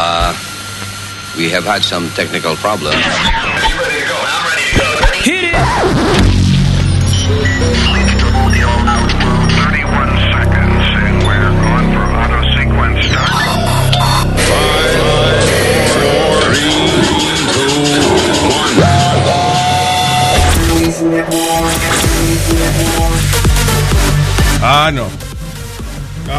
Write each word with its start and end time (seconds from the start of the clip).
Uh, 0.00 0.32
we 1.36 1.50
have 1.50 1.64
had 1.64 1.82
some 1.82 2.08
technical 2.10 2.54
problems. 2.54 2.94
Hit 5.24 5.42
it! 5.42 5.54
Ah, 24.60 24.90
no. 24.94 25.27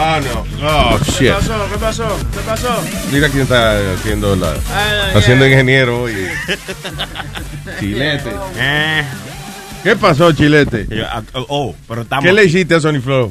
Ah, 0.02 0.22
no. 0.24 0.46
Oh, 0.66 0.98
¿Qué 1.04 1.12
shit. 1.12 1.34
pasó? 1.34 1.68
¿Qué 1.70 1.78
pasó? 1.78 2.18
¿Qué 2.32 2.40
pasó? 2.40 2.84
Mira 3.12 3.28
quién 3.28 3.42
está 3.44 3.94
haciendo 3.96 4.34
la. 4.34 4.54
Ay, 4.54 5.18
haciendo 5.18 5.44
ay. 5.44 5.52
ingeniero 5.52 6.04
hoy. 6.04 6.14
Chilete. 7.80 8.32
Eh. 8.56 9.04
¿Qué 9.84 9.96
pasó, 9.98 10.32
Chilete? 10.32 10.88
Oh, 11.34 11.76
pero 11.86 12.04
estamos. 12.04 12.24
¿Qué 12.24 12.32
le 12.32 12.46
hiciste 12.46 12.76
a 12.76 12.80
Sony 12.80 13.02
Flow? 13.02 13.30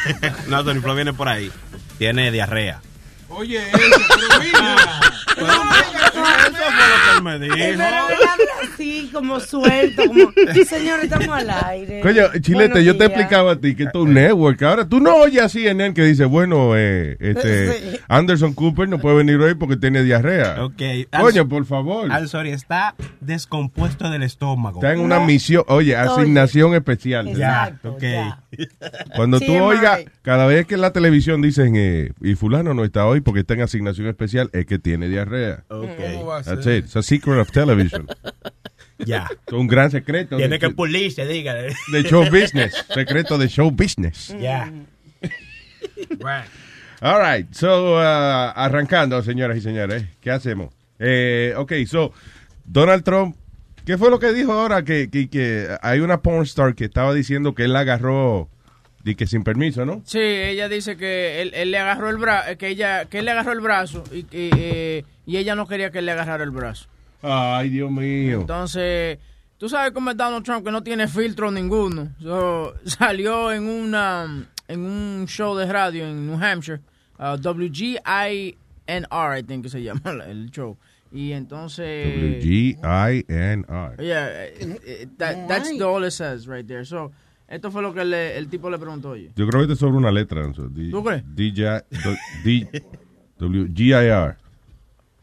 no, 0.48 0.62
Tony 0.64 0.80
Flo 0.80 0.94
viene 0.94 1.14
por 1.14 1.28
ahí. 1.28 1.50
Tiene 1.96 2.30
diarrea. 2.30 2.80
Oye, 3.30 3.58
eso, 3.70 4.00
pero 4.08 4.40
mira. 4.40 4.76
Eso 6.22 6.52
fue 6.52 6.60
lo 6.60 6.96
que 7.04 7.16
él 7.16 7.22
me 7.22 7.38
Pero 7.38 7.54
dijo. 7.54 7.66
él 7.68 7.80
habla 7.82 8.72
así, 8.72 9.10
como 9.12 9.40
suelto, 9.40 10.02
como, 10.06 10.32
señor, 10.66 11.00
estamos 11.00 11.28
al 11.28 11.50
aire. 11.66 12.00
Coño, 12.00 12.22
Chilete, 12.40 12.68
Buenos 12.72 12.84
yo 12.84 12.92
te 12.96 12.98
días. 12.98 13.10
explicaba 13.10 13.52
a 13.52 13.56
ti 13.56 13.74
que 13.74 13.84
esto 13.84 14.00
es 14.02 14.04
un 14.08 14.14
network. 14.14 14.62
Ahora 14.62 14.88
tú 14.88 15.00
no 15.00 15.16
oyes 15.16 15.42
así 15.42 15.66
en 15.66 15.80
él 15.80 15.94
que 15.94 16.02
dice, 16.04 16.24
bueno, 16.24 16.76
eh, 16.76 17.16
este, 17.20 17.70
Sí. 17.70 18.00
Anderson 18.08 18.54
Cooper 18.54 18.88
no 18.88 18.98
puede 18.98 19.16
venir 19.16 19.36
hoy 19.38 19.54
porque 19.54 19.76
tiene 19.76 20.02
diarrea. 20.02 20.64
Ok. 20.64 20.82
Coño, 21.20 21.48
por 21.48 21.64
favor. 21.66 22.08
I'm 22.10 22.26
sorry, 22.28 22.50
está 22.50 22.94
descompuesto 23.20 24.10
del 24.10 24.22
estómago. 24.22 24.80
Está 24.80 24.92
en 24.92 25.00
una 25.00 25.20
misión, 25.20 25.64
oye, 25.68 25.96
asignación 25.96 26.74
especial. 26.74 27.28
Exacto, 27.28 27.92
ok. 27.92 28.02
ya. 28.02 28.42
Cuando 29.16 29.38
tú 29.38 29.46
TMI. 29.46 29.60
oigas, 29.60 30.00
cada 30.22 30.46
vez 30.46 30.66
que 30.66 30.74
en 30.74 30.80
la 30.80 30.92
televisión 30.92 31.40
dicen, 31.42 31.74
eh, 31.76 32.12
y 32.20 32.34
fulano 32.34 32.74
no 32.74 32.84
está 32.84 33.06
hoy 33.06 33.20
porque 33.20 33.40
está 33.40 33.54
en 33.54 33.62
asignación 33.62 34.06
especial, 34.08 34.50
es 34.52 34.66
que 34.66 34.78
tiene 34.78 35.08
diarrea. 35.08 35.64
Ok. 35.68 35.88
That's 36.44 36.66
it. 36.66 36.84
It's 36.84 36.96
a 36.96 37.02
secret 37.02 37.38
of 37.38 37.50
television. 37.50 38.08
Ya. 39.06 39.28
Es 39.46 39.52
un 39.54 39.66
gran 39.66 39.90
secreto. 39.90 40.36
Tiene 40.36 40.56
de, 40.56 40.58
que 40.58 40.70
pulirse, 40.70 41.26
dígale. 41.26 41.74
de 41.90 42.02
show 42.02 42.22
business. 42.30 42.84
Secreto 42.92 43.38
de 43.38 43.48
show 43.48 43.70
business. 43.70 44.34
Ya. 44.40 44.70
All 47.00 47.18
right. 47.18 47.50
So, 47.54 47.94
uh, 47.94 48.52
arrancando, 48.54 49.22
señoras 49.22 49.56
y 49.56 49.62
señores. 49.62 50.04
¿Qué 50.20 50.30
hacemos? 50.30 50.74
Eh, 50.98 51.54
ok, 51.56 51.72
so, 51.86 52.12
Donald 52.66 53.02
Trump, 53.04 53.36
¿qué 53.86 53.96
fue 53.96 54.10
lo 54.10 54.18
que 54.18 54.32
dijo 54.32 54.52
ahora? 54.52 54.84
Que, 54.84 55.08
que, 55.08 55.30
que 55.30 55.68
hay 55.80 56.00
una 56.00 56.20
porn 56.20 56.42
star 56.42 56.74
que 56.74 56.84
estaba 56.84 57.14
diciendo 57.14 57.54
que 57.54 57.64
él 57.64 57.72
la 57.72 57.80
agarró 57.80 58.50
y 59.04 59.14
que 59.14 59.26
sin 59.26 59.42
permiso, 59.42 59.86
¿no? 59.86 60.02
Sí, 60.04 60.18
ella 60.18 60.68
dice 60.68 60.96
que 60.96 61.42
él, 61.42 61.52
él 61.54 61.70
le 61.70 61.78
agarró 61.78 62.10
el 62.10 62.16
brazo, 62.18 62.56
que 62.58 62.68
ella, 62.68 63.06
que 63.06 63.20
él 63.20 63.24
le 63.24 63.30
agarró 63.30 63.52
el 63.52 63.60
brazo 63.60 64.04
y, 64.12 64.24
que, 64.24 64.50
eh, 64.54 65.04
y 65.26 65.36
ella 65.36 65.54
no 65.54 65.66
quería 65.66 65.90
que 65.90 65.98
él 66.00 66.06
le 66.06 66.12
agarrara 66.12 66.44
el 66.44 66.50
brazo. 66.50 66.86
Ay, 67.22 67.68
Dios 67.70 67.90
mío. 67.90 68.40
Entonces, 68.40 69.18
tú 69.58 69.68
sabes 69.68 69.92
cómo 69.92 70.10
es 70.10 70.16
Donald 70.16 70.44
Trump 70.44 70.64
que 70.64 70.72
no 70.72 70.82
tiene 70.82 71.08
filtro 71.08 71.50
ninguno. 71.50 72.10
So, 72.20 72.74
salió 72.84 73.52
en 73.52 73.66
una 73.68 74.46
en 74.68 74.80
un 74.80 75.26
show 75.26 75.56
de 75.56 75.66
radio 75.66 76.06
en 76.06 76.26
New 76.26 76.38
Hampshire, 76.42 76.80
uh, 77.18 77.36
WGINR, 77.36 78.54
I 79.38 79.42
think 79.42 79.64
que 79.64 79.68
se 79.68 79.82
llama 79.82 80.10
el 80.26 80.50
show. 80.50 80.76
Y 81.12 81.32
entonces 81.32 82.06
W-G-I-N-R. 82.06 83.96
Yeah, 83.98 84.28
eh, 84.28 84.78
eh, 84.86 85.06
that, 85.18 85.48
that's 85.48 85.68
the 85.68 85.82
all 85.82 86.04
it 86.04 86.12
says 86.12 86.46
right 86.46 86.64
there. 86.64 86.84
So, 86.84 87.10
esto 87.50 87.70
fue 87.70 87.82
lo 87.82 87.92
que 87.92 88.04
le- 88.04 88.38
el 88.38 88.48
tipo 88.48 88.70
le 88.70 88.78
preguntó, 88.78 89.10
oye. 89.10 89.30
Yo 89.36 89.46
creo 89.46 89.60
que 89.60 89.64
esto 89.64 89.72
es 89.74 89.78
sobre 89.80 89.96
una 89.98 90.10
letra. 90.10 90.42
¿no? 90.46 90.52
D- 90.68 90.90
¿Tú 90.90 91.04
crees? 91.04 91.22
DJ 91.34 91.84
D- 92.44 92.84
W-G-I-R. 93.38 94.36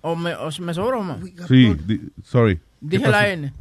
O 0.01 0.15
me, 0.15 0.35
o 0.35 0.49
me 0.61 0.73
sobró 0.73 1.01
más. 1.03 1.17
Sí, 1.47 1.73
di- 1.85 2.01
sorry. 2.23 2.57
¿Qué 2.57 2.63
Dije 2.81 3.09
la 3.09 3.29
N. 3.29 3.51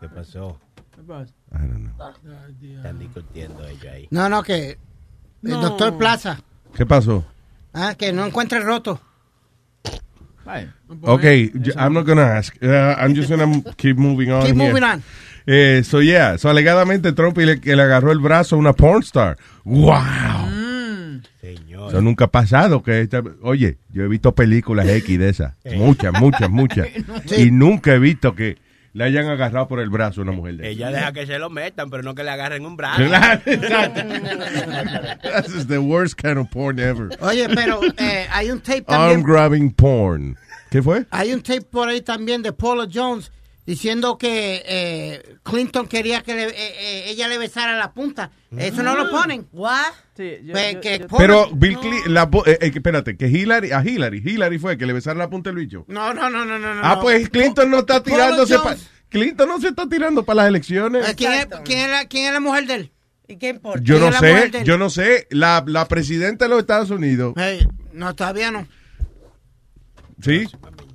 ¿Qué 0.00 0.08
pasó? 0.08 0.58
¿Qué 0.94 1.02
pasa? 1.02 1.32
I 1.52 1.58
don't 1.66 1.94
know. 1.96 2.08
Están 2.76 2.98
discutiendo 2.98 3.66
ellos 3.66 3.84
ahí. 3.92 4.08
No, 4.10 4.28
no, 4.28 4.42
que 4.42 4.70
el 4.70 5.50
No. 5.50 5.60
doctor 5.62 5.96
Plaza, 5.98 6.40
¿Qué 6.74 6.84
pasó? 6.86 7.24
ah, 7.72 7.94
que 7.96 8.12
no 8.12 8.24
encuentra 8.26 8.58
el 8.58 8.64
roto. 8.64 9.00
Okay, 11.02 11.50
j- 11.54 11.72
I'm 11.78 11.94
not 11.94 12.06
gonna 12.06 12.36
ask. 12.36 12.54
Uh, 12.62 12.66
I'm 12.98 13.14
just 13.14 13.30
gonna 13.30 13.62
keep 13.76 13.96
moving 13.96 14.30
on. 14.30 14.42
Keep 14.44 14.56
here. 14.56 14.68
moving 14.68 14.82
on. 14.84 15.02
Eh, 15.46 15.82
so 15.84 16.00
yeah, 16.00 16.38
so 16.38 16.48
alegadamente 16.48 17.12
Trump 17.12 17.36
le, 17.38 17.60
que 17.60 17.76
le 17.76 17.82
agarró 17.82 18.12
el 18.12 18.18
brazo 18.18 18.56
a 18.56 18.58
una 18.58 18.72
porn 18.72 19.02
star. 19.02 19.36
Wow. 19.64 21.20
Señor. 21.40 21.88
Eso 21.90 22.00
nunca 22.00 22.24
ha 22.26 22.30
pasado. 22.30 22.82
Que 22.82 23.02
esta- 23.02 23.22
oye, 23.42 23.78
yo 23.90 24.04
he 24.04 24.08
visto 24.08 24.34
películas 24.34 24.88
X 24.88 25.18
de 25.18 25.28
esas. 25.28 25.54
Muchas, 25.76 26.12
muchas, 26.20 26.48
muchas. 26.50 26.88
Y 27.36 27.50
nunca 27.50 27.92
he 27.94 27.98
visto 27.98 28.34
que 28.34 28.56
le 28.94 29.04
hayan 29.04 29.26
agarrado 29.26 29.66
por 29.68 29.80
el 29.80 29.90
brazo 29.90 30.20
a 30.20 30.22
una 30.24 30.32
mujer 30.32 30.56
de 30.56 30.68
Ella 30.70 30.90
deja 30.90 31.12
que 31.12 31.26
se 31.26 31.38
lo 31.38 31.50
metan, 31.50 31.90
pero 31.90 32.02
no 32.04 32.14
que 32.14 32.22
le 32.22 32.30
agarren 32.30 32.64
un 32.64 32.76
brazo. 32.76 33.04
Claro, 33.04 33.40
exacto. 33.46 34.00
This 35.42 35.54
is 35.54 35.66
the 35.66 35.78
worst 35.78 36.14
kind 36.16 36.38
of 36.38 36.48
porn 36.50 36.78
ever. 36.78 37.08
Oye, 37.20 37.48
pero 37.54 37.80
eh, 37.98 38.26
hay 38.30 38.50
un 38.50 38.60
tape 38.60 38.84
Arm 38.86 39.20
también. 39.20 39.22
grabbing 39.24 39.70
porn. 39.72 40.36
¿Qué 40.70 40.80
fue? 40.82 41.06
Hay 41.10 41.32
un 41.32 41.40
tape 41.42 41.62
por 41.62 41.88
ahí 41.88 42.00
también 42.02 42.42
de 42.42 42.52
Paula 42.52 42.86
Jones 42.92 43.30
diciendo 43.66 44.18
que 44.18 44.62
eh, 44.66 45.36
Clinton 45.42 45.86
quería 45.88 46.22
que 46.22 46.34
le- 46.34 46.44
eh, 46.48 46.52
eh, 46.56 47.04
ella 47.08 47.28
le 47.28 47.38
besara 47.38 47.76
la 47.76 47.92
punta. 47.92 48.30
Eso 48.56 48.82
no 48.82 48.94
lo 48.94 49.10
ponen. 49.10 49.48
What? 49.52 49.92
sí, 50.16 50.32
yo- 50.44 50.52
Pues 50.52 50.74
yo- 50.74 50.80
que 50.80 50.98
yo- 51.00 51.08
Paula- 51.08 51.18
Pero 51.26 51.48
Bill 51.54 51.78
Clinton, 51.78 52.14
la, 52.14 52.30
po- 52.30 52.46
eh, 52.46 52.58
eh, 52.60 52.70
espérate, 52.74 53.16
que 53.16 53.26
Hillary, 53.28 53.72
a 53.72 53.82
Hillary, 53.84 54.22
Hillary 54.24 54.58
fue 54.58 54.76
que 54.78 54.86
le 54.86 54.92
besaron 54.92 55.18
la 55.18 55.28
punta 55.30 55.50
del 55.50 55.58
bicho. 55.58 55.84
No, 55.88 56.12
no, 56.14 56.30
no, 56.30 56.44
no, 56.44 56.58
no. 56.58 56.80
Ah, 56.82 56.94
no. 56.96 57.00
pues 57.02 57.28
Clinton 57.30 57.70
no 57.70 57.78
está 57.80 58.02
tirándose 58.02 58.54
pa- 58.56 58.62
Jones. 58.64 58.90
Clinton 59.08 59.48
no 59.48 59.60
se 59.60 59.68
está 59.68 59.88
tirando 59.88 60.24
para 60.24 60.36
las 60.42 60.48
elecciones. 60.48 61.08
Eh, 61.08 61.14
¿Quién, 61.16 61.32
es, 61.32 61.46
quién, 61.64 61.78
es 61.80 61.88
la, 61.90 62.04
¿Quién 62.06 62.26
es 62.26 62.32
la 62.32 62.40
mujer 62.40 62.66
de 62.66 62.74
él? 62.74 62.90
¿Y 63.26 63.36
qué 63.36 63.48
importa? 63.48 63.80
Yo 63.82 63.94
no 63.98 64.10
¿quién 64.10 64.14
es 64.14 64.20
la 64.20 64.28
mujer 64.28 64.52
sé, 64.52 64.64
yo 64.64 64.76
no 64.78 64.90
sé. 64.90 65.26
La, 65.30 65.64
la 65.66 65.86
presidenta 65.88 66.44
de 66.44 66.48
los 66.50 66.58
Estados 66.60 66.90
Unidos, 66.90 67.34
no, 67.92 68.14
todavía 68.14 68.50
no. 68.50 68.66
¿sí? 70.20 70.46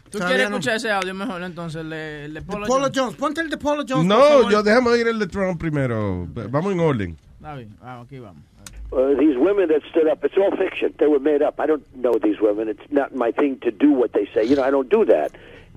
¿Tú 0.10 0.20
quieres 0.20 0.50
no. 0.50 0.58
escuchar 0.58 0.76
ese 0.76 0.92
audio 0.92 1.14
mejor 1.14 1.44
entonces? 1.44 1.82
El 1.82 1.90
de, 1.90 2.26
el 2.26 2.34
de 2.34 2.42
Paula 2.42 2.68
Paula 2.68 2.86
Jones? 2.86 3.00
Jones. 3.00 3.16
Ponte 3.16 3.42
el 3.42 3.50
de 3.50 3.58
Paula 3.58 3.86
Jones. 3.88 4.06
No, 4.06 4.50
yo 4.50 4.64
déjame 4.64 4.90
oír 4.90 5.08
el 5.08 5.20
de 5.20 5.28
Trump 5.28 5.60
primero. 5.60 6.28
Vamos 6.50 6.74
en 6.74 6.80
orden. 6.80 7.18
Está 7.36 7.56
bien, 7.56 7.70
ah, 7.82 8.02
aquí 8.02 8.20
vamos. 8.20 8.44
Uh, 8.92 9.16
these 9.20 9.38
women 9.38 9.70
that 9.70 9.82
stood 9.92 10.08
up, 10.08 10.26
it's 10.26 10.36
all 10.36 10.50
fiction. 10.58 10.92
They 10.98 11.06
were 11.06 11.20
made 11.20 11.44
up. 11.44 11.60
I 11.60 11.68
don't 11.68 11.86
know 11.96 12.14
these 12.18 12.42
women. 12.42 12.68
It's 12.68 12.92
not 12.92 13.14
my 13.14 13.32
thing 13.32 13.60
to 13.60 13.70
do 13.70 13.92
what 13.92 14.14
they 14.14 14.28
say. 14.34 14.44
You 14.44 14.56
know, 14.56 14.64
I 14.64 14.72
don't 14.72 14.90
do 14.90 15.06
that. 15.06 15.32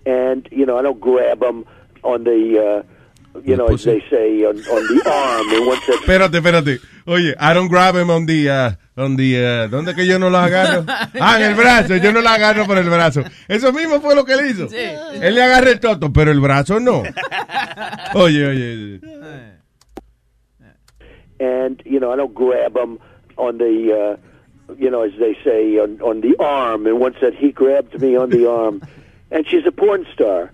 And, 0.07 0.49
you 0.51 0.65
know, 0.65 0.79
I 0.79 0.83
don't 0.83 0.99
grab 0.99 1.41
them 1.41 1.67
on 2.03 2.25
the, 2.25 2.59
uh, 2.59 2.83
you 3.45 3.57
know, 3.57 3.67
as 3.67 3.85
they 3.85 4.03
say, 4.11 4.45
on, 4.45 4.57
on 4.57 4.83
the 4.87 5.03
arm. 5.11 5.49
And 5.53 5.67
once 5.67 5.87
that 5.87 6.01
Espérate, 6.03 6.35
espérate. 6.39 6.81
Oye, 7.07 7.35
I 7.39 7.53
don't 7.55 7.69
grab 7.69 7.97
him 7.97 8.11
on 8.11 8.27
the, 8.27 8.49
uh, 8.51 8.71
on 8.97 9.17
the, 9.17 9.37
uh, 9.37 9.69
¿dónde 9.69 9.95
que 9.95 10.07
yo 10.07 10.19
no 10.19 10.31
lo 10.31 10.39
agarro? 10.39 10.85
Ah, 11.21 11.37
en 11.39 11.51
el 11.51 11.55
brazo. 11.55 11.97
Yo 11.97 12.13
no 12.13 12.21
lo 12.21 12.29
agarro 12.29 12.67
por 12.67 12.79
el 12.79 12.89
brazo. 12.89 13.23
Eso 13.49 13.73
mismo 13.73 14.01
fue 14.01 14.15
lo 14.15 14.25
que 14.25 14.35
él 14.35 14.51
hizo. 14.51 14.69
Sí. 14.69 14.77
Él 15.21 15.35
le 15.35 15.43
agarra 15.43 15.71
el 15.71 15.81
toto, 15.81 16.13
pero 16.13 16.31
el 16.31 16.41
brazo 16.41 16.79
no. 16.81 17.03
Oye, 18.15 18.47
oye. 18.47 19.01
and 21.43 21.83
you 21.85 21.99
know 21.99 22.13
I 22.13 22.17
don't 22.17 22.35
grab 22.35 22.77
him 22.77 22.99
on 23.37 23.59
the 23.59 23.75
uh, 23.93 24.75
you 24.79 24.91
know 24.91 25.03
as 25.03 25.13
they 25.19 25.37
say 25.43 25.79
on, 25.79 26.01
on 26.01 26.21
the 26.21 26.37
arm 26.39 26.87
and 26.87 27.01
once 27.01 27.17
that 27.21 27.35
he 27.35 27.51
grabbed 27.51 28.01
me 28.01 28.17
on 28.17 28.31
the 28.31 28.49
arm 28.49 28.81
and 29.31 29.47
she's 29.49 29.67
a 29.67 29.73
porn 29.73 30.07
star 30.15 30.53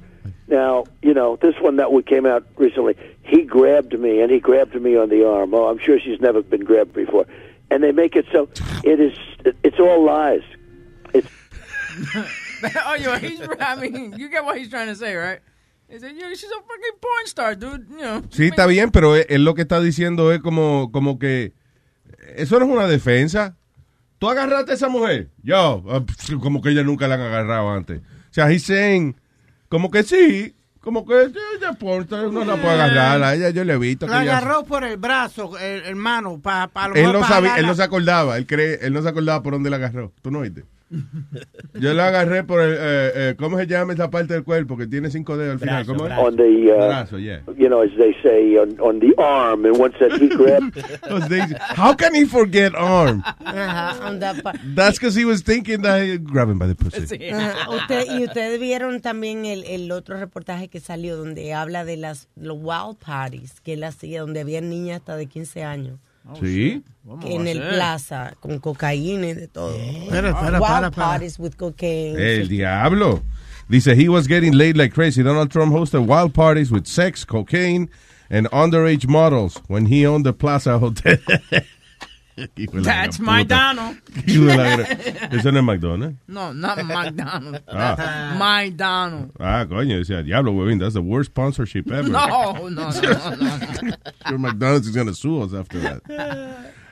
now 0.49 0.85
you 1.03 1.15
know 1.15 1.37
this 1.37 1.55
one 1.61 1.77
that 1.77 1.93
we 1.93 2.03
came 2.03 2.27
out 2.27 2.45
recently 2.57 2.95
he 3.23 3.43
grabbed 3.43 3.99
me 3.99 4.21
and 4.21 4.31
he 4.31 4.41
grabbed 4.41 4.75
me 4.81 4.97
on 4.97 5.09
the 5.09 5.27
arm 5.27 5.55
oh 5.55 5.67
I'm 5.67 5.79
sure 5.79 5.99
she's 5.99 6.21
never 6.21 6.43
been 6.43 6.65
grabbed 6.65 6.93
before 6.93 7.27
and 7.71 7.83
they 7.83 7.93
make 7.93 8.17
it 8.17 8.27
so 8.33 8.49
it 8.85 9.01
is 9.01 9.17
it's 9.63 9.79
all 9.79 10.05
lies 10.05 10.43
it's 11.15 11.29
oh, 12.87 12.95
yo, 12.95 13.19
he's, 13.19 13.41
I 13.61 13.77
mean, 13.77 14.15
you 14.17 14.29
get 14.29 14.45
what 14.45 14.59
he's 14.59 14.71
trying 14.71 14.89
to 14.89 14.97
say, 14.97 15.15
right? 15.15 15.41
He 15.89 15.99
said, 15.99 16.13
yeah, 16.17 16.29
she's 16.31 16.45
a 16.45 16.61
fucking 16.61 16.99
porn 17.01 17.27
star, 17.27 17.55
dude. 17.55 17.87
You 17.91 17.97
know. 17.99 18.23
Sí, 18.31 18.49
está 18.49 18.67
bien, 18.67 18.91
pero 18.91 19.17
él, 19.17 19.27
él 19.29 19.45
lo 19.45 19.55
que 19.55 19.63
está 19.63 19.81
diciendo 19.81 20.33
es 20.33 20.41
como, 20.41 20.91
como 20.93 21.19
que 21.19 21.53
eso 22.37 22.59
no 22.59 22.67
es 22.67 22.73
una 22.73 22.87
defensa. 22.87 23.57
¿Tú 24.19 24.29
agarraste 24.29 24.73
a 24.73 24.75
esa 24.75 24.89
mujer? 24.89 25.31
Yo, 25.43 25.83
ah, 25.89 26.05
como 26.43 26.61
que 26.61 26.71
ella 26.71 26.83
nunca 26.83 27.09
la 27.09 27.15
han 27.15 27.21
agarrado 27.23 27.71
antes. 27.71 28.01
O 28.01 28.33
sea, 28.33 28.51
he's 28.51 28.65
saying, 28.65 29.17
como 29.69 29.91
que 29.91 30.03
sí, 30.03 30.55
como 30.81 31.05
que 31.07 31.27
sí, 31.27 31.39
ella 31.59 31.73
porta, 31.75 32.23
uno 32.27 32.45
la 32.45 32.57
puede 32.57 32.75
agarrar, 32.81 33.23
a 33.23 33.35
ella 33.35 33.51
yo 33.51 33.65
le 33.65 33.75
he 33.75 33.79
visto. 33.79 34.07
que 34.07 34.13
La 34.13 34.23
ella- 34.23 34.39
agarró 34.39 34.65
por 34.65 34.85
el 34.85 34.97
brazo, 34.97 35.59
hermano, 35.59 36.41
para 36.41 36.69
pa, 36.69 36.89
lo 36.89 36.95
él 36.95 37.13
no 37.13 37.21
pa 37.21 37.29
sabía, 37.29 37.57
él 37.59 37.67
no 37.67 37.75
se 37.75 37.83
acordaba, 37.83 38.37
él 38.39 38.47
cree, 38.47 38.79
él 38.83 38.93
no 38.93 39.03
se 39.03 39.09
acordaba 39.09 39.43
por 39.43 39.53
dónde 39.55 39.71
la 39.71 39.77
agarró. 39.77 40.13
¿Tú 40.23 40.31
no 40.31 40.41
oíste? 40.41 40.65
Yo 41.75 41.93
lo 41.95 42.03
agarré 42.03 42.45
por 42.45 42.61
el, 42.61 42.73
eh, 42.73 43.13
eh, 43.15 43.35
¿cómo 43.39 43.59
se 43.59 43.67
llama 43.67 43.93
esa 43.93 44.11
parte 44.11 44.35
del 44.35 44.45
cuerpo 44.45 44.77
que 44.77 44.87
tiene 44.87 45.11
cinco 45.11 45.37
dedos 45.37 45.55
al 45.55 45.59
final? 45.61 45.85
Brazo, 45.85 45.93
¿Cómo 45.93 46.07
es? 46.07 46.15
brazo. 46.15 46.27
on 46.27 46.37
the, 46.37 46.73
uh, 46.73 46.77
Brazo, 46.89 47.19
yeah. 47.19 47.41
you 47.59 47.69
know, 47.69 47.83
as 47.83 47.91
they 47.99 48.15
say, 48.23 48.57
on, 48.57 48.79
on 48.81 48.99
the 49.01 49.15
arm. 49.19 49.65
And 49.67 49.79
once 49.79 49.95
that 50.01 50.13
he 50.21 50.29
grabbed, 50.29 50.79
How 51.77 51.95
can 51.95 52.15
he 52.15 52.25
forget 52.25 52.75
arm? 52.75 53.23
Ajá, 53.45 54.07
on 54.07 54.19
that 54.21 54.43
part. 54.43 54.59
That's 54.75 54.99
because 54.99 55.15
he 55.15 55.25
was 55.25 55.43
thinking 55.43 55.83
that 55.83 56.03
he 56.03 56.19
grab 56.19 56.49
him 56.49 56.59
by 56.59 56.67
the 56.69 56.75
pussy. 56.75 57.07
Sí. 57.07 57.31
Ajá, 57.31 57.69
usted- 57.71 58.07
y 58.11 58.25
ustedes 58.25 58.59
vieron 58.61 59.01
también 59.01 59.45
el, 59.45 59.65
el 59.65 59.93
otro 59.93 60.17
reportaje 60.19 60.69
que 60.69 60.81
salió 60.81 61.17
donde 61.17 61.53
habla 61.55 61.85
de 61.85 61.97
las 61.97 62.29
los 62.37 62.57
wild 62.61 62.97
parties 62.99 63.61
que 63.61 63.75
él 63.75 63.85
hacía, 63.85 64.21
donde 64.23 64.41
había 64.41 64.61
niñas 64.61 65.01
hasta 65.01 65.17
de 65.17 65.27
15 65.27 65.65
años. 65.65 65.99
Sí. 66.41 66.83
¿Cómo 67.05 67.21
que 67.21 67.35
en 67.35 67.47
el 67.47 67.61
plaza, 67.61 68.35
con 68.41 68.59
cocaína 68.59 69.29
y 69.29 69.35
de 69.35 69.49
todo. 69.49 69.75
Espera, 69.75 70.31
espera, 70.31 70.59
wild 70.59 70.61
para, 70.61 70.91
para. 70.91 70.91
parties 70.91 71.39
with 71.39 71.57
cocaine. 71.57 72.19
El 72.19 72.49
diablo. 72.49 73.23
Dice, 73.69 73.95
he 73.95 74.09
was 74.09 74.27
getting 74.27 74.53
laid 74.53 74.77
like 74.77 74.95
crazy. 74.95 75.23
Donald 75.23 75.51
Trump 75.51 75.73
hosted 75.73 76.07
wild 76.07 76.35
parties 76.35 76.71
with 76.71 76.87
sex, 76.87 77.25
cocaine, 77.25 77.89
and 78.31 78.51
underage 78.51 79.07
models 79.07 79.61
when 79.69 79.87
he 79.87 80.07
owned 80.07 80.25
the 80.25 80.33
Plaza 80.33 80.79
Hotel. 80.79 81.19
That's 82.85 83.19
la 83.21 83.43
gran- 83.45 84.87
Eso 85.33 85.51
no 85.53 85.59
es 85.59 85.65
McDonald's. 85.65 86.19
No, 86.27 86.53
not 86.53 86.77
McDonald's. 86.85 87.61
Ah. 87.69 88.37
McDonald's. 88.39 89.33
Ah, 89.41 89.67
coño, 89.69 89.97
decía, 89.99 90.23
diablo, 90.23 90.53
huevín, 90.53 90.79
that's 90.79 90.95
the 90.95 91.01
worst 91.01 91.31
sponsorship 91.31 91.91
ever. 91.91 92.09
No, 92.09 92.69
no, 92.69 92.69
no, 92.69 92.91
no, 92.91 93.37
no. 93.37 93.97
Sure 94.27 94.39
McDonald's 94.39 94.87
is 94.89 94.95
going 94.95 95.07
to 95.09 95.15
sue 95.15 95.43
us 95.43 95.53
after 95.55 95.79
that. 95.81 96.03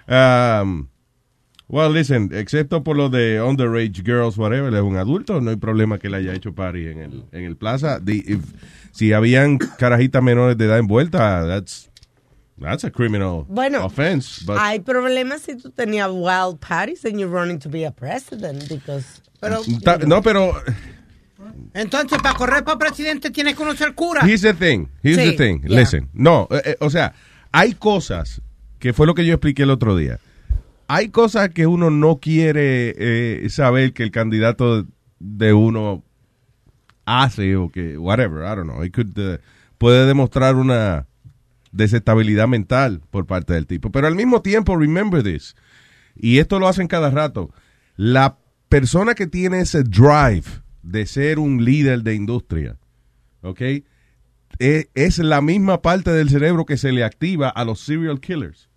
Um, 0.08 0.88
well, 1.68 1.90
listen, 1.90 2.30
excepto 2.32 2.82
por 2.84 2.96
lo 2.96 3.08
de 3.08 3.40
underage 3.42 4.02
girls, 4.04 4.36
whatever, 4.38 4.68
él 4.68 4.76
es 4.76 4.82
un 4.82 4.96
adulto, 4.96 5.40
no 5.40 5.50
hay 5.50 5.56
problema 5.56 5.98
que 5.98 6.06
él 6.08 6.14
haya 6.14 6.32
hecho 6.32 6.54
party 6.54 6.86
en 6.88 6.98
el, 7.00 7.24
en 7.32 7.44
el 7.44 7.56
plaza. 7.56 8.00
The- 8.04 8.24
if- 8.26 8.54
si 8.92 9.12
habían 9.12 9.58
carajitas 9.58 10.22
menores 10.22 10.56
de 10.56 10.64
edad 10.66 10.78
envuelta, 10.78 11.46
that's, 11.46 11.90
that's 12.58 12.84
a 12.84 12.90
criminal 12.90 13.44
Bueno, 13.48 13.84
offense. 13.84 14.42
But 14.44 14.58
Hay 14.58 14.80
problemas 14.80 15.42
si 15.42 15.56
tú 15.56 15.70
tenías 15.70 16.10
wild 16.10 16.58
parties 16.60 17.04
and 17.04 17.18
you're 17.18 17.28
running 17.32 17.58
to 17.60 17.68
be 17.68 17.84
a 17.84 17.90
president 17.90 18.68
because 18.68 19.20
Pero, 19.40 19.60
Ta- 19.84 19.98
no, 19.98 20.22
pero 20.22 20.54
entonces, 21.74 22.18
para 22.22 22.34
correr 22.34 22.64
para 22.64 22.78
presidente 22.78 23.30
tienes 23.30 23.54
que 23.54 23.58
conocer 23.58 23.94
cura. 23.94 24.22
Here's 24.26 24.40
the 24.42 24.54
thing. 24.54 24.88
Here's 25.02 25.18
Sí, 25.18 25.30
the 25.30 25.36
thing. 25.36 25.60
yeah. 25.62 25.80
Listen. 25.80 26.08
No, 26.14 26.48
eh, 26.50 26.62
eh, 26.64 26.76
o 26.80 26.88
sea, 26.90 27.12
hay 27.52 27.74
cosas 27.74 28.40
que 28.78 28.92
fue 28.92 29.06
lo 29.06 29.14
que 29.14 29.24
yo 29.26 29.34
expliqué 29.34 29.62
el 29.64 29.70
otro 29.70 29.94
día. 29.96 30.18
Hay 30.88 31.08
cosas 31.10 31.50
que 31.50 31.66
uno 31.66 31.90
no 31.90 32.16
quiere 32.16 32.94
eh, 32.96 33.46
saber 33.50 33.92
que 33.92 34.02
el 34.04 34.10
candidato 34.10 34.86
de 35.18 35.52
uno 35.52 36.02
hace 37.04 37.56
o 37.56 37.68
que 37.68 37.98
whatever, 37.98 38.44
I 38.44 38.56
don't 38.56 38.68
know. 38.70 38.82
It 38.82 38.94
could, 38.94 39.40
puede 39.78 40.06
demostrar 40.06 40.56
una 40.56 41.06
desestabilidad 41.76 42.48
mental 42.48 43.02
por 43.10 43.26
parte 43.26 43.54
del 43.54 43.66
tipo. 43.66 43.90
Pero 43.90 44.06
al 44.06 44.14
mismo 44.14 44.42
tiempo, 44.42 44.76
remember 44.76 45.22
this. 45.22 45.54
Y 46.14 46.38
esto 46.38 46.58
lo 46.58 46.68
hacen 46.68 46.88
cada 46.88 47.10
rato. 47.10 47.52
La 47.96 48.38
persona 48.68 49.14
que 49.14 49.26
tiene 49.26 49.60
ese 49.60 49.82
drive 49.82 50.44
de 50.82 51.06
ser 51.06 51.38
un 51.38 51.64
líder 51.64 52.02
de 52.02 52.14
industria, 52.14 52.76
¿ok? 53.42 53.60
E- 54.58 54.88
Es, 54.94 55.18
la 55.18 55.40
misma 55.40 55.82
parte 55.82 56.10
del 56.12 56.30
cerebro 56.30 56.64
que 56.64 56.76
se 56.76 56.92
le 56.92 57.04
activa 57.04 57.48
a 57.48 57.64
los 57.64 57.80
serial 57.80 58.20
killers, 58.20 58.68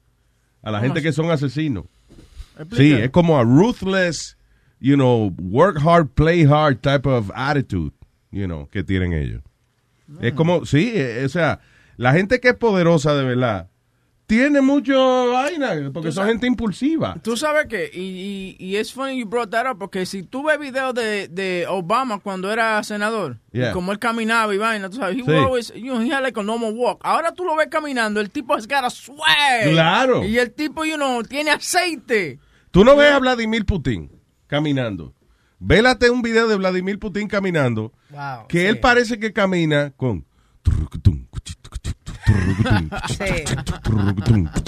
a 0.61 0.71
la 0.71 0.81
gente 0.81 1.01
que 1.01 1.13
son 1.13 1.31
asesinos. 1.31 1.85
Sí, 2.75 2.91
es 2.91 3.09
como 3.11 3.37
a 3.39 3.43
ruthless, 3.43 4.37
you 4.81 4.95
know, 4.95 5.33
work 5.39 5.77
hard, 5.81 6.07
play 6.09 6.43
hard 6.43 6.81
type 6.81 7.07
of 7.07 7.31
attitude, 7.33 7.93
you 8.31 8.45
know, 8.45 8.67
que 8.69 8.83
tienen 8.83 9.13
ellos. 9.13 9.41
Es 10.19 10.33
como, 10.33 10.65
sí, 10.65 10.91
eh, 10.95 11.23
o 11.23 11.29
sea, 11.29 11.59
la 11.99 12.13
gente 12.13 12.39
que 12.39 12.49
es 12.49 12.55
poderosa 12.55 13.13
de 13.13 13.25
verdad 13.25 13.67
tiene 14.25 14.61
mucho 14.61 15.31
vaina, 15.31 15.89
porque 15.91 16.11
son 16.11 16.27
gente 16.27 16.45
impulsiva. 16.45 17.17
Tú 17.23 17.35
sabes 17.35 17.65
que, 17.65 17.89
y, 17.91 18.55
y, 18.59 18.63
y 18.63 18.75
es 18.75 18.93
funny 18.93 19.19
you 19.19 19.25
brought 19.25 19.49
that 19.49 19.65
up, 19.69 19.79
porque 19.79 20.05
si 20.05 20.21
tú 20.21 20.43
ves 20.43 20.59
videos 20.59 20.93
de, 20.93 21.27
de 21.29 21.65
Obama 21.67 22.19
cuando 22.19 22.51
era 22.51 22.81
senador, 22.83 23.39
Yeah. 23.51 23.71
y 23.71 23.73
como 23.73 23.91
él 23.91 23.97
caminaba 23.97 24.53
y 24.53 24.59
vaina, 24.59 24.87
tú 24.87 24.97
sabes, 24.97 25.17
he 25.17 25.23
Sí. 25.23 25.31
always, 25.31 25.73
you 25.73 25.91
know, 25.95 25.99
he 26.01 26.11
had 26.13 26.21
like 26.21 26.39
a 26.39 26.43
normal 26.43 26.71
walk. 26.75 27.01
Ahora 27.03 27.31
tú 27.33 27.43
lo 27.43 27.55
ves 27.55 27.69
caminando, 27.71 28.21
el 28.21 28.29
tipo 28.29 28.53
has 28.53 28.67
got 28.67 28.83
a 28.85 28.91
swag. 28.91 29.71
Claro. 29.71 30.23
Y 30.23 30.37
el 30.37 30.51
tipo, 30.51 30.85
you 30.85 30.95
know, 30.95 31.23
tiene 31.23 31.49
aceite. 31.49 32.37
Tú 32.69 32.85
no 32.85 32.95
ves 32.95 33.11
a 33.11 33.17
Vladimir 33.19 33.65
Putin 33.65 34.11
caminando. 34.45 35.11
Vélate 35.57 36.11
un 36.11 36.21
video 36.21 36.47
de 36.47 36.55
Vladimir 36.55 36.99
Putin 36.99 37.27
caminando, 37.27 37.91
Wow, 38.11 38.47
que 38.47 38.59
sí. 38.59 38.65
él 38.67 38.79
parece 38.79 39.17
que 39.19 39.33
camina 39.33 39.91
con... 39.97 40.23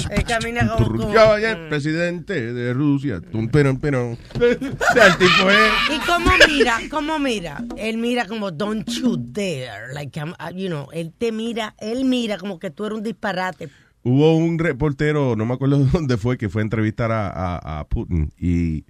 Él 0.09 0.23
camina 0.27 0.67
como, 0.67 1.13
Yo, 1.13 1.37
ya, 1.39 1.67
presidente 1.69 2.53
de 2.53 2.73
Rusia. 2.73 3.21
Tum, 3.21 3.47
perón, 3.49 3.77
perón. 3.79 4.17
O 4.35 4.93
sea, 4.93 5.07
el 5.07 5.17
tipo 5.17 5.49
es... 5.49 5.71
Y 5.95 5.99
cómo 6.05 6.31
mira, 6.47 6.79
cómo 6.89 7.19
mira, 7.19 7.63
él 7.77 7.97
mira 7.97 8.25
como 8.25 8.51
don't 8.51 8.87
you 8.89 9.17
dare, 9.17 9.93
like 9.93 10.19
I'm- 10.19 10.33
uh, 10.39 10.55
you 10.55 10.67
know, 10.67 10.87
él 10.93 11.13
te 11.17 11.31
mira, 11.31 11.75
él 11.79 12.05
mira 12.05 12.37
como 12.37 12.59
que 12.59 12.71
tú 12.71 12.85
eres 12.85 12.97
un 12.97 13.03
disparate. 13.03 13.69
Hubo 14.03 14.35
un 14.35 14.57
reportero, 14.59 15.35
no 15.35 15.45
me 15.45 15.53
acuerdo 15.53 15.77
dónde 15.91 16.17
fue, 16.17 16.37
que 16.37 16.49
fue 16.49 16.61
a 16.61 16.65
entrevistar 16.65 17.11
a, 17.11 17.27
a- 17.27 17.79
a 17.79 17.87
Putin 17.87 18.31
y 18.37 18.85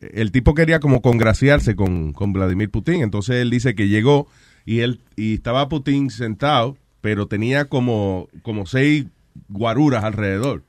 el 0.00 0.30
tipo 0.30 0.54
quería 0.54 0.78
como 0.78 1.02
congraciarse 1.02 1.74
con, 1.74 2.12
con 2.12 2.32
Vladimir 2.32 2.70
Putin. 2.70 3.02
Entonces 3.02 3.36
él 3.36 3.50
dice 3.50 3.74
que 3.74 3.88
llegó 3.88 4.28
y 4.64 4.80
él 4.80 5.00
y 5.16 5.34
estaba 5.34 5.68
Putin 5.68 6.10
sentado, 6.10 6.76
pero 7.00 7.26
tenía 7.26 7.66
como, 7.66 8.28
como 8.42 8.66
seis 8.66 9.06
guaruras 9.48 10.04
alrededor. 10.04 10.64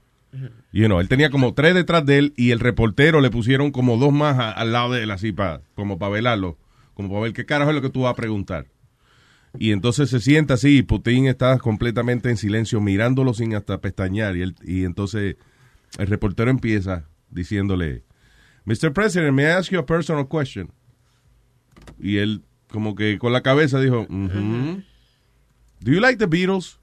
Y 0.71 0.81
you 0.83 0.99
él 1.01 1.07
tenía 1.09 1.31
como 1.31 1.55
tres 1.55 1.73
detrás 1.73 2.05
de 2.05 2.19
él 2.19 2.33
y 2.37 2.51
el 2.51 2.59
reportero 2.59 3.19
le 3.21 3.31
pusieron 3.31 3.71
como 3.71 3.97
dos 3.97 4.13
más 4.13 4.37
al 4.55 4.71
lado 4.71 4.93
de 4.93 5.01
él, 5.03 5.09
así 5.11 5.31
para, 5.31 5.61
como 5.73 5.97
para 5.97 6.11
velarlo, 6.11 6.57
como 6.93 7.09
para 7.09 7.21
ver 7.21 7.33
qué 7.33 7.45
carajo 7.45 7.71
es 7.71 7.75
lo 7.75 7.81
que 7.81 7.89
tú 7.89 8.01
vas 8.01 8.11
a 8.13 8.15
preguntar. 8.15 8.67
Y 9.57 9.71
entonces 9.71 10.11
se 10.11 10.19
sienta 10.19 10.53
así, 10.53 10.77
y 10.77 10.83
Putin 10.83 11.25
está 11.25 11.57
completamente 11.57 12.29
en 12.29 12.37
silencio, 12.37 12.79
mirándolo 12.79 13.33
sin 13.33 13.55
hasta 13.55 13.81
pestañear. 13.81 14.35
Y, 14.37 14.43
él- 14.43 14.55
y 14.63 14.83
entonces 14.83 15.37
el 15.97 16.05
reportero 16.05 16.51
empieza 16.51 17.05
diciéndole, 17.31 18.03
Mr. 18.65 18.93
President, 18.93 19.33
may 19.33 19.45
I 19.45 19.49
ask 19.49 19.71
you 19.71 19.79
a 19.79 19.85
personal 19.87 20.27
question? 20.29 20.69
Y 21.99 22.17
él 22.17 22.43
como 22.71 22.93
que 22.93 23.17
con 23.17 23.33
la 23.33 23.41
cabeza 23.41 23.79
dijo, 23.79 24.05
"Mhm. 24.07 24.83
Do 25.81 25.91
you 25.91 25.99
like 25.99 26.17
the 26.17 26.25
Beatles? 26.27 26.77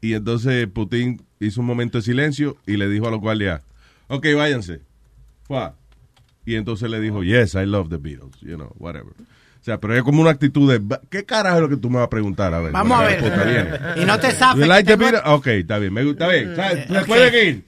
Y 0.00 0.14
entonces 0.14 0.66
Putin 0.68 1.22
hizo 1.40 1.60
un 1.60 1.66
momento 1.66 1.98
de 1.98 2.02
silencio 2.02 2.56
y 2.66 2.76
le 2.76 2.88
dijo 2.88 3.08
a 3.08 3.10
los 3.10 3.20
guardias, 3.20 3.62
ok, 4.08 4.26
váyanse. 4.36 4.80
Y 6.44 6.54
entonces 6.54 6.88
le 6.90 7.00
dijo, 7.00 7.22
yes, 7.24 7.54
I 7.54 7.66
love 7.66 7.88
the 7.88 7.96
Beatles, 7.96 8.36
you 8.40 8.54
know, 8.56 8.72
whatever. 8.78 9.12
O 9.12 9.64
sea, 9.66 9.80
pero 9.80 9.96
es 9.96 10.02
como 10.04 10.20
una 10.22 10.30
actitud 10.30 10.70
de, 10.70 10.78
"Va- 10.78 11.00
¿qué 11.10 11.24
carajo 11.24 11.56
es 11.56 11.62
lo 11.62 11.68
que 11.68 11.76
tú 11.76 11.90
me 11.90 11.96
vas 11.96 12.06
a 12.06 12.10
preguntar? 12.10 12.54
A 12.54 12.60
ver, 12.60 12.70
Vamos 12.70 13.00
a 13.00 13.08
¿qué 13.16 13.28
ver. 13.28 13.94
Y 13.96 14.04
no 14.04 14.16
te 14.20 14.28
You 14.28 14.34
zafes. 14.34 14.68
like 14.68 14.86
the 14.86 14.94
Beatles? 14.96 15.22
Ok, 15.24 15.46
está 15.48 15.78
bien, 15.78 15.92
me 15.92 16.04
gusta, 16.04 16.32
está 16.32 16.44
bien. 16.44 16.56
¿Sabes? 16.86 16.86
¿Se 17.00 17.04
puede 17.06 17.48
ir? 17.48 17.64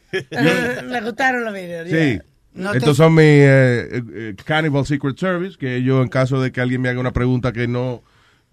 Me 0.89 1.01
gustaron 1.01 1.45
los 1.45 1.53
videos. 1.55 1.89
Sí. 1.91 2.21
No 2.55 2.71
te- 2.73 2.79
Estos 2.79 2.97
son 2.97 3.15
mis 3.15 3.25
eh, 3.25 3.89
eh, 3.91 4.03
eh, 4.15 4.35
Cannibal 4.45 4.87
Secret 4.87 5.19
Service, 5.19 5.57
que 5.59 5.83
yo 5.83 6.01
en 6.03 6.09
caso 6.09 6.41
de 6.41 6.53
que 6.53 6.61
alguien 6.61 6.81
me 6.81 6.89
haga 6.89 7.01
una 7.01 7.13
pregunta 7.13 7.53
que 7.53 7.67
no 7.67 8.03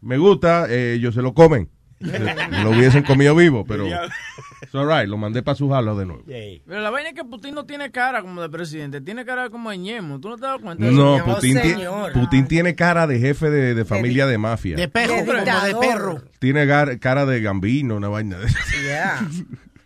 me 0.01 0.17
gusta, 0.17 0.67
eh, 0.69 0.93
ellos 0.93 1.13
se 1.15 1.21
lo 1.21 1.33
comen. 1.33 1.69
Me 1.99 2.19
lo 2.63 2.71
hubiesen 2.71 3.03
comido 3.03 3.33
vivo, 3.35 3.65
pero 3.65 3.87
it's 3.87 4.75
all 4.75 4.85
right, 4.87 5.07
lo 5.09 5.17
mandé 5.17 5.41
para 5.41 5.55
su 5.55 5.69
jalo 5.69 5.95
de 5.97 6.05
nuevo. 6.05 6.23
Pero 6.27 6.81
la 6.81 6.89
vaina 6.89 7.09
es 7.09 7.15
que 7.15 7.23
Putin 7.23 7.55
no 7.55 7.65
tiene 7.65 7.89
cara 7.89 8.21
como 8.21 8.41
de 8.41 8.49
presidente, 8.49 8.99
tiene 9.01 9.25
cara 9.25 9.49
como 9.49 9.71
de 9.71 9.77
ñemo. 9.77 10.19
¿Tú 10.19 10.29
no 10.29 10.35
te 10.35 10.41
das 10.45 10.59
cuenta? 10.61 10.83
No, 10.85 11.17
señor. 11.17 11.35
Putin, 11.35 11.61
ti- 11.61 11.69
Señor. 11.69 12.11
Putin 12.13 12.47
tiene 12.47 12.75
cara 12.75 13.07
de 13.07 13.19
jefe 13.19 13.49
de, 13.49 13.73
de 13.73 13.85
familia 13.85 14.27
de 14.27 14.37
mafia. 14.37 14.75
De 14.75 14.87
perro, 14.89 15.15
De 15.15 15.25
como 15.25 15.65
de 15.65 15.75
perro. 15.87 16.21
Tiene 16.39 16.65
gar- 16.67 16.99
cara 16.99 17.25
de 17.25 17.41
gambino, 17.41 17.95
una 17.95 18.09
vaina 18.09 18.37
de 18.39 18.47
Yeah. 18.83 19.27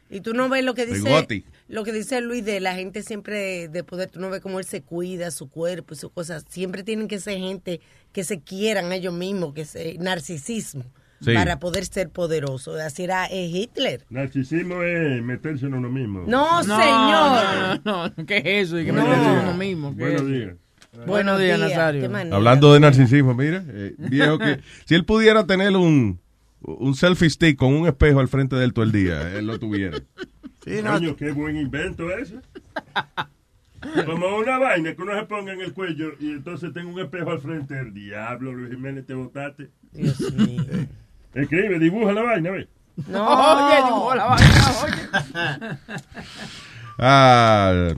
Y 0.10 0.22
tú 0.22 0.34
no 0.34 0.50
ves 0.50 0.66
lo 0.66 0.74
que 0.74 0.88
De 0.88 0.96
dice 0.96 1.10
Gotti. 1.10 1.46
Lo 1.70 1.84
que 1.86 1.94
dice 1.94 2.20
Luis 2.20 2.44
de 2.44 2.60
la 2.60 2.76
gente 2.76 3.02
siempre 3.04 3.68
de 3.70 3.84
poder, 3.86 4.10
tú 4.10 4.20
no 4.20 4.30
ves 4.30 4.42
cómo 4.42 4.60
él 4.60 4.66
se 4.66 4.82
cuida, 4.82 5.32
su 5.32 5.50
cuerpo 5.50 5.94
y 5.94 5.98
sus 5.98 6.12
cosas. 6.12 6.44
Siempre 6.50 6.84
tienen 6.84 7.08
que 7.08 7.20
ser 7.20 7.38
gente 7.38 7.80
que 8.12 8.24
se 8.26 8.42
quieran 8.42 8.92
a 8.92 8.96
ellos 8.96 9.14
mismos, 9.14 9.54
que 9.54 9.64
se 9.66 9.96
narcisismo 10.00 10.84
Sí. 11.22 11.34
para 11.34 11.60
poder 11.60 11.86
ser 11.86 12.10
poderoso. 12.10 12.76
Así 12.76 13.04
era 13.04 13.26
eh, 13.28 13.46
Hitler. 13.46 14.06
Narcisismo 14.10 14.82
es 14.84 15.22
meterse 15.22 15.66
en 15.66 15.74
uno 15.74 15.90
mismo. 15.90 16.24
No, 16.26 16.64
No, 16.64 16.80
señor. 16.82 17.80
No, 17.84 18.08
no, 18.08 18.14
no, 18.18 18.26
¿qué 18.26 18.38
es 18.38 18.68
eso? 18.68 18.80
Y 18.80 18.86
que 18.86 18.92
No. 18.94 19.04
me 19.06 19.10
dice 19.16 19.30
uno 19.44 19.54
mismo. 19.54 19.96
¿qué 19.96 20.02
Buenos 20.04 20.22
es? 20.22 20.28
días. 20.28 20.56
Buenos 21.06 21.40
días, 21.40 21.60
Nazario. 21.60 22.10
qué. 22.10 22.30
Hablando 22.34 22.74
de 22.74 22.80
narcisismo, 22.80 23.34
mira, 23.36 23.64
eh, 23.68 23.94
viejo 23.98 24.40
que 24.40 24.60
si 24.86 24.96
él 24.96 25.04
pudiera 25.06 25.46
tener 25.46 25.76
un, 25.76 26.20
un 26.62 26.96
selfie 26.96 27.30
stick 27.30 27.58
con 27.58 27.74
un 27.74 27.86
espejo 27.88 28.22
al 28.22 28.28
frente 28.30 28.56
de 28.56 28.64
él 28.66 28.74
todo 28.74 28.84
el 28.86 28.92
día, 28.94 29.38
él 29.38 29.46
lo 29.46 29.60
tuviera. 29.60 30.00
Sí, 30.64 30.82
no, 30.84 30.94
Coño, 30.94 31.16
qué 31.16 31.32
buen 31.32 31.58
invento 31.58 32.12
ese. 32.12 32.40
Como 34.06 34.38
una 34.38 34.58
vaina 34.58 34.94
que 34.94 35.02
uno 35.02 35.18
se 35.18 35.26
ponga 35.26 35.54
en 35.54 35.62
el 35.62 35.74
cuello 35.74 36.12
y 36.20 36.32
entonces 36.32 36.74
tengo 36.74 36.92
un 36.92 37.00
espejo 37.00 37.32
al 37.32 37.40
frente. 37.40 37.80
El 37.80 37.94
diablo, 37.94 38.54
Luis 38.54 38.72
Jiménez, 38.72 39.06
te 39.06 39.14
botaste. 39.14 39.70
Dios 39.94 40.20
mío. 40.34 40.64
Escribe, 41.34 41.80
dibuja 41.80 42.12
la 42.12 42.24
vaina, 42.24 42.52
¿ves? 42.52 42.68
No. 43.08 43.26
Oye, 43.26 43.76
dibujó 43.86 44.16
la 44.16 44.26
vaina, 44.26 44.72
oye. 44.84 45.78
Ah, 47.02 47.94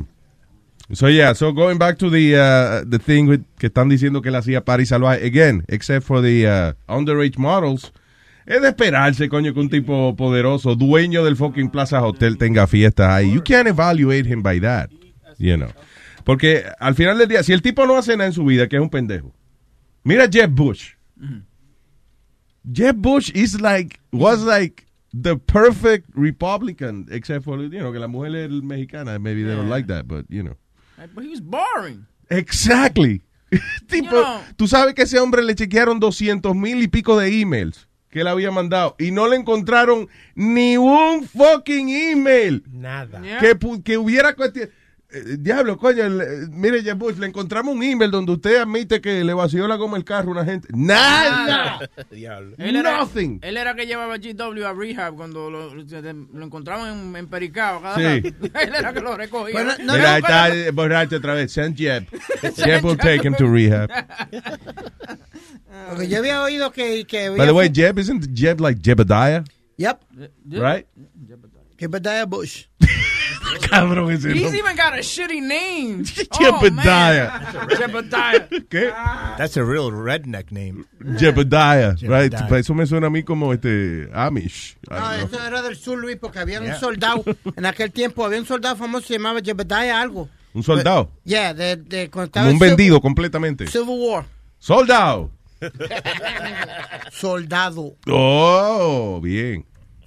so 0.91 1.07
yeah, 1.09 1.33
so 1.33 1.51
going 1.51 1.79
back 1.79 1.97
to 1.97 2.11
the 2.11 2.35
uh, 2.35 2.85
the 2.87 2.99
thing 2.99 3.27
with, 3.27 3.41
que 3.57 3.67
están 3.67 3.89
diciendo 3.89 4.21
que 4.21 4.29
él 4.29 4.35
hacía 4.35 4.63
party 4.63 4.85
salvaje 4.85 5.25
again, 5.25 5.65
except 5.69 6.05
for 6.05 6.21
the 6.21 6.45
uh, 6.45 6.73
underage 6.87 7.35
models. 7.39 7.91
Es 8.45 8.61
de 8.61 8.69
esperarse, 8.69 9.29
coño, 9.29 9.53
que 9.53 9.59
un 9.59 9.69
tipo 9.69 10.15
poderoso, 10.15 10.75
dueño 10.75 11.23
del 11.23 11.35
fucking 11.35 11.69
Plaza 11.69 12.01
Hotel 12.01 12.37
tenga 12.37 12.65
fiestas 12.67 13.09
ahí. 13.09 13.33
You 13.33 13.43
can't 13.43 13.67
evaluate 13.67 14.27
him 14.27 14.41
by 14.41 14.59
that, 14.61 14.89
you 15.37 15.55
know. 15.55 15.69
Porque 16.23 16.63
al 16.79 16.95
final 16.95 17.17
del 17.17 17.27
día, 17.27 17.43
si 17.43 17.53
el 17.53 17.61
tipo 17.61 17.85
no 17.85 17.97
hace 17.97 18.17
nada 18.17 18.27
en 18.27 18.33
su 18.33 18.43
vida, 18.43 18.67
que 18.67 18.77
es 18.77 18.81
un 18.81 18.89
pendejo. 18.89 19.33
Mira 20.03 20.27
Jeb 20.27 20.49
Bush. 20.49 20.93
Jeb 22.71 22.95
Bush 22.97 23.31
is 23.33 23.59
like, 23.59 23.99
was 24.11 24.43
like 24.43 24.85
the 25.13 25.35
perfect 25.35 26.09
Republican, 26.15 27.07
except 27.11 27.43
for, 27.43 27.59
you 27.59 27.79
know, 27.79 27.91
que 27.91 27.99
la 27.99 28.07
mujer 28.07 28.35
es 28.35 28.51
mexicana. 28.51 29.19
Maybe 29.19 29.43
they 29.43 29.55
don't 29.55 29.69
like 29.69 29.87
that, 29.87 30.07
but, 30.07 30.25
you 30.29 30.43
know. 30.43 30.57
But 31.13 31.23
he 31.23 31.29
was 31.29 31.41
boring. 31.41 32.05
Exactly. 32.29 33.21
tipo, 33.87 34.15
You 34.15 34.21
know. 34.21 34.41
tú 34.55 34.67
sabes 34.67 34.93
que 34.95 35.03
ese 35.03 35.19
hombre 35.19 35.43
le 35.43 35.55
chequearon 35.55 35.99
200 35.99 36.55
mil 36.55 36.81
y 36.81 36.87
pico 36.87 37.19
de 37.19 37.41
emails 37.41 37.87
que 38.11 38.21
él 38.21 38.27
había 38.27 38.51
mandado 38.51 38.95
y 38.99 39.11
no 39.11 39.27
le 39.27 39.37
encontraron 39.37 40.07
ni 40.35 40.77
un 40.77 41.27
fucking 41.27 41.89
email 41.89 42.63
Nada. 42.71 43.21
Yeah. 43.21 43.39
que, 43.39 43.57
que 43.83 43.97
hubiera 43.97 44.35
cuestión. 44.35 44.69
Eh, 45.13 45.35
diablo, 45.39 45.77
coño, 45.77 46.03
el- 46.05 46.21
eh, 46.21 46.47
mire, 46.51 46.81
Jeb 46.83 46.97
Bush, 46.97 47.17
le 47.17 47.27
encontramos 47.27 47.75
un 47.75 47.83
email 47.83 48.09
donde 48.11 48.31
usted 48.31 48.61
admite 48.61 49.01
que 49.01 49.23
le 49.25 49.33
vació 49.33 49.67
la 49.67 49.75
goma 49.75 49.97
el 49.97 50.05
carro 50.05 50.29
a 50.29 50.31
una 50.31 50.45
gente. 50.45 50.69
Nada. 50.73 51.79
Diablo. 52.11 52.55
Él 52.57 52.75
era, 52.77 52.99
Nothing. 52.99 53.39
él 53.41 53.57
era 53.57 53.75
que 53.75 53.85
llevaba 53.85 54.17
GW 54.17 54.65
a 54.65 54.73
rehab 54.73 55.15
cuando 55.15 55.49
lo, 55.49 55.75
lo 55.75 56.45
encontraban 56.45 56.97
en, 57.09 57.15
en 57.17 57.27
Pericao. 57.27 57.81
Cada 57.81 57.95
Sí. 57.97 58.21
rato. 58.21 58.45
él 58.61 58.75
era 58.75 58.93
que 58.93 59.01
lo 59.01 59.17
recogía. 59.17 59.53
Bueno, 59.53 59.71
no, 59.83 59.93
Mira, 59.93 60.03
no, 60.03 60.09
ahí 60.15 60.19
está 60.21 60.55
eh, 60.55 60.71
borracho 60.71 61.17
otra 61.17 61.33
vez. 61.33 61.51
Send 61.51 61.75
Jeb. 61.75 62.05
Jeb 62.55 62.83
will 62.85 62.97
take 62.97 63.27
him 63.27 63.35
to 63.35 63.47
rehab. 63.51 63.89
Porque 65.89 66.07
yo 66.07 66.19
había 66.19 66.41
oído 66.41 66.71
que... 66.71 67.05
que 67.05 67.29
By 67.29 67.47
the 67.47 67.51
way, 67.53 67.69
Jeb, 67.73 67.99
isn't 67.99 68.33
Jeb 68.33 68.59
like 68.61 68.79
Jebediah? 68.81 69.43
Yep. 69.77 69.99
Right? 70.51 70.85
Que 71.81 71.87
Bedaya 71.87 72.27
Bush. 72.27 72.65
Cabrón 73.71 74.11
ese 74.11 74.29
He's 74.29 74.43
nombre. 74.43 74.59
even 74.59 74.75
got 74.75 74.93
a 74.93 75.01
shitty 75.01 75.41
name. 75.41 76.03
Jebediah. 76.05 77.41
Oh. 77.55 77.75
Jebediah. 77.75 78.47
¿Qué? 78.69 78.93
That's 79.39 79.57
a 79.57 79.63
real 79.63 79.89
redneck 79.91 80.51
name. 80.51 80.85
Jebediah, 81.17 81.95
right? 82.03 82.31
Jebediah. 82.35 82.59
Eso 82.59 82.75
me 82.75 82.85
suena 82.85 83.07
a 83.07 83.09
mí 83.09 83.23
como 83.23 83.51
este 83.51 84.07
Amish. 84.13 84.77
No, 84.91 85.11
eso 85.13 85.43
era 85.43 85.63
del 85.63 85.75
sur, 85.75 85.97
Luis, 85.97 86.17
porque 86.21 86.37
había 86.37 86.61
un 86.61 86.71
soldado, 86.75 87.23
en 87.57 87.65
aquel 87.65 87.91
tiempo 87.91 88.23
había 88.23 88.37
un 88.39 88.45
soldado 88.45 88.75
famoso 88.75 89.01
que 89.01 89.07
se 89.07 89.13
llamaba 89.15 89.39
Jebediah 89.43 89.99
algo. 89.99 90.29
Un 90.53 90.61
soldado. 90.61 91.09
Yeah, 91.23 91.55
de, 91.55 91.77
de 91.77 92.11
cuando 92.11 92.27
estaba 92.27 92.45
Como 92.45 92.53
un 92.53 92.59
Civil- 92.59 92.69
vendido 92.77 93.01
completamente. 93.01 93.65
Civil 93.65 93.87
War. 93.97 94.25
Soldado. 94.59 95.31
Soldado. 97.11 97.95
Oh, 98.07 99.19
bien. 99.23 99.65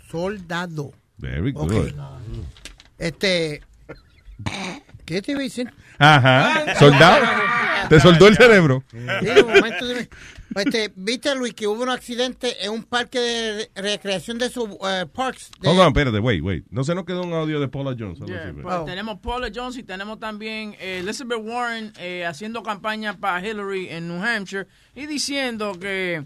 Soldado. 0.09 0.93
Very 1.18 1.52
good. 1.52 1.92
Este. 2.99 3.62
¿Qué 5.04 5.23
te 5.23 5.33
iba 5.33 5.40
a 5.40 5.44
decir? 5.44 5.73
Ajá. 5.99 6.75
Soldado. 6.78 7.25
Te 7.88 8.00
soldó 8.00 8.26
el 8.28 8.37
cerebro. 8.37 8.83
Sí, 8.90 8.97
un 8.97 9.52
momento, 9.52 9.87
dime. 9.87 10.09
Este, 10.54 10.92
¿Viste, 10.94 11.35
Luis, 11.35 11.52
que 11.54 11.66
hubo 11.66 11.83
un 11.83 11.88
accidente 11.88 12.64
en 12.64 12.73
un 12.73 12.85
parque 12.85 13.18
de 13.18 13.71
recreación 13.75 14.38
de 14.38 14.49
sus 14.49 14.68
eh, 14.87 15.04
parks? 15.12 15.50
De, 15.61 15.68
Hold 15.68 15.80
on, 15.80 15.88
espérate, 15.88 16.21
wait, 16.21 16.42
wait. 16.42 16.64
No 16.71 16.85
se 16.85 16.94
nos 16.94 17.04
quedó 17.04 17.23
un 17.23 17.33
audio 17.33 17.59
de 17.59 17.68
Paula 17.68 17.97
Jones. 17.99 18.21
Yeah, 18.21 18.52
pues. 18.52 18.64
Oh. 18.66 18.85
Tenemos 18.85 19.18
Paula 19.18 19.50
Jones 19.52 19.76
y 19.76 19.83
tenemos 19.83 20.21
también 20.21 20.76
eh, 20.78 21.00
Elizabeth 21.00 21.40
Warren 21.42 21.92
eh, 21.99 22.25
haciendo 22.25 22.62
campaña 22.62 23.16
para 23.16 23.44
Hillary 23.44 23.88
en 23.88 24.09
New 24.09 24.23
Hampshire 24.23 24.66
y 24.94 25.06
diciendo 25.06 25.73
que 25.78 26.25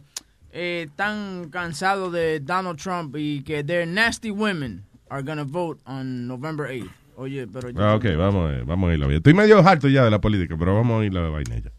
eh, 0.53 0.87
están 0.89 1.51
cansados 1.51 2.13
de 2.13 2.41
Donald 2.41 2.79
Trump 2.79 3.15
y 3.17 3.43
que 3.43 3.63
their 3.63 3.87
nasty 3.87 4.31
women 4.31 4.85
are 5.11 5.23
gonna 5.23 5.45
vote 5.45 5.81
on 5.87 6.27
November 6.27 6.69
8th. 6.69 6.91
Oye, 7.17 7.47
pero 7.47 7.71
Ah, 7.79 7.97
ok, 7.97 8.05
vamos 8.17 8.51
a, 8.51 8.59
ir, 8.59 8.65
vamos 8.65 8.91
a 8.91 8.93
ir 8.93 8.99
la 9.01 9.07
vida. 9.07 9.17
Estoy 9.19 9.35
medio 9.35 9.59
harto 9.61 9.89
ya 9.89 10.05
de 10.05 10.11
la 10.11 10.21
política, 10.21 10.55
pero 10.59 10.75
vamos 10.75 11.03
a 11.03 11.05
ir 11.05 11.13
la 11.13 11.29
vaina 11.29 11.57
ya. 11.57 11.71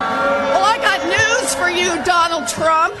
Well, 0.00 0.64
I 0.64 0.78
got 0.78 1.04
news 1.06 1.54
for 1.54 1.70
you, 1.70 1.96
Donald 2.04 2.46
Trump. 2.46 2.94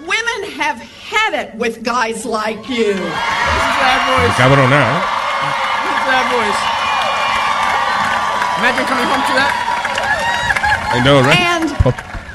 Women 0.00 0.50
have 0.58 0.80
had 0.80 1.34
it 1.34 1.54
with 1.56 1.82
guys 1.84 2.24
like 2.24 2.66
you. 2.68 2.94
Cabronado. 4.36 4.96
¿eh? 4.96 5.18
that 6.08 6.24
voice. 6.32 6.60
Imagine 8.58 8.86
coming 8.88 9.04
home 9.04 9.20
to 9.28 9.34
that. 9.36 9.52
I 10.90 11.04
know, 11.04 11.20
right? 11.20 11.38
And 11.38 11.68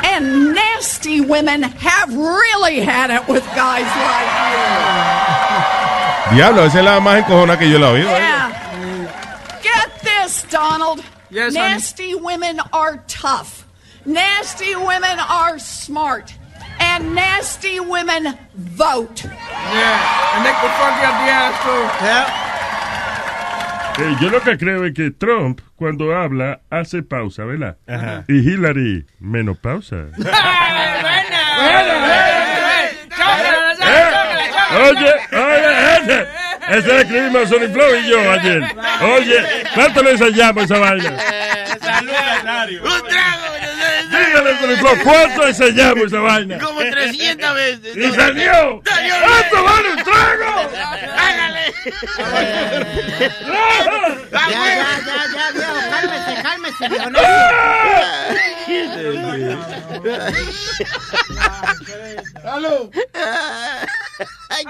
and 0.03 0.53
nasty 0.53 1.21
women 1.21 1.63
have 1.63 2.13
really 2.15 2.79
had 2.81 3.09
it 3.09 3.27
with 3.27 3.45
guys 3.55 3.85
like 3.85 4.29
you. 6.31 6.37
Diablo, 6.37 6.63
esa 6.65 6.79
es 6.79 6.85
la 6.85 6.99
más 6.99 7.19
encojona 7.23 7.57
que 7.57 7.69
yo 7.69 7.79
la 7.79 7.87
he 7.95 8.03
oído. 8.03 8.09
you. 8.09 8.09
Yeah. 8.09 9.59
Get 9.61 10.01
this, 10.01 10.43
Donald. 10.49 11.03
Yes, 11.29 11.55
honey. 11.55 11.69
nasty 11.69 12.15
women 12.15 12.59
are 12.71 13.03
tough. 13.07 13.67
Nasty 14.05 14.75
women 14.75 15.19
are 15.19 15.57
smart. 15.59 16.33
And 16.79 17.15
nasty 17.15 17.79
women 17.79 18.37
vote. 18.55 19.23
Yeah, 19.23 20.35
and 20.35 20.45
they 20.45 20.51
could 20.51 20.71
fuck 20.77 20.95
you 20.99 21.07
up 21.07 21.17
the 21.21 21.29
ass 21.31 21.55
too. 21.63 22.52
Eh, 23.99 24.15
yo 24.19 24.29
lo 24.29 24.41
que 24.41 24.57
creo 24.57 24.85
es 24.85 24.93
que 24.93 25.11
Trump, 25.11 25.61
cuando 25.75 26.15
habla, 26.15 26.61
hace 26.69 27.03
pausa, 27.03 27.45
¿verdad? 27.45 27.77
Y 28.27 28.39
Hillary, 28.39 29.05
menos 29.19 29.57
pausa. 29.59 30.07
Oye, 34.73 35.13
oye, 35.31 35.97
ese. 36.01 36.27
Ese 36.69 37.01
escribimos 37.01 37.49
Sony 37.49 37.69
Flow 37.71 37.95
y 37.95 38.09
yo 38.09 38.31
ayer. 38.31 38.63
Oye, 39.01 39.37
¿cuánto 39.75 40.01
le 40.01 40.11
ensayamos 40.11 40.63
esa 40.63 40.79
vaina? 40.79 41.13
Dígale, 44.33 44.77
Flow, 44.77 44.97
¿cuánto 45.03 45.47
ensayamos 45.47 46.05
esa 46.05 46.19
vaina? 46.19 46.57
Como 46.57 46.79
300 46.79 47.55
veces. 47.55 47.95
¡Y 47.97 48.11
salió! 48.15 48.81
¡Esto 48.83 49.63
vale 49.63 49.89
un 49.91 50.03
trago! 50.03 50.71
Ya, 54.31 54.49
ya, 54.49 54.99
ya, 55.05 55.25
ya, 55.33 55.51
viejo, 55.51 55.79
cálmese, 55.89 56.33
cálmese, 56.41 56.89
viejo. 56.89 57.09
No, 57.11 57.19
¡Salud! 62.41 62.89
Ay, 64.49 64.63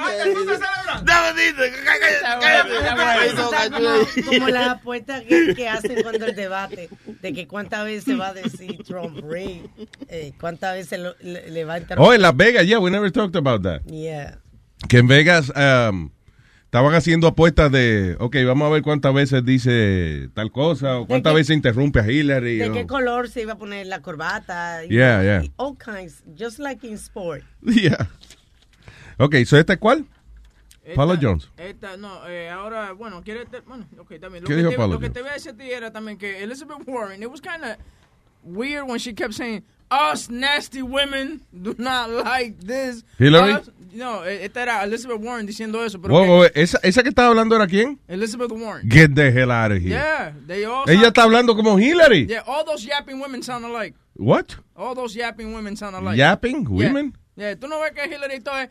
Como, 4.25 4.47
las 4.49 4.67
apuestas 4.69 5.23
que, 5.23 5.53
que 5.55 5.69
hacen 5.69 6.01
cuando 6.01 6.25
el 6.25 6.35
debate, 6.35 6.89
de 7.05 7.33
que 7.33 7.47
cuántas 7.47 7.85
veces 7.85 8.19
va 8.19 8.27
a 8.29 8.33
decir 8.33 8.83
Trump 8.83 9.19
Eh, 10.07 10.33
cuántas 10.39 10.75
veces 10.75 10.99
lo- 10.99 11.15
le, 11.21 11.49
le 11.49 11.65
va 11.65 11.75
a 11.75 11.79
interrumpir. 11.79 12.09
Oh, 12.09 12.13
en 12.13 12.21
Las 12.21 12.35
Vegas, 12.35 12.65
yeah, 12.65 12.79
we 12.79 12.89
never 12.91 13.11
talked 13.11 13.35
about 13.35 13.61
that. 13.63 13.81
Yeah. 13.85 14.39
Que 14.87 14.97
en 14.99 15.07
Vegas 15.07 15.51
um, 15.55 16.09
estaban 16.65 16.93
haciendo 16.95 17.27
apuestas 17.27 17.71
de, 17.71 18.15
ok, 18.19 18.35
vamos 18.45 18.67
a 18.67 18.69
ver 18.71 18.81
cuántas 18.81 19.13
veces 19.13 19.45
dice 19.45 20.29
tal 20.33 20.51
cosa, 20.51 20.97
o 20.99 21.07
cuántas 21.07 21.33
veces 21.33 21.55
interrumpe 21.55 21.99
a 21.99 22.09
Hillary. 22.11 22.57
¿De 22.57 22.69
o- 22.69 22.73
qué 22.73 22.85
color 22.87 23.29
se 23.29 23.41
iba 23.41 23.53
a 23.53 23.57
poner 23.57 23.87
la 23.87 24.01
corbata? 24.01 24.83
y- 24.85 24.89
Yeah, 24.89 25.21
yeah. 25.23 25.43
All 25.57 25.77
kinds, 25.77 26.23
just 26.37 26.59
like 26.59 26.85
in 26.85 26.95
sport. 26.97 27.43
Yeah. 27.63 28.09
Ok, 29.19 29.35
so 29.45 29.57
¿esta 29.57 29.73
es 29.73 29.79
cuál? 29.79 30.05
Paula 30.95 31.13
Esta- 31.13 31.25
Jones. 31.27 31.49
Esta, 31.55 31.95
no, 31.95 32.27
eh, 32.27 32.49
ahora, 32.49 32.91
bueno, 32.91 33.21
quiere, 33.23 33.45
bueno, 33.65 33.85
ok, 33.99 34.19
también. 34.19 34.43
Lo, 34.43 34.47
¿Qué 34.49 34.55
que 34.55 34.57
dijo 34.57 34.69
te, 34.71 34.75
Paula 34.75 34.95
lo 34.95 34.99
que 34.99 35.05
Jones? 35.07 35.13
te 35.13 35.21
voy 35.21 35.29
a 35.29 35.33
decir 35.33 35.51
a 35.51 35.55
ti 35.55 35.71
era 35.71 35.91
también 35.91 36.17
que 36.17 36.43
Elizabeth 36.43 36.79
Warren, 36.87 37.21
it 37.23 37.29
was 37.29 37.39
kind 37.39 37.63
of 37.63 37.77
weird 38.43 38.87
when 38.87 38.99
she 38.99 39.13
kept 39.13 39.33
saying, 39.33 39.63
us 39.91 40.29
nasty 40.29 40.81
women 40.81 41.41
do 41.53 41.75
not 41.77 42.09
like 42.09 42.59
this. 42.59 43.03
Hillary? 43.19 43.53
Us- 43.53 43.69
no, 43.93 44.23
eh, 44.23 44.45
esta 44.45 44.61
era 44.63 44.83
Elizabeth 44.83 45.19
Warren 45.21 45.45
diciendo 45.45 45.85
eso, 45.85 46.01
pero 46.01 46.15
Wow, 46.15 46.23
que- 46.23 46.29
wow, 46.31 46.43
¿Esa, 46.55 46.79
¿Esa 46.81 47.03
que 47.03 47.09
estaba 47.09 47.27
hablando 47.27 47.55
era 47.55 47.67
quién? 47.67 47.99
Elizabeth 48.07 48.51
Warren. 48.51 48.89
Get 48.89 49.13
the 49.13 49.31
hell 49.31 49.51
out 49.51 49.71
of 49.71 49.77
here. 49.77 49.91
Yeah, 49.93 50.31
they 50.47 50.65
all 50.65 50.83
Ella 50.89 51.09
está 51.09 51.21
hablando 51.23 51.55
como 51.55 51.77
Hillary. 51.77 52.25
Yeah, 52.27 52.41
all 52.47 52.65
those 52.65 52.83
yapping 52.83 53.19
women 53.21 53.43
sound 53.43 53.65
alike. 53.65 53.93
What? 54.15 54.55
All 54.75 54.95
those 54.95 55.15
yapping 55.15 55.53
women 55.53 55.75
sound 55.75 55.95
alike. 55.95 56.17
Yapping 56.17 56.65
women? 56.67 57.13
Yeah, 57.13 57.19
Yeah, 57.35 57.55
Tú 57.55 57.67
no 57.67 57.79
ves 57.79 57.93
que 57.93 58.05
Hillary 58.05 58.41
todo 58.41 58.59
es. 58.59 58.69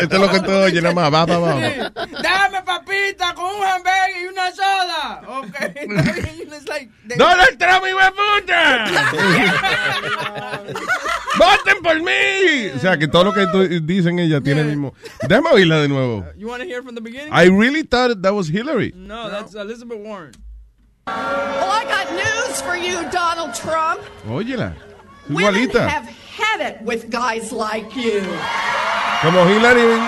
Esto 0.00 0.14
es 0.16 0.20
lo 0.20 0.30
que 0.30 0.40
todo 0.40 0.64
oye, 0.64 0.82
nada 0.82 0.94
más. 0.94 1.12
Va, 1.12 1.24
va, 1.24 1.38
va. 1.38 1.90
Dame 2.22 2.62
papita 2.64 3.32
con 3.34 3.44
un 3.44 3.62
hamburger 3.62 4.22
y 4.22 4.26
una 4.26 4.50
soda. 4.50 5.22
Ok. 5.28 5.54
It's 6.56 6.68
like, 6.68 6.90
they... 7.06 7.16
Donald 7.16 7.58
Trump, 7.58 7.84
hijo 7.86 7.98
de 7.98 8.10
puta. 8.10 8.86
¡Voten 11.38 11.82
por 11.82 12.00
mí! 12.00 12.70
O 12.74 12.78
sea, 12.80 12.96
que 12.98 13.06
todo 13.08 13.24
lo 13.24 13.34
que 13.34 13.46
dicen 13.82 14.18
ella 14.18 14.40
tiene 14.40 14.62
el 14.62 14.68
mismo. 14.68 14.94
Déjame 15.28 15.50
oírla 15.50 15.80
de 15.80 15.88
nuevo. 15.88 16.24
You 16.36 16.48
want 16.48 16.62
to 16.62 16.68
hear 16.68 16.82
from 16.82 16.94
the 16.94 17.00
beginning? 17.00 17.32
I 17.32 17.48
really 17.48 17.82
thought 17.82 18.22
that 18.22 18.32
was 18.32 18.48
Hillary. 18.48 18.92
No, 18.96 19.28
that's 19.30 19.54
Elizabeth 19.54 19.98
Warren. 19.98 20.32
Well, 21.06 21.70
I 21.70 21.84
got 21.84 22.10
news 22.12 22.60
for 22.62 22.76
you, 22.76 23.08
Donald 23.10 23.54
Trump. 23.54 24.02
Óyela. 24.26 24.74
Women 25.28 25.54
Igualita. 25.54 25.88
have 25.88 26.04
had 26.04 26.60
it 26.60 26.82
with 26.82 27.10
guys 27.10 27.52
like 27.52 27.94
you. 27.96 28.20
Como 29.22 29.44
Hillary, 29.44 29.98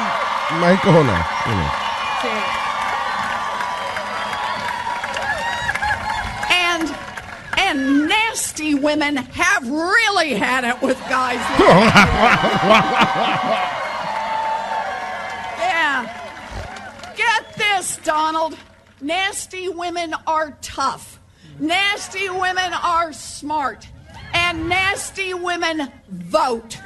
más 0.61 0.77
encojona. 0.77 1.25
you 1.47 1.55
know. 1.55 1.71
And 6.51 6.95
and 7.59 8.09
nasty 8.09 8.75
women 8.75 9.17
have 9.17 9.69
really 9.69 10.35
had 10.35 10.65
it 10.65 10.81
with 10.83 10.99
guys 11.09 11.39
like 11.39 11.59
Yeah. 15.59 16.07
Get 17.17 17.55
this, 17.57 17.97
Donald. 17.99 18.57
Nasty 19.01 19.69
women 19.69 20.15
are 20.27 20.59
tough. 20.61 21.21
Nasty 21.61 22.29
women 22.29 22.73
are 22.73 23.13
smart. 23.13 23.87
And 24.35 24.69
nasty 24.69 25.35
women 25.35 25.93
vote. 26.09 26.79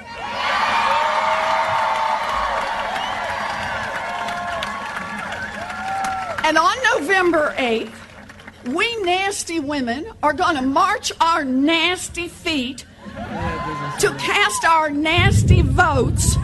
And 6.44 6.58
on 6.58 6.76
November 6.98 7.54
8th, 7.56 7.92
we 8.66 9.02
nasty 9.02 9.58
women 9.58 10.06
are 10.22 10.34
going 10.34 10.56
to 10.56 10.62
march 10.62 11.12
our 11.20 11.44
nasty 11.44 12.28
feet 12.28 12.84
to 14.00 14.14
cast 14.18 14.64
our 14.64 14.90
nasty 14.90 15.62
votes 15.62 16.36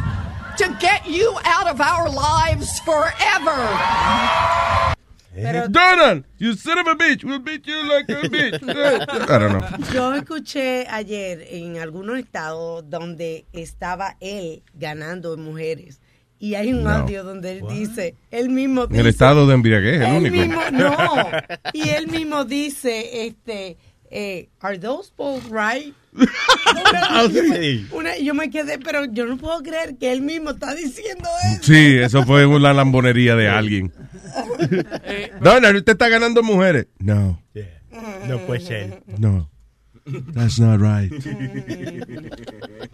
to 0.57 0.77
get 0.81 1.07
you 1.07 1.37
out 1.45 1.69
of 1.69 1.81
our 1.81 2.09
lives 2.09 2.81
forever. 2.81 4.95
Donald, 5.71 6.25
you 6.39 6.55
son 6.55 6.79
of 6.79 6.87
a 6.87 6.95
bitch, 6.95 7.25
we'll 7.25 7.39
beat 7.41 7.67
you 7.67 7.77
like 7.89 8.09
a 8.09 8.29
bitch. 8.29 8.63
I 9.31 9.39
don't 9.39 9.53
know. 9.59 9.93
Yo 9.93 10.15
escuché 10.15 10.87
ayer 10.89 11.47
en 11.51 11.79
algunos 11.79 12.19
estados 12.19 12.85
donde 12.89 13.47
estaba 13.53 14.17
él 14.21 14.63
ganando 14.75 15.35
en 15.35 15.43
mujeres. 15.45 16.01
Y 16.41 16.55
hay 16.55 16.73
un 16.73 16.85
No. 16.85 16.91
audio 16.91 17.25
donde 17.25 17.59
él 17.59 17.65
dice, 17.69 18.15
él 18.31 18.49
mismo 18.51 18.85
En 18.91 18.97
el 18.97 19.07
estado 19.09 19.47
de 19.47 19.55
embriaguez, 19.55 20.01
el 20.03 20.17
único. 20.19 20.37
mismo, 20.37 20.61
no. 20.73 21.27
Y 21.73 21.89
él 21.89 22.07
mismo 22.09 22.45
dice, 22.45 23.27
este, 23.27 23.77
eh, 24.11 24.49
¿Are 24.61 24.79
those 24.79 25.11
both 25.17 25.43
right? 25.51 25.95
Una- 26.19 27.25
una- 27.93 28.19
yo 28.19 28.35
me 28.35 28.51
quedé, 28.51 28.79
pero 28.79 29.05
yo 29.07 29.27
no 29.27 29.37
puedo 29.37 29.63
creer 29.63 29.97
que 29.99 30.11
él 30.13 30.23
mismo 30.23 30.51
está 30.51 30.75
diciendo 30.75 31.29
eso. 31.53 31.63
Sí, 31.63 31.97
eso 31.99 32.25
fue 32.25 32.47
una 32.47 32.73
lambonería 32.73 33.37
de 33.37 33.49
alguien. 33.49 33.93
Donald, 35.41 35.77
usted 35.77 35.93
está 35.93 36.09
ganando 36.09 36.43
mujeres. 36.43 36.87
No, 36.99 37.43
No 38.27 38.39
puede 38.47 38.61
ser. 38.61 39.03
no. 39.19 39.51
That's 40.35 40.59
not 40.59 40.81
right. 40.81 41.13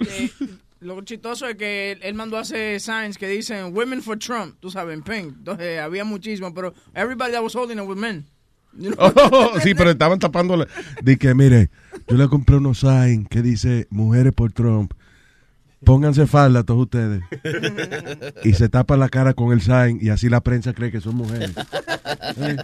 Eh, 0.07 0.31
lo 0.81 1.01
chistoso 1.03 1.47
es 1.49 1.57
que 1.57 1.93
él, 2.03 2.15
mandó 2.15 2.37
a 2.37 2.41
hacer 2.41 2.79
signs 2.81 3.17
que 3.17 3.27
dicen 3.29 3.75
Women 3.75 4.03
for 4.03 4.19
Trump, 4.19 4.57
tú 4.61 4.71
sabes, 4.71 4.95
en 4.95 5.03
pink. 5.03 5.35
Entonces 5.39 5.79
había 5.81 6.05
muchísimo, 6.05 6.53
pero 6.53 6.75
everybody 6.95 7.33
that 7.33 7.43
was 7.43 7.55
holding 7.55 7.79
it 7.79 7.87
was 7.87 7.97
men. 7.97 8.27
You 8.77 8.91
know? 8.91 9.13
Oh, 9.33 9.59
sí, 9.61 9.75
pero 9.75 9.91
estaban 9.91 10.19
tapándole. 10.19 10.67
Di 11.03 11.17
que, 11.17 11.33
mire, 11.35 11.71
yo 12.09 12.17
le 12.17 12.29
compré 12.29 12.57
unos 12.57 12.81
signs 12.81 13.29
que 13.29 13.43
dice 13.43 13.87
mujeres 13.91 14.33
por 14.33 14.53
Trump. 14.53 14.93
Pónganse 15.85 16.27
falda 16.27 16.63
todos 16.63 16.83
ustedes. 16.83 17.23
Y 18.43 18.55
se 18.55 18.69
tapa 18.69 18.97
la 18.97 19.09
cara 19.09 19.35
con 19.35 19.53
el 19.53 19.61
sign 19.61 19.99
y 20.01 20.09
así 20.09 20.29
la 20.29 20.41
prensa 20.41 20.73
cree 20.73 20.91
que 20.91 21.01
son 21.01 21.17
mujeres. 21.17 21.53
Eh. 22.37 22.57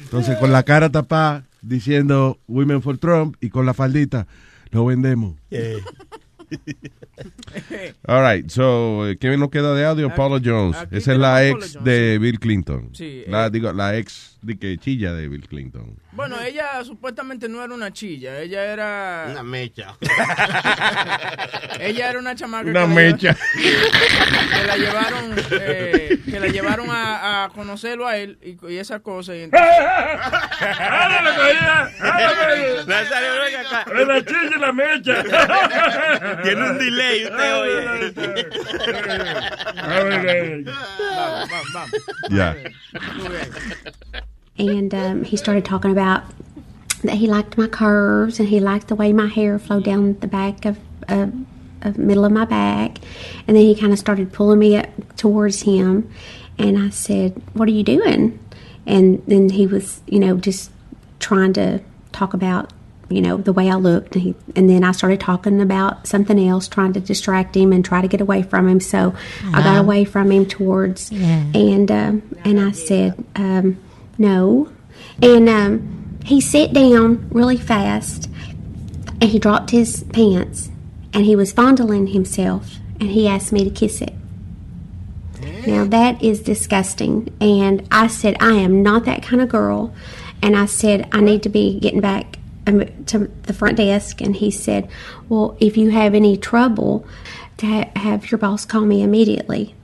Entonces, 0.00 0.36
con 0.38 0.50
la 0.52 0.64
cara 0.64 0.90
tapada 0.90 1.44
diciendo 1.62 2.38
Women 2.48 2.82
for 2.82 2.98
Trump 2.98 3.36
y 3.40 3.50
con 3.50 3.66
la 3.66 3.74
faldita 3.74 4.26
lo 4.70 4.84
vendemos. 4.86 5.36
All 8.06 8.22
right, 8.22 8.48
so, 8.50 9.04
¿qué 9.20 9.36
nos 9.36 9.50
queda 9.50 9.74
de 9.74 9.84
audio? 9.84 10.14
Paula 10.14 10.40
Jones. 10.44 10.76
aquí 10.76 10.96
Esa 10.96 11.12
es 11.12 11.18
la 11.18 11.46
ex 11.46 11.82
de 11.82 12.18
Bill 12.18 12.38
Clinton. 12.38 12.90
Sí, 12.92 13.24
La, 13.26 13.46
eh. 13.46 13.50
digo, 13.50 13.72
la 13.72 13.96
ex 13.96 14.38
de 14.42 14.58
que 14.58 14.76
chilla 14.78 15.12
de 15.14 15.28
Bill 15.28 15.48
Clinton. 15.48 15.96
Bueno, 16.16 16.40
ella 16.40 16.82
supuestamente 16.82 17.46
no 17.48 17.62
era 17.62 17.74
una 17.74 17.92
chilla, 17.92 18.40
ella 18.40 18.64
era... 18.64 19.26
Una 19.30 19.42
mecha. 19.42 19.96
Ella 21.78 22.08
era 22.08 22.18
una 22.18 22.34
chamaca 22.34 22.70
Una 22.70 22.72
que, 22.72 22.88
la 22.88 22.94
mecha. 22.94 23.36
lleva- 23.54 24.56
que 24.56 24.64
la 24.66 24.76
llevaron, 24.76 25.34
eh, 25.50 26.18
que 26.24 26.40
la 26.40 26.46
llevaron 26.46 26.90
a, 26.90 27.44
a 27.44 27.48
conocerlo 27.50 28.06
a 28.08 28.16
él 28.16 28.38
y, 28.42 28.56
y 28.72 28.78
esas 28.78 29.02
cosas. 29.02 29.36
Y 29.36 29.42
entonces, 29.42 29.68
¡Ándale, 30.80 31.36
cogida! 31.36 31.90
¡Ándale! 32.00 32.84
Nazario, 32.86 33.28
venga 33.44 33.60
acá. 33.60 33.84
¡Es 33.94 34.06
la 34.08 34.24
chilla 34.24 34.56
y 34.56 34.58
la 34.58 34.72
mecha! 34.72 35.22
Tiene 36.42 36.70
un 36.70 36.78
delay, 36.78 37.24
usted 37.26 37.54
oye. 37.60 37.86
A 39.76 39.86
ver, 40.02 40.64
vamos, 40.64 41.48
vamos, 41.50 41.72
vamos. 41.74 41.90
Ya. 42.30 42.56
And 44.58 44.94
um, 44.94 45.24
he 45.24 45.36
started 45.36 45.64
talking 45.64 45.90
about 45.90 46.24
that 47.02 47.16
he 47.16 47.26
liked 47.26 47.58
my 47.58 47.66
curves 47.66 48.40
and 48.40 48.48
he 48.48 48.60
liked 48.60 48.88
the 48.88 48.94
way 48.94 49.12
my 49.12 49.26
hair 49.26 49.58
flowed 49.58 49.84
down 49.84 50.18
the 50.20 50.26
back 50.26 50.64
of, 50.64 50.78
of, 51.08 51.32
of 51.82 51.98
middle 51.98 52.24
of 52.24 52.32
my 52.32 52.44
back. 52.44 52.98
And 53.46 53.56
then 53.56 53.64
he 53.64 53.74
kind 53.74 53.92
of 53.92 53.98
started 53.98 54.32
pulling 54.32 54.58
me 54.58 54.76
up 54.76 54.88
towards 55.16 55.62
him. 55.62 56.10
And 56.58 56.78
i 56.78 56.88
said 56.88 57.40
what 57.52 57.68
are 57.68 57.72
you 57.72 57.84
doing? 57.84 58.38
And 58.86 59.22
then 59.26 59.50
he 59.50 59.66
was 59.66 60.00
you 60.06 60.18
know 60.18 60.36
just 60.36 60.70
trying 61.18 61.52
to 61.54 61.80
talk 62.12 62.34
about 62.34 62.72
you 63.08 63.20
know 63.20 63.36
the 63.36 63.52
way 63.52 63.70
i 63.70 63.74
looked. 63.74 64.14
And, 64.16 64.24
he, 64.24 64.34
and 64.54 64.70
then 64.70 64.82
i 64.82 64.92
started 64.92 65.20
talking 65.20 65.60
about 65.60 66.06
something 66.06 66.48
else 66.48 66.66
trying 66.66 66.94
to 66.94 67.00
distract 67.00 67.54
him 67.54 67.72
and 67.72 67.84
try 67.84 68.00
to 68.00 68.08
get 68.08 68.22
away 68.22 68.42
from 68.42 68.68
him. 68.68 68.80
So 68.80 69.14
i 69.52 69.62
got 69.62 69.78
away 69.78 70.06
from 70.06 70.32
him 70.32 70.46
towards 70.46 71.10
and 71.12 71.90
um, 71.90 72.22
and 72.44 72.58
i 72.58 72.70
said 72.70 73.22
um, 73.34 73.76
no. 74.18 74.70
And 75.22 75.48
um, 75.48 76.18
he 76.24 76.40
sat 76.40 76.72
down 76.72 77.28
really 77.30 77.56
fast 77.56 78.30
and 79.20 79.24
he 79.24 79.38
dropped 79.38 79.70
his 79.70 80.04
pants 80.04 80.70
and 81.12 81.24
he 81.24 81.36
was 81.36 81.52
fondling 81.52 82.08
himself 82.08 82.76
and 83.00 83.10
he 83.10 83.28
asked 83.28 83.52
me 83.52 83.64
to 83.64 83.70
kiss 83.70 84.00
it. 84.00 84.12
Now 85.66 85.84
that 85.84 86.22
is 86.22 86.40
disgusting. 86.40 87.34
And 87.40 87.86
I 87.90 88.06
said, 88.06 88.36
I 88.40 88.52
am 88.52 88.82
not 88.82 89.04
that 89.04 89.22
kind 89.22 89.42
of 89.42 89.48
girl. 89.48 89.94
And 90.42 90.56
I 90.56 90.66
said, 90.66 91.08
I 91.12 91.20
need 91.20 91.42
to 91.42 91.48
be 91.48 91.80
getting 91.80 92.00
back 92.00 92.38
um, 92.66 92.84
to 93.06 93.30
the 93.42 93.52
front 93.52 93.76
desk. 93.76 94.20
And 94.20 94.36
he 94.36 94.50
said, 94.50 94.88
Well, 95.28 95.56
if 95.60 95.76
you 95.76 95.90
have 95.90 96.14
any 96.14 96.36
trouble, 96.36 97.06
to 97.58 97.66
ha- 97.66 97.90
have 97.96 98.30
your 98.30 98.38
boss 98.38 98.64
call 98.64 98.82
me 98.82 99.02
immediately. 99.02 99.74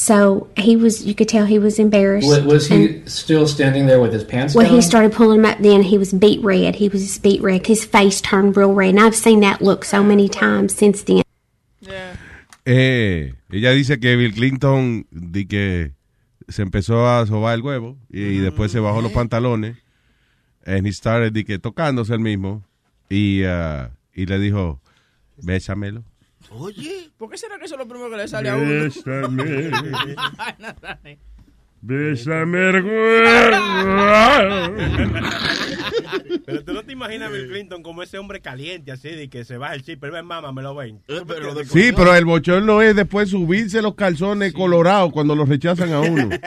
So 0.00 0.48
he 0.56 0.76
was, 0.76 1.04
you 1.04 1.14
could 1.14 1.28
tell 1.28 1.44
he 1.44 1.58
was 1.58 1.78
embarrassed. 1.78 2.26
Was, 2.26 2.40
was 2.40 2.70
and- 2.70 3.04
he 3.04 3.06
still 3.06 3.46
standing 3.46 3.84
there 3.84 4.00
with 4.00 4.14
his 4.14 4.24
pants 4.24 4.54
well, 4.54 4.64
down? 4.64 4.74
he 4.74 4.80
started 4.80 5.12
pulling 5.12 5.40
him 5.40 5.44
up. 5.44 5.58
Then 5.58 5.82
he 5.82 5.98
was 5.98 6.14
beat 6.14 6.42
red. 6.42 6.76
He 6.76 6.88
was 6.88 7.18
beat 7.18 7.42
red. 7.42 7.66
His 7.66 7.84
face 7.84 8.22
turned 8.22 8.56
real 8.56 8.72
red, 8.72 8.96
and 8.96 9.00
I've 9.00 9.14
seen 9.14 9.40
that 9.40 9.60
look 9.60 9.84
so 9.84 10.02
many 10.02 10.26
times 10.26 10.74
since 10.74 11.02
then. 11.02 11.22
Eh, 12.64 13.34
ella 13.52 13.72
dice 13.72 14.00
que 14.00 14.16
Bill 14.16 14.32
Clinton 14.32 15.06
di 15.12 15.44
que 15.44 15.92
se 16.48 16.62
empezó 16.62 17.06
a 17.06 17.26
sobar 17.26 17.52
el 17.54 17.60
huevo 17.60 17.98
y, 18.10 18.22
y 18.22 18.38
después 18.38 18.72
se 18.72 18.80
bajó 18.80 19.02
los 19.02 19.12
pantalones. 19.12 19.76
And 20.64 20.86
he 20.86 20.92
started 20.92 21.34
di 21.34 21.44
que 21.44 21.58
tocándose 21.58 22.14
el 22.14 22.20
mismo 22.20 22.64
y, 23.10 23.42
ah, 23.44 23.90
y 24.14 24.24
le 24.24 24.38
dijo, 24.38 24.80
bésamelo. 25.42 26.04
Oye. 26.50 27.10
¿Por 27.16 27.30
qué 27.30 27.38
será 27.38 27.58
que 27.58 27.64
eso 27.66 27.74
es 27.74 27.78
lo 27.80 27.86
primero 27.88 28.10
que 28.10 28.16
le 28.16 28.28
sale 28.28 28.48
a 28.50 28.56
uno? 28.56 28.68
Bésame. 28.68 29.70
Bésame. 31.82 32.72
Pero 36.44 36.64
tú 36.64 36.72
no 36.72 36.82
te 36.82 36.92
imaginas 36.92 37.28
a 37.28 37.32
Bill 37.32 37.48
Clinton 37.48 37.82
como 37.82 38.02
ese 38.02 38.18
hombre 38.18 38.40
caliente, 38.40 38.92
así, 38.92 39.08
de 39.10 39.28
que 39.28 39.44
se 39.44 39.56
baja 39.56 39.74
el 39.74 39.82
chip, 39.82 39.98
pero 40.00 40.12
ven, 40.12 40.24
mamá, 40.26 40.52
me 40.52 40.60
lo 40.62 40.74
ven. 40.74 41.00
Sí, 41.68 41.92
pero 41.94 42.14
el 42.14 42.24
bochorno 42.24 42.82
es 42.82 42.94
después 42.96 43.30
subirse 43.30 43.80
los 43.82 43.94
calzones 43.94 44.52
colorados 44.52 45.12
cuando 45.12 45.34
los 45.36 45.48
rechazan 45.48 45.92
a 45.92 46.00
uno. 46.00 46.28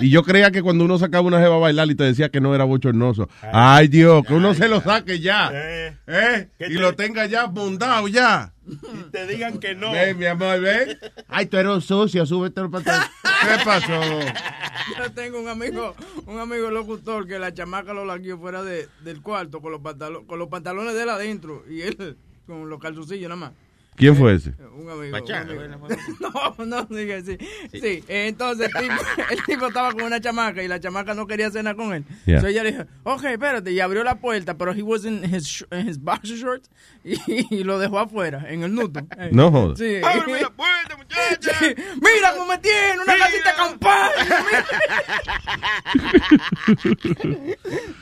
Y 0.00 0.10
yo 0.10 0.22
creía 0.24 0.50
que 0.50 0.62
cuando 0.62 0.84
uno 0.84 0.98
sacaba 0.98 1.26
una 1.26 1.38
jeva 1.40 1.56
a 1.56 1.58
bailar 1.58 1.88
y 1.90 1.94
te 1.94 2.04
decía 2.04 2.28
que 2.30 2.40
no 2.40 2.54
era 2.54 2.64
bochornoso. 2.64 3.28
Ay, 3.52 3.88
Dios, 3.88 4.24
que 4.26 4.34
uno 4.34 4.52
se 4.54 4.68
lo 4.68 4.80
saque 4.80 5.20
ya. 5.20 5.50
Eh, 5.52 5.96
¿Eh? 6.06 6.48
¿Qué 6.58 6.66
Y 6.66 6.74
te- 6.74 6.80
lo 6.80 6.94
tenga 6.94 7.26
ya 7.26 7.44
bundado 7.46 8.08
ya. 8.08 8.52
Y 8.66 9.10
te 9.10 9.26
digan 9.26 9.58
que 9.58 9.74
no. 9.74 9.92
Ven, 9.92 10.18
mi 10.18 10.26
amor, 10.26 10.60
ven. 10.60 10.98
Ay, 11.28 11.46
tú 11.46 11.56
eres 11.56 11.72
un 11.72 11.82
sucio, 11.82 12.24
súbete 12.26 12.60
los 12.60 12.70
pantalones. 12.70 13.10
¿Qué 13.22 13.64
pasó? 13.64 14.00
Yo 14.98 15.12
tengo 15.12 15.40
un 15.40 15.48
amigo, 15.48 15.94
un 16.26 16.38
amigo 16.38 16.70
locutor 16.70 17.26
que 17.26 17.38
la 17.38 17.52
chamaca 17.52 17.92
lo 17.92 18.04
laqueó 18.04 18.38
fuera 18.38 18.62
de, 18.62 18.88
del 19.02 19.22
cuarto 19.22 19.60
con 19.60 19.72
los, 19.72 19.80
pantalones, 19.80 20.26
con 20.26 20.38
los 20.38 20.48
pantalones 20.48 20.94
de 20.94 21.02
él 21.02 21.08
adentro 21.08 21.64
y 21.68 21.82
él 21.82 22.16
con 22.46 22.68
los 22.68 22.80
calzoncillos 22.80 23.28
nada 23.28 23.40
más. 23.40 23.52
¿Quién 23.94 24.16
fue 24.16 24.34
ese? 24.34 24.54
Un 24.74 24.88
amigo. 24.90 25.12
Machado, 25.12 25.52
un 25.54 25.72
amigo. 25.72 25.88
No, 26.58 26.64
no, 26.64 26.84
dije 26.84 27.22
sí. 27.22 27.36
Sí, 27.72 28.04
eh, 28.08 28.26
entonces 28.28 28.70
el 28.74 28.88
tipo, 28.88 29.02
el 29.30 29.42
tipo 29.44 29.66
estaba 29.66 29.92
con 29.92 30.02
una 30.04 30.18
chamaca 30.20 30.62
y 30.62 30.68
la 30.68 30.80
chamaca 30.80 31.12
no 31.14 31.26
quería 31.26 31.50
cenar 31.50 31.76
con 31.76 31.92
él. 31.92 32.04
Yeah. 32.24 32.36
Entonces 32.36 32.50
ella 32.50 32.62
le 32.64 32.72
dijo, 32.72 32.84
ok, 33.04 33.24
espérate, 33.24 33.70
y 33.70 33.80
abrió 33.80 34.02
la 34.02 34.16
puerta, 34.18 34.56
pero 34.56 34.72
he 34.72 34.82
was 34.82 35.04
in 35.04 35.22
his, 35.24 35.64
in 35.70 35.88
his 35.88 35.98
boxer 35.98 36.36
shorts 36.36 36.70
y, 37.04 37.16
y 37.54 37.64
lo 37.64 37.78
dejó 37.78 37.98
afuera, 38.00 38.44
en 38.48 38.62
el 38.62 38.74
nudo. 38.74 39.02
Eh, 39.18 39.28
No 39.32 39.50
jodas. 39.50 39.78
Sí. 39.78 40.00
¡Ábreme 40.02 40.40
la 40.40 40.50
puerta, 40.50 40.96
muchacha! 40.96 41.52
Sí. 41.58 41.74
Mira 42.00 42.32
cómo 42.34 42.46
me 42.46 42.58
tiene, 42.58 43.02
una 43.04 43.16
casita 43.18 43.50
de 43.50 43.56
campaña. 43.56 44.44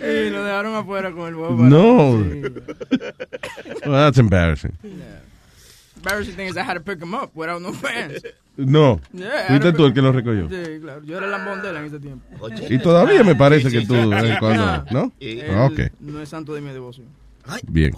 mira. 0.01 0.15
y 0.27 0.31
lo 0.31 0.45
dejaron 0.45 0.75
afuera 0.77 1.11
con 1.11 1.29
el 1.29 1.35
huevo. 1.35 1.63
No. 1.65 2.23
Sí. 2.23 2.43
Well, 3.87 3.93
that's 4.05 4.19
embarrassing. 4.19 4.73
Embarrassing 6.03 6.35
thing 6.35 6.49
is 6.49 6.57
I 6.57 6.63
had 6.63 6.75
to 6.75 6.81
pick 6.81 6.99
him 7.03 7.15
up 7.15 7.31
without 7.35 7.61
no 7.61 7.73
pants. 7.83 8.23
No. 8.57 9.01
Yeah, 9.13 9.47
Fuiste 9.49 9.73
tú 9.73 9.85
el 9.87 9.93
que 9.95 10.03
lo 10.03 10.13
recogió. 10.13 10.49
Sí, 10.49 10.81
claro. 10.81 11.03
Yo 11.05 11.17
era 11.17 11.27
el 11.27 11.33
lambón 11.33 11.63
de 11.63 11.71
él 11.71 11.77
en 11.77 11.85
ese 11.85 11.99
tiempo. 12.01 12.25
Y 12.69 12.79
todavía 12.79 13.23
me 13.23 13.35
parece 13.35 13.71
que 13.71 13.87
tú, 13.87 13.95
de 13.95 14.07
vez 14.07 14.25
en 14.25 14.37
cuando, 14.39 14.63
Ah, 14.65 14.85
¿no? 14.91 15.13
él 15.21 15.45
Ah, 15.51 15.67
Ok, 15.71 15.81
No 16.01 16.21
es 16.21 16.29
santo 16.29 16.53
de 16.55 16.61
mi 16.61 16.71
devoción. 16.71 17.07
bien. 17.69 17.93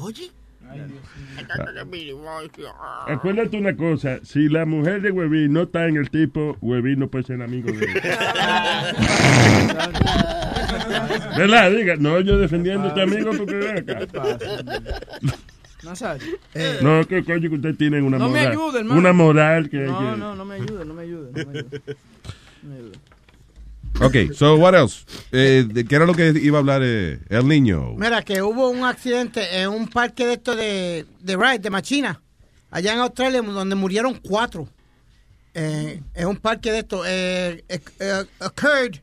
Acuérdate 3.09 3.59
una 3.59 3.77
cosa, 3.77 4.21
si 4.25 4.49
la 4.49 4.65
mujer 4.65 5.03
de 5.03 5.11
Huevín 5.11 5.53
no 5.53 5.63
está 5.63 5.87
en 5.87 5.97
el 5.97 6.09
tipo, 6.11 6.57
Huevín 6.61 6.99
no 7.01 7.09
puede 7.09 7.25
ser 7.25 7.43
amigo 7.43 7.71
de 7.71 7.85
él. 7.85 7.93
¿Verdad? 11.37 11.71
Diga, 11.73 11.97
no, 11.97 12.21
yo 12.21 12.39
defendiendo 12.39 12.85
a 12.85 12.89
este 12.89 13.03
amigo 13.03 13.33
porque 13.37 13.55
ven 13.55 13.79
acá. 13.79 13.99
Nazario. 15.83 16.27
No, 16.83 17.05
que 17.07 17.25
coño 17.25 17.49
que 17.49 17.57
usted 17.57 17.75
tiene 17.77 18.01
una 18.03 18.19
No 18.19 18.29
me 18.29 18.41
ayude, 18.41 18.79
hermano. 18.81 19.01
Una 19.01 19.13
moral 19.13 19.69
que... 19.69 19.79
No, 19.79 19.99
que- 19.99 20.17
no, 20.19 20.35
no 20.37 20.45
me 20.45 20.55
ayude, 20.57 20.85
no 20.85 20.95
me 20.95 21.03
ayude. 21.03 21.31
No 21.33 21.51
me 21.53 21.59
ayude. 21.59 21.81
No 22.63 22.69
me 22.71 22.77
ayude. 22.77 22.99
Ok, 24.01 24.33
so 24.35 24.57
what 24.57 24.75
else? 24.75 25.05
Eh, 25.33 25.65
¿de 25.69 25.85
¿Qué 25.85 25.95
era 25.97 26.07
lo 26.07 26.15
que 26.15 26.31
iba 26.43 26.59
a 26.59 26.61
hablar 26.61 26.81
eh, 26.83 27.21
el 27.29 27.47
niño? 27.47 27.93
Mira, 27.97 28.23
que 28.23 28.41
hubo 28.41 28.71
un 28.71 28.85
accidente 28.85 29.61
en 29.61 29.69
un 29.69 29.87
parque 29.87 30.25
de 30.27 30.33
esto 30.35 30.57
de, 30.57 31.05
de 31.21 31.37
ride, 31.37 31.59
de 31.59 31.69
Machina, 31.71 32.21
allá 32.71 32.95
en 32.95 33.01
Australia, 33.01 33.43
donde 33.43 33.75
murieron 33.75 34.15
cuatro. 34.15 34.67
Eh, 35.55 36.01
en 36.15 36.27
un 36.27 36.37
parque 36.37 36.73
de 36.73 36.79
esto, 36.79 37.03
eh, 37.07 37.63
eh, 37.69 37.81
eh, 38.01 38.25
occurred, 38.41 38.97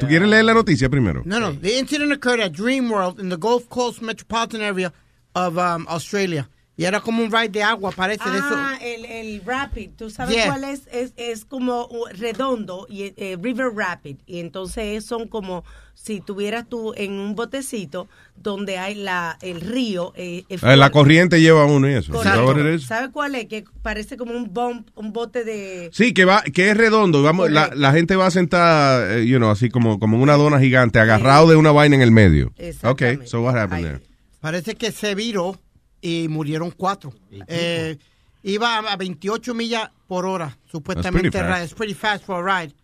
¿Tú 0.00 0.06
quieres 0.08 0.28
leer 0.28 0.44
la 0.44 0.54
noticia 0.54 0.88
primero? 0.88 1.22
no, 1.24 1.38
no, 1.38 1.52
the 1.52 1.78
incident 1.78 2.10
occurred 2.12 2.40
at 2.40 2.52
Dream 2.52 2.90
World 2.90 3.20
in 3.20 3.28
the 3.28 3.36
Gulf 3.36 3.68
Coast 3.68 4.00
metropolitan 4.02 4.62
area 4.62 4.92
of 5.34 5.56
um, 5.56 5.86
Australia. 5.88 6.48
Y 6.76 6.86
era 6.86 7.00
como 7.00 7.22
un 7.22 7.30
ride 7.30 7.50
de 7.50 7.62
agua, 7.62 7.92
parece, 7.92 8.28
de 8.28 8.36
eso. 8.36 8.48
Ah, 8.50 8.76
el, 8.82 9.04
el 9.04 9.42
Rapid, 9.46 9.90
¿tú 9.96 10.10
sabes 10.10 10.34
Yeah. 10.34 10.46
cuál 10.48 10.64
es? 10.64 10.88
es? 10.90 11.12
Es 11.16 11.44
como 11.44 11.86
uh, 11.86 12.06
redondo, 12.18 12.88
y 12.90 13.12
eh, 13.16 13.38
River 13.40 13.68
Rapid. 13.76 14.16
Y 14.26 14.40
entonces 14.40 15.04
son 15.04 15.28
como 15.28 15.62
si 15.94 16.20
tuvieras 16.20 16.68
tú 16.68 16.92
en 16.96 17.12
un 17.12 17.36
botecito 17.36 18.08
donde 18.34 18.78
hay 18.78 18.96
la 18.96 19.38
el 19.40 19.60
río. 19.60 20.12
eh, 20.16 20.42
Ah, 20.62 20.74
la 20.74 20.90
corriente 20.90 21.40
lleva 21.40 21.62
a 21.62 21.66
uno 21.66 21.88
y 21.88 21.92
eso. 21.94 22.12
Correcto. 22.12 22.40
¿Is 22.40 22.44
that 22.48 22.56
what 22.56 22.66
it 22.66 22.74
is? 22.80 22.86
¿Sabe 22.88 23.12
cuál 23.12 23.36
es? 23.36 23.46
Que 23.46 23.62
parece 23.80 24.16
como 24.16 24.32
un 24.32 24.52
bump, 24.52 24.88
un 24.96 25.12
bote 25.12 25.44
de... 25.44 25.90
Sí, 25.92 26.12
que 26.12 26.24
va, 26.24 26.42
que 26.42 26.70
es 26.70 26.76
redondo. 26.76 27.22
Vamos, 27.22 27.52
la, 27.52 27.70
la 27.72 27.92
gente 27.92 28.16
va 28.16 28.32
sentada, 28.32 29.18
eh, 29.18 29.24
you 29.28 29.36
know, 29.36 29.50
así 29.50 29.68
como, 29.68 30.00
como 30.00 30.16
en 30.16 30.24
una 30.24 30.34
dona 30.34 30.58
gigante, 30.58 30.98
agarrado 30.98 31.48
de 31.48 31.54
una 31.54 31.70
vaina 31.70 31.94
en 31.94 32.02
el 32.02 32.10
medio. 32.10 32.48
Okay, 32.48 32.70
Exactamente. 32.70 33.26
so 33.28 33.42
what 33.42 33.54
happened 33.56 33.84
Ahí. 33.86 33.92
there? 33.92 34.13
Parece 34.44 34.74
que 34.74 34.92
se 34.92 35.14
viró 35.14 35.58
y 36.02 36.28
murieron 36.28 36.70
cuatro. 36.70 37.14
Eh, 37.48 37.96
iba 38.42 38.76
a 38.76 38.94
28 38.94 39.54
millas 39.54 39.90
por 40.06 40.26
hora, 40.26 40.58
supuestamente. 40.66 41.38
It's 41.62 41.72
pretty 41.72 41.94
fast 41.94 42.26
for 42.26 42.46
a 42.46 42.60
ride. 42.60 42.74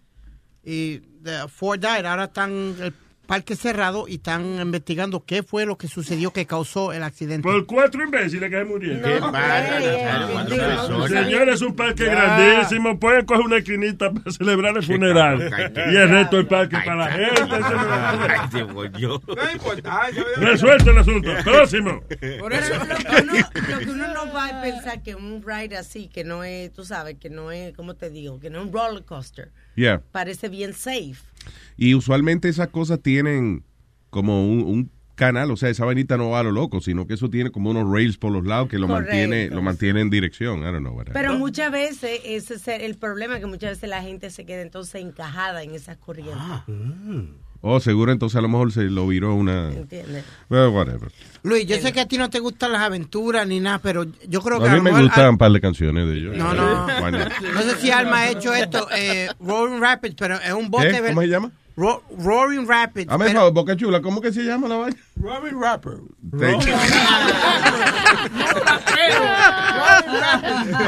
Y 0.64 1.00
the 1.22 1.46
four 1.48 1.78
died. 1.78 2.06
Ahora 2.06 2.24
están 2.24 2.76
el 2.80 2.94
parque 3.30 3.54
cerrado 3.54 4.08
y 4.08 4.16
están 4.16 4.44
investigando 4.60 5.24
qué 5.24 5.44
fue 5.44 5.64
lo 5.64 5.78
que 5.78 5.86
sucedió 5.86 6.32
que 6.32 6.46
causó 6.46 6.92
el 6.92 7.04
accidente. 7.04 7.44
Por 7.48 7.64
cuatro 7.64 8.02
imbéciles 8.02 8.50
que 8.50 8.56
se 8.56 8.64
murieron. 8.64 9.02
¿Qué 9.02 9.20
personas? 9.20 11.08
Señores, 11.10 11.54
es 11.54 11.62
un 11.62 11.76
parque 11.76 12.06
Ya. 12.06 12.10
grandísimo. 12.10 12.98
Pueden 12.98 13.24
coger 13.26 13.44
una 13.46 13.58
esquinita 13.58 14.10
para 14.12 14.32
celebrar 14.32 14.76
el 14.76 14.82
funeral. 14.82 15.48
y 15.92 15.96
el 15.96 16.08
resto 16.08 16.38
del 16.38 16.48
parque 16.48 16.76
para 16.84 16.96
la 16.96 17.12
gente. 17.12 17.42
No 18.50 19.52
importa. 19.52 20.08
Resuelto 20.36 20.90
el 20.90 20.98
asunto. 20.98 21.30
Próximo. 21.44 22.02
Por 22.40 22.52
eso, 22.52 22.74
Lo 22.84 22.96
que, 22.96 23.22
uno, 23.22 23.32
lo 23.68 23.78
que 23.78 23.90
uno 23.90 24.08
no 24.12 24.32
va 24.32 24.46
a 24.46 24.62
pensar 24.62 25.02
que 25.04 25.14
un 25.14 25.40
ride 25.46 25.76
así, 25.76 26.08
que 26.08 26.24
no 26.24 26.42
es, 26.42 26.72
tú 26.72 26.84
sabes, 26.84 27.16
que 27.20 27.30
no 27.30 27.52
es, 27.52 27.76
¿cómo 27.76 27.94
te 27.94 28.10
digo? 28.10 28.40
Que 28.40 28.50
no 28.50 28.58
es 28.58 28.66
un 28.66 28.72
roller 28.72 29.04
coaster. 29.04 29.52
Yeah. 29.76 30.02
Parece 30.10 30.48
bien 30.48 30.74
safe. 30.74 31.14
Y 31.76 31.94
usualmente 31.94 32.48
esas 32.48 32.68
cosas 32.68 33.00
tienen 33.00 33.64
como 34.10 34.44
un, 34.46 34.60
un 34.62 34.90
canal, 35.14 35.50
o 35.50 35.56
sea, 35.56 35.68
esa 35.68 35.84
vainita 35.84 36.16
no 36.16 36.30
va 36.30 36.40
a 36.40 36.42
lo 36.42 36.50
loco, 36.50 36.80
sino 36.80 37.06
que 37.06 37.12
eso 37.14 37.28
tiene 37.28 37.50
como 37.50 37.70
unos 37.70 37.90
rails 37.92 38.16
por 38.16 38.32
los 38.32 38.44
lados 38.46 38.68
que 38.68 38.78
lo 38.78 38.86
Correcto. 38.86 39.10
mantiene, 39.14 39.50
lo 39.50 39.60
mantiene 39.60 40.00
en 40.00 40.08
dirección. 40.08 40.60
I 40.60 40.64
don't 40.72 40.78
know. 40.78 40.94
whatever. 40.94 41.12
Pero 41.12 41.38
muchas 41.38 41.70
veces 41.70 42.20
ese 42.24 42.54
es 42.54 42.66
el 42.68 42.96
problema, 42.96 43.38
que 43.38 43.44
muchas 43.46 43.70
veces 43.72 43.90
la 43.90 44.02
gente 44.02 44.30
se 44.30 44.46
queda 44.46 44.62
entonces 44.62 45.02
encajada 45.02 45.62
en 45.62 45.74
esas 45.74 45.98
corrientes. 45.98 46.36
Oh, 47.62 47.78
seguro 47.78 48.10
entonces 48.10 48.36
a 48.38 48.40
lo 48.40 48.48
mejor 48.48 48.72
se 48.72 48.84
lo 48.84 49.06
viró 49.06 49.34
una... 49.34 49.68
¿Entiendes? 49.70 50.24
Well, 50.48 50.68
whatever. 50.68 51.12
Luis, 51.42 51.66
yo 51.66 51.76
sé 51.78 51.92
que 51.92 52.00
a 52.00 52.06
ti 52.08 52.16
no 52.16 52.30
te 52.30 52.38
gustan 52.38 52.72
las 52.72 52.80
aventuras 52.82 53.46
ni 53.46 53.60
nada, 53.60 53.78
pero 53.80 54.06
yo 54.28 54.40
creo 54.40 54.60
que 54.60 54.68
A 54.68 54.74
mí 54.74 54.80
me 54.80 54.90
gustan 55.02 55.28
un 55.30 55.38
par 55.38 55.52
de 55.52 55.60
canciones 55.60 56.06
de 56.08 56.14
ellos. 56.14 56.36
No, 56.36 56.54
no. 56.54 56.86
No 57.54 57.62
sé 57.62 57.76
si 57.80 57.90
Alma 57.90 58.20
ha 58.20 58.30
hecho 58.30 58.54
esto, 58.54 58.88
eh, 58.96 59.28
Roaring 59.40 59.80
Rapids, 59.80 60.14
pero 60.18 60.36
es 60.40 60.52
un 60.52 60.70
bote. 60.70 60.90
¿Qué? 60.90 61.00
ver- 61.00 61.10
¿Cómo 61.10 61.20
se 61.22 61.28
llama? 61.28 61.50
Ro- 61.76 62.02
Roaring 62.18 62.66
Rapids. 62.66 63.10
Hazme 63.10 63.26
el 63.26 63.30
pero- 63.30 63.40
favor, 63.40 63.52
Boca 63.54 63.76
Chula, 63.76 64.00
¿cómo 64.02 64.20
que 64.20 64.32
se 64.32 64.42
llama 64.42 64.66
la 64.68 64.76
vaina? 64.76 64.96
Robin 65.16 65.60
Rapper. 65.60 65.98
Thank 66.38 66.64
you. 66.66 66.72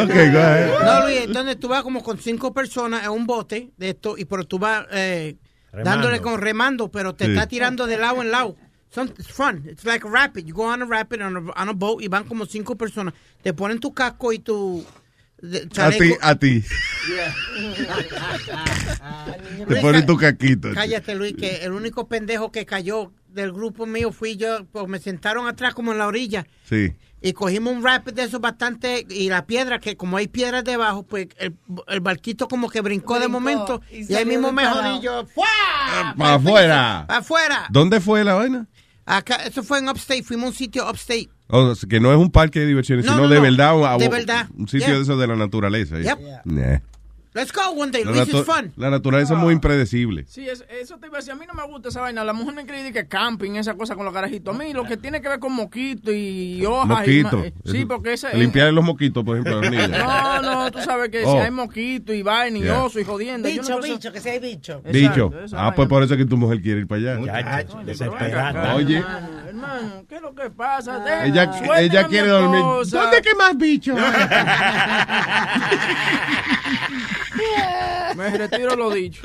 Okay, 0.02 0.30
go 0.32 0.38
ahead. 0.38 0.84
No, 0.84 1.06
Luis, 1.06 1.20
entonces 1.22 1.58
tú 1.58 1.68
vas 1.68 1.82
como 1.82 2.02
con 2.02 2.18
cinco 2.18 2.52
personas 2.52 3.04
en 3.04 3.10
un 3.10 3.26
bote 3.26 3.70
de 3.76 3.90
esto, 3.90 4.16
y 4.18 4.24
pero 4.24 4.44
tú 4.44 4.58
vas 4.58 4.86
eh, 4.92 5.36
Remando. 5.72 5.90
dándole 5.90 6.20
con 6.20 6.40
remando, 6.40 6.90
pero 6.90 7.14
te 7.14 7.24
Sí. 7.26 7.30
está 7.32 7.46
tirando 7.46 7.86
de 7.86 7.96
lado 7.96 8.22
en 8.22 8.30
lado. 8.30 8.56
Son, 8.90 9.08
it's 9.18 9.28
fun. 9.28 9.64
It's 9.66 9.84
like 9.86 10.06
a 10.06 10.10
rapid. 10.10 10.44
You 10.44 10.54
go 10.54 10.64
on 10.64 10.82
a 10.82 10.84
rapid 10.84 11.22
on 11.22 11.36
a, 11.36 11.40
on 11.62 11.68
a 11.70 11.72
boat 11.72 12.02
y 12.02 12.08
van 12.08 12.24
como 12.24 12.44
cinco 12.44 12.76
personas. 12.76 13.14
Te 13.42 13.54
ponen 13.54 13.80
tu 13.80 13.94
casco 13.94 14.32
y 14.34 14.38
tu 14.38 14.84
de- 15.40 15.66
A 15.80 15.90
ti, 15.90 16.12
a 16.20 16.34
ti. 16.36 16.62
Te 19.68 19.76
pones 19.80 20.06
tu 20.06 20.16
caquito. 20.16 20.68
Cállate, 20.74 21.14
Luis, 21.14 21.34
que 21.36 21.64
el 21.64 21.72
único 21.72 22.06
pendejo 22.08 22.52
que 22.52 22.66
cayó 22.66 23.12
del 23.32 23.52
grupo 23.52 23.86
mío 23.86 24.12
fui 24.12 24.36
yo, 24.36 24.64
pues 24.72 24.86
me 24.88 24.98
sentaron 24.98 25.46
atrás 25.46 25.74
como 25.74 25.92
en 25.92 25.98
la 25.98 26.06
orilla 26.06 26.46
Sí. 26.68 26.92
y 27.20 27.32
cogimos 27.32 27.74
un 27.74 27.82
rapid 27.82 28.12
de 28.14 28.24
esos 28.24 28.40
bastante 28.40 29.06
y 29.08 29.28
la 29.28 29.46
piedra, 29.46 29.78
que 29.78 29.96
como 29.96 30.16
hay 30.16 30.28
piedras 30.28 30.64
debajo, 30.64 31.02
pues 31.04 31.28
el, 31.38 31.54
el 31.88 32.00
barquito 32.00 32.48
como 32.48 32.68
que 32.68 32.80
brincó, 32.80 33.18
de 33.20 33.28
momento 33.28 33.80
y 33.90 34.12
y, 34.12 34.14
ahí 34.16 34.24
mismo 34.24 34.52
me 34.52 34.66
jodí 34.66 35.00
yo. 35.02 35.24
¡Fua! 35.26 35.46
Para 36.16 36.34
afuera. 36.34 37.04
Pa' 37.08 37.16
afuera. 37.18 37.66
¿Dónde 37.70 38.00
fue 38.00 38.24
la 38.24 38.34
vaina? 38.34 38.66
Acá, 39.04 39.36
eso 39.36 39.62
fue 39.62 39.78
en 39.80 39.88
Upstate, 39.88 40.22
fuimos 40.22 40.44
a 40.44 40.48
un 40.48 40.54
sitio 40.54 40.88
Upstate. 40.88 41.28
O 41.48 41.74
sea, 41.74 41.88
que 41.88 42.00
no 42.00 42.12
es 42.12 42.18
un 42.18 42.30
parque 42.30 42.60
de 42.60 42.66
diversiones, 42.66 43.04
No, 43.04 43.12
sino 43.12 43.24
no, 43.24 43.28
de 43.28 43.36
no. 43.36 43.42
verdad. 43.42 43.98
De 43.98 44.08
verdad. 44.08 44.48
Un 44.56 44.68
sitio 44.68 44.86
Yeah. 44.86 44.96
de 44.96 45.02
eso 45.02 45.16
de 45.16 45.26
la 45.26 45.36
naturaleza. 45.36 45.98
Yep. 46.00 46.18
Nah. 46.46 46.78
Let's 47.34 47.50
go 47.50 47.70
one 47.70 47.90
day, 47.90 48.02
it's 48.02 48.44
fun. 48.44 48.72
la 48.76 48.90
naturaleza 48.90 49.32
es 49.34 49.40
muy 49.40 49.54
impredecible. 49.54 50.26
Sí, 50.28 50.46
es- 50.46 50.66
eso 50.68 50.98
te 50.98 51.06
iba 51.06 51.16
a 51.16 51.20
decir. 51.20 51.32
A 51.32 51.36
mí 51.36 51.46
no 51.46 51.54
me 51.54 51.62
gusta 51.66 51.88
esa 51.88 52.02
vaina. 52.02 52.22
La 52.24 52.34
mujer 52.34 52.54
me 52.54 52.66
cree 52.66 52.92
que 52.92 53.08
camping, 53.08 53.52
esa 53.52 53.72
cosa 53.74 53.94
con 53.96 54.04
los 54.04 54.12
carajitos. 54.12 54.54
A 54.54 54.58
mí 54.58 54.74
lo 54.74 54.84
que 54.84 54.98
tiene 54.98 55.22
que 55.22 55.28
ver 55.30 55.38
con 55.38 55.52
moquito 55.54 56.12
y 56.12 56.62
hojas. 56.66 57.08
y 57.08 57.22
Moquito. 57.22 57.42
eh, 57.42 57.54
sí, 57.64 57.86
porque 57.86 58.12
ese. 58.12 58.36
Limpiar 58.36 58.70
los 58.74 58.84
moquitos, 58.84 59.24
por 59.24 59.36
ejemplo, 59.38 59.56
a 59.58 59.62
los 59.62 59.70
niños. 59.70 59.88
No, 59.88 60.42
no, 60.42 60.70
tú 60.70 60.80
sabes 60.80 61.08
que 61.08 61.24
Oh. 61.24 61.32
si 61.32 61.38
hay 61.38 61.50
moquito 61.50 62.12
y 62.12 62.22
vaina 62.22 62.58
y 62.58 62.62
Yeah. 62.64 62.82
oso 62.84 63.00
y 63.00 63.04
jodiendo. 63.04 63.48
yo 63.48 63.62
Bicho, 63.62 63.76
no 63.76 63.82
bicho, 63.82 64.12
que 64.12 64.20
si 64.20 64.28
hay 64.28 64.38
bicho. 64.38 64.82
Exacto, 64.84 65.32
esa 65.44 65.56
Ah, 65.56 65.60
vaina. 65.62 65.74
pues 65.76 65.88
por 65.88 66.02
eso 66.02 66.12
es 66.14 66.18
que 66.18 66.26
tu 66.26 66.36
mujer 66.36 66.60
quiere 66.60 66.80
ir 66.80 66.86
para 66.86 67.00
allá. 67.00 67.18
Muchacho, 67.18 67.78
acá, 68.14 68.74
Oye. 68.74 68.98
Hermano, 68.98 69.28
hermano, 69.48 70.04
¿qué 70.06 70.16
es 70.16 70.22
lo 70.22 70.34
que 70.34 70.50
pasa? 70.50 70.98
Deja, 70.98 71.24
Ella, 71.26 71.50
ella 71.78 72.06
quiere 72.08 72.28
dormir. 72.28 72.60
¿Dónde 72.90 73.22
que 73.22 73.34
más 73.34 73.56
bicho? 73.56 73.94
Me 78.16 78.30
retiro 78.30 78.76
lo 78.76 78.90
dicho. 78.90 79.22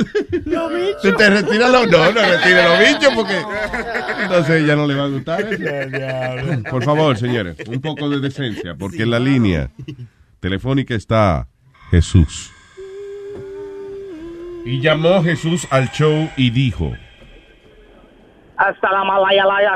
Si 1.01 1.11
te 1.15 1.29
retiras 1.29 1.71
los... 1.71 1.87
No, 1.87 2.11
no 2.11 2.21
retires 2.21 2.65
los 2.65 2.79
bichos 2.79 3.13
porque... 3.15 3.41
Entonces 4.21 4.65
ya 4.65 4.75
no 4.75 4.87
le 4.87 4.95
va 4.95 5.03
a 5.03 5.07
gustar. 5.07 5.45
Por 6.69 6.83
favor, 6.83 7.17
señores, 7.17 7.57
un 7.67 7.81
poco 7.81 8.09
de 8.09 8.19
decencia, 8.19 8.75
porque 8.75 9.03
en 9.03 9.11
la 9.11 9.19
línea 9.19 9.69
telefónica 10.39 10.95
está 10.95 11.47
Jesús. 11.91 12.51
Y 14.65 14.81
llamó 14.81 15.23
Jesús 15.23 15.67
al 15.69 15.89
show 15.91 16.29
y 16.35 16.49
dijo... 16.49 16.93
Hasta 18.57 18.91
la 18.91 19.03
malaya, 19.03 19.45
laya, 19.45 19.75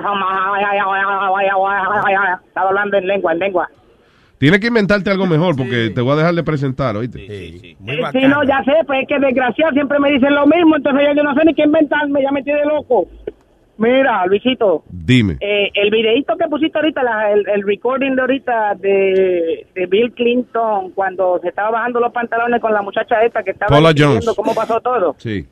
Estaba 2.48 2.70
hablando 2.70 2.98
en 2.98 3.08
lengua, 3.08 3.32
en 3.32 3.40
lengua. 3.40 3.70
Tienes 4.42 4.60
que 4.60 4.68
inventarte 4.68 5.12
algo 5.12 5.28
mejor 5.36 5.56
porque 5.56 5.92
te 5.94 6.02
voy 6.02 6.14
a 6.14 6.16
dejar 6.16 6.34
de 6.34 6.44
presentar, 6.44 6.96
¿oíste? 6.98 7.20
Sí, 7.28 7.78
no, 8.28 8.44
ya 8.44 8.64
sé, 8.66 8.74
pues 8.88 9.04
es 9.04 9.08
que 9.08 9.20
desgraciado 9.20 9.72
siempre 9.72 10.00
me 10.00 10.12
dicen 10.12 10.34
lo 10.34 10.48
mismo, 10.48 10.76
entonces 10.76 11.04
yo, 11.08 11.14
yo 11.16 11.24
no 11.24 11.36
sé 11.36 11.46
ni 11.46 11.54
qué 11.54 11.62
inventarme, 11.64 12.24
ya 12.24 12.32
me 12.32 12.42
tiene 12.42 12.66
loco. 12.66 13.06
Mira, 13.78 14.26
Luisito, 14.26 14.84
Dime. 14.90 15.38
eh, 15.40 15.70
el 15.76 15.90
videito 15.92 16.36
que 16.38 16.48
pusiste 16.48 16.78
ahorita, 16.78 17.02
la- 17.04 17.32
el, 17.32 17.48
el 17.48 17.62
recording 17.66 18.16
de 18.16 18.22
ahorita 18.22 18.76
de, 18.80 19.68
de 19.76 19.86
Bill 19.88 20.12
Clinton 20.14 20.92
cuando 20.92 21.40
se 21.42 21.50
estaba 21.50 21.70
bajando 21.72 22.00
los 22.00 22.12
pantalones 22.12 22.60
con 22.62 22.74
la 22.74 22.82
muchacha 22.82 23.24
esta 23.24 23.42
que 23.44 23.52
estaba 23.52 23.70
Paula 23.70 23.94
Jones. 23.98 24.28
cómo 24.36 24.54
pasó 24.56 24.80
todo. 24.82 25.16
Sí. 25.20 25.46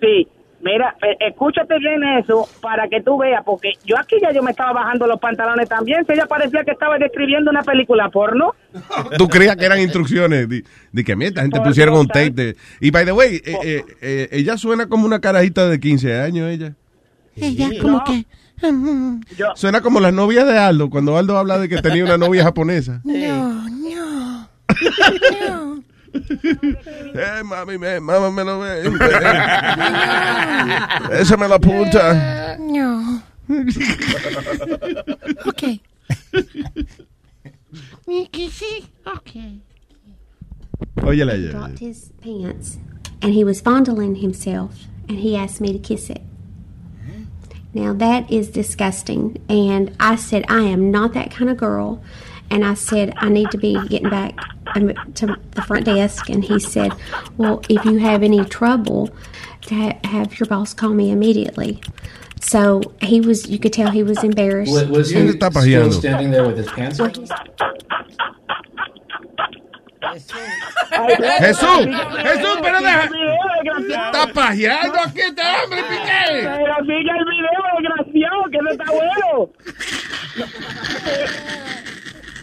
Sí, 0.00 0.28
mira, 0.60 0.96
eh, 1.02 1.16
escúchate 1.28 1.78
bien 1.78 2.02
eso 2.18 2.48
para 2.60 2.88
que 2.88 3.02
tú 3.02 3.18
veas, 3.18 3.42
porque 3.44 3.72
yo 3.84 3.98
aquí 3.98 4.16
ya 4.20 4.32
yo 4.32 4.42
me 4.42 4.50
estaba 4.50 4.72
bajando 4.72 5.06
los 5.06 5.20
pantalones 5.20 5.68
también, 5.68 6.04
si 6.06 6.12
ella 6.12 6.26
parecía 6.26 6.64
que 6.64 6.72
estaba 6.72 6.98
describiendo 6.98 7.50
una 7.50 7.62
película 7.62 8.08
porno. 8.10 8.54
Tú 9.18 9.28
creías 9.28 9.56
que 9.56 9.64
eran 9.64 9.80
instrucciones. 9.80 10.48
De, 10.48 10.64
de 10.92 11.04
que 11.04 11.16
mira, 11.16 11.28
esta 11.28 11.42
gente 11.42 11.58
Por 11.58 11.68
pusieron 11.68 11.96
un 11.96 12.06
tape 12.08 12.30
de. 12.30 12.56
Y 12.80 12.90
by 12.90 13.04
the 13.04 13.12
way, 13.12 13.36
eh, 13.36 13.58
eh, 13.62 13.84
eh, 14.00 14.28
ella 14.32 14.56
suena 14.56 14.88
como 14.88 15.06
una 15.06 15.20
carajita 15.20 15.68
de 15.68 15.80
15 15.80 16.20
años, 16.20 16.50
ella. 16.50 16.74
Ella 17.36 17.68
como 17.80 18.02
que... 18.04 18.24
Suena 19.54 19.82
como 19.82 20.00
la 20.00 20.12
novia 20.12 20.44
de 20.46 20.58
Aldo, 20.58 20.88
cuando 20.88 21.18
Aldo 21.18 21.36
habla 21.36 21.58
de 21.58 21.68
que 21.68 21.82
tenía 21.82 22.04
una 22.04 22.16
novia 22.16 22.42
japonesa. 22.42 23.02
No, 23.04 23.68
no. 23.68 24.48
Eh, 27.16 27.42
mami, 27.42 27.78
me, 27.78 27.98
mamá 28.00 28.30
me 28.34 28.42
lo 28.44 28.60
ve. 28.60 28.82
Esa 31.20 31.36
me 31.36 31.46
la 31.48 31.56
apunta. 31.58 32.56
No. 32.58 33.22
ok. 35.46 35.80
Okay. 39.06 39.60
Óyela 40.98 41.34
He 41.36 41.42
ella. 41.48 41.50
dropped 41.52 41.78
his 41.78 42.10
pants 42.20 42.78
and 43.22 43.32
he 43.32 43.44
was 43.44 43.60
fondling 43.60 44.16
himself 44.16 44.84
and 45.08 45.18
he 45.18 45.36
asked 45.36 45.60
me 45.60 45.72
to 45.72 45.78
kiss 45.78 46.10
it. 46.10 46.22
Now 47.74 47.92
that 47.94 48.30
is 48.30 48.48
disgusting. 48.48 49.36
And 49.48 49.94
I 50.00 50.16
said, 50.16 50.44
I 50.48 50.62
am 50.62 50.90
not 50.90 51.12
that 51.14 51.30
kind 51.30 51.50
of 51.50 51.56
girl. 51.58 52.02
And 52.50 52.64
I 52.64 52.74
said, 52.74 53.12
I 53.16 53.28
need 53.28 53.50
to 53.50 53.58
be 53.58 53.74
getting 53.88 54.08
back 54.08 54.34
to 54.74 55.36
the 55.52 55.62
front 55.62 55.84
desk. 55.84 56.28
And 56.28 56.44
he 56.44 56.58
said, 56.58 56.92
Well, 57.36 57.62
if 57.68 57.84
you 57.84 57.98
have 57.98 58.22
any 58.22 58.44
trouble, 58.44 59.10
to 59.62 59.74
ha- 59.74 59.98
have 60.04 60.38
your 60.38 60.46
boss 60.46 60.72
call 60.74 60.90
me 60.90 61.10
immediately. 61.10 61.80
So 62.40 62.82
he 63.02 63.20
was, 63.20 63.48
you 63.48 63.58
could 63.58 63.72
tell 63.72 63.90
he 63.90 64.02
was 64.02 64.22
embarrassed. 64.22 64.72
Was, 64.72 64.86
was 64.86 65.10
he 65.10 65.28
still 65.32 65.50
pajeando? 65.50 65.92
standing 65.92 66.30
there 66.30 66.46
with 66.46 66.56
his 66.56 66.68
pants 66.68 66.98
Well, 66.98 67.08
on? 67.08 67.26
Jesús, 71.40 71.86
Jesús, 72.22 72.58
pero 72.62 72.80
deja. 72.80 73.10
Está 73.88 74.26
pajeando 74.32 74.98
aquí 75.00 75.20
este 75.20 75.42
hombre, 75.42 75.82
Piqué. 75.82 76.42
Pero 76.42 76.76
sigue 76.82 77.10
el 77.10 77.24
video, 77.26 77.60
desgraciado, 77.76 78.44
que 78.50 78.58
no 78.62 78.70
está 78.70 78.84
bueno. 78.92 79.50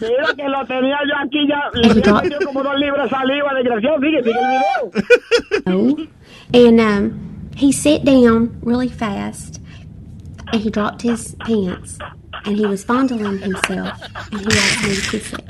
Mira 0.00 0.34
que 0.34 0.48
lo 0.48 0.66
tenía 0.66 0.98
yo 1.06 1.14
aquí 1.22 1.46
ya, 1.48 1.70
le 2.22 2.44
como 2.44 2.62
dos 2.62 2.78
libras 2.78 3.10
saliva, 3.10 3.54
desgraciado, 3.54 3.98
sigue, 4.00 4.22
sigue 4.22 4.38
el 4.38 4.48
video. 5.66 6.08
And 6.52 6.80
um, 6.80 7.50
he 7.56 7.72
sat 7.72 8.04
down 8.04 8.58
really 8.62 8.88
fast 8.88 9.60
and 10.52 10.60
he 10.60 10.70
dropped 10.70 11.02
his 11.02 11.34
pants 11.40 11.98
and 12.44 12.56
he 12.56 12.66
was 12.66 12.84
fondling 12.84 13.38
himself 13.38 14.00
and 14.30 14.40
he 14.40 14.46
asked 14.46 14.84
me 14.84 14.94
to 14.94 15.10
kiss 15.10 15.32
it. 15.32 15.44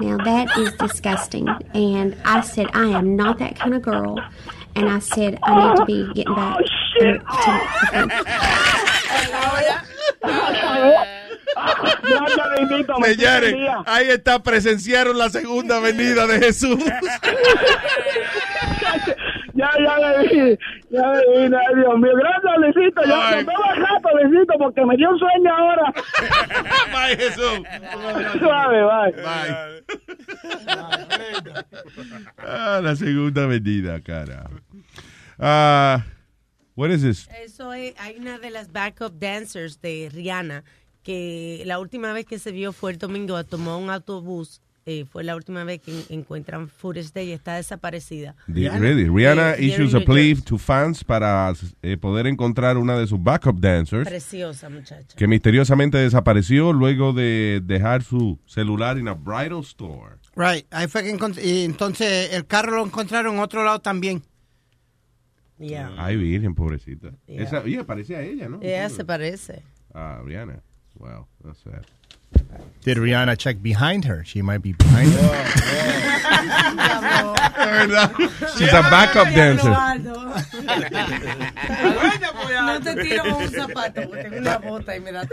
Now 0.00 0.16
that 0.18 0.58
is 0.58 0.72
disgusting. 0.74 1.48
And 1.74 2.16
I 2.24 2.40
said, 2.40 2.68
I 2.74 2.86
am 2.88 3.16
not 3.16 3.38
that 3.38 3.56
kind 3.56 3.74
of 3.74 3.82
girl. 3.82 4.18
And 4.74 4.88
I 4.90 4.98
said, 4.98 5.38
I 5.42 5.68
need 5.68 5.76
to 5.76 5.84
be 5.86 6.12
getting 6.12 6.34
back 6.34 6.58
to 6.58 6.64
the 7.02 8.10
front. 10.22 11.12
Gracias, 11.56 12.50
bendito, 12.58 12.98
me 12.98 13.14
Señores, 13.14 13.54
ahí 13.86 14.08
está, 14.08 14.42
presenciaron 14.42 15.16
la 15.16 15.30
segunda 15.30 15.80
venida 15.80 16.26
de 16.26 16.38
Jesús. 16.38 16.78
Ya, 19.56 19.70
ya 19.82 19.96
le 19.98 20.28
vi, 20.28 20.58
ya 20.90 21.12
le 21.12 21.48
vi, 21.48 21.54
ay, 21.56 21.74
Dios 21.76 21.98
mío. 21.98 22.12
Gracias, 22.14 22.52
Luisito. 22.58 23.02
Yo 23.06 23.14
al 23.14 23.46
rato, 23.46 24.08
Luisito, 24.22 24.54
porque 24.58 24.84
me 24.84 24.96
dio 24.98 25.08
un 25.08 25.18
sueño 25.18 25.56
ahora. 25.56 25.94
Bye, 26.92 27.16
Jesús. 27.16 27.62
Suave, 28.38 28.82
bye. 28.84 29.14
Ah, 32.36 32.80
la 32.82 32.96
segunda 32.96 33.46
venida, 33.46 33.98
cara. 34.02 34.50
Ah, 35.38 36.04
what 36.74 36.90
is 36.90 37.00
this? 37.00 37.26
Eso 37.42 37.72
es, 37.72 37.94
hay 37.98 38.16
una 38.18 38.38
de 38.38 38.50
las 38.50 38.70
backup 38.70 39.18
dancers 39.18 39.80
de 39.80 40.10
Rihanna 40.12 40.64
que 41.06 41.62
la 41.66 41.78
última 41.78 42.12
vez 42.12 42.26
que 42.26 42.40
se 42.40 42.50
vio 42.50 42.72
fue 42.72 42.90
el 42.90 42.98
domingo, 42.98 43.42
tomó 43.44 43.78
un 43.78 43.90
autobús. 43.90 44.60
eh, 44.88 45.04
fue 45.04 45.24
la 45.24 45.34
última 45.34 45.64
vez 45.64 45.80
que 45.80 45.90
en- 45.90 46.04
encuentran 46.20 46.68
footage 46.68 47.10
de 47.12 47.22
ella, 47.22 47.34
está 47.34 47.56
desaparecida. 47.56 48.36
The- 48.46 48.70
really, 48.70 49.08
Rihanna 49.08 49.54
Eh, 49.56 49.64
issues 49.64 49.94
a 49.96 50.00
plea 50.00 50.36
to 50.44 50.58
fans 50.58 51.02
para 51.02 51.52
eh, 51.82 51.96
poder 51.96 52.28
encontrar 52.28 52.76
una 52.76 52.96
de 52.96 53.04
sus 53.08 53.20
backup 53.20 53.58
dancers 53.58 54.06
Preciosa 54.08 54.68
muchacha. 54.68 55.16
que 55.16 55.26
misteriosamente 55.26 55.98
desapareció 55.98 56.72
luego 56.72 57.12
de 57.12 57.60
dejar 57.64 58.04
su 58.04 58.38
celular 58.46 58.96
en 58.96 59.08
a 59.08 59.14
bridal 59.14 59.58
store. 59.62 60.18
Right. 60.36 60.66
Ahí 60.70 60.86
fue 60.86 61.02
que 61.02 61.42
y 61.44 61.64
entonces 61.64 62.32
el 62.32 62.46
carro 62.46 62.76
lo 62.76 62.84
encontraron 62.84 63.34
en 63.34 63.40
otro 63.40 63.64
lado 63.64 63.80
también. 63.80 64.22
Yeah. 65.58 65.94
Ay, 65.98 66.16
virgen, 66.16 66.54
pobrecita. 66.54 67.10
Yeah. 67.26 67.42
Esa, 67.42 67.60
oye, 67.60 67.82
parece 67.82 68.14
a 68.14 68.22
ella, 68.22 68.48
¿no? 68.48 68.60
Ella 68.62 68.88
se 68.88 69.04
parece. 69.04 69.62
Ah, 69.92 70.20
Rihanna. 70.24 70.62
Wow, 70.98 71.26
that's 71.44 71.62
sad. 71.62 71.86
Did 72.82 72.98
Rihanna 72.98 73.38
check 73.38 73.62
behind 73.62 74.04
her? 74.04 74.24
She 74.24 74.42
might 74.42 74.62
be 74.62 74.72
behind 74.72 75.12
her. 75.12 75.46
She's 78.58 78.68
a 78.68 78.82
backup 78.82 79.28
dancer. 79.28 80.05
No 82.64 82.80
te 82.80 82.94
tiro 83.02 83.22
con 83.24 83.42
un 83.42 83.50
zapato, 83.50 84.02
porque 84.08 84.22
tengo 84.24 84.36
una 84.38 84.58
bota 84.58 84.96
y 84.96 85.00
me 85.00 85.12
da 85.12 85.26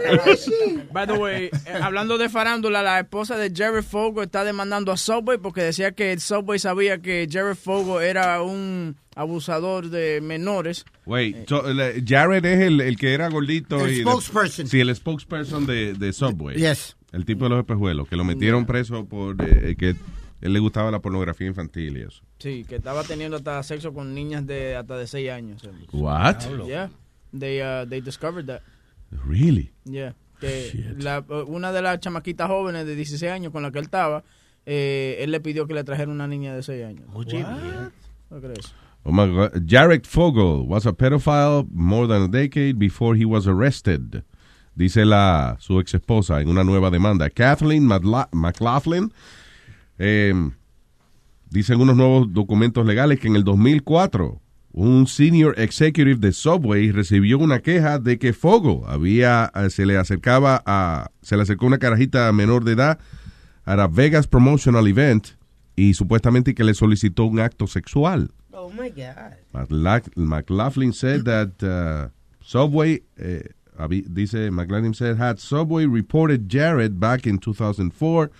By 0.92 1.06
the 1.06 1.12
way, 1.14 1.44
eh, 1.44 1.50
hablando 1.80 2.18
de 2.18 2.28
farándula, 2.28 2.82
la 2.82 3.00
esposa 3.00 3.36
de 3.36 3.52
Jerry 3.54 3.82
Fogo 3.82 4.22
está 4.22 4.44
demandando 4.44 4.92
a 4.92 4.96
Subway 4.96 5.38
porque 5.38 5.62
decía 5.62 5.92
que 5.92 6.12
el 6.12 6.20
Subway 6.20 6.58
sabía 6.58 6.98
que 6.98 7.26
Jerry 7.30 7.54
Fogo 7.54 8.00
era 8.00 8.42
un 8.42 8.96
abusador 9.16 9.90
de 9.90 10.20
menores. 10.20 10.84
Wait, 11.06 11.48
so, 11.48 11.62
le- 11.72 12.02
Jared 12.06 12.44
es 12.44 12.60
el, 12.60 12.80
el 12.80 12.96
que 12.96 13.14
era 13.14 13.28
gordito. 13.28 13.84
El 13.84 13.92
y 13.92 13.96
de- 13.98 14.02
spokesperson. 14.02 14.66
sí, 14.66 14.80
el 14.80 14.94
spokesperson 14.94 15.66
de, 15.66 15.94
de 15.94 16.12
Subway. 16.12 16.56
Yes. 16.56 16.96
El 17.12 17.24
tipo 17.24 17.44
de 17.44 17.50
los 17.50 17.60
espejuelos, 17.60 18.08
que 18.08 18.16
lo 18.16 18.24
metieron 18.24 18.66
preso 18.66 19.04
por 19.06 19.36
eh, 19.40 19.76
que 19.78 19.94
él 20.44 20.52
le 20.52 20.58
gustaba 20.60 20.90
la 20.90 21.00
pornografía 21.00 21.46
infantil 21.48 21.96
y 21.98 22.02
eso. 22.02 22.22
Sí, 22.38 22.64
que 22.68 22.76
estaba 22.76 23.02
teniendo 23.02 23.36
hasta 23.36 23.62
sexo 23.62 23.92
con 23.92 24.14
niñas 24.14 24.46
de 24.46 24.76
hasta 24.76 24.96
de 24.96 25.06
6 25.06 25.30
años. 25.30 25.62
What? 25.92 26.36
Yeah. 26.66 26.90
They, 27.36 27.60
uh, 27.62 27.88
they 27.88 28.00
discovered 28.00 28.46
that. 28.46 28.60
Really? 29.26 29.72
Yeah. 29.84 30.14
Que 30.40 30.94
la- 30.98 31.24
una 31.46 31.72
de 31.72 31.82
las 31.82 31.98
chamaquitas 32.00 32.48
jóvenes 32.48 32.86
de 32.86 32.94
16 32.94 33.30
años 33.32 33.52
con 33.52 33.62
la 33.62 33.70
que 33.72 33.78
él 33.78 33.84
estaba, 33.86 34.22
eh, 34.66 35.16
él 35.20 35.30
le 35.30 35.40
pidió 35.40 35.66
que 35.66 35.74
le 35.74 35.82
trajera 35.84 36.10
una 36.10 36.26
niña 36.28 36.54
de 36.54 36.62
6 36.62 36.84
años. 36.84 37.06
¿No 38.30 38.40
crees? 38.40 38.74
Oh 39.04 39.12
my 39.12 39.26
God. 39.26 39.50
Jared 39.66 40.04
Fogle 40.06 40.66
was 40.66 40.86
a 40.86 40.92
pedophile 40.92 41.66
more 41.72 42.06
than 42.08 42.22
a 42.22 42.28
decade 42.28 42.74
before 42.78 43.14
he 43.18 43.24
was 43.24 43.46
arrested. 43.46 44.22
Dice 44.74 45.04
la 45.04 45.56
su 45.60 45.78
ex 45.78 45.94
esposa 45.94 46.40
en 46.40 46.48
una 46.48 46.64
nueva 46.64 46.90
demanda. 46.90 47.28
Kathleen 47.30 47.86
McLaughlin. 47.86 49.12
Eh, 49.98 50.34
dicen 51.50 51.80
unos 51.80 51.96
nuevos 51.96 52.32
documentos 52.32 52.84
legales 52.86 53.20
que 53.20 53.28
en 53.28 53.36
el 53.36 53.44
2004 53.44 54.40
un 54.72 55.06
senior 55.06 55.54
executive 55.58 56.16
de 56.16 56.32
Subway 56.32 56.90
recibió 56.90 57.38
una 57.38 57.60
queja 57.60 58.00
de 58.00 58.18
que 58.18 58.32
Fogle 58.32 58.80
había 58.86 59.52
eh, 59.54 59.70
se 59.70 59.86
le 59.86 59.96
acercaba 59.96 60.62
a 60.66 61.10
se 61.22 61.36
le 61.36 61.42
acercó 61.42 61.66
una 61.66 61.78
carajita 61.78 62.30
menor 62.32 62.64
de 62.64 62.72
edad 62.72 62.98
a 63.64 63.76
la 63.76 63.86
Vegas 63.86 64.26
Promotional 64.26 64.88
Event 64.88 65.28
y 65.76 65.94
supuestamente 65.94 66.54
que 66.54 66.64
le 66.64 66.74
solicitó 66.74 67.24
un 67.24 67.40
acto 67.40 67.66
sexual. 67.66 68.30
Oh 68.52 68.70
my 68.70 68.90
God. 68.90 69.34
McLaugh- 69.52 70.10
McLaughlin 70.16 70.92
said 70.92 71.24
that 71.24 71.50
uh, 71.62 72.08
Subway, 72.40 73.02
eh, 73.16 73.48
dice 74.12 74.50
McLaughlin 74.50 74.94
said, 74.94 75.16
had 75.18 75.38
Subway 75.38 75.86
reported 75.86 76.48
Jared 76.48 77.00
back 77.00 77.26
in 77.26 77.38
2004, 77.38 78.30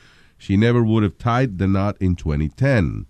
she 0.44 0.56
never 0.56 0.82
would 0.82 1.02
have 1.02 1.16
tied 1.16 1.58
the 1.58 1.66
knot 1.66 1.96
in 2.00 2.14
2010. 2.14 3.06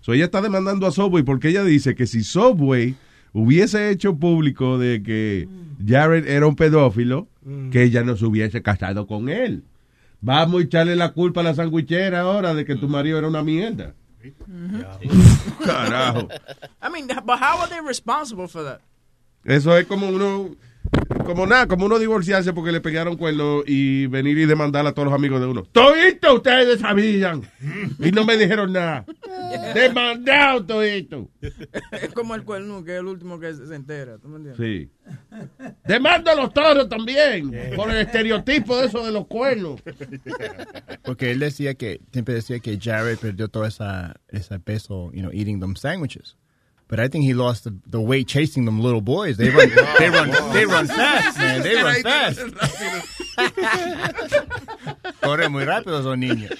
So 0.00 0.12
ella 0.12 0.26
está 0.26 0.42
demandando 0.42 0.86
a 0.86 0.92
Subway 0.92 1.22
porque 1.22 1.48
ella 1.48 1.64
dice 1.64 1.94
que 1.94 2.06
si 2.06 2.22
Subway 2.22 2.94
hubiese 3.32 3.90
hecho 3.90 4.16
público 4.16 4.78
de 4.78 5.02
que 5.02 5.48
Jared 5.84 6.28
era 6.28 6.46
un 6.46 6.56
pedófilo, 6.56 7.26
que 7.70 7.82
ella 7.82 8.02
no 8.02 8.16
se 8.16 8.26
hubiese 8.26 8.62
casado 8.62 9.06
con 9.06 9.28
él. 9.28 9.64
Vamos 10.20 10.60
a 10.60 10.64
echarle 10.64 10.96
la 10.96 11.12
culpa 11.12 11.40
a 11.40 11.44
la 11.44 11.54
sandwichera 11.54 12.20
ahora 12.20 12.54
de 12.54 12.64
que 12.64 12.76
tu 12.76 12.88
marido 12.88 13.18
era 13.18 13.28
una 13.28 13.42
mierda. 13.42 13.94
Carajo. 15.64 16.28
I 16.82 16.88
mean, 16.90 17.06
but 17.06 17.38
how 17.38 17.60
are 17.60 17.68
they 17.68 17.80
responsible 17.80 18.46
for 18.46 18.62
that? 18.62 18.80
Eso 19.44 19.76
es 19.76 19.86
como 19.86 20.08
uno, 20.08 20.54
como 21.24 21.46
nada, 21.46 21.66
como 21.66 21.86
uno 21.86 21.98
divorciarse 21.98 22.52
porque 22.52 22.72
le 22.72 22.80
pegaron 22.80 23.16
cuerno 23.16 23.62
y 23.66 24.06
venir 24.06 24.38
y 24.38 24.46
demandar 24.46 24.86
a 24.86 24.92
todos 24.92 25.06
los 25.06 25.14
amigos 25.14 25.40
de 25.40 25.46
uno. 25.46 25.62
Todito 25.72 26.34
ustedes 26.34 26.80
sabían 26.80 27.42
y 27.98 28.12
no 28.12 28.24
me 28.24 28.36
dijeron 28.36 28.72
nada. 28.72 29.04
Demandado 29.74 30.64
todito. 30.64 31.30
Es 31.40 32.12
como 32.14 32.34
el 32.34 32.44
cuerno, 32.44 32.84
que 32.84 32.94
es 32.94 33.00
el 33.00 33.06
último 33.06 33.38
que 33.38 33.54
se 33.54 33.66
se 33.66 33.74
entera. 33.74 34.18
¿Tú 34.18 34.28
me 34.28 34.36
entiendes? 34.36 34.58
Sí. 34.58 34.90
Demando 35.86 36.30
a 36.30 36.34
los 36.34 36.52
toros 36.52 36.88
también 36.88 37.50
por 37.74 37.90
el 37.90 37.98
estereotipo 37.98 38.76
de 38.76 38.86
eso 38.86 39.04
de 39.04 39.12
los 39.12 39.26
cuernos. 39.26 39.82
Porque 41.02 41.30
él 41.30 41.38
decía 41.38 41.74
que, 41.74 42.00
siempre 42.12 42.34
decía 42.34 42.58
que 42.58 42.78
Jared 42.80 43.18
perdió 43.18 43.48
todo 43.48 43.64
esa, 43.64 44.20
ese 44.28 44.58
peso, 44.60 45.10
you 45.12 45.20
know, 45.20 45.30
eating 45.32 45.60
them 45.60 45.74
sandwiches. 45.76 46.36
But 46.86 47.00
I 47.00 47.08
think 47.08 47.24
he 47.24 47.32
lost 47.32 47.64
the, 47.64 47.74
the 47.86 48.00
weight 48.00 48.28
chasing 48.28 48.66
them 48.66 48.80
little 48.80 49.00
boys. 49.00 49.36
They 49.36 49.48
run, 49.48 49.70
they 49.98 50.10
run, 50.10 50.30
they 50.52 50.66
run 50.66 50.86
fast, 50.86 51.38
man. 51.38 51.62
They 51.62 51.82
run 51.82 52.02
fast. 52.02 52.40
Corre 55.22 55.48
muy 55.48 55.64
rápido 55.64 56.00
esos 56.00 56.18
niños. 56.18 56.50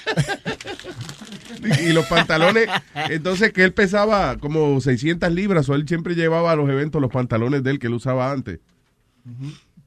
Y 1.80 1.92
los 1.92 2.06
pantalones, 2.06 2.68
entonces 2.94 3.52
que 3.52 3.64
él 3.64 3.72
pesaba 3.72 4.36
como 4.38 4.80
600 4.80 5.30
libras, 5.32 5.68
o 5.68 5.74
él 5.74 5.86
siempre 5.86 6.14
llevaba 6.14 6.52
a 6.52 6.56
los 6.56 6.68
eventos 6.68 7.00
los 7.00 7.10
pantalones 7.10 7.62
de 7.62 7.70
él 7.70 7.78
que 7.78 7.86
él 7.86 7.94
usaba 7.94 8.30
antes. 8.30 8.60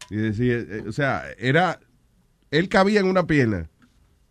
Y 0.10 0.15
decía, 0.15 0.56
eh, 0.58 0.84
o 0.88 0.91
sea, 0.91 1.23
era, 1.38 1.80
él 2.52 2.69
cabía 2.69 3.00
en 3.00 3.08
una 3.08 3.28
pierna 3.28 3.69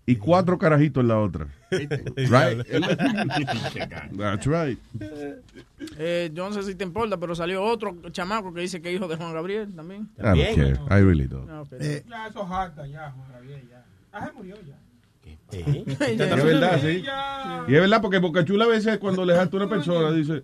y 0.06 0.16
cuatro 0.16 0.58
carajitos 0.58 1.02
en 1.02 1.08
la 1.08 1.18
otra. 1.18 1.48
Right? 1.70 2.62
That's 4.16 4.46
right. 4.46 4.78
Eh, 5.98 6.30
yo 6.32 6.48
no 6.48 6.52
sé 6.52 6.62
si 6.62 6.74
te 6.74 6.84
importa, 6.84 7.16
pero 7.16 7.34
salió 7.34 7.62
otro 7.62 7.96
chamaco 8.10 8.52
que 8.52 8.60
dice 8.60 8.80
que 8.80 8.90
es 8.90 8.96
hijo 8.96 9.08
de 9.08 9.16
Juan 9.16 9.32
Gabriel 9.32 9.74
también. 9.74 10.08
I 10.18 10.22
don't 10.22 10.54
care. 10.54 10.78
I 10.90 11.02
really 11.02 11.26
don't. 11.26 11.50
Ah, 11.50 11.62
ok. 11.62 11.72
Ya, 12.08 12.26
eso 12.28 12.44
jacta, 12.46 12.86
ya, 12.86 13.10
Juan 13.10 13.32
Gabriel, 13.32 13.68
ya. 13.68 13.84
Ah, 14.12 14.26
se 14.26 14.32
murió 14.32 14.56
ya. 14.66 14.76
Y 15.52 15.84
es 15.88 16.44
verdad, 16.44 16.80
sí. 16.80 17.04
Y 17.68 17.74
es 17.74 17.80
verdad, 17.80 18.02
porque 18.02 18.18
Boca 18.18 18.44
Chula 18.44 18.64
a 18.64 18.68
veces 18.68 18.98
cuando 18.98 19.24
le 19.24 19.34
jalta 19.34 19.56
a 19.56 19.60
una 19.60 19.68
persona, 19.68 20.10
dice, 20.12 20.42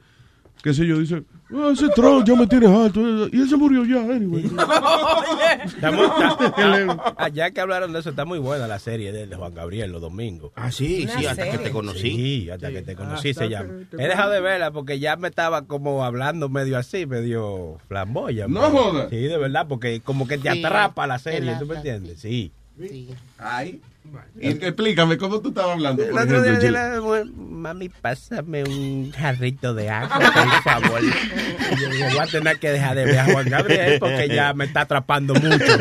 qué 0.62 0.72
sé 0.74 0.86
yo, 0.86 0.98
dice, 0.98 1.22
"Ah, 1.52 1.70
ese 1.72 1.88
Trump 1.90 2.26
ya 2.26 2.34
me 2.34 2.46
tiene 2.46 2.66
alto. 2.66 3.00
Y 3.32 3.40
él 3.40 3.48
se 3.48 3.56
murió 3.56 3.84
ya, 3.84 4.00
anyway. 4.14 4.44
Estamos- 5.64 6.06
está- 6.06 7.14
ah, 7.18 7.28
ya 7.28 7.50
que 7.50 7.60
hablaron 7.60 7.92
de 7.92 8.00
eso, 8.00 8.10
está 8.10 8.24
muy 8.24 8.38
buena 8.38 8.66
la 8.66 8.78
serie 8.78 9.12
de, 9.12 9.26
de 9.26 9.36
Juan 9.36 9.54
Gabriel 9.54 9.92
los 9.92 10.00
domingos. 10.00 10.52
Ah, 10.56 10.70
sí, 10.70 11.06
sí, 11.16 11.26
hasta 11.26 11.50
que 11.50 11.58
te 11.58 11.70
conocí. 11.70 12.00
Sí, 12.00 12.50
hasta 12.50 12.70
que 12.70 12.82
te 12.82 12.94
conocí 12.94 13.14
Ah, 13.14 13.22
se 13.22 13.30
está, 13.30 13.46
llama. 13.46 13.68
te- 13.90 13.96
te- 13.96 14.04
He 14.04 14.08
dejado 14.08 14.30
de 14.32 14.40
verla 14.40 14.70
porque 14.70 14.98
ya 14.98 15.16
me 15.16 15.28
estaba 15.28 15.66
como 15.66 16.04
hablando 16.04 16.48
medio 16.48 16.78
así, 16.78 17.06
medio 17.06 17.78
flamboya. 17.88 18.46
No 18.48 18.62
jodas. 18.70 19.08
Sí, 19.10 19.16
de 19.16 19.38
verdad, 19.38 19.66
porque 19.68 20.00
como 20.00 20.26
que 20.26 20.38
te 20.38 20.50
Sí, 20.52 20.64
atrapa 20.64 21.06
la 21.06 21.18
serie. 21.18 21.54
¿tú 21.58 21.66
me 21.66 21.76
entiendes? 21.76 22.20
Sí. 22.20 22.52
Ay. 23.38 23.80
Explícame, 24.40 25.16
¿cómo 25.16 25.40
tú 25.40 25.50
estabas 25.50 25.72
hablando? 25.72 26.02
El 26.02 26.10
por 26.10 26.22
otro 26.22 26.42
día 26.42 26.52
ejemplo, 26.52 26.70
le 26.80 26.84
dije, 26.86 26.98
"Bueno, 26.98 27.32
mami, 27.36 27.88
pásame 27.88 28.64
un 28.64 29.12
jarrito 29.12 29.72
de 29.74 29.88
agua, 29.88 30.18
por 30.18 30.62
favor. 30.62 31.00
Y 31.02 31.80
yo 31.80 31.88
dije, 31.88 32.04
voy 32.10 32.18
a 32.18 32.26
tener 32.26 32.58
que 32.58 32.70
dejar 32.72 32.96
de 32.96 33.04
ver 33.04 33.18
a 33.20 33.24
Juan 33.26 33.48
Gabriel 33.48 33.98
porque 34.00 34.28
ya 34.28 34.52
me 34.54 34.64
está 34.64 34.82
atrapando 34.82 35.34
mucho. 35.34 35.78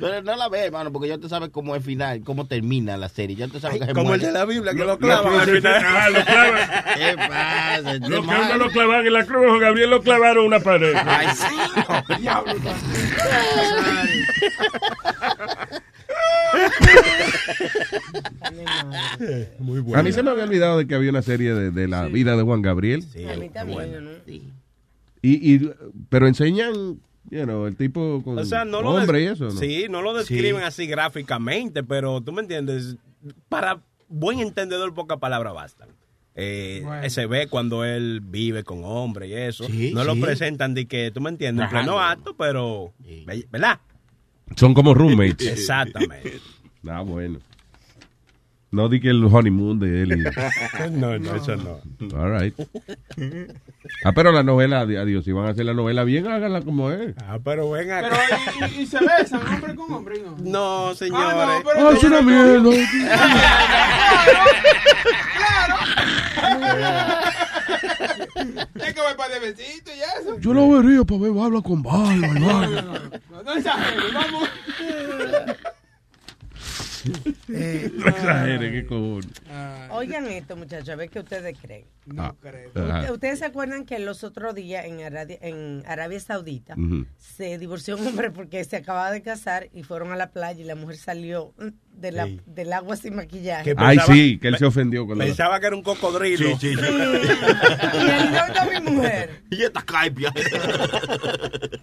Pero 0.00 0.22
no 0.22 0.36
la 0.36 0.48
ve, 0.48 0.64
hermano, 0.66 0.92
porque 0.92 1.08
ya 1.08 1.18
tú 1.18 1.28
sabes 1.28 1.50
cómo 1.50 1.76
es 1.76 1.84
final, 1.84 2.22
cómo 2.24 2.46
termina 2.46 2.96
la 2.96 3.08
serie. 3.08 3.36
Ya 3.36 3.48
tú 3.48 3.60
sabes 3.60 3.78
que 3.80 3.86
se 3.86 3.92
como 3.94 4.14
el 4.14 4.20
de 4.20 4.32
la 4.32 4.44
Biblia, 4.44 4.72
que 4.72 4.78
lo 4.80 4.86
Lo 4.86 4.98
clavan 4.98 5.34
al 5.34 5.40
crucifican, 5.42 5.80
final. 5.82 5.96
ah, 5.96 6.10
lo 6.10 6.24
clavan. 6.24 6.70
¿Qué 6.96 7.16
pasa? 7.16 7.80
Lo 7.82 7.90
Este 7.92 8.08
que 8.10 8.18
uno 8.18 8.56
lo 8.56 8.70
clavan 8.70 9.06
en 9.06 9.12
la 9.12 9.24
cruz, 9.24 9.46
Juan 9.46 9.60
Gabriel 9.60 9.90
lo 9.90 10.02
clavaron 10.02 10.44
una 10.46 10.60
pared. 10.60 10.94
Ay, 11.06 11.28
sí. 11.34 12.14
Diablo. 12.20 12.52
Muy 19.58 19.82
A 19.94 20.02
mí 20.02 20.12
se 20.12 20.22
me 20.22 20.30
había 20.30 20.44
olvidado 20.44 20.78
de 20.78 20.86
que 20.86 20.94
había 20.94 21.10
una 21.10 21.22
serie 21.22 21.54
de, 21.54 21.70
de 21.70 21.88
la 21.88 22.06
vida 22.06 22.36
de 22.36 22.42
Juan 22.42 22.62
Gabriel. 22.62 23.04
A 23.30 23.36
mí 23.36 23.48
también, 23.48 24.04
¿no? 24.04 24.10
Y, 25.22 25.54
y, 25.54 25.70
pero 26.08 26.28
enseñan, 26.28 27.00
you 27.30 27.42
know, 27.44 27.66
el 27.66 27.76
tipo 27.76 28.22
con 28.22 28.38
O 28.38 28.44
sea, 28.44 28.64
no 28.64 28.82
lo 28.82 28.90
hombre 28.90 29.22
y 29.22 29.26
eso, 29.26 29.46
¿no? 29.46 29.50
Sí, 29.50 29.86
no 29.90 30.02
lo 30.02 30.14
describen 30.14 30.60
Sí. 30.60 30.66
así 30.66 30.86
gráficamente, 30.86 31.82
pero 31.82 32.20
tú 32.20 32.32
me 32.32 32.42
entiendes, 32.42 32.96
para 33.48 33.80
buen 34.08 34.38
entendedor 34.40 34.94
pocas 34.94 35.18
palabras 35.18 35.54
bastan. 35.54 35.88
Eh, 36.36 36.82
Bueno. 36.84 37.10
Se 37.10 37.26
ve 37.26 37.48
cuando 37.48 37.84
él 37.84 38.20
vive 38.22 38.62
con 38.62 38.84
hombres 38.84 39.30
y 39.30 39.34
eso. 39.34 39.64
Sí, 39.64 39.92
no 39.94 40.04
lo 40.04 40.14
sí. 40.14 40.20
presentan 40.20 40.74
de 40.74 40.86
que, 40.86 41.10
tú 41.10 41.20
me 41.20 41.30
entiendes, 41.30 41.64
en 41.64 41.70
pleno 41.70 41.98
acto, 41.98 42.36
pero, 42.36 42.92
¿verdad? 43.50 43.80
Son 44.54 44.74
como 44.74 44.94
roommates. 44.94 45.46
Exactamente. 45.58 46.40
Ah, 46.88 47.00
bueno. 47.02 47.40
No 48.72 48.88
di 48.88 49.00
que 49.00 49.08
el 49.10 49.24
honeymoon 49.24 49.78
de 49.78 50.02
él. 50.02 50.12
y- 50.20 50.90
No, 50.90 51.18
no, 51.18 51.34
eso 51.34 51.56
no. 51.56 51.80
All 52.18 52.38
right. 52.40 52.54
Ah, 54.04 54.12
pero 54.12 54.32
la 54.32 54.42
novela, 54.42 54.80
adiós, 54.80 55.24
si 55.24 55.32
van 55.32 55.46
a 55.46 55.50
hacer 55.50 55.64
la 55.64 55.72
novela 55.72 56.04
bien, 56.04 56.26
háganla 56.26 56.60
como 56.60 56.90
es. 56.90 57.14
Ah, 57.24 57.38
pero 57.42 57.70
ven 57.70 57.90
acá. 57.90 58.10
Pero, 58.10 58.68
y, 58.74 58.80
y, 58.80 58.82
y 58.82 58.86
se 58.86 58.98
besan, 59.00 59.40
hombre 59.46 59.74
con 59.74 59.92
hombre, 59.92 60.20
¿no? 60.22 60.36
No, 60.88 60.94
señores. 60.94 61.26
Ah, 61.38 61.58
no, 61.58 61.64
pero 61.70 61.88
Ah, 61.88 61.92
es 61.94 62.04
una 62.04 62.20
mierda. 62.22 62.70
Es 68.74 68.94
que 68.94 69.00
voy 69.00 69.14
para 69.16 69.34
de 69.34 69.40
besito 69.40 69.90
y 69.94 70.00
eso. 70.20 70.38
Yo 70.40 70.52
lo 70.54 70.68
vería 70.68 71.04
para 71.04 71.20
ver, 71.20 71.32
habla 71.42 71.60
con 71.62 71.82
barba, 71.82 72.10
hermano. 73.46 73.52
No, 73.52 73.52
no 73.52 73.58
exageres, 73.58 74.12
vamos. 74.12 74.48
Eh, 77.52 77.90
No 77.96 78.08
exagere, 78.08 78.72
qué 78.72 78.86
cojones. 78.86 79.26
Oigan 79.90 80.26
esto, 80.28 80.56
muchachos, 80.56 80.88
a 80.90 80.96
ver 80.96 81.08
qué 81.10 81.20
ustedes 81.20 81.56
creen. 81.60 81.84
Ah, 82.16 82.32
Usted- 82.34 82.76
ajá. 82.76 83.12
¿Ustedes 83.12 83.38
se 83.40 83.44
acuerdan 83.46 83.84
que 83.84 83.98
los 83.98 84.22
otros 84.24 84.54
días 84.54 84.84
en 84.84 85.02
Arabia, 85.02 85.38
en 85.40 85.82
Arabia 85.86 86.20
Saudita 86.20 86.76
se 87.18 87.58
divorció 87.58 87.96
un 87.96 88.06
hombre 88.06 88.30
porque 88.30 88.62
se 88.64 88.76
acababa 88.76 89.10
de 89.10 89.22
casar 89.22 89.68
y 89.72 89.82
fueron 89.82 90.12
a 90.12 90.16
la 90.16 90.30
playa 90.30 90.60
y 90.60 90.64
la 90.64 90.74
mujer 90.76 90.96
salió 90.98 91.52
de 91.92 92.12
la, 92.12 92.26
Sí. 92.26 92.40
del 92.46 92.72
agua 92.74 92.96
sin 92.96 93.16
maquillaje? 93.16 93.64
Que 93.64 93.74
Ay, 93.78 93.98
sí, 94.06 94.38
que 94.38 94.48
él 94.48 94.58
se 94.58 94.66
ofendió 94.66 95.06
con 95.06 95.16
la... 95.18 95.24
Pensaba 95.24 95.58
que 95.58 95.66
era 95.66 95.76
un 95.76 95.82
cocodrilo. 95.82 96.56
Sí, 96.58 96.74
sí, 96.74 96.74
sí. 96.76 96.82
Y 96.82 98.10
él 98.10 98.30
no 98.32 98.46
está 98.46 98.66
mi 98.80 98.90
mujer. 98.92 99.42
Y 99.50 99.62
esta 99.62 99.80
caipia. 99.82 100.32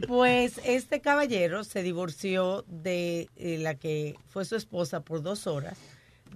Pues 0.07 0.59
este 0.65 1.01
caballero 1.01 1.63
se 1.63 1.81
divorció 1.81 2.65
de 2.67 3.29
eh, 3.36 3.57
la 3.59 3.75
que 3.75 4.15
fue 4.29 4.45
su 4.45 4.55
esposa 4.55 5.01
por 5.01 5.12
dos 5.21 5.47
horas, 5.47 5.78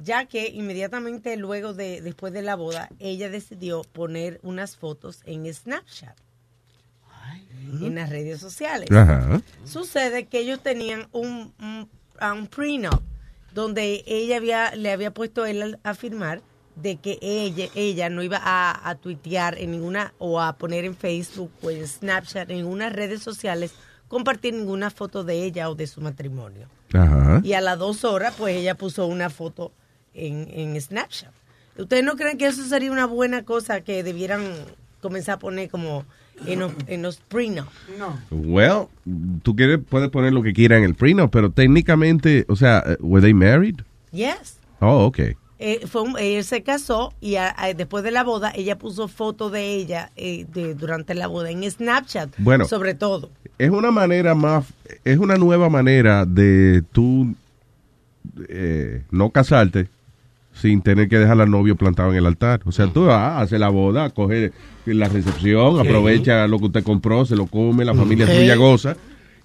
ya 0.04 0.26
que 0.26 0.50
inmediatamente 0.50 1.36
luego 1.38 1.74
de 1.74 2.02
después 2.02 2.34
de 2.34 2.42
la 2.42 2.56
boda 2.56 2.90
ella 3.00 3.30
decidió 3.30 3.84
poner 3.84 4.40
unas 4.44 4.76
fotos 4.76 5.22
en 5.26 5.52
Snapchat, 5.52 6.16
en 7.82 7.96
las 7.96 8.10
redes 8.10 8.40
sociales. 8.40 8.90
Ajá. 8.92 9.42
Sucede 9.66 10.26
que 10.26 10.40
ellos 10.40 10.62
tenían 10.62 11.08
un, 11.12 11.54
un, 11.60 12.48
prenup 12.48 13.02
donde 13.54 14.04
ella 14.06 14.38
había, 14.38 14.76
le 14.76 14.92
había 14.92 15.12
puesto 15.12 15.44
a 15.44 15.50
él 15.50 15.80
a 15.84 15.94
firmar 15.94 16.42
de 16.76 16.98
que 16.98 17.18
ella, 17.22 17.68
ella 17.76 18.10
no 18.10 18.22
iba 18.22 18.40
a, 18.42 18.90
a 18.90 18.96
tuitear 18.96 19.58
en 19.58 19.72
ninguna 19.72 20.14
o 20.20 20.40
a 20.40 20.58
poner 20.58 20.86
en 20.86 20.96
Facebook 20.96 21.52
o 21.64 21.72
en 21.72 21.88
Snapchat, 21.88 22.50
en 22.50 22.58
ninguna 22.58 22.90
redes 22.90 23.24
sociales, 23.24 23.74
compartir 24.08 24.54
ninguna 24.54 24.92
foto 24.92 25.24
de 25.24 25.44
ella 25.44 25.70
o 25.70 25.76
de 25.76 25.88
su 25.88 26.02
matrimonio. 26.02 26.68
Ajá. 26.94 27.42
Y 27.44 27.54
a 27.54 27.62
las 27.62 27.78
dos 27.78 28.04
horas, 28.04 28.34
pues 28.38 28.56
ella 28.56 28.76
puso 28.76 29.08
una 29.08 29.30
foto 29.30 29.72
en, 30.14 30.48
en 30.52 30.80
Snapchat. 30.80 31.32
¿Ustedes 31.78 32.04
no 32.04 32.16
creen 32.16 32.38
que 32.38 32.48
eso 32.48 32.64
sería 32.64 32.92
una 32.92 33.06
buena 33.06 33.44
cosa 33.44 33.82
que 33.82 34.04
debieran 34.04 34.44
comenzar 35.02 35.36
a 35.36 35.40
poner 35.40 35.70
como 35.70 36.06
en 36.46 36.60
los, 36.60 36.72
en 36.88 37.02
los 37.04 37.18
prenup? 37.18 37.68
No. 38.00 38.20
Well, 38.32 38.88
tú 39.44 39.56
quieres, 39.56 39.80
puedes 39.88 40.10
poner 40.10 40.34
lo 40.34 40.42
que 40.42 40.54
quieras 40.54 40.80
en 40.80 40.86
el 40.86 40.96
prenup, 40.96 41.32
pero 41.32 41.52
técnicamente, 41.52 42.46
o 42.50 42.56
sea, 42.56 42.84
eh, 42.86 42.98
¿were 43.00 43.22
they 43.22 43.34
married? 43.34 43.76
Yes. 44.12 44.58
Oh, 44.80 45.06
okay. 45.06 45.36
Eh, 45.60 45.82
fue 45.88 46.02
un- 46.04 46.18
él 46.20 46.44
se 46.44 46.62
casó 46.64 47.14
y 47.20 47.36
a- 47.36 47.54
a- 47.58 47.74
después 47.74 48.04
de 48.04 48.12
la 48.12 48.24
boda 48.24 48.52
ella 48.56 48.78
puso 48.78 49.08
foto 49.08 49.50
de 49.50 49.74
ella 49.76 50.12
eh, 50.16 50.46
de, 50.54 50.76
durante 50.76 51.14
la 51.16 51.28
boda 51.28 51.50
en 51.52 51.70
Snapchat, 51.70 52.30
Bueno. 52.38 52.66
sobre 52.66 52.94
todo. 52.94 53.30
Es 53.58 53.70
una 53.72 53.90
manera 53.92 54.36
más, 54.36 54.66
es 55.04 55.18
una 55.18 55.36
nueva 55.36 55.70
manera 55.70 56.26
de 56.26 56.84
tú 56.92 57.34
eh, 58.50 59.04
no 59.12 59.30
casarte 59.32 59.88
sin 60.54 60.82
tener 60.82 61.08
que 61.08 61.18
dejar 61.20 61.40
al 61.40 61.50
novio 61.52 61.76
plantado 61.76 62.12
en 62.12 62.18
el 62.18 62.26
altar. 62.26 62.62
O 62.66 62.72
sea, 62.72 62.88
tú 62.88 63.06
vas, 63.06 63.42
hace 63.44 63.60
la 63.60 63.70
boda, 63.70 64.10
coge 64.10 64.52
la 64.86 65.08
recepción, 65.08 65.80
aprovecha 65.80 66.48
lo 66.48 66.58
que 66.60 66.66
usted 66.66 66.84
compró, 66.84 67.26
se 67.26 67.36
lo 67.36 67.46
come, 67.46 67.86
la 67.86 67.94
familia 67.94 68.26
Sí. 68.28 68.38
suya 68.38 68.56
goza. 68.56 68.96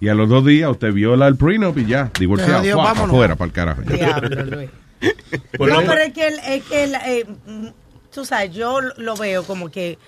Y 0.00 0.08
a 0.08 0.14
los 0.14 0.28
dos 0.28 0.44
días 0.44 0.70
usted 0.70 0.92
viola 0.92 1.28
el 1.28 1.36
prenup 1.36 1.78
y 1.78 1.86
ya, 1.86 2.10
divorciado. 2.18 2.58
Adiós, 2.60 2.74
¡Fua! 2.74 2.84
vámonos. 2.84 3.08
afuera, 3.14 3.36
para 3.36 3.46
el 3.46 3.52
carajo. 3.52 3.82
Diablo, 3.82 4.58
no, 5.02 5.80
pero 5.80 5.98
es 5.98 6.12
que, 6.12 6.26
el- 6.28 6.38
es 6.38 6.64
que 6.64 6.84
el, 6.84 6.94
eh, 6.94 7.26
mm, 7.46 7.66
tú 8.12 8.24
sabes, 8.24 8.52
yo 8.54 8.80
lo 8.80 9.16
veo 9.16 9.42
como 9.44 9.70
que 9.70 9.98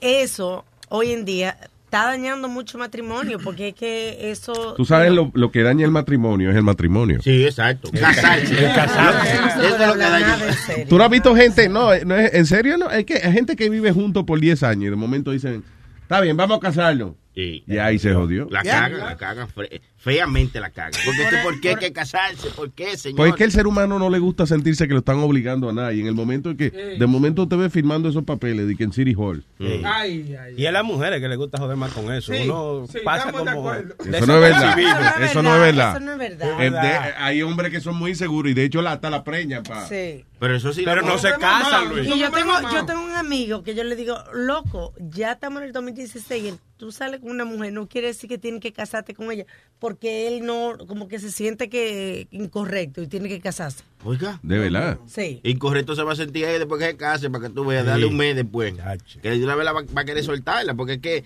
eso 0.00 0.64
hoy 0.88 1.12
en 1.12 1.24
día 1.24 1.56
está 1.84 2.04
dañando 2.06 2.48
mucho 2.48 2.78
matrimonio, 2.78 3.38
porque 3.42 3.68
es 3.68 3.74
que 3.74 4.30
eso... 4.30 4.74
Tú 4.76 4.84
sabes 4.84 5.10
lo, 5.10 5.32
lo 5.34 5.50
que 5.50 5.62
daña 5.64 5.84
el 5.84 5.90
matrimonio 5.90 6.50
es 6.50 6.56
el 6.56 6.62
matrimonio. 6.62 7.20
Sí, 7.20 7.44
exacto. 7.44 7.90
Casarse. 7.90 8.64
El 8.64 8.72
casarse. 8.74 9.34
No 9.40 9.50
se 9.60 9.66
Eso 9.66 9.76
es 9.76 9.86
lo 9.88 9.92
que 9.94 9.98
daña. 9.98 10.52
serio. 10.52 10.86
Tú 10.88 10.98
no 10.98 11.04
has 11.04 11.10
visto 11.10 11.34
gente, 11.34 11.68
no, 11.68 11.92
no 12.04 12.14
es, 12.14 12.32
en 12.32 12.46
serio, 12.46 12.78
no, 12.78 12.88
es 12.90 13.04
que 13.04 13.14
hay 13.14 13.32
gente 13.32 13.56
que 13.56 13.68
vive 13.68 13.90
juntos 13.92 14.22
por 14.24 14.38
10 14.38 14.62
años 14.62 14.84
y 14.84 14.90
de 14.90 14.96
momento 14.96 15.32
dicen, 15.32 15.64
está 16.02 16.20
bien, 16.20 16.36
vamos 16.36 16.58
a 16.58 16.60
casarnos. 16.60 17.14
Sí. 17.40 17.64
Y 17.66 17.78
ahí 17.78 17.98
se 17.98 18.12
jodió. 18.14 18.46
La 18.50 18.62
cagan, 18.62 18.98
la 18.98 19.16
cagan, 19.16 19.48
fe- 19.48 19.80
feamente 19.96 20.60
la 20.60 20.70
cagan. 20.70 20.92
Porque 21.04 21.22
es 21.22 21.28
que, 21.30 21.36
¿por 21.38 21.60
qué 21.60 21.68
hay 21.70 21.76
que 21.76 21.92
casarse? 21.92 22.48
¿Por 22.50 22.70
qué, 22.72 22.96
señor? 22.96 23.16
Pues 23.16 23.30
es 23.30 23.36
que 23.36 23.44
el 23.44 23.52
ser 23.52 23.66
humano 23.66 23.98
no 23.98 24.10
le 24.10 24.18
gusta 24.18 24.46
sentirse 24.46 24.86
que 24.86 24.92
lo 24.92 25.00
están 25.00 25.18
obligando 25.18 25.68
a 25.70 25.72
nadie. 25.72 26.00
En 26.02 26.06
el 26.06 26.14
momento 26.14 26.56
que, 26.56 26.70
de 26.70 27.06
momento 27.06 27.48
te 27.48 27.56
ve 27.56 27.70
firmando 27.70 28.08
esos 28.08 28.24
papeles 28.24 28.66
de 28.66 28.76
que 28.76 28.84
en 28.84 28.92
City 28.92 29.14
Hall. 29.16 29.44
Ay, 29.84 30.34
ay. 30.38 30.54
Y 30.56 30.66
a 30.66 30.72
las 30.72 30.84
mujeres 30.84 31.20
que 31.20 31.28
les 31.28 31.38
gusta 31.38 31.58
joder 31.58 31.76
más 31.76 31.92
con 31.92 32.12
eso. 32.12 32.32
Sí, 32.32 32.42
Uno 32.44 32.86
sí, 32.90 32.98
pasa 33.04 33.32
como. 33.32 33.48
acuerdo. 33.50 33.94
Eso 34.04 34.26
no 34.26 34.34
es 34.34 34.40
verdad. 34.40 34.78
Eso 35.22 35.42
no 35.42 35.54
es 35.54 35.60
verdad. 35.60 35.90
Eso 35.96 36.00
no 36.00 36.12
es 36.12 36.18
verdad. 36.58 37.14
Hay 37.18 37.42
hombres 37.42 37.70
que 37.72 37.80
son 37.80 37.96
muy 37.96 38.10
inseguros 38.10 38.50
y 38.50 38.54
de 38.54 38.64
hecho 38.64 38.82
la, 38.82 38.92
hasta 38.92 39.10
la 39.10 39.24
preñan 39.24 39.62
pa. 39.62 39.86
Sí. 39.86 40.24
Pero 40.40 40.56
eso 40.56 40.72
sí. 40.72 40.82
Pero 40.84 41.02
no 41.02 41.18
se 41.18 41.30
casan, 41.38 41.90
Luis. 41.90 42.08
Y 42.08 42.18
yo 42.18 42.30
tengo, 42.30 42.52
yo 42.72 42.86
tengo 42.86 43.04
un 43.04 43.14
amigo 43.14 43.62
que 43.62 43.74
yo 43.74 43.84
le 43.84 43.94
digo, 43.94 44.16
loco, 44.32 44.94
ya 44.98 45.32
estamos 45.32 45.60
en 45.60 45.68
el 45.68 45.72
2016 45.72 46.54
y 46.54 46.58
tú 46.78 46.90
sales 46.90 47.20
con 47.20 47.30
una 47.30 47.44
mujer, 47.44 47.74
no 47.74 47.86
quiere 47.86 48.06
decir 48.06 48.28
que 48.28 48.38
tienes 48.38 48.62
que 48.62 48.72
casarte 48.72 49.14
con 49.14 49.30
ella, 49.30 49.44
porque 49.78 50.26
él 50.26 50.46
no, 50.46 50.78
como 50.88 51.08
que 51.08 51.18
se 51.18 51.30
siente 51.30 51.68
que 51.68 52.26
incorrecto 52.30 53.02
y 53.02 53.06
tiene 53.06 53.28
que 53.28 53.38
casarse. 53.38 53.84
Oiga. 54.02 54.40
De 54.42 54.58
verdad. 54.58 54.98
Sí. 55.06 55.40
Incorrecto 55.44 55.94
se 55.94 56.02
va 56.02 56.12
a 56.12 56.16
sentir 56.16 56.46
ahí 56.46 56.58
después 56.58 56.80
que 56.80 56.86
se 56.86 56.96
case 56.96 57.28
para 57.28 57.46
que 57.46 57.54
tú 57.54 57.66
veas, 57.66 57.84
darle 57.84 58.06
un 58.06 58.16
mes 58.16 58.34
después. 58.34 58.74
Que 59.20 59.30
de 59.32 59.44
una 59.44 59.54
vez 59.54 59.66
la 59.66 59.72
va, 59.72 59.82
va 59.82 60.00
a 60.00 60.04
querer 60.06 60.24
soltarla, 60.24 60.72
porque 60.72 60.94
es 60.94 61.00
que 61.00 61.16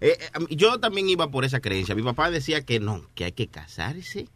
eh, 0.00 0.18
eh, 0.18 0.18
yo 0.50 0.80
también 0.80 1.08
iba 1.08 1.30
por 1.30 1.44
esa 1.44 1.60
creencia. 1.60 1.94
Mi 1.94 2.02
papá 2.02 2.30
decía 2.30 2.64
que 2.64 2.80
no, 2.80 3.08
que 3.14 3.24
hay 3.24 3.32
que 3.32 3.46
casarse. 3.46 4.26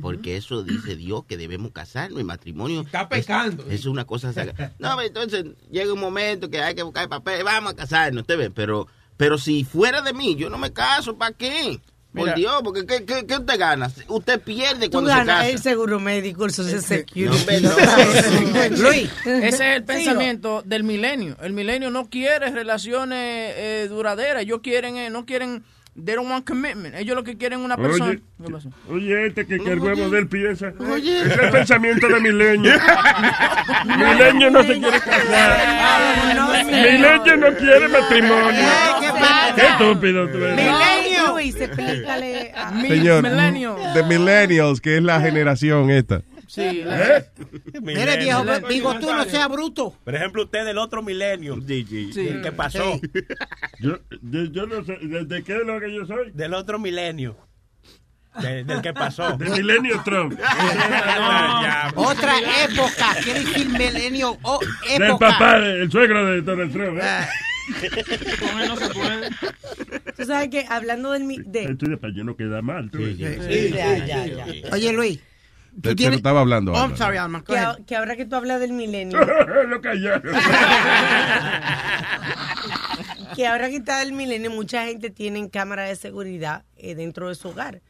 Porque 0.00 0.36
eso 0.36 0.62
dice 0.62 0.96
Dios 0.96 1.24
que 1.28 1.36
debemos 1.36 1.72
casarnos 1.72 2.20
y 2.20 2.24
matrimonio. 2.24 2.80
Está 2.82 3.08
pecando. 3.08 3.64
Es, 3.68 3.80
es 3.80 3.86
una 3.86 4.04
cosa 4.06 4.32
sagrada. 4.32 4.72
No, 4.78 4.96
pero 4.96 5.06
entonces 5.08 5.44
llega 5.70 5.92
un 5.92 6.00
momento 6.00 6.48
que 6.48 6.60
hay 6.62 6.74
que 6.74 6.82
buscar 6.82 7.08
papel, 7.08 7.44
vamos 7.44 7.72
a 7.72 7.76
casarnos, 7.76 8.22
usted 8.22 8.38
ve, 8.38 8.50
pero, 8.50 8.86
pero 9.16 9.36
si 9.38 9.62
fuera 9.64 10.00
de 10.00 10.12
mí, 10.14 10.36
yo 10.36 10.48
no 10.48 10.56
me 10.58 10.72
caso, 10.72 11.16
¿para 11.16 11.34
qué? 11.36 11.80
Por 12.14 12.22
Mira. 12.26 12.34
Dios, 12.36 12.60
porque 12.62 12.86
¿qué, 12.86 13.04
qué, 13.04 13.26
qué 13.26 13.36
usted 13.38 13.58
gana? 13.58 13.90
Usted 14.06 14.40
pierde 14.40 14.86
Tú 14.86 14.92
cuando 14.92 15.10
se 15.10 15.16
casa. 15.26 15.48
el 15.48 15.58
seguro 15.58 15.98
médico, 15.98 16.44
el 16.44 16.52
social 16.52 16.80
security. 16.80 17.60
No, 17.60 17.70
no. 18.70 18.76
Luis. 18.88 19.10
Ese 19.26 19.48
es 19.48 19.60
el 19.60 19.80
Sí, 19.80 19.86
pensamiento 19.86 20.62
del 20.64 20.84
milenio. 20.84 21.36
El 21.42 21.52
milenio 21.54 21.90
no 21.90 22.08
quiere 22.08 22.50
relaciones 22.52 23.52
eh, 23.56 23.86
duraderas. 23.88 24.42
Ellos 24.44 24.60
quieren, 24.62 24.96
eh, 24.96 25.10
no 25.10 25.26
quieren, 25.26 25.64
they 25.96 26.14
don't 26.14 26.28
want 26.28 26.44
commitment. 26.44 26.94
Ellos 26.94 27.14
lo 27.14 27.22
que 27.22 27.36
quieren 27.36 27.60
es 27.60 27.64
una 27.64 27.76
persona. 27.76 28.18
Oye, 28.88 29.26
este 29.26 29.46
que, 29.46 29.58
que 29.58 29.72
el 29.72 29.78
huevo 29.78 30.10
de 30.10 30.18
él 30.18 30.28
piensa. 30.28 30.72
Oye. 30.78 31.22
Es 31.22 31.38
el 31.38 31.50
pensamiento 31.50 32.08
de 32.08 32.20
Milenio. 32.20 32.72
Milenio 33.86 34.50
no 34.50 34.62
se 34.62 34.78
quiere 34.80 35.00
casar. 35.00 36.64
Milenio 36.66 37.36
no 37.36 37.56
quiere 37.56 37.88
matrimonio. 37.88 38.62
Qué 39.54 39.66
estúpido 39.66 40.28
tú 40.28 40.38
eres. 40.38 40.56
Milenio. 40.56 41.32
Luis, 41.32 41.60
explícale 41.60 42.52
a 42.54 42.80
Señor, 42.80 43.22
Milenio. 43.22 43.76
de 43.94 44.02
millennials, 44.04 44.80
que 44.80 44.96
es 44.96 45.02
la 45.02 45.20
generación 45.20 45.90
esta. 45.90 46.22
Sí. 46.54 46.84
Mire, 47.82 48.16
viejo, 48.18 48.44
digo 48.68 48.94
tú, 49.00 49.12
no 49.12 49.24
sea 49.24 49.48
bruto. 49.48 49.96
Por 50.04 50.14
ejemplo, 50.14 50.44
usted 50.44 50.64
del 50.64 50.78
otro 50.78 51.02
milenio. 51.02 51.58
¿Qué 51.66 52.52
pasó? 52.56 53.00
Yo, 53.80 53.98
yo, 54.22 54.44
yo 54.44 54.66
no 54.66 54.84
sé, 54.84 54.96
¿de, 55.02 55.24
de 55.24 55.42
qué 55.42 55.56
es 55.56 55.66
lo 55.66 55.80
que 55.80 55.92
yo 55.92 56.06
soy? 56.06 56.30
Del 56.32 56.54
otro 56.54 56.78
milenio. 56.78 57.36
De- 58.40 58.64
del 58.64 58.82
que 58.82 58.92
pasó. 58.92 59.36
De 59.36 59.48
Milenio 59.48 60.02
Trump. 60.04 60.32
Otra 61.94 62.34
época, 62.64 63.14
quiere 63.22 63.40
decir 63.44 63.68
milenio 63.68 64.36
o 64.42 64.58
Del 64.88 65.02
época. 65.02 65.28
papá, 65.30 65.56
el 65.58 65.90
suegro 65.90 66.26
de 66.26 66.42
Donald 66.42 66.72
Trump. 66.72 66.98
¿eh? 67.00 67.26
Con 68.40 68.60
él 68.60 68.68
no 68.68 68.76
se 68.76 68.88
puede. 68.92 69.30
Tú 70.16 70.24
sabes 70.24 70.48
que 70.48 70.66
hablando 70.68 71.12
del... 71.12 71.24
mi- 71.24 71.38
De, 71.44 71.64
Esto 71.64 71.90
es 71.90 71.98
para 71.98 72.12
yo 72.12 72.24
no 72.24 72.36
quedar 72.36 72.62
mal. 72.62 72.90
tú 72.90 72.98
ves. 72.98 73.16
ya, 73.18 74.04
ya, 74.04 74.26
ya. 74.26 74.46
Oye, 74.72 74.92
Luis. 74.92 75.20
Te, 75.82 75.94
te 75.94 76.08
lo 76.08 76.14
estaba 76.16 76.40
hablando. 76.40 76.72
Oh, 76.72 76.76
I'm 76.76 76.84
Álvaro. 76.92 76.96
sorry, 76.96 77.16
Alma. 77.18 77.40
go 77.40 77.44
Que, 77.52 77.58
a- 77.58 77.78
que 77.86 77.96
ahora 77.96 78.16
que 78.16 78.24
tú 78.26 78.36
hablas 78.36 78.60
del 78.60 78.72
milenio, 78.72 79.18
lo 79.66 79.80
que 83.36 83.46
ahora 83.46 83.68
que 83.68 83.76
está 83.76 83.98
del 84.00 84.12
milenio, 84.12 84.50
mucha 84.50 84.84
gente 84.86 85.10
tiene 85.10 85.48
cámara 85.50 85.84
de 85.84 85.96
seguridad 85.96 86.64
eh, 86.76 86.94
dentro 86.94 87.28
de 87.28 87.34
su 87.34 87.48
hogar. 87.48 87.80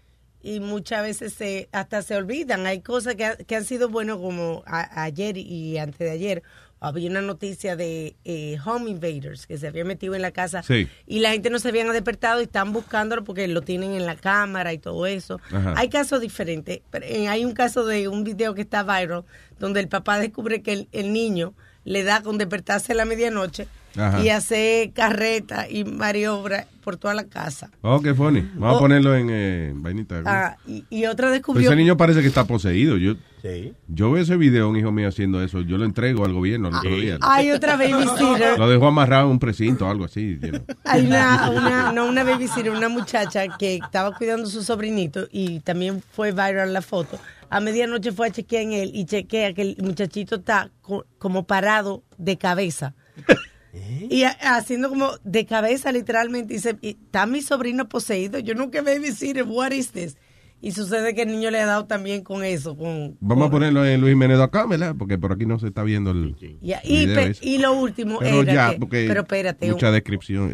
Y 0.42 0.60
muchas 0.60 1.02
veces 1.02 1.32
se, 1.34 1.68
hasta 1.72 2.02
se 2.02 2.16
olvidan. 2.16 2.66
Hay 2.66 2.80
cosas 2.80 3.14
que, 3.14 3.24
ha- 3.24 3.36
que 3.36 3.56
han 3.56 3.64
sido 3.64 3.88
buenas 3.88 4.16
como 4.16 4.62
a- 4.66 5.02
ayer 5.02 5.36
y 5.38 5.78
antes 5.78 5.98
de 5.98 6.10
ayer. 6.10 6.42
Había 6.86 7.08
una 7.10 7.22
noticia 7.22 7.76
de 7.76 8.14
eh, 8.24 8.58
home 8.64 8.90
invaders 8.90 9.46
que 9.46 9.56
se 9.58 9.66
habían 9.68 9.86
metido 9.86 10.14
en 10.14 10.22
la 10.22 10.32
casa 10.32 10.62
Sí. 10.62 10.88
y 11.06 11.20
la 11.20 11.30
gente 11.32 11.50
no 11.50 11.58
se 11.58 11.68
habían 11.68 11.90
despertado 11.92 12.40
y 12.40 12.44
están 12.44 12.72
buscándolo 12.72 13.24
porque 13.24 13.48
lo 13.48 13.62
tienen 13.62 13.92
en 13.92 14.04
la 14.06 14.16
cámara 14.16 14.72
y 14.72 14.78
todo 14.78 15.06
eso. 15.06 15.40
Ajá. 15.50 15.74
Hay 15.76 15.88
casos 15.88 16.20
diferentes. 16.20 16.80
Pero, 16.90 17.06
eh, 17.06 17.28
hay 17.28 17.44
un 17.44 17.52
caso 17.52 17.84
de 17.86 18.08
un 18.08 18.22
video 18.24 18.54
que 18.54 18.62
está 18.62 18.82
viral 18.82 19.24
donde 19.58 19.80
el 19.80 19.88
papá 19.88 20.18
descubre 20.18 20.62
que 20.62 20.72
el, 20.72 20.88
el 20.92 21.12
niño 21.12 21.54
le 21.84 22.02
da 22.02 22.22
con 22.22 22.38
despertarse 22.38 22.92
a 22.92 22.94
la 22.96 23.04
medianoche 23.04 23.66
Ajá. 23.96 24.22
y 24.22 24.28
hace 24.28 24.90
carreta 24.94 25.68
y 25.68 25.84
maniobra 25.84 26.66
por 26.82 26.96
toda 26.96 27.14
la 27.14 27.24
casa. 27.24 27.70
Oh, 27.80 28.00
qué 28.02 28.12
funny. 28.14 28.40
Vamos 28.54 28.74
Oh. 28.74 28.76
a 28.76 28.80
ponerlo 28.80 29.16
en 29.16 29.28
eh, 29.30 29.72
vainita. 29.74 30.22
Ah, 30.26 30.56
y, 30.66 30.84
y 30.90 31.06
otra 31.06 31.26
Pero 31.28 31.30
descubrió... 31.32 31.68
ese 31.70 31.76
niño 31.76 31.96
parece 31.96 32.20
que 32.20 32.26
está 32.28 32.44
poseído. 32.44 32.96
Yo, 32.98 33.14
Sí. 33.42 33.74
yo 33.88 34.10
veo 34.10 34.22
ese 34.22 34.36
video, 34.38 34.70
un 34.70 34.76
hijo 34.76 34.90
mío 34.90 35.06
haciendo 35.08 35.42
eso. 35.42 35.60
Yo 35.60 35.76
lo 35.76 35.84
entrego 35.84 36.24
al 36.24 36.32
gobierno 36.32 36.68
al 36.68 36.76
otro 36.76 36.96
día. 36.96 37.18
Hay 37.20 37.50
otra 37.50 37.76
babysitter. 37.76 38.58
Lo 38.58 38.68
dejó 38.68 38.86
amarrado 38.86 39.26
en 39.26 39.32
un 39.32 39.38
precinto 39.38 39.86
o 39.86 39.90
algo 39.90 40.06
así. 40.06 40.38
you 40.40 40.48
know. 40.48 40.64
Hay 40.84 41.06
una, 41.06 41.50
una, 41.50 41.92
no 41.92 42.06
una 42.06 42.24
babysitter, 42.24 42.70
una 42.70 42.88
muchacha 42.88 43.44
que 43.58 43.76
estaba 43.76 44.16
cuidando 44.16 44.48
a 44.48 44.50
su 44.50 44.62
sobrinito 44.62 45.28
y 45.30 45.60
también 45.60 46.02
fue 46.12 46.32
viral 46.32 46.72
la 46.72 46.80
foto. 46.82 47.18
A 47.50 47.60
medianoche 47.60 48.12
fue 48.12 48.28
a 48.28 48.30
chequear 48.30 48.62
en 48.62 48.72
él 48.72 48.90
y 48.94 49.04
chequea 49.04 49.52
que 49.52 49.62
el 49.62 49.76
muchachito 49.82 50.36
está 50.36 50.70
co- 50.80 51.04
como 51.18 51.46
parado 51.46 52.02
de 52.16 52.38
cabeza. 52.38 52.94
Y 54.10 54.22
ha- 54.24 54.36
haciendo 54.56 54.88
como 54.88 55.10
de 55.24 55.46
cabeza 55.46 55.90
literalmente. 55.92 56.54
Dice, 56.54 56.76
"Y 56.80 56.90
está 56.90 57.26
mi 57.26 57.42
sobrino 57.42 57.88
poseído. 57.88 58.38
Yo 58.38 58.54
nunca 58.54 58.82
babysitter. 58.82 59.44
What 59.44 59.72
is 59.72 59.90
this? 59.92 60.16
Y 60.60 60.72
sucede 60.72 61.14
que 61.14 61.22
el 61.22 61.28
niño 61.28 61.50
le 61.50 61.60
ha 61.60 61.66
dado 61.66 61.84
también 61.84 62.22
con 62.22 62.42
eso. 62.42 62.74
Con, 62.76 63.18
Vamos 63.20 63.48
a 63.48 63.50
ponerlo 63.50 63.84
en 63.84 64.00
Luis 64.00 64.12
Jiménez 64.12 64.40
acá, 64.40 64.64
¿verdad? 64.66 64.94
Porque 64.98 65.18
por 65.18 65.32
aquí 65.32 65.44
no 65.44 65.58
se 65.58 65.66
está 65.66 65.82
viendo 65.82 66.12
el, 66.12 66.36
y, 66.40 66.98
video 67.06 67.14
pe- 67.16 67.30
ese. 67.32 67.46
y 67.46 67.58
lo 67.58 67.72
último 67.74 68.18
Pero 68.18 68.40
era 68.42 68.54
ya, 68.54 68.70
que- 68.70 68.78
porque 68.78 69.04
pero 69.06 69.20
espérate, 69.22 69.70
mucha 69.70 69.88
un- 69.88 69.92
descripción. 69.92 70.52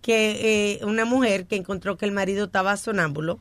Que 0.00 0.78
eh, 0.80 0.84
una 0.86 1.04
mujer 1.04 1.46
que 1.46 1.56
encontró 1.56 1.98
que 1.98 2.06
el 2.06 2.12
marido 2.12 2.46
estaba 2.46 2.76
sonámbulo 2.78 3.40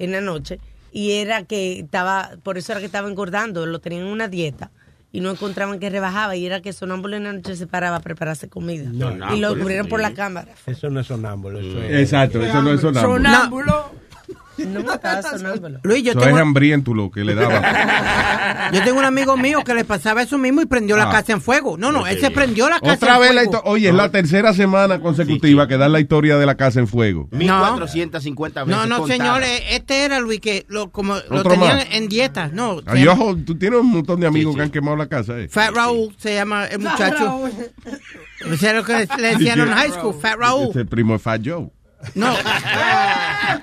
en 0.00 0.10
la 0.10 0.20
noche 0.20 0.58
y 0.90 1.12
era 1.12 1.44
que 1.44 1.78
estaba, 1.80 2.32
por 2.42 2.58
eso 2.58 2.72
era 2.72 2.80
que 2.80 2.86
estaba 2.86 3.08
engordando, 3.08 3.64
lo 3.66 3.78
tenían 3.80 4.02
en 4.06 4.08
una 4.08 4.26
dieta 4.26 4.72
y 5.14 5.20
no 5.20 5.30
encontraban 5.30 5.78
que 5.78 5.88
rebajaba 5.90 6.34
y 6.34 6.44
era 6.44 6.60
que 6.60 6.72
sonámbulo 6.72 7.16
en 7.16 7.22
la 7.22 7.32
noche 7.32 7.54
se 7.54 7.68
paraba 7.68 7.98
a 7.98 8.00
prepararse 8.00 8.48
comida 8.48 8.90
y 9.32 9.38
lo 9.38 9.54
descubrieron 9.54 9.86
por 9.86 10.00
la 10.00 10.12
cámara. 10.12 10.48
Eso 10.66 10.90
no 10.90 10.98
es 10.98 11.06
sonámbulo. 11.06 11.60
Eso 11.60 11.80
es. 11.84 12.00
Exacto, 12.00 12.42
eso 12.42 12.60
no 12.60 12.72
es 12.72 12.80
sonámbulo. 12.80 13.14
Sonámbulo. 13.14 13.90
No 14.56 14.80
me 14.84 14.92
estaba 14.94 15.20
sonámbolo. 15.20 15.80
Luis, 15.82 16.04
yo 16.04 16.12
Eso 16.12 16.20
tengo, 16.20 16.36
es 16.36 16.42
hambriento 16.42 16.94
lo 16.94 17.10
que 17.10 17.24
le 17.24 17.34
daba. 17.34 18.70
yo 18.72 18.84
tengo 18.84 19.00
un 19.00 19.04
amigo 19.04 19.36
mío 19.36 19.62
que 19.64 19.74
le 19.74 19.84
pasaba 19.84 20.22
eso 20.22 20.38
mismo 20.38 20.62
y 20.62 20.66
prendió 20.66 20.96
la 20.96 21.08
Ah. 21.08 21.10
casa 21.10 21.32
en 21.32 21.40
fuego. 21.40 21.76
No, 21.76 21.90
no, 21.90 22.06
él 22.06 22.20
se 22.20 22.30
prendió 22.30 22.68
la 22.70 22.78
casa 22.78 22.92
Otra 22.94 23.14
en 23.16 23.20
vez 23.20 23.34
la 23.34 23.40
fuego. 23.42 23.52
histo- 23.58 23.62
Oye, 23.64 23.88
es 23.88 23.94
la 23.96 24.10
tercera 24.12 24.54
semana 24.54 25.00
consecutiva 25.00 25.66
que 25.66 25.76
dan 25.76 25.90
la 25.90 25.98
historia 25.98 26.36
de 26.38 26.46
la 26.46 26.54
casa 26.54 26.78
en 26.78 26.86
fuego. 26.86 27.28
1450 27.32 28.64
veces. 28.64 28.76
No, 28.80 28.86
no, 28.86 29.06
señores, 29.08 29.60
este 29.70 30.04
era 30.04 30.20
Luis 30.20 30.38
que 30.40 30.64
lo, 30.68 30.90
como, 30.92 31.16
lo 31.30 31.42
tenían 31.42 31.76
más. 31.78 31.86
en 31.90 32.08
dieta. 32.08 32.48
No, 32.52 32.80
Ay, 32.86 33.06
ojo, 33.08 33.36
tú 33.44 33.56
tienes 33.58 33.80
un 33.80 33.90
montón 33.90 34.20
de 34.20 34.28
amigos 34.28 34.54
que 34.54 34.62
han 34.62 34.70
quemado 34.70 34.96
la 34.96 35.08
casa, 35.08 35.36
eh. 35.38 35.48
Fat 35.48 35.74
Raúl 35.74 36.14
se 36.16 36.32
llama 36.34 36.66
el 36.66 36.78
muchacho. 36.78 37.48
Ese 38.52 38.68
era 38.68 38.78
lo 38.78 38.84
que 38.84 39.08
le 39.18 39.28
decían 39.30 39.58
en 39.60 39.68
high 39.72 39.90
school, 39.90 40.14
Fat 40.14 40.36
Raúl. 40.38 40.70
Ese 40.70 40.84
primo 40.84 41.14
de 41.14 41.18
Fat 41.18 41.40
Joe. 41.44 41.70
No. 42.14 42.34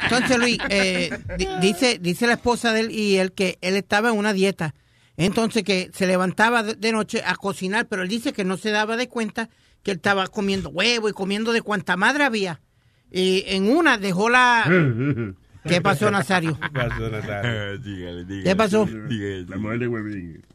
Entonces, 0.04 0.38
Luis, 0.38 0.58
eh, 0.70 1.10
di- 1.38 1.48
dice, 1.62 1.98
dice 2.00 2.28
la 2.28 2.34
esposa 2.34 2.74
de 2.74 2.82
él 2.82 2.92
y 2.92 3.18
él 3.18 3.32
que 3.34 3.58
él 3.62 3.76
estaba 3.76 4.10
en 4.10 4.18
una 4.18 4.34
dieta. 4.34 4.74
Entonces, 5.18 5.64
que 5.64 5.92
se 5.94 6.08
levantaba 6.08 6.64
de, 6.64 6.92
noche 6.92 7.22
a 7.26 7.36
cocinar, 7.36 7.88
pero 7.88 8.02
él 8.04 8.08
dice 8.10 8.34
que 8.34 8.44
no 8.44 8.58
se 8.58 8.72
daba 8.72 8.98
de 8.98 9.08
cuenta 9.08 9.50
que 9.84 9.92
él 9.92 9.98
estaba 9.98 10.28
comiendo 10.28 10.70
huevo 10.70 11.10
y 11.10 11.14
comiendo 11.14 11.52
de 11.54 11.62
cuanta 11.62 11.98
madre 11.98 12.24
había. 12.24 12.62
Y 13.12 13.44
en 13.48 13.70
una 13.70 13.98
dejó 13.98 14.30
la... 14.30 14.64
¿Qué 15.68 15.80
pasó, 15.80 16.10
Nazario? 16.10 16.58
dígale, 17.84 18.26
dígale. 18.26 18.44
¿Qué 18.44 18.56
pasó? 18.56 18.86
Dígale, 18.86 19.46
La 19.48 19.58
mujer 19.58 19.80
de 19.80 19.88
huevín. 19.88 20.46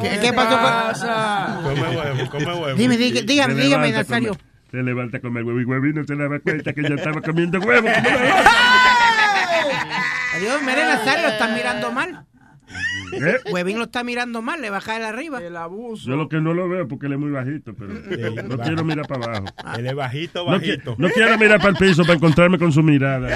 ¿Qué, 0.00 0.18
qué 0.20 0.32
pasó? 0.32 1.62
Come 1.62 1.80
huevo, 1.96 2.30
come 2.30 2.44
huevo. 2.46 2.74
Dime, 2.76 2.96
dígame, 2.96 3.54
dígame, 3.54 3.92
Nazario. 3.92 4.36
Se 4.70 4.76
levanta 4.82 5.16
a 5.18 5.20
comer 5.20 5.44
huevo 5.44 5.60
y 5.60 5.64
huevín 5.64 5.94
no 5.94 6.04
se 6.04 6.14
daba 6.14 6.38
cuenta 6.40 6.72
que 6.74 6.82
ya 6.82 6.94
estaba 6.94 7.20
comiendo 7.22 7.58
huevo. 7.60 7.88
Adiós, 10.34 10.62
mire, 10.62 10.84
Nazario, 10.84 11.22
lo 11.26 11.32
está 11.32 11.48
mirando 11.54 11.90
mal. 11.92 12.24
¿Eh? 13.12 13.38
Huevín 13.50 13.78
lo 13.78 13.84
está 13.84 14.04
mirando 14.04 14.42
mal, 14.42 14.60
le 14.60 14.68
va 14.68 14.76
a 14.76 14.80
caer 14.82 15.02
arriba. 15.02 15.38
El 15.42 15.56
abuso. 15.56 16.06
Yo 16.10 16.16
lo 16.16 16.28
que 16.28 16.36
no 16.40 16.52
lo 16.52 16.68
veo 16.68 16.86
porque 16.86 17.06
él 17.06 17.14
es 17.14 17.18
muy 17.18 17.30
bajito, 17.30 17.72
pero 17.74 17.94
no 17.94 18.58
quiero 18.58 18.84
mirar 18.84 19.06
para 19.08 19.38
abajo. 19.38 19.46
Él 19.78 19.86
es 19.86 19.94
bajito, 19.94 20.44
No, 20.44 20.50
qui- 20.58 20.68
bajito. 20.72 20.94
no 20.98 21.08
quiero 21.08 21.38
mirar 21.38 21.58
para 21.58 21.70
el 21.70 21.76
piso 21.76 22.02
para 22.02 22.14
encontrarme 22.14 22.58
con 22.58 22.70
su 22.70 22.82
mirada. 22.82 23.28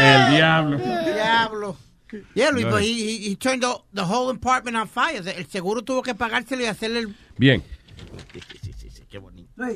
El 0.00 0.30
diablo. 0.36 0.78
Diablo. 0.78 1.76
Yeah, 2.34 2.50
Luis, 2.52 2.66
No. 2.66 2.70
but 2.72 2.82
he, 2.82 2.92
he, 2.92 3.30
he 3.30 3.36
turned 3.36 3.62
the, 3.62 3.72
the 3.94 4.02
whole 4.04 4.30
apartment 4.30 4.76
on 4.76 4.86
fire. 4.86 5.22
El 5.26 5.46
seguro 5.46 5.82
tuvo 5.82 6.02
que 6.02 6.14
pagárselo 6.14 6.62
y 6.62 6.66
hacerle 6.66 7.00
el... 7.00 7.16
Bien. 7.38 7.62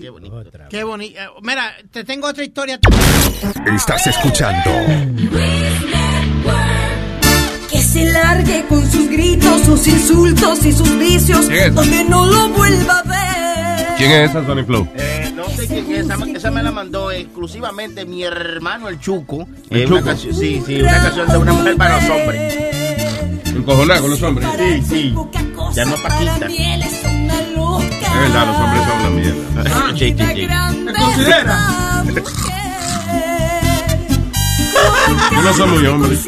Qué 0.01 0.11
bonito. 0.11 0.43
Qué 0.43 0.51
bonito. 0.51 0.69
Qué 0.71 0.85
bonito. 0.85 1.21
Eh, 1.21 1.27
Mira, 1.43 1.75
te 1.91 2.05
tengo 2.05 2.29
otra 2.29 2.45
historia. 2.45 2.79
Estás 3.75 4.07
escuchando 4.07 4.71
Que 7.71 7.83
se 7.83 8.05
largue 8.13 8.65
con 8.69 8.91
sus 8.91 9.09
gritos, 9.11 9.61
sus 9.63 9.87
insultos 9.87 10.65
y 10.65 10.73
sus 10.73 10.99
vicios, 10.99 11.47
¿Quién 11.47 11.65
es? 11.65 11.75
donde 11.75 12.05
no 12.05 12.27
lo 12.27 12.49
vuelva 12.51 13.01
a 13.01 13.03
ver. 13.03 13.87
¿Quién 13.99 14.11
es 14.13 14.31
esa 14.31 14.45
Sony 14.47 14.65
Flow? 14.65 14.89
Eh, 14.97 15.33
no 15.35 15.49
sé 15.51 15.67
quién 15.67 15.91
es, 15.93 16.05
esa, 16.07 16.17
esa 16.35 16.51
me 16.51 16.63
la 16.63 16.71
mandó 16.71 17.11
exclusivamente 17.11 18.05
mi 18.05 18.23
hermano 18.23 18.89
el 18.89 19.01
Chuco. 19.01 19.49
¿El 19.71 19.83
Eh, 19.83 19.87
una 19.87 19.97
Chuco? 19.99 20.05
canción- 20.11 20.35
sí, 20.35 20.63
sí, 20.67 20.81
una 20.81 21.01
canción 21.03 21.29
de 21.29 21.39
una 21.39 21.53
mujer 21.53 21.77
para 21.77 22.01
los 22.01 22.11
hombres. 22.11 22.55
Encojonada 23.55 24.01
con 24.01 24.11
los 24.11 24.23
hombres. 24.23 24.49
Sí, 24.59 24.83
sí. 24.89 25.15
Ya 25.75 25.85
no 25.87 25.97
Paquita. 25.97 26.47
Es 28.07 28.19
verdad, 28.21 28.47
los 28.47 28.57
hombres 28.57 28.83
son 28.87 29.01
una 29.01 29.11
mierda. 29.11 29.97
Sí, 29.97 30.15
sí, 30.17 30.25
sí. 30.35 30.49
Yo 35.33 35.43
no 35.43 35.55
soy 35.55 35.69
muy 35.69 35.87
hombre. 35.87 36.19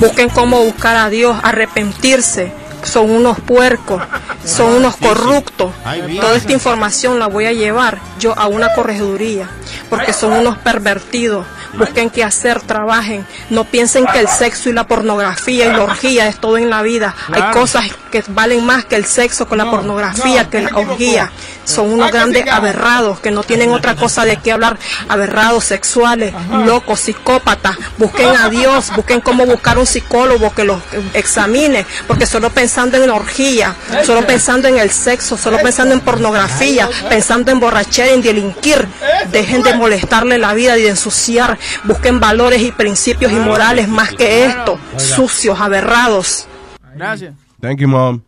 Busquen 0.00 0.28
cómo 0.28 0.62
buscar 0.64 0.96
a 0.96 1.08
Dios, 1.08 1.36
arrepentirse. 1.42 2.52
Son 2.86 3.10
unos 3.10 3.40
puercos, 3.40 4.00
son 4.44 4.74
unos 4.74 4.96
corruptos. 4.96 5.72
Toda 6.20 6.36
esta 6.36 6.52
información 6.52 7.18
la 7.18 7.26
voy 7.26 7.46
a 7.46 7.52
llevar 7.52 7.98
yo 8.18 8.38
a 8.38 8.46
una 8.46 8.72
corregiduría, 8.74 9.48
porque 9.90 10.12
son 10.12 10.32
unos 10.32 10.56
pervertidos. 10.58 11.46
Busquen 11.74 12.08
qué 12.08 12.24
hacer, 12.24 12.62
trabajen. 12.62 13.26
No 13.50 13.64
piensen 13.64 14.06
que 14.06 14.20
el 14.20 14.28
sexo 14.28 14.70
y 14.70 14.72
la 14.72 14.86
pornografía 14.86 15.66
y 15.66 15.72
la 15.72 15.82
orgía 15.82 16.26
es 16.28 16.38
todo 16.40 16.56
en 16.56 16.70
la 16.70 16.80
vida. 16.80 17.14
Hay 17.30 17.42
cosas 17.52 17.84
que 18.10 18.24
valen 18.28 18.64
más 18.64 18.86
que 18.86 18.96
el 18.96 19.04
sexo 19.04 19.46
con 19.46 19.58
la 19.58 19.70
pornografía, 19.70 20.44
no, 20.44 20.50
que 20.50 20.62
la 20.62 20.70
orgía. 20.74 21.30
Son 21.64 21.92
unos 21.92 22.06
Ah, 22.08 22.12
grandes 22.12 22.48
aberrados 22.48 23.18
que 23.20 23.30
no 23.32 23.42
tienen 23.42 23.72
otra 23.72 23.94
cosa 23.96 24.24
de 24.24 24.36
qué 24.38 24.52
hablar. 24.52 24.78
Aberrados 25.08 25.64
sexuales, 25.64 26.32
locos, 26.64 27.00
psicópatas. 27.00 27.76
Busquen 27.98 28.34
a 28.36 28.48
Dios, 28.48 28.92
busquen 28.94 29.20
cómo 29.20 29.44
buscar 29.44 29.76
un 29.76 29.86
psicólogo 29.86 30.54
que 30.54 30.64
los 30.64 30.80
examine, 31.12 31.84
porque 32.06 32.24
solo 32.24 32.50
pensando 32.76 32.98
en 32.98 33.06
la 33.08 33.14
orgía, 33.14 33.74
solo 34.04 34.26
pensando 34.26 34.68
en 34.68 34.76
el 34.76 34.90
sexo, 34.90 35.38
solo 35.38 35.56
pensando 35.62 35.94
en 35.94 36.00
pornografía, 36.02 36.86
pensando 37.08 37.50
en 37.50 37.58
borrachera, 37.58 38.12
en 38.12 38.20
delinquir, 38.20 38.86
dejen 39.32 39.62
de 39.62 39.72
molestarle 39.72 40.36
la 40.36 40.52
vida 40.52 40.76
y 40.76 40.82
de 40.82 40.90
ensuciar. 40.90 41.56
Busquen 41.84 42.20
valores 42.20 42.60
y 42.60 42.72
principios 42.72 43.32
y 43.32 43.36
morales 43.36 43.88
más 43.88 44.12
que 44.12 44.44
esto, 44.44 44.78
sucios, 44.98 45.58
aberrados. 45.58 46.46
Gracias. 46.94 47.32
Thank 47.62 47.78
you, 47.78 47.88
mom. 47.88 48.20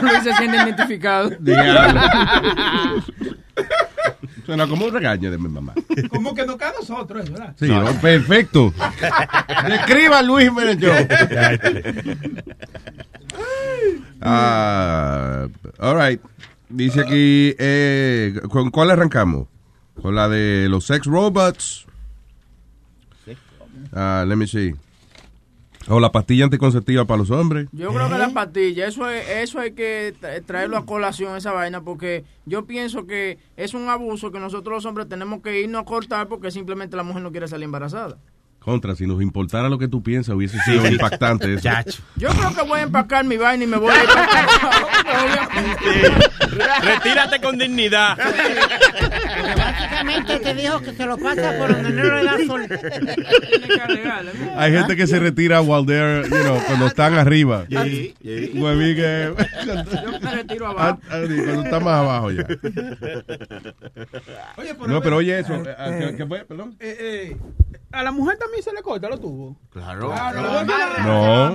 Luis 0.00 0.22
se 0.24 0.34
siente 0.34 0.56
identificado. 0.56 1.30
Suena 4.48 4.66
como 4.66 4.86
un 4.86 4.94
regaño 4.94 5.30
de 5.30 5.36
mi 5.36 5.46
mamá. 5.46 5.74
Como 6.08 6.34
que 6.34 6.46
no 6.46 6.56
cae 6.56 6.70
a 6.70 6.80
nosotros, 6.80 7.22
eso, 7.22 7.32
¿verdad? 7.34 7.54
Sí, 7.58 7.68
¿no? 7.68 7.84
perfecto. 8.00 8.72
Escriba 9.68 10.22
Luis 10.22 10.50
Show. 10.78 10.94
Ah, 14.22 15.46
all 15.78 16.00
right. 16.00 16.20
Dice 16.70 17.02
aquí, 17.02 17.54
eh, 17.58 18.40
¿con 18.48 18.70
cuál 18.70 18.90
arrancamos? 18.90 19.48
Con 20.00 20.14
la 20.14 20.30
de 20.30 20.66
los 20.70 20.86
sex 20.86 21.04
robots. 21.04 21.86
Ah, 23.92 24.24
let 24.26 24.34
me 24.34 24.46
see. 24.46 24.74
O 25.90 26.00
la 26.00 26.12
pastilla 26.12 26.44
anticonceptiva 26.44 27.04
para 27.06 27.18
los 27.18 27.30
hombres. 27.30 27.68
Yo 27.72 27.92
creo 27.92 28.08
que 28.08 28.18
la 28.18 28.28
pastilla, 28.30 28.86
eso 28.86 29.08
es, 29.08 29.26
eso 29.28 29.58
hay 29.60 29.72
que 29.72 30.14
tra- 30.20 30.44
traerlo 30.44 30.76
a 30.76 30.84
colación, 30.86 31.36
esa 31.36 31.52
vaina, 31.52 31.80
porque 31.80 32.24
yo 32.44 32.66
pienso 32.66 33.06
que 33.06 33.38
es 33.56 33.72
un 33.74 33.88
abuso 33.88 34.30
que 34.30 34.38
nosotros 34.38 34.74
los 34.76 34.84
hombres 34.84 35.08
tenemos 35.08 35.40
que 35.42 35.60
irnos 35.60 35.82
a 35.82 35.84
cortar 35.84 36.28
porque 36.28 36.50
simplemente 36.50 36.96
la 36.96 37.02
mujer 37.04 37.22
no 37.22 37.30
quiere 37.30 37.48
salir 37.48 37.64
embarazada. 37.64 38.18
Contra, 38.58 38.94
si 38.96 39.06
nos 39.06 39.22
importara 39.22 39.68
lo 39.70 39.78
que 39.78 39.88
tú 39.88 40.02
piensas, 40.02 40.34
hubiese 40.34 40.58
sido 40.60 40.84
Sí. 40.84 40.92
impactante 40.92 41.54
eso. 41.54 41.70
Yo 42.16 42.28
creo 42.30 42.54
que 42.54 42.62
voy 42.68 42.80
a 42.80 42.82
empacar 42.82 43.24
mi 43.24 43.36
vaina 43.38 43.64
y 43.64 43.66
me 43.66 43.78
voy 43.78 43.92
a 43.94 44.02
ir 44.02 44.08
Retírate 46.82 47.40
con 47.40 47.56
dignidad. 47.56 48.18
Básicamente 50.04 50.38
te 50.40 50.54
dijo 50.54 50.80
que 50.80 50.92
se 50.92 51.06
lo 51.06 51.18
pasa 51.18 51.54
por 51.58 51.72
donde 51.82 51.90
no 51.90 52.02
le 52.04 52.24
da 52.24 52.38
sol. 52.46 52.66
Hay 54.56 54.72
gente 54.72 54.96
que 54.96 55.06
se 55.06 55.18
retira 55.18 55.60
while 55.60 55.84
they're, 55.86 56.22
you 56.28 56.44
know, 56.44 56.58
cuando 56.66 56.86
están 56.86 57.14
arriba. 57.14 57.66
Sí, 57.68 58.14
sí. 58.22 58.52
Huevín 58.54 58.96
que- 58.96 59.34
Yo 60.04 60.20
me 60.20 60.30
retiro 60.30 60.66
abajo. 60.68 60.98
Ah, 61.10 61.14
ah, 61.16 61.22
cuando 61.44 61.62
está 61.62 61.80
más 61.80 61.94
abajo 62.00 62.30
ya. 62.30 62.46
Oye, 64.56 64.74
No, 64.86 65.00
pero 65.00 65.16
oye 65.16 65.38
eso. 65.38 65.54
eh, 65.54 65.74
ah, 65.76 65.90
¿Qué, 66.16 66.26
fue? 66.26 66.44
Perdón. 66.44 66.76
Eh, 66.80 66.96
eh, 67.32 67.36
a 67.92 68.02
la 68.02 68.12
mujer 68.12 68.38
también 68.38 68.62
se 68.62 68.72
le 68.72 68.82
corta 68.82 69.08
los 69.08 69.20
tubos. 69.20 69.56
Claro. 69.70 70.12
No. 71.04 71.54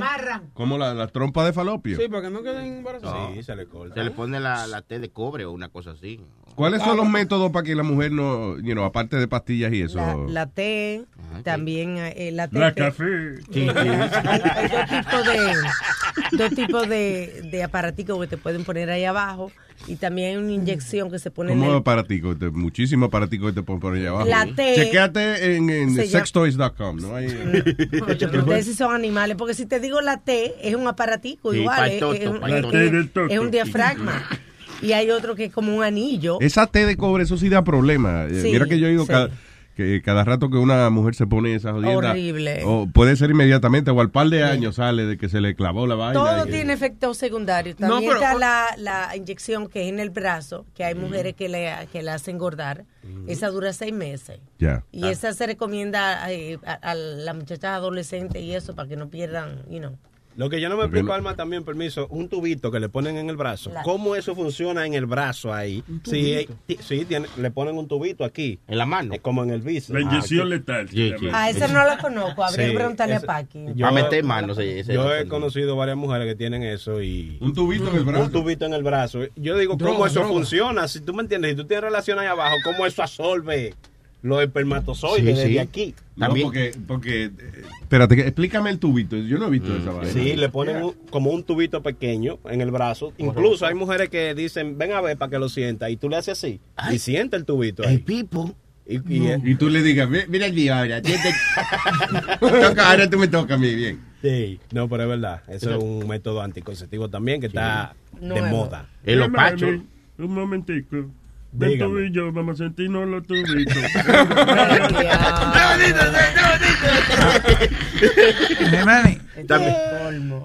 Como 0.54 0.78
la, 0.78 0.94
la 0.94 1.08
trompa 1.08 1.46
de 1.46 1.54
falopio. 1.54 1.98
Sí, 1.98 2.08
para 2.08 2.24
que 2.24 2.30
no 2.30 2.42
queden 2.44 2.78
embarazados. 2.78 3.34
Sí, 3.34 3.44
se 3.44 3.56
le 3.56 3.66
corta. 3.68 3.96
Se 3.96 4.04
le 4.04 4.12
pone 4.12 4.40
la, 4.40 4.68
la 4.68 4.82
T 4.82 5.00
de 5.00 5.10
cobre 5.12 5.46
o 5.46 5.52
una 5.52 5.70
cosa 5.70 5.92
así. 5.92 6.20
¿Cuáles 6.56 6.82
son 6.84 6.98
los 6.98 7.10
métodos 7.10 7.52
para 7.52 7.66
que 7.66 7.76
la 7.76 7.84
mujer 7.84 8.12
no, 8.12 8.58
you 8.60 8.74
know, 8.74 8.84
aparte 8.86 9.18
de 9.18 9.28
pastillas 9.28 9.74
y 9.74 9.82
eso? 9.82 9.98
La, 9.98 10.16
la 10.28 10.46
té, 10.48 11.04
también 11.44 11.98
eh, 11.98 12.32
la 12.32 12.48
té. 12.48 12.60
La 12.60 12.74
café. 12.74 13.38
Sí, 13.52 13.68
sí. 13.68 13.68
Hay, 13.70 14.42
hay 14.42 14.68
dos 14.70 14.90
tipos 14.90 15.26
de 15.26 16.38
dos 16.38 16.50
tipos 16.52 16.90
de, 16.90 17.42
de 17.52 17.64
aparaticos 17.64 18.20
que 18.22 18.28
te 18.28 18.38
pueden 18.38 18.64
poner 18.64 18.90
ahí 18.90 19.04
abajo 19.06 19.52
y 19.88 19.96
también 19.96 20.30
hay 20.30 20.36
una 20.38 20.52
inyección 20.52 21.10
que 21.12 21.20
se 21.20 21.32
pone 21.32 21.52
en 21.52 21.58
¿Cómo 21.60 21.72
el, 21.72 21.78
aparatico? 21.78 22.36
Te- 22.36 22.50
Muchísimos 22.50 23.08
aparaticos 23.08 23.50
que 23.52 23.56
te 23.62 23.64
ponen 23.64 23.80
por 23.82 23.96
allá 23.96 24.10
abajo. 24.10 24.26
La 24.28 24.46
T- 24.46 24.76
Chequéate 24.76 25.56
en, 25.56 25.70
en 25.70 25.96
sextoys.com, 26.08 26.98
¿no? 26.98 27.16
Hay, 27.16 27.28
Ustedes 27.28 28.66
sí 28.66 28.74
son 28.76 28.94
animales, 28.94 29.36
porque 29.38 29.54
si 29.54 29.66
te 29.66 29.80
digo 29.80 30.02
la 30.02 30.18
T, 30.22 30.54
es 30.62 30.76
un 30.76 30.88
aparatico 30.88 31.52
Sí, 31.52 31.60
igual, 31.60 31.92
es, 31.92 32.00
toto, 32.00 32.14
es 32.14 32.28
un- 32.28 33.32
es 33.32 33.40
un 33.40 33.52
diafragma. 33.52 34.24
Y 34.82 34.92
hay 34.94 35.10
otro 35.12 35.36
que 35.36 35.46
es 35.46 35.54
como 35.54 35.76
un 35.76 35.84
anillo. 35.84 36.38
Esa 36.42 36.68
té 36.68 36.86
de 36.86 36.98
cobre, 36.98 37.24
eso 37.24 37.38
sí 37.38 37.50
da 37.50 37.64
problema. 37.64 38.26
Eh, 38.26 38.42
Sí, 38.42 38.52
Mira 38.52 38.66
que 38.66 38.80
yo 38.80 38.88
he 38.88 38.92
ido 38.94 39.04
sí. 39.04 39.10
cada, 39.10 39.30
que 39.76 40.02
cada 40.04 40.24
rato 40.24 40.50
que 40.50 40.58
una 40.58 40.90
mujer 40.90 41.16
se 41.16 41.26
pone 41.26 41.56
esa 41.56 41.72
jodienda. 41.72 42.12
Horrible. 42.12 42.62
O 42.66 42.88
puede 42.88 43.16
ser 43.16 43.32
inmediatamente 43.32 43.90
o 43.92 44.00
al 44.02 44.12
par 44.12 44.28
de 44.28 44.44
años 44.44 44.76
sale 44.76 45.06
de 45.06 45.18
que 45.18 45.30
se 45.30 45.40
le 45.42 45.56
clavó 45.56 45.88
la 45.88 45.96
vaina. 45.96 46.14
Todo 46.14 46.46
tiene 46.46 46.74
efectos 46.74 47.18
secundarios. 47.18 47.80
No, 47.80 47.88
También 47.90 48.12
pero- 48.14 48.24
está 48.24 48.38
la, 48.38 48.66
la 48.78 49.16
inyección 49.16 49.68
que 49.70 49.84
es 49.84 49.90
en 49.90 50.00
el 50.00 50.10
brazo, 50.10 50.66
que 50.76 50.84
hay 50.84 50.96
mujeres 50.96 51.34
que 51.36 51.48
le, 51.50 51.72
que 51.92 52.04
la 52.04 52.16
hacen 52.16 52.36
engordar. 52.36 52.86
Esa 53.28 53.50
dura 53.50 53.74
seis 53.74 53.94
meses. 53.94 54.40
Ya. 54.60 54.84
Y 54.92 55.08
esa 55.08 55.34
se 55.34 55.46
recomienda 55.48 56.32
eh, 56.32 56.58
a, 56.66 56.74
a 56.74 56.94
las 56.96 57.36
muchachas 57.36 57.72
adolescentes 57.72 58.42
y 58.42 58.54
eso 58.54 58.76
para 58.76 58.88
que 58.90 58.96
no 58.98 59.10
pierdan, 59.10 59.64
you 59.70 59.80
know. 59.80 59.98
Lo 60.36 60.50
que 60.50 60.60
yo 60.60 60.70
no 60.70 60.78
me 60.78 60.84
explico, 60.84 61.14
Alma, 61.14 61.36
también, 61.36 61.64
permiso, 61.64 62.08
un 62.10 62.28
tubito 62.28 62.72
que 62.72 62.80
le 62.80 62.90
ponen 62.90 63.18
en 63.18 63.30
el 63.30 63.36
brazo. 63.38 63.70
La- 63.72 63.84
¿Cómo 63.84 64.16
eso 64.16 64.34
funciona 64.36 64.86
en 64.86 64.94
el 64.96 65.06
brazo 65.06 65.54
ahí? 65.54 65.84
Sí, 66.04 66.34
eh, 66.34 66.48
sí 66.80 67.06
tiene- 67.06 67.28
le 67.38 67.52
ponen 67.52 67.78
un 67.78 67.88
tubito 67.88 68.24
aquí. 68.26 68.60
En 68.68 68.78
la 68.78 68.86
mano. 68.86 69.14
como 69.22 69.44
en 69.44 69.52
el 69.52 69.62
bíceps. 69.62 69.90
La 69.92 70.02
inyección 70.02 70.42
Ah, 70.48 70.50
letal. 70.50 70.90
A 71.34 71.50
esa 71.50 71.68
no 71.68 71.86
la 71.86 71.98
conozco, 71.98 72.44
habría 72.44 72.66
que 72.66 72.72
Sí, 72.72 72.76
preguntarle 72.78 73.16
a 73.16 73.20
Paqui. 73.22 73.66
Yo, 73.76 73.86
Pa' 73.86 73.92
meter 73.92 74.24
manos, 74.24 74.58
yo 74.58 74.64
es 74.64 74.88
he 74.90 75.28
conocido 75.28 75.76
varias 75.76 75.98
mujeres 75.98 76.28
que 76.28 76.36
tienen 76.36 76.64
eso 76.64 77.02
y... 77.02 77.38
Un 77.40 77.54
tubito 77.54 77.90
en 77.90 77.96
el 77.98 78.04
brazo. 78.04 78.24
Un 78.26 78.32
tubito 78.32 78.66
en 78.66 78.74
el 78.74 78.84
brazo. 78.84 79.20
Yo 79.36 79.58
digo, 79.58 79.78
¿cómo 79.78 80.06
eso 80.06 80.20
droga. 80.22 80.30
funciona? 80.34 80.88
Si 80.88 81.00
tú 81.02 81.14
me 81.14 81.22
entiendes, 81.22 81.52
si 81.52 81.58
tú 81.58 81.66
tienes 81.66 81.84
relación 81.84 82.20
ahí 82.20 82.28
abajo, 82.28 82.56
¿cómo 82.64 82.86
eso 82.86 83.04
absorbe 83.04 83.74
los 84.24 84.42
espermatozoides 84.42 85.20
Sí, 85.20 85.26
desde 85.44 85.48
sí. 85.50 85.58
aquí? 85.60 85.96
No, 86.16 86.30
porque, 86.42 86.72
porque, 86.88 87.26
eh, 87.26 87.32
espérate, 87.82 88.16
que- 88.16 88.22
explícame 88.24 88.70
el 88.72 88.80
tubito. 88.80 89.16
Yo 89.18 89.38
no 89.38 89.48
he 89.48 89.50
visto 89.52 89.76
esa 89.76 89.92
vaina. 89.92 90.12
Sí, 90.12 90.36
le 90.36 90.50
ponen 90.50 90.82
un- 90.84 90.94
como 91.12 91.30
un 91.32 91.44
tubito 91.44 91.84
pequeño 91.84 92.40
en 92.50 92.62
el 92.62 92.72
brazo. 92.72 93.14
Incluso 93.18 93.66
hay 93.68 93.76
mujeres 93.76 94.10
que 94.10 94.34
dicen, 94.34 94.78
ven 94.78 94.94
a 94.94 95.02
ver 95.02 95.18
para 95.18 95.30
que 95.30 95.38
lo 95.40 95.50
sienta. 95.50 95.90
Y 95.92 95.98
tú 95.98 96.10
le 96.10 96.16
haces 96.18 96.38
así. 96.40 96.60
Y 96.92 96.98
siente 97.00 97.36
el 97.36 97.46
tubito. 97.46 97.84
El 97.84 98.02
pipo. 98.02 98.56
Y, 98.86 98.96
y- 99.14 99.34
Y 99.52 99.56
tú 99.56 99.70
le 99.70 99.82
digas, 99.82 100.10
"Ve- 100.10 100.26
mira 100.28 100.48
aquí 100.48 100.68
ahora. 100.70 101.02
Toca, 102.40 102.90
ahora 102.92 103.10
tú 103.10 103.18
me 103.18 103.28
toca 103.28 103.54
a 103.56 103.58
mí, 103.58 103.74
bien. 103.76 104.00
Sí, 104.22 104.60
no, 104.72 104.88
pero 104.88 105.04
es 105.04 105.10
verdad. 105.10 105.42
Eso 105.50 105.76
es 105.76 105.84
un 105.84 106.08
método 106.08 106.42
anticonceptivo 106.42 107.10
también 107.10 107.42
que 107.42 107.48
está 107.48 107.96
de 108.22 108.42
moda. 108.44 108.90
Mira, 109.06 109.28
mami, 109.28 109.84
Un 110.18 110.34
momentico. 110.34 111.08
Y 111.60 112.12
yo, 112.12 112.32
vamos 112.32 112.60
a 112.60 112.64
sentirnos 112.64 113.08
los 113.08 113.28
tubitos. 113.28 113.78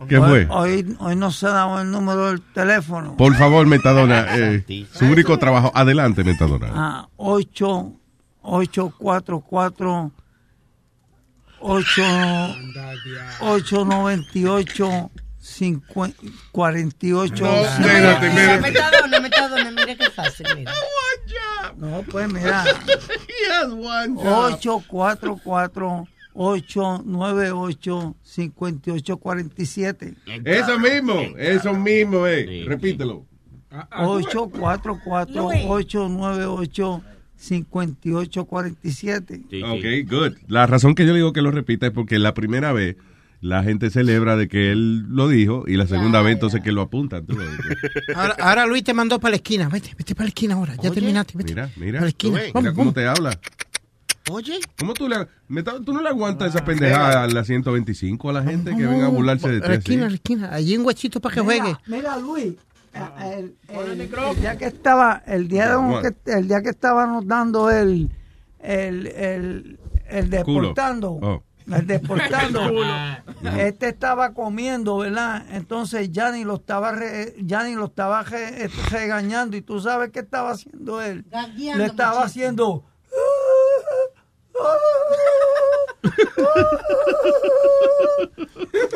¿Qué 0.08 0.18
fue? 0.18 0.46
Hoy, 0.50 0.96
hoy 0.98 1.16
no 1.16 1.30
se 1.30 1.46
ha 1.46 1.50
dado 1.50 1.80
el 1.80 1.90
número 1.90 2.28
del 2.28 2.40
teléfono. 2.40 3.16
Por 3.16 3.34
favor, 3.36 3.66
Metadona. 3.66 4.26
eh, 4.36 4.86
su 4.92 5.06
único 5.06 5.38
trabajo. 5.38 5.70
Adelante, 5.74 6.24
Metadona. 6.24 6.68
Ah, 6.74 7.08
8, 7.16 7.92
8, 8.42 8.94
4, 8.98 9.40
4, 9.40 10.12
8, 11.60 12.02
8, 13.40 13.84
98, 13.84 15.10
50, 15.10 15.27
48. 16.52 17.44
No, 17.44 17.50
espérate, 17.50 18.26
espérate. 18.26 18.60
Metadona, 18.60 19.20
metadona, 19.20 19.70
mira 19.70 19.96
qué 19.96 20.10
fácil, 20.10 20.46
mira. 20.56 20.72
No, 21.76 22.02
pues 22.10 22.32
mira. 22.32 22.64
one 23.70 24.14
844 24.16 26.08
898 26.34 28.16
5847. 28.22 30.14
Eso 30.44 30.78
mismo, 30.78 31.14
eso 31.36 31.74
mismo, 31.74 32.26
eh. 32.26 32.64
Repítelo. 32.66 33.26
844 33.70 34.98
898 35.68 37.02
5847. 37.36 39.42
Ok, 39.64 39.84
good. 40.08 40.36
La 40.48 40.66
razón 40.66 40.94
que 40.94 41.06
yo 41.06 41.14
digo 41.14 41.32
que 41.32 41.40
lo 41.42 41.50
repita 41.50 41.86
es 41.86 41.92
porque 41.92 42.18
la 42.18 42.34
primera 42.34 42.72
vez 42.72 42.96
la 43.40 43.62
gente 43.62 43.90
celebra 43.90 44.36
de 44.36 44.48
que 44.48 44.72
él 44.72 45.06
lo 45.08 45.28
dijo 45.28 45.64
y 45.66 45.76
la 45.76 45.86
segunda 45.86 46.20
vez 46.22 46.34
entonces 46.34 46.60
que 46.60 46.72
lo 46.72 46.82
apuntan. 46.82 47.24
tú. 47.26 47.36
Ahora, 48.16 48.36
ahora 48.40 48.66
Luis 48.66 48.82
te 48.84 48.92
mandó 48.94 49.20
para 49.20 49.30
la 49.30 49.36
esquina. 49.36 49.68
Vete, 49.68 49.94
vete 49.96 50.14
para 50.14 50.24
la 50.24 50.28
esquina 50.28 50.54
ahora. 50.54 50.74
Ya 50.82 50.90
terminaste. 50.90 51.34
Vete. 51.36 51.52
Mira, 51.54 51.70
mira. 51.76 51.92
Para 51.98 52.02
la 52.06 52.08
esquina. 52.08 52.38
Mira 52.40 52.52
cómo 52.52 52.72
vamos. 52.72 52.94
te 52.94 53.06
habla. 53.06 53.38
Oye. 54.30 54.58
¿Cómo 54.78 54.92
tú 54.94 55.08
le, 55.08 55.16
tú 55.84 55.92
no 55.92 56.02
le 56.02 56.08
aguantas 56.08 56.54
esa 56.54 56.64
pendejada 56.64 57.22
a 57.22 57.26
la 57.28 57.44
125 57.44 58.28
a 58.28 58.32
la 58.32 58.42
gente 58.42 58.76
que 58.76 58.86
venga 58.86 59.06
a 59.06 59.08
burlarse 59.08 59.48
de 59.48 59.56
A 59.64 59.68
la 59.70 59.78
ti? 59.78 59.94
esquina, 59.94 60.02
a 60.02 60.06
así? 60.06 60.10
la 60.10 60.16
esquina. 60.16 60.54
Allí 60.54 60.76
un 60.76 60.84
huechito 60.84 61.20
para 61.20 61.34
que 61.34 61.42
Mira, 61.42 61.62
juegue. 61.64 61.76
Mira, 61.86 62.16
Luis, 62.18 62.54
el, 63.24 63.54
el- 63.68 64.00
el 64.00 64.40
día 64.40 64.58
que 64.58 64.66
estaba, 64.66 65.22
el 65.26 65.48
día, 65.48 65.70
de- 65.70 65.76
What? 65.76 66.02
que, 66.02 66.32
el 66.32 66.48
día 66.48 66.60
que 66.62 66.68
estábamos 66.70 67.26
dando 67.26 67.70
el, 67.70 68.10
el, 68.60 69.06
el, 69.06 69.78
el 70.08 70.28
deportando, 70.30 71.12
Oh. 71.22 71.42
El 71.76 71.86
deportando, 71.86 72.60
este 73.58 73.88
estaba 73.88 74.34
comiendo, 74.34 74.98
¿verdad? 74.98 75.44
Entonces 75.50 76.10
Yanni 76.10 76.44
lo 76.44 76.56
estaba, 76.56 76.92
re- 76.92 77.34
Yanni 77.40 77.74
lo 77.74 77.86
estaba 77.86 78.22
re- 78.22 78.64
eh, 78.64 78.70
regañando 78.90 79.56
y 79.56 79.62
tú 79.62 79.80
sabes 79.80 80.10
qué 80.10 80.20
estaba 80.20 80.50
haciendo 80.52 81.00
él. 81.02 81.24
Gagueando, 81.30 81.78
Le 81.78 81.90
estaba 81.90 82.22
haciendo. 82.22 82.84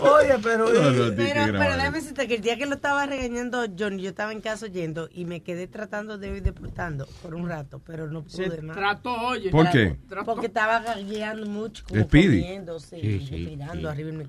Oye, 0.00 0.34
pero. 0.42 0.68
No, 0.72 0.90
no, 0.90 1.16
Pero, 1.16 1.40
pero 1.46 1.74
déjame 1.76 1.98
decirte 2.00 2.26
que 2.28 2.34
el 2.36 2.40
día 2.42 2.56
que 2.56 2.66
lo 2.66 2.74
estaba 2.74 3.06
regañando 3.06 3.64
John, 3.78 3.98
yo 3.98 4.10
estaba 4.10 4.32
en 4.32 4.40
casa 4.40 4.66
oyendo 4.66 5.08
y 5.12 5.24
me 5.24 5.40
quedé 5.42 5.66
tratando 5.66 6.18
de 6.18 6.36
ir 6.36 6.42
deportando 6.42 7.06
por 7.22 7.34
un 7.34 7.48
rato, 7.48 7.80
pero 7.86 8.08
no 8.08 8.24
Se 8.26 8.44
pude 8.44 8.62
más. 8.62 8.76
trató, 8.76 9.12
oye. 9.28 9.50
¿Por 9.50 9.70
qué? 9.70 9.96
Porque 10.24 10.46
estaba 10.46 10.80
gagueando 10.80 11.46
mucho, 11.46 11.84
como 11.88 12.06
comiendo, 12.08 12.80
sí, 12.80 12.96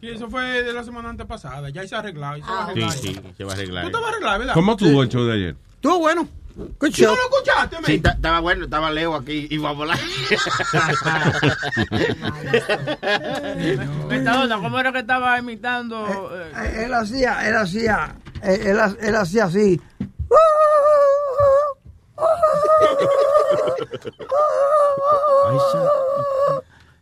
Y 0.01 0.09
eso 0.09 0.29
fue 0.29 0.63
de 0.63 0.73
la 0.73 0.83
semana 0.83 1.09
antepasada. 1.09 1.69
Ya 1.69 1.87
se 1.87 1.95
ha 1.95 1.99
arreglado. 1.99 2.37
ya 2.37 2.45
se 2.45 2.51
va 2.51 2.57
a 2.57 2.61
Ah, 2.61 2.65
arreglar. 2.67 2.91
Sí, 2.91 3.07
sí, 3.13 3.21
se 3.37 3.43
va 3.43 3.51
a 3.51 3.55
arreglar. 3.55 3.85
Tú 3.85 3.91
te 3.91 3.97
vas 3.97 4.05
a 4.05 4.09
arreglar, 4.09 4.39
¿verdad? 4.39 4.53
¿Cómo 4.53 4.75
tuvo 4.77 5.03
el 5.03 5.09
show 5.09 5.23
de 5.25 5.33
ayer? 5.33 5.55
Estuvo 5.75 5.99
bueno. 5.99 6.27
Good 6.55 6.93
¿Tú 6.95 7.03
no 7.03 7.15
lo 7.15 7.21
escuchaste, 7.23 7.77
Sí, 7.85 8.01
estaba 8.03 8.39
bueno, 8.39 8.65
estaba 8.65 8.91
Leo 8.91 9.15
aquí 9.15 9.47
y 9.49 9.55
iba 9.55 9.69
a 9.69 9.73
volar. 9.73 9.97
Metadona, 14.07 14.57
¿cómo 14.57 14.79
era 14.79 14.91
que 14.91 14.99
estaba 14.99 15.39
imitando? 15.39 16.29
eh? 16.31 16.51
Eh, 16.55 16.83
Él 16.85 16.93
hacía, 16.93 17.47
él 17.47 17.55
hacía, 17.55 18.15
él, 18.43 18.79
él, 19.01 19.15
hacía 19.15 19.45
así. 19.45 19.81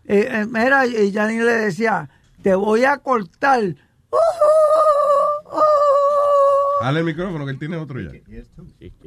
Eh, 0.06 0.28
eh, 0.30 0.46
mira, 0.50 0.86
y 0.86 1.12
Yanni 1.12 1.38
le 1.38 1.52
decía, 1.54 2.10
te 2.42 2.56
voy 2.56 2.86
a 2.86 2.98
cortar. 2.98 3.76
Dale 6.82 7.00
el 7.00 7.06
micrófono 7.06 7.46
que 7.46 7.52
él 7.52 7.60
tiene 7.60 7.78
otro 7.78 8.00
ya. 8.00 8.10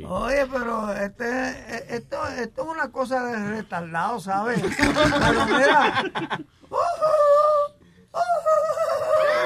Oye, 0.09 0.47
pero 0.51 0.93
este, 0.93 1.25
eh, 1.51 1.85
esto, 1.91 2.27
esto 2.29 2.63
es 2.63 2.69
una 2.69 2.91
cosa 2.93 3.25
de 3.27 3.49
retardado, 3.57 4.21
¿sabes? 4.21 4.61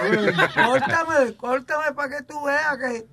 Pero 0.01 0.23
mira. 0.23 0.49
córtame, 0.55 1.35
córtame 1.37 1.93
para 1.95 2.17
que 2.19 2.23
tú 2.25 2.43
veas 2.45 2.79
que. 2.79 3.07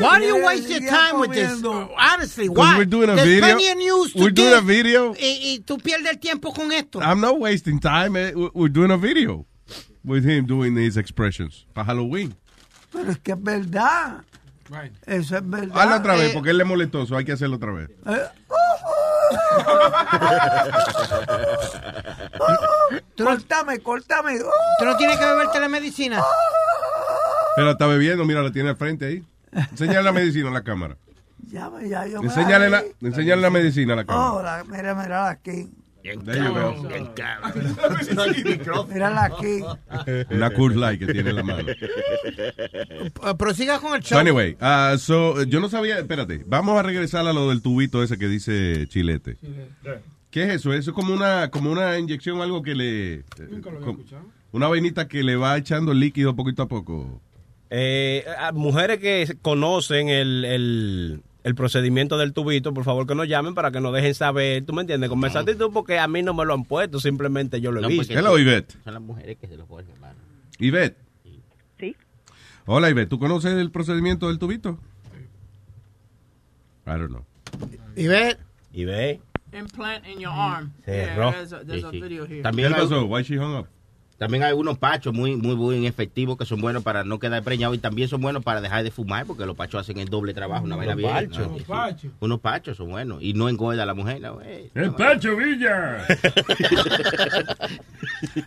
Why 0.00 0.18
do 0.20 0.24
you 0.26 0.44
waste 0.44 0.68
your 0.68 0.80
time 0.88 1.18
with 1.20 1.32
this? 1.32 1.62
Honestly, 1.64 2.48
Because 2.48 2.58
why? 2.58 2.78
we're 2.78 2.84
doing 2.84 3.10
a 3.10 3.16
There's 3.16 3.28
video. 3.28 3.40
plenty 3.44 3.68
of 3.68 3.76
news 3.78 4.12
to 4.12 4.20
We're 4.20 4.30
doing 4.30 4.54
a 4.54 4.60
video. 4.60 5.14
Y, 5.14 5.38
y 5.42 5.58
tú 5.64 5.78
pierdes 5.78 6.10
el 6.12 6.18
tiempo 6.18 6.52
con 6.52 6.72
esto. 6.72 7.00
I'm 7.00 7.20
not 7.20 7.38
wasting 7.38 7.80
time. 7.80 8.16
eh. 8.16 8.32
We- 8.34 8.50
We're 8.54 8.68
doing 8.72 8.90
a 8.90 8.96
video 8.96 9.46
with 10.04 10.24
him 10.24 10.46
doing 10.46 10.74
these 10.74 10.98
expressions 10.98 11.66
para 11.74 11.86
Halloween. 11.86 12.34
Pero 12.92 13.10
es 13.10 13.18
que 13.18 13.32
es 13.32 13.42
verdad. 13.42 14.22
Eso 15.06 15.36
es 15.36 15.48
verdad. 15.48 15.76
Hazlo 15.80 15.96
otra 15.96 16.14
vez 16.14 16.30
Eh, 16.30 16.34
porque 16.34 16.50
él 16.50 16.58
le 16.58 16.64
molestó, 16.64 17.04
so 17.06 17.16
hay 17.16 17.24
que 17.24 17.32
hacerlo 17.32 17.56
otra 17.56 17.72
vez. 17.72 17.90
eh, 18.06 18.20
córtame, 23.16 23.78
córtame. 23.80 24.38
Tú 24.78 24.84
no 24.84 24.96
tienes 24.96 25.16
que 25.18 25.24
beberte 25.24 25.60
la 25.60 25.68
medicina. 25.68 26.22
Pero 27.56 27.72
está 27.72 27.86
bebiendo, 27.86 28.24
mira, 28.24 28.42
la 28.42 28.52
tiene 28.52 28.70
al 28.70 28.76
frente 28.76 29.06
ahí. 29.06 29.24
Enséñale 29.52 30.02
la 30.02 30.12
medicina 30.12 30.48
a 30.48 30.52
la 30.52 30.62
cámara. 30.62 30.96
Ya, 31.48 31.70
ya, 31.84 32.06
yo 32.06 32.20
me 32.22 32.28
Enséñale 32.28 32.70
la, 32.70 32.82
la- 32.82 33.08
enséñale 33.08 33.42
la 33.42 33.50
medicina 33.50 33.94
a 33.94 33.96
la 33.96 34.04
cámara. 34.04 34.32
Oh, 34.32 34.42
la- 34.42 34.64
mira, 34.64 34.94
mira 34.94 35.28
aquí. 35.30 35.68
You 36.02 36.54
go. 36.54 36.74
Mírala 38.88 39.24
aquí. 39.24 39.60
Una 40.30 40.50
Coors 40.50 40.76
Light 40.76 41.00
que 41.00 41.12
tiene 41.12 41.30
en 41.30 41.36
la 41.36 41.42
mano. 41.42 41.68
Eh, 41.68 43.10
Prosiga 43.38 43.78
con 43.78 43.94
el 43.94 44.02
So 44.02 44.10
show. 44.10 44.18
anyway, 44.18 44.56
uh, 44.60 44.96
so, 44.98 45.42
yo 45.44 45.60
no 45.60 45.68
sabía, 45.68 45.98
espérate, 45.98 46.42
vamos 46.46 46.78
a 46.78 46.82
regresar 46.82 47.26
a 47.26 47.32
lo 47.32 47.48
del 47.50 47.62
tubito 47.62 48.02
ese 48.02 48.18
que 48.18 48.28
dice 48.28 48.86
Chilete. 48.88 49.36
¿Qué 50.30 50.44
es 50.44 50.50
eso? 50.54 50.72
Eso 50.72 50.90
es 50.90 50.94
como 50.94 51.12
una, 51.12 51.50
como 51.50 51.70
una 51.70 51.98
inyección, 51.98 52.40
algo 52.40 52.62
que 52.62 52.74
le... 52.74 53.14
eh, 53.14 53.22
com- 53.84 53.98
una 54.52 54.68
vainita 54.68 55.08
que 55.08 55.22
le 55.22 55.36
va 55.36 55.56
echando 55.56 55.92
líquido 55.92 56.36
poquito 56.36 56.62
a 56.62 56.68
poco. 56.68 57.20
Eh, 57.70 58.24
a 58.38 58.52
mujeres 58.52 58.98
que 58.98 59.36
conocen 59.42 60.08
el, 60.08 60.44
el, 60.44 61.22
el 61.42 61.54
procedimiento 61.54 62.18
del 62.18 62.32
tubito, 62.32 62.74
por 62.74 62.84
favor 62.84 63.06
que 63.06 63.14
nos 63.14 63.26
llamen 63.28 63.54
para 63.54 63.70
que 63.70 63.80
nos 63.80 63.92
dejen 63.94 64.14
saber, 64.14 64.64
¿tú 64.64 64.72
me 64.72 64.82
entiendes? 64.82 65.08
Con 65.08 65.24
esa 65.24 65.40
actitud 65.40 65.70
porque 65.72 65.98
a 65.98 66.06
mí 66.08 66.22
no 66.22 66.34
me 66.34 66.44
lo 66.44 66.54
han 66.54 66.64
puesto, 66.64 67.00
simplemente 67.00 67.60
yo 67.60 67.72
lo 67.72 67.80
he 67.80 67.82
No, 67.82 67.88
visto. 67.88 68.12
Hello, 68.12 68.38
Ivette. 68.38 68.76
Son 68.84 68.94
las 68.94 69.02
mujeres 69.02 69.36
que 69.38 69.46
se 69.46 69.56
lo 69.56 69.66
ponen, 69.66 69.90
hermano. 69.90 70.18
Ivette. 70.58 70.96
Sí. 71.78 71.96
Hola, 72.66 72.90
Ivette. 72.90 73.08
¿Tú 73.08 73.18
conoces 73.18 73.52
el 73.54 73.70
procedimiento 73.70 74.28
del 74.28 74.38
tubito? 74.38 74.78
I 76.86 76.90
don't 76.90 77.08
know. 77.08 77.24
Y 77.96 78.84
ve. 78.84 79.20
Implant 79.52 80.06
in 80.06 80.20
your 80.20 80.32
arm. 80.32 80.72
Cerró. 80.84 81.30
Yeah, 81.30 81.32
there's 81.32 81.52
a, 81.52 81.64
there's 81.64 81.90
video 81.90 82.24
here. 82.24 82.42
También 82.42 82.72
¿Qué 82.72 82.80
pasó? 82.80 83.04
Why 83.06 83.22
she 83.24 83.36
hung 83.36 83.56
up? 83.56 83.66
También 84.20 84.42
hay 84.42 84.52
unos 84.52 84.76
pachos 84.76 85.14
muy, 85.14 85.34
muy, 85.34 85.56
muy 85.56 85.86
efectivos 85.86 86.36
que 86.36 86.44
son 86.44 86.60
buenos 86.60 86.82
para 86.82 87.04
no 87.04 87.18
quedar 87.18 87.42
preñado 87.42 87.72
y 87.72 87.78
también 87.78 88.06
son 88.06 88.20
buenos 88.20 88.44
para 88.44 88.60
dejar 88.60 88.84
de 88.84 88.90
fumar 88.90 89.24
porque 89.24 89.46
los 89.46 89.56
pachos 89.56 89.80
hacen 89.80 89.98
el 89.98 90.08
doble 90.10 90.34
trabajo, 90.34 90.62
una 90.66 90.76
vaina 90.76 90.94
bien. 90.94 91.10
pachos. 91.10 91.48
¿no? 91.50 91.56
Pachos. 91.64 92.12
Unos 92.20 92.38
pachos 92.40 92.76
son 92.76 92.90
buenos 92.90 93.22
y 93.22 93.32
no 93.32 93.48
engorda 93.48 93.82
a 93.82 93.86
la 93.86 93.94
mujer. 93.94 94.20
No, 94.20 94.42
eh. 94.42 94.70
El 94.74 94.92
Pacho 94.94 95.34
Villa. 95.36 96.04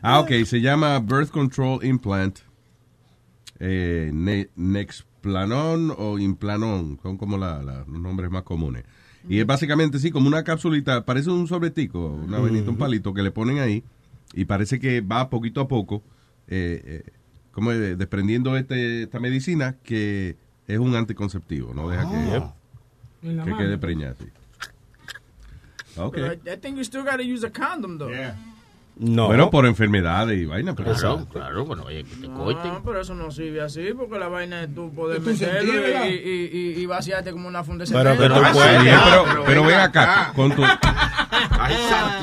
Ah, 0.01 0.19
ok. 0.19 0.31
Se 0.45 0.61
llama 0.61 0.99
Birth 0.99 1.29
Control 1.31 1.83
Implant. 1.83 2.39
Eh, 3.59 4.11
ne- 4.13 4.49
Nexplanon 4.55 5.93
o 5.97 6.19
Implanon. 6.19 6.99
Son 7.01 7.17
como 7.17 7.37
la- 7.37 7.63
la- 7.63 7.79
los 7.79 7.99
nombres 7.99 8.29
más 8.29 8.43
comunes. 8.43 8.83
Y 9.27 9.39
es 9.39 9.45
básicamente, 9.45 9.99
sí, 9.99 10.11
como 10.11 10.27
una 10.27 10.43
capsulita. 10.43 11.05
Parece 11.05 11.29
un 11.29 11.47
sobretico, 11.47 12.07
una 12.07 12.39
vainita, 12.39 12.69
un 12.69 12.77
palito 12.77 13.13
que 13.13 13.23
le 13.23 13.31
ponen 13.31 13.59
ahí. 13.59 13.83
Y 14.33 14.45
parece 14.45 14.79
que 14.79 15.01
va 15.01 15.29
poquito 15.29 15.61
a 15.61 15.67
poco, 15.67 16.03
eh, 16.47 16.81
eh, 16.85 17.11
como 17.51 17.71
eh, 17.71 17.95
desprendiendo 17.95 18.57
este, 18.57 19.03
esta 19.03 19.19
medicina 19.19 19.77
que 19.83 20.37
es 20.67 20.79
un 20.79 20.95
anticonceptivo. 20.95 21.73
No 21.73 21.89
deja 21.89 22.03
que, 22.09 23.29
mano. 23.29 23.57
quede 23.57 23.77
preñada. 23.77 24.15
sí. 24.19 24.25
Ok. 25.95 26.17
But 26.17 26.47
I, 26.47 26.53
I 26.53 26.57
think 26.57 26.77
you 26.77 26.83
still 26.83 27.03
got 27.03 27.17
to 27.17 27.23
use 27.23 27.45
a 27.45 27.51
condom, 27.51 27.97
though. 27.97 28.11
No. 28.95 29.25
Bueno, 29.25 29.49
por 29.49 29.65
enfermedades 29.65 30.39
y 30.39 30.45
vaina, 30.45 30.75
pero 30.75 30.93
Claro, 30.93 31.25
claro, 31.31 31.65
bueno, 31.65 31.83
oye, 31.87 32.03
que 32.03 32.15
te 32.15 32.27
corten. 32.27 32.73
No, 32.73 32.83
pero 32.83 33.01
eso 33.01 33.15
no 33.15 33.31
sirve 33.31 33.61
así, 33.61 33.89
porque 33.97 34.19
la 34.19 34.27
vaina 34.27 34.61
es 34.63 34.75
tú 34.75 34.93
poder 34.93 35.19
meterlo 35.19 36.05
y, 36.05 36.09
y, 36.09 36.49
y, 36.53 36.81
y 36.81 36.85
vaciarte 36.85 37.31
como 37.31 37.47
una 37.47 37.63
funda 37.63 37.85
de 37.85 37.91
Pero 37.91 38.11
que 38.11 38.17
cemento. 38.17 38.39
tú 38.39 38.45
Sí, 38.45 38.51
puedes. 38.53 38.99
pero, 39.03 39.25
pero 39.47 39.63
ven 39.63 39.79
acá, 39.79 40.31
con 40.35 40.51
tu, 40.55 40.63
Ay, 41.59 41.75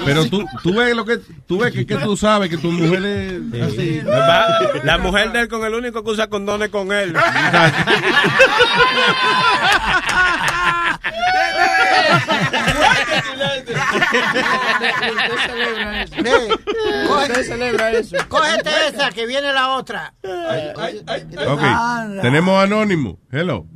pero 0.04 0.24
tú, 0.26 0.44
tú 0.62 0.72
ves 0.74 0.94
lo 0.94 1.04
que, 1.04 1.18
tú 1.46 1.58
ves 1.58 1.72
que, 1.72 1.84
que 1.84 1.96
tú 1.96 2.16
sabes 2.16 2.48
que 2.48 2.56
tu 2.56 2.70
mujer 2.70 3.04
es 3.52 3.62
así. 3.62 4.00
Va- 4.08 4.46
La 4.84 4.96
mujer 4.98 5.32
de 5.32 5.40
él 5.40 5.48
con 5.48 5.64
el 5.64 5.74
único 5.74 6.04
que 6.04 6.10
usa 6.10 6.28
condones 6.28 6.68
con 6.68 6.92
él. 6.92 7.14
Usted 17.20 17.42
celebra 17.42 17.92
eso. 17.92 18.16
cógete 18.28 18.70
esa 18.88 19.10
que 19.10 19.26
viene 19.26 19.52
la 19.52 19.76
otra. 19.76 20.14
Ok, 20.22 21.62
tenemos 22.22 22.62
anónimo. 22.62 23.18
Hello. 23.30 23.66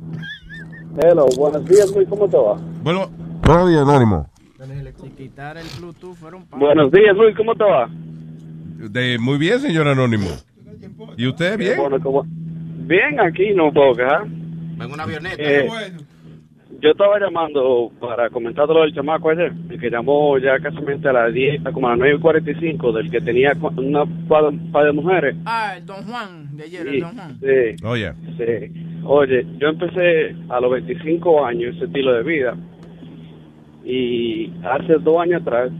Hello, 1.01 1.25
buenos 1.37 1.65
días, 1.65 1.91
Luis, 1.91 2.07
¿cómo 2.07 2.29
te 2.29 2.37
va? 2.37 2.55
Bueno, 2.81 3.09
buenos 3.43 3.69
días, 3.69 3.81
anónimo. 3.81 4.29
Si 5.01 5.09
quitar 5.09 5.57
el 5.57 5.67
Bluetooth 5.77 6.15
fuera 6.15 6.37
un 6.37 6.47
Buenos 6.51 6.91
días, 6.91 7.15
Luis, 7.15 7.35
¿cómo 7.35 7.53
te 7.53 7.63
va? 7.63 7.89
De, 7.89 9.17
muy 9.19 9.37
bien, 9.37 9.59
señor 9.59 9.87
anónimo. 9.87 10.29
¿Y 11.17 11.27
usted 11.27 11.57
bien? 11.57 11.77
Bueno. 11.77 11.97
Bien, 12.87 13.19
aquí 13.19 13.53
no 13.53 13.71
puedo 13.73 13.93
quejar. 13.93 14.23
En 14.23 14.91
una 14.91 15.03
avioneta. 15.03 15.35
Eh, 15.37 15.67
yo 16.85 16.91
estaba 16.91 17.19
llamando 17.19 17.91
para 17.99 18.29
comentar 18.29 18.67
lo 18.67 18.81
del 18.81 18.93
chamaco 18.93 19.31
ese, 19.31 19.51
el 19.69 19.79
que 19.79 19.89
llamó 19.89 20.37
ya 20.37 20.59
casi 20.59 20.77
a 21.07 21.11
las 21.13 21.33
10, 21.33 21.63
como 21.73 21.87
a 21.87 21.91
las 21.91 21.99
9 21.99 22.15
y 22.17 22.19
45, 22.21 22.91
del 22.93 23.09
que 23.11 23.21
tenía 23.21 23.53
una 23.77 24.05
par, 24.27 24.45
par 24.71 24.85
de 24.85 24.91
mujeres. 24.91 25.35
Ah, 25.45 25.73
el 25.77 25.85
Don 25.85 26.03
Juan, 26.03 26.55
de 26.55 26.63
ayer, 26.63 26.81
Sí, 26.87 26.95
el 26.95 27.01
Don 27.01 27.15
Juan. 27.15 27.37
sí, 27.39 27.85
Oye, 27.85 28.13
sí. 28.37 29.01
Oye, 29.07 29.45
yo 29.59 29.67
empecé 29.69 30.35
a 30.49 30.59
los 30.59 30.71
25 30.71 31.45
años 31.45 31.75
ese 31.75 31.85
estilo 31.85 32.13
de 32.13 32.23
vida 32.23 32.55
y 33.83 34.51
hace 34.63 34.93
dos 34.99 35.21
años 35.21 35.41
atrás 35.41 35.71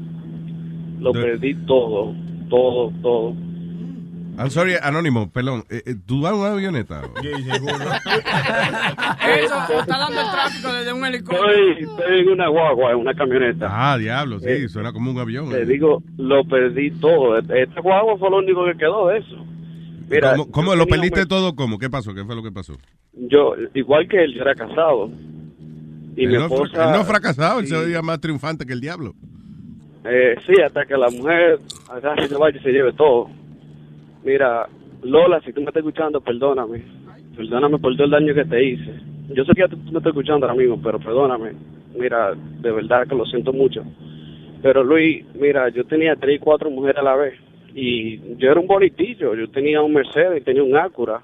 lo 1.00 1.12
De- 1.12 1.22
perdí 1.22 1.56
todo, 1.66 2.14
todo, 2.50 2.92
todo. 3.02 3.34
I'm 4.38 4.50
sorry, 4.50 4.76
anónimo, 4.82 5.30
perdón. 5.32 5.64
Eh, 5.70 5.82
eh, 5.86 5.96
¿Tú 6.06 6.22
vas 6.22 6.34
en 6.34 6.40
una 6.40 6.52
avioneta? 6.52 7.02
Eso, 9.40 9.56
está 9.80 9.98
dando 9.98 10.22
el 10.22 10.32
tráfico 10.32 10.74
desde 10.74 10.94
un 10.94 11.06
helicóptero. 11.06 11.50
Estoy, 11.50 11.84
estoy 11.84 12.20
en 12.20 12.30
una 12.30 12.48
guagua, 12.50 12.92
en 12.92 12.98
una 12.98 13.14
camioneta. 13.14 13.68
Ah, 13.72 13.98
diablo, 13.98 14.40
sí, 14.40 14.46
Eh, 14.50 14.68
suena 14.70 14.92
como 14.92 15.12
un 15.12 15.20
avión. 15.20 15.50
Te 15.50 15.62
eh. 15.62 15.66
digo, 15.66 16.04
lo 16.18 16.44
perdí 16.46 16.92
todo. 16.92 17.38
Esta 17.38 17.82
guagua 17.82 18.18
fue 18.18 18.30
lo 18.30 18.38
único 18.38 18.66
que 18.66 18.76
quedó 18.78 19.08
de 19.08 19.20
eso. 19.20 19.36
Mira, 20.10 20.36
¿Cómo, 20.52 20.76
lo 20.76 20.86
perdiste 20.86 21.22
un- 21.22 21.28
todo? 21.28 21.56
¿Cómo? 21.56 21.80
¿Qué 21.80 21.90
pasó? 21.90 22.14
¿Qué 22.14 22.24
fue 22.26 22.36
lo 22.36 22.44
que 22.44 22.52
pasó? 22.52 22.74
Yo, 23.14 23.54
igual 23.74 24.08
que 24.08 24.24
él, 24.24 24.34
yo 24.36 24.42
era 24.42 24.54
casado. 24.54 25.10
Y 26.16 26.26
él, 26.26 26.32
mi 26.32 26.38
no, 26.38 26.46
esposa... 26.46 26.86
él 26.86 26.92
no 26.92 26.98
ha 27.00 27.06
fracasado, 27.06 27.60
él 27.60 27.68
sí, 27.68 27.74
se 27.74 28.02
más 28.02 28.20
triunfante 28.22 28.66
que 28.66 28.74
el 28.74 28.82
diablo. 28.82 29.14
eh, 30.06 30.36
sí, 30.46 30.62
hasta 30.62 30.86
que 30.86 30.96
la 30.96 31.10
mujer 31.10 31.60
agarre 31.90 32.26
y 32.26 32.28
se 32.28 32.36
vaya 32.36 32.58
y 32.60 32.62
se 32.64 32.72
lleve 32.72 32.94
todo. 32.94 33.30
Mira, 34.26 34.68
Lola, 35.04 35.40
si 35.42 35.54
tú 35.54 35.62
me 35.62 35.68
estás 35.68 35.82
escuchando, 35.82 36.20
perdóname. 36.20 36.84
Perdóname 37.38 37.78
por 37.78 37.94
todo 37.96 38.06
el 38.06 38.12
daño 38.12 38.34
que 38.34 38.46
te 38.46 38.64
hice. 38.64 39.00
Yo 39.30 39.46
sé 39.46 39.54
que 39.54 39.62
ya 39.62 39.68
tú 39.68 39.78
me 39.78 40.00
estás 40.00 40.08
escuchando 40.08 40.48
ahora 40.48 40.58
mismo, 40.58 40.82
pero 40.82 41.00
perdóname. 41.00 41.54
Mira, 41.98 42.34
de 42.34 42.72
verdad 42.72 43.08
que 43.08 43.16
lo 43.16 43.26
siento 43.26 43.54
mucho. 43.54 43.84
Pero 44.64 44.84
Luis, 44.84 45.24
mira, 45.36 45.70
yo 45.70 45.86
tenía 45.86 46.16
tres 46.16 46.38
y 46.38 46.40
cuatro 46.40 46.72
mujeres 46.72 46.98
a 46.98 47.04
la 47.04 47.16
vez. 47.16 47.40
Y 47.76 48.18
yo 48.38 48.50
era 48.50 48.60
un 48.60 48.68
bonitillo. 48.68 49.36
Yo 49.36 49.48
tenía 49.52 49.82
un 49.82 49.94
Mercedes, 49.94 50.44
tenía 50.44 50.64
un 50.64 50.76
Acura, 50.76 51.22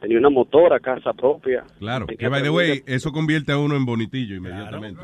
tenía 0.00 0.18
una 0.18 0.30
motora, 0.30 0.78
casa 0.78 1.12
propia. 1.12 1.64
Claro, 1.80 2.06
que 2.06 2.28
by 2.28 2.42
the 2.42 2.50
way, 2.50 2.82
eso 2.86 3.10
convierte 3.10 3.50
a 3.50 3.58
uno 3.58 3.74
en 3.74 3.84
bonitillo 3.84 4.36
inmediatamente. 4.36 5.00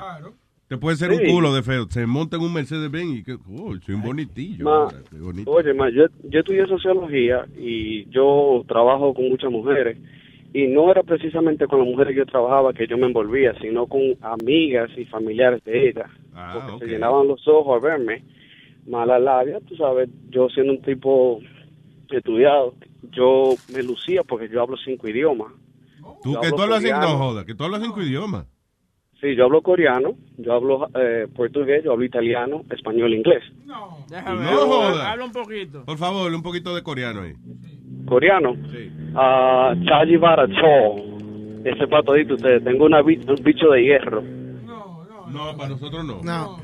Te 0.70 0.78
puede 0.78 0.96
ser 0.96 1.12
Sí. 1.12 1.24
un 1.26 1.32
culo 1.34 1.52
de 1.52 1.64
feo, 1.64 1.86
se 1.90 2.06
monta 2.06 2.36
en 2.36 2.42
un 2.44 2.52
Mercedes 2.54 2.88
Benz 2.92 3.18
y 3.18 3.24
que, 3.24 3.32
oh, 3.32 3.74
soy 3.84 3.96
un 3.96 4.02
bonitillo. 4.02 4.64
Ma, 4.64 4.86
bonito. 5.10 5.50
Oye, 5.50 5.74
ma, 5.74 5.90
yo, 5.90 6.04
yo 6.28 6.38
estudié 6.38 6.64
sociología 6.68 7.44
y 7.58 8.08
yo 8.10 8.62
trabajo 8.68 9.12
con 9.12 9.28
muchas 9.30 9.50
mujeres. 9.50 9.98
Y 10.54 10.68
no 10.68 10.88
era 10.92 11.02
precisamente 11.02 11.66
con 11.66 11.80
las 11.80 11.88
mujeres 11.88 12.12
que 12.14 12.20
yo 12.20 12.26
trabajaba 12.26 12.72
que 12.72 12.86
yo 12.86 12.96
me 12.96 13.06
envolvía, 13.08 13.52
sino 13.60 13.88
con 13.88 14.00
amigas 14.20 14.88
y 14.96 15.04
familiares 15.06 15.64
de 15.64 15.88
ellas. 15.88 16.08
Ah, 16.36 16.68
porque 16.70 16.86
se 16.86 16.92
llenaban 16.92 17.26
los 17.26 17.46
ojos 17.48 17.76
a 17.82 17.84
verme. 17.84 18.22
Mala 18.86 19.18
labia, 19.18 19.58
tú 19.66 19.74
sabes, 19.74 20.08
yo 20.28 20.48
siendo 20.50 20.74
un 20.74 20.82
tipo 20.82 21.40
estudiado, 22.10 22.74
yo 23.10 23.54
me 23.74 23.82
lucía 23.82 24.22
porque 24.22 24.48
yo 24.48 24.62
hablo 24.62 24.76
cinco 24.84 25.08
idiomas. 25.08 25.52
Tú, 26.22 26.34
yo 26.34 26.40
que 26.40 26.50
tú 26.50 26.62
hablas 26.62 26.80
cinco, 26.84 27.00
no 27.00 27.18
jodas, 27.18 27.44
que 27.44 27.56
tú 27.56 27.64
hablas 27.64 27.82
cinco 27.82 28.00
idiomas. 28.02 28.46
Sí, 29.20 29.34
yo 29.36 29.44
hablo 29.44 29.60
coreano, 29.60 30.14
yo 30.38 30.52
hablo 30.54 30.88
eh, 30.94 31.26
portugués, 31.36 31.84
yo 31.84 31.92
hablo 31.92 32.04
italiano, 32.04 32.62
español, 32.70 33.12
inglés. 33.12 33.42
Déjame 34.08 34.44
No 34.44 34.50
ver, 34.50 34.58
joda. 34.66 35.12
habla 35.12 35.24
un 35.26 35.32
poquito. 35.32 35.84
Por 35.84 35.98
favor, 35.98 36.32
un 36.32 36.42
poquito 36.42 36.74
de 36.74 36.82
coreano 36.82 37.22
ahí. 37.22 37.34
coreano. 38.06 38.54
Sí. 38.72 38.90
Ah, 39.14 39.74
Chaji 39.84 40.16
Baracho. 40.16 40.96
Ese 41.64 41.86
patodito, 41.86 42.34
ustedes. 42.34 42.64
Tengo 42.64 42.86
una 42.86 43.02
un 43.02 43.14
bicho 43.44 43.68
de 43.70 43.82
hierro. 43.82 44.22
No, 44.22 45.54
para 45.56 45.68
nosotros 45.68 46.02
no. 46.04 46.20
No. 46.22 46.58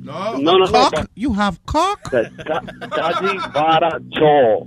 No. 0.00 0.38
No, 0.38 0.58
no, 0.58 0.58
no. 0.60 0.66
Cock? 0.72 1.06
You 1.14 1.34
have 1.34 1.58
cock? 1.66 2.00
Cha- 2.10 2.62
Chaji 2.96 3.36
Baracho. 3.54 4.66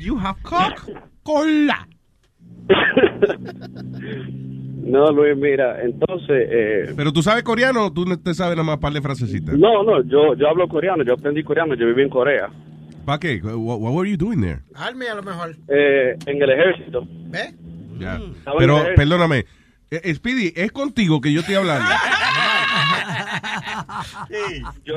You 0.00 0.18
have 0.18 0.42
cock? 0.42 0.88
Cola. 1.22 1.86
No, 4.82 5.10
Luis, 5.12 5.36
mira, 5.36 5.82
entonces. 5.82 6.48
Eh, 6.50 6.92
Pero 6.96 7.12
tú 7.12 7.22
sabes 7.22 7.42
coreano 7.42 7.86
o 7.86 7.92
tú 7.92 8.04
no 8.06 8.18
te 8.18 8.34
sabes 8.34 8.56
nada 8.56 8.64
más 8.66 8.78
par 8.78 8.92
de 8.92 9.00
frasecitas. 9.02 9.54
no, 9.56 9.82
no, 9.82 10.02
yo, 10.04 10.34
yo 10.34 10.48
hablo 10.48 10.68
coreano. 10.68 11.04
Yo 11.04 11.14
aprendí 11.14 11.42
coreano. 11.42 11.74
Yo 11.74 11.86
viví 11.86 12.02
en 12.02 12.08
Corea. 12.08 12.48
¿Para 13.04 13.18
qué? 13.18 13.40
What, 13.42 13.78
what 13.78 13.92
were 13.92 14.08
you 14.10 14.16
doing 14.16 14.40
there? 14.40 14.60
Army 14.74 15.06
a 15.06 15.14
lo 15.14 15.22
mejor. 15.22 15.56
Eh, 15.68 16.16
en 16.26 16.42
el 16.42 16.50
ejército. 16.50 17.06
Estaba 17.32 18.18
en 18.18 18.34
Pero, 18.58 18.84
perdóname. 18.96 19.44
Eh, 19.90 20.14
Speedy, 20.14 20.52
es 20.54 20.70
contigo 20.72 21.20
que 21.20 21.32
yo 21.32 21.40
estoy 21.40 21.56
hablando. 21.56 21.88
Yo, 24.84 24.96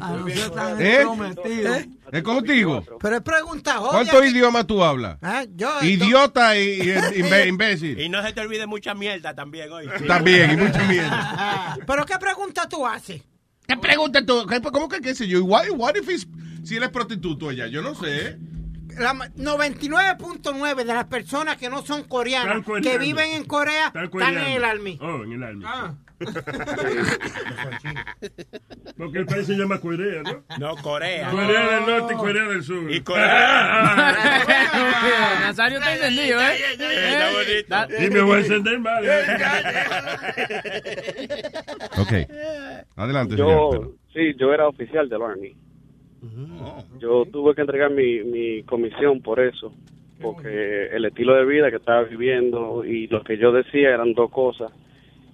Ah, 0.00 0.74
¿Eh? 0.78 0.96
entrometido. 1.00 1.74
¿Es 2.12 2.22
contigo? 2.22 2.84
Pero 3.00 3.16
es 3.16 3.22
pregunta 3.22 3.80
obvia. 3.80 3.90
¿Cuántos 3.90 4.26
idiomas 4.26 4.66
tú 4.66 4.82
hablas? 4.82 5.18
Ah, 5.22 5.44
yo, 5.54 5.70
Idiota 5.82 6.58
y, 6.58 6.80
imbécil. 7.48 8.00
Y 8.00 8.08
no 8.08 8.22
se 8.22 8.32
te 8.32 8.40
olvide 8.40 8.66
mucha 8.66 8.94
mierda 8.94 9.34
también 9.34 9.70
hoy. 9.72 9.86
También, 10.06 10.52
y 10.52 10.56
mucha 10.56 10.82
mierda. 10.84 11.78
¿Pero 11.86 12.04
qué 12.06 12.18
pregunta 12.18 12.68
tú 12.68 12.86
haces? 12.86 13.22
¿Qué 13.66 13.76
pregunta 13.76 14.24
tú? 14.26 14.46
¿Qué- 14.46 14.60
¿Cómo 14.60 14.88
que 14.88 15.00
qué 15.00 15.14
sé 15.14 15.28
yo? 15.28 15.44
What, 15.44 15.66
what 15.76 15.94
if 15.96 16.08
si 16.64 16.76
él 16.76 16.82
es 16.82 16.88
prostituto 16.90 17.50
ella? 17.50 17.66
Yo 17.68 17.82
no 17.82 17.94
sé. 17.94 18.36
la 18.98 19.14
ma- 19.14 19.28
99.9 19.28 20.74
de 20.76 20.84
las 20.84 21.04
personas 21.06 21.56
que 21.56 21.70
no 21.70 21.82
son 21.86 22.02
coreanas, 22.04 22.64
que 22.82 22.98
viven 22.98 23.30
en 23.34 23.44
Corea, 23.44 23.86
Están 23.86 24.04
están 24.04 24.10
en 24.10 24.10
coreanos. 24.10 24.56
el 24.56 24.64
Army. 24.64 24.98
Oh, 25.00 25.22
en 25.24 25.32
el 25.32 25.42
Army. 25.44 25.64
Porque 28.96 29.18
el 29.18 29.26
país 29.26 29.46
se 29.46 29.54
llama 29.54 29.78
Corea, 29.80 30.22
¿no? 30.22 30.42
No, 30.58 30.76
Corea. 30.82 31.30
Corea 31.30 31.80
del 31.80 31.86
Norte 31.86 32.14
y 32.14 32.16
Corea 32.16 32.44
del 32.48 32.62
Sur. 32.62 32.90
Y 32.92 33.00
Corea. 33.00 33.26
Nazario 35.40 35.78
está 35.78 35.94
encendido, 35.94 36.40
¿eh? 36.40 36.54
Está 36.72 37.30
bonito. 37.32 37.76
Y 38.04 38.10
me 38.10 38.20
voy 38.22 38.36
a 38.36 38.40
encender 38.40 38.78
más. 38.78 39.00
Ok. 41.98 42.12
Adelante, 42.96 43.36
Yo, 43.36 43.70
señor. 43.72 43.90
sí, 44.12 44.34
yo 44.38 44.52
era 44.54 44.68
oficial 44.68 45.08
del 45.08 45.22
Army. 45.22 45.54
Yo 46.98 47.24
tuve 47.30 47.54
que 47.54 47.60
entregar 47.62 47.90
mi, 47.90 48.22
mi 48.24 48.62
comisión 48.64 49.20
por 49.22 49.40
eso, 49.40 49.72
porque 50.20 50.86
el 50.92 51.04
estilo 51.06 51.34
de 51.34 51.44
vida 51.46 51.70
que 51.70 51.76
estaba 51.76 52.02
viviendo 52.04 52.84
y 52.84 53.06
lo 53.08 53.22
que 53.22 53.38
yo 53.38 53.52
decía 53.52 53.88
eran 53.90 54.12
dos 54.14 54.30
cosas. 54.30 54.70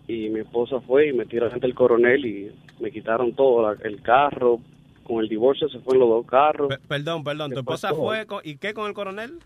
Y 0.09 0.29
mi 0.29 0.41
esposa 0.41 0.81
fue 0.81 1.09
y 1.09 1.13
me 1.13 1.27
tiró 1.27 1.53
ante 1.53 1.67
el 1.67 1.75
coronel 1.75 2.25
y 2.25 2.53
me 2.81 2.91
quitaron 2.91 3.33
todo, 3.35 3.63
la- 3.75 3.79
el 3.83 4.01
carro, 4.03 4.61
con 5.03 5.23
el 5.23 5.29
divorcio 5.29 5.69
se 5.69 5.79
fueron 5.81 6.01
los 6.01 6.09
dos 6.11 6.27
carros. 6.27 6.69
Perdón, 6.89 7.25
perdón. 7.25 7.53
¿Tu 7.53 7.59
esposa 7.61 7.89
pasó? 7.91 8.01
fue 8.03 8.27
con- 8.27 8.41
y 8.45 8.57
qué 8.57 8.73
con 8.75 8.87
el 8.87 8.95
coronel? 8.95 9.39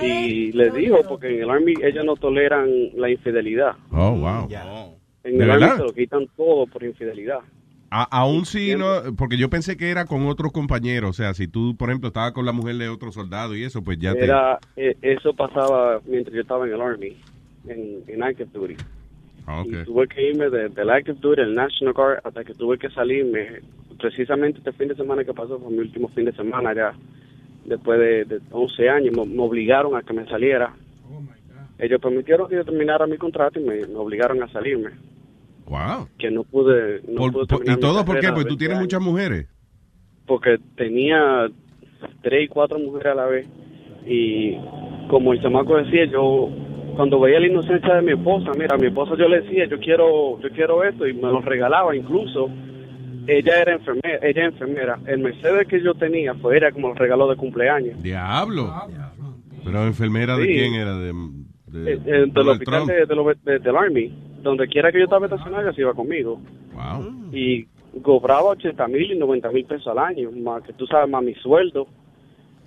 Y 0.00 0.52
le 0.52 0.70
dijo, 0.70 0.98
porque 1.08 1.28
en 1.36 1.42
el 1.42 1.50
Army 1.50 1.74
ellos 1.82 2.04
no 2.04 2.16
toleran 2.16 2.68
la 2.94 3.10
infidelidad. 3.10 3.72
Oh, 3.92 4.12
wow. 4.12 4.48
En 5.24 5.38
¿De 5.38 5.44
el 5.44 5.50
Army 5.50 5.66
se 5.76 5.82
lo 5.82 5.92
quitan 5.92 6.26
todo 6.36 6.66
por 6.66 6.82
infidelidad. 6.82 7.40
A- 7.90 8.08
aún 8.10 8.46
si 8.46 8.74
no, 8.74 9.14
porque 9.16 9.36
yo 9.36 9.48
pensé 9.48 9.76
que 9.76 9.90
era 9.90 10.06
con 10.06 10.26
otros 10.26 10.50
compañeros, 10.52 11.10
o 11.10 11.12
sea, 11.12 11.34
si 11.34 11.46
tú, 11.46 11.76
por 11.76 11.88
ejemplo, 11.88 12.08
estabas 12.08 12.32
con 12.32 12.44
la 12.46 12.52
mujer 12.52 12.76
de 12.76 12.88
otro 12.88 13.12
soldado 13.12 13.54
y 13.54 13.62
eso, 13.62 13.82
pues 13.82 13.98
ya 13.98 14.12
te... 14.14 14.24
Era, 14.24 14.58
eh, 14.76 14.96
eso 15.02 15.34
pasaba 15.34 16.00
mientras 16.04 16.34
yo 16.34 16.40
estaba 16.42 16.66
en 16.66 16.72
el 16.74 16.80
Army, 16.80 17.16
en, 17.68 18.02
en 18.08 18.22
active 18.22 18.48
duty. 18.52 18.74
Ah. 19.46 19.62
Y 19.64 19.84
tuve 19.84 20.08
que 20.08 20.28
irme 20.30 20.50
de- 20.50 20.68
del 20.70 20.90
active 20.90 21.18
duty 21.20 21.40
al 21.42 21.54
National 21.54 21.94
Guard 21.94 22.20
hasta 22.24 22.44
que 22.44 22.54
tuve 22.54 22.78
que 22.78 22.90
salirme. 22.90 23.60
Precisamente 23.98 24.58
este 24.58 24.72
fin 24.72 24.88
de 24.88 24.94
semana 24.96 25.24
que 25.24 25.32
pasó 25.32 25.58
fue 25.58 25.70
mi 25.70 25.78
último 25.78 26.08
fin 26.08 26.24
de 26.24 26.32
semana 26.32 26.74
ya. 26.74 26.92
Después 27.64 27.98
de, 27.98 28.24
de 28.24 28.40
11 28.50 28.88
años 28.88 29.16
me, 29.16 29.24
me 29.24 29.42
obligaron 29.42 29.94
a 29.96 30.02
que 30.02 30.12
me 30.12 30.26
saliera. 30.26 30.74
Ellos 31.78 32.00
permitieron 32.00 32.48
que 32.48 32.56
yo 32.56 32.64
terminara 32.64 33.06
mi 33.06 33.16
contrato 33.18 33.60
y 33.60 33.64
me, 33.64 33.86
me 33.86 33.96
obligaron 33.96 34.42
a 34.42 34.48
salirme. 34.48 34.90
Wow. 35.66 36.08
Que 36.18 36.30
no 36.30 36.42
pude. 36.44 37.02
No 37.08 37.16
Por- 37.16 37.32
pude 37.32 37.46
por- 37.46 37.58
terminar 37.58 37.78
¿Y 37.78 37.80
todo 37.80 38.04
por 38.04 38.20
qué? 38.20 38.28
Pues 38.32 38.44
de 38.44 38.50
tú 38.50 38.56
20 38.56 38.58
tienes 38.58 38.76
años. 38.78 38.84
muchas 38.84 39.00
mujeres. 39.02 39.46
Porque 40.26 40.56
tenía 40.76 41.48
tres 42.22 42.44
y 42.44 42.48
cuatro 42.48 42.78
mujeres 42.78 43.12
a 43.12 43.14
la 43.14 43.26
vez. 43.26 43.46
Y 44.06 44.56
como 45.08 45.32
el 45.32 45.42
chamaco 45.42 45.76
decía, 45.76 46.04
yo 46.06 46.48
cuando 46.96 47.20
veía 47.20 47.38
la 47.40 47.46
inocencia 47.48 47.94
de 47.94 48.02
mi 48.02 48.12
esposa, 48.12 48.50
mira, 48.58 48.74
a 48.74 48.78
mi 48.78 48.86
esposa 48.86 49.14
yo 49.18 49.28
le 49.28 49.42
decía, 49.42 49.66
yo 49.66 49.78
quiero, 49.78 50.40
yo 50.40 50.48
quiero 50.50 50.82
esto 50.82 51.06
y 51.06 51.12
me 51.14 51.22
lo 51.22 51.40
regalaba 51.40 51.94
incluso. 51.94 52.48
Ella 53.28 53.60
era 53.60 53.72
enfermera, 53.74 54.18
ella 54.22 54.44
enfermera. 54.44 54.98
El 55.06 55.18
Mercedes 55.18 55.66
que 55.68 55.82
yo 55.82 55.94
tenía 55.94 56.34
fue 56.34 56.56
era 56.56 56.70
como 56.72 56.90
el 56.92 56.96
regalo 56.96 57.28
de 57.28 57.36
cumpleaños. 57.36 58.00
Diablo. 58.02 58.72
Pero 59.64 59.84
enfermera 59.84 60.36
de 60.36 60.46
Sí. 60.46 60.52
quién 60.54 60.74
era? 60.74 60.96
De, 60.96 61.12
de, 61.66 61.92
Eh, 61.94 62.00
eh, 62.06 62.32
hospital 62.40 62.86
de, 62.86 63.04
de 63.06 63.14
lo- 63.16 63.24
de- 63.44 63.58
del 63.58 63.76
Army, 63.76 64.12
donde 64.42 64.68
quiera 64.68 64.92
que 64.92 64.98
yo 64.98 65.04
estaba 65.04 65.26
estacionado, 65.26 65.62
ella 65.64 65.72
se 65.72 65.80
iba 65.80 65.92
conmigo. 65.92 66.40
Wow. 66.72 67.30
Y 67.32 67.66
cobraba 68.02 68.50
80 68.50 68.86
mil 68.86 69.10
y 69.10 69.18
90 69.18 69.50
mil 69.50 69.64
pesos 69.64 69.88
al 69.88 69.98
año, 69.98 70.30
más 70.30 70.62
que 70.62 70.72
tú 70.74 70.86
sabes, 70.86 71.10
más 71.10 71.24
mi 71.24 71.34
sueldo. 71.34 71.88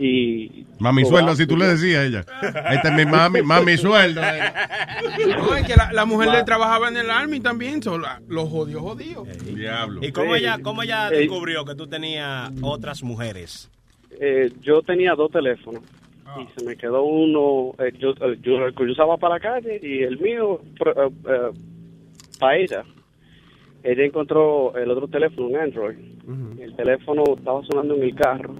Y 0.01 0.65
Mami 0.79 1.03
sueldo, 1.03 1.31
así 1.31 1.45
tú 1.45 1.57
le 1.57 1.65
decías 1.67 1.99
a 1.99 2.05
ella. 2.05 2.25
Este 2.71 2.87
es 2.87 2.93
mi 2.93 3.05
mami, 3.05 3.41
mami 3.41 3.75
sueldo. 3.75 4.21
No, 4.21 5.55
es 5.55 5.67
que 5.67 5.75
la, 5.75 5.91
la 5.91 6.05
mujer 6.05 6.29
le 6.31 6.43
trabajaba 6.43 6.87
en 6.87 6.95
el 6.95 7.09
Army 7.09 7.41
también, 7.41 7.83
so, 7.83 7.97
la- 7.97 8.21
los 8.29 8.47
jodió, 8.47 8.79
jodió. 8.81 9.25
Diablo. 9.53 9.99
¿Y 10.01 10.13
cómo 10.13 10.35
ella, 10.37 10.57
cómo 10.63 10.83
ella 10.83 11.09
Eh, 11.09 11.17
descubrió 11.17 11.65
que 11.65 11.75
tú 11.75 11.85
tenías 11.87 12.49
otras 12.61 13.03
mujeres? 13.03 13.69
eh, 14.21 14.51
yo 14.61 14.81
tenía 14.81 15.15
dos 15.15 15.31
teléfonos 15.31 15.81
y 16.41 16.59
se 16.59 16.65
me 16.65 16.75
quedó 16.77 17.03
uno, 17.03 17.73
eh, 17.83 17.91
yo, 17.99 18.11
eh, 18.11 18.37
yo, 18.41 18.65
el 18.65 18.73
que 18.75 18.85
yo 18.85 18.91
usaba 18.93 19.17
para 19.17 19.35
la 19.35 19.39
calle 19.41 19.79
y 19.83 20.03
el 20.03 20.17
mío 20.19 20.61
para 22.39 22.57
ella. 22.57 22.83
Ella 23.83 24.05
encontró 24.05 24.75
el 24.77 24.89
otro 24.91 25.07
teléfono, 25.07 25.47
un 25.47 25.57
Android. 25.57 25.97
El 26.59 26.75
teléfono 26.75 27.23
estaba 27.37 27.61
sonando 27.65 27.95
en 27.95 28.03
el 28.03 28.15
carro. 28.15 28.55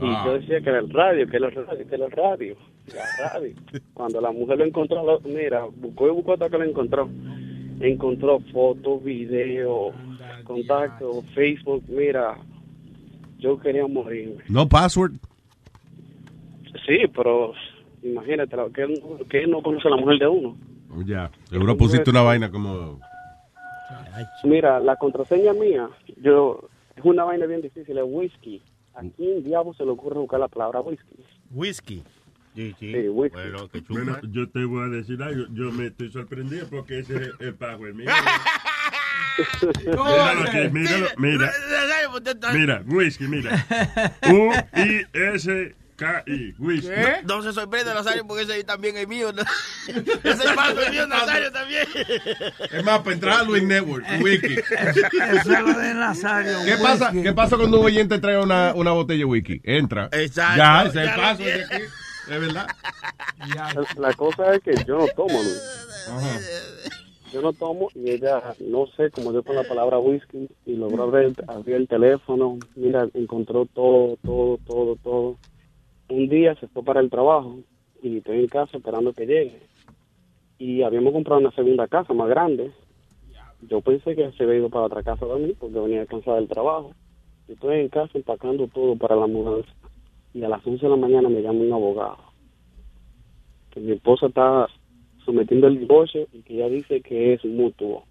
Y 0.00 0.04
Ah. 0.08 0.22
yo 0.26 0.32
decía 0.34 0.60
que 0.60 0.68
era 0.70 0.78
el 0.80 0.90
radio, 0.90 1.26
que 1.28 1.36
era 1.36 1.48
el 1.48 1.54
radio, 1.54 1.88
que 1.88 1.94
era 1.94 2.06
el 2.06 2.10
radio. 2.12 2.56
La 2.94 3.28
radio. 3.32 3.54
Cuando 3.94 4.20
la 4.20 4.32
mujer 4.32 4.58
lo 4.58 4.64
encontró, 4.64 5.04
lo- 5.04 5.20
mira, 5.20 5.64
buscó 5.76 6.08
y 6.08 6.10
buscó 6.10 6.32
hasta 6.34 6.48
que 6.50 6.58
lo 6.58 6.64
encontró. 6.64 7.08
Encontró 7.80 8.38
fotos, 8.52 9.02
videos, 9.02 9.94
contactos, 10.44 11.24
Facebook. 11.34 11.82
Mira, 11.88 12.36
yo 13.38 13.58
quería 13.58 13.86
morirme. 13.86 14.42
No 14.48 14.68
password. 14.68 15.12
Sí, 16.86 16.98
pero 17.14 17.52
imagínate, 18.02 18.56
que, 18.74 18.82
él, 18.82 19.02
que 19.28 19.42
él 19.44 19.50
no 19.50 19.62
conoce 19.62 19.88
a 19.88 19.90
la 19.92 19.96
mujer 19.96 20.18
de 20.18 20.28
uno. 20.28 20.56
Ya. 21.06 21.30
Seguro 21.48 21.76
pusiste 21.76 22.10
una 22.10 22.22
vaina 22.22 22.50
como. 22.50 22.98
Mira, 24.44 24.78
la 24.80 24.96
contraseña 24.96 25.52
mía, 25.52 25.88
yo 26.22 26.68
es 26.96 27.04
una 27.04 27.24
vaina 27.24 27.46
bien 27.46 27.62
difícil, 27.62 27.96
es 27.96 28.04
whisky. 28.06 28.60
¿A 28.94 29.00
quién 29.16 29.42
diablo 29.42 29.72
se 29.74 29.84
le 29.84 29.90
ocurre 29.90 30.18
buscar 30.18 30.40
la 30.40 30.48
palabra 30.48 30.80
whisky? 30.80 31.16
Whisky. 31.50 32.04
Sí, 32.54 32.74
sí. 32.78 32.92
Sí, 32.92 33.08
whisky. 33.08 33.36
Bueno, 33.36 33.68
que 33.68 33.80
Bueno, 33.88 34.18
yo 34.30 34.48
te 34.50 34.64
voy 34.64 34.84
a 34.84 34.88
decir 34.88 35.22
algo. 35.22 35.46
Yo 35.52 35.72
me 35.72 35.86
estoy 35.86 36.10
sorprendido 36.10 36.66
porque 36.68 36.98
ese 37.00 37.16
es 37.16 37.30
el 37.40 37.54
password 37.54 37.94
mío. 37.94 38.10
Míralo 39.86 40.70
míralo, 40.72 41.06
mira. 41.16 41.50
Mira, 42.52 42.84
whisky, 42.86 43.26
mira. 43.26 43.66
U-I-S-K-I, 46.02 46.54
whisky. 46.58 46.88
No, 47.24 47.36
no 47.36 47.42
se 47.42 47.52
sorprende, 47.52 47.94
Nazario, 47.94 48.26
porque 48.26 48.42
ese 48.42 48.64
también 48.64 48.96
es 48.96 49.08
mío. 49.08 49.32
¿no? 49.32 49.42
ese 50.24 50.54
paso 50.54 50.82
es 50.82 50.90
mío, 50.90 51.06
Nazario 51.08 51.52
también. 51.52 51.86
Es 52.70 52.84
más, 52.84 53.00
para 53.00 53.12
entrar 53.12 53.40
a 53.40 53.42
Luis 53.44 53.62
Network, 53.62 54.04
wiki. 54.20 54.54
Eso 54.54 55.52
es 55.52 55.60
lo 55.60 55.74
de 55.74 55.94
Nazario. 55.94 56.58
¿Qué 56.64 56.76
pasa, 56.82 57.10
whisky. 57.10 57.22
¿Qué 57.22 57.32
pasa 57.32 57.56
cuando 57.56 57.80
un 57.80 57.86
oyente 57.86 58.18
trae 58.18 58.38
una, 58.38 58.72
una 58.74 58.92
botella 58.92 59.18
de 59.18 59.24
wiki? 59.24 59.60
Entra. 59.64 60.08
Exacto. 60.12 60.58
Ya, 60.58 60.82
ese 60.82 61.04
es 61.04 61.10
el 61.10 61.16
paso. 61.16 61.36
tiene. 61.36 61.52
de 61.52 61.64
aquí. 61.64 61.84
Es 62.22 62.40
verdad. 62.40 62.66
La, 63.54 63.86
la 63.98 64.14
cosa 64.14 64.54
es 64.54 64.62
que 64.62 64.72
yo 64.86 64.98
no 64.98 65.06
tomo, 65.08 65.42
Luis. 65.42 65.62
Yo 67.32 67.40
no 67.40 67.52
tomo 67.54 67.88
y 67.94 68.10
ella, 68.10 68.42
no 68.60 68.86
sé, 68.88 69.10
como 69.10 69.32
yo 69.32 69.42
con 69.42 69.56
la 69.56 69.64
palabra 69.64 69.98
whisky 69.98 70.48
y 70.66 70.74
logró 70.74 71.04
abrir, 71.04 71.32
abrir 71.48 71.76
el 71.76 71.88
teléfono. 71.88 72.58
Mira, 72.76 73.08
encontró 73.14 73.64
todo, 73.64 74.18
todo, 74.22 74.58
todo, 74.66 74.96
todo. 74.96 75.38
Un 76.08 76.28
día 76.28 76.54
se 76.56 76.68
fue 76.68 76.82
para 76.84 77.00
el 77.00 77.10
trabajo 77.10 77.60
y 78.02 78.18
estoy 78.18 78.40
en 78.40 78.48
casa 78.48 78.76
esperando 78.76 79.12
que 79.12 79.26
llegue. 79.26 79.60
Y 80.58 80.82
habíamos 80.82 81.12
comprado 81.12 81.40
una 81.40 81.50
segunda 81.52 81.88
casa 81.88 82.12
más 82.12 82.28
grande. 82.28 82.70
Yo 83.68 83.80
pensé 83.80 84.14
que 84.14 84.30
se 84.32 84.42
había 84.42 84.56
ido 84.56 84.70
para 84.70 84.86
otra 84.86 85.02
casa 85.02 85.24
mí 85.36 85.54
porque 85.58 85.78
venía 85.78 86.06
cansada 86.06 86.36
del 86.36 86.48
trabajo. 86.48 86.92
Estoy 87.48 87.80
en 87.80 87.88
casa 87.88 88.10
empacando 88.14 88.68
todo 88.68 88.96
para 88.96 89.16
la 89.16 89.26
mudanza. 89.26 89.70
Y 90.34 90.42
a 90.42 90.48
las 90.48 90.66
11 90.66 90.84
de 90.84 90.90
la 90.90 90.96
mañana 90.96 91.28
me 91.28 91.42
llama 91.42 91.60
un 91.60 91.72
abogado. 91.72 92.18
Que 93.70 93.80
mi 93.80 93.92
esposa 93.92 94.26
está 94.26 94.68
sometiendo 95.24 95.66
el 95.66 95.78
divorcio 95.78 96.26
y 96.32 96.42
que 96.42 96.54
ella 96.54 96.68
dice 96.68 97.00
que 97.00 97.34
es 97.34 97.44
mutuo. 97.44 98.04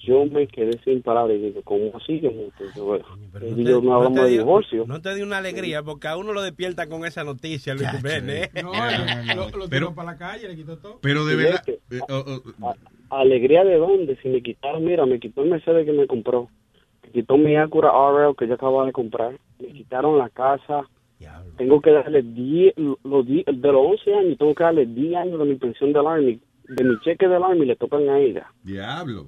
Yo 0.00 0.24
me 0.26 0.46
quedé 0.46 0.78
sin 0.82 1.02
palabras 1.02 1.36
y 1.36 1.40
digo, 1.42 1.60
¿cómo 1.62 1.92
así? 1.94 2.20
Yo, 2.20 2.30
él 2.30 3.54
y 3.56 3.64
yo 3.64 3.82
no 3.82 3.94
hablamos 3.96 4.18
te 4.18 4.24
de 4.24 4.30
divorcio. 4.30 4.84
no 4.86 5.00
te 5.02 5.14
dio 5.14 5.24
una 5.26 5.38
alegría 5.38 5.82
porque 5.82 6.08
a 6.08 6.16
uno 6.16 6.32
lo 6.32 6.40
despierta 6.40 6.88
con 6.88 7.04
esa 7.04 7.22
noticia, 7.22 7.74
Luis 7.74 7.88
Jiménez. 7.90 8.50
No, 8.62 8.72
lo, 9.36 9.44
lo 9.44 9.50
tiró 9.50 9.68
Pero- 9.68 9.94
para 9.94 10.12
la 10.12 10.18
calle, 10.18 10.48
le 10.48 10.56
quitó 10.56 10.78
todo. 10.78 10.98
Pero 11.02 11.26
de 11.26 11.36
verdad. 11.36 11.54
es 11.56 11.60
que- 11.62 11.96
eh, 11.96 12.00
oh, 12.08 12.40
oh, 12.62 12.74
¿Alegría 13.10 13.62
de 13.64 13.76
dónde? 13.76 14.16
Si 14.22 14.28
me 14.28 14.40
quitaron, 14.42 14.84
mira, 14.84 15.04
me 15.04 15.18
quitó 15.20 15.42
el 15.42 15.50
Mercedes 15.50 15.84
que 15.84 15.92
me 15.92 16.06
compró. 16.06 16.48
Me 17.02 17.10
quitó 17.10 17.36
mi 17.36 17.56
Acura 17.56 17.90
RL 17.90 18.34
que 18.38 18.46
yo 18.48 18.54
acababa 18.54 18.86
de 18.86 18.92
comprar. 18.92 19.36
Me 19.58 19.68
quitaron 19.68 20.16
la 20.18 20.28
casa. 20.30 20.84
Tengo 21.58 21.80
que 21.82 21.90
darle 21.90 22.22
10, 22.22 22.74
los 23.04 23.26
10 23.26 23.44
de 23.46 23.72
los 23.72 23.84
11 23.86 24.14
años, 24.14 24.38
tengo 24.38 24.54
que 24.54 24.64
darle 24.64 24.86
10 24.86 25.16
años 25.16 25.38
de 25.38 25.44
mi 25.44 25.56
pensión 25.56 25.92
del 25.92 26.06
Army. 26.06 26.40
De 26.68 26.84
mi 26.84 26.98
cheque 27.00 27.28
del 27.28 27.42
Army 27.42 27.66
le 27.66 27.76
tocan 27.76 28.08
a 28.08 28.18
ella. 28.18 28.46
Diablo. 28.62 29.26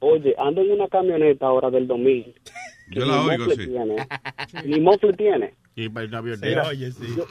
Oye, 0.00 0.34
ando 0.38 0.60
en 0.62 0.72
una 0.72 0.88
camioneta 0.88 1.46
ahora 1.46 1.70
del 1.70 1.86
2000. 1.86 2.24
que 2.24 2.34
Yo 3.00 3.06
la 3.06 3.22
ni 3.22 3.28
oigo, 3.30 3.44
mofle 3.46 3.64
sí. 3.64 3.70
Tiene. 3.70 3.96
Ni 4.66 4.80
mofle 4.80 5.12
tiene. 5.14 5.54
Y 5.76 5.88
para 5.88 6.06
una 6.06 6.22
Mira, 6.22 6.34
avioneta. 6.36 6.68
Oye, 6.68 6.92
sí. 6.92 7.06
yo- 7.16 7.26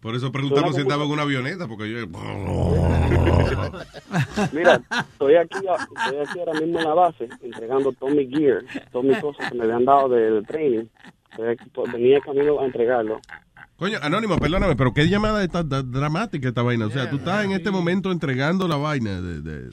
Por 0.00 0.14
eso 0.14 0.30
preguntamos 0.32 0.72
si 0.72 0.76
la 0.78 0.82
estaba 0.82 1.04
en 1.04 1.10
una 1.10 1.22
avioneta, 1.22 1.66
porque 1.66 1.90
yo. 1.90 2.06
Mira, 4.52 4.80
estoy 5.12 5.36
aquí, 5.36 5.58
estoy 5.58 6.18
aquí 6.26 6.38
ahora 6.40 6.60
mismo 6.60 6.78
en 6.78 6.84
la 6.84 6.94
base, 6.94 7.28
entregando 7.42 7.92
todo 7.92 8.10
mi 8.10 8.26
gear, 8.28 8.62
todas 8.92 9.06
mis 9.08 9.18
cosas 9.18 9.50
que 9.50 9.56
me 9.58 9.64
habían 9.64 9.84
dado 9.84 10.08
del 10.08 10.46
training. 10.46 10.84
Venía 11.92 12.20
camino 12.20 12.60
a 12.60 12.64
entregarlo. 12.66 13.20
Coño, 13.76 13.98
Anónimo, 14.02 14.38
perdóname, 14.38 14.76
pero 14.76 14.94
qué 14.94 15.08
llamada 15.08 15.42
está 15.42 15.64
dramática 15.64 16.46
esta 16.48 16.62
vaina. 16.62 16.86
O 16.86 16.90
sea, 16.90 17.10
tú 17.10 17.16
estás 17.16 17.44
en 17.44 17.50
este 17.52 17.70
momento 17.72 18.12
entregando 18.12 18.68
la 18.68 18.76
vaina 18.76 19.20
de... 19.20 19.40
de- 19.42 19.70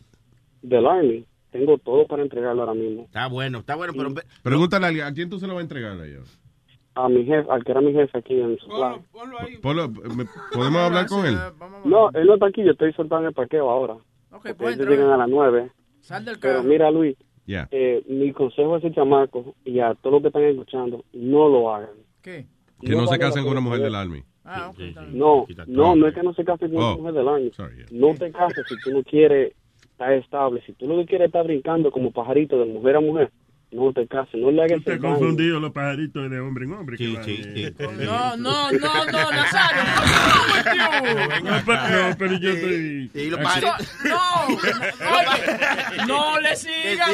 Del 0.64 0.88
Army. 0.88 1.26
Tengo 1.52 1.78
todo 1.78 2.08
para 2.08 2.24
entregarlo 2.24 2.62
ahora 2.62 2.74
mismo. 2.74 3.04
Está 3.04 3.28
bueno, 3.28 3.60
está 3.60 3.76
bueno, 3.76 3.94
pero 3.96 4.10
Pregúntale 4.42 4.86
a 4.86 4.90
alguien, 4.90 5.06
¿a 5.06 5.14
quién 5.14 5.30
tú 5.30 5.38
se 5.40 5.48
lo 5.48 5.54
vas 5.54 5.60
a 5.62 5.64
entregar 5.64 6.00
a 6.00 6.06
ellos? 6.06 6.40
A 6.96 7.08
mi 7.10 7.24
jefe, 7.26 7.50
al 7.50 7.64
que 7.64 7.72
era 7.72 7.82
mi 7.82 7.94
jefe 7.94 8.18
aquí 8.18 8.40
en 8.40 8.58
Supply. 8.58 9.02
Polo, 9.62 9.90
¿me- 9.90 10.26
¿Podemos 10.54 10.82
hablar 10.82 11.08
con 11.08 11.26
él? 11.26 11.36
No, 11.86 12.10
él 12.12 12.26
no 12.28 12.34
está 12.34 12.48
aquí, 12.48 12.64
yo 12.64 12.72
estoy 12.72 12.92
soltando 12.94 13.28
el 13.30 13.34
parqueo 13.34 13.70
ahora. 13.70 13.96
Porque 14.30 14.54
pues, 14.54 14.76
ellos 14.76 14.88
llegan 14.90 15.10
a 15.12 15.18
las 15.18 15.30
nueve. 15.30 15.72
Sal 16.02 16.26
del 16.26 16.40
Pero 16.40 16.56
carro. 16.58 16.68
mira, 16.70 16.90
Luis, 16.92 17.16
Ya. 17.46 17.68
eh, 17.72 18.04
mi 18.08 18.32
consejo 18.34 18.76
a 18.76 18.78
ese 18.80 18.92
chamaco 18.92 19.56
y 19.66 19.80
a 19.80 19.94
todos 19.96 20.14
los 20.14 20.22
que 20.22 20.28
están 20.30 20.44
escuchando, 20.44 21.04
no 21.14 21.48
lo 21.50 21.74
hagan. 21.74 21.90
¿Qué? 22.22 22.46
Que 22.82 22.96
no 22.96 23.08
se 23.08 23.20
casen 23.20 23.44
con 23.44 23.52
una 23.52 23.62
mujer 23.62 23.82
del 23.82 23.96
Army. 23.96 24.24
Ah, 24.44 24.70
ok, 24.70 24.80
está 24.80 25.02
bien. 25.02 25.20
No, 25.20 25.46
no, 25.68 25.96
no 25.96 26.08
es 26.08 26.16
que 26.16 26.24
no 26.24 26.34
se 26.34 26.44
case 26.44 26.68
con 26.68 26.78
Oh, 26.78 26.96
una 26.96 26.98
mujer 26.98 27.14
del 27.14 27.54
sorry, 27.54 27.76
yeah. 27.78 27.86
No 27.92 28.16
te 28.16 28.32
cases 28.32 28.66
si 28.68 28.76
tú 28.84 28.92
no 28.92 29.04
quieres 29.04 29.54
estar 30.02 30.14
estable. 30.14 30.62
Si 30.66 30.74
tú 30.74 30.88
lo 30.88 30.98
que 30.98 31.06
quieres 31.06 31.26
es 31.26 31.30
estar 31.30 31.46
brincando 31.46 31.92
como 31.92 32.12
pajarito 32.12 32.60
de 32.60 32.66
mujer 32.66 32.96
a 32.96 33.02
mujer, 33.02 33.32
no 33.72 33.94
te 33.94 34.08
cases. 34.08 34.40
No 34.40 34.52
le 34.52 34.64
hagas 34.64 34.84
daño. 34.84 35.02
confundido 35.02 35.60
los 35.60 35.72
pajaritos 35.72 36.30
de 36.30 36.40
hombre 36.40 36.66
en 36.66 36.74
hombre. 36.74 36.98
que 36.98 37.14
van, 37.14 37.24
eh. 37.28 37.74
No, 38.06 38.38
no, 38.38 38.72
no, 38.72 39.06
no, 39.06 39.32
Nazario. 39.32 39.82
No, 41.44 41.52
pero, 41.66 42.10
no, 42.10 42.16
pero 42.18 42.38
yo 42.38 42.50
estoy... 42.52 43.10
Y 43.14 43.30
los 43.30 43.40
pajaritos. 43.40 43.94
No, 44.04 44.48
no 46.08 46.40
le 46.40 46.56
sigan. 46.56 47.10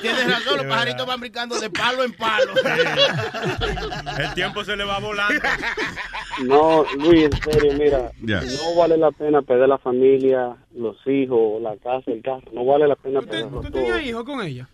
Tienes 0.00 0.30
razón, 0.30 0.58
los 0.58 0.66
pajaritos 0.66 1.06
van 1.06 1.20
brincando 1.20 1.58
de 1.58 1.70
palo 1.70 2.04
en 2.04 2.12
palo. 2.12 2.52
El 4.18 4.34
tiempo 4.34 4.64
se 4.64 4.76
le 4.76 4.84
va 4.84 4.98
volando. 5.00 5.40
No, 6.44 6.84
Luis, 6.98 7.24
en 7.24 7.32
serio, 7.32 7.72
mira, 7.78 8.12
no 8.20 8.74
vale 8.78 8.96
la 8.96 9.10
pena 9.10 9.42
perder 9.42 9.68
la 9.68 9.78
familia, 9.78 10.56
los 10.74 10.96
hijos, 11.06 11.60
la 11.60 11.76
casa, 11.76 12.10
el 12.10 12.22
carro. 12.22 12.42
No 12.52 12.64
vale 12.64 12.86
la 12.86 12.96
pena 12.96 13.20
perderlo 13.20 13.60
¿Tú 13.60 13.70
tenías 13.70 14.02
hijos 14.02 14.24
con 14.24 14.40
ella? 14.42 14.68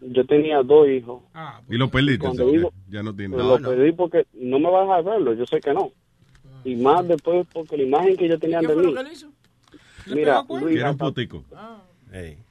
Yo 0.00 0.24
tenía 0.24 0.62
dos 0.62 0.88
hijos. 0.88 1.22
Y 1.68 1.76
lo 1.76 1.88
perdiste. 1.90 2.18
Cuando 2.26 2.46
digo- 2.52 2.72
ya 2.88 3.02
no 3.02 3.14
tiene. 3.14 3.36
Pero 3.36 3.48
lo 3.48 3.54
perdí 3.70 3.92
porque 3.92 4.26
no 4.34 4.58
me 4.58 4.70
va 4.70 4.96
a 4.96 5.02
verlo, 5.02 5.34
yo 5.34 5.46
sé 5.46 5.60
que 5.60 5.72
no. 5.74 5.90
Y 6.64 6.76
más 6.76 7.06
después 7.06 7.46
porque 7.52 7.76
la 7.76 7.82
imagen 7.84 8.16
que 8.16 8.28
yo 8.28 8.38
tenía 8.38 8.60
de 8.60 8.76
mí. 8.76 8.94
Mira, 10.16 10.42
Luis, 10.62 10.76
Era 10.80 10.90
un 10.90 10.96
putico. 10.98 11.44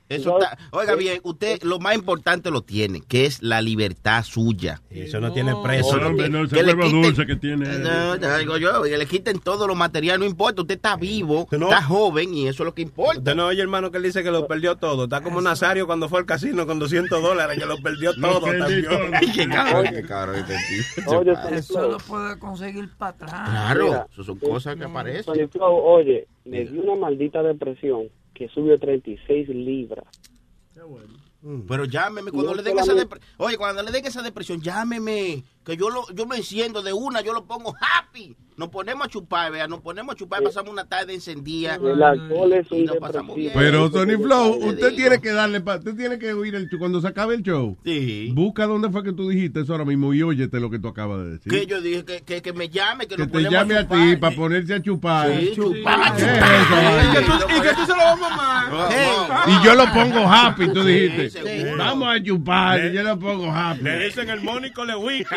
Eso 0.10 0.39
está, 0.39 0.57
oiga 0.72 0.95
bien, 0.95 1.20
usted 1.24 1.62
lo 1.62 1.78
más 1.80 1.93
importante 1.95 2.49
lo 2.49 2.62
tiene, 2.62 3.01
que 3.07 3.26
es 3.26 3.43
la 3.43 3.62
libertad 3.62 4.24
suya. 4.24 4.82
Eso 4.89 5.20
no 5.20 5.32
tiene 5.32 5.53
precio. 5.64 6.05
hombre, 6.05 6.30
no, 6.30 6.45
ese 6.45 6.55
que 6.55 6.64
le 6.64 6.74
huevo 6.74 6.89
quiten- 6.89 7.01
dulce 7.03 7.26
que 7.28 7.36
tiene. 7.36 7.78
No, 7.80 8.16
ya 8.16 8.38
digo 8.39 8.57
yo, 8.57 8.82
que 8.82 8.97
le 8.97 9.05
quiten 9.05 9.39
todo 9.39 9.68
lo 9.68 9.76
material, 9.76 10.20
no 10.20 10.26
importa, 10.26 10.62
usted 10.62 10.76
está 10.76 10.95
vivo, 10.95 11.47
está 11.51 11.84
joven 11.84 12.34
y 12.34 12.47
eso 12.47 12.64
es 12.64 12.66
lo 12.66 12.74
que 12.74 12.82
importa. 12.82 13.20
Usted 13.20 13.36
no 13.36 13.45
oye, 13.45 13.62
hermano, 13.62 13.91
que 13.91 13.97
él 13.97 14.03
dice 14.03 14.24
que 14.24 14.32
lo 14.32 14.47
perdió 14.47 14.76
todo. 14.78 15.03
Está 15.03 15.22
como 15.22 15.41
Nazario 15.41 15.86
cuando 15.86 16.10
fue 16.10 16.20
al 16.20 16.26
casino 16.26 16.66
con 16.66 16.80
200 16.80 17.22
dólares, 17.22 17.60
que 17.60 17.66
lo 17.68 17.78
perdió 17.78 18.12
Lo 18.18 18.30
todo 18.30 18.41
perdí 18.47 18.82
también. 18.84 19.51
todo. 19.51 19.84
Qué 19.93 20.01
cabrón, 20.07 20.45
qué 20.47 20.55
tipo. 20.95 21.18
Oye, 21.18 21.34
Eso 21.51 21.88
lo 21.88 21.97
puede 21.99 22.39
conseguir 22.39 22.89
para 22.97 23.12
atrás. 23.12 23.49
Claro, 23.49 23.86
Mira, 23.86 24.07
eso 24.12 24.24
son 24.24 24.39
cosas 24.39 24.76
que 24.76 24.84
aparecen. 24.86 25.24
Tony 25.26 25.47
Flow, 25.47 25.76
oye, 25.84 26.28
me 26.45 26.66
dio 26.66 26.82
una 26.82 26.95
maldita 26.95 27.43
depresión 27.43 28.07
que 28.40 28.48
subió 28.48 28.80
36 28.80 29.50
libras. 29.50 30.06
Pero 31.68 31.84
llámeme 31.84 32.32
cuando 32.32 32.52
No 32.52 32.56
le 32.56 32.64
den 32.64 32.80
esa 32.80 32.94
depresión. 32.94 33.34
Oye, 33.38 33.58
cuando 33.58 33.84
le 33.84 33.92
den 33.92 34.06
esa 34.06 34.22
depresión, 34.22 34.62
llámeme. 34.62 35.44
Que 35.70 35.78
yo 35.78 35.91
lo, 35.91 36.03
yo 36.15 36.26
me 36.26 36.38
enciendo 36.38 36.82
de 36.82 36.93
una, 36.93 37.22
yo 37.22 37.32
lo 37.32 37.45
pongo 37.45 37.76
happy. 37.80 38.36
Nos 38.57 38.70
ponemos 38.70 39.05
a 39.05 39.09
chupar, 39.09 39.51
vea, 39.53 39.67
nos 39.67 39.80
ponemos 39.82 40.15
a 40.15 40.17
chupar, 40.17 40.41
pasamos 40.43 40.74
una 40.74 40.84
tarde 40.84 41.13
encendida. 41.13 41.76
El 41.76 42.01
alcohol 42.03 42.51
es 42.53 42.70
un 42.72 42.80
Y 42.80 42.84
nos 42.86 42.97
pasamos 42.97 43.36
bien. 43.36 43.51
Pero 43.53 43.89
Tony 43.89 44.15
Flow, 44.17 44.55
usted 44.67 44.95
tiene 44.95 45.22
que 45.22 45.32
darle, 45.32 45.61
pa- 45.61 45.78
usted 45.78 45.95
tiene 45.95 46.17
que 46.20 46.34
oír 46.34 46.55
el 46.55 46.67
show. 46.67 46.78
Cuando 46.80 46.99
se 46.99 47.07
acabe 47.07 47.36
el 47.36 47.43
show, 47.43 47.78
Sí. 47.86 48.32
busca 48.34 48.65
dónde 48.65 48.89
fue 48.89 49.03
que 49.03 49.13
tú 49.13 49.30
dijiste 49.30 49.61
eso 49.61 49.72
ahora 49.74 49.86
mismo 49.86 50.13
y 50.13 50.24
óyete 50.24 50.59
lo 50.59 50.70
que 50.72 50.78
tú 50.80 50.88
acabas 50.89 51.20
de 51.24 51.30
decir. 51.38 51.51
Que 51.53 51.65
yo 51.67 51.80
dije 51.82 52.03
que, 52.03 52.22
que, 52.22 52.41
que 52.41 52.51
me 52.51 52.67
llame, 52.67 53.07
que, 53.07 53.15
Que 53.15 53.22
nos 53.22 53.32
te 53.32 53.43
llame 53.43 53.76
a 53.76 53.84
chupar. 53.84 54.09
ti 54.09 54.17
para 54.17 54.36
ponerse 54.36 54.74
a 54.74 54.82
chupar. 54.82 55.39
Sí, 55.39 55.51
chupar. 55.55 56.15
¿Qué 56.17 56.24
es 56.24 56.28
eso, 56.28 56.41
Y 57.05 57.15
que 57.15 57.22
tú, 57.22 57.32
y 57.57 57.61
que 57.61 57.74
tú 57.76 57.82
se 57.86 57.91
lo 57.91 57.97
vas 57.97 58.13
a 58.13 58.15
mamar. 58.17 59.47
Y 59.47 59.63
yo 59.65 59.76
lo 59.76 59.86
pongo 59.93 60.28
happy, 60.28 60.67
tú 60.74 60.84
dijiste. 60.84 61.76
Vamos 61.78 62.09
a 62.13 62.22
chupar, 62.22 62.86
y 62.86 62.93
yo 62.93 63.03
lo 63.03 63.17
pongo 63.17 63.49
happy. 63.51 63.84
Le 63.84 64.05
dicen 64.05 64.30
el 64.30 64.41
Mónico 64.41 64.84
le 64.84 64.97
whisky. 64.97 65.36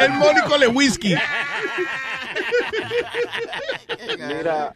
El 0.00 0.12
Mónico 0.12 0.56
le 0.58 0.66
whisky. 0.68 1.14
Mira, 4.18 4.72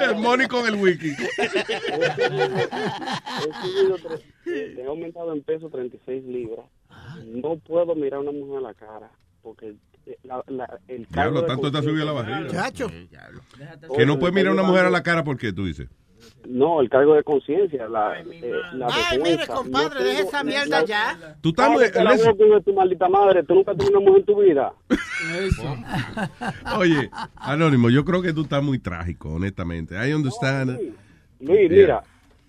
El 0.00 0.16
Mónico 0.16 0.60
en 0.60 0.66
el 0.74 0.80
whisky. 0.80 1.10
he 1.10 1.16
subido 3.62 3.96
tres- 4.02 4.22
he 4.78 4.84
aumentado 4.86 5.32
en 5.32 5.42
peso 5.42 5.68
36 5.68 6.24
libras. 6.24 6.66
No 7.24 7.56
puedo 7.58 7.94
mirar 7.94 8.18
a 8.18 8.20
una 8.22 8.32
mujer 8.32 8.58
a 8.58 8.60
la 8.60 8.74
cara 8.74 9.10
porque 9.42 9.74
la- 10.24 10.42
la- 10.48 10.78
el 10.88 11.06
Diablo, 11.06 11.44
tanto 11.44 11.70
te 11.70 11.78
ha 11.78 11.82
subido 11.82 12.04
la 12.04 12.12
barriga. 12.12 12.50
Chacho. 12.50 12.88
Que 13.96 14.06
no 14.06 14.18
puedes 14.18 14.34
mirar 14.34 14.50
a 14.50 14.52
una 14.54 14.62
mujer 14.62 14.84
a 14.86 14.90
la 14.90 15.02
cara, 15.02 15.24
¿por 15.24 15.36
qué? 15.38 15.52
Tú 15.52 15.64
dices. 15.66 15.88
No, 16.48 16.80
el 16.80 16.88
cargo 16.88 17.14
de 17.14 17.22
conciencia, 17.24 17.88
la, 17.88 18.20
eh, 18.20 18.24
la 18.74 18.86
Ay, 18.86 19.18
vergüenza. 19.18 19.36
mire, 19.42 19.46
compadre, 19.46 20.00
No 20.00 20.06
deje 20.06 20.22
esa 20.22 20.44
mierda 20.44 20.80
la- 20.80 20.86
ya. 20.86 21.36
Tú 21.40 21.48
estás 21.50 21.78
de 21.78 22.62
tu 22.64 22.72
maldita 22.72 23.08
madre. 23.08 23.42
Tú 23.42 23.54
nunca 23.54 23.72
tuviste 23.74 23.96
una 23.96 24.06
mujer 24.06 24.20
en 24.20 24.26
tu 24.26 24.40
vida. 24.40 24.72
Oye, 26.78 27.10
Anónimo, 27.36 27.90
yo 27.90 28.04
creo 28.04 28.22
que 28.22 28.32
tú 28.32 28.42
estás 28.42 28.62
muy 28.62 28.78
trágico, 28.78 29.30
honestamente. 29.30 29.94
I 29.96 30.12
understand. 30.14 30.78
Luis, 31.40 31.68
Yeah. 31.68 31.68
mira, 31.68 32.02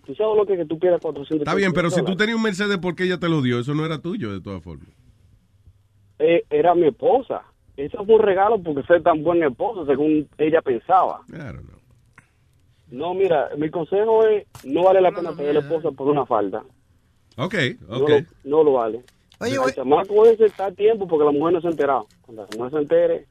tú 0.05 0.15
sabes 0.15 0.38
lo 0.38 0.45
que, 0.45 0.53
es 0.53 0.59
que 0.59 0.65
tú 0.65 0.80
pierdas 0.80 1.01
400 1.01 1.41
Está 1.45 1.55
bien, 1.55 1.74
pero 1.74 1.89
si 1.89 2.03
tú 2.03 2.15
tenías 2.15 2.38
un 2.38 2.43
Mercedes, 2.43 2.78
¿por 2.78 2.95
qué 2.95 3.03
ella 3.03 3.18
te 3.20 3.28
lo 3.30 3.41
dio? 3.41 3.59
Eso 3.59 3.74
no 3.74 3.86
era 3.86 3.99
tuyo, 3.99 4.32
de 4.32 4.41
todas 4.41 4.63
formas. 4.63 4.88
Eh, 6.20 6.43
era 6.49 6.74
mi 6.76 6.88
esposa. 6.88 7.41
Eso 7.76 8.03
fue 8.05 8.15
un 8.15 8.22
regalo 8.22 8.61
porque 8.61 8.82
fue 8.84 9.01
tan 9.01 9.22
buen 9.24 9.43
esposo 9.43 9.86
según 9.86 10.28
ella 10.38 10.61
pensaba. 10.61 11.22
Claro, 11.30 11.61
no. 11.61 11.76
No, 12.89 13.13
mira, 13.13 13.49
mi 13.57 13.69
consejo 13.69 14.25
es 14.25 14.45
no 14.63 14.83
vale 14.83 15.01
la 15.01 15.11
pena 15.11 15.33
pedir 15.33 15.53
la 15.53 15.59
esposa 15.59 15.91
por 15.91 16.07
una 16.07 16.25
falta. 16.25 16.63
Ok, 17.38 17.53
No, 17.88 17.97
ok. 17.97 18.09
lo, 18.09 18.17
no 18.45 18.63
lo 18.63 18.73
vale. 18.73 19.03
Oye, 19.39 19.53
el 19.53 19.59
oye. 19.59 19.75
chamaco 19.75 20.25
ese 20.25 20.45
está 20.45 20.65
a 20.67 20.71
tiempo 20.71 21.07
porque 21.07 21.25
la 21.25 21.31
mujer 21.31 21.53
no 21.55 21.61
se 21.61 21.67
ha 21.67 21.71
enterado. 21.71 22.07
Cuando 22.21 22.47
la 22.49 22.57
mujer 22.57 22.71
se 22.71 22.77
entere, 22.79 23.27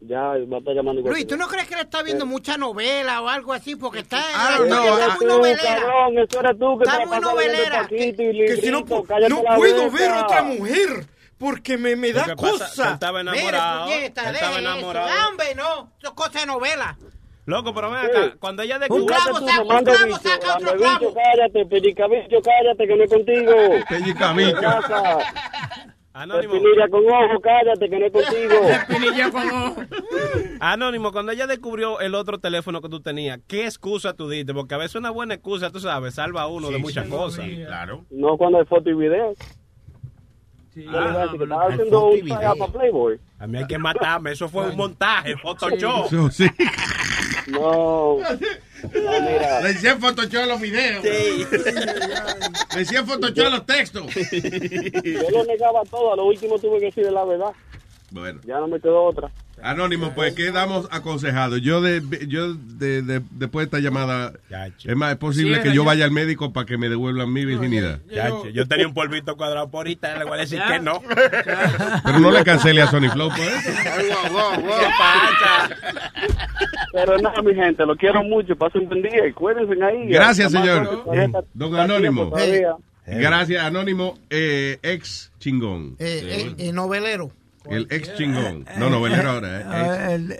ya 0.00 0.20
va 0.22 0.32
a 0.56 0.58
estar 0.58 0.74
llamando 0.74 1.00
igual 1.00 1.12
Luis, 1.14 1.26
¿tú 1.26 1.36
no 1.36 1.46
crees 1.48 1.68
que 1.68 1.74
le 1.76 1.82
está 1.82 2.02
viendo 2.02 2.24
mucha 2.26 2.56
novela 2.56 3.20
o 3.22 3.28
algo 3.28 3.52
así? 3.52 3.76
Porque 3.76 4.00
está, 4.00 4.18
Ah, 4.34 4.58
está 4.62 4.74
no, 4.74 4.82
muy 5.10 5.18
tú, 5.18 5.26
novelera. 5.26 5.76
cabrón, 5.76 6.18
eso 6.18 6.40
eres 6.40 6.58
tú 6.58 6.78
que 6.78 6.84
Está 6.84 7.06
muy 7.06 7.20
novelera. 7.20 7.86
Que- 7.88 8.14
que 8.16 8.56
si 8.56 8.70
no 8.70 8.80
no 8.80 8.86
puedo 8.86 9.82
boca. 9.84 9.96
ver 9.98 10.12
otra 10.12 10.42
mujer 10.42 10.88
porque 11.38 11.76
me, 11.78 11.94
me 11.94 12.12
que 12.12 12.18
él 12.20 12.92
estaba 12.94 13.20
enamorado. 13.20 13.88
estaba 13.90 14.30
eso. 14.32 14.58
enamorado. 14.58 15.28
Hombre, 15.28 15.54
no. 15.54 15.92
Eso 15.98 16.08
es 16.08 16.10
cosa 16.10 16.40
de 16.40 16.46
novela. 16.46 16.96
Loco, 17.48 17.72
pero 17.72 17.90
ven 17.90 18.00
acá, 18.04 18.36
cuando 18.38 18.62
ella 18.62 18.74
Un 18.74 18.80
descubrió... 18.80 19.06
clavo, 19.06 19.38
Tú, 19.38 19.46
saca 19.48 19.62
un 19.62 19.84
clavo, 19.84 20.16
saca 20.18 20.56
otro 20.58 20.76
clavo. 20.76 21.14
cállate, 21.14 21.64
pellicabicho, 21.64 22.36
cállate, 22.44 22.86
que 22.86 22.94
no 22.94 23.04
es 23.04 23.10
contigo. 23.10 23.52
Pellicabicho. 23.88 24.58
Anónimo, 26.12 26.54
Espinilla 26.56 26.88
con 26.90 27.06
ojo, 27.06 27.40
cállate, 27.40 27.88
que 27.88 27.98
no 27.98 28.04
es 28.04 28.12
contigo. 28.12 28.54
Pinilla 28.88 29.30
con 29.30 29.48
ojo. 29.48 29.82
Anónimo, 30.60 31.10
cuando 31.10 31.32
ella 31.32 31.46
descubrió 31.46 32.00
el 32.00 32.14
otro 32.14 32.36
teléfono 32.36 32.82
que 32.82 32.90
tú 32.90 33.00
tenías, 33.00 33.40
¿qué 33.48 33.64
excusa 33.64 34.12
tú 34.12 34.28
diste? 34.28 34.52
Porque 34.52 34.74
a 34.74 34.78
veces 34.78 34.96
una 34.96 35.08
buena 35.08 35.32
excusa, 35.32 35.70
tú 35.70 35.80
sabes, 35.80 36.16
salva 36.16 36.42
a 36.42 36.48
uno 36.48 36.68
de 36.68 36.76
muchas 36.76 37.08
cosas. 37.08 37.46
Claro. 37.64 38.04
No 38.10 38.36
cuando 38.36 38.58
hay 38.58 38.66
foto 38.66 38.90
y 38.90 38.94
video. 38.94 39.32
Yo 40.74 40.82
le 40.92 40.98
voy 40.98 41.16
a 41.16 41.18
decir 41.22 41.38
que 41.38 41.44
estaba 41.44 41.66
haciendo 41.66 42.06
un 42.08 42.28
para 42.28 42.54
Playboy. 42.66 43.18
A 43.38 43.46
mí 43.46 43.56
hay 43.58 43.66
que 43.66 43.78
matarme, 43.78 44.32
eso 44.32 44.50
fue 44.50 44.68
un 44.68 44.76
montaje, 44.76 45.34
Photoshop. 45.38 46.06
Eso 46.06 46.30
sí. 46.30 46.46
No. 47.48 48.18
No, 48.18 49.20
mira. 49.20 49.60
Le 49.60 49.72
decían 49.72 50.00
Photoshop 50.00 50.46
los 50.46 50.60
videos. 50.60 51.02
Le 51.04 51.46
decían 52.76 53.06
Photoshop 53.06 53.46
a 53.46 53.50
los 53.50 53.66
textos. 53.66 54.06
Yo 54.14 55.30
lo 55.30 55.44
negaba 55.44 55.82
todo, 55.90 56.12
a 56.12 56.16
lo 56.16 56.26
último 56.26 56.58
tuve 56.58 56.78
que 56.78 56.86
decir 56.86 57.10
la 57.10 57.24
verdad. 57.24 57.52
Bueno. 58.10 58.40
Ya 58.44 58.58
no 58.58 58.68
me 58.68 58.80
quedó 58.80 59.04
otra. 59.04 59.30
Anónimo, 59.62 60.12
pues 60.14 60.34
quedamos 60.34 60.88
aconsejados. 60.90 61.60
Yo 61.60 61.80
de, 61.80 62.02
yo 62.28 62.54
de, 62.54 63.02
de- 63.02 63.22
después 63.32 63.64
de 63.64 63.76
esta 63.76 63.78
llamada, 63.80 64.32
es 64.84 64.96
más, 64.96 65.12
es 65.12 65.18
posible 65.18 65.56
Sí, 65.56 65.62
que 65.62 65.68
yo 65.74 65.82
ya. 65.82 65.86
vaya 65.88 66.04
al 66.04 66.10
médico 66.10 66.52
para 66.52 66.66
que 66.66 66.78
me 66.78 66.88
devuelvan 66.88 67.32
mi 67.32 67.44
virginidad. 67.44 68.00
Ya, 68.10 68.30
yo 68.52 68.66
tenía 68.68 68.86
un 68.86 68.94
polvito 68.94 69.36
cuadrado 69.36 69.68
por 69.70 69.78
ahorita, 69.80 70.16
le 70.18 70.24
voy 70.24 70.38
a 70.38 70.40
decir 70.42 70.60
que 70.68 70.78
no. 70.80 71.00
Pero 72.04 72.18
no 72.20 72.30
le 72.30 72.44
cancele 72.44 72.82
a 72.82 72.86
Sony 72.88 73.08
Flow 73.12 73.28
por 73.30 73.40
eso. 73.40 73.70
¿Qué 73.70 74.86
pasa? 74.98 75.70
Pero 76.92 77.18
nada, 77.18 77.42
mi 77.42 77.54
gente, 77.54 77.84
lo 77.84 77.96
quiero 77.96 78.22
mucho. 78.22 78.56
Pasen 78.56 78.88
buen 78.88 79.02
día 79.02 79.26
y 79.26 79.32
cuídense 79.32 79.74
ahí. 79.84 80.08
Gracias, 80.08 80.52
señor. 80.52 81.04
está- 81.12 81.42
Don 81.54 81.74
Anónimo. 81.76 82.32
Gracias, 83.06 83.64
Anónimo, 83.64 84.18
eh, 84.28 84.78
ex 84.82 85.32
chingón. 85.38 85.96
Eh, 85.98 86.54
eh, 86.58 86.68
eh, 86.68 86.72
novelero. 86.72 87.30
El 87.70 87.86
ex 87.90 88.14
chingón. 88.16 88.64
No, 88.76 88.88
novelero 88.90 89.30
ahora. 89.30 89.62
Ah, 89.66 90.10
eh, 90.10 90.14
el- 90.14 90.36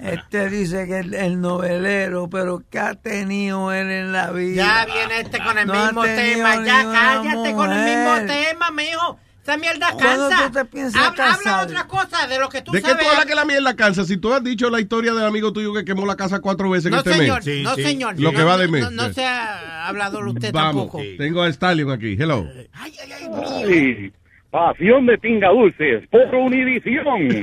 este 0.02 0.48
dice 0.50 0.86
que 0.86 0.98
el, 0.98 1.14
el 1.14 1.40
novelero, 1.40 2.28
pero 2.28 2.62
¿qué 2.70 2.78
ha 2.78 2.94
tenido 2.94 3.72
él 3.72 3.90
en 3.90 4.12
la 4.12 4.30
vida? 4.30 4.62
Ya 4.62 4.86
viene 4.86 5.20
este 5.20 5.38
con 5.38 5.56
el 5.58 5.66
No 5.66 5.74
mismo 5.84 6.02
tema. 6.02 6.56
Ya 6.64 6.82
cállate 6.84 7.54
con 7.54 7.72
el 7.72 7.84
mismo 7.84 8.26
tema, 8.32 8.70
mijo. 8.70 9.18
Esa 9.50 9.58
mierda 9.58 9.92
¿Cuándo 9.92 10.28
cansa. 10.28 10.46
tú 10.46 10.52
te 10.58 10.64
piensas 10.66 11.02
habla, 11.08 11.32
habla 11.34 11.62
otra 11.62 11.86
cosa 11.86 12.26
de 12.28 12.38
lo 12.38 12.48
que 12.48 12.62
tú 12.62 12.72
¿De 12.72 12.80
qué 12.80 12.88
sabes. 12.88 13.04
tú 13.04 13.10
hablas 13.10 13.26
que 13.26 13.34
la 13.34 13.44
mierda 13.44 13.74
cansa? 13.74 14.04
Si 14.04 14.16
tú 14.16 14.32
has 14.32 14.44
dicho 14.44 14.70
la 14.70 14.80
historia 14.80 15.12
del 15.12 15.24
amigo 15.24 15.52
tuyo 15.52 15.74
que 15.74 15.84
quemó 15.84 16.06
la 16.06 16.16
casa 16.16 16.40
cuatro 16.40 16.70
veces 16.70 16.90
No, 16.90 16.98
en 17.00 17.06
este 17.06 17.18
señor. 17.18 17.44
mes. 17.44 17.62
no, 17.64 17.74
señor. 17.74 18.20
Lo 18.20 18.30
que 18.30 18.38
No, 18.38 18.46
va 18.46 18.56
de 18.58 18.68
mes. 18.68 18.82
No, 18.82 18.90
no 18.90 19.12
se 19.12 19.24
ha 19.24 19.88
hablado 19.88 20.20
usted 20.20 20.52
Vamos, 20.52 20.84
tampoco. 20.84 21.02
tengo 21.18 21.42
a 21.42 21.48
Stallion 21.52 21.90
aquí. 21.90 22.16
Hello. 22.18 22.46
Ay, 22.72 24.12
pasión 24.50 25.06
de 25.06 25.16
pinga 25.18 25.48
dulces 25.48 26.02
por 26.10 26.34
Univisión. 26.34 27.42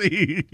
sí. 0.00 0.44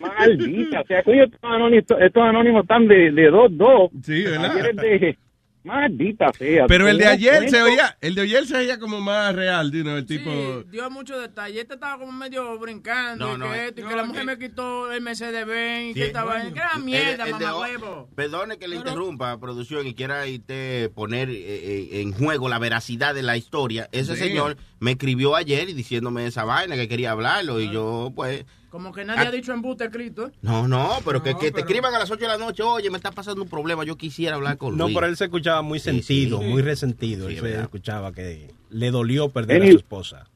Maldita, 0.00 0.80
o 0.80 0.86
sea, 0.86 1.02
coño, 1.02 1.24
estos 1.24 1.40
anónimos, 1.42 1.84
estos 2.00 2.22
anónimos 2.22 2.62
están 2.62 2.86
de, 2.88 3.10
de 3.12 3.30
dos, 3.30 3.48
dos. 3.56 3.90
Sí, 4.04 4.22
¿verdad? 4.22 4.52
Ayer 4.52 4.66
es 4.70 4.76
de... 4.76 5.18
Maldita 5.62 6.32
sea. 6.32 6.66
Pero 6.66 6.88
el 6.88 6.96
de 6.96 7.04
¿cómo 7.04 7.12
ayer 7.14 7.50
se 7.50 7.62
oía, 7.62 7.96
el 8.00 8.14
de 8.14 8.22
ayer 8.22 8.46
se 8.46 8.56
oía 8.56 8.78
como 8.78 9.00
más 9.00 9.34
real, 9.34 9.70
you 9.70 9.82
know, 9.82 9.96
el 9.96 10.06
tipo. 10.06 10.30
Dio 10.70 10.90
muchos 10.90 11.20
detalles. 11.20 11.60
Este 11.62 11.74
estaba 11.74 11.98
como 11.98 12.12
medio 12.12 12.58
brincando. 12.58 13.28
No, 13.28 13.34
y 13.34 13.38
no, 13.38 13.52
que, 13.52 13.66
esto, 13.66 13.80
y 13.80 13.84
que 13.84 13.90
no, 13.90 13.96
la 13.96 14.04
mujer 14.04 14.20
que- 14.22 14.26
me 14.26 14.38
quitó 14.38 14.90
el 14.90 15.00
Mercedes 15.02 15.46
Benz. 15.46 15.90
y 15.90 15.94
Sí, 15.94 16.00
que 16.00 16.06
estaba 16.06 16.40
que 16.40 16.48
era 16.58 16.78
mierda, 16.78 17.24
El- 17.26 17.32
mamá 17.32 17.58
huevo. 17.58 18.08
Perdone 18.14 18.58
que 18.58 18.68
le 18.68 18.76
interrumpa, 18.76 19.38
producción, 19.38 19.86
y 19.86 19.94
quiera 19.94 20.26
irte 20.26 20.90
poner 20.94 21.28
eh, 21.28 21.34
eh, 21.36 22.00
en 22.00 22.12
juego 22.12 22.48
la 22.48 22.58
veracidad 22.58 23.14
de 23.14 23.22
la 23.22 23.36
historia. 23.36 23.88
Ese 23.92 24.16
Sí. 24.16 24.22
señor 24.22 24.56
me 24.78 24.92
escribió 24.92 25.36
ayer 25.36 25.68
y 25.68 25.74
diciéndome 25.74 26.26
esa 26.26 26.44
vaina 26.44 26.74
que 26.76 26.88
quería 26.88 27.10
hablarlo 27.12 27.60
y 27.60 27.70
yo, 27.70 28.12
pues... 28.16 28.46
Como 28.70 28.92
que 28.92 29.04
nadie 29.04 29.26
Ah. 29.26 29.28
ha 29.28 29.32
dicho 29.32 29.52
embuste 29.52 29.84
escrito. 29.84 30.28
¿eh? 30.28 30.32
No, 30.42 30.68
no, 30.68 30.98
pero 31.04 31.22
que, 31.22 31.32
No, 31.32 31.38
que 31.40 31.46
te 31.46 31.52
pero- 31.54 31.66
escriban 31.66 31.92
a 31.94 31.98
las 31.98 32.10
8 32.10 32.20
de 32.20 32.28
la 32.28 32.38
noche, 32.38 32.62
oye, 32.62 32.88
me 32.88 32.96
está 32.96 33.10
pasando 33.10 33.42
un 33.42 33.48
problema, 33.48 33.84
yo 33.84 33.96
quisiera 33.96 34.36
hablar 34.36 34.56
con 34.58 34.76
No, 34.76 34.84
Luis. 34.84 34.94
pero 34.96 35.06
él 35.08 35.16
se 35.16 35.24
escuchaba 35.24 35.60
muy 35.62 35.80
sentido, 35.80 36.38
sí. 36.40 36.46
muy 36.46 36.62
resentido. 36.62 37.26
Sí, 37.26 37.32
él 37.34 37.40
se 37.40 37.44
verdad. 37.46 37.62
escuchaba 37.64 38.12
que 38.12 38.54
le 38.70 38.90
dolió 38.90 39.28
perder 39.28 39.62
a 39.62 39.66
su 39.72 39.76
esposa. 39.78 40.26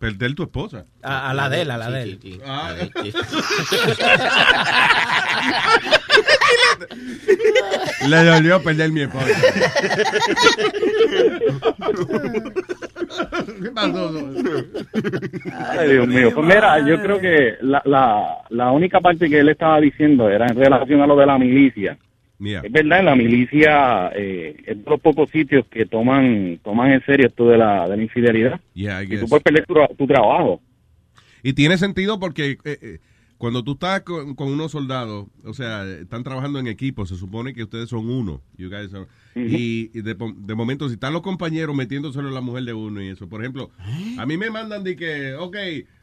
Perder 0.00 0.34
tu 0.34 0.42
esposa. 0.42 0.84
A, 1.02 1.30
a 1.30 1.34
la 1.34 1.48
de 1.48 1.62
él, 1.62 1.70
a 1.70 1.78
la 1.78 1.86
Sí, 1.86 1.92
de 1.92 2.04
sí, 2.04 2.10
él. 2.10 2.18
sí. 2.22 2.40
Ah. 2.44 2.74
Le 8.08 8.24
dolió 8.24 8.62
perder 8.62 8.90
mi 8.92 9.02
esposa. 9.02 9.26
¿Qué 13.62 13.70
pasó? 13.70 14.12
Ay, 15.78 15.90
Dios 15.90 16.08
mío. 16.08 16.30
Pues 16.34 16.46
mira, 16.46 16.86
yo 16.86 17.00
creo 17.00 17.18
que 17.18 17.54
la, 17.60 17.82
la, 17.84 18.38
la 18.50 18.70
única 18.72 19.00
parte 19.00 19.28
que 19.28 19.38
él 19.40 19.48
estaba 19.48 19.80
diciendo 19.80 20.28
era 20.28 20.46
en 20.46 20.56
relación 20.56 21.00
a 21.00 21.06
lo 21.06 21.16
de 21.16 21.26
la 21.26 21.38
milicia. 21.38 21.98
Yeah. 22.38 22.60
Es 22.62 22.70
verdad, 22.70 22.98
en 23.00 23.06
la 23.06 23.16
milicia 23.16 24.10
eh, 24.14 24.56
es 24.66 24.84
de 24.84 24.90
los 24.90 25.00
pocos 25.00 25.30
sitios 25.30 25.64
que 25.70 25.86
toman 25.86 26.60
toman 26.62 26.92
en 26.92 27.02
serio 27.06 27.28
esto 27.28 27.48
de 27.48 27.56
la, 27.56 27.88
de 27.88 27.96
la 27.96 28.02
infidelidad. 28.02 28.60
Yeah, 28.74 29.02
Y 29.02 29.18
tú 29.18 29.26
puedes 29.26 29.42
perder 29.42 29.64
tu, 29.64 29.74
tu 29.96 30.06
trabajo. 30.06 30.60
Y 31.42 31.54
tiene 31.54 31.78
sentido 31.78 32.20
porque 32.20 32.58
eh, 32.64 32.78
eh, 32.82 32.98
cuando 33.38 33.62
tú 33.62 33.72
estás 33.72 34.00
con, 34.02 34.34
con 34.34 34.48
unos 34.48 34.72
soldados, 34.72 35.26
o 35.44 35.52
sea, 35.54 35.84
están 35.86 36.22
trabajando 36.24 36.58
en 36.58 36.66
equipo, 36.66 37.04
se 37.06 37.16
supone 37.16 37.52
que 37.52 37.64
ustedes 37.64 37.88
son 37.90 38.08
uno. 38.08 38.40
You 38.56 38.68
guys 38.70 38.92
are- 38.94 39.06
Y, 39.34 39.90
y 39.92 40.00
de, 40.02 40.16
de 40.38 40.54
momento, 40.54 40.88
si 40.88 40.94
están 40.94 41.12
los 41.12 41.22
compañeros 41.22 41.76
metiéndoselo 41.76 42.28
a 42.28 42.32
la 42.32 42.40
mujer 42.40 42.64
de 42.64 42.72
uno 42.72 43.02
y 43.02 43.08
eso, 43.08 43.28
por 43.28 43.42
ejemplo, 43.42 43.70
a 44.18 44.24
mí 44.24 44.36
me 44.38 44.48
mandan 44.50 44.82
de 44.84 44.96
que, 44.96 45.34
ok, 45.34 45.56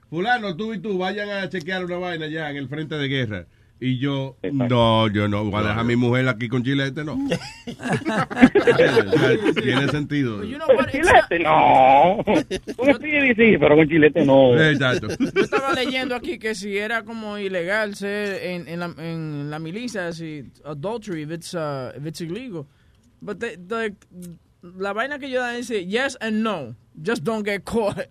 fulano, 0.10 0.56
tú 0.56 0.74
y 0.74 0.80
tú 0.80 0.98
vayan 1.00 1.30
a 1.30 1.50
chequear 1.50 1.84
una 1.86 1.98
vaina 1.98 2.28
ya 2.28 2.52
en 2.52 2.58
el 2.58 2.68
frente 2.68 2.96
de 2.96 3.08
guerra. 3.08 3.48
Y 3.86 3.98
yo, 3.98 4.38
no, 4.54 5.10
yo 5.10 5.28
no, 5.28 5.44
voy 5.44 5.56
a 5.60 5.64
dejar 5.64 5.80
a 5.80 5.84
mi 5.84 5.98
mujer 5.98 6.30
aquí 6.30 6.48
con 6.48 6.64
Chilete, 6.64 7.04
no. 7.04 7.18
Tiene 9.62 9.90
sentido. 9.90 10.38
Con 10.38 10.86
chilete, 10.88 11.40
no. 11.40 12.24
Con 12.26 13.02
sí, 13.02 13.58
pero 13.60 13.76
con 13.76 13.86
chilete 13.90 14.24
no. 14.24 14.58
Exacto. 14.58 15.10
Yo 15.20 15.42
estaba 15.42 15.74
leyendo 15.74 16.16
aquí 16.16 16.40
que 16.40 16.56
si 16.56 16.78
era 16.78 17.04
como 17.04 17.38
ilegal 17.38 17.94
ser 17.96 18.42
en, 18.42 18.70
en, 18.70 18.80
la, 18.80 18.96
en 18.98 19.50
la 19.50 19.60
milicia, 19.60 20.14
si 20.14 20.46
adultery, 20.64 21.24
if 21.24 21.32
it's, 21.32 21.54
uh, 21.54 21.92
if 21.98 22.06
it's 22.06 22.22
illegal. 22.22 22.66
But 23.22 23.42
the, 23.42 23.58
the- 23.58 23.96
la 24.62 24.94
vaina 24.94 25.20
que 25.20 25.30
yo 25.30 25.42
da 25.42 25.52
dice 25.52 25.86
yes 25.86 26.18
and 26.22 26.42
no. 26.42 26.74
Just 27.02 27.26
don't 27.26 27.44
get 27.46 27.66
caught. 27.66 28.08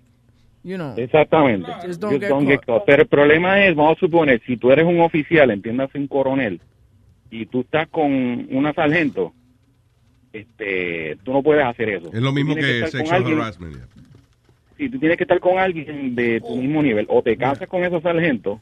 You 0.64 0.76
know. 0.76 0.94
Exactamente. 0.96 1.66
Just 1.84 2.00
don't 2.00 2.12
Just 2.12 2.20
get 2.22 2.28
don't 2.30 2.46
get 2.46 2.58
caught. 2.64 2.66
caught. 2.78 2.86
Pero 2.86 3.02
el 3.02 3.08
problema 3.08 3.64
es, 3.66 3.74
vamos 3.74 3.96
a 3.96 4.00
suponer, 4.00 4.40
si 4.46 4.56
tú 4.56 4.70
eres 4.70 4.84
un 4.86 5.00
oficial, 5.00 5.50
entiéndase 5.50 5.98
un 5.98 6.06
coronel, 6.06 6.60
y 7.30 7.46
tú 7.46 7.62
estás 7.62 7.88
con 7.88 8.46
una 8.50 8.72
sargento, 8.72 9.32
este, 10.32 11.16
tú 11.24 11.32
no 11.32 11.42
puedes 11.42 11.64
hacer 11.64 11.88
eso. 11.90 12.10
Es 12.12 12.20
lo 12.22 12.32
mismo 12.32 12.54
que 12.54 12.80
con 12.82 12.90
sexual 12.90 13.22
alguien- 13.22 13.40
harassment. 13.40 13.74
yeah. 13.74 13.86
Si 14.78 14.88
tú 14.88 14.98
tienes 14.98 15.16
que 15.18 15.24
estar 15.24 15.38
con 15.40 15.58
alguien 15.58 16.14
de 16.14 16.40
tu 16.40 16.56
mismo 16.56 16.82
nivel, 16.82 17.06
o 17.08 17.22
te 17.22 17.36
casas 17.36 17.68
con 17.68 17.84
esos 17.84 18.02
sargentos, 18.02 18.58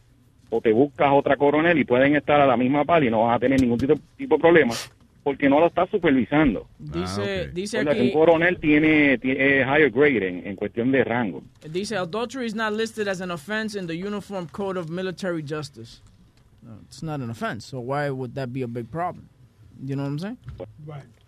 o 0.51 0.61
te 0.61 0.73
buscas 0.73 1.11
otra 1.13 1.37
coronel 1.37 1.79
y 1.79 1.85
pueden 1.85 2.17
estar 2.17 2.41
a 2.41 2.47
la 2.47 2.57
misma 2.57 2.85
par 2.85 3.05
y 3.05 3.11
no 3.11 3.23
vas 3.25 3.37
a 3.37 3.39
tener 3.39 3.61
ningún 3.61 3.79
tipo, 3.79 3.95
tipo 4.17 4.35
de 4.37 4.41
problema, 4.41 4.75
porque 5.23 5.49
no 5.49 5.61
lo 5.61 5.67
estás 5.67 5.89
supervisando. 5.91 6.67
Dice, 6.79 7.47
ah, 7.49 7.51
dice 7.53 7.79
O 7.79 7.83
sea, 7.83 7.93
que 7.93 8.01
aquí, 8.01 8.09
un 8.09 8.13
coronel 8.13 8.59
tiene, 8.59 9.19
tiene 9.19 9.61
higher 9.63 9.91
grade 9.91 10.27
en, 10.29 10.47
en 10.47 10.57
cuestión 10.57 10.91
de 10.93 11.05
rango. 11.05 11.43
dice 11.71 11.97
adultery 11.97 12.47
is 12.47 12.55
not 12.55 12.73
listed 12.73 13.07
as 13.09 13.21
an 13.21 13.31
offense 13.31 13.75
in 13.79 13.87
the 13.87 13.95
Uniform 13.95 14.47
Code 14.49 14.79
of 14.79 14.89
Military 14.89 15.43
Justice. 15.43 16.01
No, 16.63 16.73
it's 16.87 17.03
not 17.03 17.21
an 17.21 17.31
offense. 17.31 17.65
So 17.67 17.81
why 17.81 18.11
would 18.11 18.35
that 18.35 18.53
be 18.53 18.63
a 18.63 18.69
big 18.69 18.91
problem? 18.91 19.29
You 19.83 19.97
know 19.97 20.03
what 20.03 20.11
I'm 20.11 20.19
saying? 20.19 20.39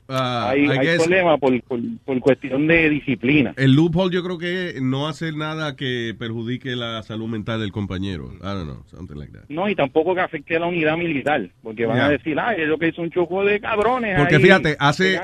Ah, 0.08 0.50
hay 0.50 0.66
hay 0.66 0.78
guess- 0.78 0.98
problema 0.98 1.38
por, 1.38 1.62
por, 1.62 1.78
por 2.04 2.20
cuestión 2.20 2.66
de 2.66 2.90
disciplina. 2.90 3.54
El 3.56 3.72
loophole 3.72 4.12
yo 4.14 4.22
creo 4.22 4.36
que 4.36 4.78
no 4.82 5.08
hacer 5.08 5.34
nada 5.36 5.74
que 5.76 6.14
perjudique 6.18 6.76
la 6.76 7.02
salud 7.02 7.28
mental 7.28 7.60
del 7.60 7.72
compañero. 7.72 8.32
I 8.40 8.44
don't 8.44 8.64
know, 8.64 8.82
something 8.88 9.14
like 9.16 9.32
that. 9.32 9.44
No, 9.48 9.68
y 9.68 9.74
tampoco 9.74 10.14
que 10.14 10.20
afecte 10.20 10.56
a 10.56 10.60
la 10.60 10.66
unidad 10.66 10.96
militar, 10.98 11.48
porque 11.62 11.86
van 11.86 11.96
Yeah. 11.96 12.06
a 12.06 12.10
decir, 12.10 12.38
ay, 12.38 12.62
es 12.62 12.68
lo 12.68 12.78
que 12.78 12.88
es 12.88 12.98
un 12.98 13.10
choco 13.10 13.44
de 13.44 13.60
cabrones. 13.60 14.18
Porque 14.18 14.36
ahí 14.36 14.42
fíjate, 14.42 14.76
hace-. 14.78 15.20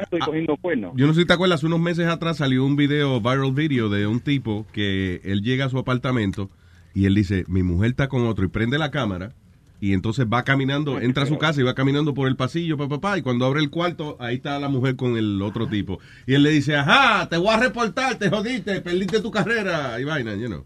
Yo 0.95 1.07
no 1.07 1.15
sé 1.15 1.21
si 1.21 1.27
te 1.27 1.33
acuerdas, 1.33 1.59
hace 1.59 1.67
unos 1.67 1.81
meses 1.81 2.07
atrás 2.07 2.39
salió 2.39 2.65
un 2.65 2.77
video, 2.77 3.21
viral 3.21 3.53
video, 3.53 3.89
de 3.89 4.07
un 4.07 4.21
tipo 4.21 4.67
que 4.73 5.21
él 5.25 5.43
llega 5.43 5.67
a 5.67 5.69
su 5.69 5.79
apartamento 5.79 6.51
y 6.95 7.07
él 7.07 7.15
dice, 7.15 7.45
mi 7.49 7.63
mujer 7.63 7.91
está 7.91 8.09
con 8.09 8.27
otro 8.27 8.45
y 8.45 8.49
prende 8.49 8.79
la 8.79 8.91
cámara 8.91 9.33
y 9.81 9.93
entonces 9.93 10.27
va 10.27 10.45
caminando, 10.45 11.01
entra 11.01 11.25
a 11.25 11.27
su 11.27 11.39
casa 11.39 11.61
y 11.61 11.65
va 11.65 11.75
caminando 11.75 12.15
por 12.15 12.29
el 12.29 12.37
pasillo, 12.37 12.77
papá, 12.77 13.01
papá, 13.01 13.19
y 13.19 13.23
cuando 13.23 13.47
abre 13.47 13.61
el 13.61 13.71
cuarto, 13.71 14.17
ahí 14.21 14.37
está 14.37 14.59
la 14.59 14.69
mujer 14.69 14.97
con 14.97 15.17
el 15.17 15.41
otro 15.43 15.69
tipo. 15.69 15.99
Y 16.27 16.35
él 16.35 16.43
le 16.43 16.51
dice, 16.51 16.77
ajá, 16.77 17.29
te 17.29 17.37
voy 17.37 17.49
a 17.49 17.59
reportar, 17.59 18.17
te 18.17 18.29
jodiste, 18.29 18.81
perdiste 18.81 19.21
tu 19.21 19.31
carrera 19.31 20.01
y 20.01 20.05
vaina, 20.05 20.35
you 20.35 20.47
know. 20.47 20.65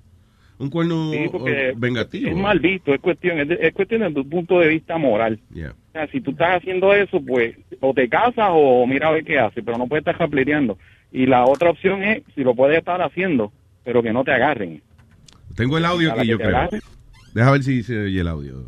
Un 0.59 0.71
cuerno 0.71 1.11
Sí, 1.11 1.25
oh, 1.33 1.45
vengativo. 1.77 2.31
Es 2.31 2.37
mal 2.37 2.61
visto, 2.61 2.95
es 2.95 3.01
cuestión, 3.01 3.51
es, 3.51 3.75
cuestión 3.75 4.03
de 4.03 4.13
tu 4.13 4.29
punto 4.29 4.61
de 4.61 4.69
vista 4.69 4.97
moral. 4.97 5.41
Yeah. 5.53 5.71
O 5.73 5.93
sea, 5.93 6.07
si 6.09 6.21
tú 6.21 6.31
estás 6.31 6.59
haciendo 6.59 6.95
eso, 6.95 7.21
pues 7.21 7.57
o 7.81 7.93
te 7.93 8.09
casas 8.09 8.51
o 8.53 8.87
mira 8.87 9.09
a 9.09 9.13
ver 9.13 9.25
qué 9.25 9.41
haces, 9.41 9.65
pero 9.65 9.77
no 9.77 9.89
puedes 9.89 10.03
estar 10.03 10.17
japleteando. 10.17 10.79
Y 11.11 11.27
la 11.27 11.45
otra 11.47 11.71
opción 11.71 12.05
es, 12.05 12.23
si 12.37 12.45
lo 12.45 12.55
puedes 12.55 12.79
estar 12.79 13.03
haciendo, 13.03 13.53
pero 13.83 14.03
que 14.03 14.13
no 14.13 14.23
te 14.23 14.31
agarren. 14.31 14.83
Tengo 15.57 15.79
el 15.79 15.85
audio 15.85 16.13
aquí, 16.13 16.29
yo 16.29 16.39
creo. 16.39 16.69
Deja 17.35 17.51
ver 17.51 17.63
si 17.65 17.83
se 17.83 17.99
oye 17.99 18.21
el 18.21 18.29
audio. 18.29 18.65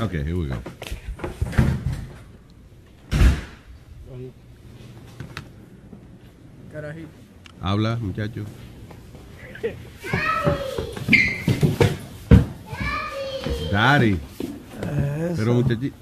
Ok, 0.00 0.12
here 0.12 0.36
we 0.36 0.46
go. 0.46 0.56
Carajito. 6.72 7.08
Habla, 7.60 7.96
muchacho. 7.96 8.44
Daddy. 13.72 14.20
Pero 15.36 15.54
muchachi- 15.54 15.92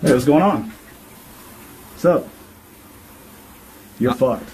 Hey, 0.00 0.12
what's 0.12 0.24
going 0.24 0.42
on? 0.42 0.72
What's 1.92 2.04
up? 2.04 2.28
You're 3.98 4.12
ah. 4.12 4.14
fucked. 4.14 4.48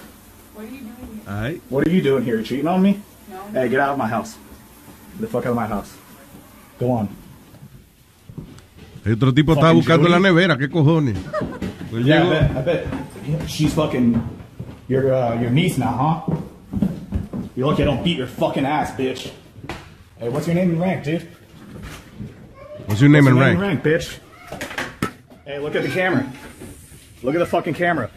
Ay. 1.29 1.61
What 1.69 1.87
are 1.87 1.91
you 1.91 2.03
doing 2.03 2.25
here? 2.25 2.43
Cheating 2.43 2.67
on 2.67 2.83
me? 2.83 3.01
No. 3.31 3.41
Hey, 3.53 3.69
get 3.69 3.79
out 3.79 3.91
of 3.93 3.99
my 3.99 4.09
house. 4.09 4.37
Get 5.15 5.21
the 5.21 5.27
fuck 5.27 5.47
out 5.47 5.51
of 5.51 5.57
my 5.57 5.67
house. 5.67 5.97
Go 6.79 6.91
on. 6.91 7.09
El 9.05 9.13
otro 9.15 9.33
tipo 9.33 9.53
estaba 9.53 9.69
Fucking 9.69 9.79
buscando 9.81 10.09
la 10.09 10.19
nevera, 10.19 10.57
¿qué 10.57 10.69
cojones? 10.69 11.19
Pues 11.91 12.05
yeah, 12.05 12.25
llegó- 12.25 12.33
I 12.33 12.63
bet. 12.63 12.87
I 12.87 13.37
bet. 13.39 13.49
She's 13.49 13.73
fucking 13.75 14.21
your 14.89 15.13
uh, 15.13 15.41
your 15.41 15.51
niece 15.51 15.79
now, 15.79 16.25
huh? 16.27 16.37
You're 17.55 17.69
lucky 17.69 17.83
I 17.83 17.87
don't 17.87 18.03
beat 18.03 18.17
your 18.17 18.27
fucking 18.27 18.65
ass, 18.67 18.91
bitch. 18.93 19.31
Hey, 20.19 20.29
what's 20.29 20.47
your 20.47 20.57
name 20.57 20.71
and 20.71 20.81
rank, 20.81 21.05
dude? 21.05 21.29
What's 22.87 23.01
your 23.01 23.11
name 23.11 23.27
and 23.27 23.39
rank? 23.39 23.61
rank, 23.61 23.83
bitch? 23.83 24.19
Hey, 25.45 25.59
look 25.59 25.75
at 25.77 25.83
the 25.83 25.89
camera. 25.91 26.27
Look 27.23 27.35
at 27.35 27.39
the 27.39 27.47
fucking 27.47 27.75
camera. 27.75 28.11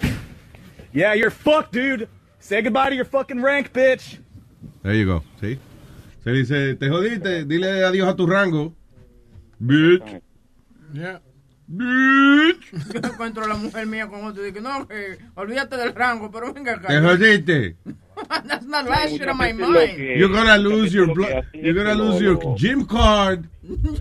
Yeah, 0.93 1.13
you're 1.13 1.29
fucked, 1.29 1.73
dude. 1.73 2.07
Say 2.39 2.61
goodbye 2.61 2.89
to 2.89 2.95
your 2.95 3.05
fucking 3.05 3.41
rank, 3.41 3.71
bitch. 3.73 4.17
There 4.83 4.93
you 4.93 5.05
go. 5.05 5.23
¿Sí? 5.41 5.59
Se 6.27 6.33
dice, 6.33 6.75
te 6.75 6.89
jodiste, 6.89 7.45
dile 7.45 7.85
adiós 7.85 8.09
a 8.09 8.15
tu 8.17 8.27
rango. 8.27 8.75
Bitch. 9.59 10.21
Yeah. 10.91 11.21
Bitch. 11.67 12.69
Yo 12.93 12.99
encuentro 13.13 13.45
a 13.45 13.47
la 13.47 13.55
mujer 13.55 13.87
mía 13.87 14.07
con 14.07 14.25
otro 14.25 14.45
y 14.45 14.51
digo, 14.51 14.59
no, 14.59 14.85
que 14.89 15.19
olvídate 15.35 15.77
del 15.77 15.95
rango, 15.95 16.29
pero 16.29 16.53
venga 16.53 16.73
acá. 16.73 16.89
Te 16.89 16.99
jodiste. 16.99 17.77
That's 18.47 18.65
not 18.65 18.85
last 18.85 19.11
shit 19.17 19.27
on 19.27 19.37
my 19.37 19.53
mind. 19.53 19.97
You're 19.97 20.31
gonna 20.31 20.57
lose 20.57 20.93
your 20.93 21.13
blood. 21.13 21.45
You're 21.53 21.73
gonna 21.73 21.95
lose 21.95 22.21
your 22.21 22.37
gym 22.55 22.85
card. 22.85 23.47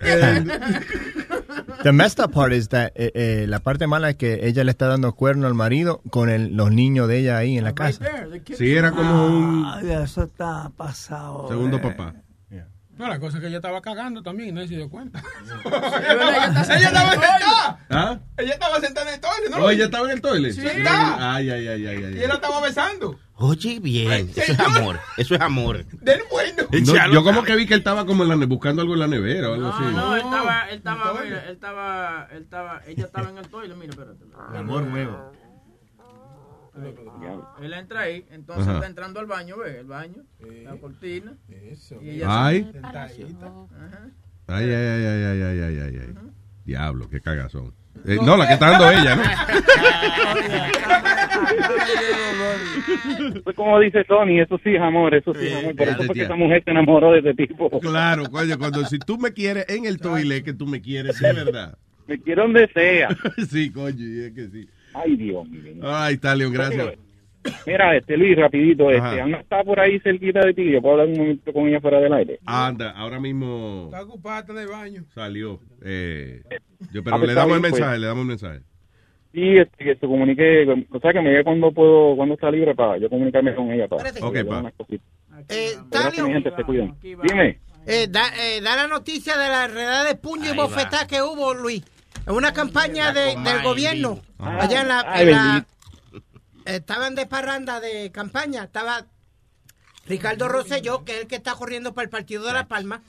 And- 0.01 0.51
The 1.83 1.91
messed 1.93 2.19
up 2.19 2.31
part 2.33 2.53
is 2.53 2.69
that 2.69 2.93
eh, 2.95 3.11
eh, 3.13 3.45
la 3.47 3.59
parte 3.59 3.85
mala 3.87 4.09
es 4.09 4.15
que 4.15 4.39
ella 4.47 4.63
le 4.63 4.71
está 4.71 4.87
dando 4.87 5.13
cuerno 5.13 5.45
al 5.47 5.53
marido 5.53 6.01
con 6.09 6.29
el- 6.29 6.55
los 6.55 6.71
niños 6.71 7.07
de 7.07 7.19
ella 7.19 7.37
ahí 7.37 7.57
en 7.57 7.63
la 7.63 7.73
casa. 7.75 8.03
Sí, 8.57 8.73
era 8.73 8.91
como 8.91 9.27
un 9.27 9.65
Ay, 9.65 9.91
eso 10.03 10.23
está 10.23 10.71
pasado. 10.75 11.47
segundo 11.47 11.77
eh. 11.77 11.81
papá. 11.81 12.13
No, 12.97 13.07
la 13.07 13.19
cosa 13.19 13.37
es 13.37 13.41
que 13.41 13.47
ella 13.49 13.57
estaba 13.57 13.79
cagando 13.79 14.23
también 14.23 14.49
y 14.49 14.51
nadie 14.53 14.69
se 14.69 14.75
dio 14.77 14.89
cuenta. 14.89 15.21
ella 15.65 16.65
ella 16.75 16.87
estaba 16.87 17.11
sentada. 17.11 17.79
¿Ah? 17.91 18.19
Ella 18.37 18.53
estaba 18.53 18.79
sentada 18.81 19.07
en 19.09 19.13
el 19.15 19.21
toile, 19.21 19.49
¿no? 19.51 19.57
Oh, 19.57 19.69
ella 19.69 19.85
estaba 19.85 20.05
en 20.07 20.11
el 20.13 20.21
toilet. 20.21 20.53
Sí. 20.53 20.61
Sentada. 20.61 21.35
Ay, 21.35 21.49
ay, 21.51 21.67
ay, 21.67 21.85
ay, 21.87 22.03
ay. 22.05 22.13
Y 22.17 22.21
él 22.23 22.27
la 22.27 22.33
estaba 22.35 22.59
besando. 22.59 23.19
Oye, 23.39 23.79
bien, 23.79 24.31
eso 24.35 24.51
es 24.51 24.59
amor, 24.59 24.99
eso 25.15 25.35
es 25.35 25.41
amor. 25.41 25.85
Del 25.85 26.21
bueno. 26.31 26.63
Yo 27.13 27.23
como 27.23 27.43
que 27.43 27.55
vi 27.55 27.67
que 27.67 27.75
él 27.75 27.81
estaba 27.81 28.05
como 28.05 28.23
en 28.23 28.29
la 28.29 28.45
buscando 28.47 28.81
algo 28.81 28.95
en 28.95 28.99
la 28.99 29.07
nevera 29.07 29.51
o 29.51 29.53
algo 29.53 29.67
así. 29.67 29.83
No, 29.93 30.15
él 30.15 30.21
estaba, 30.23 30.69
él 30.69 30.77
estaba, 30.77 31.23
él 31.23 31.51
estaba, 31.51 32.27
él 32.31 32.43
estaba, 32.43 32.81
ella 32.87 33.05
estaba 33.05 33.29
en 33.29 33.37
el 33.37 33.47
toilet, 33.47 33.77
mira, 33.77 33.91
espérate. 33.91 34.25
El 34.51 34.57
amor 34.57 34.83
nuevo. 34.85 35.31
Él 37.61 37.73
entra 37.73 38.01
ahí, 38.01 38.25
entonces 38.31 38.67
está 38.67 38.87
entrando 38.87 39.19
al 39.19 39.27
baño, 39.27 39.57
ve, 39.57 39.79
el 39.79 39.87
baño, 39.87 40.23
la 40.39 40.75
cortina. 40.77 41.37
Eso. 41.47 42.01
Y 42.01 42.09
ella 42.09 42.45
ay. 42.45 42.71
Se... 42.71 42.79
Ay. 42.83 43.27
Ay, 44.47 44.65
ay, 44.65 44.73
ay, 44.73 45.05
ay, 45.05 45.41
ay, 45.43 45.59
ay, 45.59 45.79
ay, 45.79 45.97
ay. 46.01 46.15
Diablo, 46.65 47.09
qué 47.09 47.21
cagazón. 47.21 47.73
Eh, 48.05 48.17
no, 48.23 48.37
la 48.37 48.47
que 48.47 48.53
está 48.53 48.71
dando 48.71 48.91
ella, 48.91 49.15
¿no? 49.15 49.23
Pues 53.43 53.55
como 53.55 53.79
dice 53.79 54.03
Tony, 54.05 54.39
eso 54.39 54.59
sí 54.63 54.75
es 54.75 54.81
amor, 54.81 55.15
eso 55.15 55.33
sí 55.33 55.47
es 55.47 55.55
amor. 55.55 55.75
Por 55.75 55.87
eso 55.87 56.03
fue 56.03 56.15
que 56.15 56.23
esa 56.23 56.35
mujer 56.35 56.63
se 56.63 56.71
enamoró 56.71 57.11
de 57.11 57.19
ese 57.19 57.33
tipo. 57.33 57.69
Claro, 57.79 58.29
coño, 58.29 58.57
cuando 58.57 58.85
si 58.85 58.99
tú 58.99 59.17
me 59.17 59.33
quieres 59.33 59.65
en 59.69 59.85
el 59.85 59.99
toilet, 59.99 60.43
que 60.43 60.53
tú 60.53 60.65
me 60.65 60.81
quieres, 60.81 61.19
de 61.19 61.33
verdad. 61.33 61.77
Me 62.07 62.19
quiero 62.19 62.43
donde 62.43 62.67
sea. 62.69 63.09
sí, 63.49 63.69
coño, 63.71 64.25
es 64.25 64.33
que 64.33 64.47
sí. 64.47 64.67
Ay, 64.93 65.15
Dios 65.15 65.47
mío. 65.49 65.83
Ay, 65.83 66.17
Talion, 66.17 66.51
gracias. 66.53 66.95
Mira, 67.65 67.95
este 67.97 68.17
Luis, 68.17 68.37
rapidito, 68.37 68.89
Ajá. 68.89 69.09
este, 69.09 69.21
Ana 69.21 69.37
está 69.39 69.63
por 69.63 69.79
ahí 69.79 69.99
cerquita 69.99 70.39
de 70.45 70.53
ti, 70.53 70.71
yo 70.71 70.81
puedo 70.81 70.93
hablar 70.93 71.07
un 71.07 71.17
momento 71.17 71.53
con 71.53 71.67
ella 71.67 71.79
fuera 71.81 71.99
del 71.99 72.13
aire. 72.13 72.39
Anda, 72.45 72.91
ahora 72.91 73.19
mismo 73.19 73.85
Está 73.85 74.03
ocupada, 74.03 74.39
está 74.39 74.53
en 74.53 74.59
el 74.59 74.67
baño. 74.67 75.03
salió. 75.13 75.59
Eh, 75.83 76.41
yo, 76.91 77.03
pero 77.03 77.15
Ah, 77.15 77.19
pues 77.19 77.27
le 77.29 77.33
damos 77.35 77.55
el 77.55 77.61
pues. 77.61 77.73
mensaje, 77.73 77.99
le 77.99 78.07
damos 78.07 78.21
el 78.21 78.27
mensaje. 78.27 78.59
Sí, 79.33 79.57
este, 79.57 79.83
que 79.83 79.95
se 79.95 80.07
comunique, 80.07 80.65
o 80.89 80.99
sea, 80.99 81.13
que 81.13 81.21
me 81.21 81.29
diga 81.29 81.43
cuando 81.43 81.71
puedo, 81.71 82.15
cuando 82.15 82.33
está 82.35 82.49
libre 82.49 82.73
para 82.73 82.97
yo 82.97 83.09
comunicarme 83.09 83.53
con 83.53 83.71
ella. 83.71 83.87
Para, 83.87 84.09
Ok, 84.21 84.37
pa. 84.47 84.71
Eh, 85.49 85.73
mi 86.23 86.33
gente, 86.33 86.51
se 86.55 86.63
cuidan. 86.63 86.95
Dime. 87.01 87.59
eh, 87.85 88.07
da, 88.09 88.23
eh, 88.39 88.61
da 88.61 88.75
la 88.75 88.87
noticia 88.87 89.37
de 89.37 89.47
la 89.49 89.67
redada 89.67 90.05
de 90.05 90.15
puño 90.15 90.51
y 90.51 90.55
bofetá 90.55 91.05
que 91.07 91.21
hubo, 91.21 91.53
Luis. 91.53 91.83
En 92.25 92.33
una 92.33 92.51
campaña 92.51 93.13
de- 93.13 93.35
del 93.43 93.61
gobierno. 93.63 94.19
Ah, 94.39 94.57
allá 94.63 94.81
en 94.81 94.87
la... 94.87 95.05
ay, 95.07 95.23
en 95.25 95.31
la- 95.31 95.43
bendito. 95.43 95.67
Estaban 96.75 97.15
de 97.15 97.25
parranda 97.25 97.79
de 97.79 98.11
campaña. 98.11 98.63
Estaba 98.63 99.07
Ricardo 100.05 100.47
Rosselló, 100.47 101.03
que 101.03 101.13
es 101.15 101.21
el 101.21 101.27
que 101.27 101.35
está 101.35 101.53
corriendo 101.55 101.93
para 101.93 102.03
el 102.05 102.09
partido 102.09 102.43
de 102.45 102.53
La 102.53 102.67
Palma. 102.67 103.01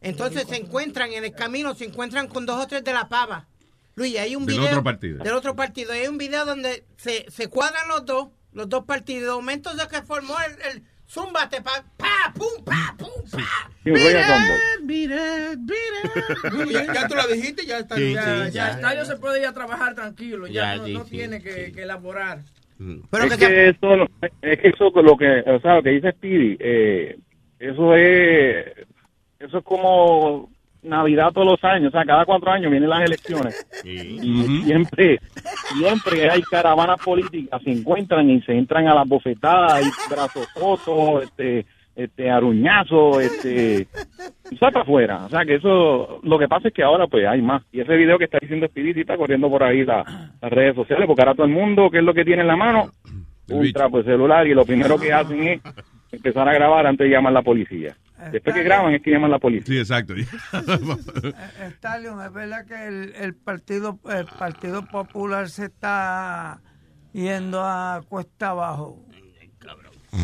Entonces 0.00 0.46
se 0.48 0.56
encuentran 0.56 1.12
en 1.12 1.24
el 1.24 1.32
camino, 1.32 1.74
se 1.74 1.84
encuentran 1.84 2.28
con 2.28 2.44
dos 2.46 2.62
o 2.62 2.66
tres 2.66 2.84
de 2.84 2.92
la 2.92 3.08
pava. 3.08 3.46
Luis, 3.94 4.16
hay 4.18 4.36
un 4.36 4.46
Del 4.46 4.56
video. 4.56 4.70
otro 4.70 4.82
partido. 4.84 5.22
Del 5.22 5.34
otro 5.34 5.54
partido. 5.56 5.92
Hay 5.92 6.06
un 6.06 6.16
video 6.18 6.44
donde 6.46 6.84
se, 6.96 7.26
se 7.30 7.48
cuadran 7.48 7.88
los 7.88 8.04
dos, 8.06 8.28
los 8.52 8.68
dos 8.68 8.84
partidos. 8.84 9.26
De 9.26 9.32
momento 9.32 9.70
se 9.76 9.86
que 9.88 10.02
formó 10.02 10.34
el, 10.40 10.52
el 10.76 10.82
zumbate, 11.06 11.60
pa, 11.60 11.84
pa, 11.98 12.32
pum, 12.34 12.64
pa, 12.64 12.94
pum, 12.98 13.10
pa. 13.30 13.70
Rumble. 13.84 14.58
Mira, 14.82 15.56
mira. 15.56 16.86
Ya, 16.86 16.92
ya 16.94 17.08
tú 17.08 17.14
lo 17.16 17.26
dijiste, 17.28 17.66
ya 17.66 17.78
está. 17.80 17.96
Sí, 17.96 18.12
Ya, 18.14 18.22
sí, 18.46 18.52
ya, 18.52 18.70
ya. 18.76 18.80
tallo 18.80 19.04
se 19.04 19.16
puede 19.16 19.40
ir 19.40 19.46
a 19.46 19.52
trabajar 19.52 19.94
tranquilo, 19.94 20.46
ya, 20.46 20.52
Ya, 20.52 20.76
no, 20.76 20.86
sí, 20.86 20.92
no 20.94 21.04
sí, 21.04 21.10
tiene 21.10 21.42
que, 21.42 21.72
que 21.72 21.82
elaborar. 21.82 22.40
Es 23.26 23.36
que, 23.48 23.68
eso, 23.68 23.96
lo- 23.96 24.08
es 24.42 24.58
que 24.60 24.68
eso 24.68 24.90
lo 25.02 25.16
que, 25.16 25.40
o 25.46 25.60
sea, 25.60 25.74
lo 25.76 25.82
que 25.82 25.90
dice 25.90 26.12
Speedy, 26.12 26.56
eh, 26.60 27.16
eso 27.58 27.94
es, 27.94 28.66
eso 29.38 29.58
es 29.58 29.64
como 29.64 30.50
Navidad 30.82 31.30
todos 31.32 31.46
los 31.46 31.64
años, 31.64 31.88
o 31.88 31.90
sea, 31.92 32.04
cada 32.04 32.24
cuatro 32.24 32.50
años 32.50 32.70
vienen 32.70 32.90
las 32.90 33.04
elecciones. 33.04 33.66
Y 33.84 34.62
siempre, 34.64 35.20
siempre 35.76 36.30
hay 36.30 36.42
caravanas 36.42 37.00
políticas, 37.04 37.62
se 37.62 37.70
encuentran 37.70 38.28
y 38.30 38.40
se 38.42 38.52
entran 38.52 38.88
a 38.88 38.94
las 38.94 39.08
bofetadas, 39.08 39.84
y 39.86 40.10
brazos 40.12 40.46
rotos, 40.54 41.24
este, 41.24 41.64
este, 41.94 42.30
aruñazos, 42.30 43.20
este, 43.22 43.86
saca 44.58 44.80
afuera, 44.80 45.26
o 45.26 45.28
sea, 45.28 45.44
que 45.44 45.56
eso, 45.56 46.20
lo 46.22 46.38
que 46.38 46.48
pasa 46.48 46.68
es 46.68 46.74
que 46.74 46.82
ahora 46.82 47.06
pues 47.06 47.26
hay 47.26 47.42
más, 47.42 47.62
y 47.72 47.80
ese 47.80 47.96
video 47.96 48.18
que 48.18 48.24
está 48.24 48.38
diciendo 48.40 48.66
Speedy 48.68 49.00
está 49.02 49.16
corriendo 49.16 49.50
por 49.50 49.62
ahí 49.62 49.84
la- 49.84 50.32
las 50.40 50.50
redes 50.52 50.74
sociales, 50.74 51.06
porque 51.06 51.22
ahora 51.22 51.34
todo 51.34 51.46
el 51.46 51.52
mundo, 51.52 51.90
¿qué 51.90 51.98
es 51.98 52.04
lo 52.04 52.14
que 52.14 52.24
tiene 52.24 52.42
en 52.42 52.48
la 52.48 52.56
mano? 52.56 52.90
ultra 53.48 53.88
pues 53.90 54.04
celular 54.06 54.46
y 54.46 54.54
lo 54.54 54.64
primero 54.64 54.98
que 54.98 55.12
hacen 55.12 55.42
es 55.42 55.60
empezar 56.10 56.48
a 56.48 56.54
grabar 56.54 56.86
antes 56.86 57.04
de 57.06 57.10
llamar 57.12 57.32
a 57.32 57.34
la 57.34 57.42
policía. 57.42 57.94
Después 58.30 58.54
que 58.54 58.62
graban 58.62 58.94
es 58.94 59.02
que 59.02 59.10
llaman 59.10 59.30
a 59.30 59.34
la 59.34 59.38
policía. 59.40 59.66
Sí, 59.66 59.78
exacto. 59.78 60.14
Stallion, 61.76 62.20
es 62.22 62.32
verdad 62.32 62.64
que 62.66 62.86
el, 62.86 63.12
el 63.16 63.34
partido 63.34 63.98
el 64.10 64.26
partido 64.38 64.86
popular 64.86 65.48
se 65.48 65.64
está 65.66 66.60
yendo 67.12 67.62
a 67.62 68.00
cuesta 68.08 68.50
abajo. 68.50 68.98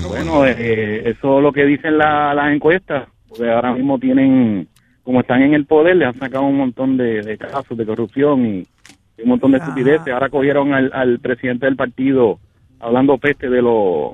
Bueno, 0.07 0.45
eh, 0.47 1.09
eso 1.11 1.39
es 1.39 1.43
lo 1.43 1.53
que 1.53 1.65
dicen 1.65 1.97
la- 1.99 2.35
las 2.35 2.53
encuestas, 2.53 3.09
porque 3.29 3.51
ahora 3.51 3.73
mismo 3.73 3.99
tienen, 3.99 4.69
como 5.03 5.21
están 5.21 5.43
en 5.43 5.55
el 5.55 5.65
poder, 5.65 5.97
le 5.97 6.05
han 6.05 6.19
sacado 6.19 6.45
un 6.45 6.57
montón 6.59 6.97
de, 6.97 7.23
de 7.23 7.39
casos 7.39 7.77
de 7.77 7.87
corrupción 7.87 8.45
y, 8.47 8.59
y 9.17 9.23
un 9.23 9.29
montón 9.29 9.53
de 9.53 9.59
estupideces. 9.59 10.13
Ahora 10.13 10.29
cogieron 10.29 10.75
al, 10.75 10.91
al 10.93 11.19
presidente 11.21 11.67
del 11.67 11.77
partido 11.77 12.39
hablando 12.81 13.19
peste 13.19 13.49
de 13.49 13.63
los 13.63 14.13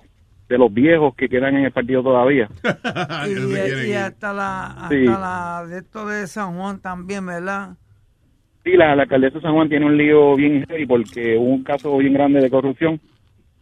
de 0.48 0.58
los 0.58 0.72
viejos 0.72 1.14
que 1.16 1.28
quedan 1.28 1.56
en 1.56 1.64
el 1.64 1.72
partido 1.72 2.02
todavía. 2.02 2.48
y, 3.26 3.88
y 3.90 3.92
hasta 3.94 4.32
la 4.32 4.66
hasta 4.66 4.88
Sí. 4.90 5.04
la 5.06 5.64
de 5.66 5.78
esto 5.78 6.06
de 6.06 6.26
San 6.26 6.54
Juan 6.56 6.80
también, 6.80 7.24
¿verdad? 7.26 7.70
Sí, 8.62 8.72
la, 8.76 8.94
la 8.94 9.02
alcaldesa 9.04 9.36
de 9.36 9.42
San 9.42 9.54
Juan 9.54 9.68
tiene 9.70 9.86
un 9.86 9.96
lío 9.96 10.36
bien 10.36 10.64
heavy 10.68 10.86
porque 10.86 11.36
hubo 11.38 11.48
un 11.48 11.64
caso 11.64 11.96
bien 11.96 12.12
grande 12.12 12.40
de 12.40 12.50
corrupción 12.50 13.00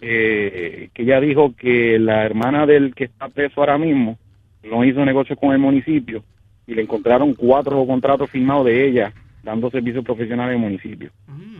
eh, 0.04 0.90
que 0.92 1.02
ella 1.02 1.20
dijo 1.20 1.54
que 1.56 1.98
la 1.98 2.24
hermana 2.24 2.66
del 2.66 2.92
que 2.92 3.04
está 3.04 3.28
preso 3.28 3.60
ahora 3.60 3.78
mismo 3.78 4.18
no 4.64 4.84
hizo 4.84 5.04
negocios 5.04 5.38
con 5.38 5.52
el 5.52 5.58
municipio 5.58 6.24
y 6.66 6.74
le 6.74 6.82
encontraron 6.82 7.34
cuatro 7.34 7.86
contratos 7.86 8.28
firmados 8.28 8.66
de 8.66 8.88
ella 8.88 9.12
dando 9.44 9.70
servicios 9.70 10.04
profesionales 10.04 10.56
al 10.56 10.60
municipio. 10.60 11.10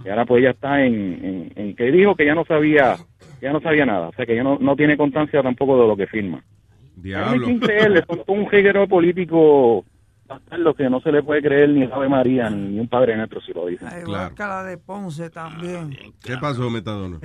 Y 0.04 0.08
ahora 0.08 0.24
pues 0.24 0.40
ella 0.40 0.50
está 0.50 0.84
en, 0.84 0.94
en, 1.24 1.52
en 1.54 1.76
que 1.76 1.92
dijo 1.92 2.16
que 2.16 2.26
ya 2.26 2.34
no 2.34 2.44
sabía 2.44 2.96
ya 3.40 3.52
no 3.52 3.60
sabía 3.60 3.86
nada, 3.86 4.08
o 4.08 4.12
sea 4.12 4.26
que 4.26 4.36
ya 4.36 4.42
no, 4.42 4.58
no 4.60 4.76
tiene 4.76 4.96
constancia 4.96 5.42
tampoco 5.42 5.80
de 5.80 5.88
lo 5.88 5.96
que 5.96 6.06
firma. 6.06 6.42
Diablo. 6.96 7.46
Un 8.26 8.50
reguero 8.50 8.86
político 8.86 9.84
lo 10.58 10.74
que 10.74 10.88
no 10.90 11.00
se 11.00 11.12
le 11.12 11.22
puede 11.22 11.42
creer 11.42 11.70
ni 11.70 11.84
Ave 11.84 12.08
María 12.08 12.50
ni, 12.50 12.78
un 12.78 12.88
Padre 12.88 13.16
Nuestro 13.16 13.40
si 13.40 13.52
lo 13.52 13.66
dicen. 13.66 13.88
Igual 14.00 14.34
que 14.34 14.42
la 14.42 14.62
de 14.64 14.78
Ponce 14.78 15.30
también. 15.30 15.96
¿Qué 16.22 16.36
pasó, 16.38 16.70
Metadona? 16.70 17.18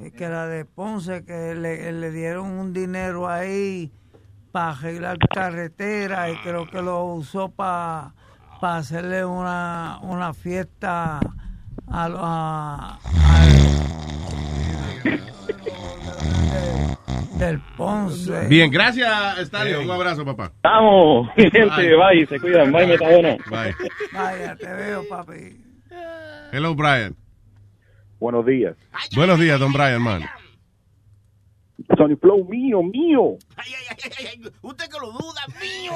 Es 0.00 0.12
que 0.12 0.28
la 0.28 0.46
de 0.46 0.64
Ponce, 0.64 1.24
que 1.24 1.54
le, 1.54 1.92
le 1.92 2.10
dieron 2.10 2.46
un 2.50 2.72
dinero 2.72 3.28
ahí 3.28 3.92
para 4.50 4.70
arreglar 4.70 5.18
carretera 5.18 6.30
y 6.30 6.36
creo 6.36 6.66
que 6.66 6.82
lo 6.82 7.04
usó 7.04 7.48
para 7.50 8.14
hacerle 8.60 9.24
una, 9.24 9.98
una 10.02 10.34
fiesta 10.34 11.20
a, 11.88 12.08
lo- 12.08 12.18
a- 12.20 12.94
al- 12.94 13.52
del 17.42 17.60
Ponce. 17.76 18.46
Bien, 18.48 18.70
gracias, 18.70 19.10
Stalio. 19.46 19.82
Un 19.82 19.90
abrazo, 19.90 20.24
papá. 20.24 20.52
Estamos, 20.56 21.28
mi 21.36 21.44
gente, 21.50 21.76
Bye. 21.76 21.96
bye, 21.96 22.26
se 22.26 22.40
cuidan, 22.40 22.72
bye, 22.72 22.86
Metadona. 22.86 23.36
Bye. 23.50 23.74
Vaya, 24.12 24.56
te 24.56 24.72
veo, 24.72 25.08
papi. 25.08 25.60
Hello, 26.52 26.74
Brian. 26.74 27.16
Buenos 28.20 28.46
días. 28.46 28.76
Buenos 29.14 29.40
días, 29.40 29.58
don 29.58 29.72
Brian, 29.72 30.00
man. 30.02 30.22
Sony 31.96 32.16
Flow 32.20 32.44
mío, 32.44 32.82
mío. 32.82 33.36
Usted 34.62 34.84
que 34.88 34.98
lo 35.00 35.12
duda, 35.12 35.42
mío. 35.60 35.92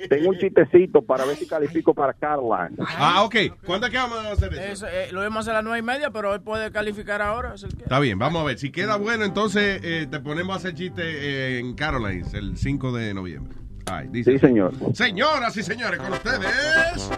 Tengo 0.08 0.30
un 0.30 0.38
chistecito 0.38 1.02
para 1.02 1.24
ver 1.24 1.36
si 1.36 1.46
califico 1.46 1.94
para 1.94 2.12
Caroline. 2.12 2.76
Ah, 2.96 3.22
ok. 3.24 3.34
¿Cuándo 3.64 3.86
es 3.86 3.92
que 3.92 3.98
vamos 3.98 4.18
a 4.24 4.32
hacer 4.32 4.52
eso? 4.54 4.62
Eso, 4.62 4.86
eh, 4.88 5.08
lo 5.12 5.20
vamos 5.20 5.36
a 5.36 5.40
hacer 5.40 5.52
a 5.52 5.56
las 5.56 5.64
nueve 5.64 5.78
y 5.78 5.82
media, 5.82 6.10
pero 6.10 6.34
él 6.34 6.40
puede 6.40 6.70
calificar 6.72 7.22
ahora. 7.22 7.54
es 7.54 7.62
el 7.62 7.74
que- 7.76 7.82
Está 7.84 7.98
bien, 8.00 8.18
vamos 8.18 8.42
a 8.42 8.44
ver. 8.46 8.58
Si 8.58 8.70
queda 8.70 8.96
bueno, 8.96 9.24
entonces 9.24 9.80
eh, 9.82 10.06
te 10.10 10.20
ponemos 10.20 10.54
a 10.54 10.58
hacer 10.58 10.74
chiste 10.74 11.02
eh, 11.02 11.58
en 11.60 11.74
Carolines 11.74 12.34
el 12.34 12.56
5 12.56 12.92
de 12.92 13.14
noviembre. 13.14 13.56
Ay, 13.86 14.08
dice. 14.10 14.32
Sí, 14.32 14.38
señor. 14.38 14.72
Señoras 14.94 15.56
y 15.56 15.62
señores, 15.62 15.98
con 16.00 16.12
ustedes. 16.12 17.10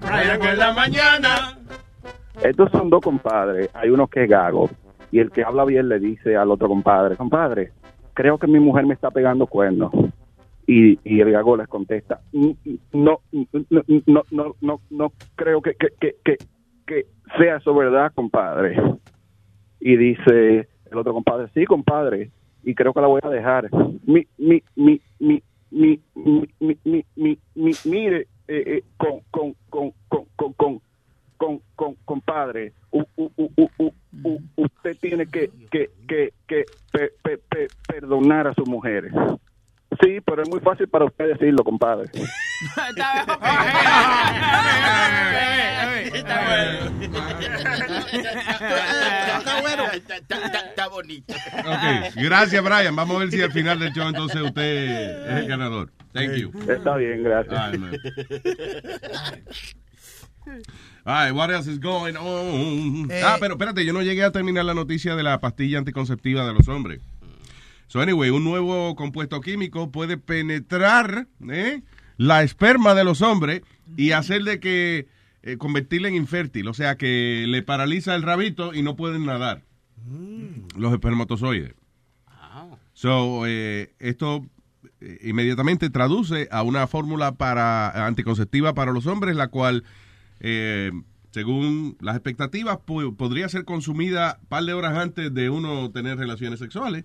Brian 0.00 0.42
en 0.42 0.58
la 0.58 0.72
mañana. 0.72 1.58
Estos 2.42 2.70
son 2.70 2.88
dos 2.90 3.00
compadres. 3.02 3.68
Hay 3.74 3.90
uno 3.90 4.06
que 4.06 4.24
es 4.24 4.30
gago. 4.30 4.70
Y 5.10 5.18
el 5.18 5.32
que 5.32 5.42
habla 5.44 5.64
bien 5.64 5.88
le 5.88 5.98
dice 5.98 6.36
al 6.36 6.50
otro 6.50 6.68
compadre, 6.68 7.16
compadre, 7.16 7.72
creo 8.14 8.38
que 8.38 8.46
mi 8.46 8.60
mujer 8.60 8.86
me 8.86 8.94
está 8.94 9.10
pegando 9.10 9.46
cuernos. 9.46 9.92
Y, 10.66 11.00
y 11.04 11.20
el 11.20 11.32
gago 11.32 11.56
les 11.56 11.66
contesta, 11.66 12.20
"Mm, 12.32 12.50
mm, 12.64 12.74
no, 12.92 13.20
no, 13.32 13.82
no, 14.06 14.22
no, 14.30 14.56
no, 14.60 14.80
no 14.90 15.12
creo 15.34 15.60
que, 15.62 15.74
que, 15.74 15.88
que, 16.00 16.38
que, 16.86 17.06
sea 17.38 17.56
eso 17.56 17.74
verdad, 17.74 18.12
compadre. 18.14 18.76
Y 19.80 19.96
dice 19.96 20.68
el 20.90 20.98
otro 20.98 21.12
compadre, 21.12 21.48
sí, 21.54 21.64
compadre, 21.64 22.30
y 22.62 22.74
creo 22.74 22.92
que 22.92 23.00
la 23.00 23.06
voy 23.06 23.20
a 23.24 23.28
dejar. 23.30 23.68
Mi, 24.04 24.26
mi, 24.38 24.62
mi, 24.76 25.00
mi, 25.18 25.42
mi, 25.70 26.00
mi, 26.14 26.48
mi, 26.60 26.76
mi, 26.84 27.04
mi, 27.16 27.38
mi- 27.54 27.78
mire, 27.84 28.26
eh, 28.48 28.62
eh, 28.66 28.82
con, 28.96 29.20
con, 29.30 29.54
con, 29.70 29.92
con, 30.08 30.24
con, 30.36 30.52
con, 30.54 30.80
con, 31.40 31.62
con, 31.74 31.94
compadre, 32.04 32.74
u- 32.90 33.02
u- 33.16 33.32
u- 33.34 33.50
u- 33.56 33.70
u- 33.78 33.94
u- 34.24 34.40
usted 34.56 34.94
tiene 35.00 35.26
que, 35.26 35.50
que, 35.70 35.88
que, 36.06 36.34
que 36.46 36.66
pe- 36.92 37.12
pe- 37.22 37.38
pe- 37.48 37.70
perdonar 37.86 38.46
a 38.46 38.52
su 38.52 38.66
mujer. 38.66 39.10
Sí, 40.02 40.20
pero 40.20 40.42
es 40.42 40.48
muy 40.48 40.60
fácil 40.60 40.86
para 40.88 41.06
usted 41.06 41.28
decirlo, 41.28 41.64
compadre. 41.64 42.10
Está 47.78 49.60
bueno. 49.62 49.84
Está, 49.92 50.16
está- 50.16 50.58
está 50.68 50.88
bonito. 50.88 51.34
Ok, 51.34 52.14
gracias, 52.16 52.62
Brian. 52.62 52.94
Vamos 52.96 53.16
a 53.16 53.20
ver 53.20 53.30
si 53.30 53.40
al 53.42 53.52
final 53.52 53.78
del 53.78 53.92
show 53.92 54.06
entonces 54.08 54.40
usted 54.42 55.26
es 55.26 55.36
el 55.42 55.48
ganador. 55.48 55.90
Thank 56.12 56.34
you. 56.34 56.52
Está 56.68 56.96
bien, 56.96 57.22
gracias. 57.22 57.80
All 61.04 61.14
right, 61.14 61.34
what 61.34 61.50
else 61.50 61.66
is 61.66 61.78
going 61.78 62.16
on? 62.16 63.10
Eh. 63.10 63.22
ah, 63.24 63.38
pero 63.40 63.54
espérate, 63.54 63.84
yo 63.84 63.92
no 63.92 64.02
llegué 64.02 64.22
a 64.22 64.32
terminar 64.32 64.64
la 64.64 64.74
noticia 64.74 65.16
de 65.16 65.22
la 65.22 65.40
pastilla 65.40 65.78
anticonceptiva 65.78 66.46
de 66.46 66.54
los 66.54 66.68
hombres. 66.68 67.00
So, 67.90 68.00
anyway, 68.00 68.30
un 68.30 68.44
nuevo 68.44 68.94
compuesto 68.94 69.40
químico 69.40 69.90
puede 69.90 70.16
penetrar 70.16 71.26
¿eh? 71.48 71.82
la 72.16 72.44
esperma 72.44 72.94
de 72.94 73.02
los 73.02 73.20
hombres 73.20 73.62
y 73.96 74.12
hacerle 74.12 74.60
que 74.60 75.08
eh, 75.42 75.56
convertirla 75.56 76.06
en 76.06 76.14
infértil, 76.14 76.68
o 76.68 76.74
sea 76.74 76.96
que 76.96 77.46
le 77.48 77.62
paraliza 77.62 78.14
el 78.14 78.22
rabito 78.22 78.74
y 78.74 78.82
no 78.82 78.94
pueden 78.94 79.26
nadar 79.26 79.64
los 80.76 80.92
espermatozoides. 80.92 81.74
So, 82.92 83.46
eh, 83.46 83.92
esto 83.98 84.46
inmediatamente 85.22 85.90
traduce 85.90 86.46
a 86.52 86.62
una 86.62 86.86
fórmula 86.86 87.32
para 87.32 88.06
anticonceptiva 88.06 88.72
para 88.74 88.92
los 88.92 89.06
hombres, 89.06 89.34
la 89.34 89.48
cual, 89.48 89.82
eh, 90.40 90.90
según 91.30 91.96
las 92.00 92.16
expectativas, 92.16 92.78
podría 92.84 93.48
ser 93.48 93.64
consumida 93.64 94.38
un 94.42 94.46
par 94.48 94.64
de 94.64 94.72
horas 94.72 94.96
antes 94.98 95.32
de 95.32 95.48
uno 95.50 95.90
tener 95.92 96.18
relaciones 96.18 96.58
sexuales. 96.58 97.04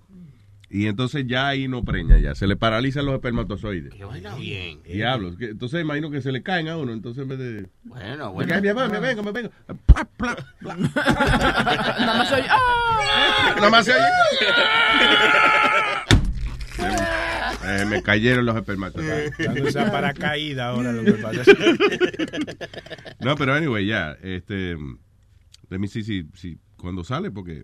Y 0.68 0.88
entonces 0.88 1.26
ya 1.28 1.48
ahí 1.48 1.68
no 1.68 1.84
preña, 1.84 2.18
ya 2.18 2.34
se 2.34 2.48
le 2.48 2.56
paralizan 2.56 3.06
los 3.06 3.14
espermatozoides. 3.14 3.94
Que 3.94 4.04
vaya 4.04 4.34
bien. 4.36 4.82
Diablos, 4.84 5.38
que- 5.38 5.50
entonces 5.52 5.80
imagino 5.80 6.10
que 6.10 6.24
se 6.24 6.32
le 6.32 6.42
caen 6.42 6.68
a 6.70 6.76
uno, 6.78 6.92
entonces 6.92 7.22
en 7.22 7.30
vez 7.30 7.38
de... 7.38 7.70
Bueno, 7.84 8.28
Me 8.30 8.34
bueno. 8.34 8.50
cae, 8.52 8.62
mi 8.62 8.68
amor, 8.70 8.90
me 8.92 9.00
vengo, 9.00 9.22
me 9.22 9.32
vengo. 9.32 9.52
Nada 10.62 12.18
más 12.18 12.32
oye, 12.32 12.46
¡ah! 12.50 13.54
Nada 13.58 13.70
más 13.70 13.86
se 13.86 13.92
oye. 13.94 14.02
Eh, 17.68 17.86
me 17.86 18.02
cayeron 18.04 18.46
los 18.46 18.56
espermatozoides. 18.56 19.36
Cuando 19.46 19.72
sea 19.72 19.92
paracaídas 19.92 20.66
ahora 20.66 20.92
lo 20.92 21.04
que 21.04 21.14
pasa. 21.22 21.44
No, 23.20 23.36
pero 23.36 23.54
anyway, 23.54 23.86
ya, 23.86 24.18
este, 24.22 24.76
let 25.70 25.80
me 25.80 25.88
see 25.88 26.04
si, 26.04 26.30
si 26.36 26.60
cuando 26.78 27.04
sale, 27.04 27.32
porque 27.32 27.64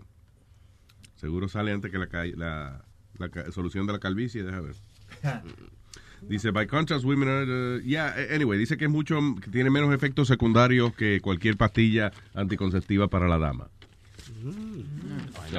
seguro 1.15 1.47
sale 1.47 1.71
antes 1.71 1.91
que 1.91 1.97
la, 1.97 2.07
la, 2.35 2.83
la 3.17 3.51
solución 3.51 3.85
de 3.85 3.93
la 3.93 3.99
calvicie, 3.99 4.43
deja 4.43 4.61
ver. 4.61 4.75
Dice, 6.21 6.51
by 6.51 6.67
contrast, 6.67 7.03
women 7.03 7.27
are, 7.27 7.77
uh, 7.77 7.79
yeah, 7.81 8.13
anyway, 8.29 8.55
dice 8.55 8.77
que 8.77 8.85
es 8.85 8.91
mucho, 8.91 9.19
que 9.41 9.49
tiene 9.49 9.71
menos 9.71 9.91
efectos 9.91 10.27
secundarios 10.27 10.93
que 10.93 11.19
cualquier 11.19 11.57
pastilla 11.57 12.11
anticonceptiva 12.35 13.07
para 13.07 13.27
la 13.27 13.39
dama. 13.39 13.69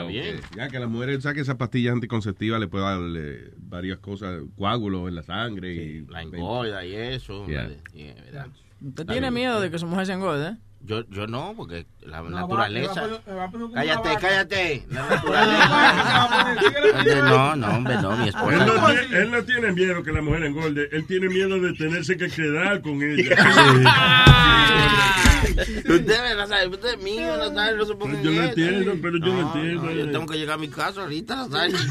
Bien. 0.08 0.40
Que, 0.50 0.56
ya 0.56 0.68
que 0.68 0.78
las 0.78 0.88
mujeres, 0.88 1.22
¿sabes 1.22 1.36
que 1.36 1.40
esa 1.42 1.58
pastilla 1.58 1.92
anticonceptiva 1.92 2.58
le 2.58 2.68
puede 2.68 2.84
dar 2.84 3.00
eh, 3.16 3.50
varias 3.58 3.98
cosas, 3.98 4.40
coágulos 4.56 5.08
en 5.08 5.14
la 5.14 5.22
sangre? 5.22 5.74
y 5.74 6.06
La 6.06 6.22
engorda 6.22 6.84
y 6.84 6.94
eso. 6.94 7.46
Yeah. 7.46 7.70
Yeah, 7.92 8.14
¿verdad? 8.14 8.46
¿Usted 8.84 9.06
tiene 9.06 9.30
miedo 9.30 9.60
de 9.60 9.70
que 9.70 9.78
su 9.78 9.86
mujer 9.86 10.06
se 10.06 10.12
engorde? 10.14 10.48
eh? 10.50 10.56
Yo, 10.84 11.08
yo 11.10 11.28
no, 11.28 11.54
porque 11.56 11.86
la 12.00 12.22
No, 12.22 12.30
naturaleza. 12.30 13.06
va- 13.28 13.48
poner- 13.52 13.70
cállate, 13.72 14.08
cállate. 14.20 14.84
La 14.90 15.08
naturaleza. 15.10 17.22
no, 17.22 17.54
no, 17.56 17.66
hombre, 17.68 17.94
no, 18.02 18.16
mi 18.16 18.22
Él 18.24 18.28
esposa. 18.30 18.66
no, 18.66 18.86
tiene, 18.86 19.16
él 19.18 19.30
no 19.30 19.44
tiene 19.44 19.72
miedo 19.72 20.02
que 20.02 20.10
la 20.12 20.22
mujer 20.22 20.42
engorde, 20.42 20.88
él 20.90 21.06
tiene 21.06 21.28
miedo 21.28 21.60
de 21.60 21.72
tenerse 21.74 22.16
que 22.16 22.28
quedar 22.28 22.82
con 22.82 23.00
ella. 23.00 23.36
Usted, 25.92 26.36
Nazario, 26.36 26.70
usted 26.70 26.94
es 26.94 27.02
mío, 27.02 27.36
Nazario, 27.36 27.76
no 27.76 27.84
se 27.84 27.94
ponga 27.94 28.18
en 28.18 28.22
Yo 28.22 28.30
lo 28.30 28.42
entiendo, 28.42 28.92
pero 29.02 29.18
yo 29.18 29.26
lo 29.26 29.32
No, 29.32 29.40
entiendo. 29.54 29.82
no, 29.82 29.90
yo 29.92 30.10
tengo 30.10 30.26
que 30.26 30.38
llegar 30.38 30.54
a 30.54 30.58
mi 30.58 30.68
casa 30.68 31.02
ahorita, 31.02 31.36
Nazario. 31.36 31.76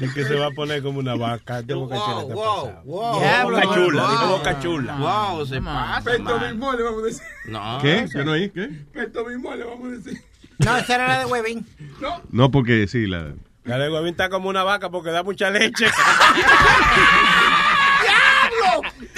Es 0.00 0.14
que 0.14 0.24
se 0.24 0.36
va 0.36 0.46
a 0.46 0.50
poner 0.52 0.80
como 0.82 1.00
una 1.00 1.16
vaca. 1.16 1.60
Tengo 1.64 1.88
que 1.88 1.94
Wow, 1.96 2.28
wow, 2.28 2.82
wow. 2.84 3.50
Boca 3.50 3.62
chula, 3.74 4.02
Wow. 4.02 4.10
dijo 4.12 4.28
boca 4.28 4.60
chula. 4.60 4.94
Wow, 4.96 5.46
se 5.46 5.60
pasa, 5.60 6.02
Peto 6.04 6.38
mismo 6.38 6.72
le 6.72 6.82
vamos 6.84 7.02
a 7.02 7.06
decir. 7.06 7.22
No. 7.46 7.78
¿Qué? 7.82 8.08
¿Qué 8.12 8.24
no 8.24 8.32
hay? 8.32 8.50
¿Qué? 8.50 8.70
Peto 8.92 9.24
mismo 9.24 9.52
le 9.56 9.64
vamos 9.64 9.88
a 9.88 9.90
decir. 9.96 10.22
No, 10.58 10.76
esa 10.76 10.94
era 10.94 11.08
la 11.08 11.18
de 11.20 11.24
Webin. 11.26 11.66
No. 12.00 12.22
No, 12.30 12.50
porque 12.52 12.86
sí, 12.86 13.06
la... 13.08 13.32
La 13.64 13.76
de 13.76 13.90
Huevín 13.90 14.10
está 14.12 14.30
como 14.30 14.48
una 14.48 14.62
vaca 14.62 14.88
porque 14.88 15.10
da 15.10 15.22
mucha 15.22 15.50
leche. 15.50 15.86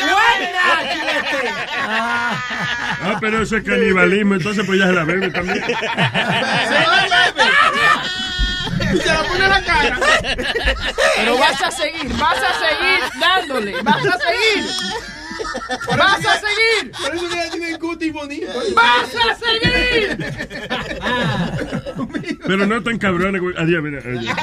¡Diablo! 0.04 0.16
¡Te 0.38 0.46
buena, 0.48 0.92
chilete! 0.92 1.50
Ah, 3.02 3.16
pero 3.20 3.42
eso 3.42 3.56
es 3.56 3.64
canibalismo, 3.64 4.34
entonces 4.34 4.64
pues 4.66 4.78
ya 4.78 4.86
se 4.86 4.92
la 4.92 5.04
bebe 5.04 5.30
también. 5.30 5.64
Se 5.64 5.72
la 5.72 7.08
bebe. 7.32 7.50
Y 8.94 8.98
se 8.98 9.06
la 9.06 9.22
pone 9.22 9.44
en 9.44 9.50
la 9.50 9.64
cara. 9.64 9.98
Pero 11.16 11.38
vas 11.38 11.62
a 11.62 11.70
seguir, 11.70 12.12
vas 12.18 12.38
a 12.38 12.52
seguir 12.58 13.00
dándole, 13.20 13.82
vas 13.82 14.06
a 14.06 14.18
seguir. 14.18 14.64
¡Vas 15.96 16.26
a 16.26 16.38
seguir! 16.38 16.92
Por 16.92 17.14
eso 17.14 17.28
que 17.28 17.34
ella 17.34 17.50
tiene 17.50 17.70
el 17.70 17.78
cutis 17.78 18.12
bonito. 18.12 18.52
¡Vas 18.74 19.14
a 19.14 19.34
seguir! 19.34 20.18
Pero 22.46 22.66
no 22.66 22.82
tan 22.82 22.98
cabrones, 22.98 23.40
güey. 23.40 23.54
Adiós, 23.56 23.82
mira. 23.82 24.00
adiós. 24.04 24.36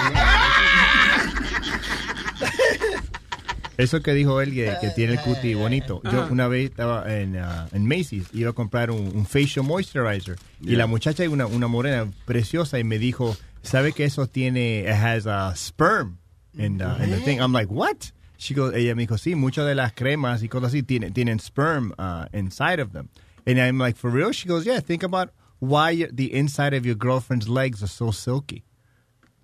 Eso 3.77 4.01
que 4.01 4.13
dijo 4.13 4.41
él, 4.41 4.53
que, 4.53 4.73
que 4.81 4.89
tiene 4.89 5.13
el 5.13 5.19
cutie 5.21 5.55
bonito. 5.55 6.01
Yo 6.03 6.23
Ajá. 6.23 6.31
una 6.31 6.47
vez 6.47 6.71
estaba 6.71 7.15
en, 7.15 7.37
ah, 7.37 7.67
en 7.71 7.87
Macy's, 7.87 8.27
iba 8.33 8.49
a 8.49 8.53
comprar 8.53 8.89
un, 8.89 9.11
un 9.15 9.25
facial 9.25 9.65
moisturizer. 9.65 10.37
Y 10.61 10.75
la 10.75 10.87
muchacha, 10.87 11.29
una, 11.29 11.45
una 11.45 11.67
morena 11.67 12.11
preciosa, 12.25 12.79
y 12.79 12.83
me 12.83 12.97
dijo, 12.97 13.37
¿sabe 13.61 13.91
que 13.93 14.03
eso 14.05 14.27
tiene, 14.27 14.81
it 14.81 14.87
has 14.89 15.27
a 15.27 15.53
sperm 15.55 16.17
in 16.57 16.77
the, 16.79 16.85
in 17.03 17.11
the 17.11 17.19
thing? 17.23 17.39
I'm 17.39 17.53
like, 17.53 17.71
what? 17.71 18.11
She 18.39 18.53
goes, 18.53 18.73
ella 18.73 18.95
me 18.95 19.03
dijo, 19.03 19.17
sí, 19.17 19.35
muchas 19.35 19.65
de 19.65 19.75
las 19.75 19.93
cremas 19.93 20.43
y 20.43 20.47
cosas 20.47 20.69
así 20.69 20.83
tienen, 20.83 21.13
tienen 21.13 21.39
sperm 21.39 21.93
uh, 21.97 22.25
inside 22.33 22.79
of 22.79 22.93
them. 22.93 23.09
And 23.45 23.59
I'm 23.59 23.77
like, 23.77 23.97
for 23.97 24.09
real? 24.11 24.31
She 24.31 24.47
goes, 24.47 24.65
yeah, 24.65 24.79
think 24.79 25.03
about 25.03 25.29
why 25.59 26.07
the 26.11 26.33
inside 26.33 26.73
of 26.73 26.85
your 26.85 26.95
girlfriend's 26.95 27.47
legs 27.47 27.81
are 27.81 27.87
so 27.87 28.11
silky. 28.11 28.63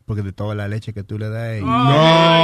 Porque 0.06 0.22
de 0.22 0.34
toda 0.34 0.54
la 0.56 0.68
leche 0.68 0.94
que 0.94 1.04
tú 1.04 1.18
le 1.18 1.30
das. 1.30 1.60
y- 1.60 1.62
No. 1.62 1.70
A 1.72 2.44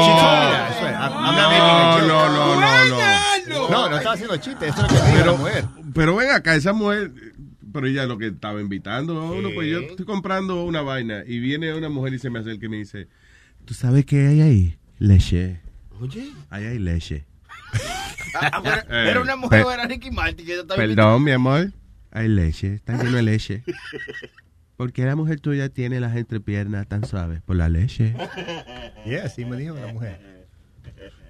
joke. 2.00 2.08
No, 2.08 2.30
no, 2.30 2.60
no, 2.60 2.86
no. 2.90 3.70
No, 3.70 3.90
no 3.90 3.98
estaba 3.98 4.14
haciendo 4.16 4.38
chiste. 4.38 4.68
Eso 4.68 4.86
es 4.86 4.92
lo 4.94 5.00
que 5.00 5.06
dijo 5.06 5.18
la 5.18 5.20
Pero, 5.24 5.38
mujer. 5.38 5.66
pero 5.94 6.16
ven 6.16 6.32
acá, 6.32 6.56
esa 6.56 6.72
mujer, 6.74 7.12
pero 7.74 7.88
ella 7.88 8.06
lo 8.06 8.18
que 8.18 8.28
estaba 8.28 8.62
invitando 8.62 9.32
uno, 9.34 9.50
pues 9.54 9.70
yo 9.70 9.80
estoy 9.80 10.06
comprando 10.06 10.64
una 10.64 10.82
vaina 10.82 11.24
y 11.26 11.40
viene 11.40 11.74
una 11.74 11.90
mujer 11.90 12.14
y 12.14 12.20
se 12.20 12.30
me 12.30 12.40
acerca 12.40 12.66
y 12.66 12.70
me 12.70 12.78
dice, 12.78 13.08
¿tú 13.66 13.74
sabes 13.74 14.06
qué 14.06 14.28
hay 14.28 14.42
ahí? 14.42 14.78
Leche. 15.00 15.62
Oye. 16.00 16.30
Ahí 16.50 16.66
hay 16.66 16.80
leche. 16.80 17.26
Ah, 18.42 18.62
pero- 18.64 18.82
Eh, 18.90 19.10
Era 19.10 19.22
una 19.22 19.36
mujer, 19.36 19.66
pe- 19.66 19.74
era 19.74 19.86
Ricky 19.86 20.12
Martin. 20.12 20.46
Que 20.46 20.54
yo 20.56 20.62
estaba 20.62 20.78
Perdón, 20.78 21.24
mi 21.24 21.32
amor. 21.32 21.72
Hay 22.12 22.28
leche, 22.28 22.74
está 22.76 22.98
lleno 22.98 23.18
de 23.18 23.24
leche. 23.24 23.64
¿Por 24.80 24.94
qué 24.94 25.04
la 25.04 25.18
mujer 25.18 25.42
tuya 25.42 25.68
tiene 25.68 26.00
las 26.00 26.16
entrepiernas 26.16 26.88
tan 26.88 27.04
suaves? 27.06 27.42
Por 27.42 27.58
la 27.58 27.68
leche. 27.68 28.16
Yeah, 29.06 29.26
así 29.26 29.44
me 29.44 29.58
dijo 29.58 29.76
la 29.76 29.92
mujer. 29.92 30.48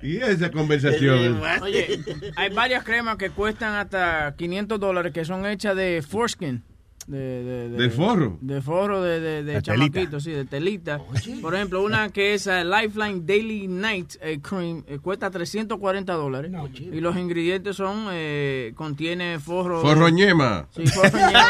Y 0.04 0.18
esa 0.18 0.52
conversación. 0.52 1.42
Oye, 1.62 2.00
hay 2.36 2.50
varias 2.54 2.84
cremas 2.84 3.18
que 3.18 3.32
cuestan 3.32 3.74
hasta 3.74 4.36
500 4.36 4.80
dólares 4.80 5.14
que 5.14 5.26
son 5.26 5.48
hechas 5.48 5.76
de 5.76 6.04
foreskin. 6.08 6.64
De, 7.10 7.44
de, 7.44 7.70
¿De 7.70 7.90
forro? 7.90 8.38
De 8.40 8.62
forro 8.62 9.02
de, 9.02 9.20
de, 9.20 9.44
de 9.44 9.54
De 9.54 9.62
chamaquito, 9.64 10.20
sí, 10.20 10.30
de 10.30 10.46
telita. 10.46 11.02
Por 11.42 11.56
ejemplo, 11.56 11.82
una 11.82 12.10
que 12.10 12.36
es 12.36 12.46
eh, 12.46 12.64
Lifeline 12.64 13.22
Daily 13.26 13.68
Night 13.68 14.14
eh, 14.22 14.40
Cream 14.40 14.84
eh, 14.88 15.00
cuesta 15.00 15.32
340 15.32 16.14
dólares. 16.14 16.52
y 16.80 17.00
los 17.02 17.18
ingredientes 17.18 17.78
son, 17.78 18.10
eh, 18.12 18.74
contiene 18.76 19.40
forro. 19.40 19.82
Forroñema. 19.82 20.68
Sí, 20.70 20.86
forroñema. 20.86 21.46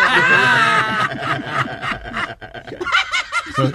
So, 3.55 3.71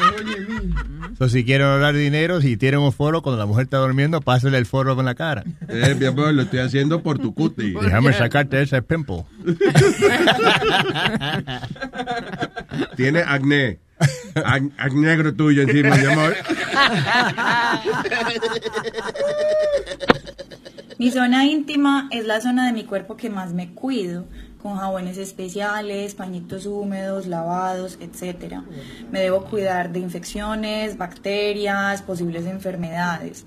so, 1.19 1.29
si 1.29 1.45
quieren 1.45 1.67
ahorrar 1.67 1.95
dinero, 1.95 2.41
si 2.41 2.57
tienen 2.57 2.81
un 2.81 2.93
foro 2.93 3.23
cuando 3.23 3.39
la 3.39 3.47
mujer 3.47 3.65
está 3.65 3.79
durmiendo, 3.79 4.21
pásale 4.21 4.59
el 4.59 4.67
foro 4.67 4.99
en 4.99 5.05
la 5.05 5.15
cara. 5.15 5.45
Eh, 5.69 5.95
mi 5.99 6.07
amor, 6.07 6.33
lo 6.35 6.43
estoy 6.43 6.61
haciendo 6.61 7.03
por 7.03 7.19
tu 7.19 7.35
cutie. 7.35 7.75
Déjame 7.81 8.13
sacarte 8.13 8.61
ese 8.63 8.81
pimple. 8.83 9.25
Tiene 12.97 13.21
acné. 13.21 13.79
Ac- 14.35 14.73
acné 14.79 15.01
negro 15.07 15.33
tuyo 15.35 15.63
encima, 15.63 15.97
mi 15.97 16.05
amor. 16.07 16.35
Mi 20.99 21.11
zona 21.11 21.45
íntima 21.47 22.09
es 22.11 22.25
la 22.27 22.41
zona 22.41 22.67
de 22.67 22.73
mi 22.73 22.85
cuerpo 22.85 23.17
que 23.17 23.31
más 23.31 23.53
me 23.53 23.71
cuido, 23.75 24.27
con 24.65 24.79
jabones 24.79 25.19
especiales, 25.19 26.15
pañitos 26.15 26.65
húmedos, 26.65 27.27
lavados, 27.27 27.99
etc. 28.01 28.63
Me 29.11 29.21
debo 29.21 29.45
cuidar 29.45 29.93
de 29.93 29.99
infecciones, 29.99 30.97
bacterias, 30.97 32.01
posibles 32.01 32.47
enfermedades. 32.47 33.45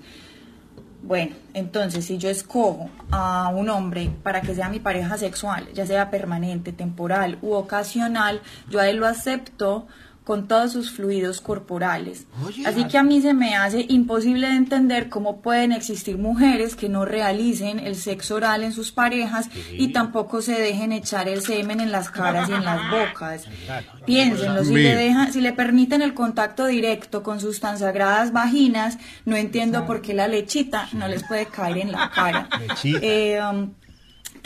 Bueno, 1.02 1.34
entonces 1.54 2.04
si 2.04 2.18
yo 2.18 2.30
escojo 2.30 2.88
a 3.10 3.48
un 3.48 3.68
hombre 3.68 4.12
para 4.22 4.42
que 4.42 4.54
sea 4.54 4.68
mi 4.68 4.78
pareja 4.78 5.18
sexual, 5.18 5.66
ya 5.74 5.86
sea 5.86 6.08
permanente, 6.08 6.70
temporal 6.70 7.38
u 7.42 7.54
ocasional, 7.54 8.40
yo 8.70 8.78
a 8.78 8.88
él 8.88 8.98
lo 8.98 9.06
acepto 9.08 9.88
con 10.28 10.46
todos 10.46 10.72
sus 10.72 10.90
fluidos 10.90 11.40
corporales. 11.40 12.26
Así 12.66 12.84
que 12.84 12.98
a 12.98 13.02
mí 13.02 13.22
se 13.22 13.32
me 13.32 13.56
hace 13.56 13.86
imposible 13.88 14.46
de 14.46 14.56
entender 14.56 15.08
cómo 15.08 15.40
pueden 15.40 15.72
existir 15.72 16.18
mujeres 16.18 16.76
que 16.76 16.90
no 16.90 17.06
realicen 17.06 17.78
el 17.78 17.96
sexo 17.96 18.34
oral 18.34 18.62
en 18.62 18.74
sus 18.74 18.92
parejas 18.92 19.48
y 19.72 19.88
tampoco 19.88 20.42
se 20.42 20.60
dejen 20.60 20.92
echar 20.92 21.30
el 21.30 21.40
semen 21.40 21.80
en 21.80 21.90
las 21.90 22.10
caras 22.10 22.50
y 22.50 22.52
en 22.52 22.62
las 22.62 22.78
bocas. 22.90 23.46
Piénsenlo, 24.04 24.62
si 24.64 24.74
le, 24.74 24.96
dejan, 24.96 25.32
si 25.32 25.40
le 25.40 25.54
permiten 25.54 26.02
el 26.02 26.12
contacto 26.12 26.66
directo 26.66 27.22
con 27.22 27.40
sus 27.40 27.58
tan 27.60 27.78
sagradas 27.78 28.30
vaginas, 28.30 28.98
no 29.24 29.34
entiendo 29.34 29.86
por 29.86 30.02
qué 30.02 30.12
la 30.12 30.28
lechita 30.28 30.90
no 30.92 31.08
les 31.08 31.22
puede 31.26 31.46
caer 31.46 31.78
en 31.78 31.92
la 31.92 32.10
cara. 32.10 32.50
Lechita. 32.60 32.98
Eh, 33.00 33.40
um, 33.42 33.70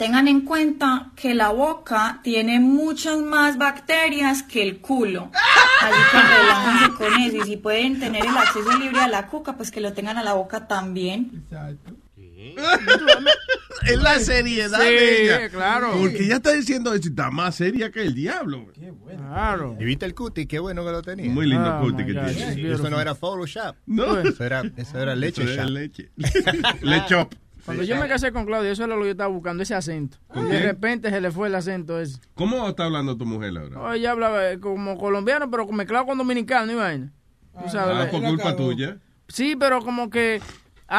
tengan 0.03 0.27
en 0.27 0.41
cuenta 0.41 1.11
que 1.15 1.33
la 1.33 1.49
boca 1.49 2.19
tiene 2.23 2.59
muchas 2.59 3.19
más 3.19 3.57
bacterias 3.57 4.43
que 4.43 4.61
el 4.61 4.79
culo. 4.79 5.31
Así 5.81 6.01
que 6.11 6.17
relájense 6.21 6.93
con 6.97 7.13
eso. 7.21 7.37
Y 7.37 7.41
si 7.51 7.57
pueden 7.57 7.99
tener 7.99 8.25
el 8.25 8.37
acceso 8.37 8.77
libre 8.77 8.99
a 8.99 9.07
la 9.07 9.27
cuca, 9.27 9.55
pues 9.55 9.71
que 9.71 9.79
lo 9.81 9.93
tengan 9.93 10.17
a 10.17 10.23
la 10.23 10.33
boca 10.33 10.67
también. 10.67 11.43
Es 13.85 13.97
la 14.01 14.19
seriedad 14.19 14.79
Sí, 14.79 14.85
de 14.85 15.23
ella. 15.23 15.49
claro. 15.49 15.91
Porque 15.99 16.23
ella 16.25 16.35
está 16.35 16.51
diciendo 16.51 16.93
eso 16.93 17.09
está 17.09 17.31
más 17.31 17.55
seria 17.55 17.91
que 17.91 18.01
el 18.01 18.13
diablo. 18.13 18.65
Claro. 19.17 19.77
¿Y 19.79 19.85
viste 19.85 20.05
el 20.05 20.13
cutie? 20.15 20.47
Qué 20.47 20.59
bueno 20.59 20.83
que 20.85 20.91
lo 20.91 21.01
tenía. 21.01 21.29
Muy 21.31 21.47
lindo 21.47 21.65
Ah, 21.69 21.79
cutie 21.81 22.05
my 22.05 22.13
que 22.13 22.19
God, 22.19 22.27
tiene. 22.27 22.45
beautiful. 22.55 22.71
Eso 22.73 22.89
no 22.89 23.01
era 23.01 23.15
Photoshop. 23.15 23.75
No. 23.85 24.19
Eso 24.19 24.43
era, 24.43 24.63
eso 24.77 24.99
era 24.99 25.15
leche 25.15 25.43
Eso 25.43 25.53
era 25.53 25.63
shop. 25.63 25.71
leche. 25.71 26.11
Lechop. 26.81 27.33
Cuando 27.65 27.83
yo 27.83 27.95
me 27.97 28.07
casé 28.07 28.31
con 28.31 28.45
Claudia, 28.45 28.71
eso 28.71 28.83
era 28.83 28.95
lo 28.95 29.01
que 29.01 29.07
yo 29.07 29.11
estaba 29.11 29.29
buscando, 29.29 29.63
ese 29.63 29.73
acento. 29.75 30.17
¿Con 30.27 30.43
Y 30.43 30.45
de 30.45 30.51
quién? 30.51 30.63
repente 30.63 31.09
se 31.09 31.21
le 31.21 31.31
fue 31.31 31.47
el 31.47 31.55
acento 31.55 31.99
ese. 31.99 32.19
¿Cómo 32.35 32.67
está 32.67 32.85
hablando 32.85 33.15
tu 33.17 33.25
mujer 33.25 33.57
ahora? 33.57 33.79
Oh, 33.79 33.93
ella 33.93 34.11
hablaba 34.11 34.51
eh, 34.51 34.59
como 34.59 34.97
colombiano, 34.97 35.49
pero 35.49 35.65
mezclado 35.67 36.05
con 36.05 36.17
dominicano, 36.17 36.71
y 36.71 36.75
vaina. 36.75 37.13
Tú 37.63 37.69
sabes, 37.69 37.95
Ah, 37.97 38.03
eh, 38.03 38.07
por 38.11 38.21
culpa 38.23 38.55
tuya. 38.55 38.97
Sí, 39.27 39.55
pero 39.57 39.81
como 39.81 40.09
que 40.09 40.41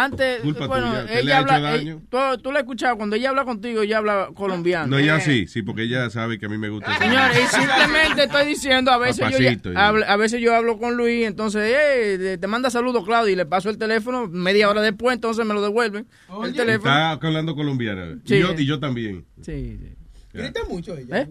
antes, 0.03 0.41
Culpa 0.41 0.67
bueno, 0.67 0.89
tuya, 0.91 1.07
¿qué 1.07 1.15
le 1.15 1.21
ella 1.23 1.37
ha 1.37 1.39
habla, 1.41 1.57
hecho 1.57 1.63
daño? 1.79 1.95
eh, 2.03 2.07
tú, 2.11 2.43
tú 2.43 2.51
la 2.53 2.59
has 2.59 2.63
escuchado, 2.65 2.97
cuando 2.97 3.15
ella 3.17 3.29
habla 3.31 3.45
contigo, 3.45 3.83
ella 3.83 3.99
habla 3.99 4.29
colombiano. 4.35 4.89
No, 4.89 4.99
ella 4.99 5.21
sí, 5.21 5.47
sí, 5.47 5.63
porque 5.63 5.83
ella 5.85 6.11
sabe 6.11 6.39
que 6.39 6.47
a 6.47 6.49
mí 6.49 6.59
me 6.59 6.69
gusta. 6.69 6.93
eso. 6.93 7.01
Señores, 7.03 7.39
y 7.43 7.47
simplemente 7.57 8.25
estoy 8.25 8.47
diciendo, 8.47 8.91
a 8.91 8.99
veces, 8.99 9.25
yo, 9.31 9.39
ya- 9.39 9.57
hablo- 9.77 10.05
a 10.07 10.17
veces 10.17 10.41
yo 10.41 10.55
hablo 10.55 10.79
con 10.79 10.97
Luis, 10.97 11.27
entonces, 11.27 11.63
eh, 11.65 12.39
te- 12.41 12.47
manda 12.49 12.71
saludos, 12.71 13.05
Claudia, 13.05 13.33
y 13.33 13.37
le 13.37 13.47
paso 13.47 13.71
el 13.71 13.79
teléfono, 13.79 14.27
media 14.29 14.69
hora 14.69 14.83
después, 14.83 15.15
entonces 15.15 15.47
me 15.47 15.55
lo 15.55 15.63
devuelven. 15.63 16.07
el 16.45 16.53
teléfono. 16.55 16.91
Está 16.91 17.13
hablando 17.13 17.55
colombiana. 17.55 18.19
Sí. 18.25 18.35
Y, 18.37 18.41
yo, 18.41 18.53
y 18.59 18.67
yo 18.67 18.81
también. 18.81 19.25
Sí, 19.43 19.79
sí. 19.81 19.89
Grita 20.33 20.61
mucho 20.69 20.97
ella. 20.97 21.21
¿Eh? 21.21 21.29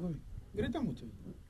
Grita 0.53 0.80
mucho. 0.80 1.03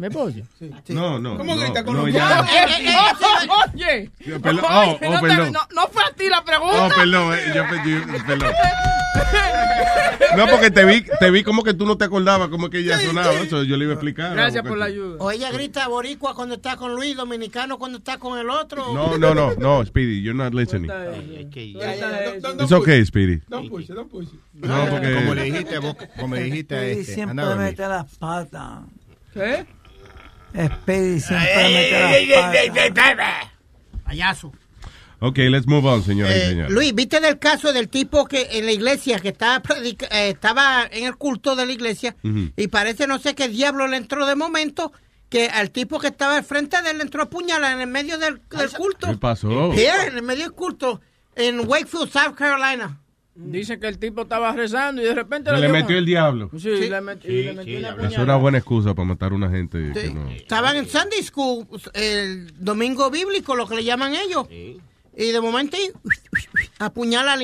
¿Me? 0.10 0.44
No, 0.90 1.20
no. 1.20 1.38
¿Cómo 1.38 1.56
no, 1.56 1.62
grita 1.62 1.82
no, 1.84 2.08
ya- 2.08 2.40
Eh, 2.42 2.66
eh, 2.80 2.86
eh, 2.90 3.48
Oye, 3.74 4.12
perdón. 4.40 4.66
Oh, 4.70 4.98
oh, 5.02 5.12
no, 5.14 5.22
perdón. 5.22 5.52
no- 5.54 5.68
no 5.74 5.88
fue 5.88 6.04
a 6.04 6.12
ti 6.14 6.28
la 6.30 6.44
pregunta. 6.44 6.88
Oh, 6.88 6.90
perdón, 6.90 7.34
eh, 7.34 7.40
yo, 7.56 7.64
yo- 7.86 8.26
perdón. 8.26 8.52
No, 10.36 10.48
porque 10.48 10.72
te 10.72 10.84
vi, 10.86 11.04
te 11.20 11.30
vi 11.32 11.44
como 11.44 11.64
que 11.64 11.74
tú 11.74 11.86
no 11.86 11.96
te 11.98 12.06
acordabas 12.06 12.50
cómo 12.50 12.70
que 12.70 12.80
ella 12.80 13.00
sonaba. 13.00 13.34
Eso 13.34 13.64
yo 13.64 13.78
le 13.78 13.84
iba 13.86 13.94
a 13.94 13.96
explicar. 13.96 14.36
porque- 14.64 14.84
ayuda. 14.84 15.18
O 15.20 15.32
ella 15.32 15.52
grita 15.52 15.88
boricua 15.88 16.34
cuando 16.36 16.56
está 16.56 16.76
con 16.76 16.96
Luis, 16.96 17.16
dominicano 17.16 17.78
cuando 17.78 18.00
está 18.00 18.18
con 18.18 18.40
el 18.40 18.50
otro. 18.50 18.94
No, 18.94 19.18
no, 19.18 19.34
no, 19.36 19.54
no, 19.56 19.86
Speedy, 19.86 20.22
you're 20.22 20.34
not 20.38 20.54
listening. 20.54 20.90
It's 21.52 22.72
okay, 22.72 23.06
Speedy. 23.06 23.42
Don't 23.48 23.70
push 23.70 23.90
it, 23.90 23.96
don't 23.96 24.10
push 24.10 24.28
it. 24.28 24.40
No, 24.54 24.88
porque... 24.90 25.14
Como 25.14 25.36
le 25.36 25.44
dijiste, 25.44 25.78
vos- 25.80 25.96
como 26.20 26.36
le 26.36 26.44
dijiste 26.44 26.76
a 26.76 26.86
este, 26.86 27.14
siempre 27.14 27.56
mete 27.56 27.88
las 27.88 28.16
patas. 28.18 28.80
¿Qué? 29.34 29.66
Speedy 30.54 31.20
siempre 31.20 31.64
mete 31.74 31.92
las 32.70 32.90
patas. 32.92 33.52
Payaso. 34.06 34.52
Ok, 35.20 35.38
let's 35.38 35.66
move 35.68 35.88
on, 35.88 36.04
señoras 36.04 36.36
y 36.36 36.40
Eh, 36.40 36.48
señores. 36.50 36.72
Luis, 36.72 36.94
¿viste 36.94 37.20
del 37.22 37.40
caso 37.40 37.72
del 37.72 37.88
tipo 37.88 38.26
que 38.26 38.48
en 38.52 38.66
la 38.66 38.74
iglesia, 38.74 39.20
que 39.20 39.30
estaba, 39.30 39.62
predica- 39.62 40.08
eh, 40.12 40.30
estaba 40.30 40.86
en 40.92 41.06
el 41.06 41.16
culto 41.16 41.56
de 41.56 41.66
la 41.66 41.72
iglesia, 41.72 42.16
y 42.24 42.68
parece, 42.68 43.08
no 43.08 43.20
sé 43.20 43.34
qué 43.34 43.48
diablo 43.48 43.88
le 43.88 43.98
entró 43.98 44.26
de 44.26 44.36
momento, 44.36 44.92
que 45.30 45.48
al 45.48 45.72
tipo 45.72 45.98
que 46.00 46.08
estaba 46.08 46.36
al 46.36 46.44
frente 46.44 46.82
de 46.82 46.92
él 46.92 46.98
le 46.98 47.04
entró 47.04 47.24
a 47.24 47.30
puñalar 47.30 47.74
en 47.74 47.82
el 47.82 47.88
medio 47.88 48.18
del, 48.18 48.42
del 48.52 48.70
culto. 48.72 49.08
¿Qué 49.08 49.16
pasó? 49.18 49.72
Sí, 49.74 49.86
en 49.86 50.18
el 50.18 50.22
medio 50.24 50.44
del 50.44 50.52
culto, 50.54 51.00
en 51.36 51.68
Wakefield, 51.68 52.12
South 52.12 52.36
Carolina. 52.36 53.00
Dice 53.36 53.80
que 53.80 53.88
el 53.88 53.98
tipo 53.98 54.22
estaba 54.24 54.52
rezando 54.54 55.02
y 55.02 55.06
de 55.06 55.16
repente 55.16 55.50
le 55.52 55.66
dio 55.66 55.74
metió 55.74 55.98
el 55.98 56.06
diablo. 56.06 56.52
Sí, 56.56 56.70
le, 56.70 57.02
met- 57.02 57.26
y 57.26 57.44
le 57.44 57.54
metió 57.54 57.80
una 57.80 58.08
Es 58.08 58.18
una 58.20 58.36
buena 58.36 58.58
excusa 58.60 58.94
para 58.94 59.08
matar 59.08 59.32
a 59.32 59.36
una 59.36 59.50
gente. 59.50 59.92
que 59.94 60.12
no- 60.14 60.30
Estaban 60.30 60.76
en 60.76 60.88
Sunday 60.88 61.24
School, 61.24 61.66
el 61.94 62.54
domingo 62.64 63.10
bíblico, 63.10 63.56
lo 63.56 63.68
que 63.68 63.76
le 63.78 63.84
llaman 63.84 64.14
ellos. 64.14 64.48
Y 64.52 65.32
de 65.32 65.42
momento, 65.42 65.78
apuñala 66.80 67.36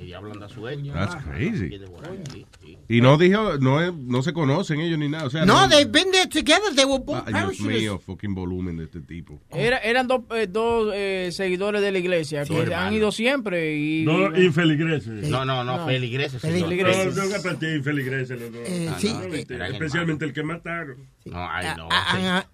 El 0.00 0.06
diablo 0.06 0.32
anda 0.32 0.48
suelto. 0.48 0.92
That's 0.92 1.16
crazy. 1.24 1.70
Y 2.88 3.00
no 3.00 3.16
dijo, 3.18 3.58
no, 3.58 3.92
no 3.92 4.22
se 4.22 4.32
conocen 4.32 4.80
ellos 4.80 4.98
ni 4.98 5.08
nada. 5.08 5.26
O 5.26 5.30
sea, 5.30 5.44
No, 5.44 5.68
they've 5.68 5.90
been 5.90 6.10
there 6.10 6.26
together. 6.26 6.74
They 6.74 6.84
were 6.84 7.02
both 7.04 7.18
Ay, 7.26 7.32
Dios 7.32 7.42
parachutists. 7.42 7.66
mío, 7.82 7.98
fucking 7.98 8.34
volumen 8.34 8.76
de 8.78 8.84
este 8.84 9.00
tipo. 9.00 9.40
Era- 9.50 9.78
eran 9.78 10.06
dos, 10.08 10.22
eh, 10.34 10.46
dos 10.48 10.92
eh, 10.94 11.28
seguidores 11.32 11.80
de 11.82 11.92
la 11.92 11.98
iglesia 11.98 12.44
que 12.44 12.56
hermano. 12.58 12.82
han 12.82 12.94
ido 12.94 13.12
siempre 13.12 13.76
y... 13.76 14.04
No, 14.04 14.36
infeligreses. 14.36 15.28
No, 15.28 15.44
no, 15.44 15.62
no, 15.64 15.76
No. 15.78 15.86
feligreses. 15.86 16.40
Feligreses. 16.40 17.16
No, 17.16 17.24
no, 17.24 17.58
que 17.58 17.76
infeligreses 17.76 18.40
los 18.40 18.52
dos. 18.52 18.62
Eh, 18.66 18.88
Ah, 18.90 18.96
sí, 18.98 19.12
no, 19.12 19.22
eh, 19.34 19.46
especialmente 19.70 20.24
el 20.24 20.32
que 20.32 20.42
mataron. 20.42 20.96
No, 21.24 21.48
ay, 21.48 21.66
no. 21.76 21.88
Ah, 21.90 22.44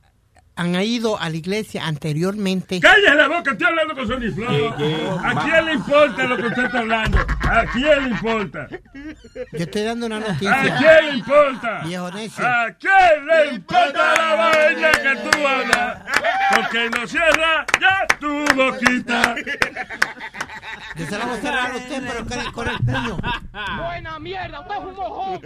han 0.59 0.75
ido 0.83 1.21
a 1.21 1.29
la 1.29 1.37
iglesia 1.37 1.87
anteriormente. 1.87 2.81
¡Cállese 2.81 3.15
la 3.15 3.29
boca! 3.29 3.53
Estoy 3.53 3.67
hablando 3.67 3.95
con 3.95 4.09
Sony 4.09 4.33
Flow. 4.35 5.19
¿A 5.23 5.45
quién 5.45 5.65
le 5.67 5.73
importa 5.75 6.25
lo 6.25 6.37
que 6.39 6.47
usted 6.47 6.65
está 6.65 6.79
hablando? 6.79 7.19
¿A 7.19 7.65
quién 7.73 8.05
le 8.05 8.09
importa? 8.11 8.67
Yo 9.53 9.59
estoy 9.59 9.83
dando 9.83 10.07
una 10.07 10.17
¿A 10.17 10.21
noticia. 10.21 10.77
quién 10.79 11.07
le 11.11 11.17
importa? 11.19 11.81
Viejo 11.85 12.11
necio. 12.11 12.47
¿A 12.47 12.73
quién 12.73 13.27
le 13.27 13.55
importa 13.55 14.15
la 14.17 14.35
vaina 14.35 14.93
que 14.93 15.31
tú 15.31 15.47
hablas? 15.47 15.99
Porque 16.55 16.91
no 16.91 17.07
cierra 17.07 17.67
ya 17.79 18.07
tu 18.19 18.45
boquita. 18.55 19.35
Yo 20.97 21.05
se 21.05 21.19
la 21.19 21.27
voy 21.27 21.37
a 21.37 21.41
cerrar 21.43 21.73
a 21.73 21.77
usted, 21.77 22.03
pero 22.09 22.25
con 22.27 22.39
el, 22.41 22.53
con 22.53 22.69
el 22.69 22.79
puño. 22.79 23.19
Buena 23.85 24.19
mierda, 24.19 24.61
usted 24.61 24.75
es 24.75 24.81
un 24.81 24.95
mojón. 24.97 25.41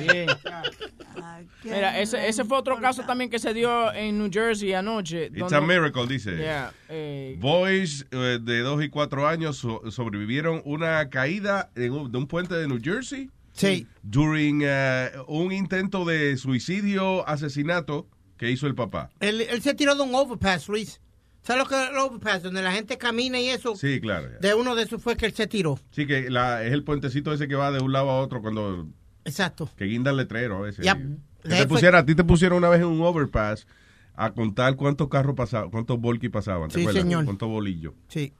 Bien. 0.00 0.28
Mira, 1.64 2.00
ese, 2.00 2.28
ese 2.28 2.44
fue 2.44 2.58
otro 2.58 2.78
caso 2.80 3.02
también 3.04 3.30
que 3.30 3.38
se 3.38 3.54
dio 3.54 3.92
en 3.92 4.18
New 4.18 4.30
Jersey 4.32 4.72
anoche. 4.74 5.26
It's 5.26 5.38
donde- 5.38 5.56
a 5.56 5.60
miracle, 5.60 6.06
dice. 6.06 6.36
Yeah, 6.36 6.72
eh, 6.88 7.36
Boys 7.38 8.06
eh, 8.10 8.38
de 8.40 8.60
2 8.60 8.84
y 8.84 8.88
4 8.90 9.26
años 9.26 9.56
so- 9.58 9.82
sobrevivieron 9.90 10.60
una 10.64 11.08
caída 11.08 11.70
en 11.74 11.92
un- 11.92 12.12
de 12.12 12.18
un 12.18 12.26
puente 12.26 12.54
de 12.54 12.68
New 12.68 12.80
Jersey. 12.82 13.30
Sí. 13.52 13.86
During 14.02 14.62
eh, 14.64 15.10
un 15.28 15.52
intento 15.52 16.04
de 16.04 16.36
suicidio, 16.36 17.26
asesinato 17.28 18.08
¿Qué 18.36 18.50
hizo 18.50 18.66
el 18.66 18.74
papá? 18.74 19.10
Él, 19.20 19.40
él 19.42 19.62
se 19.62 19.74
tiró 19.74 19.94
de 19.94 20.02
un 20.02 20.12
overpass, 20.14 20.68
Luis. 20.68 21.00
¿Sabes 21.42 21.62
lo 21.62 21.68
que 21.68 21.80
es 21.80 21.90
el 21.90 21.96
overpass? 21.96 22.42
Donde 22.42 22.62
la 22.62 22.72
gente 22.72 22.98
camina 22.98 23.38
y 23.40 23.48
eso. 23.48 23.76
Sí, 23.76 24.00
claro. 24.00 24.28
De 24.40 24.54
uno 24.54 24.74
de 24.74 24.82
esos 24.82 25.00
fue 25.00 25.16
que 25.16 25.26
él 25.26 25.32
se 25.32 25.46
tiró. 25.46 25.78
Sí, 25.92 26.04
que 26.06 26.28
la, 26.30 26.64
es 26.64 26.72
el 26.72 26.82
puentecito 26.82 27.32
ese 27.32 27.46
que 27.46 27.54
va 27.54 27.70
de 27.70 27.80
un 27.80 27.92
lado 27.92 28.10
a 28.10 28.20
otro 28.20 28.42
cuando... 28.42 28.88
Exacto. 29.24 29.68
Que 29.76 29.84
guinda 29.86 30.10
el 30.10 30.16
letrero 30.18 30.58
a 30.58 30.60
veces. 30.62 30.84
Yep. 30.84 30.98
Que 31.42 31.48
De 31.48 31.56
te 31.56 31.66
pusiera, 31.66 31.98
a 31.98 32.06
ti 32.06 32.14
te 32.14 32.24
pusieron 32.24 32.58
una 32.58 32.68
vez 32.68 32.80
en 32.80 32.86
un 32.86 33.00
overpass 33.02 33.66
a 34.14 34.30
contar 34.32 34.76
cuántos 34.76 35.08
carros 35.08 35.34
pasaban, 35.34 35.70
cuántos 35.70 36.00
volky 36.00 36.28
pasaban. 36.28 36.68
¿te 36.68 36.74
Sí, 36.76 36.80
acuerdas? 36.82 37.02
señor. 37.02 37.24
Cuántos 37.24 37.48
bolillos. 37.48 37.94
Sí. 38.08 38.32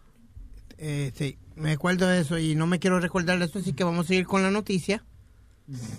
Eh, 0.78 1.12
sí, 1.14 1.38
me 1.56 1.72
acuerdo 1.72 2.06
de 2.08 2.20
eso 2.20 2.38
y 2.38 2.54
no 2.54 2.66
me 2.66 2.78
quiero 2.78 2.98
recordar 3.00 3.38
de 3.38 3.44
eso, 3.44 3.58
así 3.60 3.72
que 3.72 3.84
vamos 3.84 4.06
a 4.06 4.08
seguir 4.08 4.26
con 4.26 4.42
la 4.42 4.50
noticia 4.50 5.04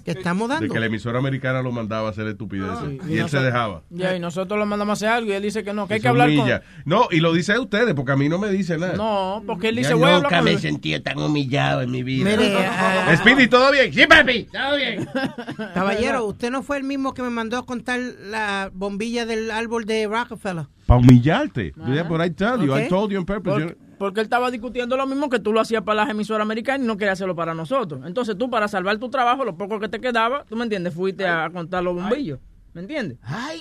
que 0.04 0.12
estamos 0.12 0.48
De 0.48 0.56
dando. 0.56 0.74
que 0.74 0.80
la 0.80 0.86
emisora 0.86 1.18
americana 1.18 1.62
lo 1.64 1.72
mandaba 1.72 2.08
a 2.08 2.12
hacer 2.12 2.28
estupideces. 2.28 3.02
Sí. 3.04 3.14
Y, 3.14 3.18
él 3.18 3.30
se 3.30 3.40
dejaba. 3.40 3.82
Ya, 3.90 4.16
y 4.16 4.20
nosotros 4.20 4.60
le 4.60 4.66
mandamos 4.66 4.92
a 4.92 4.94
hacer 4.94 5.10
algo 5.10 5.32
y 5.32 5.34
él 5.34 5.42
dice 5.42 5.64
que 5.64 5.74
no, 5.74 5.88
que 5.88 5.96
hay 5.96 6.02
que 6.02 6.08
hablar 6.08 6.30
con... 6.36 6.48
No, 6.86 7.08
y 7.10 7.20
lo 7.20 7.34
dice 7.34 7.54
a 7.54 7.60
ustedes, 7.60 7.96
porque 7.96 8.12
a 8.12 8.16
mí 8.16 8.30
no 8.30 8.38
me 8.38 8.50
dice 8.50 8.78
nada. 8.78 8.94
No, 8.94 9.44
porque 9.48 9.70
él 9.70 9.78
dice, 9.78 9.92
Yo 9.92 9.98
voy 9.98 10.10
a 10.10 10.16
hablar 10.18 10.32
nunca 10.32 10.44
con 10.44 10.54
me 10.54 10.60
sentí 10.60 11.00
tan 11.00 11.18
humillado 11.18 11.82
en 11.82 11.90
mi 11.90 12.04
vida. 12.04 12.30
Mire, 12.30 12.56
ah, 12.66 13.16
Speedy, 13.18 13.48
¿todo 13.48 13.72
bien? 13.72 13.92
Sí, 13.92 14.06
papi, 14.06 14.44
todo 14.44 14.78
bien. 14.78 15.08
Caballero, 15.74 16.26
usted 16.26 16.52
no 16.52 16.62
fue 16.62 16.78
el 16.78 16.84
mismo 16.84 17.14
que 17.16 17.24
me 17.24 17.32
mandó 17.32 17.58
a 17.58 17.66
contar 17.66 18.00
la 18.00 18.70
bombilla 18.72 19.26
del 19.26 19.50
árbol 19.50 19.86
de 19.86 20.08
Rockefeller. 20.08 20.68
Para 20.86 21.00
humillarte. 21.00 21.74
Yeah, 21.88 22.04
but 22.04 22.22
I 22.22 22.30
tell 22.30 22.64
you, 22.64 22.76
I 22.76 22.88
told 22.88 23.12
you 23.12 23.18
on 23.18 23.26
purpose. 23.26 23.64
Porque, 23.64 23.85
porque 23.98 24.20
él 24.22 24.26
estaba 24.26 24.52
discutiendo 24.52 24.98
lo 24.98 25.06
mismo 25.08 25.30
que 25.30 25.40
tú 25.40 25.52
lo 25.54 25.60
hacías 25.62 25.84
para 25.84 26.02
las 26.04 26.10
emisoras 26.10 26.44
americanas 26.44 26.84
y 26.84 26.88
no 26.88 26.98
quería 26.98 27.14
hacerlo 27.14 27.36
para 27.36 27.54
nosotros. 27.54 28.02
Entonces 28.06 28.38
tú, 28.38 28.50
para 28.50 28.68
salvar 28.68 28.98
tu 28.98 29.10
trabajo, 29.10 29.44
lo 29.46 29.56
poco 29.58 29.80
que 29.80 29.88
te 29.90 30.00
quedaba, 30.00 30.46
tú 30.46 30.56
me 30.56 30.64
entiendes, 30.64 30.94
fuiste 30.94 31.28
a 31.28 31.50
contar 31.50 31.84
los 31.84 31.96
bombillos. 31.96 32.40
¿Me 32.74 32.82
entiendes? 32.82 33.18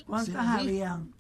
¿Cuántas 0.07 0.35
habían? 0.47 1.11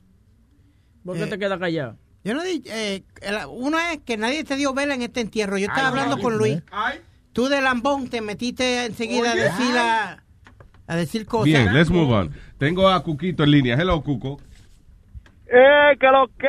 ¿Por 1.04 1.16
qué 1.16 1.24
Eh, 1.24 1.26
te 1.26 1.38
quedas 1.38 1.58
callado? 1.58 1.96
Yo 2.24 2.34
no 2.34 2.42
di, 2.42 2.62
eh, 2.66 3.02
uno 3.50 3.78
es 3.78 3.98
que 3.98 4.16
nadie 4.16 4.42
te 4.44 4.56
dio 4.56 4.72
vela 4.72 4.94
en 4.94 5.02
este 5.02 5.20
entierro. 5.20 5.58
Yo 5.58 5.66
estaba 5.66 5.88
Ay, 5.88 5.90
hablando 5.90 6.16
ay, 6.16 6.22
con 6.22 6.38
Luis. 6.38 6.62
Ay, 6.72 7.00
Tú 7.32 7.48
de 7.48 7.60
lambón 7.60 8.08
te 8.08 8.20
metiste 8.20 8.86
enseguida 8.86 9.32
a 9.32 9.34
decir 9.34 9.76
a, 9.76 10.24
a 10.86 10.96
decir 10.96 11.26
cosas. 11.26 11.44
Bien, 11.46 11.74
let's 11.74 11.90
move 11.90 12.12
on. 12.14 12.30
Tengo 12.58 12.88
a 12.88 13.02
Cuquito 13.02 13.42
en 13.44 13.50
línea. 13.50 13.76
Hello, 13.76 14.02
Cuco. 14.02 14.40
¡Eh, 15.56 15.96
que 16.00 16.06
lo 16.08 16.26
que! 16.36 16.48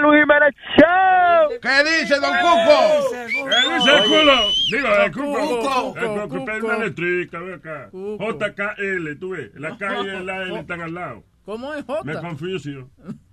¡Luis 0.00 0.20
Jiménez 0.20 0.54
Show! 0.76 1.48
¿Qué 1.60 1.76
dice, 1.84 2.14
don 2.20 2.32
Cuco? 2.36 3.10
¿Qué 3.10 3.56
dice 3.74 3.90
el 3.96 4.04
culo? 4.04 4.38
Digo, 4.70 4.88
el 5.04 5.10
cuco. 5.12 5.94
El 5.98 6.28
cuco, 6.28 6.66
una 6.66 6.78
letrica, 6.78 7.38
ve 7.40 7.54
acá. 7.54 7.90
JKL, 7.92 9.18
tú 9.18 9.30
ves. 9.30 9.50
La 9.54 9.76
K 9.76 10.00
y 10.00 10.24
la 10.24 10.42
L 10.42 10.60
están 10.60 10.80
al 10.82 10.94
lado. 10.94 11.24
¿Cómo 11.44 11.74
es 11.74 11.86
Me 11.86 11.94
Jota? 11.94 12.20
confusio. 12.20 12.88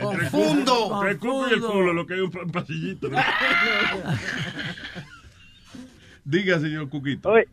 Confundo. 0.00 1.02
El 1.06 1.18
cuco 1.18 1.48
y 1.48 1.52
el 1.52 1.60
culo, 1.60 1.92
lo 1.92 2.06
que 2.06 2.14
hay 2.14 2.20
un 2.20 2.30
pa- 2.30 2.46
pasillito. 2.50 3.08
¿no? 3.08 3.18
Diga, 6.24 6.58
señor 6.60 6.88
Cuquito. 6.88 7.30
Oye, 7.30 7.46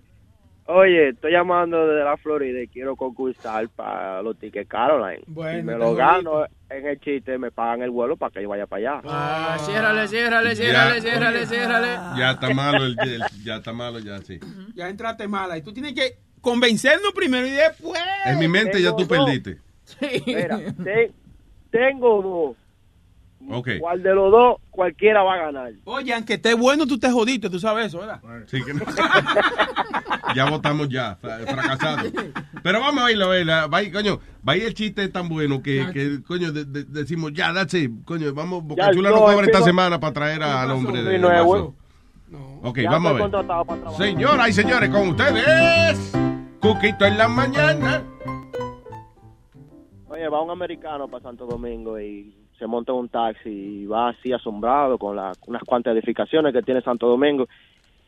oye, 0.70 1.10
estoy 1.10 1.32
llamando 1.32 1.88
desde 1.88 2.04
la 2.06 2.18
Florida 2.18 2.62
y 2.62 2.68
quiero 2.68 2.96
concursar 2.96 3.68
para 3.70 4.22
los 4.22 4.38
tickets 4.38 4.70
Caroline. 4.70 5.24
Bueno, 5.28 5.58
si 5.60 5.64
me 5.66 5.78
lo 5.78 5.96
gano 5.96 6.46
en 6.70 6.86
el 6.88 7.00
chiste, 7.00 7.38
me 7.38 7.52
pagan 7.52 7.82
el 7.82 7.90
vuelo 7.90 8.16
para 8.18 8.32
que 8.32 8.42
yo 8.44 8.50
vaya 8.50 8.68
para 8.68 8.98
allá. 8.98 9.02
Ah, 9.06 9.58
ciérrale, 9.60 10.08
ciérrale, 10.08 10.56
ciérrale, 10.56 11.02
ciérrale, 11.02 11.46
ciérrale. 11.46 11.88
Ya 12.18 12.32
está 12.32 12.54
malo, 12.54 12.86
el, 12.86 12.98
el- 13.00 13.24
ya 13.44 13.56
está 13.58 13.74
malo, 13.74 14.00
ya 14.00 14.20
sí. 14.20 14.40
ya 14.76 14.90
entraste 14.90 15.28
mala. 15.28 15.58
Y 15.58 15.62
tú 15.62 15.74
tienes 15.74 15.94
que 15.94 16.18
convencernos 16.42 17.12
primero 17.14 17.46
y 17.48 17.52
después. 17.52 18.00
En 18.26 18.40
mi 18.40 18.48
mente 18.48 18.82
ya 18.82 18.92
tú 18.92 19.06
dos. 19.06 19.08
perdiste. 19.08 19.58
Mira, 20.28 20.60
te- 20.84 21.12
tengo 21.72 22.22
dos. 22.22 22.56
Ok. 23.48 23.70
¿Cuál 23.80 24.04
de 24.04 24.14
los 24.14 24.32
dos? 24.32 24.58
Cualquiera 24.70 25.24
va 25.24 25.36
a 25.36 25.38
ganar. 25.38 25.72
Oye, 25.86 26.14
aunque 26.14 26.34
esté 26.34 26.54
bueno, 26.54 26.86
tú 26.86 27.00
te 27.00 27.10
jodiste, 27.10 27.50
tú 27.50 27.60
sabes 27.60 27.88
eso, 27.88 28.00
¿verdad? 28.00 28.22
Sí, 28.48 28.62
que 28.64 28.74
no. 28.74 28.82
ya 30.36 30.50
votamos 30.50 30.90
ya, 30.90 31.16
fra- 31.16 31.40
fracasado. 31.40 32.10
Pero 32.62 32.80
vamos 32.80 33.04
a 33.04 33.12
irlo, 33.12 33.26
a 33.26 33.30
verla. 33.30 33.68
Va, 33.68 33.78
a- 33.80 33.92
coño, 33.92 34.20
va 34.48 34.56
el 34.56 34.74
chiste 34.74 35.08
tan 35.08 35.30
bueno 35.30 35.62
que, 35.64 35.88
que 35.94 36.22
coño, 36.24 36.52
de- 36.52 36.66
de- 36.66 36.84
decimos, 36.84 37.32
ya, 37.34 37.54
that's 37.54 37.74
it. 37.74 37.92
Coño, 38.06 38.34
vamos, 38.34 38.64
Boca 38.64 38.88
Ya, 38.88 38.92
Chula 38.92 39.10
no, 39.10 39.18
cobra 39.18 39.42
es 39.42 39.48
esta 39.48 39.62
semana 39.64 40.00
para 40.00 40.14
traer 40.14 40.44
al 40.44 40.70
hombre 40.72 41.02
de 41.04 41.16
Sí, 41.16 41.22
no. 41.22 41.76
Ok, 42.62 42.78
Ya 42.80 42.92
vamos 42.92 43.10
a 43.10 43.14
ver. 43.14 43.22
contratado 43.24 43.66
para 43.66 43.82
trabajar. 43.82 44.06
Señoras 44.06 44.50
y 44.50 44.54
señores, 44.54 44.90
con 44.90 45.08
ustedes, 45.10 46.12
Cuquito 46.60 47.06
en 47.06 47.18
la 47.18 47.28
mañana. 47.28 48.04
Oye, 50.10 50.28
va 50.28 50.42
un 50.42 50.52
americano 50.52 51.08
para 51.08 51.24
Santo 51.24 51.46
Domingo 51.46 52.00
y 52.00 52.36
se 52.60 52.68
monta 52.68 52.92
en 52.92 53.00
un 53.00 53.10
taxi 53.10 53.50
y 53.50 53.86
va 53.86 54.10
así 54.10 54.32
asombrado 54.34 54.98
con 54.98 55.16
la- 55.16 55.32
unas 55.48 55.64
cuantas 55.64 55.96
edificaciones 55.96 56.54
que 56.54 56.62
tiene 56.62 56.82
Santo 56.82 57.08
Domingo 57.08 57.48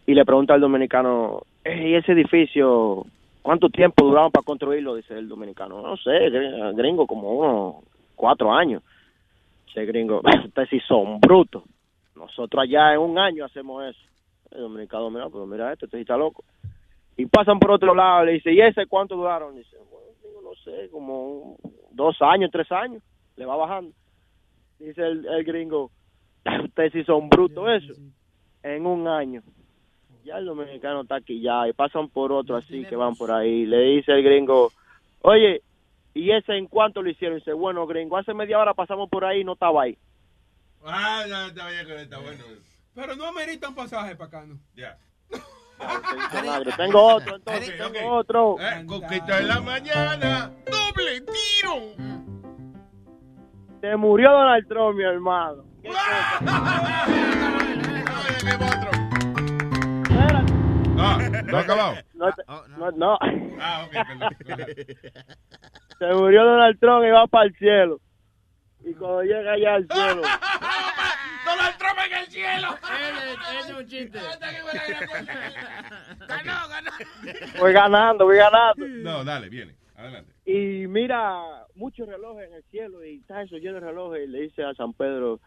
y 0.06 0.14
le 0.14 0.26
pregunta 0.26 0.54
al 0.54 0.62
dominicano, 0.62 1.42
"Ey, 1.64 1.92
¿y 1.92 1.96
ese 1.96 2.12
edificio 2.12 3.06
cuánto 3.42 3.70
tiempo 3.70 4.06
duraron 4.06 4.32
para 4.32 4.44
construirlo? 4.44 4.96
Dice 4.96 5.18
el 5.18 5.28
dominicano, 5.30 5.82
no 5.82 5.98
sé, 5.98 6.12
gr- 6.30 6.76
gringo, 6.76 7.08
como 7.08 7.32
unos 7.32 7.76
cuatro 8.16 8.52
años. 8.54 8.84
Dice 9.68 9.86
gringo, 9.86 10.22
ustedes 10.46 10.70
sí 10.70 10.80
son 10.88 11.20
brutos. 11.20 11.64
Nosotros 12.16 12.62
allá 12.64 12.94
en 12.94 13.00
un 13.00 13.18
año 13.18 13.46
hacemos 13.46 13.84
eso. 13.86 14.00
El 14.52 14.62
dominicano, 14.62 15.10
mira, 15.10 15.30
pero 15.30 15.46
mira 15.46 15.72
esto, 15.72 15.86
este 15.86 16.02
está 16.02 16.18
loco. 16.18 16.44
Y 17.18 17.26
pasan 17.26 17.58
por 17.60 17.72
otro 17.72 17.96
lado, 17.96 18.26
le 18.26 18.34
dice, 18.34 18.52
¿y 18.54 18.60
ese 18.62 18.86
cuánto 18.86 19.16
duraron? 19.16 19.56
Dice, 19.56 19.78
bueno, 19.90 20.50
no 20.50 20.56
sé, 20.56 20.90
como 20.92 21.56
dos 21.92 22.18
años, 22.22 22.50
tres 22.52 22.70
años, 22.72 23.02
le 23.38 23.46
va 23.46 23.56
bajando. 23.56 23.92
Dice 24.82 25.06
el, 25.06 25.26
el 25.28 25.44
gringo, 25.44 25.92
ustedes 26.64 26.92
sí 26.92 27.04
son 27.04 27.30
brutos 27.30 27.68
eso, 27.70 27.94
en 28.64 28.86
un 28.86 29.08
año. 29.08 29.44
Ya 30.24 30.38
el 30.38 30.46
dominicano 30.46 31.02
está 31.02 31.16
aquí 31.16 31.40
ya, 31.40 31.68
y 31.68 31.74
pasan 31.74 32.10
por 32.10 32.32
otro 32.32 32.56
así 32.58 32.84
que 32.86 32.96
van 32.96 33.16
por 33.16 33.32
ahí. 33.32 33.66
Le 33.66 33.80
dice 33.96 34.12
el 34.12 34.24
gringo, 34.24 34.72
oye, 35.22 35.62
¿y 36.14 36.32
ese 36.32 36.58
en 36.58 36.68
cuánto 36.68 37.02
lo 37.02 37.10
hicieron? 37.10 37.38
Dice, 37.38 37.54
bueno, 37.54 37.86
gringo, 37.86 38.18
hace 38.18 38.34
media 38.34 38.60
hora 38.60 38.74
pasamos 38.74 39.10
por 39.10 39.24
ahí 39.24 39.42
y 39.42 39.44
no 39.44 39.54
estaba 39.54 39.84
ahí. 39.84 39.98
Ah, 40.84 41.26
ya, 41.28 41.48
está 41.48 41.70
bien, 41.70 42.00
está 42.00 42.20
bueno. 42.20 42.44
Pero 42.96 43.16
no 43.16 43.26
amerita 43.26 43.70
un 43.70 43.76
pasaje 43.76 44.16
para 44.16 44.28
acá, 44.28 44.46
¿no? 44.46 44.60
Ya. 44.76 44.98
Vinagre. 46.34 46.72
Tengo 46.76 47.16
otro, 47.16 47.36
entonces, 47.36 47.78
tengo 47.78 48.16
otro. 48.16 48.56
Eh, 48.60 48.86
Cuquito 48.86 49.38
en 49.38 49.48
la 49.48 49.62
mañana. 49.62 50.52
Doble 50.66 51.22
tiro. 51.22 52.31
Se 53.82 53.96
murió 53.98 54.32
Donald 54.32 54.68
Trump, 54.68 54.96
mi 54.98 55.04
hermano. 55.04 55.64
Ah, 61.04 61.18
no 61.46 61.58
ha 61.58 61.62
acabado. 61.62 61.96
No, 62.14 62.32
te- 62.32 62.44
no, 62.78 62.92
no. 62.92 63.18
Ah, 63.60 63.86
ok, 63.88 63.92
perdón. 63.92 64.36
Se 65.98 66.14
murió 66.14 66.44
Donald 66.46 66.80
Trump 66.80 67.04
y 67.06 67.10
va 67.10 67.26
para 67.28 67.46
el 67.46 67.56
cielo. 67.58 68.00
Y 68.84 68.94
cuando 68.94 69.24
llega 69.24 69.54
allá 69.54 69.76
al 69.76 69.88
cielo, 69.88 70.22
Donald 71.46 71.78
Trump 71.78 72.00
en 72.06 72.14
el 72.18 72.28
cielo. 72.28 72.68
Ese 73.60 73.72
es 73.72 73.78
un 73.78 73.88
chiste. 73.88 74.20
Ganó, 76.28 76.68
ganó. 76.70 76.92
voy 77.60 77.74
ganando, 77.74 78.26
voy 78.26 78.38
ganando. 78.38 78.86
No, 78.88 79.24
dale, 79.24 79.50
viene. 79.50 79.76
Adelante. 80.02 80.32
Y 80.46 80.88
mira, 80.88 81.66
muchos 81.76 82.08
relojes 82.08 82.50
en 82.50 82.56
el 82.56 82.64
cielo 82.64 83.06
y 83.06 83.18
está 83.18 83.42
eso 83.44 83.58
lleno 83.58 83.76
de 83.76 83.82
relojes. 83.82 84.28
Y 84.28 84.32
le 84.32 84.42
dice 84.42 84.64
a 84.64 84.74
San 84.74 84.94
Pedro, 84.94 85.40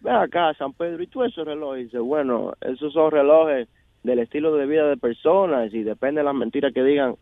ven 0.00 0.14
acá, 0.14 0.54
San 0.54 0.72
Pedro, 0.72 1.02
¿y 1.02 1.06
tú 1.06 1.22
esos 1.22 1.46
relojes? 1.46 1.82
Y 1.82 1.84
dice, 1.84 1.98
bueno, 1.98 2.54
esos 2.60 2.92
son 2.92 3.10
relojes 3.10 3.68
del 4.02 4.18
estilo 4.20 4.54
de 4.54 4.66
vida 4.66 4.88
de 4.88 4.96
personas 4.96 5.72
y 5.74 5.82
depende 5.82 6.20
de 6.20 6.24
las 6.24 6.34
mentiras 6.34 6.72
que 6.72 6.82
digan, 6.82 7.16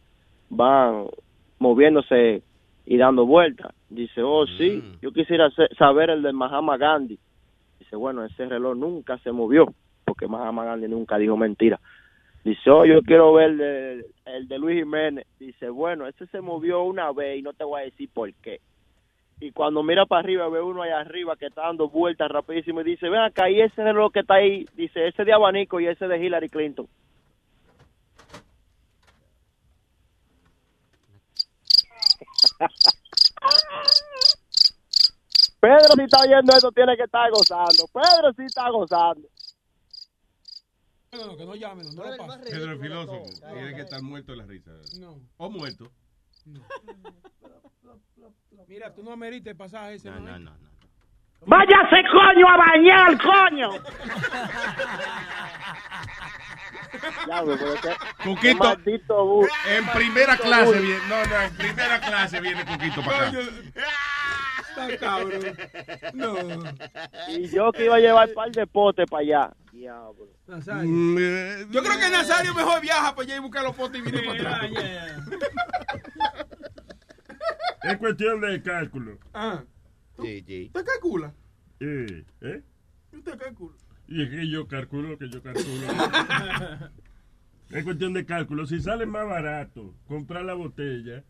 van 0.50 1.06
moviéndose 1.58 2.42
y 2.86 2.96
dando 2.96 3.26
vueltas. 3.26 3.74
Dice, 3.90 4.22
oh, 4.22 4.46
sí, 4.46 4.82
yo 5.02 5.12
quisiera 5.12 5.50
saber 5.76 6.10
el 6.10 6.22
de 6.22 6.32
Mahama 6.32 6.76
Gandhi. 6.76 7.18
Dice, 7.80 7.96
bueno, 7.96 8.24
ese 8.24 8.46
reloj 8.46 8.76
nunca 8.76 9.18
se 9.18 9.32
movió 9.32 9.74
porque 10.04 10.26
Mahama 10.26 10.64
Gandhi 10.64 10.88
nunca 10.88 11.18
dijo 11.18 11.36
mentira. 11.36 11.80
Dice, 12.48 12.70
oh, 12.70 12.86
yo 12.86 13.02
quiero 13.02 13.34
ver 13.34 13.50
el 13.60 14.06
el 14.24 14.48
de 14.48 14.58
Luis 14.58 14.78
Jiménez. 14.78 15.26
Dice, 15.38 15.68
bueno, 15.68 16.06
ese 16.06 16.26
se 16.28 16.40
movió 16.40 16.82
una 16.82 17.12
vez 17.12 17.38
y 17.38 17.42
no 17.42 17.52
te 17.52 17.62
voy 17.64 17.82
a 17.82 17.84
decir 17.84 18.08
por 18.10 18.32
qué. 18.36 18.62
Y 19.38 19.52
cuando 19.52 19.82
mira 19.82 20.06
para 20.06 20.20
arriba, 20.20 20.48
ve 20.48 20.62
uno 20.62 20.80
allá 20.80 21.00
arriba 21.00 21.36
que 21.36 21.44
está 21.46 21.62
dando 21.62 21.90
vueltas 21.90 22.30
rapidísimo 22.30 22.80
y 22.80 22.84
dice, 22.84 23.10
ven 23.10 23.20
acá, 23.20 23.50
y 23.50 23.60
ese 23.60 23.84
reloj 23.84 24.12
que 24.12 24.20
está 24.20 24.36
ahí, 24.36 24.64
dice, 24.74 25.08
ese 25.08 25.26
de 25.26 25.32
abanico 25.34 25.78
y 25.78 25.88
ese 25.88 26.08
de 26.08 26.24
Hillary 26.24 26.48
Clinton. 26.48 26.88
Pedro, 35.60 35.94
si 35.96 36.02
está 36.02 36.22
oyendo 36.22 36.56
esto, 36.56 36.72
tiene 36.72 36.96
que 36.96 37.02
estar 37.02 37.30
gozando. 37.30 37.84
Pedro 37.92 38.32
sí 38.36 38.44
está 38.46 38.70
gozando. 38.70 39.28
No, 41.12 41.26
no, 41.26 41.36
que 41.36 41.44
no 41.46 41.54
llamen, 41.54 41.86
no 41.94 42.04
lo 42.04 42.16
pasen. 42.16 42.44
Pedro 42.44 42.72
el 42.72 42.80
filósofo. 42.80 43.24
Tiene 43.52 43.74
que 43.74 43.82
estar 43.82 44.02
muerto 44.02 44.32
de 44.32 44.38
la 44.38 44.46
risa. 44.46 44.72
No. 44.98 45.20
O 45.38 45.50
muerto. 45.50 45.90
Mira, 48.66 48.94
tú 48.94 49.02
no 49.02 49.12
amerites 49.12 49.50
el 49.50 49.56
pasaje 49.56 49.94
ese. 49.94 50.10
No, 50.10 50.20
no, 50.20 50.38
no. 50.38 50.68
Váyase 51.46 52.02
coño 52.12 52.48
a 52.48 52.56
bañar, 52.56 53.18
coño. 53.22 53.70
Cuquito, 58.24 58.64
maldito 58.64 59.24
bus. 59.24 59.48
en 59.68 59.86
primera 59.86 60.36
clase 60.36 60.80
viene, 60.80 61.00
no, 61.08 61.24
no, 61.26 61.42
en 61.42 61.56
primera 61.56 62.00
clase 62.00 62.40
viene 62.40 62.64
Cuquito 62.64 63.02
para 63.02 63.28
acá. 63.28 63.38
Está 64.86 64.98
cabrón. 64.98 65.42
No. 66.14 66.36
Y 67.28 67.48
yo 67.48 67.72
que 67.72 67.84
iba 67.86 67.96
a 67.96 68.00
llevar 68.00 68.28
un 68.28 68.34
par 68.34 68.50
de 68.52 68.66
potes 68.66 69.06
para 69.10 69.20
allá. 69.22 69.50
Diablo. 69.72 70.28
Nazario. 70.46 70.90
Mm, 70.90 71.70
Yo 71.70 71.82
creo 71.82 71.98
que 71.98 72.08
Nazario 72.10 72.54
mejor 72.54 72.80
viaja 72.80 73.14
para 73.14 73.24
allá 73.24 73.36
y 73.36 73.40
buscar 73.40 73.64
los 73.64 73.76
potes 73.76 74.00
y 74.00 74.02
viene 74.10 74.22
para 74.26 74.56
atrás. 74.56 74.70
Es 77.82 77.96
cuestión 77.98 78.40
de 78.40 78.62
cálculo. 78.62 79.18
Ah, 79.32 79.62
Sí, 80.20 80.42
sí. 80.46 80.66
¿usted 80.74 80.84
calcula? 80.84 81.32
Eh, 81.80 82.24
¿eh? 82.40 82.62
¿Usted 83.12 83.38
calcula? 83.38 83.76
Y 84.08 84.22
es 84.24 84.30
que 84.30 84.50
yo 84.50 84.66
calculo 84.66 85.16
que 85.16 85.28
yo 85.30 85.40
calculo. 85.42 85.86
es 87.70 87.84
cuestión 87.84 88.12
de 88.12 88.24
cálculo. 88.24 88.66
Si 88.66 88.80
sale 88.80 89.06
más 89.06 89.26
barato 89.26 89.94
comprar 90.06 90.44
la 90.44 90.54
botella, 90.54 91.22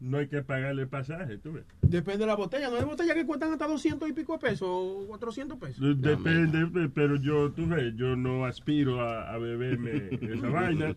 no 0.00 0.18
hay 0.18 0.28
que 0.28 0.42
pagarle 0.42 0.82
el 0.82 0.88
pasaje, 0.88 1.38
tú 1.38 1.52
ves. 1.52 1.64
Depende 1.82 2.20
de 2.20 2.26
la 2.26 2.36
botella. 2.36 2.70
No 2.70 2.76
hay 2.76 2.84
botellas 2.84 3.14
que 3.14 3.26
cuestan 3.26 3.52
hasta 3.52 3.66
200 3.66 4.08
y 4.08 4.12
pico 4.12 4.34
de 4.34 4.38
pesos 4.38 4.68
o 4.70 5.04
400 5.08 5.58
pesos. 5.58 6.00
Depende, 6.00 6.66
pe- 6.66 6.88
pero 6.94 7.16
yo, 7.16 7.50
tú 7.52 7.66
ves, 7.66 7.92
yo 7.96 8.14
no 8.16 8.44
aspiro 8.46 9.00
a, 9.00 9.32
a 9.32 9.38
beberme 9.38 10.08
esa 10.20 10.48
vaina. 10.50 10.94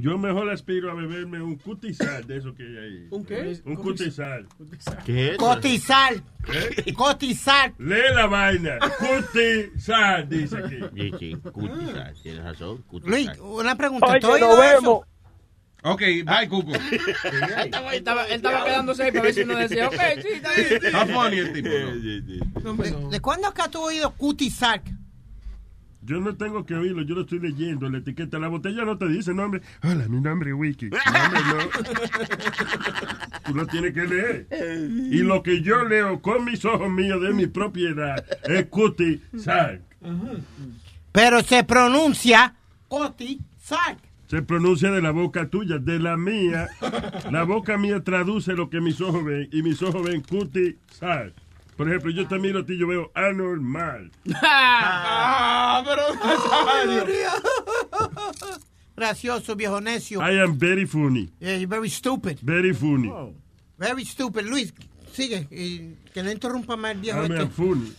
Yo 0.00 0.16
mejor 0.18 0.48
aspiro 0.50 0.90
a 0.90 0.94
beberme 0.94 1.42
un 1.42 1.56
cutizal 1.56 2.26
de 2.26 2.36
eso 2.36 2.54
que 2.54 2.62
hay 2.62 2.76
ahí. 2.76 3.06
¿Un 3.10 3.24
qué? 3.24 3.58
Un 3.64 3.76
cutizal. 3.76 4.46
¿Qué 5.04 5.32
es? 5.32 5.36
Cotizar. 5.38 6.14
Cotizar. 6.94 7.72
Lee 7.78 7.94
la 8.14 8.26
vaina. 8.26 8.78
Cutizal, 8.98 10.28
dice 10.28 10.56
aquí. 10.58 10.76
Sí, 10.94 11.12
sí, 11.18 11.36
cutizar, 11.52 12.14
tienes 12.22 12.44
razón. 12.44 12.84
Luis, 13.04 13.26
Cutizar. 13.28 13.40
una 13.40 13.76
pregunta. 13.76 14.06
Oye, 14.06 14.20
¿tú 14.20 14.26
has 14.28 14.35
nos 14.38 14.58
vemos. 14.58 15.00
Ok, 15.82 16.00
bye, 16.24 16.48
Cuco. 16.48 16.72
Él 16.74 16.80
estaba, 17.64 17.92
él 17.92 17.98
estaba, 17.98 18.26
él 18.26 18.32
estaba 18.36 18.64
quedándose 18.64 19.04
ahí 19.04 19.12
para 19.12 19.22
ver 19.22 19.34
si 19.34 19.42
uno 19.42 19.56
decía, 19.56 19.86
ok, 19.86 19.94
sí, 20.20 20.28
está 20.34 20.52
bien. 20.52 20.84
Está 20.84 21.06
funny 21.06 21.38
el. 21.38 23.10
¿De 23.10 23.20
cuándo 23.20 23.46
acá 23.46 23.68
tú 23.70 23.78
has 23.78 23.84
oído 23.84 24.10
cutizar? 24.12 24.82
Yo 26.02 26.20
no 26.20 26.36
tengo 26.36 26.64
que 26.64 26.74
oírlo, 26.74 27.02
yo 27.02 27.16
lo 27.16 27.20
estoy 27.22 27.40
leyendo. 27.40 27.88
La 27.88 27.98
etiqueta, 27.98 28.38
la 28.38 28.46
botella 28.48 28.84
no 28.84 28.96
te 28.96 29.08
dice 29.08 29.34
nombre. 29.34 29.60
Hola, 29.82 30.08
mi 30.08 30.20
nombre 30.20 30.50
es 30.50 30.56
Wiki. 30.56 30.90
No, 30.90 30.98
hombre, 30.98 31.40
no. 31.48 31.58
Tú 33.44 33.54
lo 33.54 33.66
tienes 33.66 33.92
que 33.92 34.04
leer. 34.06 34.46
Y 35.10 35.18
lo 35.18 35.42
que 35.42 35.62
yo 35.62 35.84
leo 35.84 36.20
con 36.20 36.44
mis 36.44 36.64
ojos 36.64 36.88
míos 36.90 37.20
de 37.22 37.32
mi 37.32 37.46
propiedad 37.46 38.24
es 38.44 38.66
Cuti 38.66 39.20
Sark. 39.38 39.82
Pero 41.12 41.42
se 41.42 41.64
pronuncia 41.64 42.54
cotizar. 42.88 43.96
Se 44.28 44.42
pronuncia 44.42 44.90
de 44.90 45.00
la 45.00 45.12
boca 45.12 45.48
tuya, 45.48 45.78
de 45.78 45.98
la 45.98 46.16
mía. 46.16 46.68
La 47.30 47.44
boca 47.44 47.78
mía 47.78 48.02
traduce 48.02 48.54
lo 48.54 48.68
que 48.70 48.80
mis 48.80 49.00
ojos 49.00 49.24
ven 49.24 49.48
y 49.52 49.62
mis 49.62 49.80
ojos 49.82 50.02
ven 50.02 50.20
Cuti 50.22 50.76
Sark. 50.90 51.32
Por 51.76 51.88
ejemplo, 51.88 52.10
yo 52.10 52.26
te 52.26 52.38
miro 52.38 52.60
a 52.60 52.66
ti, 52.66 52.78
yo 52.78 52.86
veo 52.88 53.12
anormal. 53.14 54.10
Ah, 54.42 55.82
pero. 55.84 56.02
Gracioso, 58.96 59.54
viejo 59.54 59.80
necio. 59.80 60.20
I 60.20 60.40
am 60.40 60.58
very 60.58 60.86
funny. 60.86 61.28
Yeah, 61.38 61.56
you're 61.56 61.68
very 61.68 61.90
stupid. 61.90 62.38
Very 62.42 62.72
funny. 62.72 63.12
Very 63.78 64.04
stupid. 64.06 64.46
Luis, 64.46 64.72
sigue. 65.12 65.46
y 65.50 65.96
que 66.14 66.22
no 66.22 66.30
interrumpa 66.30 66.76
más 66.76 66.92
el 66.92 67.00
viejo 67.00 67.22
I 67.22 67.26
am 67.26 67.32
este. 67.32 67.46
funny. 67.48 67.92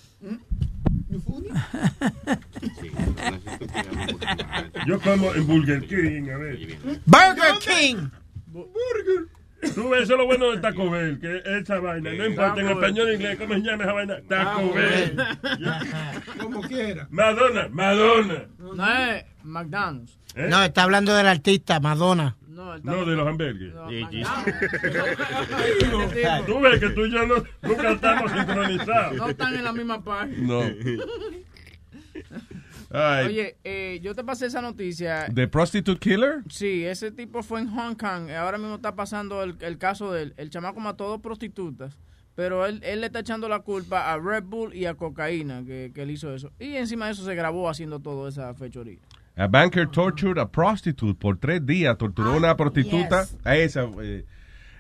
Yo 4.86 5.00
como 5.02 5.34
en 5.34 5.48
Burger 5.48 5.88
King, 5.88 6.30
a 6.30 6.38
ver. 6.38 6.78
Burger 7.06 7.56
King. 7.60 8.10
Tú 9.74 9.90
ves, 9.90 10.04
eso 10.04 10.14
es 10.14 10.20
lo 10.20 10.26
bueno 10.26 10.52
de 10.52 10.60
Taco 10.60 10.90
Bell, 10.90 11.20
que 11.20 11.42
esa 11.60 11.80
vaina, 11.80 12.14
no 12.14 12.26
importa 12.26 12.62
en 12.62 12.70
español 12.70 13.08
o 13.08 13.14
inglés, 13.14 13.38
¿cómo 13.38 13.54
se 13.56 13.62
llama 13.62 13.84
esa 13.84 13.94
vaina? 13.94 14.18
Taco 14.28 14.74
Bell. 14.74 15.18
Como 16.40 16.62
quiera. 16.62 17.08
Madonna, 17.10 17.68
Madonna. 17.70 18.46
No 18.60 18.88
es 18.88 19.26
McDonald's. 19.44 20.20
¿Eh? 20.36 20.48
No, 20.50 20.64
está 20.64 20.84
hablando 20.84 21.16
del 21.16 21.28
artista, 21.28 21.80
Madonna. 21.80 22.36
No, 22.58 22.76
No, 22.80 23.06
de 23.06 23.16
los 23.16 23.28
hamburgues. 23.28 23.72
No. 23.74 23.86
McDonald's. 23.86 24.36
Tú 26.48 26.60
ves 26.60 26.80
que 26.80 26.90
tú 26.90 27.06
y 27.06 27.12
yo 27.12 27.26
no, 27.28 27.36
nunca 27.62 27.92
estamos 27.92 28.32
sincronizados. 28.32 29.16
No 29.16 29.30
están 29.30 29.54
en 29.56 29.64
la 29.64 29.74
misma 29.74 30.04
página. 30.04 30.38
No. 30.48 30.62
Ay, 32.90 33.26
Oye, 33.28 33.58
eh, 33.64 34.00
yo 34.02 34.16
te 34.16 34.24
pasé 34.24 34.48
esa 34.48 34.62
noticia. 34.62 35.28
¿The 35.34 35.48
Prostitute 35.48 36.00
Killer? 36.00 36.42
Sí, 36.50 36.84
ese 36.86 37.12
tipo 37.12 37.44
fue 37.44 37.60
en 37.60 37.68
Hong 37.68 37.96
Kong. 37.96 38.32
Ahora 38.32 38.58
mismo 38.58 38.76
está 38.76 38.96
pasando 38.96 39.44
el, 39.44 39.56
el 39.60 39.78
caso 39.78 40.12
del 40.12 40.34
el 40.38 40.50
chamaco 40.50 40.80
mató 40.80 41.06
a 41.06 41.10
dos 41.10 41.22
prostitutas. 41.22 42.00
Pero 42.34 42.66
él, 42.66 42.80
él 42.84 43.02
le 43.02 43.08
está 43.08 43.20
echando 43.20 43.50
la 43.50 43.60
culpa 43.60 44.12
a 44.14 44.20
Red 44.20 44.44
Bull 44.44 44.74
y 44.74 44.86
a 44.86 44.94
cocaína 44.94 45.64
que, 45.66 45.92
que 45.94 46.04
él 46.04 46.12
hizo 46.12 46.34
eso. 46.34 46.52
Y 46.60 46.76
encima 46.76 47.08
de 47.08 47.12
eso 47.12 47.26
se 47.26 47.36
grabó 47.36 47.70
haciendo 47.70 48.00
toda 48.00 48.30
esa 48.30 48.54
fechoría. 48.54 49.00
A 49.38 49.48
banker 49.48 49.88
tortured 49.88 50.40
a 50.40 50.50
prostitute 50.50 51.20
por 51.20 51.38
tres 51.38 51.66
días. 51.66 51.98
Torturó 51.98 52.32
a 52.34 52.38
una 52.38 52.58
prostituta. 52.58 53.24
yes. 53.26 53.38
A 53.46 53.56
esa. 53.56 53.84
Eh, 54.02 54.26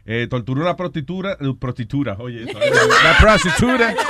eh, 0.05 0.27
torturó 0.29 0.61
a 0.61 0.63
una 0.65 0.75
prostituta. 0.75 1.33
eh, 1.39 1.53
prostituta, 1.59 2.15
oye. 2.19 2.43
eso. 2.49 2.57
La 3.03 3.17
prostituta. 3.19 3.93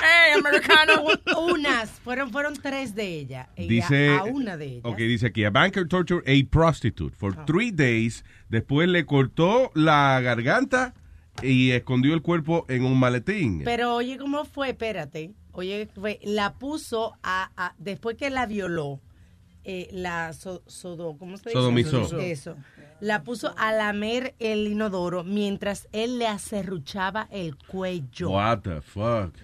¡Hey, 0.00 0.38
americano! 0.38 1.02
Unas, 1.50 1.90
fueron, 1.90 2.30
fueron 2.30 2.54
tres 2.54 2.94
de 2.94 3.06
ellas. 3.18 3.48
Ella 3.56 3.68
Dice. 3.68 4.10
a 4.16 4.24
una 4.24 4.56
de 4.56 4.66
ellas. 4.66 4.82
Ok, 4.84 4.96
dice 4.98 5.26
aquí: 5.26 5.44
A 5.44 5.50
banker 5.50 5.88
tortured 5.88 6.22
a 6.28 6.48
prostitute 6.50 7.14
for 7.16 7.34
Ah. 7.36 7.44
three 7.44 7.70
days. 7.72 8.24
Después 8.48 8.88
le 8.88 9.04
cortó 9.06 9.70
la 9.74 10.20
garganta 10.20 10.94
y 11.42 11.70
escondió 11.72 12.14
el 12.14 12.22
cuerpo 12.22 12.64
en 12.68 12.84
un 12.84 12.98
maletín. 12.98 13.62
Pero 13.64 13.94
oye, 13.96 14.18
¿cómo 14.18 14.44
fue? 14.44 14.70
Espérate. 14.70 15.32
Oye, 15.52 15.88
fue- 15.94 16.20
la 16.22 16.54
puso 16.54 17.14
a, 17.22 17.50
a- 17.56 17.74
después 17.78 18.16
que 18.16 18.30
la 18.30 18.46
violó, 18.46 19.00
eh, 19.70 19.88
la 19.92 20.32
so- 20.32 20.62
sodo, 20.66 21.16
¿cómo 21.18 21.36
se 21.36 21.50
dice? 21.50 21.52
Sodomizó. 21.60 22.18
Eso. 22.18 22.56
La 23.00 23.22
puso 23.22 23.54
a 23.58 23.70
lamer 23.72 24.34
el 24.38 24.66
inodoro 24.66 25.24
mientras 25.24 25.86
él 25.92 26.18
le 26.18 26.26
acerruchaba 26.26 27.28
el 27.30 27.56
cuello. 27.56 28.30
What 28.30 28.60
the 28.62 28.80
fuck? 28.80 29.34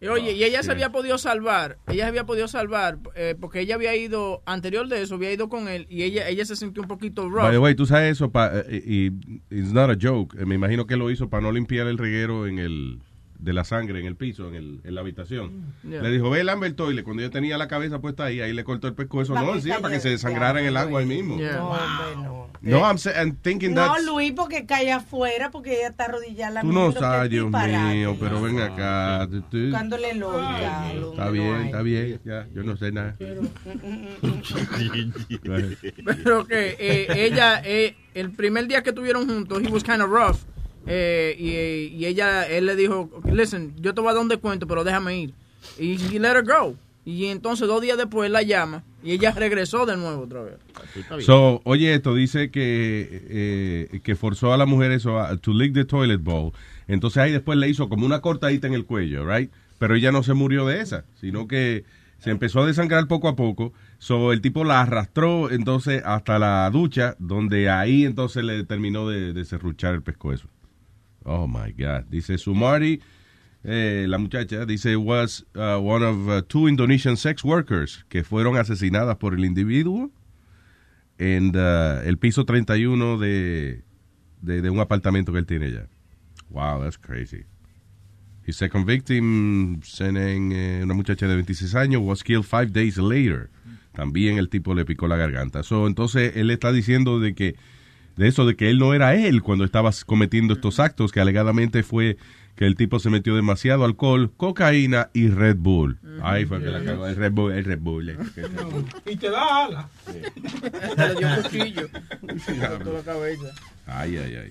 Y 0.00 0.06
oye, 0.06 0.30
y 0.32 0.44
ella 0.44 0.62
se 0.62 0.70
había 0.70 0.92
podido 0.92 1.18
salvar, 1.18 1.78
ella 1.88 2.04
se 2.04 2.08
había 2.10 2.24
podido 2.24 2.46
salvar, 2.46 2.98
eh, 3.16 3.34
porque 3.38 3.58
ella 3.60 3.74
había 3.74 3.96
ido, 3.96 4.44
anterior 4.46 4.86
de 4.86 5.02
eso, 5.02 5.16
había 5.16 5.32
ido 5.32 5.48
con 5.48 5.66
él, 5.66 5.88
y 5.90 6.04
ella 6.04 6.28
ella 6.28 6.44
se 6.44 6.54
sintió 6.54 6.82
un 6.82 6.88
poquito 6.88 7.28
rough. 7.28 7.42
By 7.42 7.50
the 7.50 7.58
way, 7.58 7.74
tú 7.74 7.84
sabes 7.84 8.12
eso, 8.12 8.30
pa- 8.30 8.52
eh, 8.54 8.80
y, 8.86 9.06
y 9.08 9.42
it's 9.50 9.72
not 9.72 9.90
a 9.90 9.96
joke. 10.00 10.36
Me 10.46 10.54
imagino 10.54 10.86
que 10.86 10.96
lo 10.96 11.10
hizo 11.10 11.28
para 11.28 11.40
no 11.42 11.50
limpiar 11.50 11.88
el 11.88 11.98
reguero 11.98 12.46
en 12.46 12.60
el 12.60 13.00
de 13.38 13.52
la 13.52 13.64
sangre 13.64 14.00
en 14.00 14.06
el 14.06 14.16
piso, 14.16 14.48
en, 14.48 14.54
el, 14.54 14.80
en 14.84 14.94
la 14.94 15.00
habitación. 15.00 15.74
Yeah. 15.88 16.02
Le 16.02 16.10
dijo, 16.10 16.28
ve 16.30 16.40
el 16.40 16.48
Amber 16.48 16.72
Toilet. 16.72 17.04
Cuando 17.04 17.22
yo 17.22 17.30
tenía 17.30 17.56
la 17.56 17.68
cabeza 17.68 18.00
puesta 18.00 18.24
ahí, 18.24 18.40
ahí 18.40 18.52
le 18.52 18.64
cortó 18.64 18.88
el 18.88 18.94
pescuezo. 18.94 19.34
No, 19.34 19.60
sí, 19.60 19.70
para 19.80 19.94
que 19.94 20.00
se 20.00 20.10
desangrara 20.10 20.60
en 20.60 20.66
el 20.66 20.76
agua 20.76 21.00
ahí 21.00 21.06
mismo. 21.06 21.36
Yeah. 21.38 21.56
No, 21.56 21.76
no. 22.16 22.48
No, 22.60 22.80
I'm, 22.80 22.96
I'm 23.16 23.36
thinking 23.36 23.72
No, 23.72 23.86
that's... 23.86 24.04
Luis, 24.04 24.32
porque 24.32 24.66
cae 24.66 24.90
afuera, 24.90 25.50
porque 25.50 25.76
ella 25.78 25.88
está 25.88 26.06
arrodillada. 26.06 26.54
la 26.54 26.60
Tú 26.62 26.72
no 26.72 26.90
sabes, 26.92 27.30
Dios 27.30 27.50
mío, 27.50 28.16
pero 28.18 28.42
ven 28.42 28.58
acá. 28.60 29.28
lógica. 29.28 30.92
Está 30.92 31.30
bien, 31.30 31.54
está 31.66 31.82
bien. 31.82 32.20
Ya, 32.24 32.48
yo 32.52 32.64
no 32.64 32.76
sé 32.76 32.90
nada. 32.92 33.14
Pero 36.04 36.46
que 36.46 36.76
eh, 36.78 37.06
ella, 37.26 37.60
eh, 37.64 37.94
el 38.14 38.30
primer 38.30 38.66
día 38.66 38.82
que 38.82 38.90
estuvieron 38.90 39.28
juntos, 39.28 39.62
he 39.62 39.68
was 39.68 39.84
kind 39.84 40.00
of 40.02 40.10
rough. 40.10 40.38
Eh, 40.88 41.36
y, 41.38 41.96
y 41.96 42.06
ella, 42.06 42.46
él 42.48 42.66
le 42.66 42.74
dijo, 42.74 43.10
listen, 43.30 43.74
yo 43.78 43.94
te 43.94 44.00
voy 44.00 44.10
a 44.10 44.14
dar 44.14 44.22
un 44.22 44.28
descuento, 44.28 44.66
pero 44.66 44.84
déjame 44.84 45.18
ir. 45.20 45.34
Y 45.78 45.94
he 46.14 46.18
let 46.18 46.30
her 46.30 46.44
go. 46.44 46.74
Y 47.04 47.26
entonces 47.26 47.66
dos 47.66 47.80
días 47.80 47.96
después 47.96 48.30
la 48.30 48.42
llama 48.42 48.84
y 49.02 49.12
ella 49.12 49.32
regresó 49.32 49.86
de 49.86 49.96
nuevo 49.96 50.24
otra 50.24 50.42
vez. 50.42 50.54
So, 51.24 51.62
oye, 51.64 51.94
esto 51.94 52.14
dice 52.14 52.50
que, 52.50 53.88
eh, 53.90 54.00
que 54.02 54.14
forzó 54.14 54.52
a 54.52 54.58
la 54.58 54.66
mujer 54.66 54.90
eso, 54.90 55.18
a, 55.18 55.36
to 55.38 55.54
lick 55.54 55.72
the 55.72 55.86
toilet 55.86 56.20
bowl. 56.20 56.52
Entonces 56.86 57.18
ahí 57.18 57.32
después 57.32 57.58
le 57.58 57.68
hizo 57.68 57.88
como 57.88 58.04
una 58.04 58.20
cortadita 58.20 58.66
en 58.66 58.74
el 58.74 58.84
cuello, 58.84 59.26
right? 59.26 59.50
Pero 59.78 59.94
ella 59.94 60.12
no 60.12 60.22
se 60.22 60.34
murió 60.34 60.66
de 60.66 60.80
esa, 60.80 61.04
sino 61.18 61.48
que 61.48 61.84
se 62.18 62.30
empezó 62.30 62.60
a 62.60 62.66
desangrar 62.66 63.06
poco 63.06 63.28
a 63.28 63.36
poco. 63.36 63.72
So, 63.98 64.32
el 64.32 64.42
tipo 64.42 64.64
la 64.64 64.82
arrastró 64.82 65.50
entonces 65.50 66.02
hasta 66.04 66.38
la 66.38 66.68
ducha, 66.70 67.16
donde 67.18 67.70
ahí 67.70 68.04
entonces 68.04 68.44
le 68.44 68.64
terminó 68.64 69.08
de, 69.08 69.32
de 69.32 69.44
serruchar 69.46 69.94
el 69.94 70.02
pescuezo. 70.02 70.48
Oh 71.28 71.46
my 71.46 71.72
God. 71.72 72.06
Dice 72.10 72.38
Sumari, 72.38 73.00
eh, 73.62 74.06
la 74.08 74.18
muchacha, 74.18 74.64
dice, 74.64 74.96
was 74.96 75.44
uh, 75.54 75.78
one 75.78 76.02
of 76.02 76.28
uh, 76.28 76.42
two 76.48 76.66
Indonesian 76.68 77.16
sex 77.16 77.44
workers 77.44 78.04
que 78.08 78.24
fueron 78.24 78.56
asesinadas 78.56 79.16
por 79.18 79.34
el 79.34 79.44
individuo 79.44 80.10
en 81.18 81.54
uh, 81.54 82.00
el 82.04 82.16
piso 82.16 82.44
31 82.44 83.18
de, 83.18 83.82
de, 84.40 84.62
de 84.62 84.70
un 84.70 84.80
apartamento 84.80 85.32
que 85.32 85.38
él 85.38 85.46
tiene 85.46 85.70
ya. 85.70 85.86
Wow, 86.50 86.82
that's 86.82 86.96
crazy. 86.96 87.44
His 88.46 88.56
second 88.56 88.86
victim, 88.86 89.82
eh, 90.00 90.80
una 90.82 90.94
muchacha 90.94 91.28
de 91.28 91.34
26 91.34 91.74
años, 91.74 92.02
was 92.02 92.22
killed 92.22 92.46
five 92.46 92.72
days 92.72 92.96
later. 92.96 93.50
También 93.92 94.38
el 94.38 94.48
tipo 94.48 94.74
le 94.74 94.86
picó 94.86 95.06
la 95.08 95.16
garganta. 95.16 95.62
So, 95.62 95.86
entonces 95.86 96.34
él 96.36 96.50
está 96.50 96.72
diciendo 96.72 97.20
de 97.20 97.34
que 97.34 97.56
de 98.18 98.28
eso 98.28 98.44
de 98.44 98.56
que 98.56 98.68
él 98.68 98.78
no 98.78 98.92
era 98.94 99.14
él 99.14 99.42
cuando 99.42 99.64
estaba 99.64 99.90
cometiendo 100.04 100.52
estos 100.54 100.80
actos, 100.80 101.12
que 101.12 101.20
alegadamente 101.20 101.82
fue 101.84 102.18
que 102.56 102.66
el 102.66 102.74
tipo 102.74 102.98
se 102.98 103.08
metió 103.08 103.36
demasiado 103.36 103.84
alcohol, 103.84 104.32
cocaína 104.36 105.10
y 105.14 105.28
Red 105.28 105.56
Bull. 105.58 106.00
Ahí 106.22 106.44
fue 106.44 106.58
que 106.60 106.66
la 106.66 106.82
cagó. 106.84 107.06
El 107.06 107.14
Red 107.14 107.30
Bull, 107.32 107.52
el 107.52 107.64
Red 107.64 107.78
Bull. 107.78 108.08
eh. 108.10 108.16
Y 109.06 109.16
te 109.16 109.30
da 109.30 109.64
ala. 109.66 109.88
Le 110.96 111.14
dio 111.18 111.28
un 111.28 111.42
cuchillo. 111.42 111.88
La 112.94 113.02
cabeza. 113.04 113.54
Ay, 113.86 114.16
ay, 114.16 114.34
ay. 114.34 114.50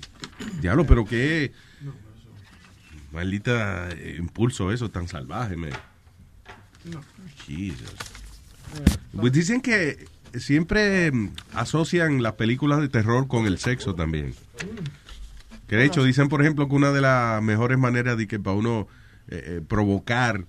Diablo, 0.61 0.85
pero 0.85 1.03
qué 1.05 1.51
maldita 3.11 3.89
eh, 3.91 4.15
impulso 4.17 4.71
eso 4.71 4.89
tan 4.89 5.09
salvaje, 5.09 5.57
me. 5.57 5.69
No. 6.89 7.01
Jesus. 7.45 7.93
Pues 9.19 9.33
dicen 9.33 9.59
que 9.59 10.05
siempre 10.39 11.11
mm, 11.11 11.31
asocian 11.53 12.23
las 12.23 12.33
películas 12.33 12.81
de 12.81 12.89
terror 12.89 13.27
con 13.27 13.45
el 13.45 13.57
sexo 13.57 13.95
también. 13.95 14.33
Que 15.67 15.75
de 15.75 15.85
hecho 15.85 16.03
dicen, 16.03 16.29
por 16.29 16.41
ejemplo, 16.41 16.67
que 16.67 16.75
una 16.75 16.91
de 16.91 17.01
las 17.01 17.41
mejores 17.43 17.77
maneras 17.77 18.17
de 18.17 18.27
que 18.27 18.39
para 18.39 18.55
uno 18.55 18.87
eh, 19.27 19.43
eh, 19.45 19.61
provocar 19.67 20.45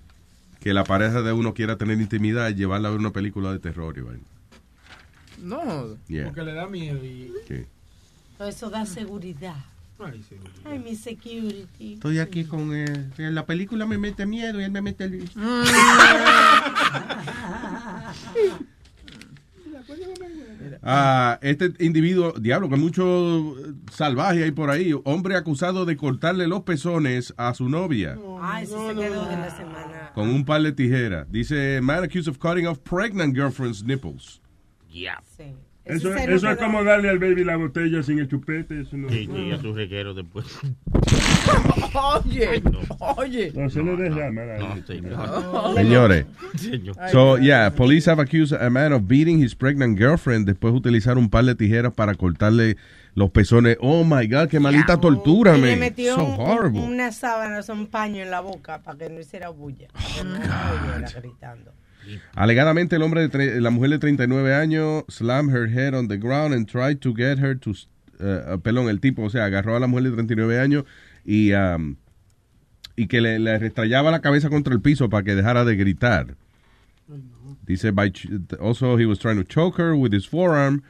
que 0.60 0.72
la 0.72 0.84
pareja 0.84 1.22
de 1.22 1.32
uno 1.32 1.54
quiera 1.54 1.76
tener 1.76 2.00
intimidad 2.00 2.48
es 2.48 2.56
llevarla 2.56 2.88
a 2.88 2.90
ver 2.92 3.00
una 3.00 3.12
película 3.12 3.52
de 3.52 3.58
terror. 3.58 3.96
y 3.98 4.00
vaina. 4.00 4.22
No. 5.42 5.96
Yeah. 6.08 6.26
Porque 6.26 6.42
le 6.42 6.52
da 6.52 6.66
miedo 6.66 7.04
y... 7.04 7.32
Sí. 7.46 7.64
Eso 8.40 8.70
da 8.70 8.86
seguridad. 8.86 9.56
Ay, 9.98 10.22
seguridad. 10.28 10.52
Ay, 10.64 10.78
mi 10.78 10.94
security. 10.94 11.94
Estoy 11.94 12.20
aquí 12.20 12.44
con 12.44 12.72
él. 12.74 13.12
En 13.18 13.34
la 13.34 13.46
película 13.46 13.86
me 13.86 13.98
mete 13.98 14.26
miedo 14.26 14.60
y 14.60 14.64
él 14.64 14.70
me 14.70 14.82
mete 14.82 15.04
el... 15.04 15.28
Ah, 20.90 21.38
este 21.42 21.72
individuo, 21.80 22.32
diablo, 22.32 22.68
que 22.70 22.76
mucho 22.76 23.54
salvaje 23.92 24.42
hay 24.44 24.50
por 24.52 24.70
ahí. 24.70 24.94
Hombre 25.04 25.36
acusado 25.36 25.84
de 25.84 25.96
cortarle 25.96 26.46
los 26.48 26.62
pezones 26.62 27.34
a 27.36 27.52
su 27.52 27.68
novia 27.68 28.16
Ay, 28.40 28.64
eso 28.64 28.88
se 28.88 28.94
quedó 28.94 29.26
de 29.26 29.36
la 29.36 29.50
semana. 29.50 30.12
con 30.14 30.28
un 30.30 30.44
par 30.46 30.62
de 30.62 30.72
tijeras. 30.72 31.30
Dice, 31.30 31.80
man 31.82 32.04
accused 32.04 32.28
of 32.28 32.38
cutting 32.38 32.66
off 32.66 32.78
pregnant 32.84 33.34
girlfriend's 33.34 33.82
nipples. 33.84 34.40
Yeah. 34.90 35.18
Eso, 35.88 36.14
eso 36.14 36.50
es 36.50 36.56
como 36.58 36.84
darle 36.84 37.08
al 37.08 37.18
baby 37.18 37.44
la 37.44 37.56
botella 37.56 38.02
sin 38.02 38.18
el 38.18 38.28
chupete. 38.28 38.82
Eso 38.82 38.96
no, 38.96 39.08
Sí, 39.08 39.26
sí, 39.32 39.50
a 39.52 39.58
su 39.58 39.74
reguero 39.74 40.14
después. 40.14 40.46
Oye, 41.94 42.62
oye. 43.16 43.52
no 43.54 43.70
se 43.70 43.82
le 43.82 43.96
derrama. 43.96 44.42
No. 44.58 45.74
Señores. 45.74 46.26
Señor. 46.56 46.96
So, 47.10 47.38
yeah, 47.38 47.70
police 47.70 48.08
have 48.10 48.20
accused 48.20 48.52
a 48.60 48.70
man 48.70 48.92
of 48.92 49.02
beating 49.08 49.42
his 49.42 49.54
pregnant 49.54 49.98
girlfriend 49.98 50.46
después 50.46 50.72
de 50.72 50.78
utilizar 50.78 51.16
un 51.18 51.28
par 51.30 51.44
de 51.44 51.54
tijeras 51.54 51.92
para 51.94 52.14
cortarle 52.14 52.76
los 53.14 53.30
pezones. 53.30 53.76
Oh 53.80 54.04
my 54.04 54.26
God, 54.28 54.48
qué 54.48 54.60
maldita 54.60 55.00
tortura, 55.00 55.56
Y 55.56 55.60
le 55.62 55.76
metió 55.76 56.14
So 56.14 56.24
un- 56.24 56.40
horrible. 56.40 56.80
una 56.82 57.10
sábana, 57.12 57.60
un 57.72 57.86
paño 57.86 58.22
en 58.22 58.30
la 58.30 58.40
boca 58.40 58.82
para 58.82 58.98
que 58.98 59.08
no 59.10 59.20
hiciera 59.20 59.48
bulla. 59.48 59.88
Que 60.16 60.24
no 60.24 60.34
oyera 60.34 61.08
gritando. 61.20 61.72
Alegadamente, 62.34 62.96
el 62.96 63.02
hombre 63.02 63.28
de 63.28 63.60
la 63.60 63.70
mujer 63.70 63.90
de 63.90 63.98
39 63.98 64.54
años 64.54 65.04
slammed 65.08 65.54
her 65.54 65.68
head 65.68 65.94
on 65.94 66.08
the 66.08 66.16
ground 66.16 66.54
and 66.54 66.66
tried 66.66 67.00
to 67.00 67.14
get 67.14 67.38
her 67.38 67.58
to. 67.58 67.74
uh, 68.20 68.58
perdón, 68.58 68.88
el 68.88 69.00
tipo, 69.00 69.22
o 69.22 69.30
sea, 69.30 69.44
agarró 69.44 69.76
a 69.76 69.80
la 69.80 69.86
mujer 69.86 70.10
de 70.10 70.12
39 70.12 70.58
años 70.58 70.84
y, 71.24 71.52
um, 71.52 71.96
y 72.96 73.06
que 73.06 73.20
le, 73.20 73.38
le 73.38 73.58
restrayaba 73.58 74.10
la 74.10 74.20
cabeza 74.20 74.48
contra 74.48 74.74
el 74.74 74.80
piso 74.80 75.08
para 75.08 75.22
que 75.22 75.34
dejara 75.34 75.64
de 75.64 75.76
gritar. 75.76 76.36
Dice, 77.64 77.90
by, 77.92 78.12
also 78.60 78.96
he 78.98 79.06
was 79.06 79.18
trying 79.18 79.36
to 79.36 79.44
choke 79.44 79.78
her 79.78 79.94
with 79.94 80.12
his 80.12 80.26
forearm 80.26 80.82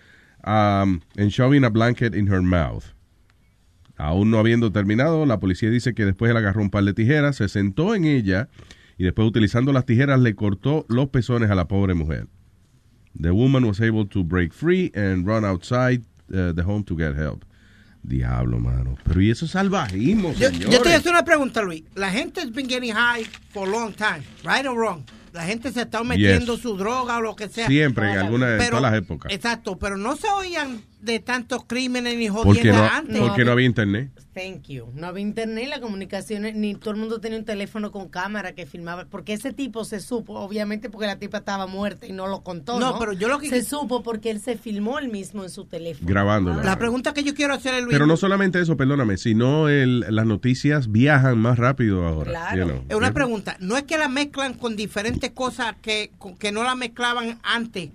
um, 0.45 1.03
and 1.17 1.31
shoving 1.33 1.65
a 1.65 1.71
blanket 1.71 2.15
in 2.15 2.29
her 2.29 2.43
mouth. 2.43 2.95
Aún 3.97 4.31
no 4.31 4.39
habiendo 4.39 4.71
terminado, 4.71 5.27
la 5.27 5.39
policía 5.39 5.71
dice 5.71 5.93
que 5.93 6.05
después 6.05 6.31
él 6.31 6.37
agarró 6.37 6.63
un 6.63 6.71
par 6.71 6.85
de 6.85 6.95
tijeras, 6.95 7.37
se 7.37 7.49
sentó 7.49 7.97
en 7.97 8.05
ella 8.05 8.49
y 8.99 9.05
después 9.05 9.27
utilizando 9.29 9.73
las 9.73 9.87
tijeras 9.87 10.21
le 10.21 10.35
cortó 10.35 10.85
los 10.89 11.09
pezones 11.09 11.51
a 11.51 11.55
la 11.55 11.67
pobre 11.69 11.95
mujer. 11.95 12.27
The 13.21 13.31
woman 13.31 13.65
was 13.65 13.81
able 13.81 14.05
to 14.07 14.23
break 14.23 14.53
free 14.53 14.93
and 14.95 15.27
run 15.27 15.45
outside 15.45 16.03
uh, 16.31 16.53
the 16.53 16.63
home 16.63 16.85
to 16.85 16.97
get 16.97 17.17
help. 17.17 17.45
Diablo, 18.03 18.59
mano. 18.61 18.97
Pero 19.05 19.21
y 19.21 19.31
eso 19.31 19.45
es 19.47 19.51
salvajismo, 19.53 20.33
Yo, 20.35 20.49
señores. 20.51 20.71
yo 20.71 20.79
te 20.83 20.89
voy 20.89 20.93
a 20.93 20.97
hacer 20.99 21.11
una 21.13 21.25
pregunta, 21.25 21.63
Luis. 21.63 21.83
La 21.95 22.11
gente 22.11 22.41
has 22.41 22.53
been 22.53 22.69
getting 22.69 22.93
high 22.95 23.25
for 23.51 23.67
a 23.67 23.71
long 23.71 23.93
time, 23.93 24.23
right 24.45 24.67
or 24.67 24.77
wrong? 24.77 25.03
La 25.33 25.43
gente 25.45 25.71
se 25.73 25.83
está 25.83 26.03
metiendo 26.05 26.55
Yes. 26.55 26.63
su 26.63 26.77
droga 26.77 27.19
o 27.19 27.21
lo 27.21 27.35
que 27.37 27.49
sea. 27.49 27.67
Siempre, 27.67 28.11
en 28.13 28.19
alguna- 28.19 28.53
en 28.53 28.59
Pero- 28.59 28.79
todas 28.79 28.83
las 28.93 28.95
épocas. 29.03 29.33
Exacto, 29.33 29.79
pero 29.79 29.97
no 29.97 30.17
se 30.17 30.29
oían 30.29 30.81
de 31.01 31.21
tantos 31.21 31.65
crímenes 31.67 32.17
ni 32.17 32.27
no, 32.29 32.43
antes. 32.43 33.19
porque 33.21 33.45
no 33.45 33.53
había 33.53 33.67
internet. 33.67 34.11
Thank 34.35 34.69
you. 34.69 34.87
No 34.95 35.07
había 35.09 35.23
internet, 35.23 35.69
la 35.69 35.81
comunicaciones, 35.81 36.55
ni 36.55 36.75
todo 36.75 36.93
el 36.93 36.97
mundo 36.97 37.21
tenía 37.21 37.39
un 37.39 37.45
teléfono 37.45 37.91
con 37.91 38.09
cámara 38.09 38.53
que 38.53 38.67
filmaba. 38.67 39.07
Porque 39.07 39.33
ese 39.33 39.53
tipo 39.53 39.85
se 39.85 40.01
supo, 40.01 40.35
obviamente 40.35 40.91
porque 40.91 41.07
la 41.07 41.19
tipa 41.19 41.39
estaba 41.39 41.67
muerta 41.67 42.07
y 42.07 42.13
no 42.13 42.27
lo 42.27 42.43
contó. 42.43 42.79
No, 42.79 42.93
No, 42.93 42.99
pero 42.99 43.13
yo 43.13 43.29
lo 43.29 43.39
que- 43.39 43.49
Se 43.49 43.65
supo 43.65 44.03
porque 44.03 44.31
él 44.31 44.41
se 44.41 44.57
filmó 44.57 44.99
él 44.99 45.09
mismo 45.09 45.43
en 45.45 45.51
su 45.51 45.65
teléfono. 45.65 46.09
Grabándola. 46.09 46.63
La 46.63 46.79
pregunta 46.79 47.13
que 47.15 47.25
yo 47.25 47.35
quiero 47.35 47.55
hacer 47.55 47.75
es, 47.75 47.83
Luis. 47.83 47.93
Pero 47.93 48.07
no 48.07 48.17
solamente 48.17 48.61
eso, 48.61 48.77
perdóname, 48.77 49.17
sino 49.17 49.69
el, 49.69 50.01
las 50.09 50.27
noticias 50.27 50.91
viajan 50.93 51.39
más 51.39 51.59
rápido 51.59 52.07
ahora. 52.07 52.31
Claro. 52.31 52.57
you 52.59 52.65
know. 52.65 52.85
Es 52.89 52.97
una 52.97 53.13
pregunta. 53.13 53.57
No 53.61 53.77
es 53.77 53.85
que 53.85 53.99
la 53.99 54.09
mezclan 54.09 54.55
con 54.55 54.77
diferentes 54.77 55.31
cosas 55.33 55.75
que, 55.83 56.11
con- 56.19 56.37
que 56.37 56.53
no 56.53 56.63
la 56.63 56.75
mezclaban 56.75 57.39
antes 57.43 57.91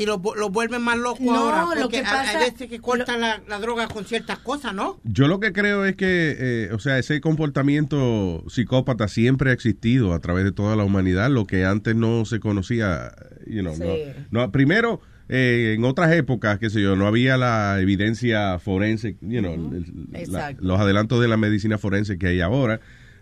y 0.00 0.06
lo, 0.06 0.18
vu- 0.20 0.34
lo 0.36 0.50
vuelven 0.50 0.82
más 0.82 0.96
loco 0.98 1.18
No, 1.22 1.36
ahora. 1.36 1.74
lo 1.74 1.82
Porque 1.82 2.00
que 2.00 2.06
hay- 2.06 2.12
pasa- 2.12 2.38
hay 2.38 2.50
veces 2.50 2.68
que 2.68 2.80
cortan 2.80 3.20
la, 3.20 3.40
la 3.48 3.58
droga 3.58 3.88
con 3.88 4.04
ciertas 4.04 4.38
cosas, 4.38 4.74
¿no? 4.74 4.98
Yo 5.04 5.28
lo 5.28 5.40
que 5.40 5.52
creo 5.52 5.84
es 5.84 5.96
que, 5.96 6.36
eh, 6.38 6.70
o 6.72 6.78
sea, 6.78 6.98
ese 6.98 7.20
comportamiento 7.20 8.44
psicópata 8.48 9.08
siempre 9.08 9.50
ha 9.50 9.52
existido 9.52 10.12
a 10.14 10.18
través 10.20 10.44
de 10.44 10.52
toda 10.52 10.76
la 10.76 10.84
humanidad, 10.84 11.30
lo 11.30 11.46
que 11.46 11.64
antes 11.64 11.94
no 11.96 12.24
se 12.24 12.40
conocía, 12.40 13.12
you 13.46 13.60
know, 13.60 13.74
Sí. 13.74 13.82
no, 14.30 14.40
no- 14.42 14.52
primero, 14.52 15.00
eh, 15.28 15.74
en 15.76 15.84
otras 15.84 16.10
épocas, 16.12 16.58
qué 16.58 16.70
sé 16.70 16.82
yo, 16.82 16.96
no 16.96 17.06
había 17.06 17.36
la 17.36 17.78
evidencia 17.80 18.58
forense, 18.58 19.16
you 19.20 19.40
know, 19.40 19.52
el- 19.54 20.08
la- 20.12 20.18
Exacto. 20.20 20.62
los 20.64 20.80
adelantos 20.80 21.20
de 21.20 21.28
la 21.28 21.36
medicina 21.36 21.78
forense 21.78 22.18
que 22.18 22.26
hay 22.28 22.40
ahora 22.40 22.80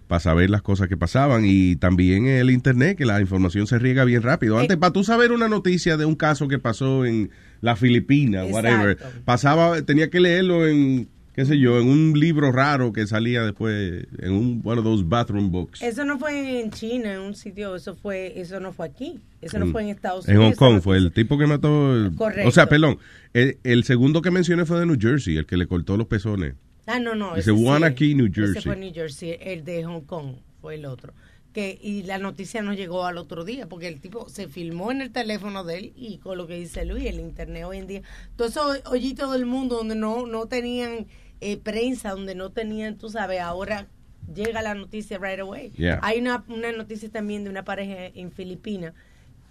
para 0.09 0.21
saber 0.21 0.51
las 0.51 0.63
cosas 0.63 0.89
que 0.89 0.97
pasaban 0.97 1.45
y 1.45 1.77
también 1.77 2.27
el 2.27 2.51
internet 2.51 2.97
que 2.99 3.05
la 3.07 3.21
información 3.21 3.67
se 3.67 3.79
riega 3.79 4.05
bien 4.05 4.23
rápido. 4.23 4.59
Antes 4.59 4.77
para 4.79 4.93
tú 4.93 5.05
saber 5.05 5.31
una 5.33 5.49
noticia 5.49 5.97
de 5.97 6.05
un 6.07 6.17
caso 6.17 6.49
que 6.49 6.59
pasó 6.59 7.05
en 7.05 7.31
la 7.61 7.77
Filipina, 7.77 8.45
whatever, 8.45 8.97
pasaba 9.25 9.83
tenía 9.83 10.09
que 10.11 10.19
leerlo 10.21 10.67
en 10.67 11.09
qué 11.35 11.45
sé 11.45 11.57
yo, 11.61 11.79
en 11.79 11.87
un 11.87 12.19
libro 12.19 12.51
raro 12.51 12.93
que 12.93 13.07
salía 13.07 13.45
después 13.45 14.09
en 14.19 14.33
un 14.33 14.61
one 14.65 14.81
of 14.81 14.85
those 14.85 15.05
bathroom 15.07 15.53
books. 15.53 15.81
Eso 15.83 16.05
no 16.05 16.19
fue 16.19 16.61
en 16.63 16.73
China, 16.73 17.13
en 17.15 17.21
un 17.21 17.35
sitio, 17.37 17.77
eso 17.77 17.95
fue, 17.95 18.41
eso 18.41 18.59
no 18.59 18.73
fue 18.73 18.87
aquí. 18.87 19.21
Eso 19.41 19.61
no 19.61 19.67
En- 19.67 19.71
fue 19.73 19.83
en 19.83 19.89
Estados 19.91 20.27
En 20.29 20.37
Unidos. 20.39 20.57
Hong 20.59 20.67
esa 20.67 20.75
Kong 20.75 20.83
fue 20.83 20.97
el 20.97 21.13
tipo 21.13 21.39
que 21.39 21.47
mató. 21.47 22.11
Correcto. 22.17 22.49
O 22.49 22.51
sea, 22.51 22.69
perdón. 22.69 22.99
El, 23.35 23.59
el 23.63 23.85
segundo 23.85 24.21
que 24.21 24.33
mencioné 24.33 24.65
fue 24.65 24.81
de 24.81 24.87
New 24.87 24.97
Jersey, 25.01 25.37
el 25.37 25.47
que 25.47 25.57
le 25.57 25.69
cortó 25.69 25.97
los 25.97 26.09
pezones. 26.09 26.55
Ah, 26.89 26.99
no, 26.99 27.15
no. 27.15 27.35
Dice 27.37 27.51
ese 27.53 27.59
sí, 27.59 27.65
Wanakee, 27.65 28.15
New 28.15 28.27
Ese 28.27 28.35
Jersey. 28.41 28.63
fue 28.63 28.77
New 28.77 28.93
Jersey, 28.93 29.37
el 29.41 29.65
de 29.65 29.85
Hong 29.85 30.01
Kong 30.03 30.37
fue 30.61 30.75
el 30.77 30.87
otro. 30.87 31.13
Que, 31.53 31.79
y 31.81 32.03
la 32.03 32.19
noticia 32.19 32.63
no 32.63 32.73
llegó 32.75 33.05
al 33.07 33.19
otro 33.19 33.45
día, 33.45 33.69
porque 33.69 33.89
el 33.89 34.01
tipo 34.01 34.29
se 34.29 34.49
filmó 34.49 34.91
en 34.91 35.01
el 35.01 35.13
teléfono 35.13 35.65
de 35.65 35.79
él 35.79 35.93
y 35.97 36.19
con 36.19 36.37
lo 36.39 36.47
que 36.47 36.55
dice 36.59 36.85
Luis, 36.85 37.05
el 37.07 37.21
internet 37.21 37.65
hoy 37.65 37.79
en 37.79 37.87
día. 37.87 38.03
Todos 38.37 38.51
esos 38.53 38.83
hoyitos 38.87 39.33
del 39.33 39.47
mundo 39.47 39.77
donde 39.77 39.95
no, 39.95 40.27
no 40.27 40.47
tenían 40.47 41.07
eh, 41.41 41.57
prensa, 41.57 42.11
donde 42.11 42.35
no 42.35 42.51
tenían, 42.51 42.97
tú 42.99 43.09
sabes, 43.11 43.41
ahora 43.41 43.87
llega 44.35 44.61
la 44.63 44.75
noticia 44.75 45.19
right 45.19 45.41
away. 45.41 45.71
Yeah. 45.71 46.01
Hay 46.03 46.21
una, 46.21 46.45
una 46.49 46.71
noticia 46.73 47.09
también 47.11 47.45
de 47.45 47.51
una 47.51 47.65
pareja 47.65 48.07
en 48.07 48.31
Filipinas 48.33 48.93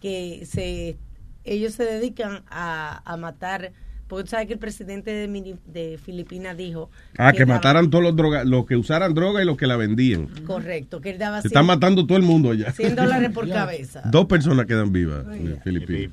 que 0.01 0.45
se 0.45 0.97
ellos 1.43 1.73
se 1.73 1.83
dedican 1.85 2.43
a, 2.49 3.01
a 3.11 3.17
matar, 3.17 3.71
porque 4.07 4.23
tú 4.23 4.29
sabes 4.29 4.47
que 4.47 4.53
el 4.53 4.59
presidente 4.59 5.11
de, 5.11 5.99
Filipinas 6.03 6.55
dijo 6.57 6.89
Ah, 7.17 7.33
que 7.33 7.45
mataran 7.45 7.89
todos 7.89 8.03
los 8.03 8.15
drogas, 8.15 8.45
los 8.45 8.65
que 8.65 8.75
usaran 8.75 9.13
droga 9.13 9.41
y 9.41 9.45
los 9.45 9.57
que 9.57 9.67
la 9.67 9.75
vendían. 9.75 10.27
Correcto, 10.45 11.01
que 11.01 11.09
él 11.11 11.17
daba 11.17 11.41
Se 11.41 11.47
están 11.49 11.63
100 11.63 11.67
matando 11.67 12.05
todo 12.07 12.17
el 12.17 12.23
mundo 12.23 12.51
allá. 12.51 12.71
100 12.71 12.95
dólares 12.95 13.31
por 13.31 13.47
cabeza. 13.49 14.01
Dos 14.05 14.25
personas 14.25 14.65
quedan 14.65 14.91
vivas 14.91 15.25
en 15.35 15.59
Filipinas. 15.61 16.11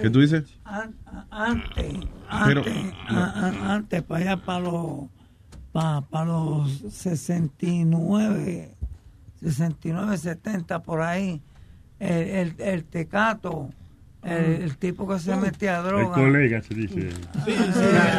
¿Qué 0.00 0.08
tú 0.10 0.20
dices? 0.20 0.44
An- 0.64 0.94
Antes, 1.30 1.92
Pero- 2.46 2.60
antes, 2.62 2.74
a- 3.08 3.24
a- 3.68 3.74
antes, 3.74 4.02
para 4.02 4.32
allá, 4.32 4.36
para 4.44 4.60
los, 4.60 5.04
para, 5.72 6.00
para 6.00 6.24
los 6.24 6.70
69, 6.90 8.70
69, 9.40 10.16
70, 10.16 10.82
por 10.82 11.02
ahí, 11.02 11.40
el, 12.00 12.12
el, 12.12 12.54
el 12.58 12.84
tecato 12.84 13.70
El, 14.24 14.62
el 14.62 14.76
tipo 14.78 15.06
que 15.06 15.18
se 15.18 15.36
metía 15.36 15.76
a 15.76 15.80
El 15.80 15.86
droga. 15.86 16.14
colega 16.14 16.62
se 16.62 16.74
dice. 16.74 17.10
Sí, 17.44 17.52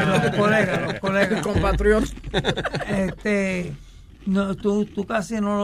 los 0.07 0.35
colegas, 0.35 0.81
los 0.83 0.99
colegas. 0.99 1.41
Compatriotas. 1.41 2.13
Este, 2.89 3.73
no, 4.25 4.55
tú, 4.55 4.85
tú 4.85 5.05
casi 5.05 5.35
no 5.35 5.57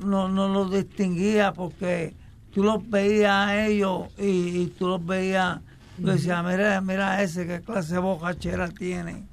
lo, 0.00 0.06
no, 0.08 0.28
no 0.28 0.48
lo 0.48 0.68
distinguías 0.68 1.52
porque 1.54 2.14
tú 2.52 2.62
los 2.64 2.88
veías 2.88 3.32
a 3.48 3.66
ellos 3.66 4.08
y, 4.18 4.62
y 4.62 4.74
tú 4.78 4.88
los 4.88 5.04
veías, 5.04 5.60
tú 6.00 6.06
decías, 6.08 6.44
mira, 6.44 6.80
mira 6.80 7.22
ese, 7.22 7.46
qué 7.46 7.60
clase 7.60 7.94
de 7.94 8.00
bocachera 8.00 8.68
tiene. 8.68 9.24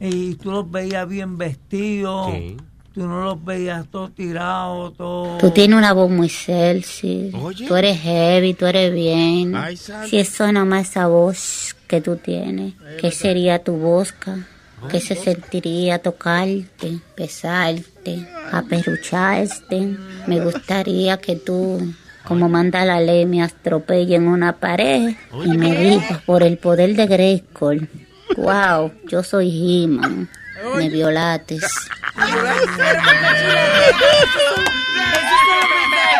Y 0.00 0.34
tú 0.36 0.52
los 0.52 0.70
veías 0.70 1.08
bien 1.08 1.36
vestidos, 1.38 2.30
Sí. 2.32 2.56
Tú 2.98 3.06
no 3.06 3.22
los 3.22 3.44
veías 3.44 3.86
todos 3.92 4.12
tirados, 4.12 4.96
todos... 4.96 5.38
Tú 5.38 5.52
tienes 5.52 5.78
una 5.78 5.92
voz 5.92 6.10
muy 6.10 6.28
sexy. 6.28 7.30
Tú 7.68 7.76
eres 7.76 8.00
heavy, 8.00 8.54
tú 8.54 8.66
eres 8.66 8.92
bien. 8.92 9.54
Ay, 9.54 9.76
si 9.76 10.18
eso 10.18 10.50
nomás 10.50 10.90
esa 10.90 11.06
voz 11.06 11.76
que 11.86 12.00
tú 12.00 12.16
tienes, 12.16 12.74
¿qué 13.00 13.12
sería 13.12 13.62
tu 13.62 13.74
bosca? 13.76 14.48
¿Qué 14.90 15.00
se 15.00 15.14
sentiría 15.14 16.00
tocarte, 16.00 16.98
besarte, 17.16 18.28
aperrucharte? 18.50 19.96
Me 20.26 20.40
gustaría 20.40 21.18
que 21.18 21.36
tú, 21.36 21.94
como 22.24 22.48
manda 22.48 22.84
la 22.84 23.00
ley, 23.00 23.26
me 23.26 23.44
atropelle 23.44 24.16
en 24.16 24.26
una 24.26 24.54
pared 24.54 25.14
y 25.44 25.48
me 25.56 25.76
digas 25.76 26.22
por 26.22 26.42
el 26.42 26.58
poder 26.58 26.96
de 26.96 27.06
Grayskull. 27.06 27.88
Wow, 28.36 28.92
yo 29.08 29.22
soy 29.22 29.50
He-Man. 29.50 30.28
Me 30.76 30.88
violates. 30.88 31.64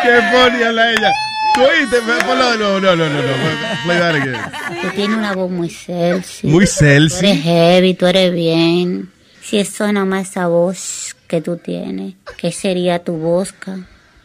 Qué 0.03 0.21
funny 0.31 0.63
a 0.63 0.71
la 0.71 0.91
ella. 0.91 1.11
Tú 1.55 1.61
oíste, 1.63 1.97
ponlo 2.25 2.51
de 2.51 2.57
nuevo. 2.57 2.79
No, 2.79 2.95
no, 2.95 3.09
no, 3.09 3.21
no. 3.21 3.33
Play 3.83 3.97
that 3.99 4.15
again. 4.15 4.35
Tú 4.81 4.87
tienes 4.95 5.17
una 5.17 5.33
voz 5.33 5.51
muy 5.51 5.69
sexy. 5.69 6.47
Muy 6.47 6.65
Tú 6.65 6.71
sexy. 6.71 7.25
eres 7.25 7.43
heavy, 7.43 7.93
tú 7.95 8.05
eres 8.07 8.33
bien. 8.33 9.11
Si 9.41 9.57
eso 9.59 9.91
nomás 9.91 10.29
esa 10.29 10.47
voz 10.47 11.15
que 11.27 11.41
tú 11.41 11.57
tienes, 11.57 12.13
¿qué 12.37 12.51
sería 12.51 12.99
tu 13.03 13.13
bosca? 13.13 13.77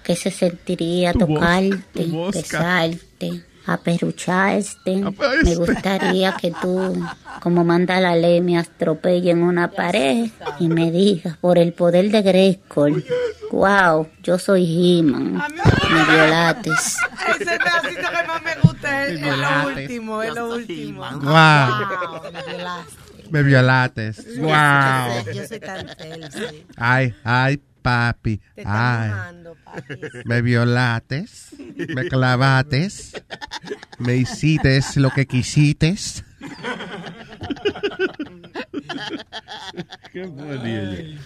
¿Qué 0.03 0.17
se 0.17 0.31
sentiría 0.31 1.13
Tu 1.15 1.21
tocarte, 1.21 1.79
tu 1.95 2.03
bosca. 2.11 2.41
besarte, 2.41 3.43
aperrucharte? 3.67 5.05
Me 5.45 5.55
gustaría 5.57 6.33
que 6.37 6.53
tú, 6.61 7.03
como 7.41 7.65
manda 7.65 8.01
la 8.01 8.17
ley, 8.17 8.41
me 8.41 8.59
atropelle 8.59 9.31
en 9.31 9.43
una 9.43 9.71
pared 9.71 10.31
y 10.59 10.69
me 10.69 10.91
digas 10.91 11.37
por 11.39 11.59
el 11.59 11.73
poder 11.73 12.11
de 12.11 12.23
Grayskull. 12.23 13.05
Wow, 13.51 14.09
yo 14.23 14.39
soy 14.39 14.65
He-Man. 14.65 15.35
Me 15.35 16.05
violates. 16.13 16.97
Ese 17.39 17.45
pedacito 17.45 18.09
que 18.11 18.27
más 18.27 18.43
me 18.43 18.55
gusta 18.63 19.07
es, 19.07 19.21
es 19.21 19.39
lo 19.39 19.69
último, 19.69 20.23
es 20.23 20.35
lo 20.35 20.55
último. 20.55 21.03
Wow. 21.03 22.33
me 22.33 22.43
violaste. 22.43 22.97
Me 23.31 23.43
violates. 23.43 24.39
Wow. 24.39 25.35
Yo 25.35 25.47
soy 25.47 25.61
tan 25.61 25.89
sexy. 25.89 26.67
Ay, 26.77 27.15
ay, 27.25 27.61
papi. 27.85 28.41
Te 28.57 28.65
Ay. 28.65 29.11
mojando, 29.11 29.57
papi. 29.63 29.95
Me 30.25 30.41
violates. 30.41 31.55
Me 31.95 32.09
clavates. 32.09 33.13
Me 33.99 34.17
hiciste 34.17 34.81
lo 34.97 35.11
que 35.11 35.27
quisites. 35.27 36.25
Qué 40.13 40.25
bonito. 40.25 41.21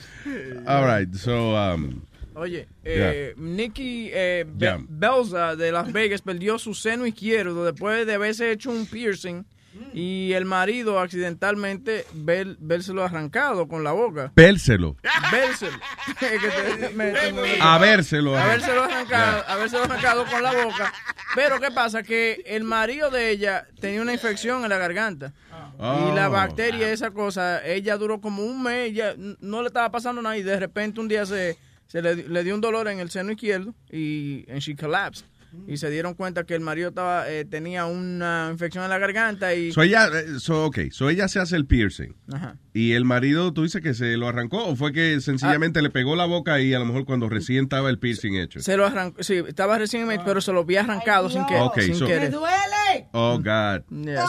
All 0.66 0.84
right, 0.84 1.14
so 1.14 1.54
um, 1.54 2.02
Oye, 2.34 2.68
eh, 2.84 3.34
Nicky 3.36 4.10
eh, 4.12 4.44
Be-. 4.46 4.84
Belza 4.88 5.56
de 5.56 5.72
Las 5.72 5.92
Vegas 5.92 6.22
perdió 6.22 6.58
su 6.58 6.74
seno 6.74 7.06
izquierdo 7.06 7.64
después 7.64 8.06
de 8.06 8.14
haberse 8.14 8.50
hecho 8.50 8.70
un 8.70 8.86
piercing 8.86 9.44
y 9.92 10.32
el 10.32 10.44
marido 10.44 10.98
accidentalmente 11.00 12.04
ver, 12.12 12.56
vérselo 12.60 13.04
arrancado 13.04 13.68
con 13.68 13.84
la 13.84 13.92
boca. 13.92 14.32
Vérselo. 14.36 14.96
Que 16.18 16.26
te- 16.38 16.88
me- 16.94 17.12
me- 17.32 17.58
Habérselo 17.60 18.36
arrancado. 18.36 18.50
Habérselo 18.50 18.84
arrancado, 18.84 19.44
habérselo 19.48 19.84
arrancado 19.84 20.24
con 20.26 20.42
la 20.42 20.52
boca. 20.52 20.92
Pero 21.34 21.60
¿qué 21.60 21.70
pasa? 21.70 22.02
Que 22.02 22.42
el 22.46 22.64
marido 22.64 23.10
de 23.10 23.30
ella 23.30 23.66
tenía 23.80 24.00
una 24.02 24.12
infección 24.12 24.62
en 24.64 24.70
la 24.70 24.78
garganta. 24.78 25.32
Y 25.78 26.14
la 26.14 26.28
Oh. 26.28 26.32
bacteria, 26.32 26.90
esa 26.90 27.10
cosa, 27.12 27.64
ella 27.64 27.96
duró 27.96 28.20
como 28.20 28.42
un 28.44 28.62
mes, 28.62 28.92
ya 28.94 29.14
no 29.40 29.60
le 29.62 29.68
estaba 29.68 29.90
pasando 29.90 30.20
nada 30.20 30.36
y 30.36 30.42
de 30.42 30.58
repente 30.58 31.00
un 31.00 31.06
día 31.06 31.24
se, 31.24 31.56
se 31.86 32.02
le, 32.02 32.16
le 32.16 32.42
dio 32.44 32.54
un 32.54 32.60
dolor 32.60 32.88
en 32.88 32.98
el 32.98 33.10
seno 33.10 33.30
izquierdo 33.30 33.74
y 33.90 34.44
and 34.50 34.58
she 34.60 34.74
collapsed. 34.74 35.24
Y 35.66 35.78
se 35.78 35.90
dieron 35.90 36.14
cuenta 36.14 36.44
que 36.44 36.54
el 36.54 36.60
marido 36.60 36.90
estaba, 36.90 37.28
eh, 37.30 37.44
tenía 37.44 37.86
una 37.86 38.48
infección 38.52 38.84
en 38.84 38.90
la 38.90 38.98
garganta 38.98 39.54
y... 39.54 39.72
So 39.72 39.82
ella, 39.82 40.06
eh, 40.08 40.38
so, 40.38 40.66
okay, 40.66 40.90
so 40.90 41.08
ella 41.08 41.26
se 41.28 41.40
hace 41.40 41.56
el 41.56 41.66
piercing. 41.66 42.14
Ajá. 42.32 42.56
Y 42.74 42.92
el 42.92 43.04
marido, 43.04 43.52
tú 43.52 43.62
dices 43.62 43.80
que 43.82 43.94
se 43.94 44.16
lo 44.16 44.28
arrancó 44.28 44.66
o 44.66 44.76
fue 44.76 44.92
que 44.92 45.20
sencillamente 45.20 45.80
le 45.82 45.90
pegó 45.90 46.16
la 46.16 46.26
boca 46.26 46.60
y 46.60 46.74
a 46.74 46.78
lo 46.78 46.84
mejor 46.84 47.04
cuando 47.06 47.28
recién 47.28 47.64
estaba 47.64 47.88
el 47.90 47.98
piercing 47.98 48.34
hecho. 48.36 48.60
Se 48.60 48.76
lo 48.76 48.86
arrancó, 48.86 49.22
sí, 49.22 49.42
estaba 49.46 49.78
recién, 49.78 50.06
pero 50.24 50.40
se 50.40 50.52
lo 50.52 50.60
había 50.60 50.80
arrancado 50.80 51.30
sin, 51.30 51.46
que, 51.46 51.56
Ok, 51.58 51.80
sin 51.80 51.94
so- 51.94 52.06
querer. 52.06 52.30
duele! 52.30 53.08
Oh 53.12 53.38
God. 53.38 53.82
Yes. 54.04 54.20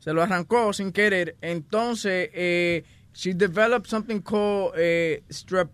Se 0.00 0.12
lo 0.12 0.22
arrancó 0.22 0.72
sin 0.72 0.92
querer. 0.92 1.36
Entonces, 1.40 2.30
eh, 2.32 2.84
she 3.12 3.34
developed 3.34 3.88
something 3.88 4.20
called 4.20 4.72
eh, 4.76 5.22
strep. 5.30 5.70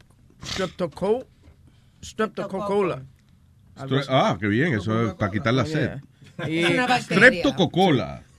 Ah, 3.77 4.37
qué 4.41 4.47
bien, 4.47 4.75
eso 4.75 5.09
es 5.09 5.15
para 5.15 5.33
quitar 5.33 5.55
la 5.55 5.67
sed. 5.67 5.91
Y-. 6.49 6.65
Streptococola. 7.01 8.23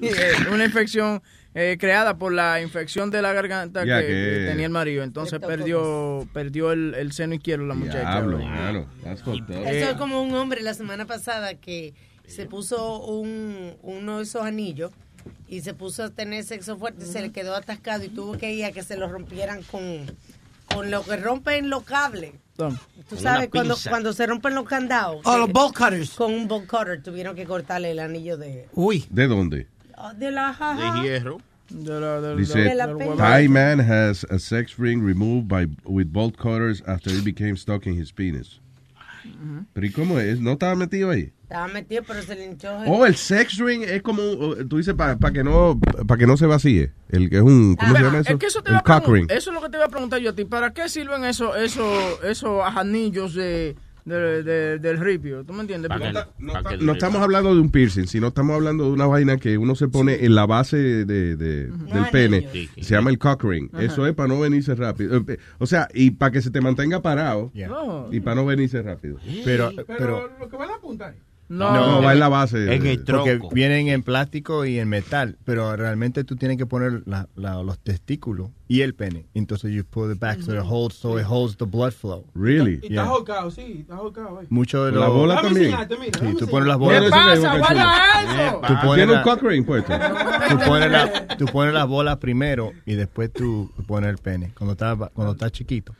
Eh, 0.00 0.32
una 0.50 0.64
infección 0.64 1.20
eh, 1.54 1.76
creada 1.78 2.16
por 2.16 2.32
la 2.32 2.62
infección 2.62 3.10
de 3.10 3.20
la 3.20 3.34
garganta 3.34 3.84
que, 3.84 4.46
tenía 4.48 4.64
el 4.64 4.72
marido. 4.72 5.02
Entonces 5.02 5.40
perdió 5.40 6.26
perdió 6.32 6.72
el, 6.72 6.94
el 6.94 7.12
seno 7.12 7.34
izquierdo 7.34 7.66
la 7.66 7.74
muchacha. 7.74 8.22
Diablo, 8.22 8.38
up. 8.38 9.66
Eso 9.66 9.90
es 9.90 9.94
como 9.98 10.22
un 10.22 10.34
hombre 10.34 10.62
la 10.62 10.72
semana 10.72 11.04
pasada 11.04 11.54
que 11.54 11.92
se 12.26 12.46
puso 12.46 13.02
un, 13.04 13.76
uno 13.82 14.18
de 14.18 14.22
esos 14.22 14.42
anillos 14.42 14.92
y 15.46 15.60
se 15.60 15.74
puso 15.74 16.04
a 16.04 16.10
tener 16.10 16.44
sexo 16.44 16.78
fuerte, 16.78 17.04
se 17.04 17.20
le 17.20 17.30
quedó 17.30 17.54
atascado 17.54 18.04
y 18.04 18.08
tuvo 18.08 18.38
que 18.38 18.52
ir 18.52 18.64
a 18.64 18.72
que 18.72 18.82
se 18.82 18.96
lo 18.96 19.08
rompieran 19.08 19.62
con, 19.64 20.06
con 20.72 20.90
lo 20.90 21.04
que 21.04 21.16
rompen 21.16 21.68
los 21.68 21.84
cables. 21.84 22.32
Tú 22.56 23.16
sabes, 23.16 23.48
cuando, 23.50 23.76
cuando 23.88 24.12
se 24.12 24.26
rompen 24.26 24.54
los 24.54 24.64
candados. 24.66 25.20
Oh, 25.24 25.38
los 25.38 25.50
bolt 25.50 25.74
cutters. 25.74 26.10
Con 26.10 26.32
un 26.32 26.48
bolt 26.48 26.66
cutter 26.66 27.02
tuvieron 27.02 27.34
que 27.34 27.44
cortarle 27.44 27.90
el 27.90 27.98
anillo 27.98 28.36
de, 28.36 28.68
Uy. 28.74 29.04
¿De 29.10 29.26
dónde? 29.26 29.66
de 30.16 30.30
la 30.30 30.52
jaja. 30.52 31.02
hierro. 31.02 31.40
De 31.68 32.00
la, 32.00 32.20
del- 32.20 32.36
Dice, 32.38 32.58
de 32.58 32.74
la 32.74 32.94
pena. 32.96 33.16
Thai 33.16 33.48
man 33.48 33.78
has 33.78 34.24
a 34.24 34.38
sex 34.38 34.78
ring 34.78 35.02
removed 35.02 35.48
by 35.48 35.66
with 35.84 36.12
bolt 36.12 36.36
cutters 36.36 36.82
after 36.86 37.10
it 37.10 37.24
became 37.24 37.56
stuck 37.56 37.86
in 37.86 37.94
his 37.94 38.12
penis. 38.12 38.60
Pero 39.72 39.86
¿y 39.86 39.90
cómo 39.90 40.18
es? 40.18 40.40
¿No 40.40 40.52
estaba 40.52 40.74
metido 40.74 41.10
ahí? 41.10 41.32
Estaba 41.42 41.68
metido, 41.68 42.02
pero 42.06 42.22
se 42.22 42.34
le 42.34 42.46
hinchó. 42.46 42.78
Oh, 42.86 43.04
el 43.04 43.16
sex 43.16 43.58
ring 43.58 43.82
es 43.82 44.02
como, 44.02 44.22
oh, 44.22 44.56
tú 44.66 44.78
dices, 44.78 44.94
para 44.94 45.16
que 45.32 45.44
no 45.44 45.78
para 46.06 46.18
que 46.18 46.26
no 46.26 46.36
se 46.36 46.46
vacíe. 46.46 46.92
El 47.10 47.28
que 47.28 47.36
es 47.36 47.42
un, 47.42 47.76
¿cómo 47.76 47.94
se 47.94 48.02
llama 48.02 48.18
eso? 48.20 48.32
Es 48.32 48.38
que 48.38 48.46
eso, 48.46 48.62
te 48.62 48.72
el 48.72 48.82
cock 48.82 49.08
ring. 49.08 49.30
eso 49.30 49.50
es 49.50 49.54
lo 49.54 49.60
que 49.60 49.68
te 49.68 49.76
iba 49.76 49.86
a 49.86 49.90
preguntar 49.90 50.20
yo 50.20 50.30
a 50.30 50.34
ti. 50.34 50.44
¿Para 50.44 50.72
qué 50.72 50.88
sirven 50.88 51.24
esos 51.24 51.56
eso, 51.56 52.22
esos 52.22 52.62
anillos 52.64 53.34
de, 53.34 53.76
de- 54.04 54.42
de- 54.42 54.78
del 54.78 54.98
ripio? 54.98 55.44
¿Tú 55.44 55.52
me 55.52 55.60
entiendes? 55.60 55.90
No 56.80 56.92
estamos 56.92 57.20
hablando 57.22 57.54
de 57.54 57.60
un 57.60 57.70
piercing, 57.70 58.06
sino 58.06 58.28
estamos 58.28 58.54
hablando 58.56 58.84
de 58.84 58.90
una 58.90 59.06
vaina 59.06 59.36
que 59.36 59.58
uno 59.58 59.74
se 59.74 59.88
pone 59.88 60.24
en 60.24 60.34
la 60.34 60.46
base 60.46 60.76
de, 60.76 61.36
de- 61.36 61.66
del 61.66 62.06
pene. 62.10 62.48
Sí, 62.52 62.68
sí. 62.74 62.82
Se 62.82 62.94
llama 62.94 63.10
el 63.10 63.18
cock 63.18 63.44
ring. 63.44 63.68
Ajá. 63.72 63.82
Eso 63.84 64.06
es 64.06 64.14
para 64.14 64.28
no 64.28 64.40
venirse 64.40 64.74
rápido. 64.74 65.16
Eh, 65.16 65.38
O 65.58 65.66
sea, 65.66 65.88
y 65.94 66.10
para 66.12 66.32
que 66.32 66.42
se 66.42 66.50
te 66.50 66.60
mantenga 66.60 67.00
parado. 67.02 67.52
Y 68.10 68.20
para 68.20 68.36
no 68.36 68.46
venirse 68.46 68.82
rápido. 68.82 69.18
Pero, 69.44 69.70
Pero, 69.74 69.86
pero 69.86 70.30
lo 70.38 70.48
que 70.48 70.56
va 70.56 70.64
a 70.64 70.68
la 70.68 70.78
punta 70.80 71.14
ahí. 71.60 71.74
No, 71.74 72.02
va 72.02 72.12
en 72.12 72.18
la 72.20 72.28
base. 72.28 72.74
En 72.74 72.86
el 72.86 72.98
porque 73.04 73.36
tronco. 73.36 73.50
vienen 73.54 73.88
en 73.88 74.02
plástico 74.02 74.64
y 74.64 74.78
en 74.78 74.88
metal, 74.88 75.36
pero 75.44 75.74
realmente 75.76 76.24
tú 76.24 76.36
tienes 76.36 76.56
que 76.56 76.66
poner 76.66 77.02
la- 77.06 77.28
la- 77.36 77.62
los 77.62 77.78
testículos 77.78 78.50
y 78.68 78.80
el 78.80 78.94
pene. 78.94 79.26
Entonces 79.34 79.70
you 79.72 79.84
pull 79.84 80.10
it 80.12 80.18
back 80.18 80.40
so 80.40 80.54
it 80.54 80.62
holds 80.66 80.94
so 80.96 81.18
it 81.20 81.26
holds 81.28 81.56
the 81.58 81.66
blood 81.66 81.92
flow. 81.92 82.24
Really? 82.34 82.80
Y 82.82 82.88
Yeah. 82.88 83.02
está 83.02 83.06
jocado, 83.14 83.50
sí, 83.50 83.78
está 83.80 83.96
jocado. 83.96 84.40
eh. 84.40 84.46
Mucho 84.48 84.84
de 84.86 84.92
La 84.92 85.00
los 85.06 85.08
bola 85.14 85.34
Déjame 85.34 85.48
también. 85.48 85.66
enseñarte, 85.72 85.96
mira, 85.98 86.18
Sí, 86.18 86.36
tú 86.38 86.46
pones 86.48 86.68
las 86.68 86.78
bolas. 86.78 87.02
Eso 87.02 87.10
pasa? 87.10 87.32
es 87.34 87.40
¡Guarda 87.58 88.46
eso! 88.46 88.60
Tú 88.66 88.74
pones 88.82 88.94
Tiene 88.94 89.12
un 89.12 89.18
la- 89.18 89.22
cock 89.22 89.42
ring 89.42 89.64
puesto. 89.66 89.92
Tú 90.48 90.58
pones, 90.66 90.90
la, 90.90 91.26
tú 91.36 91.44
pones 91.46 91.74
las 91.74 91.86
bolas 91.86 92.16
primero 92.16 92.72
y 92.86 92.94
después 92.94 93.32
tú 93.32 93.70
pones 93.86 94.08
el 94.10 94.18
pene 94.18 94.52
cuando 94.56 94.72
está, 94.72 94.96
cuando 95.12 95.32
está 95.32 95.50
chiquito. 95.50 95.94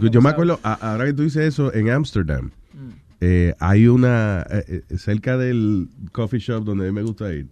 Yo, 0.00 0.08
yo 0.10 0.20
me 0.20 0.28
acuerdo, 0.30 0.60
ahora 0.62 1.06
que 1.06 1.12
tú 1.14 1.22
dices 1.22 1.42
eso, 1.46 1.72
en 1.74 1.90
Amsterdam, 1.90 2.50
eh, 3.24 3.54
hay 3.60 3.86
una, 3.86 4.44
eh, 4.50 4.82
eh, 4.88 4.98
cerca 4.98 5.38
del 5.38 5.88
coffee 6.10 6.40
shop 6.40 6.64
donde 6.64 6.88
a 6.88 6.88
mí 6.88 6.92
me 6.92 7.04
gusta 7.04 7.32
ir, 7.32 7.46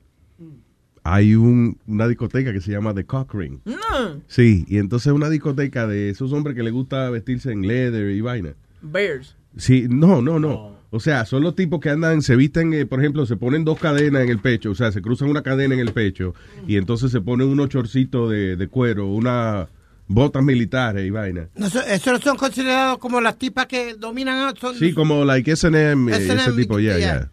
hay 1.04 1.36
un, 1.36 1.78
una 1.86 2.08
discoteca 2.08 2.52
que 2.52 2.60
se 2.60 2.72
llama 2.72 2.92
The 2.92 3.04
Cock 3.04 3.32
Ring. 3.34 3.60
No. 3.64 4.20
Sí, 4.26 4.64
y 4.66 4.78
entonces 4.78 5.12
una 5.12 5.30
discoteca 5.30 5.86
de 5.86 6.10
esos 6.10 6.32
hombres 6.32 6.56
que 6.56 6.64
les 6.64 6.72
gusta 6.72 7.08
vestirse 7.10 7.52
en 7.52 7.62
leather 7.62 8.10
y 8.10 8.20
vaina. 8.20 8.54
Bears. 8.82 9.36
Sí, 9.56 9.86
no, 9.88 10.20
no, 10.20 10.40
no. 10.40 10.74
O 10.90 10.98
sea, 10.98 11.24
son 11.24 11.44
los 11.44 11.54
tipos 11.54 11.78
que 11.78 11.90
andan, 11.90 12.20
se 12.20 12.34
visten, 12.34 12.72
eh, 12.74 12.84
por 12.84 12.98
ejemplo, 12.98 13.24
se 13.24 13.36
ponen 13.36 13.64
dos 13.64 13.78
cadenas 13.78 14.24
en 14.24 14.28
el 14.28 14.40
pecho, 14.40 14.72
o 14.72 14.74
sea, 14.74 14.90
se 14.90 15.00
cruzan 15.00 15.30
una 15.30 15.42
cadena 15.42 15.74
en 15.74 15.80
el 15.80 15.92
pecho 15.92 16.34
y 16.66 16.78
entonces 16.78 17.12
se 17.12 17.20
ponen 17.20 17.46
unos 17.46 17.68
chorcitos 17.68 18.28
de, 18.28 18.56
de 18.56 18.66
cuero, 18.66 19.06
unas 19.06 19.68
botas 20.10 20.42
militares 20.42 21.06
y 21.06 21.10
vaina. 21.10 21.48
No, 21.54 21.66
eso, 21.68 21.80
eso 21.82 22.12
no 22.12 22.18
son 22.18 22.36
considerados 22.36 22.98
como 22.98 23.20
las 23.20 23.38
tipas 23.38 23.66
que 23.66 23.94
dominan. 23.94 24.38
ah, 24.48 24.54
Son, 24.60 24.74
Sí, 24.74 24.92
como 24.92 25.24
like 25.24 25.50
S&M, 25.52 26.10
ese 26.12 26.52
tipo, 26.52 26.80
ya, 26.80 26.98
yeah. 26.98 27.20
ya. 27.20 27.32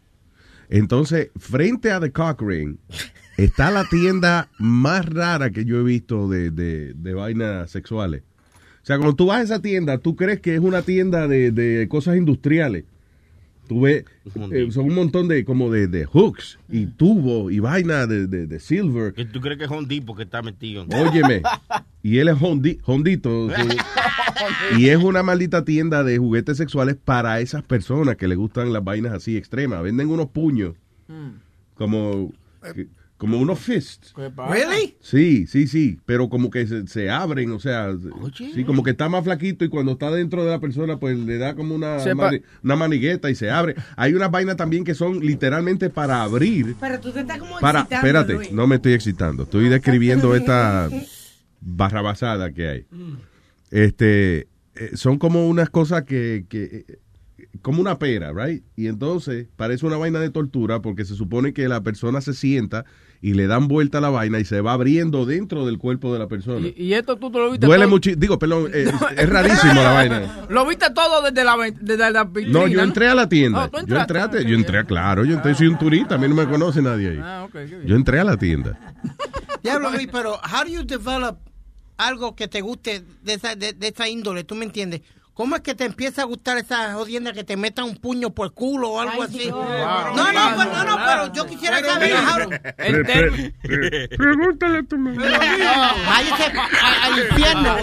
Entonces, 0.70 1.30
frente 1.38 1.92
a 1.92 2.00
The 2.00 2.12
Cock 2.12 2.42
Ring 2.42 2.78
está 3.38 3.72
la 3.72 3.86
tienda 3.86 4.50
más 4.60 5.06
rara 5.08 5.50
que 5.50 5.66
yo 5.66 5.80
he 5.80 5.84
visto 5.84 6.30
de, 6.30 6.52
de, 6.52 6.94
de 6.94 7.14
vainas 7.14 7.72
sexuales. 7.72 8.22
O 8.84 8.86
sea, 8.88 8.98
cuando 8.98 9.16
tú 9.16 9.26
vas 9.26 9.40
a 9.40 9.44
esa 9.44 9.62
tienda, 9.62 9.98
tú 9.98 10.16
crees 10.16 10.40
que 10.40 10.54
es 10.56 10.62
una 10.62 10.82
tienda 10.84 11.28
de, 11.28 11.52
de 11.52 11.88
cosas 11.90 12.16
industriales. 12.16 12.86
Tú 13.68 13.82
ves, 13.82 14.06
eh, 14.52 14.68
son 14.72 14.86
un 14.86 14.96
montón 14.96 15.28
de 15.28 15.44
como 15.46 15.70
de, 15.72 15.88
de 15.88 16.06
hooks 16.06 16.58
y 16.70 16.86
tubos 16.86 17.52
y 17.52 17.60
vaina 17.60 18.08
de, 18.08 18.28
de, 18.28 18.48
de 18.48 18.60
silver. 18.60 19.14
Que 19.14 19.26
tú 19.26 19.42
crees 19.42 19.58
que 19.58 19.66
es 19.66 19.70
un 19.72 19.88
tipo 19.88 20.16
que 20.16 20.24
está 20.24 20.42
metido. 20.42 20.86
Óyeme, 20.90 21.42
y 22.04 22.18
él 22.20 22.30
es 22.30 22.36
hondi- 22.36 22.80
hondito. 22.86 23.50
sí. 23.50 23.78
Y 24.78 24.90
es 24.90 24.98
una 24.98 25.24
maldita 25.24 25.66
tienda 25.66 26.04
de 26.04 26.20
juguetes 26.20 26.58
sexuales 26.58 26.96
para 27.04 27.40
esas 27.40 27.64
personas 27.64 28.18
que 28.18 28.28
le 28.28 28.36
gustan 28.36 28.72
las 28.72 28.84
vainas 28.84 29.12
así 29.14 29.36
extremas. 29.36 29.82
Venden 29.82 30.10
unos 30.10 30.28
puños, 30.28 30.76
como, 31.74 32.32
que- 32.76 32.88
como 33.18 33.40
unos 33.40 33.58
fists. 33.60 34.14
¿Really? 34.16 34.96
Sí, 35.02 35.48
sí, 35.48 35.68
sí, 35.68 35.98
pero 36.06 36.30
como 36.30 36.52
que 36.52 36.68
se, 36.68 36.86
se 36.88 37.10
abren, 37.10 37.52
o 37.52 37.60
sea, 37.60 37.90
sí, 38.36 38.64
como 38.64 38.84
que 38.84 38.92
está 38.92 39.10
más 39.10 39.24
flaquito 39.24 39.66
y 39.66 39.70
cuando 39.70 39.94
está 39.94 40.12
dentro 40.12 40.44
de 40.46 40.52
la 40.52 40.60
persona, 40.60 41.00
pues 41.00 41.18
le 41.18 41.38
da 41.40 41.56
como 41.56 41.74
una, 41.74 41.98
mani- 42.14 42.44
una 42.64 42.76
manigueta 42.76 43.30
y 43.32 43.36
se 43.36 43.50
abre. 43.50 43.76
Hay 43.96 44.14
unas 44.14 44.30
vainas 44.30 44.56
también 44.56 44.84
que 44.84 44.94
son 44.94 45.20
literalmente 45.20 45.90
para 45.90 46.22
abrir. 46.22 46.76
Pero 46.80 47.00
tú 47.00 47.12
te 47.12 47.22
estás 47.22 47.40
como 47.40 47.60
Para, 47.60 47.80
excitando, 47.80 48.08
espérate, 48.08 48.34
Luis. 48.34 48.52
no 48.52 48.68
me 48.68 48.76
estoy 48.76 48.94
excitando, 48.94 49.44
estoy 49.44 49.68
describiendo 49.70 50.36
esta 50.36 50.88
barrabasada 51.62 52.52
que 52.54 52.68
hay. 52.70 52.86
Este, 53.72 54.48
eh, 54.76 54.92
son 54.94 55.18
como 55.18 55.48
unas 55.48 55.70
cosas 55.70 56.04
que, 56.04 56.46
que 56.48 56.86
eh, 56.88 57.00
como 57.62 57.82
una 57.82 57.98
pera, 58.00 58.32
right? 58.32 58.64
Y 58.76 58.88
entonces 58.88 59.48
parece 59.56 59.86
una 59.86 59.98
vaina 59.98 60.20
de 60.20 60.30
tortura 60.30 60.82
porque 60.82 61.04
se 61.06 61.16
supone 61.16 61.54
que 61.54 61.68
la 61.68 61.82
persona 61.82 62.22
se 62.22 62.34
sienta 62.34 62.86
y 63.22 63.34
le 63.34 63.48
dan 63.48 63.68
vuelta 63.68 63.98
a 63.98 64.02
la 64.02 64.10
vaina 64.10 64.40
y 64.40 64.46
se 64.46 64.62
va 64.62 64.74
abriendo 64.74 65.26
dentro 65.26 65.66
del 65.66 65.78
cuerpo 65.78 66.14
de 66.14 66.20
la 66.20 66.28
persona. 66.28 66.68
Y, 66.68 66.76
y 66.84 66.94
esto 66.94 67.16
tú 67.18 67.30
lo 67.32 67.50
viste 67.52 67.66
Duele 67.66 67.86
todo. 67.86 67.90
mucho, 67.92 68.12
digo, 68.16 68.38
perdón, 68.38 68.70
eh, 68.74 68.84
es, 68.90 69.20
es 69.20 69.30
rarísimo 69.30 69.74
la 69.74 69.92
vaina. 69.92 70.46
Lo 70.50 70.66
viste 70.68 70.86
todo 70.92 71.22
desde 71.24 71.44
la, 71.44 71.56
desde 71.80 72.12
la 72.12 72.24
vitrina. 72.24 72.60
No, 72.60 72.68
yo 72.68 72.82
entré 72.82 73.08
a 73.10 73.16
la 73.16 73.28
tienda. 73.28 73.66
Oh, 73.66 73.70
tú 73.70 73.86
yo 73.88 73.98
entré, 74.00 74.20
a, 74.20 74.32
yo 74.42 74.56
entré, 74.56 74.78
a- 74.80 74.84
claro, 74.84 75.26
yo 75.26 75.34
entré, 75.36 75.56
soy 75.56 75.68
un 75.68 75.78
turista, 75.80 76.16
a 76.16 76.18
mí 76.18 76.28
no 76.28 76.36
me 76.36 76.48
conoce 76.48 76.82
nadie 76.82 77.10
ahí. 77.10 77.20
Ah, 77.22 77.44
ok, 77.46 77.52
qué 77.54 77.66
bien. 77.66 77.86
Yo 77.88 77.96
entré 77.96 78.20
a 78.20 78.24
la 78.24 78.38
tienda. 78.38 78.78
Diablo, 79.64 79.92
Luis, 79.92 80.08
pero 80.12 80.34
how 80.36 80.64
do 80.64 80.70
you 80.70 80.84
develop 80.84 81.38
algo 81.98 82.36
que 82.36 82.48
te 82.48 82.62
guste 82.62 83.04
de 83.24 83.34
esa, 83.34 83.56
de, 83.56 83.74
de 83.74 83.88
esa 83.88 84.08
índole? 84.08 84.44
¿Tú 84.44 84.56
me 84.56 84.66
entiendes? 84.66 85.02
¿Cómo 85.38 85.56
es 85.56 85.62
que 85.62 85.76
te 85.76 85.86
empieza 85.86 86.24
a 86.24 86.26
gustar 86.26 86.58
esa 86.58 86.94
jodienda 86.94 87.32
que 87.32 87.44
te 87.44 87.56
metan 87.58 87.86
un 87.86 87.96
puño 87.98 88.32
por 88.32 88.54
culo 88.56 88.90
o 88.90 89.00
algo 89.00 89.22
Ay, 89.22 89.28
así? 89.30 89.38
Dios. 89.38 89.56
No, 89.56 90.34
no, 90.34 90.56
pues, 90.56 90.68
no, 90.74 90.84
no, 90.84 90.98
pero 91.06 91.32
yo 91.34 91.46
quisiera 91.46 91.80
saber. 91.80 92.12
how- 92.16 92.50
El 92.80 93.06
ter- 93.06 93.54
Pregúntale 94.18 94.80
a 94.80 94.84
tu 94.84 94.98
mamá. 94.98 95.22
Váyase 96.08 96.44
al 97.04 97.20
infierno, 97.20 97.76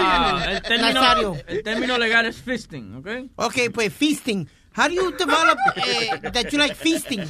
Ah, 0.00 0.44
el, 0.50 0.62
término, 0.62 0.92
Nazario. 0.92 1.36
el 1.46 1.62
término 1.62 1.96
legal 1.98 2.26
es 2.26 2.42
fisting, 2.42 2.96
¿ok? 2.96 3.08
Ok, 3.36 3.56
pues 3.72 3.90
feasting. 3.92 4.46
How 4.76 4.84
do 4.88 4.94
you 4.94 5.10
develop 5.12 5.58
eh, 5.76 6.30
that 6.30 6.50
you 6.52 6.58
like 6.58 6.74
feasting? 6.74 7.22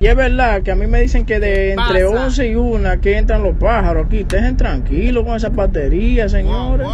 Y 0.00 0.06
es 0.08 0.16
verdad 0.16 0.62
que 0.64 0.72
a 0.72 0.74
mí 0.74 0.86
me 0.88 1.00
dicen 1.00 1.24
que 1.24 1.38
de 1.38 1.70
entre 1.72 2.04
Pasa. 2.04 2.24
11 2.26 2.48
y 2.48 2.54
1 2.56 3.00
que 3.00 3.16
entran 3.16 3.42
los 3.44 3.56
pájaros 3.58 4.06
aquí. 4.06 4.24
Dejen 4.24 4.56
tranquilo 4.56 5.24
con 5.24 5.36
esa 5.36 5.48
batería, 5.50 6.28
señores. 6.28 6.86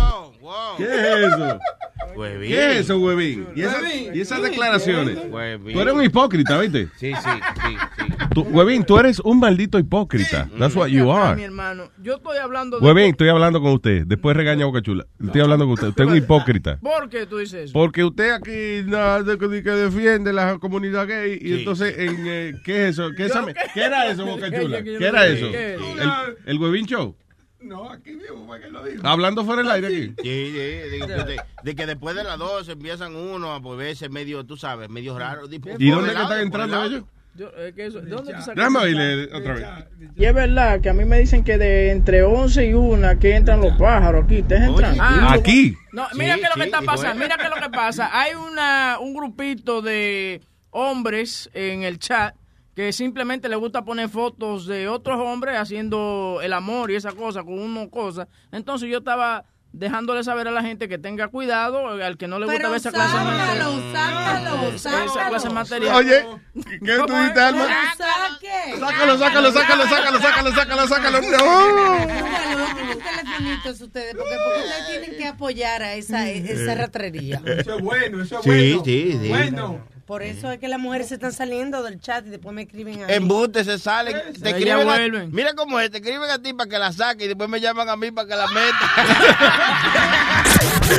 ¿Qué 0.76 0.84
es 0.84 1.32
eso? 1.32 1.58
Huevín. 2.16 2.48
¿Qué 2.50 2.70
es 2.72 2.76
eso, 2.80 2.98
huevín? 2.98 3.46
¿Y, 3.54 3.60
esa- 3.62 3.78
Huevín, 3.80 4.14
y 4.14 4.20
esas 4.20 4.38
huevín, 4.38 4.50
declaraciones? 4.52 5.18
Huevín. 5.30 5.74
Tú 5.74 5.80
eres 5.80 5.94
un 5.94 6.02
hipócrita, 6.02 6.58
¿viste? 6.58 6.88
Sí, 6.96 7.12
sí, 7.14 7.14
sí, 7.14 7.76
sí. 7.98 8.04
Tú, 8.34 8.42
huevín, 8.42 8.84
tú 8.84 8.98
eres 8.98 9.20
un 9.20 9.38
maldito 9.38 9.78
hipócrita. 9.78 10.48
That's 10.58 10.74
what 10.74 10.88
you 10.88 11.12
are. 11.12 11.36
Mi 11.36 11.42
hermano, 11.44 11.90
yo 12.02 12.14
estoy 12.16 12.38
hablando 12.38 12.80
de... 12.80 12.86
Huevín, 12.86 13.10
estoy 13.10 13.28
hablando 13.28 13.60
con 13.60 13.72
usted. 13.74 14.04
Después 14.06 14.36
regaña 14.36 14.64
Boca 14.64 14.80
Chula. 14.82 15.06
Estoy 15.22 15.40
hablando 15.42 15.66
con 15.66 15.74
usted. 15.74 15.88
Usted 15.88 16.04
es 16.04 16.10
un 16.10 16.16
hipócrita. 16.16 16.78
¿Por 16.80 17.08
qué 17.10 17.26
tú 17.26 17.38
dices 17.38 17.64
eso? 17.66 17.72
Porque 17.74 18.02
usted 18.02 18.32
aquí 18.32 18.82
nada 18.90 19.22
de 19.22 19.36
que 19.38 19.62
que 19.62 19.70
defiende 19.70 20.32
la 20.32 20.58
comunidad 20.58 21.06
gay 21.06 21.38
y 21.40 21.58
entonces 21.58 21.96
en 21.98 22.16
eh, 22.26 22.54
¿qué 22.64 22.84
es 22.88 22.90
eso? 22.98 23.10
¿Qué, 23.16 23.26
es 23.26 23.30
esa- 23.30 23.44
¿Qué 23.74 23.80
era 23.82 24.06
eso, 24.10 24.24
Boca 24.24 24.50
¿Qué- 24.50 24.60
Chula? 24.62 24.78
qué- 24.78 24.84
qué- 24.92 24.98
¿Qué 24.98 25.06
era 25.06 25.26
qué- 25.26 25.32
eso? 25.34 25.50
qué- 25.52 25.74
¿El, 25.74 26.10
el 26.46 26.58
huevín 26.58 26.86
show? 26.86 27.14
No, 27.60 27.90
aquí 27.90 28.12
mismo 28.12 28.46
fue 28.46 28.60
que 28.60 28.68
lo 28.70 28.82
dijo. 28.84 29.06
Hablando 29.06 29.44
fuera 29.44 29.62
del 29.62 29.70
aire 29.70 29.86
aquí. 29.88 30.06
Sí, 30.22 30.50
sí, 30.52 30.52
de, 30.52 31.24
de- 31.24 31.40
de 31.62 31.74
que 31.74 31.86
después 31.86 32.16
de 32.16 32.24
las 32.24 32.38
dos 32.38 32.68
empiezan 32.68 33.14
uno 33.14 33.52
a 33.52 33.58
volverse 33.58 34.08
medio, 34.08 34.44
tú 34.44 34.56
sabes, 34.56 34.88
medio 34.88 35.18
raro. 35.18 35.42
¿Y 35.78 35.90
dónde 35.90 36.12
que 36.14 36.22
están 36.22 36.40
entrando 36.40 36.82
ellos? 36.84 37.04
Yo, 37.34 37.48
eh, 37.56 37.72
que 37.76 37.86
eso- 37.86 38.00
¿De 38.00 38.10
dónde 38.10 38.32
tú 38.34 38.40
sacas 38.40 38.56
Déjame 38.56 38.78
eso? 38.78 38.86
oírle 38.86 39.24
otra 39.36 39.54
vez. 39.54 39.66
Y 40.16 40.24
es 40.24 40.34
verdad 40.34 40.80
que 40.80 40.88
a 40.88 40.92
mí 40.92 41.04
me 41.04 41.18
dicen 41.20 41.44
que 41.44 41.58
de 41.58 41.90
entre 41.90 42.22
11 42.24 42.66
y 42.66 42.74
1 42.74 43.18
que 43.20 43.36
entran 43.36 43.60
los 43.60 43.74
pájaros 43.76 44.24
aquí. 44.24 44.42
Dejen 44.42 44.74
tranquilo. 44.74 45.04
Ah, 45.06 45.32
Aquí. 45.34 45.76
No, 45.92 46.06
mira 46.16 46.34
Sí, 46.34 46.40
qué 46.40 46.46
es 46.46 46.50
lo 46.50 46.54
que 46.56 46.62
sí, 46.62 46.68
está 46.74 46.82
pasando. 46.82 47.22
Mira 47.22 47.36
qué 47.36 47.44
es 47.44 47.50
lo 47.50 47.56
que 47.62 47.70
pasa. 47.70 48.10
Hay 48.20 48.32
una 48.34 48.98
un 49.00 49.14
grupito 49.14 49.80
de 49.80 50.40
hombres 50.70 51.48
en 51.54 51.82
el 51.82 51.98
chat 51.98 52.34
que 52.80 52.94
simplemente 52.94 53.46
le 53.50 53.56
gusta 53.56 53.84
poner 53.84 54.08
fotos 54.08 54.66
de 54.66 54.88
otros 54.88 55.18
hombres 55.20 55.58
haciendo 55.58 56.40
el 56.42 56.54
amor 56.54 56.90
y 56.90 56.94
esa 56.94 57.12
cosa 57.12 57.42
con 57.44 57.58
uno 57.58 57.90
cosa. 57.90 58.26
Entonces 58.52 58.88
yo 58.88 58.98
estaba 58.98 59.44
dejándole 59.72 60.24
saber 60.24 60.48
a 60.48 60.50
la 60.50 60.62
gente 60.62 60.88
que 60.88 60.96
tenga 60.96 61.28
cuidado 61.28 61.88
al 61.88 62.16
que 62.16 62.26
no 62.26 62.38
le 62.38 62.46
gusta 62.46 62.68
ver 62.70 62.76
esa 62.78 62.90
clase 62.90 63.18
de 63.18 63.22
sácalo, 63.22 63.72
material. 63.72 63.92
sácalo, 63.92 64.68
Esa 64.74 64.90
clase 64.90 65.04
de 65.04 65.30
sácalo. 65.30 65.54
material. 65.54 65.94
Oye, 65.96 66.26
¿qué 66.84 66.96
tú 67.06 67.12
dijiste, 67.14 67.40
Alma? 67.40 67.66
Sácalo, 68.78 69.18
sácalo, 69.18 69.52
sácalo, 69.52 69.84
sácalo, 69.86 70.20
sácalo, 70.20 70.50
sácalo, 70.52 70.86
sácalo. 70.88 71.20
No. 71.20 71.38
Súbalo, 71.38 72.64
un 72.94 72.98
telefonito 72.98 73.70
ustedes, 73.84 74.14
porque, 74.14 74.36
porque 74.42 74.60
ustedes 74.64 74.86
tienen 74.88 75.18
que 75.18 75.26
apoyar 75.26 75.82
a 75.82 75.94
esa, 75.94 76.30
esa 76.30 76.74
ratrería. 76.74 77.42
Eso 77.44 77.76
es 77.76 77.82
bueno, 77.82 78.22
eso 78.22 78.38
es 78.38 78.42
Sí, 78.44 78.48
bueno. 78.50 78.82
sí, 78.84 79.18
sí. 79.22 79.28
Bueno. 79.28 79.84
Por 80.10 80.24
eso 80.24 80.50
es 80.50 80.58
que 80.58 80.66
las 80.66 80.80
mujeres 80.80 81.06
se 81.06 81.14
están 81.14 81.32
saliendo 81.32 81.84
del 81.84 82.00
chat 82.00 82.26
y 82.26 82.30
después 82.30 82.52
me 82.52 82.62
escriben 82.62 83.00
a 83.00 83.06
mí. 83.06 83.12
Embute 83.12 83.62
se 83.62 83.78
salen, 83.78 84.16
te 84.42 84.48
escriben 84.50 84.88
a- 84.88 85.26
mira 85.30 85.54
cómo 85.54 85.78
es, 85.78 85.88
te 85.92 85.98
escriben 85.98 86.28
a 86.28 86.42
ti 86.42 86.52
para 86.52 86.68
que 86.68 86.78
la 86.80 86.92
saque 86.92 87.26
y 87.26 87.28
después 87.28 87.48
me 87.48 87.60
llaman 87.60 87.88
a 87.88 87.94
mí 87.94 88.10
para 88.10 88.26
que 88.26 88.34
la 88.34 88.48
meta. 88.48 88.90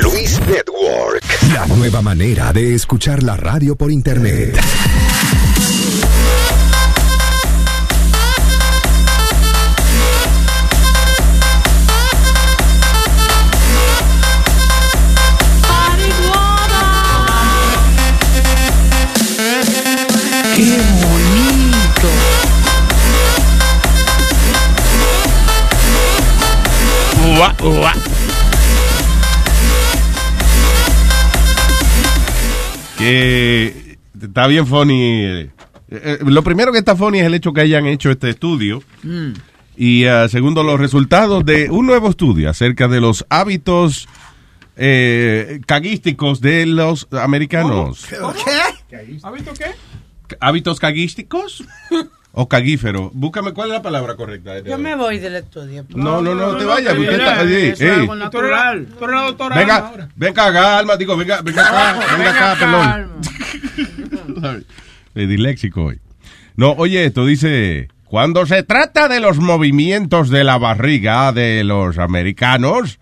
Luis 0.00 0.40
Network. 0.46 1.22
La 1.52 1.66
nueva 1.66 2.00
manera 2.00 2.54
de 2.54 2.74
escuchar 2.74 3.22
la 3.22 3.36
radio 3.36 3.76
por 3.76 3.90
internet. 3.90 4.58
Ua, 27.62 27.68
ua. 27.68 27.92
Que 32.98 33.96
está 34.20 34.46
bien 34.46 34.66
funny. 34.66 35.22
eh, 35.24 35.50
eh, 35.88 36.18
lo 36.24 36.42
primero 36.42 36.72
que 36.72 36.78
está 36.78 36.96
funny 36.96 37.20
es 37.20 37.26
el 37.26 37.34
hecho 37.34 37.52
que 37.52 37.60
hayan 37.60 37.86
hecho 37.86 38.10
este 38.10 38.30
estudio. 38.30 38.82
Mm. 39.02 39.32
Y 39.76 40.04
ah, 40.06 40.28
segundo, 40.28 40.62
los 40.62 40.78
resultados 40.78 41.44
de 41.44 41.70
un 41.70 41.86
nuevo 41.86 42.10
estudio 42.10 42.50
acerca 42.50 42.88
de 42.88 43.00
los 43.00 43.24
hábitos 43.30 44.08
eh, 44.76 45.60
caguísticos 45.66 46.40
de 46.40 46.66
los 46.66 47.08
americanos. 47.12 48.06
¿Qué? 48.08 48.96
¿Ha 49.22 49.30
visto 49.30 49.52
qué? 49.54 50.36
¿Hábitos 50.40 50.78
caguísticos? 50.78 51.64
¿O 52.34 52.48
caguífero? 52.48 53.10
Búscame 53.12 53.52
cuál 53.52 53.68
es 53.68 53.74
la 53.74 53.82
palabra 53.82 54.16
correcta. 54.16 54.60
Yo 54.60 54.78
me 54.78 54.96
voy 54.96 55.18
del 55.18 55.36
estudio. 55.36 55.84
No, 55.90 56.22
no, 56.22 56.34
no, 56.34 56.56
te 56.56 56.64
vayas. 56.64 56.96
Usted 56.96 57.20
está, 57.20 57.40
Alma 57.40 58.30
Venga, 59.54 60.08
venga 60.16 60.46
acá, 60.46 60.78
Alma, 60.78 60.96
digo, 60.96 61.14
venga, 61.16 61.42
venga 61.42 61.66
acá, 61.66 62.16
venga 62.16 62.52
acá, 62.52 63.10
perdón. 64.34 64.64
Disléxico 65.14 65.84
hoy. 65.84 66.00
No, 66.56 66.72
oye, 66.72 67.04
esto 67.04 67.26
dice, 67.26 67.88
cuando 68.04 68.46
se 68.46 68.62
trata 68.62 69.08
de 69.08 69.20
los 69.20 69.38
movimientos 69.38 70.30
de 70.30 70.44
la 70.44 70.56
barriga 70.56 71.32
de 71.32 71.64
los 71.64 71.98
americanos, 71.98 72.98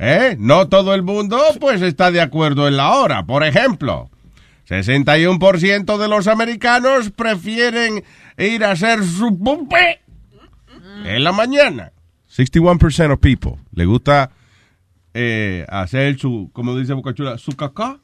¿eh? 0.00 0.36
No 0.38 0.68
todo 0.68 0.94
el 0.94 1.02
mundo 1.02 1.40
pues 1.60 1.80
está 1.82 2.10
de 2.10 2.20
acuerdo 2.20 2.66
en 2.66 2.76
la 2.76 2.90
hora. 2.90 3.24
Por 3.24 3.44
ejemplo, 3.44 4.10
61% 4.68 5.96
de 5.96 6.08
los 6.08 6.26
americanos 6.26 7.10
prefieren 7.10 8.04
ir 8.38 8.64
a 8.64 8.72
hacer 8.72 9.04
su 9.04 9.38
pumpe 9.38 10.00
en 11.04 11.24
la 11.24 11.32
mañana. 11.32 11.92
61% 12.30 13.12
of 13.12 13.20
people 13.20 13.56
le 13.72 13.84
gusta 13.84 14.30
eh, 15.14 15.66
hacer 15.68 16.18
su, 16.18 16.50
como 16.52 16.76
dice 16.76 16.92
Bocachula, 16.92 17.38
su 17.38 17.52
cacá 17.52 17.98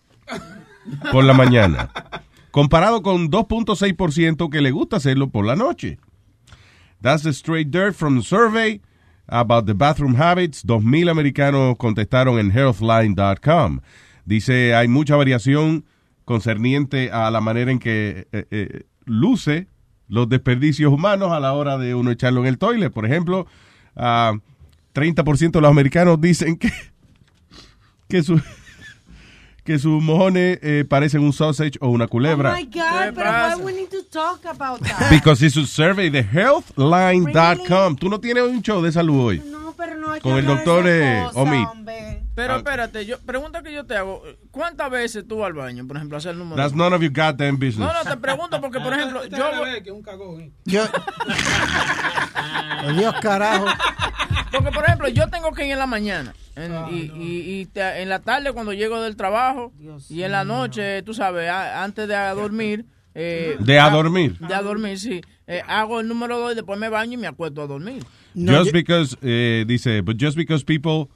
por 1.12 1.24
la 1.24 1.34
mañana. 1.34 1.90
Comparado 2.50 3.02
con 3.02 3.30
2.6% 3.30 4.50
que 4.50 4.60
le 4.60 4.70
gusta 4.70 4.96
hacerlo 4.96 5.30
por 5.30 5.44
la 5.44 5.56
noche. 5.56 5.98
That's 7.00 7.22
the 7.22 7.32
straight 7.32 7.70
dirt 7.70 7.94
from 7.94 8.18
the 8.18 8.24
survey 8.24 8.80
about 9.26 9.66
the 9.66 9.74
bathroom 9.74 10.14
habits. 10.14 10.64
2.000 10.64 11.10
americanos 11.10 11.76
contestaron 11.76 12.38
en 12.38 12.50
healthline.com. 12.50 13.80
Dice, 14.24 14.74
hay 14.74 14.88
mucha 14.88 15.16
variación 15.16 15.84
concerniente 16.24 17.10
a 17.10 17.30
la 17.30 17.40
manera 17.40 17.70
en 17.70 17.78
que 17.78 18.26
eh, 18.32 18.46
eh, 18.50 18.84
luce 19.04 19.68
los 20.08 20.28
desperdicios 20.28 20.92
humanos 20.92 21.32
a 21.32 21.40
la 21.40 21.52
hora 21.52 21.78
de 21.78 21.94
uno 21.94 22.10
echarlo 22.10 22.40
en 22.42 22.46
el 22.46 22.58
toilet. 22.58 22.92
Por 22.92 23.06
ejemplo, 23.06 23.46
ah, 23.96 24.34
30% 24.94 25.50
de 25.52 25.60
los 25.60 25.70
americanos 25.70 26.20
dicen 26.20 26.56
que, 26.56 26.70
que 28.08 28.22
su 28.22 28.40
que 29.64 29.78
sus 29.78 30.02
mojones 30.02 30.58
eh, 30.62 30.84
parecen 30.86 31.22
un 31.22 31.32
sausage 31.32 31.78
o 31.80 31.88
una 31.88 32.04
Oh 32.04 32.08
culebra. 32.08 32.54
my 32.54 32.64
God, 32.64 33.14
pero 33.14 33.30
why 33.56 33.64
we 33.64 33.72
need 33.72 33.88
to 33.88 34.02
talk 34.10 34.44
about 34.44 34.78
that? 34.82 35.08
Because 35.10 35.42
it's 35.44 35.56
a 35.56 35.66
survey 35.66 36.10
de 36.10 36.22
healthline.com. 36.22 37.96
Tú 37.96 38.10
no 38.10 38.20
tienes 38.20 38.44
un 38.44 38.60
show 38.62 38.82
de 38.82 38.92
salud 38.92 39.18
hoy. 39.24 39.42
No, 39.50 39.72
pero 39.76 39.96
no 39.98 40.10
hay 40.12 40.20
que 40.20 40.28
Con 40.28 40.36
el 40.38 40.44
de 40.46 40.54
doctor 40.54 40.84
eh, 40.86 41.24
Omi. 41.34 41.64
hombre. 41.64 42.23
Pero 42.34 42.56
espérate, 42.56 43.06
yo, 43.06 43.18
pregunta 43.20 43.62
que 43.62 43.72
yo 43.72 43.84
te 43.86 43.96
hago. 43.96 44.22
¿Cuántas 44.50 44.90
veces 44.90 45.24
tú 45.28 45.38
vas 45.38 45.46
al 45.46 45.52
baño, 45.52 45.86
por 45.86 45.96
ejemplo, 45.96 46.16
a 46.16 46.18
hacer 46.18 46.32
el 46.32 46.38
número? 46.38 46.56
That's 46.56 46.74
none 46.74 46.94
of 46.94 47.00
your 47.00 47.12
goddamn 47.12 47.56
business. 47.58 47.78
No, 47.78 47.92
no, 47.92 48.02
te 48.10 48.16
pregunto 48.16 48.60
porque, 48.60 48.80
por 48.80 48.92
ejemplo, 48.92 49.24
yo... 49.26 49.38
Yo. 50.64 50.84
Dios 52.96 53.14
carajo. 53.20 53.66
Porque, 54.52 54.70
por 54.70 54.84
ejemplo, 54.84 55.08
yo 55.08 55.28
tengo 55.28 55.52
que 55.52 55.66
ir 55.66 55.72
en 55.72 55.78
la 55.78 55.86
mañana. 55.86 56.34
en- 56.56 56.72
y 56.90 57.10
y- 57.16 57.60
y 57.60 57.66
te- 57.66 58.02
en 58.02 58.08
la 58.08 58.20
tarde 58.20 58.52
cuando 58.52 58.72
llego 58.72 59.00
del 59.02 59.16
trabajo. 59.16 59.72
y 60.08 60.22
en 60.22 60.32
la 60.32 60.44
noche, 60.44 61.02
tú 61.02 61.14
sabes, 61.14 61.48
a- 61.50 61.82
antes 61.84 62.06
de 62.08 62.14
a 62.16 62.32
dormir. 62.34 62.84
eh, 63.16 63.56
¿De 63.60 63.78
a 63.78 63.90
dormir? 63.90 64.36
De 64.38 64.54
a 64.54 64.62
dormir, 64.62 64.98
sí. 64.98 65.20
Eh, 65.46 65.62
hago 65.68 66.00
el 66.00 66.08
número 66.08 66.38
2 66.38 66.52
y 66.52 66.54
después 66.56 66.78
me 66.78 66.88
baño 66.88 67.12
y 67.14 67.16
me 67.16 67.26
acuesto 67.28 67.62
a 67.62 67.66
dormir. 67.68 68.04
just 68.36 68.72
because, 68.72 69.16
eh, 69.22 69.64
dice, 69.68 70.00
but 70.02 70.16
just 70.20 70.36
because 70.36 70.64
people 70.64 71.08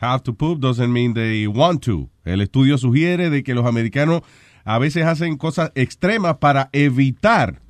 have 0.00 0.22
to 0.22 0.34
poop 0.34 0.60
doesn't 0.60 0.92
mean 0.92 1.14
they 1.14 1.46
want 1.46 1.82
to. 1.84 2.10
El 2.24 2.40
estudio 2.40 2.78
sugiere 2.78 3.30
de 3.30 3.42
que 3.42 3.54
los 3.54 3.66
americanos 3.66 4.22
a 4.64 4.78
veces 4.78 5.04
hacen 5.04 5.36
cosas 5.36 5.72
extremas 5.74 6.38
para 6.38 6.70
evitar 6.72 7.60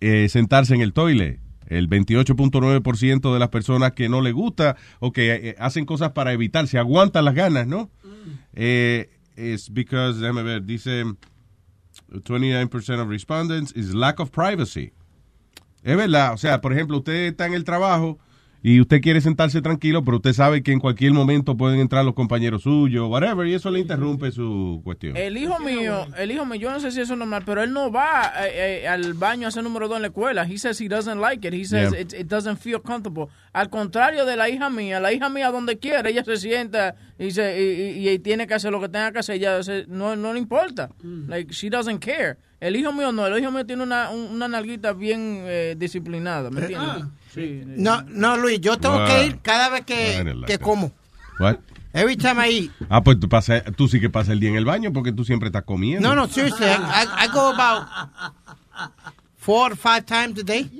eh, 0.00 0.28
sentarse 0.28 0.74
en 0.74 0.80
el 0.80 0.92
toile. 0.92 1.40
El 1.66 1.88
28.9% 1.88 3.32
de 3.32 3.38
las 3.38 3.48
personas 3.48 3.92
que 3.92 4.08
no 4.08 4.20
les 4.20 4.34
gusta 4.34 4.76
o 5.00 5.12
que 5.12 5.32
eh, 5.32 5.56
hacen 5.58 5.86
cosas 5.86 6.12
para 6.12 6.32
evitar, 6.32 6.66
se 6.66 6.78
aguantan 6.78 7.24
las 7.24 7.34
ganas, 7.34 7.66
¿no? 7.66 7.90
Eh, 8.52 9.10
es 9.36 9.72
because, 9.72 10.20
déjame 10.20 10.42
ver, 10.42 10.64
dice 10.64 11.04
29% 12.10 13.00
of 13.00 13.08
respondents 13.08 13.72
is 13.74 13.94
lack 13.94 14.20
of 14.20 14.30
privacy. 14.30 14.92
Es 15.82 15.96
verdad, 15.96 16.34
o 16.34 16.36
sea, 16.36 16.60
por 16.60 16.72
ejemplo, 16.72 16.98
usted 16.98 17.28
está 17.28 17.46
en 17.46 17.54
el 17.54 17.64
trabajo 17.64 18.18
y 18.62 18.80
usted 18.80 19.00
quiere 19.00 19.20
sentarse 19.20 19.60
tranquilo, 19.60 20.04
pero 20.04 20.18
usted 20.18 20.32
sabe 20.32 20.62
que 20.62 20.70
en 20.72 20.78
cualquier 20.78 21.12
momento 21.12 21.56
pueden 21.56 21.80
entrar 21.80 22.04
los 22.04 22.14
compañeros 22.14 22.62
suyos, 22.62 23.08
whatever, 23.10 23.46
y 23.46 23.54
eso 23.54 23.70
le 23.70 23.80
interrumpe 23.80 24.30
su 24.30 24.80
cuestión. 24.84 25.16
El 25.16 25.36
hijo 25.36 25.58
mío, 25.58 26.06
el 26.16 26.30
hijo 26.30 26.46
mío, 26.46 26.54
yo 26.60 26.70
no 26.70 26.78
sé 26.78 26.92
si 26.92 27.00
eso 27.00 27.14
es 27.14 27.18
normal, 27.18 27.42
pero 27.44 27.62
él 27.62 27.72
no 27.72 27.90
va 27.90 28.32
eh, 28.46 28.82
eh, 28.84 28.88
al 28.88 29.14
baño 29.14 29.46
a 29.46 29.48
hacer 29.48 29.64
número 29.64 29.88
2 29.88 29.96
en 29.96 30.02
la 30.02 30.08
escuela. 30.08 30.46
He 30.48 30.58
says 30.58 30.80
he 30.80 30.88
doesn't 30.88 31.20
like 31.20 31.46
it. 31.46 31.52
He 31.54 31.64
says 31.64 31.90
Yeah. 31.92 32.00
it, 32.00 32.12
it 32.12 32.26
doesn't 32.28 32.58
feel 32.58 32.80
comfortable. 32.80 33.26
Al 33.52 33.68
contrario 33.68 34.24
de 34.24 34.36
la 34.36 34.48
hija 34.48 34.70
mía, 34.70 35.00
la 35.00 35.12
hija 35.12 35.28
mía 35.28 35.50
donde 35.50 35.78
quiera, 35.78 36.08
ella 36.08 36.22
se 36.24 36.36
sienta 36.36 36.94
y, 37.18 37.32
se, 37.32 37.60
y, 37.60 37.98
y- 37.98 38.08
y 38.10 38.18
tiene 38.20 38.46
que 38.46 38.54
hacer 38.54 38.70
lo 38.70 38.80
que 38.80 38.88
tenga 38.88 39.10
que 39.12 39.18
hacer, 39.18 39.36
ella 39.36 39.62
se- 39.62 39.86
no, 39.88 40.14
no 40.16 40.32
le 40.32 40.38
importa. 40.38 40.90
Like, 41.02 41.52
she 41.52 41.68
doesn't 41.68 41.98
care. 42.04 42.36
El 42.60 42.76
hijo 42.76 42.92
mío 42.92 43.10
no, 43.10 43.26
el 43.26 43.42
hijo 43.42 43.50
mío 43.50 43.66
tiene 43.66 43.82
una, 43.82 44.10
un- 44.10 44.30
una 44.36 44.46
nalguita 44.46 44.92
bien 44.92 45.40
eh, 45.46 45.74
disciplinada, 45.76 46.48
¿me 46.50 46.60
entiendes? 46.60 47.04
Sí. 47.34 47.62
No, 47.66 48.02
no, 48.02 48.36
Luis, 48.36 48.60
yo 48.60 48.76
tengo 48.78 48.98
Wow. 48.98 49.06
que 49.06 49.26
ir 49.26 49.38
cada 49.40 49.68
vez 49.70 49.84
que, 49.84 50.44
que 50.46 50.58
como. 50.58 50.92
What? 51.40 51.56
Every 51.94 52.16
time 52.16 52.46
I 52.48 52.64
eat. 52.64 52.70
Ah, 52.88 53.02
pues 53.02 53.18
tú, 53.20 53.28
pasas- 53.28 53.62
tú 53.76 53.86
sí 53.88 54.00
que 54.00 54.08
pasas 54.10 54.30
el 54.30 54.40
día 54.40 54.50
en 54.50 54.56
el 54.56 54.64
baño 54.64 54.92
porque 54.92 55.12
tú 55.12 55.24
siempre 55.24 55.48
estás 55.48 55.64
comiendo. 55.64 56.06
No, 56.08 56.14
no, 56.14 56.26
seriously, 56.28 56.66
I, 56.66 57.24
I- 57.24 57.28
go 57.32 57.48
about 57.52 57.86
four 59.36 59.72
or 59.72 59.76
five 59.76 60.02
times 60.06 60.38
a 60.40 60.42
day. 60.42 60.70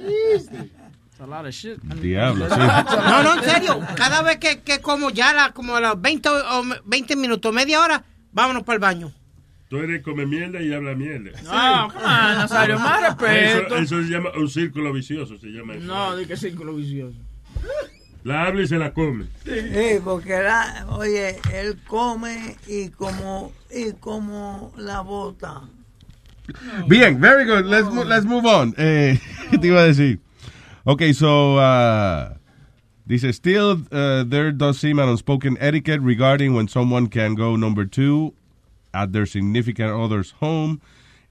A 1.21 1.27
lot 1.27 1.47
of 1.47 1.53
shit. 1.55 1.79
Diablo, 2.01 2.49
sí. 2.49 2.57
No, 2.59 3.23
no, 3.23 3.35
en 3.35 3.45
serio. 3.45 3.81
Cada 3.95 4.23
vez 4.23 4.39
que, 4.39 4.61
que 4.61 4.81
como 4.81 5.11
ya 5.11 5.33
la, 5.33 5.53
como 5.53 5.77
a 5.77 5.81
los 5.81 6.01
20, 6.01 6.29
o 6.29 6.63
20 6.85 7.15
minutos, 7.17 7.53
media 7.55 7.81
hora, 7.81 8.03
vámonos 8.33 8.63
para 8.65 8.75
el 8.75 8.81
baño. 8.81 9.13
Tú 9.73 9.79
eres 9.79 10.03
come 10.03 10.27
mierda 10.27 10.61
y 10.61 10.71
habla 10.71 10.95
mierda. 10.95 11.31
No, 11.45 11.89
come 11.91 12.05
on, 12.05 12.37
Nazario, 12.37 12.79
más 12.79 13.01
respeto. 13.01 13.75
Eso, 13.75 13.77
eso 13.79 14.03
se 14.03 14.11
llama 14.11 14.29
un 14.37 14.47
círculo 14.47 14.93
vicioso, 14.93 15.39
se 15.39 15.47
llama 15.47 15.77
eso. 15.77 15.87
No, 15.87 16.15
de 16.15 16.27
que 16.27 16.37
círculo 16.37 16.75
vicioso. 16.75 17.17
La 18.23 18.45
habla 18.45 18.61
y 18.61 18.67
se 18.67 18.77
la 18.77 18.93
come. 18.93 19.29
Sí, 19.47 19.99
porque 20.05 20.43
la, 20.43 20.85
oye, 20.91 21.39
él 21.55 21.79
come 21.89 22.55
y 22.69 22.91
como 22.91 23.51
y 23.75 23.93
como 23.93 24.75
la 24.77 25.01
bota. 25.01 25.63
Bien, 26.87 27.19
very 27.19 27.47
good. 27.47 27.65
Let's, 27.65 27.89
let's 28.07 28.27
move 28.27 28.45
on. 28.45 28.75
Eh, 28.77 29.19
¿Qué 29.51 29.57
te 29.57 29.69
iba 29.69 29.81
a 29.81 29.87
decir? 29.87 30.21
Okay, 30.85 31.15
so, 31.15 31.57
uh, 31.57 32.35
dice, 33.07 33.33
still, 33.33 33.81
uh, 33.91 34.23
there 34.25 34.53
does 34.53 34.79
seem 34.79 34.99
an 34.99 35.09
unspoken 35.09 35.57
etiquette 35.59 36.03
regarding 36.03 36.53
when 36.53 36.69
someone 36.69 37.07
can 37.07 37.35
go 37.35 37.57
number 37.57 37.87
two 37.87 38.35
at 38.93 39.11
their 39.11 39.27
significant 39.27 39.91
other's 39.91 40.35
home. 40.41 40.81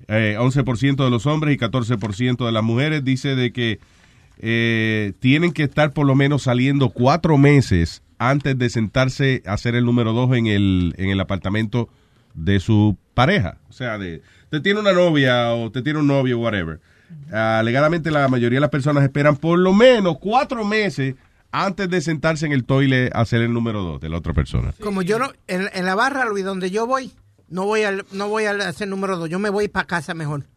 Eh, 0.07 0.35
11% 0.38 1.03
de 1.03 1.09
los 1.09 1.25
hombres 1.25 1.55
y 1.55 1.57
14% 1.57 2.45
de 2.45 2.51
las 2.51 2.63
mujeres 2.63 3.03
dice 3.03 3.35
de 3.35 3.51
que 3.51 3.79
eh, 4.39 5.13
tienen 5.19 5.51
que 5.51 5.63
estar 5.63 5.93
por 5.93 6.07
lo 6.07 6.15
menos 6.15 6.43
saliendo 6.43 6.89
cuatro 6.89 7.38
meses 7.38 8.01
antes 8.17 8.57
de 8.57 8.69
sentarse 8.69 9.43
a 9.45 9.53
hacer 9.53 9.75
el 9.75 9.85
número 9.85 10.13
dos 10.13 10.35
en 10.35 10.47
el, 10.47 10.93
en 10.97 11.09
el 11.09 11.19
apartamento 11.19 11.89
de 12.33 12.59
su 12.59 12.97
pareja. 13.13 13.57
O 13.69 13.73
sea, 13.73 13.97
de, 13.97 14.21
te 14.49 14.59
tiene 14.59 14.79
una 14.79 14.93
novia 14.93 15.53
o 15.53 15.71
te 15.71 15.81
tiene 15.81 15.99
un 15.99 16.07
novio, 16.07 16.39
whatever. 16.39 16.79
Ah, 17.31 17.59
alegadamente 17.59 18.09
la 18.09 18.27
mayoría 18.27 18.57
de 18.57 18.61
las 18.61 18.69
personas 18.69 19.03
esperan 19.03 19.35
por 19.38 19.59
lo 19.59 19.73
menos 19.73 20.17
cuatro 20.19 20.63
meses 20.63 21.15
antes 21.51 21.89
de 21.89 22.01
sentarse 22.01 22.45
en 22.45 22.53
el 22.53 22.63
toile 22.63 23.09
a 23.13 23.21
hacer 23.21 23.41
el 23.41 23.53
número 23.53 23.83
dos 23.83 23.99
de 23.99 24.09
la 24.09 24.17
otra 24.17 24.33
persona. 24.33 24.73
Como 24.79 25.01
yo 25.01 25.19
no, 25.19 25.31
en, 25.47 25.69
en 25.73 25.85
la 25.85 25.95
barra, 25.95 26.25
Luis, 26.25 26.45
donde 26.45 26.71
yo 26.71 26.88
voy, 26.88 27.11
no 27.52 27.65
voy 27.65 27.84
al, 27.84 28.06
no 28.11 28.28
voy 28.28 28.45
a 28.45 28.52
hacer 28.68 28.88
número 28.88 29.18
dos, 29.18 29.30
yo 29.30 29.38
me 29.38 29.49
voy 29.52 29.68
para 29.68 29.86
casa 29.86 30.14
mejor. 30.15 30.48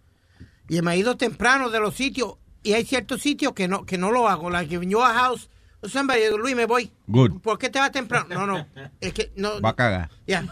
Y 0.69 0.81
me 0.81 0.95
he 0.95 0.97
ido 0.97 1.16
temprano 1.19 1.69
de 1.69 1.79
los 1.81 1.95
sitios, 1.95 2.37
y 2.62 2.73
hay 2.73 2.85
ciertos 2.87 3.21
sitios 3.21 3.53
que 3.53 3.69
no, 3.69 3.85
que 3.85 3.99
no 3.99 4.11
lo 4.11 4.27
hago. 4.29 4.49
Like 4.49 4.75
if 4.75 4.81
you're 4.83 5.05
a 5.05 5.12
house, 5.12 5.51
somebody, 5.83 6.21
Luis, 6.39 6.57
me 6.57 6.65
voy. 6.65 6.91
Good. 7.07 7.41
¿Por 7.43 7.59
qué 7.59 7.69
te 7.69 7.79
vas 7.79 7.93
temprano? 7.93 8.27
No, 8.35 8.47
no, 8.47 8.66
es 9.01 9.12
que 9.12 9.31
no. 9.37 9.61
Va 9.61 9.71
a 9.71 9.77
cagar. 9.77 10.11
Yeah. 10.25 10.47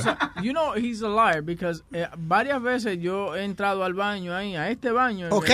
So- 0.00 0.16
you 0.42 0.52
know, 0.52 0.74
he's 0.76 1.02
a 1.02 1.08
liar 1.08 1.42
because 1.42 1.82
eh, 1.92 2.06
varias 2.16 2.62
veces 2.62 2.98
yo 3.00 3.34
he 3.34 3.42
entrado 3.44 3.82
al 3.82 3.94
baño 3.94 4.32
ahí, 4.36 4.54
a 4.54 4.70
este 4.70 4.92
baño. 4.92 5.28
Ok. 5.32 5.50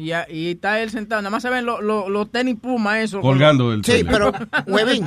Y, 0.00 0.12
a- 0.12 0.26
y 0.30 0.52
está 0.52 0.80
él 0.80 0.90
sentado. 0.90 1.20
Nada 1.22 1.30
más 1.30 1.42
se 1.42 1.50
ven 1.50 1.66
los 1.66 1.82
los- 1.82 2.08
los 2.08 2.30
tenis 2.30 2.54
Puma, 2.62 3.00
eso. 3.00 3.20
Colgando 3.20 3.72
del 3.72 3.84
Sí, 3.84 4.04
pero, 4.08 4.30
huevín, 4.68 5.04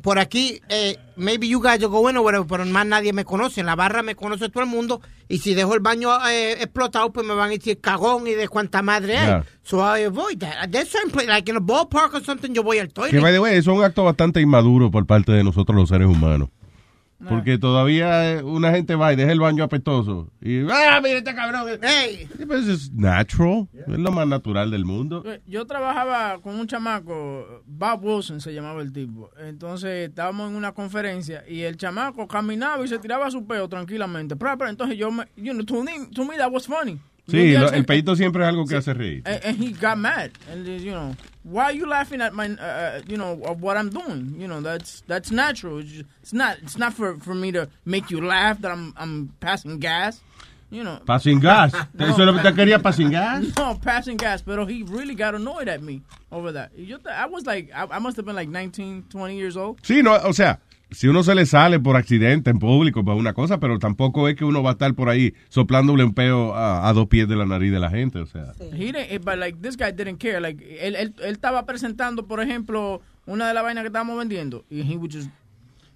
por 0.00 0.18
aquí, 0.18 0.62
eh, 0.70 0.96
maybe 1.16 1.46
you 1.46 1.60
guys 1.60 1.78
go 1.86 1.98
or 2.00 2.18
whatever, 2.20 2.46
pero 2.48 2.64
más 2.64 2.86
nadie 2.86 3.12
me 3.12 3.26
conoce. 3.26 3.60
En 3.60 3.66
la 3.66 3.76
barra 3.76 4.02
me 4.02 4.14
conoce 4.14 4.48
todo 4.48 4.62
el 4.64 4.70
mundo. 4.70 5.02
Y 5.28 5.38
si 5.38 5.52
dejo 5.52 5.74
el 5.74 5.80
baño 5.80 6.08
eh, 6.26 6.52
explotado, 6.52 7.12
pues 7.12 7.26
me 7.26 7.34
van 7.34 7.48
a 7.48 7.52
decir 7.52 7.78
cagón 7.82 8.26
y 8.26 8.32
de 8.32 8.48
cuánta 8.48 8.80
madre 8.80 9.18
hay. 9.18 9.26
Yeah. 9.26 9.44
So 9.62 9.80
I 9.80 10.04
avoid 10.04 10.38
that. 10.38 10.70
There's 10.70 10.88
certain 10.88 11.10
place, 11.10 11.28
like 11.28 11.50
in 11.50 11.56
a 11.58 11.60
ballpark 11.60 12.14
or 12.14 12.24
something, 12.24 12.54
yo 12.54 12.62
voy 12.62 12.78
al 12.78 12.88
toilet. 12.88 13.10
Que, 13.10 13.20
by 13.20 13.30
the 13.30 13.40
way, 13.40 13.56
eso 13.58 13.72
es 13.72 13.78
un 13.78 13.84
acto 13.84 14.04
bastante 14.04 14.40
inmaduro 14.40 14.90
por 14.90 15.04
parte 15.04 15.32
de 15.32 15.44
nosotros 15.44 15.76
los 15.76 15.90
seres 15.90 16.08
humanos. 16.08 16.48
Porque 17.28 17.58
todavía 17.58 18.32
eh, 18.32 18.42
una 18.42 18.70
gente 18.70 18.94
va 18.94 19.12
y 19.12 19.16
deja 19.16 19.32
el 19.32 19.40
baño 19.40 19.64
apestoso. 19.64 20.30
Y, 20.40 20.60
¡ah, 20.70 21.00
mira 21.02 21.18
este 21.18 21.34
cabrón! 21.34 21.78
Hey. 21.82 22.28
Pues 22.46 22.66
es 22.68 22.92
natural. 22.92 23.68
Es 23.74 23.98
lo 23.98 24.10
más 24.12 24.26
natural 24.26 24.70
del 24.70 24.84
mundo. 24.84 25.24
Yo- 25.46 25.66
trabajaba 25.66 26.38
con 26.40 26.58
un 26.58 26.66
chamaco, 26.66 27.62
Bob 27.66 28.04
Wilson 28.04 28.40
se 28.40 28.52
llamaba 28.52 28.82
el 28.82 28.92
tipo. 28.92 29.30
Entonces 29.38 30.08
estábamos 30.08 30.50
en 30.50 30.56
una 30.56 30.72
conferencia 30.72 31.42
y 31.48 31.62
el 31.62 31.76
chamaco 31.76 32.28
caminaba 32.28 32.84
y 32.84 32.88
se 32.88 32.98
tiraba 32.98 33.30
su 33.30 33.46
peo 33.46 33.68
tranquilamente. 33.68 34.36
Pero, 34.36 34.58
pero 34.58 34.70
entonces 34.70 34.96
yo, 34.96 35.10
me, 35.10 35.24
you 35.36 35.52
know, 35.52 35.64
to 35.64 35.82
me, 35.82 35.92
to 36.14 36.24
me 36.24 36.36
that 36.36 36.50
was 36.52 36.66
funny. 36.66 36.98
Sí, 37.26 37.54
lo- 37.56 37.70
el 37.72 37.84
peito 37.86 38.14
siempre 38.16 38.42
es 38.42 38.48
algo 38.48 38.66
que 38.66 38.76
hace 38.76 38.92
reír. 38.94 39.22
And, 39.24 39.40
and 39.44 39.56
he 39.56 39.72
got 39.72 39.96
mad, 39.98 40.32
and 40.52 40.66
you 40.66 40.90
know, 40.92 41.16
why 41.42 41.64
are 41.64 41.72
you 41.72 41.86
laughing 41.86 42.20
at 42.20 42.34
my, 42.34 42.48
uh, 42.50 43.00
you 43.08 43.16
know, 43.16 43.40
of 43.44 43.62
what 43.62 43.76
I'm 43.78 43.88
doing? 43.88 44.34
You 44.38 44.46
know, 44.46 44.60
that's 44.60 45.02
that's 45.06 45.30
natural. 45.30 45.78
It's, 45.78 45.90
just- 45.90 46.04
it's 46.22 46.32
not 46.34 46.58
it's 46.62 46.76
not 46.76 46.92
for, 46.92 47.16
for 47.20 47.34
me 47.34 47.50
to 47.52 47.68
make 47.86 48.10
you 48.10 48.20
laugh 48.20 48.60
that 48.60 48.70
I'm 48.70 48.92
I'm 48.98 49.32
passing 49.40 49.78
gas. 49.78 50.20
you 50.70 50.82
know. 50.82 50.98
Passing 51.06 51.38
gas. 51.40 51.72
Eso 51.98 52.12
es 52.12 52.18
lo 52.18 52.32
que 52.34 52.42
te 52.42 52.52
quería, 52.52 52.82
passing 52.82 53.10
gas. 53.10 53.44
No, 53.56 53.74
passing 53.76 54.16
gas, 54.16 54.42
pero 54.42 54.66
he 54.66 54.82
really 54.82 55.14
got 55.14 55.34
annoyed 55.34 55.68
at 55.68 55.80
me 55.82 56.02
over 56.32 56.50
that. 56.52 56.72
Yo, 56.76 56.98
I 57.08 57.26
was 57.26 57.46
like, 57.46 57.70
I, 57.72 57.84
I 57.90 57.98
must 58.00 58.16
have 58.16 58.26
been 58.26 58.34
like 58.34 58.48
19, 58.48 59.04
20 59.08 59.36
years 59.36 59.56
old. 59.56 59.80
Sí, 59.82 60.02
no, 60.02 60.14
o 60.24 60.32
sea, 60.32 60.58
si 60.94 61.08
uno 61.08 61.22
se 61.22 61.34
le 61.34 61.46
sale 61.46 61.80
por 61.80 61.96
accidente 61.96 62.50
en 62.50 62.58
público, 62.58 63.04
pues 63.04 63.18
una 63.18 63.34
cosa, 63.34 63.58
pero 63.58 63.78
tampoco 63.78 64.28
es 64.28 64.36
que 64.36 64.44
uno 64.44 64.62
va 64.62 64.70
a 64.70 64.72
estar 64.72 64.94
por 64.94 65.08
ahí 65.08 65.34
soplándole 65.48 66.04
un 66.04 66.14
peo 66.14 66.54
a, 66.54 66.92
dos 66.92 67.08
pies 67.08 67.28
de 67.28 67.36
la 67.36 67.44
nariz 67.46 67.72
de 67.72 67.80
la 67.80 67.90
gente, 67.90 68.18
o 68.20 68.26
sea. 68.26 68.52
Like 69.34 69.58
this 69.60 69.76
guy 69.76 69.92
didn't 69.92 70.18
care. 70.18 70.40
Like 70.40 70.86
él, 70.86 70.94
él, 70.96 71.14
él 71.22 71.32
estaba 71.32 71.66
presentando, 71.66 72.26
por 72.26 72.40
ejemplo, 72.40 73.02
una 73.26 73.48
de 73.48 73.54
las 73.54 73.62
vainas 73.62 73.82
que 73.82 73.88
estábamos 73.88 74.16
vendiendo 74.18 74.64
y 74.70 74.80
he 74.80 74.96
would 74.96 75.12
just 75.12 75.28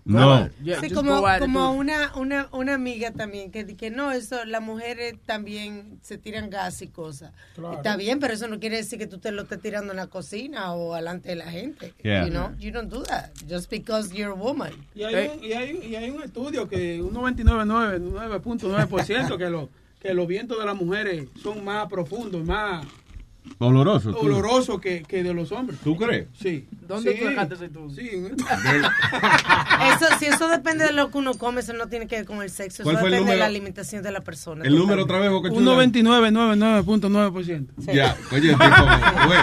No. 0.09 0.49
Yeah, 0.65 0.81
Sí, 0.81 0.91
como, 0.91 1.23
como 1.39 1.73
una, 1.73 2.13
una, 2.17 2.49
una 2.53 2.75
amiga 2.75 3.13
también 3.13 3.51
que, 3.51 3.67
que 3.77 3.91
no, 3.91 4.11
eso, 4.11 4.47
las 4.47 4.63
mujeres 4.63 5.17
también 5.27 6.01
se 6.03 6.17
tiran 6.17 6.49
gas 6.49 6.81
y 6.81 6.89
cosas. 6.89 7.33
Está 7.77 7.99
bien, 7.99 8.19
pero 8.19 8.33
eso 8.33 8.49
no 8.49 8.59
quiere 8.59 8.77
decir 8.77 8.99
que 8.99 9.07
tú 9.07 9.19
te 9.19 9.33
lo 9.33 9.43
estés 9.43 9.61
tirando 9.61 9.93
en 9.93 9.99
la 9.99 10.07
cocina 10.07 10.73
o 10.75 10.95
delante 10.95 11.29
de 11.29 11.37
la 11.37 11.51
gente. 11.51 11.93
Yeah. 12.03 12.25
You 12.25 12.31
know, 12.31 12.55
you 12.59 12.73
don't 12.73 12.91
do 12.91 13.03
that 13.03 13.33
just 13.47 13.69
because 13.71 14.11
you're 14.15 14.33
a 14.33 14.35
woman. 14.35 14.73
Y 14.95 15.03
hay, 15.03 15.29
un, 15.29 15.45
y, 15.45 15.53
hay, 15.53 15.79
y 15.87 15.97
hay 15.97 16.09
un 16.09 16.23
estudio 16.23 16.67
que 16.69 17.03
un 17.03 17.13
99.9% 17.13 19.37
que, 19.37 19.51
los 19.51 19.69
que 20.01 20.15
los 20.15 20.27
vientos 20.27 20.59
de 20.59 20.65
las 20.65 20.77
mujeres 20.77 21.29
son 21.43 21.63
más 21.65 21.87
profundos, 21.89 22.43
más 22.45 22.87
Oloroso. 23.59 24.13
tú. 24.13 24.19
olorosos 24.27 24.81
que, 24.81 25.03
que 25.03 25.23
de 25.23 25.35
los 25.35 25.51
hombres. 25.53 25.79
¿Tú 25.83 25.97
crees? 25.97 26.27
Sí. 26.41 26.67
¿Dónde 26.87 27.13
Sí. 27.13 27.19
tú 27.21 27.55
ese 27.55 27.65
estudio? 27.67 27.91
Sí. 27.91 28.11
Eso, 29.95 30.07
si 30.19 30.27
eso 30.27 30.49
depende 30.49 30.85
de 30.85 30.93
lo 30.93 31.11
que 31.11 31.19
uno 31.19 31.35
come, 31.35 31.61
eso 31.61 31.73
no 31.73 31.87
tiene 31.89 32.07
que 32.07 32.17
ver 32.17 32.25
con 32.27 32.43
el 32.43 32.51
sexo. 32.51 32.83
Eso 32.83 32.85
¿Cuál 32.85 32.99
fue 32.99 33.09
el 33.09 33.13
depende 33.15 33.33
de 33.33 33.39
la 33.39 33.47
alimentación 33.47 34.03
de 34.03 34.11
la 34.13 34.21
persona. 34.21 34.65
El 34.65 34.77
número 34.77 35.03
otra 35.05 35.19
vez, 35.21 35.31
Boca 35.31 35.49
Un 35.51 35.55
Chula. 35.65 35.85
99.9.9%. 35.85 37.67
Ya, 37.93 38.17
oye, 38.33 38.51
tipo, 38.53 38.59
güey, 39.27 39.39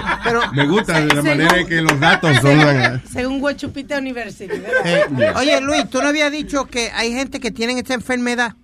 me 0.53 0.67
gusta 0.67 0.93
de 0.99 1.05
la 1.07 1.21
según- 1.21 1.25
manera 1.29 1.57
en 1.59 1.67
que 1.67 1.81
los 1.81 1.99
datos 1.99 2.35
son... 2.37 2.59
Según, 2.59 3.01
según 3.11 3.41
Huachupita 3.41 3.97
University. 3.97 4.47
¿verdad? 4.47 4.71
Eh, 4.85 5.33
Oye, 5.37 5.61
Luis, 5.61 5.89
tú 5.89 6.01
no 6.01 6.07
habías 6.09 6.31
dicho 6.31 6.65
que 6.65 6.91
hay 6.91 7.11
gente 7.13 7.39
que 7.39 7.51
tienen 7.51 7.77
esta 7.77 7.93
enfermedad. 7.93 8.55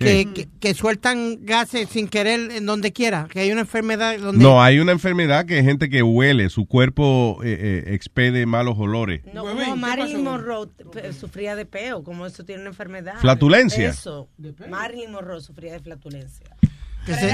Que, 0.00 0.32
que, 0.32 0.48
que 0.60 0.72
sueltan 0.72 1.44
gases 1.44 1.90
sin 1.90 2.08
querer 2.08 2.50
en 2.52 2.64
donde 2.64 2.90
quiera. 2.90 3.28
Que 3.30 3.40
hay 3.40 3.52
una 3.52 3.60
enfermedad 3.60 4.18
donde. 4.18 4.42
No, 4.42 4.62
hay 4.62 4.78
una 4.78 4.92
enfermedad 4.92 5.44
que 5.44 5.56
hay 5.56 5.62
gente 5.64 5.90
que 5.90 6.02
huele, 6.02 6.48
su 6.48 6.64
cuerpo 6.64 7.38
eh, 7.44 7.84
eh, 7.86 7.94
expede 7.94 8.46
malos 8.46 8.76
olores. 8.78 9.20
No, 9.34 9.44
como 9.44 9.76
Marilyn 9.76 10.24
Monroe 10.24 10.68
sufría 11.18 11.54
de 11.54 11.66
peo, 11.66 12.02
como 12.02 12.24
eso 12.24 12.44
tiene 12.44 12.62
una 12.62 12.70
enfermedad. 12.70 13.16
Flatulencia. 13.20 13.90
Eso. 13.90 14.26
Marilyn 14.70 15.12
Monroe 15.12 15.42
sufría 15.42 15.74
de 15.74 15.80
flatulencia. 15.80 16.46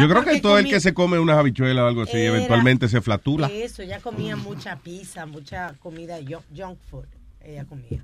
Yo 0.00 0.08
creo 0.08 0.24
que 0.24 0.40
todo 0.40 0.58
el 0.58 0.66
que 0.68 0.80
se 0.80 0.92
come 0.92 1.20
unas 1.20 1.38
habichuelas 1.38 1.84
o 1.84 1.86
algo 1.86 2.02
así, 2.02 2.16
Era- 2.16 2.34
eventualmente 2.34 2.88
se 2.88 3.00
flatula. 3.00 3.46
Eso, 3.46 3.82
ella 3.82 4.00
comía 4.00 4.34
mucha 4.34 4.74
pizza, 4.76 5.24
mucha 5.24 5.74
comida 5.78 6.16
junk, 6.18 6.42
junk 6.56 6.78
food. 6.90 7.06
Ella 7.40 7.64
comía. 7.64 8.02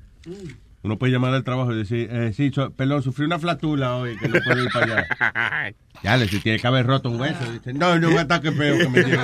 Uno 0.84 0.98
puede 0.98 1.12
llamar 1.12 1.32
al 1.32 1.44
trabajo 1.44 1.72
y 1.72 1.76
decir, 1.78 2.08
eh, 2.10 2.32
sí, 2.32 2.50
so- 2.50 2.72
perdón, 2.72 3.02
sufrí 3.02 3.24
una 3.24 3.38
flatula 3.38 3.96
hoy, 3.96 4.16
que 4.18 4.28
no 4.28 4.40
puedo 4.44 4.64
ir 4.64 4.70
para 4.72 4.86
allá. 4.86 5.74
Ya, 6.02 6.16
le 6.16 6.26
si 6.26 6.40
tiene 6.40 6.58
que 6.58 6.66
haber 6.66 6.84
roto 6.84 7.08
un 7.10 7.20
hueso. 7.20 7.44
Dice, 7.52 7.72
no, 7.72 7.96
no, 7.96 8.08
un 8.08 8.18
ataque 8.18 8.50
feo 8.50 8.76
que 8.76 8.88
me 8.88 9.04
dio. 9.04 9.20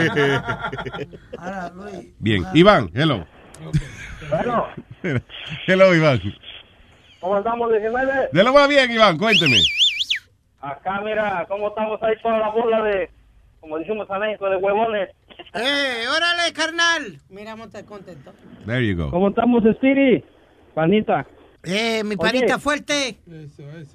Ahora, 1.38 1.72
Luis. 1.74 2.14
Bien, 2.20 2.44
Iván, 2.54 2.88
hello. 2.94 3.26
Bueno, 4.30 4.66
Hello, 5.66 5.92
Iván. 5.94 6.20
¿cómo 7.18 7.34
andamos, 7.34 7.72
19? 7.72 8.28
De 8.32 8.44
lo 8.44 8.52
más 8.52 8.68
bien, 8.68 8.92
Iván, 8.92 9.18
cuénteme. 9.18 9.56
Acá, 10.60 11.00
mira, 11.04 11.44
¿cómo 11.48 11.68
estamos 11.68 12.00
ahí 12.02 12.14
toda 12.22 12.38
la 12.38 12.50
bola 12.50 12.82
de, 12.82 13.10
como 13.58 13.78
decimos 13.78 14.06
en 14.08 14.20
México, 14.20 14.48
de 14.48 14.56
huevones? 14.56 15.08
¡Eh, 15.54 16.04
órale, 16.08 16.52
carnal! 16.52 17.20
Mira, 17.28 17.54
está 17.54 17.84
contento. 17.84 18.32
There 18.66 18.86
you 18.86 18.96
go. 18.96 19.10
¿Cómo 19.10 19.30
estamos, 19.30 19.64
Spiri? 19.76 20.24
Panita. 20.74 21.26
Eh, 21.64 22.02
mi 22.04 22.10
Oye. 22.10 22.16
panita 22.16 22.58
fuerte. 22.58 23.18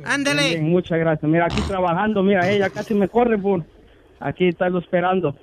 Ándale. 0.06 0.50
Bien, 0.50 0.70
muchas 0.70 1.00
gracias. 1.00 1.30
Mira, 1.30 1.46
aquí 1.46 1.62
trabajando, 1.68 2.22
mira, 2.24 2.50
ella 2.50 2.70
casi 2.70 2.94
me 2.94 3.08
corre 3.08 3.38
por 3.38 3.64
aquí 4.20 4.50
estarlo 4.50 4.80
esperando. 4.80 5.36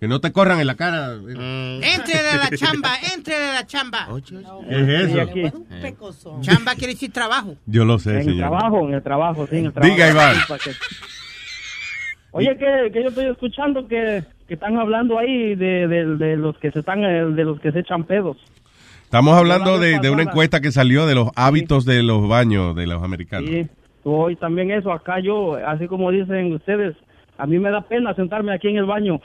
Que 0.00 0.06
no 0.06 0.20
te 0.20 0.30
corran 0.30 0.60
en 0.60 0.66
la 0.68 0.76
cara. 0.76 1.14
Éntrele 1.14 2.28
a 2.32 2.36
la 2.36 2.56
chamba, 2.56 2.90
éntrele 3.14 3.44
a 3.50 3.52
la 3.54 3.66
chamba. 3.66 4.08
¿Qué 4.68 4.80
es 4.80 5.10
eso? 5.10 5.20
aquí. 5.22 5.42
Chamba 6.40 6.74
quiere 6.76 6.92
decir 6.92 7.12
trabajo. 7.12 7.56
Yo 7.66 7.84
lo 7.84 7.98
sé, 7.98 8.10
En 8.10 8.16
el 8.18 8.24
señor. 8.24 8.48
trabajo, 8.48 8.88
en 8.88 8.94
el 8.94 9.02
trabajo, 9.02 9.46
sí, 9.48 9.56
en 9.58 9.66
el 9.66 9.72
trabajo. 9.72 9.92
Diga, 9.94 10.08
Iván. 10.10 10.36
Oye, 12.30 12.56
que, 12.58 12.90
que 12.92 13.02
yo 13.02 13.08
estoy 13.08 13.26
escuchando 13.26 13.88
que, 13.88 14.22
que 14.46 14.54
están 14.54 14.76
hablando 14.78 15.18
ahí 15.18 15.54
de, 15.56 15.88
de, 15.88 16.04
de 16.16 16.36
los 16.36 16.56
que 16.58 16.70
se 16.70 16.80
están, 16.80 17.02
eh, 17.02 17.24
de 17.24 17.44
los 17.44 17.58
que 17.60 17.72
se 17.72 17.80
echan 17.80 18.04
pedos. 18.04 18.36
Estamos 19.08 19.38
hablando 19.38 19.78
de, 19.78 20.00
de 20.00 20.10
una 20.10 20.24
encuesta 20.24 20.60
que 20.60 20.70
salió 20.70 21.06
de 21.06 21.14
los 21.14 21.30
hábitos 21.34 21.86
de 21.86 22.02
los 22.02 22.28
baños 22.28 22.76
de 22.76 22.86
los 22.86 23.02
americanos. 23.02 23.48
Sí, 23.48 23.66
hoy 24.04 24.36
también 24.36 24.70
eso, 24.70 24.92
acá 24.92 25.18
yo, 25.18 25.54
así 25.66 25.86
como 25.86 26.10
dicen 26.10 26.52
ustedes, 26.52 26.94
a 27.38 27.46
mí 27.46 27.58
me 27.58 27.70
da 27.70 27.80
pena 27.80 28.12
sentarme 28.14 28.52
aquí 28.54 28.68
en 28.68 28.76
el 28.76 28.84
baño 28.84 29.18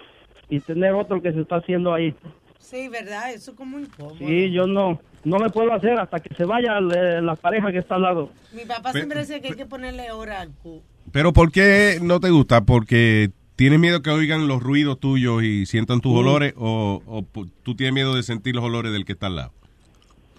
y 0.48 0.62
tener 0.62 0.94
otro 0.94 1.22
que 1.22 1.34
se 1.34 1.42
está 1.42 1.58
haciendo 1.58 1.94
ahí. 1.94 2.16
Sí, 2.60 2.88
¿verdad? 2.88 3.34
Eso 3.34 3.58
como 3.58 3.78
incómodo. 3.78 4.16
Sí, 4.20 4.52
yo 4.54 4.68
no, 4.68 5.02
no 5.26 5.38
le 5.38 5.50
puedo 5.50 5.74
hacer 5.74 6.00
hasta 6.00 6.22
que 6.22 6.34
se 6.34 6.46
vaya 6.46 6.80
la, 6.80 7.20
la 7.20 7.36
pareja 7.36 7.70
que 7.74 7.80
está 7.80 7.96
al 7.96 8.04
lado. 8.04 8.30
Mi 8.56 8.64
papá 8.64 8.94
siempre 8.94 9.20
decía 9.20 9.42
que 9.42 9.50
hay 9.50 9.56
que 9.56 9.66
ponerle 9.66 10.14
hora 10.14 10.40
al 10.40 10.52
cu. 10.64 10.82
Pero 11.12 11.34
¿por 11.34 11.52
qué 11.52 12.00
no 12.02 12.22
te 12.22 12.30
gusta? 12.30 12.64
¿Porque 12.64 13.32
tienes 13.58 13.82
miedo 13.82 14.02
que 14.02 14.12
oigan 14.12 14.48
los 14.48 14.64
ruidos 14.64 14.98
tuyos 15.02 15.44
y 15.44 15.66
sientan 15.66 16.00
tus 16.00 16.14
Sí. 16.14 16.20
olores 16.20 16.54
o, 16.56 17.02
o 17.06 17.26
tú 17.64 17.76
tienes 17.76 17.94
miedo 17.94 18.16
de 18.16 18.24
sentir 18.24 18.56
los 18.56 18.64
olores 18.64 18.94
del 18.94 19.04
que 19.04 19.12
está 19.12 19.28
al 19.28 19.36
lado? 19.36 19.52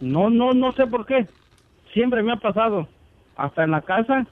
No, 0.01 0.31
no, 0.31 0.53
no 0.53 0.73
sé 0.73 0.87
por 0.87 1.07
qué. 1.07 1.27
Siempre 1.93 2.23
me 2.23 2.33
ha 2.33 2.37
pasado. 2.37 2.89
Hasta 3.37 3.65
en 3.65 3.71
la 3.73 3.81
casa, 3.83 4.27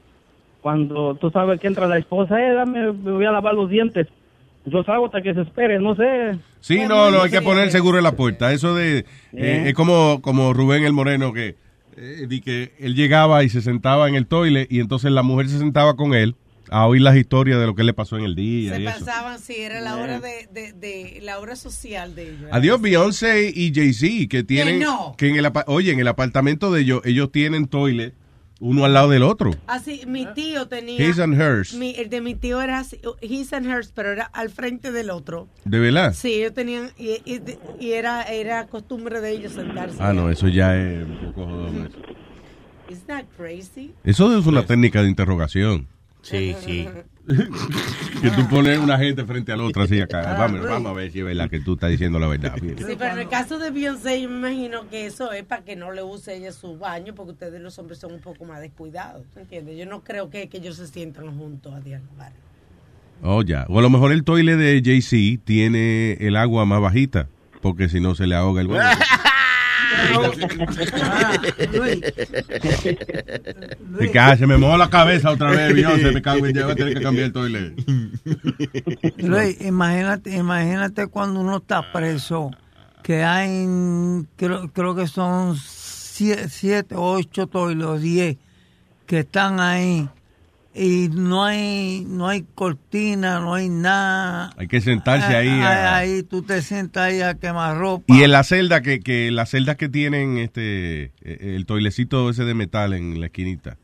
cuando 0.61 1.15
tú 1.17 1.31
sabes 1.31 1.61
que 1.61 1.67
entra 1.67 1.87
la 1.89 1.99
esposa, 1.99 2.41
eh, 2.41 2.53
dame, 2.55 2.93
me 2.93 3.13
voy 3.13 3.25
a 3.25 3.33
lavar 3.33 3.55
los 3.55 3.69
dientes. 3.69 4.07
Yo 4.65 4.85
salgo 4.85 5.07
hasta 5.07 5.23
que 5.23 5.35
se 5.35 5.41
espere, 5.41 5.81
no 5.81 5.97
sé. 5.97 6.39
Sí, 6.61 6.83
no, 6.89 7.11
no, 7.11 7.23
hay 7.23 7.31
que 7.31 7.43
poner 7.43 7.71
seguro 7.73 7.99
en 7.99 8.05
la 8.05 8.13
puerta. 8.13 8.53
Eso 8.53 8.75
de... 8.77 8.99
eh, 8.99 9.05
Eh. 9.33 9.63
es 9.67 9.75
como, 9.75 10.23
como 10.23 10.53
Rubén 10.53 10.85
el 10.85 10.93
Moreno 10.93 11.33
que, 11.33 11.57
eh, 11.97 12.27
di 12.29 12.41
que 12.41 12.73
él 12.79 12.95
llegaba 12.95 13.43
y 13.43 13.49
se 13.49 13.61
sentaba 13.61 14.09
en 14.09 14.15
el 14.15 14.27
toile 14.29 14.69
y 14.71 14.79
entonces 14.79 15.11
la 15.11 15.23
mujer 15.25 15.49
se 15.49 15.59
sentaba 15.59 15.97
con 15.97 16.15
él 16.15 16.37
a 16.73 16.87
oír 16.87 17.03
las 17.03 17.17
historias 17.17 17.61
de 17.61 17.67
lo 17.67 17.75
que 17.75 17.85
le 17.85 17.93
pasó 17.93 18.17
en 18.19 18.25
el 18.25 18.35
día 18.35 18.75
Se 18.75 18.81
y 18.81 18.87
eso. 18.87 18.99
pasaban, 19.05 19.39
sí, 19.39 19.55
era 19.59 19.81
la 19.81 19.97
hora 19.97 20.21
de, 20.21 20.49
de, 20.53 20.73
de- 20.73 21.19
la 21.23 21.39
hora 21.39 21.55
social 21.57 22.15
de 22.15 22.31
ellos. 22.31 22.51
Adiós, 22.51 22.81
Beyoncé 22.81 23.53
y 23.55 23.73
Jay-Z, 23.75 24.29
que 24.29 24.43
tienen... 24.43 24.81
no. 24.81 25.15
que 25.19 25.29
en 25.29 25.37
el, 25.37 25.51
oye, 25.67 25.93
en 25.93 26.01
el 26.01 26.09
apartamento 26.09 26.73
de 26.73 26.81
ellos, 26.81 27.03
ellos 27.05 27.31
tienen 27.31 27.67
toilet 27.69 28.15
uno 28.65 28.85
al 28.85 28.95
lado 28.95 29.09
del 29.11 29.25
otro. 29.25 29.51
Así, 29.67 30.03
mi 30.07 30.25
tío 30.35 30.69
tenía. 30.69 31.05
His 31.05 31.19
and 31.19 31.35
hers. 31.41 31.75
Mi- 31.75 31.97
el 31.97 32.09
de 32.09 32.21
mi 32.21 32.37
tío 32.37 32.63
era 32.63 32.79
así, 32.79 32.97
his 33.21 33.53
and 33.53 33.67
hers, 33.67 33.91
pero 33.93 34.13
era 34.13 34.25
al 34.27 34.51
frente 34.51 34.93
del 34.93 35.11
otro. 35.11 35.49
¿De 35.65 35.81
verdad? 35.81 36.15
Sí, 36.15 36.35
ellos 36.35 36.55
tenían. 36.55 36.91
Y, 36.97 37.15
y- 37.25 37.43
y 37.81 37.93
era, 37.95 38.23
era 38.23 38.69
costumbre 38.69 39.21
de 39.21 39.33
ellos 39.33 39.53
sentarse. 39.55 39.97
Ah, 39.99 40.13
no, 40.13 40.31
eso 40.31 40.47
ya 40.47 40.77
es 40.77 41.05
un 41.05 41.17
poco 41.33 41.45
jodón. 41.47 41.87
eso. 41.89 41.99
Isn't 42.89 43.07
that 43.09 43.25
crazy? 43.37 43.95
Eso 44.05 44.39
es 44.39 44.47
una 44.47 44.65
técnica 44.65 45.03
de 45.03 45.09
interrogación. 45.09 45.89
Sí, 46.23 46.55
sí. 46.65 46.89
que 48.23 48.31
tú 48.31 48.49
pones 48.49 48.79
una 48.79 48.97
gente 48.97 49.25
frente 49.25 49.53
al 49.53 49.61
otro 49.61 49.83
así 49.83 50.01
acá. 50.01 50.35
Vamos, 50.39 50.63
vamos 50.63 50.91
a 50.91 50.95
ver 50.95 51.11
si 51.11 51.19
es 51.19 51.25
verdad 51.25 51.51
que 51.51 51.61
tú 51.61 51.75
estás 51.75 51.91
diciendo 51.91 52.19
la 52.19 52.29
verdad. 52.29 52.57
Mira. 52.63 52.87
Sí, 52.87 52.95
pero 52.99 53.15
en 53.15 53.19
el 53.21 53.29
caso 53.29 53.59
de 53.59 53.71
Beyoncé, 53.71 54.23
yo 54.23 54.29
me 54.29 54.39
imagino 54.39 54.89
que 54.89 55.07
eso 55.07 55.33
es 55.33 55.45
para 55.45 55.63
que 55.65 55.77
no 55.77 55.93
le 55.93 56.03
use 56.03 56.37
ella 56.37 56.53
su 56.53 56.79
baño, 56.79 57.15
porque 57.15 57.33
ustedes 57.33 57.61
los 57.61 57.79
hombres 57.79 57.99
son 57.99 58.13
un 58.13 58.21
poco 58.21 58.45
más 58.45 58.61
descuidados, 58.61 59.25
¿tú 59.35 59.41
entiendes? 59.41 59.77
Yo 59.77 59.87
no 59.87 60.03
creo 60.03 60.31
que, 60.31 60.49
que 60.49 60.59
ellos 60.59 60.77
se 60.77 60.87
sientan 60.87 61.37
juntos 61.37 61.75
a 61.75 61.81
dialogar. 61.81 62.33
Oh, 63.23 63.43
ya. 63.43 63.67
O 63.69 63.79
a 63.79 63.83
lo 63.83 63.91
mejor 63.91 64.13
el 64.13 64.25
toile 64.25 64.57
de 64.57 64.81
Jay-Z 64.85 65.43
tiene 65.45 66.15
el 66.15 66.37
agua 66.37 66.65
más 66.67 66.81
bajita, 66.81 67.29
porque 67.61 67.89
si 67.89 68.01
no 68.01 68.15
se 68.15 68.27
le 68.27 68.35
ahoga 68.35 68.61
el 68.61 68.69
huevo. 68.69 68.85
Se 73.99 74.11
cae, 74.11 74.37
se 74.37 74.47
me 74.47 74.57
mojó 74.57 74.77
la 74.77 74.89
cabeza 74.91 75.31
otra 75.31 75.51
vez, 75.51 75.75
Beyoncé, 75.75 76.13
me 76.13 76.23
cago 76.23 76.47
en 76.47 76.55
ya 76.55 76.65
voy 76.65 76.73
a 76.73 76.77
tener 76.77 76.95
que 76.95 77.03
cambiar 77.03 77.27
el 77.27 77.33
toile. 77.33 77.75
Luis, 79.19 79.61
imagínate, 79.61 80.35
imagínate 80.37 81.07
cuando 81.09 81.41
uno 81.41 81.59
está 81.59 81.93
preso, 81.93 82.51
que 83.03 83.25
hay, 83.25 83.67
creo, 84.37 84.71
creo 84.73 84.95
que 84.95 85.07
son 85.07 85.57
sie- 85.57 86.49
siete, 86.49 86.95
ocho 86.97 87.47
toilos, 87.47 88.01
diez, 88.01 88.37
que 89.07 89.21
están 89.21 89.61
ahí 89.61 90.09
y 90.75 91.09
no 91.13 91.45
hay, 91.45 92.05
no 92.09 92.29
hay 92.29 92.47
cortina, 92.55 93.41
no 93.41 93.55
hay 93.55 93.69
nada. 93.69 94.53
Hay 94.57 94.69
que 94.69 94.81
sentarse 94.81 95.35
ahí. 95.37 95.49
a- 95.49 95.97
Ahí, 95.97 96.23
tú 96.23 96.43
te 96.43 96.63
sientas 96.63 97.05
ahí 97.05 97.21
a 97.21 97.35
quemar 97.35 97.77
ropa. 97.77 98.05
Y 98.09 98.23
en 98.23 98.31
la 98.33 98.43
celda, 98.45 98.81
que, 98.81 99.01
que 99.01 99.31
las 99.31 99.51
celdas 99.51 99.77
que 99.77 99.89
tienen 99.89 100.39
este 100.39 101.13
eh, 101.23 101.55
el 101.57 101.67
toilecito 101.67 102.31
ese 102.31 102.45
de 102.45 102.55
metal 102.55 102.93
en 102.95 103.21
la 103.21 103.27
esquinita. 103.27 103.77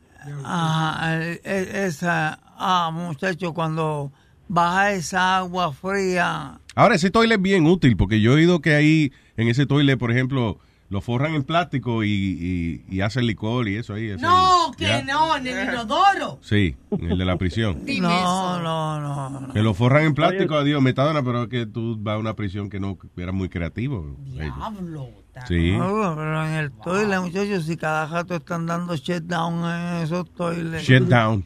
Ajá, 0.44 1.23
eh, 1.23 1.40
eh, 1.44 1.85
esa, 1.86 2.39
ah, 2.59 2.90
muchacho, 2.93 3.52
cuando 3.55 4.12
baja 4.48 4.93
esa 4.93 5.39
agua 5.39 5.73
fría, 5.73 6.59
Ahora, 6.74 6.94
ese 6.94 7.10
toilet 7.10 7.39
es 7.39 7.43
bien 7.43 7.66
útil 7.66 7.97
porque 7.97 8.20
yo 8.20 8.32
he 8.32 8.35
oído 8.36 8.60
que 8.60 8.74
ahí, 8.77 9.12
en 9.36 9.48
ese 9.48 9.66
toilet, 9.66 9.98
por 9.98 10.12
ejemplo, 10.12 10.59
lo 10.90 11.01
forran 11.02 11.35
en 11.35 11.43
plástico 11.44 12.02
y, 12.02 12.09
y, 12.10 12.85
y 12.97 13.01
hacen 13.02 13.27
licor 13.27 13.69
y 13.69 13.77
eso 13.77 13.93
ahí. 13.94 14.09
eso 14.09 14.20
No, 14.23 14.66
ahí. 14.69 14.73
que 14.78 14.85
Ya. 14.86 15.02
no, 15.02 15.36
en 15.36 15.47
el 15.47 15.69
inodoro. 15.69 16.39
Sí, 16.43 16.77
en 16.90 17.12
el 17.12 17.19
de 17.19 17.24
la 17.24 17.36
prisión. 17.36 17.81
Dime 17.85 18.09
no, 18.09 18.15
eso. 18.19 18.62
no, 18.62 19.01
no, 19.01 19.40
no. 19.40 19.52
Que 19.52 19.60
lo 19.62 19.74
forran 19.74 20.05
en 20.05 20.15
plástico, 20.15 20.55
adiós, 20.55 20.81
metadona, 20.82 21.23
pero 21.23 21.43
es 21.43 21.48
que 21.48 21.66
tú 21.66 21.97
vas 22.01 22.15
a 22.15 22.19
una 22.19 22.35
prisión 22.35 22.70
que 22.70 22.81
no 22.81 22.97
era 23.16 23.32
muy 23.32 23.48
creativo. 23.48 24.16
Diablo. 24.32 25.09
Sí. 25.47 25.70
No, 25.77 26.15
pero 26.16 26.44
en 26.47 26.52
el 26.55 26.73
toilet, 26.73 27.20
muchachos, 27.20 27.65
si 27.66 27.77
cada 27.77 28.06
rato 28.06 28.35
están 28.35 28.66
dando 28.66 28.97
shutdown 28.97 29.59
en 29.70 30.02
esos 30.02 30.28
toilets. 30.35 30.82
Shutdown. 30.85 31.44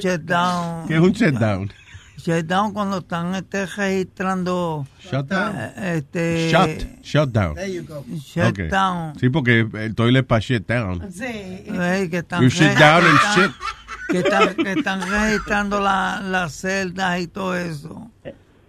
Shutdown. 0.00 0.88
¿Qué 0.88 0.94
es 0.94 1.00
un 1.00 1.12
shutdown? 1.12 1.72
Shutdown 2.24 2.72
cuando 2.72 2.98
están 2.98 3.34
este, 3.34 3.66
registrando. 3.66 4.86
Shutdown. 5.00 5.56
eh, 5.58 5.96
Este, 5.96 6.50
Shut, 6.50 7.02
shutdown. 7.02 7.54
There 7.54 7.72
you 7.72 7.84
go. 7.84 8.04
Shutdown. 8.08 9.18
Sí, 9.18 9.28
porque 9.28 9.66
el 9.72 9.94
toilet 9.94 10.20
es 10.20 10.26
para 10.26 10.40
shut 10.40 10.66
down. 10.66 11.12
Sí. 11.12 11.24
Ey, 11.24 12.08
que 12.08 12.18
están 12.18 12.42
You 12.42 12.48
shut 12.48 12.76
down 12.78 13.04
and 13.04 13.18
que 13.18 13.26
están- 13.26 13.42
shit. 13.42 13.52
Que 14.08 14.18
están, 14.18 14.54
que 14.54 14.72
están 14.72 15.00
registrando 15.10 15.80
la- 15.80 16.20
las 16.20 16.52
celdas 16.52 17.20
y 17.20 17.26
todo 17.28 17.56
eso. 17.56 18.10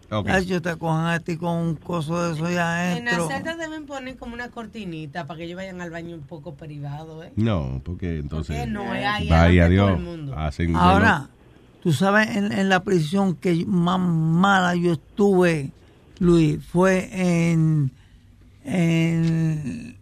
Ok. 0.09 0.30
Ay, 0.30 0.45
yo 0.45 0.61
te 0.61 0.75
cojan 0.77 1.07
a 1.07 1.19
ti 1.19 1.38
con 1.38 1.57
un 1.57 1.75
coso 1.75 2.21
de 2.27 2.34
eso 2.35 2.45
allá 2.45 2.95
En 2.97 3.05
las 3.05 3.15
adentro. 3.15 3.35
celdas 3.35 3.57
deben 3.57 3.85
poner 3.85 4.15
como 4.15 4.35
una 4.35 4.49
cortinita 4.49 5.25
para 5.25 5.39
que 5.39 5.45
ellos 5.45 5.57
vayan 5.57 5.81
al 5.81 5.89
baño 5.89 6.15
un 6.15 6.21
poco 6.21 6.53
privado, 6.55 7.23
¿eh? 7.23 7.31
No, 7.35 7.81
porque 7.84 8.19
entonces. 8.19 8.55
qué 8.57 8.67
no? 8.67 8.93
Es 8.93 9.05
ahí 9.05 9.27
Vaya 9.30 9.67
de 9.69 9.75
todo 9.75 9.88
Dios. 9.88 9.97
el 9.99 10.03
mundo. 10.05 10.38
Hacen 10.38 10.75
Ahora, 10.75 11.27
tú 11.84 11.91
sabes, 11.91 12.35
en, 12.35 12.51
en 12.51 12.69
la 12.69 12.84
prisión 12.84 13.35
que 13.35 13.64
más 13.68 13.99
mala 13.99 14.73
yo 14.76 14.93
estuve, 14.93 15.69
Luis, 16.19 16.65
fue 16.65 17.10
en... 17.14 17.91
en 18.65 19.95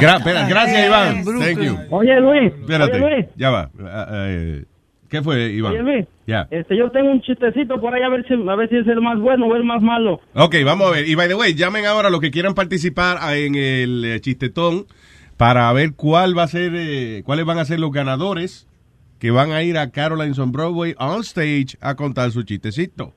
Gra- 0.00 0.18
espera, 0.18 0.46
gracias, 0.48 0.86
Iván. 0.86 1.24
Thank 1.24 1.60
you. 1.60 1.76
Oye, 1.90 2.20
Luis. 2.20 2.52
Espérate. 2.60 2.92
Oye, 3.02 3.14
Luis. 3.16 3.26
Ya 3.36 3.50
va. 3.50 3.70
Ah, 3.82 4.06
eh, 4.28 4.64
¿Qué 5.08 5.20
fue, 5.22 5.50
Iván? 5.52 5.72
Oye, 5.72 5.82
Luis. 5.82 6.06
Este, 6.50 6.76
yo 6.76 6.90
tengo 6.92 7.10
un 7.10 7.20
chistecito 7.22 7.80
por 7.80 7.92
ahí 7.92 8.02
a 8.02 8.08
ver 8.08 8.24
si, 8.28 8.34
a 8.34 8.54
ver 8.54 8.68
si 8.68 8.76
es 8.76 8.86
el 8.86 9.00
más 9.00 9.18
bueno 9.18 9.46
o 9.46 9.56
el 9.56 9.64
más 9.64 9.82
malo. 9.82 10.20
Ok, 10.34 10.54
vamos 10.64 10.86
a 10.86 10.90
ver. 10.92 11.08
Y 11.08 11.16
by 11.16 11.26
the 11.26 11.34
way, 11.34 11.54
llamen 11.54 11.86
ahora 11.86 12.08
los 12.08 12.20
que 12.20 12.30
quieran 12.30 12.54
participar 12.54 13.16
a- 13.20 13.36
en 13.36 13.56
el 13.56 14.04
eh, 14.04 14.20
chistetón 14.20 14.86
para 15.36 15.72
ver 15.72 15.94
cuál 15.96 16.38
va 16.38 16.44
a 16.44 16.48
ser, 16.48 16.72
eh, 16.76 17.22
cuáles 17.24 17.44
van 17.46 17.58
a 17.58 17.64
ser 17.64 17.80
los 17.80 17.90
ganadores 17.90 18.68
que 19.20 19.30
van 19.30 19.52
a 19.52 19.62
ir 19.62 19.78
a 19.78 19.88
Caroline's 19.90 20.40
on 20.40 20.50
Broadway 20.50 20.94
on 20.98 21.20
stage 21.22 21.76
a 21.80 21.94
contar 21.94 22.32
su 22.32 22.42
chistecito. 22.42 23.12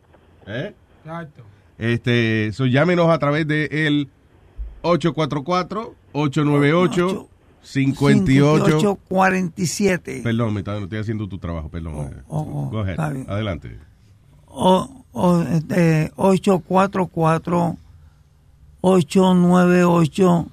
¿Eh? 0.46 0.76
Exacto. 1.04 1.44
Este, 1.80 2.52
so, 2.54 2.68
llámenos 2.68 3.10
a 3.10 3.18
través 3.18 3.48
de 3.48 3.66
el 3.88 4.08
844-898-58. 4.84 7.28
5847. 7.64 10.22
Perdón, 10.24 10.54
me 10.54 10.60
está- 10.60 10.74
no 10.74 10.80
estoy 10.84 11.00
haciendo 11.00 11.28
tu 11.30 11.38
trabajo, 11.38 11.70
perdón. 11.70 11.96
Eh, 12.12 12.22
oh, 12.28 12.70
Go 12.70 12.80
ahead. 12.82 13.00
Adelante. 13.30 13.78
Este, 15.54 16.12
844 16.18 17.78
898 18.82 20.48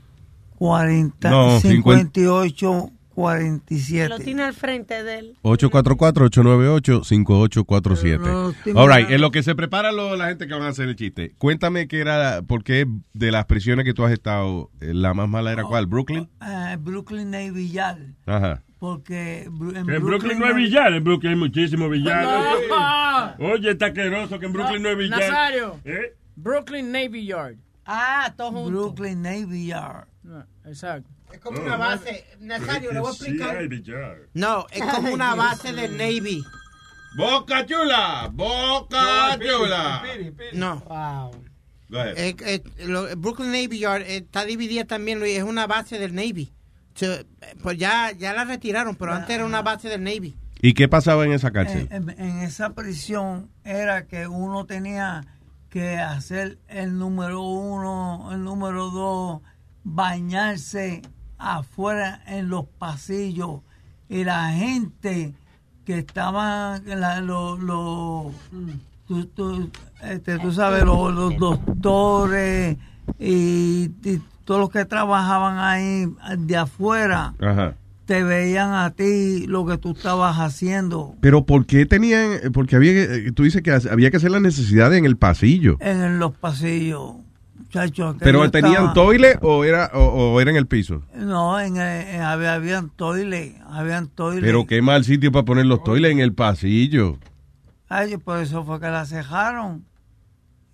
40 0.57 1.31
No, 1.31 1.59
58 1.61 2.91
Lo 3.11 3.15
47. 3.23 4.25
tiene 4.25 4.43
al 4.45 4.55
frente 4.55 5.03
de 5.05 5.19
él. 5.19 5.37
844-898-5847. 5.43 8.19
No, 8.21 8.53
tengo 8.65 8.81
All 8.81 8.91
right, 8.93 9.11
en 9.11 9.21
lo 9.21 9.31
que 9.31 9.43
se 9.43 9.55
prepara 9.55 9.93
lo- 9.93 10.17
la 10.17 10.29
gente 10.29 10.47
que 10.47 10.55
van 10.55 10.63
a 10.63 10.69
hacer 10.69 10.89
el 10.89 10.97
chiste. 10.97 11.35
Cuéntame 11.39 11.87
qué 11.89 12.01
era, 12.01 12.43
por 12.43 12.65
qué 12.65 12.87
de 13.13 13.31
las 13.31 13.45
prisiones 13.47 13.85
que 13.85 13.93
tú 13.95 14.05
has 14.05 14.13
estado, 14.13 14.71
eh, 14.81 14.95
la 14.95 15.15
más 15.15 15.29
mala 15.29 15.53
era 15.53 15.65
cuál, 15.65 15.87
Brooklyn. 15.87 16.29
Eh, 16.43 16.77
Brooklyn 16.81 17.31
Navy 17.31 17.71
Yard. 17.71 18.01
Ajá. 18.27 18.63
Porque 18.79 19.43
en 19.43 19.59
Brooklyn 19.59 20.39
no 20.39 20.47
hay 20.47 20.55
billar, 20.55 20.93
en 20.95 21.05
Brooklyn 21.05 21.33
hay 21.33 21.39
muchísimos 21.39 21.91
billares. 21.91 22.27
Oye, 23.39 23.73
está 23.73 23.87
asqueroso 23.87 24.39
que 24.39 24.47
en 24.47 24.53
Brooklyn 24.55 24.83
no 24.83 24.89
hay 24.89 24.95
billar. 24.97 25.21
Nazario. 25.21 25.77
¿Eh? 25.85 26.15
Brooklyn 26.37 26.91
Navy 26.91 27.27
Yard. 27.27 27.57
Ah, 27.85 28.33
todos 28.37 28.53
juntos. 28.55 28.73
Brooklyn 28.73 29.21
Navy 29.21 29.67
Yard. 29.67 30.07
No, 30.23 30.47
exacto. 30.65 31.11
Es 31.33 31.41
como 31.41 31.61
una 31.61 31.77
base. 31.77 32.25
Nazario, 32.41 32.93
le 32.93 33.01
voy 33.01 33.09
a 33.11 33.13
explicar. 33.13 33.59
No, 34.35 34.67
es 34.71 34.83
como 34.83 35.13
una 35.13 35.35
base 35.35 35.73
del 35.73 35.97
Navy. 35.97 36.45
Boca 37.17 37.67
Chula, 37.67 38.31
Boca 38.33 39.37
Chula. 39.39 40.03
No. 40.53 40.77
Wow. 40.81 41.43
Go 41.89 41.99
ahead. 41.99 42.19
Eh, 42.19 42.37
eh, 42.47 42.63
lo- 42.87 43.09
el 43.09 43.17
Brooklyn 43.17 43.51
Navy 43.51 43.81
Yard 43.81 44.03
eh, 44.03 44.19
está 44.19 44.45
dividida 44.45 44.85
también, 44.85 45.19
Luis, 45.19 45.37
es 45.39 45.43
una 45.43 45.67
base 45.67 45.99
del 45.99 46.15
Navy. 46.15 46.53
So, 46.95 47.13
eh, 47.13 47.25
pues 47.63 47.79
ya, 47.79 48.13
ya 48.13 48.33
la 48.33 48.45
retiraron, 48.45 48.95
pero 48.95 49.13
antes 49.13 49.31
era 49.35 49.45
una 49.45 49.63
base 49.63 49.89
del 49.89 50.05
Navy. 50.05 50.37
¿Y 50.63 50.75
qué 50.75 50.87
pasaba 50.89 51.25
en 51.25 51.33
esa 51.33 51.51
cárcel? 51.51 51.89
En, 51.91 52.11
en 52.11 52.41
esa 52.41 52.75
prisión 52.75 53.51
era 53.65 54.07
que 54.07 54.27
uno 54.29 54.67
tenía 54.67 55.25
que 55.69 55.97
hacer 55.99 56.59
el 56.69 56.97
número 56.99 57.41
uno, 57.43 58.29
el 58.33 58.45
número 58.45 58.91
dos, 58.91 59.41
bañarse 59.83 61.03
afuera 61.41 62.23
en 62.27 62.49
los 62.49 62.67
pasillos 62.79 63.61
y 64.09 64.25
la 64.25 64.51
gente 64.53 65.35
que 65.85 65.99
estaban, 65.99 66.83
la- 66.87 67.21
lo- 67.21 67.57
lo- 67.57 68.33
tú, 69.09 69.25
tú- 69.27 69.71
este, 70.03 70.39
tú 70.39 70.53
sabes, 70.53 70.85
los, 70.85 71.13
los 71.15 71.37
doctores 71.39 72.77
y, 73.19 73.91
y 74.05 74.23
todos 74.45 74.61
los 74.61 74.71
que 74.71 74.85
trabajaban 74.85 75.59
ahí 75.59 76.07
de 76.39 76.57
afuera 76.57 77.35
Ajá. 77.41 77.75
te 78.05 78.23
veían 78.23 78.73
a 78.73 78.91
ti 78.91 79.47
lo 79.47 79.65
que 79.67 79.79
tú 79.79 79.93
estabas 79.93 80.37
haciendo 80.39 81.15
Pero 81.21 81.45
¿por 81.47 81.67
qué 81.67 81.87
tenían, 81.87 82.53
porque 82.53 82.77
había, 82.77 82.93
que- 82.93 83.33
tú 83.33 83.45
dices 83.45 83.63
que 83.63 83.73
había 83.73 84.11
que 84.11 84.17
hacer 84.19 84.31
las 84.31 84.43
necesidades 84.43 84.99
en 84.99 85.07
el 85.07 85.17
pasillo? 85.17 85.77
en, 85.81 86.03
en 86.03 86.19
los 86.19 86.33
pasillos. 86.35 87.15
Muchachos, 87.73 88.17
¿Pero 88.19 88.51
tenían 88.51 88.73
estaba- 88.73 88.93
toilet 88.95 89.39
o 89.43 89.63
era, 89.63 89.91
o, 89.95 90.33
o 90.35 90.41
era 90.41 90.51
en 90.51 90.57
el 90.57 90.67
piso? 90.67 91.05
No, 91.15 91.61
en, 91.61 91.77
en- 91.77 92.21
había, 92.21 92.55
habían 92.55 92.91
toilet, 92.91 93.55
habían 93.65 94.09
toilet. 94.09 94.41
Pero 94.43 94.67
qué 94.67 94.83
mal 94.83 95.05
sitio 95.05 95.31
para 95.31 95.45
poner 95.45 95.67
los 95.67 95.85
toilets 95.85 96.11
en 96.13 96.19
el 96.19 96.33
pasillo. 96.35 97.19
Ay, 97.89 98.17
por 98.17 98.39
eso 98.41 98.65
fue 98.65 98.81
que 98.81 98.89
la 98.89 99.07
cejaron 99.07 99.85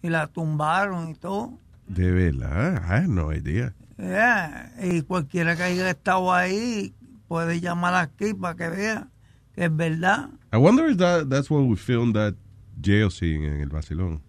y 0.03 0.09
la 0.09 0.27
tumbaron 0.29 1.11
y 1.11 1.15
todo. 1.15 1.59
De 1.87 2.11
verdad, 2.11 2.83
I 2.89 3.03
had 3.03 3.09
no 3.09 3.31
idea. 3.31 3.75
Yeah, 3.99 4.73
Y 4.83 5.03
cualquiera 5.03 5.55
que 5.55 5.65
haya 5.65 5.91
estado 5.91 6.33
ahí 6.33 6.95
puede 7.29 7.61
llamar 7.61 7.95
aquí 7.95 8.33
para 8.33 8.55
que 8.57 8.69
vea 8.71 9.09
que 9.55 9.67
es 9.67 9.77
verdad. 9.77 10.31
I 10.51 10.57
wonder 10.57 10.89
if 10.91 10.97
that, 10.97 11.29
that's 11.29 11.51
where 11.51 11.63
we 11.63 11.77
filmed 11.77 12.15
that 12.15 12.35
jail 12.83 13.11
scene 13.11 13.45
en 13.47 13.61
el 13.61 13.69
Basilón. 13.69 14.23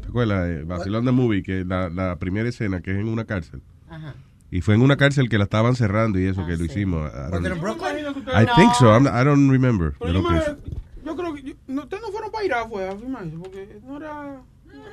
¿Te 0.00 0.08
acuerdas? 0.08 0.48
El 0.48 0.64
Basilón 0.64 1.04
the 1.04 1.12
Movie, 1.12 1.42
que 1.42 1.64
la, 1.64 1.88
la 1.88 2.16
primera 2.16 2.48
escena 2.48 2.80
que 2.80 2.92
es 2.92 2.98
en 2.98 3.08
una 3.08 3.24
cárcel. 3.24 3.60
Ajá. 3.88 4.14
Y 4.52 4.62
fue 4.62 4.74
en 4.74 4.82
una 4.82 4.96
cárcel 4.96 5.28
que 5.28 5.38
la 5.38 5.44
estaban 5.44 5.76
cerrando 5.76 6.18
y 6.18 6.26
eso 6.26 6.44
que 6.46 6.56
lo 6.56 6.64
hicimos. 6.64 7.10
I, 7.12 7.30
don't? 7.30 7.46
I 7.46 8.46
think 8.56 8.72
so. 8.78 8.90
I'm- 8.92 9.06
I 9.06 9.24
don't 9.24 9.50
remember. 9.50 9.92
Pero 10.00 10.22
de 10.22 10.56
yo, 11.04 11.16
creo 11.16 11.34
que 11.34 11.42
yo- 11.42 11.54
no, 11.68 11.82
ustedes 11.82 12.02
no 12.02 12.10
fueron 12.10 12.30
para 12.32 12.44
Irak, 12.44 12.68
fue 12.68 12.88
porque 13.40 13.78
no 13.86 13.96
era. 13.96 14.40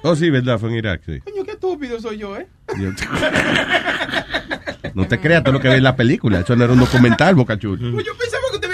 Oh, 0.04 0.16
sí, 0.16 0.30
verdad, 0.30 0.60
fue 0.60 0.70
en 0.70 0.76
Irak, 0.76 1.02
sí. 1.06 1.20
Coño, 1.22 1.44
qué 1.44 1.52
estúpido 1.52 2.00
soy 2.00 2.18
yo, 2.20 2.38
¿eh? 2.38 2.48
Yo- 2.80 2.92
no 4.94 5.08
te 5.08 5.20
creas 5.20 5.44
todo 5.44 5.54
lo 5.54 5.60
que 5.60 5.68
ves 5.70 5.78
en 5.78 5.84
la 5.84 5.96
película. 5.96 6.40
Eso 6.40 6.56
no 6.56 6.64
era 6.64 6.74
un 6.74 6.80
documental, 6.80 7.36
Bocachul. 7.36 7.78
Pues 7.80 8.06
yo 8.06 8.16
pensaba 8.18 8.44
que 8.52 8.60
te 8.60 8.68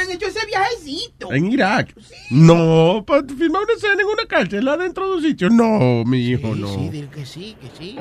En 1.31 1.51
Irak. 1.51 1.95
No, 2.29 3.03
para 3.05 3.23
filmar 3.23 3.63
una 3.63 3.73
escena 3.73 4.01
en 4.01 4.07
una 4.07 4.25
cárcel 4.27 4.67
adentro 4.67 5.09
de 5.09 5.17
un 5.17 5.23
sitio. 5.23 5.49
No, 5.49 6.03
mi 6.05 6.27
hijo, 6.27 6.55
no. 6.55 6.91
que 6.91 7.25
sí, 7.25 7.55
que 7.61 7.67
sí. 7.77 7.95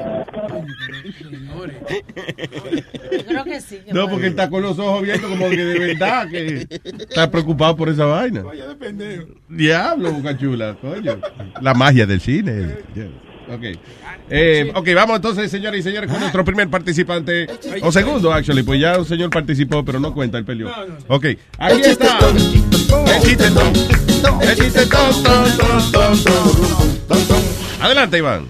Yo 3.12 3.24
creo 3.26 3.44
que 3.44 3.60
sí. 3.60 3.80
que 3.84 3.92
No, 3.92 4.08
porque 4.08 4.26
él 4.26 4.32
está 4.32 4.48
con 4.48 4.62
los 4.62 4.78
ojos 4.78 4.98
abiertos 5.00 5.30
como 5.30 5.48
que 5.50 5.56
de 5.64 5.78
verdad 5.78 6.28
que 6.28 6.66
está 7.08 7.30
preocupado 7.30 7.76
por 7.76 7.88
esa 7.88 8.06
vaina. 8.06 8.42
Vaya 8.42 8.68
de 8.68 8.76
pendejo. 8.76 9.26
Diablo, 9.48 10.12
Bocachula, 10.12 10.76
coño. 10.80 11.18
La 11.60 11.74
magia 11.74 12.06
del 12.06 12.20
cine. 12.20 12.76
Ok. 13.48 13.64
Eh, 14.30 14.72
ok, 14.74 14.88
vamos 14.94 15.16
entonces, 15.16 15.50
señoras 15.50 15.80
y 15.80 15.82
señores, 15.82 16.10
con 16.10 16.20
nuestro 16.20 16.44
primer 16.44 16.68
participante. 16.68 17.46
O 17.82 17.92
segundo, 17.92 18.32
actually, 18.32 18.62
pues 18.62 18.80
ya 18.80 18.98
un 18.98 19.04
señor 19.04 19.30
participó, 19.30 19.84
pero 19.84 20.00
no 20.00 20.14
cuenta, 20.14 20.38
el 20.38 20.44
peleó. 20.44 20.70
Ok, 21.08 21.26
aquí 21.58 21.80
está. 21.82 22.18
El 23.06 23.20
chistetón. 23.22 23.72
El 24.42 24.54
chistetón. 24.56 25.10
Ton, 25.22 25.44
ton, 25.58 25.92
ton, 25.92 26.12
ton, 26.24 27.08
ton, 27.08 27.28
ton. 27.28 27.42
Adelante, 27.82 28.18
Iván. 28.18 28.44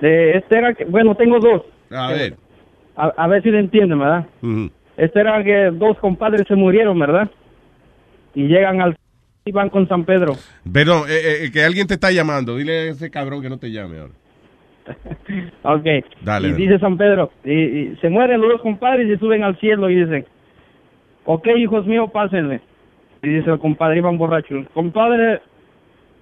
Eh, 0.00 0.32
este 0.36 0.58
era, 0.58 0.74
que- 0.74 0.84
bueno, 0.86 1.14
tengo 1.14 1.38
dos. 1.38 1.62
A 1.90 2.08
ver. 2.12 2.34
A, 2.96 3.06
a 3.16 3.26
ver 3.28 3.42
si 3.42 3.50
le 3.50 3.60
entienden, 3.60 3.98
¿verdad? 3.98 4.26
Este 4.96 5.20
era 5.20 5.42
que 5.44 5.70
dos 5.72 5.98
compadres 5.98 6.46
se 6.48 6.54
murieron, 6.54 6.98
¿verdad? 6.98 7.30
Y 8.34 8.46
llegan 8.48 8.80
al 8.80 8.96
y 9.44 9.52
van 9.52 9.70
con 9.70 9.88
San 9.88 10.04
Pedro. 10.04 10.34
Pero 10.72 11.06
eh, 11.08 11.44
eh, 11.46 11.50
que 11.52 11.64
alguien 11.64 11.86
te 11.86 11.94
está 11.94 12.10
llamando. 12.12 12.56
Dile 12.56 12.72
a 12.72 12.90
ese 12.92 13.10
cabrón 13.10 13.42
que 13.42 13.48
no 13.50 13.58
te 13.58 13.70
llame 13.70 13.98
ahora. 13.98 14.12
Ok. 15.62 15.84
Dale, 16.22 16.48
y 16.48 16.50
dale. 16.50 16.54
dice 16.54 16.78
San 16.80 16.96
Pedro, 16.96 17.30
y, 17.44 17.52
y 17.52 17.96
se 18.00 18.08
mueren 18.08 18.40
los 18.40 18.50
dos 18.52 18.62
compadres 18.62 19.06
y 19.08 19.16
suben 19.18 19.44
al 19.44 19.56
cielo 19.60 19.88
y 19.90 19.96
dicen, 19.96 20.26
ok, 21.24 21.46
hijos 21.58 21.86
míos, 21.86 22.10
pásenle. 22.12 22.60
Y 23.22 23.28
dice 23.28 23.50
el 23.50 23.58
compadre, 23.58 23.98
iban 23.98 24.18
borrachos, 24.18 24.66
compadre, 24.74 25.40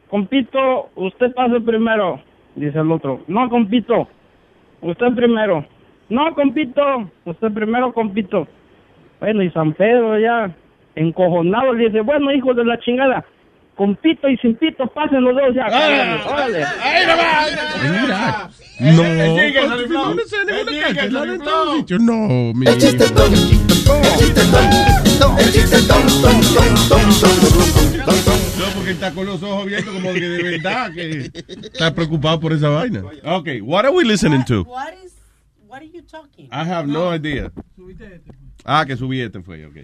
compito, 0.09 0.90
usted 0.97 1.32
pase 1.35 1.60
primero. 1.60 2.20
Dice 2.56 2.78
el 2.78 2.90
otro, 2.93 3.20
no, 3.28 3.48
compito, 3.48 4.09
usted 4.82 5.14
primero. 5.14 5.64
No, 6.09 6.35
compito, 6.35 6.82
usted 7.24 7.52
primero, 7.52 7.93
compito. 7.93 8.47
Bueno, 9.20 9.43
y 9.43 9.51
San 9.51 9.72
Pedro 9.74 10.18
ya, 10.18 10.51
encojonado, 10.97 11.72
le 11.74 11.86
dice, 11.86 12.01
bueno, 12.01 12.32
hijos 12.32 12.56
de 12.56 12.64
la 12.64 12.78
chingada, 12.81 13.24
compito 13.77 14.28
y 14.28 14.36
sin 14.39 14.56
pito, 14.56 14.86
pasen 14.89 15.22
los 15.22 15.35
dos 15.35 15.55
ya. 15.55 15.66
carajo, 15.68 16.35
órale". 16.35 16.60
No. 18.81 19.02
Eh, 19.05 19.52
No, 19.89 20.14
no 20.14 20.20
sé 20.22 20.36
ninguna 20.44 20.94
cárcel, 20.94 21.31
en 21.31 21.40
todos 21.43 21.77
sitios. 21.77 22.01
No, 22.02 22.14
mi 22.55 22.64
No, 22.64 23.69
porque 28.74 28.90
está 28.92 29.12
con 29.12 29.26
los 29.26 29.42
ojos 29.42 29.62
abiertos 29.62 29.92
como 29.94 30.12
que 30.12 30.20
de 30.20 30.42
verdad 30.42 30.92
que 30.92 31.30
está 31.72 31.94
preocupado 31.94 32.40
por 32.40 32.52
esa 32.52 32.68
vaina. 32.68 33.02
Okay, 33.24 33.60
what 33.60 33.84
are 33.84 33.94
we 33.94 34.04
listening 34.04 34.44
to? 34.44 34.62
What 34.62 34.94
is, 35.04 35.14
what 35.66 35.78
are 35.78 35.88
you 35.88 36.02
talking? 36.02 36.48
I 36.50 36.64
have 36.64 36.86
no 36.86 37.14
idea. 37.14 37.50
Ah, 38.64 38.84
que 38.86 38.96
subí 38.96 39.20
este 39.20 39.40
fue, 39.42 39.64
ok. 39.64 39.76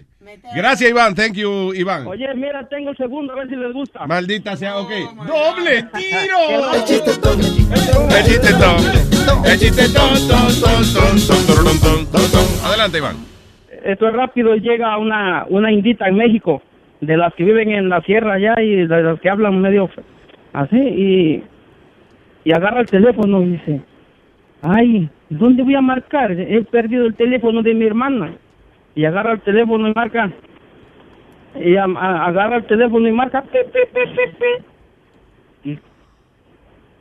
Gracias, 0.55 0.89
Iván. 0.89 1.15
Thank 1.15 1.33
you, 1.33 1.73
Iván. 1.73 2.05
Oye, 2.05 2.27
mira, 2.35 2.67
tengo 2.69 2.91
el 2.91 2.97
segundo, 2.97 3.33
a 3.33 3.37
ver 3.37 3.49
si 3.49 3.55
les 3.55 3.73
gusta. 3.73 4.05
Maldita 4.05 4.55
sea, 4.55 4.77
ok. 4.77 4.91
¡Doble 5.25 5.83
tiro! 5.93 6.73
El 6.73 6.83
chiste 6.85 7.11
El 7.11 8.25
chiste 8.25 8.53
ton. 8.53 9.45
El 9.45 9.59
chiste 9.59 9.89
ton, 9.89 10.27
ton, 10.27 10.61
ton, 10.61 10.93
ton, 10.93 11.19
ton, 11.27 11.45
ton, 11.45 11.79
ton, 11.79 12.05
ton, 12.11 12.31
ton. 12.31 12.65
Adelante, 12.65 12.97
Iván. 12.99 13.36
Esto 13.83 14.07
es 14.07 14.13
rápido, 14.13 14.55
llega 14.55 14.97
una, 14.97 15.45
una 15.49 15.71
indita 15.71 16.07
en 16.07 16.15
México, 16.15 16.61
de 17.01 17.17
las 17.17 17.33
que 17.35 17.43
viven 17.43 17.71
en 17.71 17.89
la 17.89 18.01
sierra 18.01 18.33
allá 18.33 18.55
y 18.61 18.85
de 18.87 19.03
las 19.03 19.19
que 19.19 19.29
hablan 19.29 19.61
medio 19.61 19.89
así, 20.53 20.77
y, 20.79 21.43
y 22.43 22.51
agarra 22.53 22.81
el 22.81 22.87
teléfono 22.87 23.41
y 23.43 23.51
dice, 23.51 23.81
ay, 24.61 25.09
¿dónde 25.29 25.63
voy 25.63 25.75
a 25.75 25.81
marcar? 25.81 26.31
He 26.31 26.63
perdido 26.63 27.05
el 27.05 27.13
teléfono 27.15 27.61
de 27.61 27.73
mi 27.73 27.85
hermana. 27.85 28.33
Y 28.95 29.05
agarra 29.05 29.33
el 29.33 29.41
teléfono 29.41 29.87
y 29.87 29.93
marca, 29.93 30.31
y 31.63 31.75
a- 31.75 31.83
a- 31.83 32.25
agarra 32.25 32.55
el 32.57 32.63
teléfono 32.65 33.07
y 33.07 33.11
marca, 33.11 33.43
pe. 33.43 33.65
Y, 35.63 35.77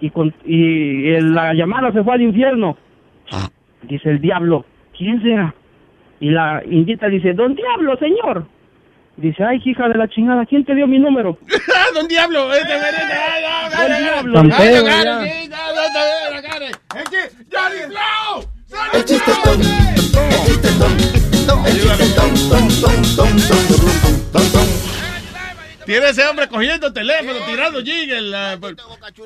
y, 0.01 0.11
con- 0.11 0.35
y 0.45 1.09
el- 1.15 1.33
la 1.35 1.55
llamada 1.55 1.91
se 1.93 2.03
fue 2.05 2.15
al 2.15 2.23
infierno. 2.23 2.77
Dice 3.83 4.11
el 4.11 4.21
diablo, 4.21 4.67
¿quién 4.97 5.23
será? 5.23 5.55
Y 6.21 6.31
la 6.31 6.63
indita 6.65 7.09
dice, 7.09 7.33
¿Don 7.35 7.55
Diablo, 7.55 7.97
señor? 7.99 8.47
Dice, 9.17 9.45
ay, 9.45 9.61
hija 9.65 9.89
de 9.89 9.97
la 9.97 10.09
chingada, 10.09 10.45
¿quién 10.45 10.65
te 10.65 10.75
dio 10.75 10.87
mi 10.87 10.99
número? 10.99 11.39
¡Don 11.95 12.07
Diablo! 12.07 12.53
Este 12.53 12.75
Don 14.25 14.49
Diablo. 14.49 14.57
El 18.93 19.05
chiste 19.05 19.33
ton, 19.45 19.61
el 19.61 19.67
chiste 20.45 20.69
ton, 20.79 20.97
ton, 21.47 21.65
ton, 21.65 22.69
ton, 22.81 23.03
ton, 23.17 23.37
ton, 23.37 23.67
ton, 24.33 24.53
ton. 24.53 24.76
Tiene 25.87 26.09
ese 26.11 26.27
hombre 26.27 26.49
cogiendo 26.49 26.93
teléfono, 26.93 27.39
tirando 27.47 27.81
jiggle. 27.83 28.21
la- 28.23 28.59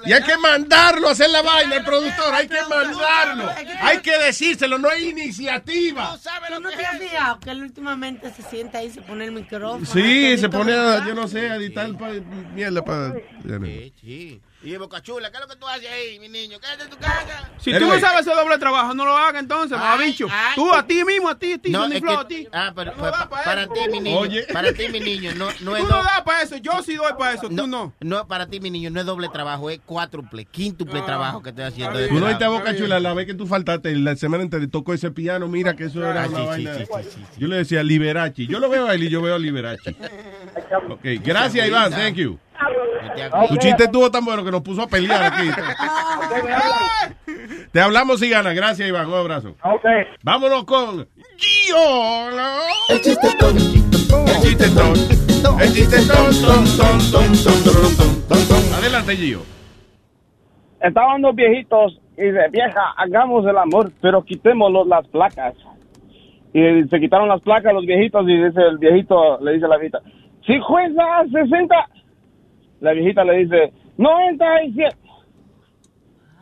y 0.07 0.13
hay 0.13 0.23
que 0.23 0.37
mandarlo 0.37 1.09
a 1.09 1.13
hacer 1.13 1.31
la 1.31 1.43
vaina, 1.43 1.77
el 1.77 1.85
productor. 1.85 2.35
Hay 2.35 2.47
que 2.49 2.61
mandarlo. 2.69 3.51
Hay 3.81 3.99
que 4.01 4.17
decírselo, 4.19 4.79
no 4.79 4.89
hay 4.89 5.09
iniciativa. 5.09 6.17
¿Tú 6.57 6.61
no 6.61 6.71
te 6.71 6.85
has 6.85 6.99
fijado 6.99 7.41
que 7.41 7.51
él 7.51 7.63
últimamente 7.63 8.31
se 8.33 8.43
sienta 8.43 8.79
ahí 8.79 8.87
y 8.87 8.91
se 8.91 9.03
pone 9.03 9.25
el 9.25 9.33
micrófono? 9.33 9.87
Sí, 9.87 10.37
se 10.39 10.49
pone 10.49 10.73
a, 10.75 11.07
yo 11.07 11.15
no 11.15 11.27
sé, 11.29 11.49
a 11.51 11.57
editar 11.57 11.91
pa- 11.97 12.11
mierda 12.55 12.85
para. 12.85 13.15
Sí. 14.01 14.41
Y 14.63 14.77
Boca 14.77 15.01
Chula, 15.01 15.31
¿qué 15.31 15.39
es 15.39 15.41
lo 15.41 15.49
que 15.49 15.57
tú 15.57 15.67
haces 15.67 15.89
ahí, 15.91 16.19
mi 16.21 16.29
niño? 16.29 16.59
Quédate 16.61 16.83
en 16.85 16.91
tu 16.91 16.99
casa. 16.99 17.51
Si 17.61 17.73
tú 17.73 17.87
no 17.87 17.99
sabes 17.99 18.27
ese 18.27 18.35
doble 18.37 18.59
trabajo, 18.59 18.93
no 18.93 19.07
lo 19.07 19.17
hagas 19.17 19.41
entonces, 19.43 19.79
bicho. 19.99 20.27
ay. 20.31 20.53
Tú 20.55 20.71
a 20.71 20.87
ti 20.87 21.03
mismo, 21.03 21.31
a 21.31 21.39
ti, 21.39 21.55
a 21.55 21.59
ti, 21.59 21.71
No, 21.71 21.87
es 21.87 22.03
que- 22.03 22.13
a 22.13 22.29
ti. 22.29 22.47
Ah, 22.53 22.71
pero, 22.77 22.93
Tú 22.93 22.99
no 22.99 23.05
das 23.07 23.27
pa' 23.27 23.43
para 23.43 23.63
eso. 23.63 23.73
ti, 23.73 23.81
mi 23.91 24.01
niño. 24.01 24.19
Oye. 24.19 24.43
Para 24.53 24.71
ti, 24.75 24.89
mi 24.91 25.01
niño. 25.01 25.33
No, 25.35 25.47
no 25.61 25.77
es 25.77 25.83
Tú 25.83 25.89
no 25.89 25.97
do- 25.97 26.03
das 26.05 26.21
para 26.27 26.43
eso, 26.43 26.57
yo 26.59 26.83
sí 26.83 26.95
doy 26.95 27.11
para 27.19 27.33
eso, 27.35 27.49
tú 27.49 27.67
no. 27.67 27.95
No, 28.01 28.29
para 28.29 28.49
ti, 28.49 28.61
mi 28.61 28.71
niño, 28.71 28.91
no 28.91 29.01
es 29.01 29.07
doble 29.07 29.31
trabajo, 29.33 29.71
es 29.71 29.81
cuádruple, 29.87 30.45
quíntuple 30.45 31.01
trabajo 31.03 31.43
que 31.43 31.49
estoy 31.51 31.65
haciendo. 31.65 31.99
de 31.99 32.09
Tú 32.09 32.15
no 32.15 32.19
este 32.21 32.29
oíste 32.29 32.45
a 32.45 32.49
lado. 32.49 32.59
Boca 32.61 32.77
Chula 32.77 33.01
la 33.01 33.15
vez 33.15 33.25
que 33.27 33.35
tú 33.35 33.47
faltaste, 33.47 33.95
la 33.97 34.15
semana 34.17 34.43
entera 34.43 34.67
tocó 34.69 34.93
ese 34.93 35.11
piano, 35.11 35.49
mira 35.49 35.75
que 35.75 35.85
eso 35.85 36.05
era 36.05 36.25
Ah, 36.25 36.29
una 36.29 36.37
sí, 36.37 36.43
sí, 36.43 36.49
vaina. 36.49 36.75
sí, 36.75 36.85
sí, 36.85 37.11
sí, 37.15 37.41
Yo 37.41 37.49
le 37.49 37.57
decía 37.57 37.83
Liberace. 37.83 38.47
Yo 38.47 38.59
lo 38.61 38.69
veo 38.69 38.87
a 38.89 38.95
él 38.95 39.05
y 39.05 39.09
yo 39.09 39.23
veo 39.23 39.37
a 39.37 39.39
Liberace. 39.39 39.97
Ok, 40.91 41.01
gracias 41.25 41.67
Iván, 41.67 41.91
thank 41.93 42.17
you. 42.17 42.39
Tu 43.49 43.57
chiste 43.57 43.85
estuvo 43.85 44.11
tan 44.11 44.25
bueno 44.25 44.45
que 44.45 44.51
nos 44.51 44.63
puso 44.63 44.83
a 44.83 44.87
pelear 44.87 45.23
aquí. 45.23 45.49
Te 47.73 47.81
hablamos 47.81 48.23
y 48.23 48.29
gana. 48.29 48.53
Gracias, 48.53 48.89
Iván. 48.89 49.07
Un 49.09 49.15
abrazo. 49.15 49.55
Okay. 49.63 50.05
Vámonos 50.23 50.65
con 50.65 51.07
Gio. 51.37 52.31
El 52.89 53.01
chiste 53.01 53.29
tonto. 53.39 53.65
El 54.27 54.43
chiste 54.43 54.69
tonto. 54.69 55.61
El 55.61 55.73
chiste 55.73 55.97
tonto. 56.07 56.41
Adelante, 58.77 59.17
Gio. 59.17 59.41
Estaban 60.81 61.23
dos 61.23 61.35
viejitos 61.35 61.99
y 62.17 62.25
dice, 62.25 62.49
vieja, 62.51 62.95
hagamos 62.97 63.47
el 63.47 63.57
amor, 63.57 63.93
pero 64.01 64.23
quitémoslo 64.23 64.85
las 64.85 65.07
placas. 65.09 65.55
Y 66.53 66.85
se 66.89 67.01
quitaron 67.01 67.29
las 67.29 67.41
placas 67.43 67.73
los 67.73 67.87
viejitos 67.87 68.27
y 68.29 68.43
dice 68.43 68.61
el 68.61 68.79
viejito, 68.79 69.39
le 69.41 69.53
dice 69.53 69.67
a 69.67 69.69
la 69.69 69.77
viejita, 69.77 70.01
si 70.47 70.59
jueza 70.59 71.05
60 71.31 71.89
la 72.81 72.93
viejita 72.93 73.25
le 73.25 73.39
dice, 73.39 73.73
90 73.99 74.65
y 74.65 74.73
100. 74.73 74.89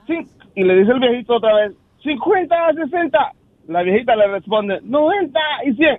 Cin- 0.06 0.28
Y 0.54 0.64
le 0.64 0.76
dice 0.76 0.92
el 0.92 1.00
viejito 1.00 1.36
otra 1.36 1.54
vez, 1.56 1.72
50, 2.02 2.56
60. 2.74 3.32
La 3.68 3.82
viejita 3.82 4.16
le 4.16 4.28
responde, 4.28 4.80
90 4.82 5.40
y 5.66 5.74
100. 5.74 5.98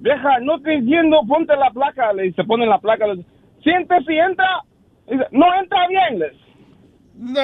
Vieja, 0.00 0.38
no 0.42 0.60
te 0.60 0.74
entiendo, 0.74 1.20
ponte 1.26 1.56
la 1.56 1.70
placa. 1.70 2.12
Le 2.12 2.24
dice, 2.24 2.44
pone 2.44 2.66
la 2.66 2.78
placa, 2.78 3.06
le 3.06 3.16
dice, 3.16 3.28
siente 3.62 3.94
si 4.06 4.12
entra. 4.18 4.46
Dice, 5.08 5.24
no 5.30 5.46
entra 5.60 5.88
bien. 5.88 6.18
Le 6.18 6.30
dice. 6.30 6.44
No. 7.16 7.40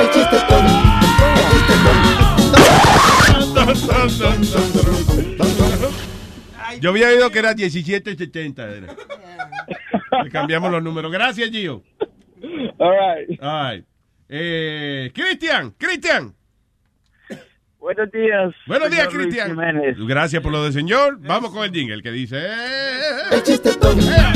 el 0.00 0.10
chiste 0.10 0.36
ton, 0.48 0.64
el 0.64 1.60
chiste 1.60 1.72
Yo 6.80 6.90
había 6.90 7.08
oído 7.08 7.30
que 7.30 7.38
era 7.38 7.54
1770. 7.54 8.62
Era. 8.68 8.86
Le 10.24 10.30
cambiamos 10.30 10.70
los 10.70 10.82
números. 10.82 11.10
Gracias, 11.12 11.50
Gio. 11.50 11.82
All 12.78 12.90
right. 12.90 13.40
All 13.40 13.70
right. 13.70 13.84
Eh, 14.28 15.10
Cristian, 15.14 15.72
Cristian. 15.78 16.34
Buenos 17.78 18.10
días. 18.12 18.54
Buenos 18.66 18.90
días, 18.90 19.08
Cristian. 19.08 19.56
Gracias 20.06 20.40
por 20.40 20.52
lo 20.52 20.62
del 20.62 20.72
señor. 20.72 21.18
Vamos 21.20 21.50
con 21.50 21.64
el 21.64 21.72
jingle 21.72 22.00
que 22.00 22.12
dice. 22.12 22.46
El 23.32 23.42
chiste 23.42 23.76
ton, 23.76 23.98
el 23.98 24.32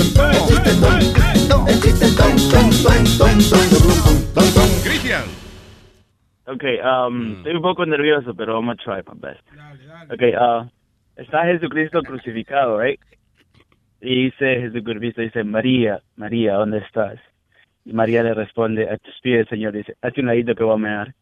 chiste 0.49 0.71
ton, 0.81 1.69
el 1.69 1.81
chiste 1.81 2.07
ton, 2.17 2.37
ton, 2.51 2.71
ton, 2.83 3.05
ton, 3.17 3.39
ton, 3.49 4.35
ton, 4.35 4.55
ton. 4.55 4.69
Cristian. 4.83 5.23
Okay, 6.49 6.79
um, 6.81 7.39
estoy 7.39 7.55
un 7.55 7.63
poco 7.63 7.87
nervioso, 7.87 8.35
pero 8.35 8.59
I'm 8.59 8.67
gonna 8.67 8.77
try 8.77 9.03
my 9.07 9.15
best. 9.15 9.43
Okay, 10.13 10.35
uh, 10.35 10.69
está 11.17 11.45
Jesucristo 11.45 12.03
crucificado, 12.03 12.79
right? 12.79 13.01
Y 14.09 14.27
dice 14.27 14.61
Jesucristo, 14.61 15.21
dice, 15.21 15.43
María, 15.43 16.01
María, 16.15 16.53
¿dónde 16.55 16.79
estás? 16.79 17.19
Y 17.85 17.93
María 17.93 18.23
le 18.23 18.35
responde, 18.35 18.89
a 18.89 18.97
tus 18.99 19.21
pies, 19.21 19.49
Señor, 19.49 19.73
dice, 19.73 19.97
hazte 20.01 20.21
un 20.21 20.29
ladito 20.29 20.55
que 20.55 20.63
voy 20.63 20.75
a 20.75 20.77
mear. 20.77 21.15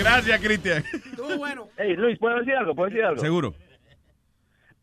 Gracias, 0.00 0.40
Cristian. 0.40 0.82
Hey, 1.76 1.94
Luis, 1.94 2.18
¿puedo 2.18 2.38
decir 2.38 2.54
algo? 2.54 2.74
¿Puedo 2.74 2.88
decir 2.88 3.04
algo? 3.04 3.20
Seguro. 3.20 3.54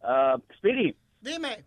Uh, 0.04 0.38
Speedy, 0.60 0.96
Dime. 1.22 1.64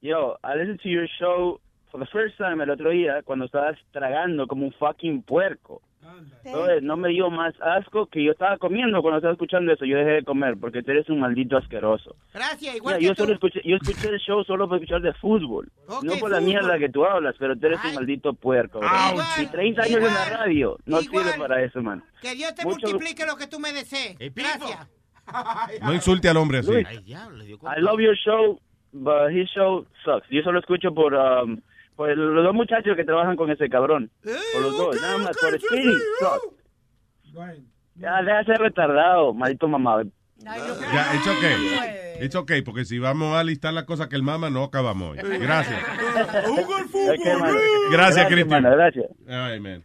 yo, 0.00 0.38
I 0.42 0.54
listened 0.56 0.80
to 0.80 0.88
your 0.88 1.06
show 1.18 1.60
for 1.92 2.00
the 2.00 2.06
first 2.06 2.36
time 2.38 2.60
el 2.64 2.70
otro 2.70 2.90
día 2.90 3.22
cuando 3.22 3.44
estabas 3.44 3.78
tragando 3.92 4.46
como 4.48 4.64
un 4.66 4.72
fucking 4.72 5.22
puerco. 5.22 5.80
Entonces, 6.44 6.82
no 6.82 6.96
me 6.96 7.10
dio 7.10 7.30
más 7.30 7.54
asco 7.60 8.06
que 8.06 8.24
yo 8.24 8.32
estaba 8.32 8.56
comiendo 8.58 9.00
cuando 9.02 9.18
estaba 9.18 9.34
escuchando 9.34 9.72
eso. 9.72 9.84
Yo 9.84 9.96
dejé 9.96 10.10
de 10.10 10.24
comer 10.24 10.56
porque 10.60 10.82
tú 10.82 10.90
eres 10.90 11.08
un 11.08 11.20
maldito 11.20 11.56
asqueroso. 11.56 12.16
Gracias, 12.34 12.74
igual 12.74 12.96
Mira, 12.96 12.98
que 12.98 13.04
yo 13.06 13.14
tú. 13.14 13.22
solo 13.22 13.34
escuché, 13.34 13.60
yo 13.64 13.76
escuché 13.76 14.08
el 14.08 14.18
show 14.18 14.42
solo 14.42 14.68
para 14.68 14.78
escuchar 14.82 15.00
de 15.00 15.12
fútbol. 15.14 15.70
Ok, 15.86 16.02
no 16.02 16.14
por 16.18 16.30
la 16.30 16.38
fútbol. 16.38 16.42
mierda 16.50 16.78
que 16.80 16.88
tú 16.88 17.04
hablas, 17.04 17.36
pero 17.38 17.56
tú 17.56 17.66
eres 17.68 17.78
un 17.84 17.94
maldito 17.94 18.32
puerco. 18.34 18.80
Y 19.40 19.46
30 19.46 19.82
años 19.82 19.96
en 19.98 20.02
la 20.14 20.24
radio 20.38 20.76
no 20.86 21.00
igual. 21.00 21.24
sirve 21.24 21.38
para 21.38 21.62
eso, 21.62 21.80
man. 21.82 22.02
Que 22.20 22.34
Dios 22.34 22.52
te 22.56 22.64
Mucho- 22.64 22.88
multiplique 22.88 23.24
lo 23.24 23.36
que 23.36 23.46
tú 23.46 23.60
me 23.60 23.72
desees. 23.72 24.16
Gracias. 24.34 24.88
No 25.82 25.94
insulte 25.94 26.28
al 26.28 26.36
hombre 26.36 26.58
así. 26.58 26.70
Luis, 26.72 26.86
I 26.90 27.80
love 27.80 28.00
your 28.00 28.16
show, 28.16 28.60
but 28.92 29.30
his 29.30 29.48
show 29.50 29.86
sucks. 30.04 30.26
Yo 30.30 30.42
solo 30.42 30.58
escucho 30.58 30.92
por, 30.92 31.14
um, 31.14 31.60
por 31.96 32.16
los 32.16 32.44
dos 32.44 32.54
muchachos 32.54 32.96
que 32.96 33.04
trabajan 33.04 33.36
con 33.36 33.50
ese 33.50 33.68
cabrón. 33.68 34.10
Por 34.22 34.62
los 34.62 34.76
dos, 34.76 35.00
nada 35.00 35.18
más. 35.18 35.36
Por 35.36 35.58
Speedy 35.58 35.94
sucks. 36.20 37.62
Ya, 37.94 38.22
deja 38.22 38.38
de 38.38 38.44
ser 38.44 38.58
retardado, 38.58 39.34
maldito 39.34 39.68
mamá. 39.68 40.02
Ya, 40.38 41.14
it's 41.14 41.26
okay. 41.26 42.24
It's 42.24 42.34
okay, 42.34 42.62
porque 42.62 42.84
si 42.84 42.98
vamos 42.98 43.36
a 43.36 43.44
listar 43.44 43.72
las 43.72 43.84
cosas 43.84 44.08
que 44.08 44.16
el 44.16 44.22
mama, 44.22 44.50
no 44.50 44.64
acabamos 44.64 45.12
hoy. 45.12 45.18
Gracias. 45.38 45.80
Gracias, 47.90 48.26
Cristian. 48.26 48.62
mano, 48.62 48.76
gracias. 48.76 49.06
Right, 49.26 49.60
man. 49.60 49.82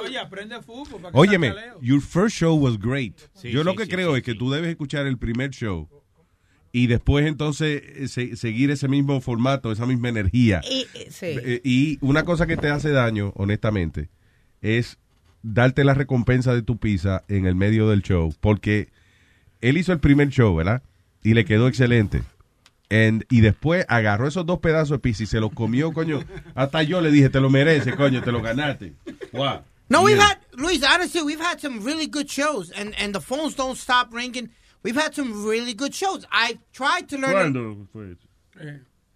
Oye, 0.00 0.18
aprende 0.18 0.60
fútbol. 0.62 1.00
para 1.02 1.12
que 1.12 1.18
Óyeme, 1.18 1.54
your 1.80 2.00
first 2.00 2.36
show 2.36 2.54
was 2.56 2.78
great. 2.78 3.18
Sí, 3.34 3.50
Yo 3.50 3.64
lo 3.64 3.74
que 3.74 3.84
sí, 3.84 3.90
creo 3.90 4.16
es 4.16 4.22
que 4.22 4.34
tú 4.34 4.50
debes 4.50 4.70
escuchar 4.70 5.06
el 5.06 5.18
primer 5.18 5.50
show 5.50 5.88
y 6.72 6.86
después 6.86 7.26
entonces 7.26 7.82
eh, 7.84 8.08
se- 8.08 8.36
seguir 8.36 8.70
ese 8.70 8.88
mismo 8.88 9.20
formato, 9.20 9.72
esa 9.72 9.86
misma 9.86 10.08
energía. 10.08 10.60
Y, 10.68 10.86
eh, 10.94 11.08
sí. 11.10 11.60
Y 11.64 11.98
una 12.00 12.24
cosa 12.24 12.46
que 12.46 12.56
te 12.56 12.68
hace 12.68 12.90
daño, 12.90 13.32
honestamente, 13.36 14.08
es 14.60 14.98
darte 15.42 15.84
la 15.84 15.94
recompensa 15.94 16.54
de 16.54 16.62
tu 16.62 16.78
pizza 16.78 17.24
en 17.28 17.46
el 17.46 17.54
medio 17.54 17.88
del 17.88 18.02
show. 18.02 18.34
Porque 18.40 18.88
él 19.60 19.76
hizo 19.78 19.92
el 19.92 20.00
primer 20.00 20.28
show, 20.28 20.54
¿verdad? 20.54 20.82
Y 21.22 21.34
le 21.34 21.44
quedó 21.44 21.68
excelente. 21.68 22.22
And- 22.90 23.24
y 23.30 23.40
después 23.40 23.84
agarró 23.88 24.28
esos 24.28 24.46
dos 24.46 24.60
pedazos 24.60 24.90
de 24.90 24.98
pizza 24.98 25.22
y 25.22 25.26
se 25.26 25.40
los 25.40 25.52
comió, 25.52 25.92
coño. 25.92 26.24
Hasta 26.54 26.82
yo 26.82 27.00
le 27.00 27.10
dije, 27.10 27.28
te 27.28 27.40
lo 27.40 27.50
mereces, 27.50 27.94
coño, 27.96 28.22
te 28.22 28.32
lo 28.32 28.40
ganaste. 28.42 28.92
Wow. 29.32 29.60
No, 29.90 30.02
we've 30.02 30.20
had 30.20 30.36
Luis. 30.56 30.82
Honestly, 30.84 31.22
we've 31.22 31.40
had 31.42 31.58
some 31.60 31.80
really 31.80 32.06
good 32.06 32.26
shows, 32.28 32.70
and 32.76 32.94
and 32.98 33.14
the 33.14 33.20
phones 33.22 33.54
don't 33.56 33.76
stop 33.78 34.12
ringing. 34.12 34.50
We've 34.82 34.96
had 34.96 35.12
some 35.12 35.44
really 35.48 35.74
good 35.74 35.92
shows. 35.92 36.26
I 36.30 36.58
tried 36.72 37.08
to 37.08 37.16
learn. 37.18 37.52
¿Cuándo 37.52 37.86
fue 37.92 38.12
eso? 38.12 38.28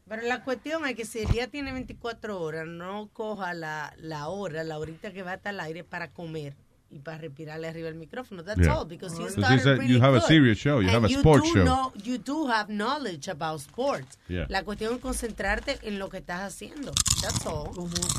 Pero 0.08 0.22
la 0.22 0.42
cuestión 0.44 0.84
es 0.86 0.94
que 0.94 1.04
si 1.06 1.20
el 1.20 1.28
día 1.30 1.46
tiene 1.48 1.72
24 1.72 2.40
horas, 2.40 2.66
no 2.66 3.08
coja 3.12 3.54
la, 3.54 3.94
la 3.98 4.28
hora, 4.28 4.62
la 4.64 4.78
horita 4.78 5.12
que 5.12 5.22
va 5.22 5.32
a 5.32 5.34
estar 5.34 5.54
al 5.54 5.60
aire 5.60 5.84
para 5.84 6.10
comer 6.10 6.54
y 6.90 6.98
para 6.98 7.16
respirarle 7.16 7.66
arriba 7.68 7.88
el 7.88 7.94
micrófono. 7.94 8.44
That's 8.44 8.60
Yeah. 8.60 8.76
all, 8.76 8.86
because 8.86 9.16
you 9.18 9.30
started 9.30 9.66
a- 9.66 9.76
really 9.76 9.94
you 9.94 10.02
have 10.02 10.14
a 10.14 10.18
good. 10.20 10.28
serious 10.28 10.58
show, 10.58 10.82
you 10.82 10.88
And 10.88 10.96
have 10.96 11.04
a 11.06 11.08
sports 11.18 11.48
show. 11.48 11.64
know- 11.64 11.92
you 12.04 12.18
do 12.18 12.46
have 12.48 12.68
knowledge 12.70 13.30
about 13.30 13.60
sports. 13.60 14.18
Yeah. 14.28 14.44
La 14.50 14.62
cuestión 14.64 14.94
es 14.96 15.00
concentrarte 15.00 15.78
en 15.82 15.98
lo 15.98 16.10
que 16.10 16.18
estás 16.18 16.42
haciendo. 16.42 16.92
That's 17.22 17.46
all. 17.46 17.70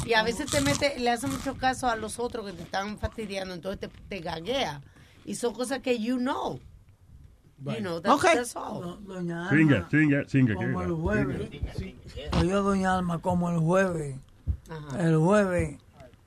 Y 0.08 0.14
a 0.14 0.24
veces 0.24 0.50
te 0.50 0.62
mete, 0.62 0.98
le 1.00 1.12
hace 1.12 1.28
mucho 1.28 1.56
caso 1.58 1.88
a 1.88 1.96
los 1.96 2.18
otros 2.18 2.48
que 2.48 2.54
te 2.54 2.64
están 2.64 2.98
fastidiando, 2.98 3.54
entonces 3.54 3.82
te, 3.82 3.90
te 4.10 4.20
gaguea. 4.22 4.82
Y 5.26 5.36
son 5.36 5.54
cosas 5.54 5.80
que 5.82 6.00
you 6.00 6.18
know. 6.18 6.60
You 7.66 7.80
know, 7.82 8.00
that's, 8.02 8.16
Okay. 8.16 8.36
that's 8.36 8.56
all. 8.56 8.98
Doña 9.06 9.50
Singa, 9.50 9.76
Alma, 9.78 9.90
singa, 9.90 10.26
singa. 10.28 10.56
como 10.56 10.82
el 10.82 10.92
jueves. 10.92 11.50
Oye, 12.40 12.52
doña 12.52 12.98
Alma, 12.98 13.20
como 13.20 13.50
el 13.50 13.60
jueves. 13.60 14.16
El 15.00 15.18
jueves 15.18 15.78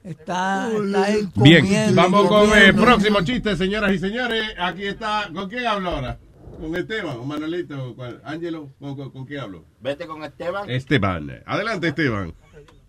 está, 0.03 0.71
está 0.73 1.03
ahí 1.05 1.29
Bien, 1.37 1.65
comiendo, 1.65 1.95
vamos 2.03 2.29
con 2.29 2.57
el 2.59 2.75
próximo 2.75 3.21
chiste, 3.23 3.55
señoras 3.57 3.93
y 3.93 3.99
señores. 3.99 4.45
Aquí 4.59 4.85
está. 4.87 5.29
¿Con 5.35 5.49
quién 5.51 5.67
hablo 5.67 5.91
ahora? 5.91 6.19
¿Con 6.59 6.75
Esteban? 6.75 7.19
¿Con 7.19 7.29
Manuelito? 7.29 7.95
¿Cuál? 7.97 8.21
¿Ángelo? 8.25 8.71
¿Con, 8.79 8.97
con, 8.97 9.11
con 9.11 9.27
quién 9.27 9.41
hablo? 9.41 9.65
Vete 9.81 10.07
con 10.07 10.23
Esteban. 10.25 10.71
Esteban. 10.71 11.43
Adelante, 11.45 11.89
Esteban. 11.89 12.33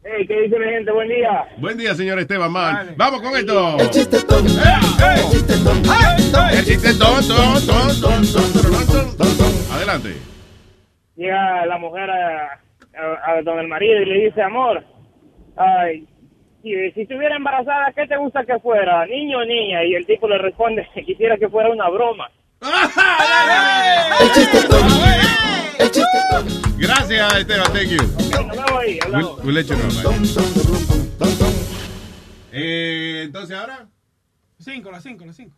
Hey, 0.10 0.26
¿qué 0.26 0.42
dice 0.44 0.58
mi 0.58 0.66
gente? 0.66 0.90
Buen 0.90 1.10
día. 1.10 1.46
Buen 1.58 1.78
día, 1.78 1.94
señor 1.94 2.18
Esteban 2.18 2.50
Man. 2.50 2.94
Vamos 2.96 3.22
con 3.22 3.36
esto. 3.36 3.78
El 3.78 3.90
chiste 3.90 4.20
tonto. 4.24 4.54
El 4.54 5.22
chiste 5.32 5.54
tonto. 5.58 5.94
El 6.50 6.64
chiste 6.64 6.94
tonto. 6.94 7.34
Adelante. 9.74 10.16
Llega 11.18 11.66
la 11.66 11.78
mujer 11.78 12.10
a, 12.10 12.54
a, 12.54 13.32
a 13.32 13.42
don 13.42 13.60
el 13.60 13.68
marido 13.68 14.02
y 14.02 14.06
le 14.06 14.26
dice, 14.28 14.42
amor, 14.42 14.82
ay, 15.58 16.08
si, 16.64 16.70
si 16.92 17.02
estuviera 17.02 17.36
embarazada, 17.36 17.92
¿qué 17.94 18.08
te 18.08 18.16
gusta 18.16 18.46
que 18.46 18.58
fuera? 18.60 19.06
¿Niño 19.08 19.40
o 19.40 19.46
niña? 19.46 19.84
Y 19.84 19.96
el 19.96 20.06
tipo 20.06 20.30
le 20.30 20.38
responde, 20.38 20.88
quisiera 21.06 21.36
que 21.38 21.50
fuera 21.50 21.70
una 21.70 21.90
broma. 21.90 22.30
El 24.22 24.32
chiste 24.32 24.62
tonto. 24.70 24.86
El 25.80 25.92
chiste 25.92 26.18
tonto. 26.32 26.67
Gracias, 26.88 27.36
Esteban. 27.38 27.74
Thank 27.74 27.90
you. 27.90 28.00
Ahí, 28.80 29.00
We'll, 29.00 29.16
hablamos. 29.16 29.44
we'll 29.44 29.54
let 29.54 29.66
you 29.66 29.76
know. 29.76 29.90
Eh, 32.54 33.24
entonces 33.26 33.58
ahora. 33.58 33.88
Cinco, 34.60 34.90
las 34.92 35.04
cinco, 35.04 35.26
las 35.26 35.36
cinco. 35.36 35.56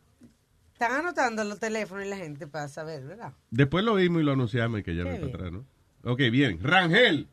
Están 0.74 0.94
anotando 0.94 1.44
los 1.44 1.60
teléfonos 1.60 2.06
y 2.06 2.10
la 2.10 2.18
gente 2.18 2.48
para 2.48 2.68
saber, 2.68 3.04
¿verdad? 3.04 3.34
Después 3.52 3.84
lo 3.86 3.96
vimos 3.96 4.22
y 4.22 4.26
lo 4.26 4.32
anunciamos 4.32 4.80
y 4.80 4.84
que 4.84 4.96
ya 4.96 5.04
no 5.04 5.12
está 5.12 5.28
atrás, 5.28 5.52
¿no? 5.52 5.66
Ok, 6.04 6.20
bien. 6.32 6.60
Rangel. 6.64 7.28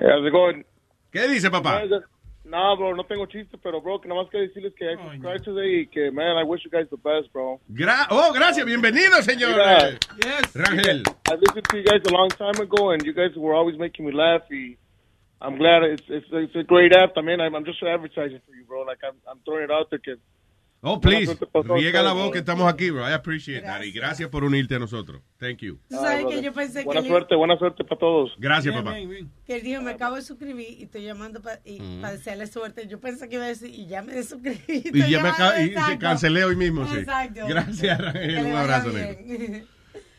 How's 0.00 0.26
it 0.26 0.32
going? 0.32 0.64
¿Qué 1.10 1.28
dice, 1.28 1.50
papá? 1.50 1.82
No, 2.44 2.76
bro, 2.76 2.94
no 2.94 3.04
tengo 3.04 3.26
chiste, 3.26 3.56
pero, 3.62 3.80
bro, 3.80 4.00
que 4.00 4.08
nada 4.08 4.22
más 4.22 4.30
que 4.30 4.38
decirles 4.38 4.74
que 4.74 4.84
I 4.84 4.96
subscribed 4.96 5.44
today 5.44 5.82
y 5.82 5.86
que, 5.86 6.10
man, 6.10 6.36
I 6.36 6.42
wish 6.42 6.64
you 6.64 6.70
guys 6.70 6.88
the 6.90 6.96
best, 6.96 7.32
bro. 7.32 7.60
Gra 7.68 8.08
oh, 8.10 8.32
gracias. 8.32 8.66
Bienvenido, 8.66 9.22
señor. 9.22 9.50
Mira, 9.50 9.98
Rangel. 10.54 11.02
I 11.30 11.34
listened 11.36 11.68
to 11.70 11.76
you 11.78 11.84
guys 11.84 12.02
a 12.04 12.12
long 12.12 12.28
time 12.30 12.60
ago, 12.60 12.90
and 12.90 13.04
you 13.04 13.12
guys 13.12 13.34
were 13.36 13.54
always 13.54 13.78
making 13.78 14.06
me 14.06 14.12
laugh. 14.12 14.42
Y 14.50 14.76
I'm 15.40 15.56
glad 15.56 15.84
it's 15.84 16.02
it's, 16.08 16.26
it's 16.32 16.56
a 16.56 16.64
great 16.64 16.92
app. 16.92 17.16
I 17.16 17.20
mean, 17.22 17.40
I'm, 17.40 17.54
I'm 17.54 17.64
just 17.64 17.82
advertising 17.82 18.40
for 18.44 18.54
you, 18.54 18.64
bro. 18.64 18.82
Like 18.82 18.98
I'm 19.04 19.16
I'm 19.28 19.38
throwing 19.44 19.64
it 19.64 19.70
out 19.70 19.90
there. 19.90 20.00
Que 20.00 20.16
Oh, 20.84 21.00
please. 21.00 21.38
Riega 21.64 22.02
la 22.02 22.12
voz 22.12 22.32
que 22.32 22.38
estamos 22.40 22.68
aquí, 22.72 22.90
bro. 22.90 23.08
I 23.08 23.12
appreciate 23.12 23.62
that. 23.64 23.82
Y 23.84 23.92
gracias 23.92 24.28
por 24.28 24.42
unirte 24.42 24.74
a 24.74 24.78
nosotros. 24.80 25.22
Thank 25.38 25.58
you. 25.58 25.78
Tú 25.88 25.94
sabes 25.94 26.26
que 26.26 26.42
yo 26.42 26.52
pensé 26.52 26.80
que 26.80 26.84
buena 26.86 27.00
él- 27.02 27.06
suerte, 27.06 27.36
buena 27.36 27.56
suerte 27.56 27.84
para 27.84 27.98
todos. 28.00 28.32
Gracias, 28.36 28.74
papá. 28.74 28.94
Que 29.46 29.56
él 29.56 29.62
dijo, 29.62 29.80
me 29.80 29.92
acabo 29.92 30.16
de 30.16 30.22
suscribir 30.22 30.66
y 30.80 30.82
estoy 30.82 31.04
llamando 31.04 31.40
para 31.40 31.60
Mm. 31.64 32.02
desearle 32.02 32.48
suerte. 32.48 32.88
Yo 32.88 32.98
pensé 32.98 33.28
que 33.28 33.36
iba 33.36 33.44
a 33.44 33.48
decir, 33.48 33.70
y 33.72 33.86
ya 33.86 34.02
me 34.02 34.12
desuscribí. 34.12 34.58
Y 34.92 35.08
ya 35.08 35.22
me 35.22 35.28
acá- 35.28 35.62
y 35.62 35.72
se 35.72 35.98
cancelé 35.98 36.44
hoy 36.44 36.56
mismo, 36.56 36.84
sí. 36.88 36.96
Exacto. 36.98 37.46
Gracias, 37.46 37.98
Que 37.98 38.02
Rangel. 38.02 38.34
le 38.34 38.44
Un 38.50 38.56
abrazo, 38.56 38.90
bien. 38.90 39.26
negro. 39.26 39.66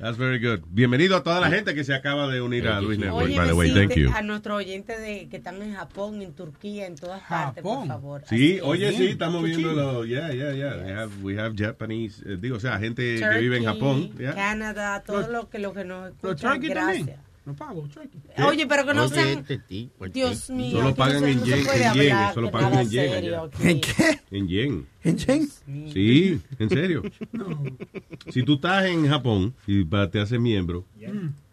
That's 0.03 0.17
very 0.17 0.37
good. 0.37 0.65
Bienvenido 0.69 1.15
a 1.15 1.23
toda 1.23 1.39
la 1.39 1.49
gente 1.49 1.73
que 1.73 1.85
se 1.85 1.93
acaba 1.93 2.27
de 2.27 2.41
unir 2.41 2.67
a 2.67 2.81
Luis 2.81 2.99
Network, 2.99 3.23
Oye, 3.27 3.37
by 3.37 3.47
the 3.47 3.53
way. 3.53 3.73
Thank 3.73 3.95
you. 3.95 4.11
a 4.13 4.21
nuestros 4.21 4.57
oyentes 4.57 4.99
de, 4.99 5.29
que 5.29 5.37
están 5.37 5.61
en 5.61 5.75
Japón, 5.75 6.21
en 6.21 6.33
Turquía, 6.33 6.87
en 6.87 6.95
todas 6.95 7.21
partes, 7.21 7.63
por 7.63 7.87
favor. 7.87 8.21
Sí, 8.27 8.55
Así 8.55 8.59
oye, 8.63 8.89
es. 8.89 8.97
sí, 8.97 9.05
estamos 9.07 9.41
viendo 9.45 9.71
los, 9.71 10.05
yeah, 10.05 10.29
yeah, 10.33 10.51
yeah. 10.51 10.75
We 10.83 10.91
have, 10.93 11.11
we 11.23 11.39
have 11.39 11.55
Japanese, 11.57 12.21
eh, 12.25 12.37
digo, 12.37 12.57
o 12.57 12.59
sea, 12.59 12.77
gente 12.79 13.15
que 13.15 13.21
Turkey, 13.21 13.41
vive 13.43 13.57
en 13.59 13.63
Japón. 13.63 14.11
yeah. 14.17 14.33
Canadá, 14.35 15.03
todo 15.05 15.21
Los- 15.21 15.29
lo 15.29 15.49
que, 15.49 15.59
lo 15.59 15.73
que 15.73 15.85
nos 15.85 16.07
Los 16.21 16.33
escuchan, 16.33 16.51
turkey 16.55 16.69
gracias. 16.69 16.97
también. 16.97 17.32
No 17.45 17.53
pago, 17.55 17.81
turkey. 17.93 18.21
Oye, 18.47 18.65
pero 18.67 18.85
que 18.85 18.93
no 18.93 19.03
Oye, 19.03 19.15
sean... 19.15 19.39
este 19.39 19.57
tipo, 19.57 20.07
Dios 20.07 20.49
mío. 20.49 20.77
Solo 20.77 20.95
pagan 20.95 21.21
no 21.21 21.27
en 21.27 21.39
no 21.39 21.45
yen, 21.45 21.59
en 21.67 21.93
yen, 21.93 22.17
solo 22.33 22.51
pagan 22.51 22.79
en 22.79 22.89
yen. 22.89 23.33
¿En 23.61 23.81
qué? 23.81 24.19
En 24.31 24.47
yen. 24.47 24.87
¿En 25.03 25.17
yen? 25.17 25.49
Sí, 25.91 26.41
en 26.59 26.69
serio. 26.69 27.03
Si 28.31 28.43
tú 28.43 28.53
estás 28.55 28.85
en 28.85 29.07
Japón 29.07 29.53
y 29.67 29.83
te 29.83 30.19
haces 30.21 30.39
miembro, 30.39 30.85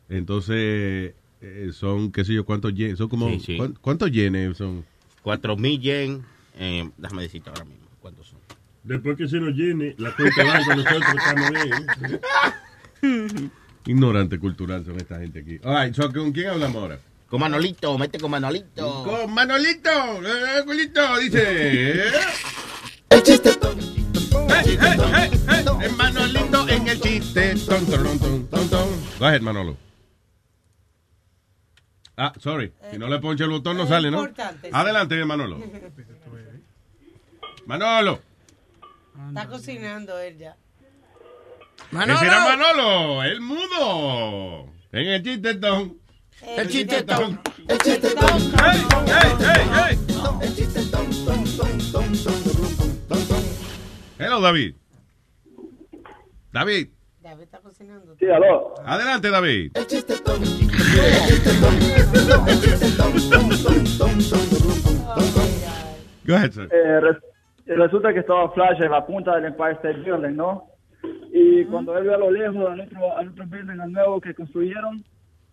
entonces 0.09 1.15
eh, 1.41 1.71
son, 1.73 2.12
qué 2.12 2.25
sé 2.25 2.35
yo, 2.35 2.45
cuántos 2.45 2.73
yen, 2.75 2.97
son 2.97 3.09
como, 3.09 3.29
Sí, 3.31 3.41
sí. 3.41 3.57
¿cuán- 3.57 3.77
¿cuántos 3.81 4.11
yenes 4.12 4.57
son? 4.57 4.85
Cuatro 5.23 5.57
mil 5.57 5.81
yen. 5.81 6.23
Eh, 6.59 6.89
déjame 6.99 7.23
decirte 7.23 7.51
ahora 7.51 7.65
mismo. 7.65 7.87
¿Cuántos 8.01 8.29
son? 8.29 8.39
Después 8.85 9.17
que 9.19 9.27
se 9.29 9.41
nos 9.41 9.55
llene, 9.55 9.95
la 9.99 10.15
cuenta 10.15 10.43
de 10.43 10.49
banco 10.49 10.75
nosotros 10.77 11.03
estamos 11.19 11.51
bien. 13.03 13.51
Ignorante 13.86 14.39
cultural 14.39 14.85
son 14.85 14.97
esta 14.97 15.19
gente 15.19 15.40
aquí. 15.40 15.59
All 15.65 15.85
right, 15.85 15.94
so, 15.94 16.12
¿con 16.12 16.32
quién 16.32 16.48
hablamos 16.48 16.82
ahora? 16.82 16.98
Con 17.28 17.40
Manolito, 17.40 17.97
mete 17.97 18.19
con 18.19 18.31
Manolito. 18.31 19.05
Con 19.05 19.32
Manolito, 19.32 19.90
eh, 19.90 20.65
culito, 20.65 21.19
dice. 21.19 22.05
El 23.09 23.23
chiste 23.23 23.55
tonto. 23.57 23.86
En 25.81 25.97
Manolito 25.97 26.69
en 26.69 26.89
el 26.89 27.01
chiste. 27.01 27.55
Ton, 27.66 27.86
ton, 27.86 28.19
ton, 28.19 28.47
ton, 28.48 28.69
ton. 28.69 28.89
Go 29.19 29.27
ahead, 29.27 29.40
Manolo. 29.40 29.77
Ah, 32.16 32.32
sorry. 32.39 32.73
Si 32.90 32.98
no 32.98 33.09
le 33.09 33.19
ponche 33.19 33.44
el 33.44 33.51
botón 33.51 33.77
no 33.78 33.86
sale, 33.86 34.11
¿no? 34.11 34.28
Adelante, 34.73 35.24
Manolo. 35.24 35.59
Manolo. 37.66 38.20
Está 39.28 39.48
cocinando 39.48 40.19
él 40.19 40.36
ya. 40.36 40.57
Ese 41.93 42.27
era 42.27 42.40
Manolo, 42.40 43.23
el 43.24 43.40
mudo. 43.40 44.66
En 44.93 45.07
el 45.09 45.23
chiste 45.23 45.55
ton. 45.57 45.97
El 46.57 46.69
chiste 46.69 47.02
ton. 47.02 47.40
El 47.69 47.78
chiste 47.78 48.11
tonto. 48.11 48.65
¡Ey, 48.65 48.81
ey, 49.07 49.32
ey, 49.40 49.90
ey! 49.90 49.98
El 50.43 50.55
chiste 50.55 50.82
tonto. 50.86 51.32
Hello, 54.19 54.40
David. 54.40 54.74
David. 56.52 56.89
David 57.20 57.43
está 57.43 57.59
cocinando. 57.61 58.15
Sí, 58.19 58.27
aló. 58.28 58.74
Adelante, 58.85 59.31
David. 59.31 59.73
Go 66.27 66.35
ahead, 66.35 66.52
sir. 66.52 66.69
Eh, 66.73 67.01
res- 67.01 67.23
resulta 67.66 68.12
que 68.12 68.20
estaba 68.20 68.51
Flash 68.52 68.81
en 68.82 68.90
la 68.90 69.07
punta 69.07 69.35
del 69.36 69.47
Empire 69.47 69.73
State 69.73 70.01
Building, 70.01 70.36
¿no? 70.36 70.69
Y 71.32 71.64
cuando 71.66 71.97
él 71.97 72.05
ve 72.06 72.14
a 72.14 72.18
lo 72.18 72.31
lejos 72.31 72.70
al 72.70 72.81
otro, 72.81 73.16
al 73.16 73.28
otro 73.28 73.47
building, 73.47 73.78
al 73.81 73.93
nuevo 73.93 74.20
que 74.20 74.35
construyeron, 74.35 75.02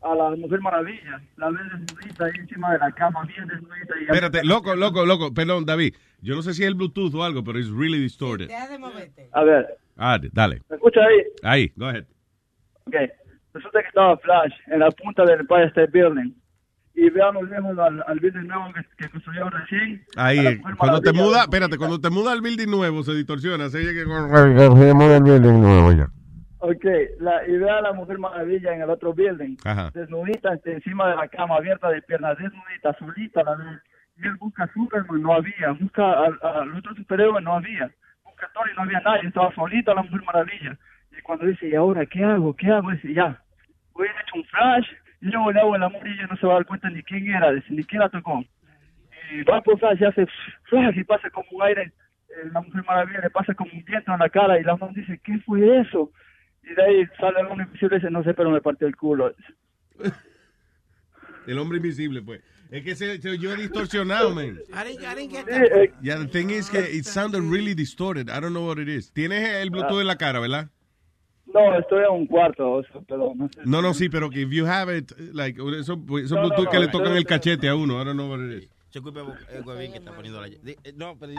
a 0.02 0.14
la 0.16 0.36
Mujer 0.36 0.62
Maravilla, 0.62 1.22
la 1.38 1.50
ve 1.50 1.60
desnudita 1.64 2.26
ahí 2.26 2.32
encima 2.40 2.72
de 2.74 2.80
la 2.80 2.92
cama, 2.92 3.24
bien 3.26 3.48
desnudita. 3.48 3.94
Y 4.00 4.04
Espérate, 4.04 4.44
loco, 4.44 4.76
loco, 4.76 5.06
loco. 5.06 5.34
Perdón, 5.34 5.66
David. 5.66 5.96
Yo 6.22 6.36
no 6.36 6.42
sé 6.42 6.54
si 6.54 6.64
es 6.64 6.68
el 6.68 6.76
Bluetooth 6.76 7.14
o 7.16 7.24
algo, 7.24 7.44
pero 7.44 7.60
es 7.60 7.70
really 7.70 8.00
distorted. 8.00 8.48
Deja 8.48 8.68
de 8.68 8.78
moverte. 8.80 9.30
A 9.32 9.44
ver, 9.44 9.68
Ah, 9.98 10.20
dale. 10.34 10.62
¿me 10.70 10.76
escucha 10.76 11.00
ahí? 11.02 11.24
Ahí, 11.44 11.72
go 11.76 11.88
ahead. 11.88 12.06
Ok. 12.86 12.96
Resulta 13.54 13.82
que 13.82 13.88
estaba 13.88 14.18
Flash 14.18 14.54
en 14.68 14.80
la 14.80 14.92
punta 14.92 15.26
del 15.26 15.40
Empire 15.40 15.66
State 15.68 15.92
Building. 15.92 16.32
Y 17.00 17.12
ve 17.12 17.22
a 17.22 17.32
lo 17.32 17.44
lejos 17.44 17.78
al, 17.78 18.04
al 18.08 18.20
building 18.20 18.48
nuevo 18.48 18.74
que, 18.74 18.82
que 18.98 19.10
construyeron 19.12 19.52
recién. 19.52 20.04
Ahí, 20.16 20.60
cuando 20.80 21.00
te 21.00 21.14
muda, 21.14 21.42
espérate, 21.42 21.78
cuando 21.78 22.02
te 22.02 22.10
muda 22.10 22.32
al 22.32 22.42
building 22.42 22.72
nuevo 22.72 23.04
se 23.04 23.14
distorsiona. 23.14 23.70
Se 23.70 23.78
oye 23.78 23.94
que... 23.94 24.04
Ok, 26.60 26.86
la, 27.20 27.48
y 27.48 27.56
ve 27.56 27.70
a 27.70 27.82
la 27.82 27.94
Mujer 27.94 28.18
Maravilla 28.18 28.74
en 28.74 28.82
el 28.82 28.90
otro 28.90 29.14
building, 29.14 29.58
Ajá. 29.64 29.92
desnudita 29.94 30.56
este, 30.56 30.74
encima 30.74 31.10
de 31.12 31.18
la 31.18 31.28
cama, 31.28 31.58
abierta 31.58 31.88
de 31.90 32.02
piernas, 32.02 32.36
desnudita, 32.40 32.96
solita 32.98 33.44
la 33.44 33.54
ve. 33.54 33.66
Y 34.18 34.28
él 34.28 34.36
busca 34.40 34.64
a 34.64 34.74
Superman, 34.74 35.22
no 35.22 35.34
había. 35.34 35.74
Busca 35.80 36.04
al, 36.04 36.40
al 36.42 36.76
otro 36.76 36.96
superhéroe, 36.96 37.40
no 37.44 37.58
había. 37.58 37.92
Busca 38.26 38.48
a 38.48 38.54
Tony, 38.54 38.72
no 38.76 38.82
había 38.82 39.00
nadie. 39.02 39.28
Estaba 39.28 39.54
solita 39.54 39.94
la 39.94 40.02
Mujer 40.02 40.24
Maravilla. 40.26 40.76
Y 41.16 41.22
cuando 41.22 41.46
dice, 41.46 41.70
¿y 41.70 41.76
ahora 41.76 42.08
qué 42.08 42.24
hago? 42.24 42.56
¿Qué 42.56 42.72
hago? 42.72 42.90
Dice, 42.90 43.14
ya, 43.14 43.40
voy 43.94 44.08
a 44.08 44.12
hecho 44.12 44.38
un 44.38 44.44
flash. 44.46 44.88
Y 45.22 45.28
luego 45.28 45.52
le 45.52 45.60
hago 45.60 45.76
el 45.76 45.84
amor 45.84 46.08
y 46.08 46.12
ella 46.12 46.28
no 46.30 46.38
se 46.38 46.46
va 46.46 46.54
a 46.54 46.56
dar 46.58 46.66
cuenta 46.66 46.90
ni 46.90 47.02
quién 47.04 47.28
era, 47.28 47.52
ni 47.70 47.84
quién 47.84 48.00
la 48.02 48.10
tocó. 48.10 48.44
Y 49.34 49.44
va 49.44 49.62
por 49.62 49.78
flash 49.80 50.00
y 50.02 50.06
hace 50.06 50.26
flash 50.70 50.98
y 50.98 51.04
pasa 51.04 51.30
como 51.32 51.48
un 51.52 51.64
aire. 51.64 51.84
eh, 52.30 52.50
la 52.54 52.62
Mujer 52.62 52.84
Maravilla 52.88 53.20
le 53.22 53.30
pasa 53.30 53.54
como 53.54 53.72
un 53.74 53.84
viento 53.84 54.14
en 54.14 54.20
la 54.20 54.30
cara 54.30 54.60
y 54.60 54.64
la 54.64 54.76
mamá 54.76 54.94
dice, 54.96 55.20
¿qué 55.24 55.38
fue 55.40 55.80
eso? 55.82 56.12
Y 56.64 56.74
de 56.76 56.84
ahí 56.84 57.06
sale 57.20 57.40
el 57.40 57.48
hombre 57.48 57.66
invisible 57.66 57.98
y 57.98 58.00
dice, 58.00 58.12
no 58.12 58.24
sé, 58.24 58.34
pero 58.34 58.52
me 58.52 58.62
partió 58.62 58.88
el 58.88 58.96
culo. 58.96 59.34
El 61.48 61.60
hombre 61.60 61.78
invisible, 61.78 62.22
pues. 62.22 62.42
Es 62.70 62.84
que 62.84 62.96
se, 62.96 63.22
se 63.22 63.30
oyó 63.30 63.56
distorsionado, 63.56 64.36
man. 64.36 64.60
I 64.70 64.84
didn't, 64.84 65.04
I 65.04 65.16
didn't 65.16 65.32
get 65.32 65.46
Sí, 65.46 65.70
that. 65.70 66.02
Yeah, 66.04 66.18
the 66.18 66.28
thing 66.28 66.50
is 66.50 66.70
que 66.70 66.80
it 66.80 67.06
sounded 67.06 67.42
really 67.42 67.74
distorted. 67.74 68.30
I 68.30 68.42
don't 68.42 68.52
know 68.52 68.68
what 68.68 68.78
it 68.78 68.90
is. 68.90 69.14
Tienes 69.14 69.48
el 69.62 69.70
Bluetooth 69.70 70.02
en 70.02 70.08
la 70.08 70.18
cara, 70.18 70.42
¿verdad? 70.42 70.70
No, 71.54 71.78
estoy 71.80 72.04
en 72.04 72.12
un 72.12 72.28
cuarto, 72.28 72.72
o 72.74 72.84
sea, 72.84 73.02
pero 73.08 73.34
no 73.36 73.48
sé. 73.50 73.62
No, 73.66 73.82
no, 73.82 73.94
sí, 73.94 74.10
pero 74.10 74.30
que 74.30 74.42
if 74.42 74.50
you 74.52 74.66
have 74.66 74.96
it, 74.96 75.12
like, 75.34 75.60
esos 75.80 75.98
esos 76.22 76.32
No, 76.32 76.48
no, 76.50 76.58
no, 76.58 76.70
que 76.70 76.80
le 76.80 76.86
no, 76.88 76.92
tocan 76.92 77.10
no, 77.12 77.18
el 77.18 77.24
no. 77.24 77.28
cachete 77.30 77.68
a 77.70 77.76
uno. 77.76 78.02
It 78.02 78.64
is. 78.64 78.70
Se 78.90 79.02
culpa 79.02 79.22
el 79.52 79.64
huevín 79.66 79.92
que 79.92 79.98
está 79.98 80.12
poniendo 80.14 80.40
la... 80.42 80.48
eh, 80.48 80.78
No, 80.96 81.18
pero... 81.20 81.34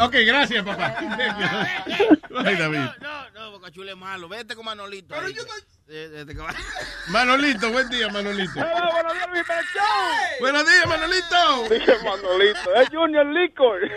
Ok, 0.00 0.14
gracias, 0.26 0.64
papá. 0.64 0.96
Ay, 2.44 2.56
David. 2.56 2.78
No, 3.00 3.30
no, 3.30 3.50
Bocachula 3.52 3.92
es 3.92 3.96
malo. 3.96 4.28
Vete 4.28 4.54
con 4.54 4.64
Manolito. 4.64 5.14
Pero 5.14 5.28
yo 5.28 5.42
Manolito, 7.08 7.70
buen 7.70 7.88
día, 7.90 8.08
Manolito. 8.08 8.52
buenos 8.54 9.12
días, 9.12 9.26
Buenos 10.40 10.64
Manolito. 10.88 11.68
Dije 11.68 11.92
Manolito, 12.04 12.74
es 12.76 12.88
Junior 12.88 13.26
Licor. 13.26 13.80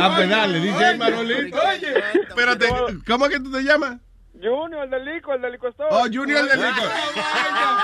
Ah, 0.00 0.12
pues 0.16 0.28
dale, 0.30 0.60
dice 0.60 0.96
Manolito. 0.96 1.58
Oye, 1.60 2.04
Espérate, 2.28 2.68
¿cómo 3.06 3.26
es 3.26 3.32
que 3.32 3.40
tú 3.40 3.50
te 3.50 3.62
llamas? 3.62 3.96
Junior, 4.40 4.84
el 4.84 4.90
del 4.90 5.04
Licor, 5.04 5.36
el 5.36 5.42
del 5.42 5.52
Licor 5.52 5.70
Store. 5.70 5.88
Oh, 5.90 6.04
Junior 6.04 6.48
del 6.48 6.60
Licor. 6.60 6.88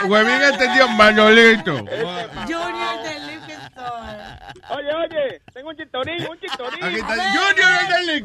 Huevín 0.04 0.42
entendió, 0.42 0.88
Manolito. 0.88 1.76
Junior 1.78 3.02
del 3.02 3.26
Liquor 3.26 3.40
Store. 3.40 3.43
Oye, 3.76 4.92
oye, 4.94 5.40
tengo 5.52 5.70
un 5.70 5.76
chistorín, 5.76 6.26
un 6.28 6.38
chistorín. 6.38 6.84
Aquí 6.84 6.96
está 6.96 7.14
Junior 7.32 7.70
el 8.00 8.22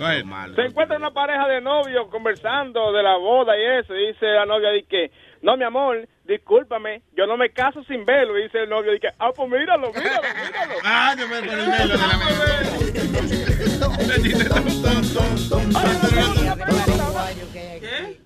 ahead. 0.00 0.54
Se 0.54 0.62
encuentra 0.62 0.96
una 0.96 1.10
pareja 1.10 1.46
de 1.48 1.60
novios 1.60 2.08
conversando 2.08 2.92
de 2.92 3.02
la 3.02 3.16
boda 3.16 3.56
y 3.56 3.80
eso. 3.80 3.94
Y 3.94 4.08
dice 4.08 4.26
la 4.26 4.46
novia, 4.46 4.70
dice, 4.70 5.10
no, 5.42 5.56
mi 5.56 5.64
amor, 5.64 6.08
discúlpame, 6.30 7.02
yo 7.16 7.26
no 7.26 7.36
me 7.36 7.50
caso 7.50 7.82
sin 7.84 8.04
velo. 8.04 8.36
Y 8.38 8.42
dice 8.44 8.62
el 8.62 8.70
novio, 8.70 8.92
dice, 8.92 9.08
ah, 9.18 9.32
pues 9.34 9.50
míralo, 9.50 9.92
míralo, 9.92 10.22
míralo. 10.22 10.74
Ah, 10.84 11.14
yo 11.18 11.26
me 11.28 11.40
poner 11.40 11.58
el 11.58 11.70
velo 11.70 11.92
de 11.92 11.98
la 11.98 12.10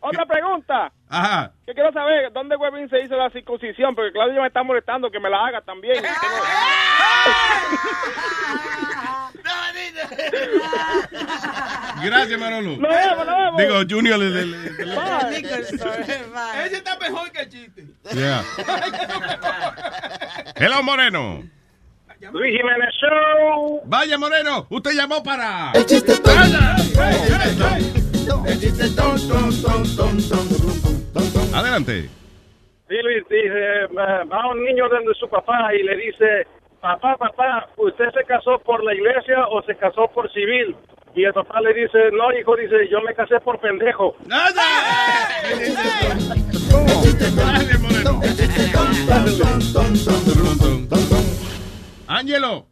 Otra 0.00 0.26
pregunta. 0.26 0.92
Ajá. 1.08 1.52
Que 1.66 1.74
quiero 1.74 1.92
saber, 1.92 2.32
¿dónde 2.32 2.56
Webin 2.56 2.88
se 2.90 3.00
hizo 3.00 3.16
la 3.16 3.30
circuncisión? 3.30 3.94
Porque 3.94 4.12
Claudio 4.12 4.40
me 4.40 4.48
está 4.48 4.62
molestando 4.62 5.10
que 5.10 5.20
me 5.20 5.30
la 5.30 5.46
haga 5.46 5.62
también. 5.62 6.02
Gracias, 12.04 12.38
Manolo. 12.38 12.76
Nos 12.76 12.90
vemos, 12.90 13.26
nos 13.26 13.36
vemos. 13.36 13.58
Digo, 13.58 13.74
Junior 13.88 14.22
el 14.22 14.34
del... 14.34 14.54
Ese 16.64 16.76
está 16.76 16.98
mejor 16.98 17.32
que 17.32 17.40
el 17.40 17.48
chiste. 17.48 17.84
Yeah. 18.14 18.42
Hello, 20.56 20.82
Moreno. 20.82 21.42
Luis 22.32 22.56
Jiménez 22.56 22.94
Show. 23.00 23.82
Vaya, 23.84 24.16
Moreno, 24.18 24.66
usted 24.70 24.92
llamó 24.92 25.22
para... 25.22 25.72
Adelante. 31.54 32.08
Sí, 32.88 32.94
Luis, 33.02 33.24
dice, 33.28 33.86
va 33.96 34.24
va 34.24 34.50
un 34.52 34.64
niño 34.64 34.88
donde 34.88 35.14
su 35.14 35.28
papá 35.28 35.74
y 35.74 35.82
le 35.82 35.96
dice, 35.96 36.46
papá, 36.80 37.16
papá, 37.16 37.68
¿usted 37.76 38.04
se 38.12 38.24
casó 38.24 38.58
por 38.58 38.84
la 38.84 38.94
iglesia 38.94 39.46
o 39.48 39.62
se 39.62 39.74
casó 39.76 40.08
por 40.08 40.30
civil? 40.32 40.76
Y 41.14 41.24
el 41.24 41.32
papá 41.32 41.60
le 41.60 41.72
dice, 41.74 42.10
no, 42.12 42.32
hijo, 42.32 42.56
dice, 42.56 42.88
yo 42.90 43.00
me 43.02 43.14
casé 43.14 43.38
por 43.40 43.60
pendejo. 43.60 44.16
Ángelo. 52.06 52.66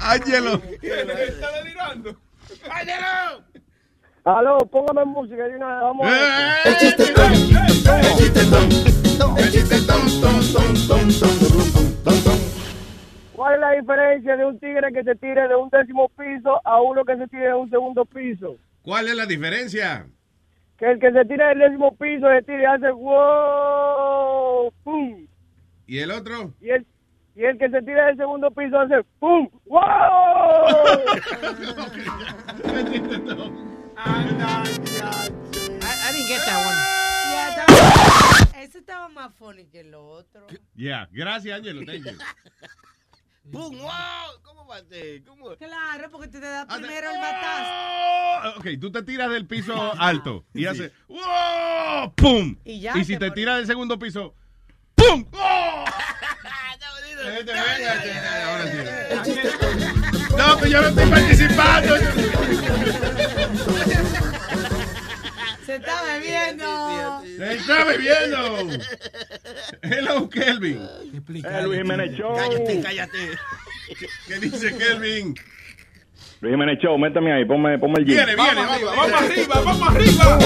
Ángelo. 0.00 0.62
Está 0.82 1.52
delirando. 1.52 2.16
¡Ángelo! 2.70 3.44
Aló, 4.24 4.58
póngame 4.58 5.04
música 5.04 5.48
y 5.48 5.54
una 5.54 5.80
vamos. 5.80 6.06
¿Cuál 13.34 13.54
es 13.54 13.60
la 13.60 13.70
diferencia 13.72 14.36
de 14.36 14.44
un 14.44 14.58
tigre 14.60 14.92
que 14.92 15.02
se 15.02 15.14
tire 15.16 15.48
de 15.48 15.56
un 15.56 15.68
décimo 15.70 16.08
piso 16.10 16.60
a 16.64 16.80
uno 16.80 17.04
que 17.04 17.16
se 17.16 17.26
tire 17.28 17.48
de 17.48 17.54
un 17.54 17.68
segundo 17.68 18.04
piso? 18.04 18.56
¿Cuál 18.82 19.08
es 19.08 19.14
la 19.14 19.26
diferencia? 19.26 20.06
Que 20.78 20.90
el 20.92 20.98
que 20.98 21.12
se 21.12 21.24
tira 21.26 21.48
del 21.50 21.58
décimo 21.60 21.96
piso 21.96 22.26
se 22.28 22.42
tira 22.42 22.62
y 22.62 22.64
hace 22.64 22.90
wow, 22.90 24.72
pum. 24.82 25.26
¿Y 25.86 25.98
el 25.98 26.10
otro? 26.10 26.52
Y 26.60 26.70
el, 26.70 26.86
y 27.36 27.44
el 27.44 27.58
que 27.58 27.68
se 27.70 27.80
tira 27.82 28.06
del 28.06 28.16
segundo 28.16 28.50
piso 28.50 28.78
hace 28.80 29.02
pum, 29.20 29.48
wow. 29.66 29.80
I, 34.04 35.90
I 36.04 36.12
didn't 36.12 36.28
get 36.28 36.42
that 36.46 36.60
one. 36.66 36.76
Ya, 37.32 37.48
estaba- 37.50 38.62
Ese 38.62 38.78
estaba 38.78 39.08
más 39.08 39.32
funny 39.34 39.66
que 39.66 39.80
el 39.80 39.94
otro. 39.94 40.46
Yeah, 40.74 41.08
gracias, 41.12 41.56
Ángelo. 41.58 41.84
Thank 41.84 42.04
you. 42.06 42.12
¡Pum! 43.50 43.76
¡Wow! 43.78 43.90
¿Cómo 44.42 44.66
va 44.66 44.76
a 44.76 44.84
ser? 44.84 45.22
¿Cómo? 45.24 45.56
Claro, 45.56 46.10
porque 46.10 46.28
tú 46.28 46.38
te 46.40 46.46
das 46.46 46.66
Ah, 46.68 46.76
primero 46.76 47.10
el 47.10 47.18
batazo. 47.20 47.70
Oh, 48.54 48.58
Ok, 48.60 48.66
tú 48.80 48.90
te 48.92 49.02
tiras 49.02 49.30
del 49.30 49.46
piso 49.46 49.74
alto 50.00 50.44
y 50.54 50.66
haces 50.66 50.92
¡Wow! 51.08 52.12
¡Pum! 52.14 52.56
Y 52.64 52.80
ya 52.80 52.94
si 52.94 53.04
te 53.04 53.18
te 53.18 53.30
tiras 53.32 53.56
del 53.58 53.66
segundo 53.66 53.98
piso 53.98 54.34
¡Pum! 54.94 55.26
¡Oh! 55.32 55.84
No, 60.36 60.58
que 60.58 60.70
yo 60.70 60.80
no 60.80 60.88
estoy 60.88 61.10
participando. 61.10 61.94
Se 65.64 65.76
está 65.76 66.02
bebiendo. 66.04 67.22
Se 67.36 67.52
está 67.54 67.84
bebiendo. 67.84 68.78
Hello, 69.82 70.28
Kelvin. 70.28 70.78
Eh, 71.44 71.62
Luis 71.64 71.78
Jiménez 71.78 72.12
Show. 72.16 72.34
Cállate, 72.34 72.80
cállate. 72.82 73.18
¿Qué 74.26 74.38
dice 74.40 74.76
Kelvin? 74.76 75.34
Luis 76.40 76.52
Jiménez 76.52 76.78
Show, 76.80 76.98
métame 76.98 77.32
ahí, 77.32 77.44
ponme, 77.44 77.78
ponme 77.78 78.00
el 78.00 78.06
jingle. 78.06 78.26
Viene, 78.26 78.42
viene, 78.42 78.66
vamos, 78.66 78.96
vamos 78.96 79.22
arriba, 79.22 79.62
vamos 79.64 79.88
arriba. 79.88 80.38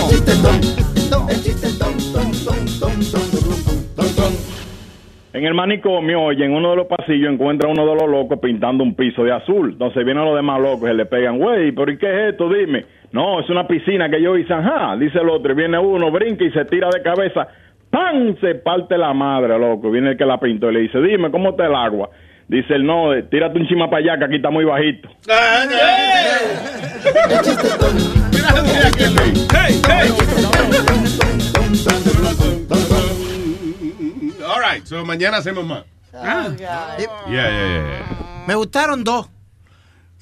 En 5.32 5.44
el 5.44 5.52
manicomio, 5.52 6.22
oye, 6.22 6.44
en 6.46 6.52
uno 6.52 6.70
de 6.70 6.76
los 6.76 6.86
pasillos 6.86 7.30
encuentra 7.30 7.68
uno 7.68 7.86
de 7.86 7.94
los 7.94 8.10
locos 8.10 8.38
pintando 8.40 8.82
un 8.82 8.94
piso 8.94 9.22
de 9.22 9.32
azul. 9.32 9.72
Entonces 9.72 10.02
vienen 10.04 10.24
los 10.24 10.34
demás 10.34 10.60
locos 10.60 10.84
y 10.84 10.86
se 10.86 10.94
le 10.94 11.06
pegan, 11.06 11.38
güey, 11.38 11.72
pero 11.72 11.92
¿y 11.92 11.98
qué 11.98 12.06
es 12.06 12.32
esto? 12.32 12.48
Dime. 12.48 12.86
No, 13.12 13.40
es 13.40 13.48
una 13.48 13.66
piscina 13.66 14.10
que 14.10 14.20
yo 14.20 14.36
hice, 14.36 14.52
ajá. 14.52 14.96
Dice 14.96 15.18
el 15.18 15.28
otro, 15.28 15.52
y 15.52 15.56
viene 15.56 15.78
uno, 15.78 16.10
brinca 16.10 16.44
y 16.44 16.50
se 16.50 16.64
tira 16.66 16.88
de 16.90 17.02
cabeza. 17.02 17.48
¡Pam! 17.90 18.36
Se 18.40 18.56
parte 18.56 18.98
la 18.98 19.14
madre, 19.14 19.58
loco. 19.58 19.90
Viene 19.90 20.10
el 20.10 20.16
que 20.16 20.26
la 20.26 20.38
pintó 20.38 20.70
y 20.70 20.74
le 20.74 20.80
dice, 20.80 21.00
dime, 21.00 21.30
¿cómo 21.30 21.50
está 21.50 21.66
el 21.66 21.74
agua? 21.74 22.10
Dice 22.48 22.74
el 22.74 22.86
no, 22.86 23.12
eh, 23.12 23.24
tírate 23.24 23.58
un 23.58 23.66
chima 23.66 23.90
para 23.90 24.02
allá 24.02 24.18
que 24.18 24.24
aquí 24.26 24.36
está 24.36 24.50
muy 24.50 24.64
bajito. 24.64 25.08
All 34.46 34.60
right, 34.60 34.84
so 34.84 35.04
mañana 35.04 35.38
hacemos 35.38 35.64
más. 35.64 35.84
Ah. 36.14 36.48
Yeah, 36.56 36.96
yeah, 37.28 37.50
yeah. 37.50 38.44
Me 38.46 38.54
gustaron 38.54 39.02
dos. 39.02 39.28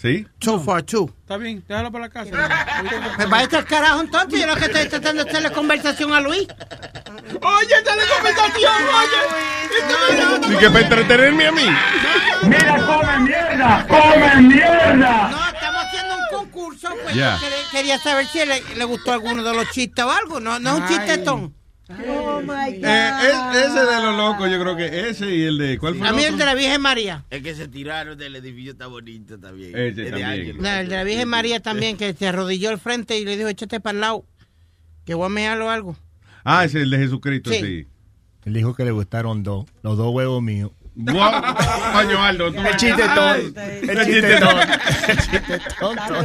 ¿Sí? 0.05 0.27
So 0.39 0.61
far, 0.61 0.83
two. 0.83 1.11
Está 1.23 1.39
bien, 1.39 1.65
déjalo 1.67 1.91
para 1.91 2.05
la 2.05 2.11
casa. 2.11 2.31
Me 3.17 3.25
va 3.25 3.39
a 3.39 3.45
echar 3.45 3.65
carajo 3.65 4.03
entonces. 4.03 4.39
Yo 4.39 4.47
lo 4.47 4.55
que 4.55 4.67
estoy 4.67 4.87
tratando 4.87 5.25
de 5.25 5.31
hacerle 5.31 5.51
conversación 5.51 6.13
a 6.13 6.21
Luis. 6.21 6.47
Oye, 7.41 7.83
dale 7.87 8.03
conversación, 8.15 8.73
oye. 9.01 10.47
Sí 10.47 10.57
que 10.59 10.69
para 10.69 10.81
entretenerme 10.83 11.47
a 11.47 11.53
mí. 11.53 11.63
Mira, 12.43 12.87
come 12.87 13.19
mierda, 13.21 13.87
come 13.89 14.41
mierda. 14.43 15.29
No, 15.31 15.49
estamos 15.49 15.85
haciendo 15.87 16.15
un 16.17 16.39
concurso. 16.39 16.89
Pues 17.03 17.15
Ya. 17.15 17.37
yo 17.37 17.41
quería, 17.41 17.59
quería 17.73 17.99
saber 17.99 18.27
si 18.27 18.45
le, 18.45 18.61
le 18.77 18.85
gustó 18.85 19.11
alguno 19.11 19.43
de 19.43 19.55
los 19.55 19.71
chistes 19.71 20.05
o 20.05 20.11
algo. 20.13 20.39
No, 20.39 20.59
no 20.59 20.75
es 20.77 20.81
un 20.83 20.87
chistetón. 20.89 21.55
Oh 21.91 22.41
my 22.41 22.47
God. 22.79 22.85
Eh, 22.85 23.11
es- 23.25 23.67
ese 23.67 23.81
de 23.85 24.03
los 24.03 24.17
locos, 24.17 24.51
yo 24.51 24.59
creo 24.61 24.75
que 24.77 25.09
ese 25.11 25.35
y 25.35 25.43
el 25.45 25.59
de. 25.59 25.79
¿Cuál 25.79 25.97
fue 25.97 26.09
A 26.09 26.13
mí 26.13 26.25
el 26.25 26.39
de 26.39 26.45
la 26.47 26.55
Virgen 26.55 26.81
María. 26.81 27.25
El 27.29 27.43
que 27.43 27.55
se 27.55 27.69
tiraron 27.69 28.17
del 28.17 28.37
edificio 28.37 28.73
está 28.73 28.87
bonito 28.87 29.39
también. 29.39 29.71
Ese 29.77 29.89
Es 29.89 29.97
de 29.97 30.05
también. 30.11 30.29
Ángel. 30.31 30.57
No, 30.63 30.69
el 30.71 30.89
de 30.89 30.97
la 30.97 31.05
Virgen 31.05 31.29
María 31.29 31.61
también, 31.61 31.97
que 31.99 32.15
se 32.15 32.27
arrodilló 32.27 32.71
al 32.71 32.79
frente 32.79 33.19
y 33.19 33.25
le 33.27 33.37
dijo, 33.37 33.49
échate 33.49 33.81
para 33.81 33.95
el 33.95 34.01
lado. 34.01 34.25
Que 35.05 35.13
voy 35.13 35.27
a 35.27 35.29
mearlo 35.29 35.71
algo. 35.71 35.97
Ah, 36.45 36.65
ese 36.65 36.79
es 36.79 36.85
el 36.85 36.91
de 36.91 36.99
Jesucristo, 36.99 37.51
Sí. 37.51 37.61
sí. 37.61 37.87
Él 38.47 38.53
dijo 38.55 38.75
que 38.75 38.85
le 38.85 38.91
gustaron 38.91 39.43
dos, 39.43 39.67
los 39.83 39.97
dos 39.99 40.13
huevos 40.15 40.43
míos. 40.43 40.71
Guau, 40.97 41.43
Coño, 41.93 42.23
Aldo, 42.23 42.53
tú- 42.53 42.61
El 42.61 42.77
chiste 42.77 43.03
todo. 43.15 43.35
El 43.35 44.05
chiste 44.05 44.37
todo. 44.39 44.61
El 45.09 45.17
chiste 45.19 45.61
tonto. 45.81 46.21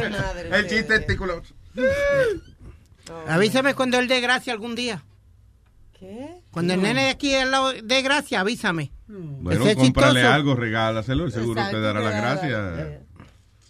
El 0.56 0.66
chiste 0.68 0.84
testículo. 0.98 1.42
Avísame 3.26 3.74
cuando 3.74 3.98
él 3.98 4.08
dé 4.08 4.20
gracia 4.20 4.52
algún 4.52 4.74
día. 4.74 5.02
¿Qué? 6.00 6.40
Cuando 6.50 6.72
el 6.74 6.80
nene 6.82 7.04
de 7.04 7.10
aquí 7.10 7.34
al 7.34 7.50
lado 7.50 7.72
dé 7.84 8.00
gracia, 8.02 8.40
avísame. 8.40 8.90
Bueno, 9.06 9.60
Ese 9.62 9.72
es 9.72 9.76
cómprale 9.76 10.14
chistoso. 10.20 10.34
algo, 10.34 10.54
regálaselo, 10.54 11.28
y 11.28 11.30
seguro 11.30 11.60
te 11.70 11.78
dará 11.80 12.00
la 12.00 12.10
gracia. 12.10 13.02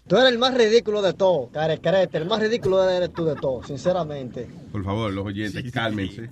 Tú 0.06 0.16
eres 0.16 0.32
el 0.32 0.38
más 0.38 0.54
ridículo 0.54 1.02
de 1.02 1.12
todo, 1.12 1.50
carecrete. 1.52 2.18
El 2.18 2.26
más 2.26 2.40
ridículo 2.40 2.88
eres 2.88 3.12
tú 3.12 3.24
de 3.24 3.36
todo, 3.36 3.62
sinceramente. 3.64 4.48
Por 4.72 4.84
favor, 4.84 5.12
los 5.12 5.24
oyentes, 5.26 5.70
cálmense. 5.72 6.28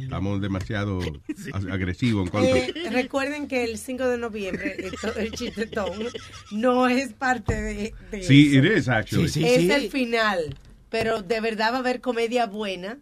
Estamos 0.00 0.40
demasiado 0.40 0.98
ag- 1.52 1.72
agresivos 1.72 2.24
en 2.26 2.30
contra. 2.30 2.56
Eh, 2.58 2.72
recuerden 2.90 3.48
que 3.48 3.64
el 3.64 3.76
5 3.76 4.06
de 4.08 4.18
noviembre 4.18 4.76
esto- 4.86 5.14
el 5.18 5.30
chistetón 5.32 5.92
no 6.52 6.88
es 6.88 7.12
parte 7.12 7.54
de, 7.60 7.94
de 8.10 8.22
Sí, 8.22 8.56
eso. 8.56 8.66
it 8.66 8.76
is, 8.78 8.88
actually. 8.88 9.28
Sí, 9.28 9.40
sí, 9.42 9.46
es 9.46 9.60
sí. 9.60 9.70
el 9.70 9.90
final, 9.90 10.56
pero 10.88 11.22
de 11.22 11.40
verdad 11.40 11.72
va 11.72 11.76
a 11.76 11.80
haber 11.80 12.00
comedia 12.00 12.46
buena. 12.46 12.98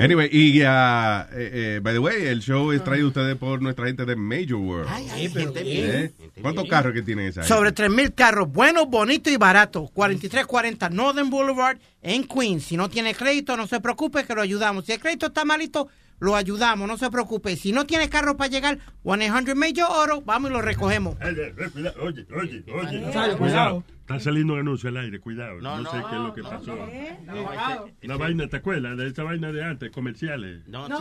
Anyway, 0.00 0.28
y 0.30 0.62
ah, 0.66 1.28
eh, 1.32 1.76
eh, 1.76 1.80
by 1.82 1.94
the 1.94 1.98
way, 1.98 2.26
el 2.26 2.40
show 2.40 2.72
es 2.72 2.82
traído 2.82 3.06
a 3.06 3.08
ustedes 3.08 3.36
por 3.36 3.62
nuestra 3.62 3.86
gente 3.86 4.04
de 4.04 4.16
Major 4.16 4.56
World. 4.56 4.88
¿Eh? 5.16 6.12
¿Cuántos 6.42 6.68
carros 6.68 6.92
que 6.92 7.02
tienen 7.02 7.26
esa? 7.26 7.42
gente? 7.42 7.54
Sobre 7.54 7.74
3.000 7.74 8.14
carros, 8.14 8.52
buenos, 8.52 8.88
bonitos 8.88 9.32
y 9.32 9.36
baratos. 9.36 9.90
4340 9.92 10.90
Northern 10.90 11.30
Boulevard 11.30 11.78
en 12.02 12.24
Queens. 12.24 12.64
Si 12.64 12.76
no 12.76 12.88
tiene 12.88 13.14
crédito, 13.14 13.56
no 13.56 13.66
se 13.66 13.80
preocupe 13.80 14.24
que 14.24 14.34
lo 14.34 14.42
ayudamos. 14.42 14.86
Si 14.86 14.92
el 14.92 15.00
crédito 15.00 15.26
está 15.26 15.44
malito, 15.44 15.88
lo 16.24 16.34
ayudamos, 16.36 16.88
no 16.88 16.96
se 16.96 17.10
preocupe. 17.10 17.54
Si 17.56 17.70
no 17.72 17.86
tiene 17.86 18.08
carro 18.08 18.36
para 18.36 18.50
llegar, 18.50 18.78
100 19.04 19.56
Major 19.56 19.86
Oro, 19.90 20.22
vamos 20.22 20.50
y 20.50 20.54
lo 20.54 20.62
recogemos. 20.62 21.16
Oye, 21.22 21.54
oye, 21.64 21.94
oye, 22.00 22.64
oye. 22.72 23.02
Cuidado. 23.02 23.38
Cuidado. 23.38 23.84
Está 24.00 24.20
saliendo 24.20 24.52
un 24.52 24.58
anuncio 24.60 24.90
al 24.90 24.98
aire, 24.98 25.18
cuidado. 25.18 25.60
No, 25.62 25.80
No, 25.80 25.90
sé 25.90 25.96
no, 25.96 26.08
qué 26.10 26.14
es 26.16 26.20
lo 26.20 26.34
que 26.34 26.42
no, 26.42 26.50
pasó. 26.50 26.76
no. 26.76 27.86
Una 28.02 28.16
vaina, 28.18 28.46
¿te 28.48 28.56
acuerdas? 28.58 28.98
De 28.98 29.06
esa 29.06 29.22
vaina 29.22 29.50
de 29.50 29.64
antes, 29.64 29.90
comerciales. 29.92 30.60
No, 30.68 30.86
los 30.88 31.00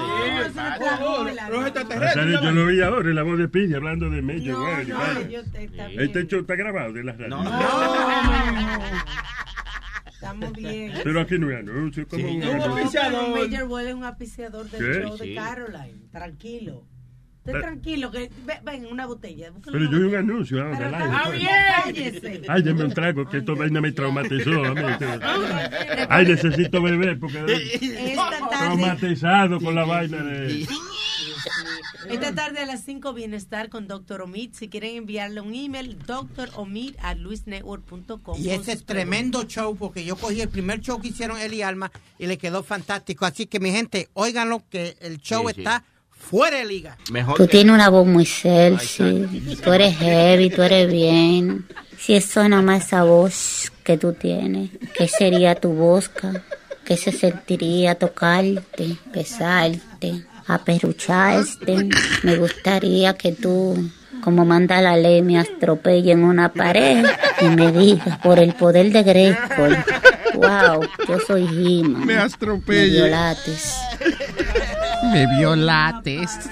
extraterrestres. 1.66 2.14
sale, 2.14 2.40
yo 2.42 2.52
lo 2.52 2.68
vi 2.68 2.82
ahora 2.82 3.10
en 3.10 3.16
la 3.16 3.24
voz 3.24 3.38
de 3.40 3.50
Piña 3.50 3.76
hablando 3.78 4.10
de 4.10 4.22
Major. 4.22 4.86
Este 5.98 6.22
está 6.38 6.56
grabado 6.56 6.94
de 6.94 7.04
la 7.04 7.12
radio. 7.12 7.44
Estamos 10.24 10.54
bien. 10.54 10.94
Pero 11.04 11.22
aquí 11.22 11.38
no 11.38 11.50
hay 11.50 11.56
anuncio. 11.58 12.08
¿cómo 12.08 12.26
un 12.28 12.40
pero 12.40 12.70
Major 13.36 13.64
Well 13.68 13.88
es 13.88 13.94
un 13.94 14.04
auspiciador 14.06 14.70
del 14.70 14.80
¿Qué? 14.82 15.02
show 15.04 15.18
de 15.18 15.26
Sí. 15.26 15.36
Caroline. 15.36 16.00
Tranquilo. 16.12 16.86
Esté 17.46 17.60
tranquilo, 17.60 18.10
que 18.10 18.30
ve- 18.46 18.60
ven, 18.64 18.86
una 18.86 19.06
botella. 19.06 19.52
Pero 19.66 19.78
una 19.80 19.92
yo 19.92 19.98
vi 20.00 20.04
un 20.06 20.16
anuncio 20.16 20.64
ahora 20.64 20.78
Pero 20.78 20.96
al 20.96 21.34
aire. 21.34 22.46
Ay, 22.48 22.62
un 22.70 22.94
trago, 22.94 23.28
que 23.28 23.40
esta 23.40 23.52
vaina 23.52 23.82
me 23.82 23.92
traumatizó. 23.92 24.64
Ay, 26.08 26.26
necesito 26.26 26.82
beber 26.82 27.20
porque 27.20 27.40
Esta 27.44 28.30
tarde, 28.30 28.48
traumatizado 28.50 29.60
con 29.60 29.76
la 29.76 29.84
vaina 29.84 30.24
de... 30.24 30.66
esta 32.10 32.34
tarde 32.34 32.60
a 32.60 32.66
las 32.66 32.84
5 32.84 33.14
Bienestar 33.14 33.70
con 33.70 33.88
Dr. 33.88 34.22
Omid. 34.22 34.52
Si 34.54 34.70
quieren 34.70 34.96
enviarle 34.98 35.42
un 35.42 35.54
email, 35.54 35.98
dromid 36.00 36.96
a 37.02 37.16
luisnetwork.com. 37.16 38.40
Y 38.40 38.50
ese 38.50 38.74
es 38.74 38.86
tremendo 38.86 39.44
show 39.44 39.76
porque 39.76 40.04
yo 40.06 40.16
cogí 40.16 40.42
el 40.42 40.50
primer 40.50 40.82
show 40.82 41.00
que 41.02 41.10
hicieron 41.10 41.40
él 41.40 41.54
y 41.54 41.62
Alma 41.62 41.92
y 42.20 42.28
le 42.28 42.38
quedó 42.38 42.64
fantástico. 42.64 43.26
Así 43.26 43.46
que 43.46 43.60
mi 43.60 43.72
gente, 43.72 44.10
óiganlo 44.14 44.64
que 44.70 44.96
el 45.02 45.20
show 45.20 45.48
Sí, 45.48 45.56
sí. 45.56 45.62
está 45.62 45.84
fuera 46.10 46.58
de 46.58 46.66
liga. 46.66 46.98
Tú 47.36 47.48
tienes 47.48 47.74
una 47.74 47.90
voz 47.90 48.08
muy 48.08 48.26
sexy. 48.26 49.58
Tú 49.64 49.74
eres 49.74 49.98
heavy, 49.98 50.50
tú 50.50 50.62
eres 50.62 50.92
bien. 50.92 51.68
Si 51.98 52.14
eso 52.16 52.48
nada 52.48 52.62
más 52.62 52.86
esa 52.86 53.04
voz 53.04 53.72
que 53.84 53.98
tú 53.98 54.14
tienes, 54.14 54.72
¿qué 54.98 55.08
sería 55.08 55.56
tu 55.56 55.70
bosca? 55.74 56.44
¿Qué 56.86 56.98
se 56.98 57.14
sentiría 57.14 57.96
tocarte, 57.96 58.98
besarte, 59.14 60.26
aperrucharte? 60.48 61.90
Me 62.24 62.38
gustaría 62.38 63.14
que 63.16 63.32
tú, 63.32 63.90
como 64.22 64.46
manda 64.46 64.82
la 64.82 64.98
ley, 64.98 65.22
me 65.22 65.40
atropelle 65.40 66.12
en 66.12 66.24
una 66.24 66.54
pared 66.54 67.06
y 67.42 67.46
me 67.46 67.72
digas, 67.72 68.18
por 68.20 68.40
el 68.40 68.54
poder 68.54 68.92
de 68.92 69.04
Grayskull, 69.04 69.78
wow, 70.36 70.88
yo 71.08 71.20
soy 71.26 71.44
He-Man. 71.44 72.06
Me 72.06 72.16
atropelle. 72.18 72.88
Me 72.88 73.08
violates. 73.08 73.76
Me 75.12 75.28
violates. 75.38 76.50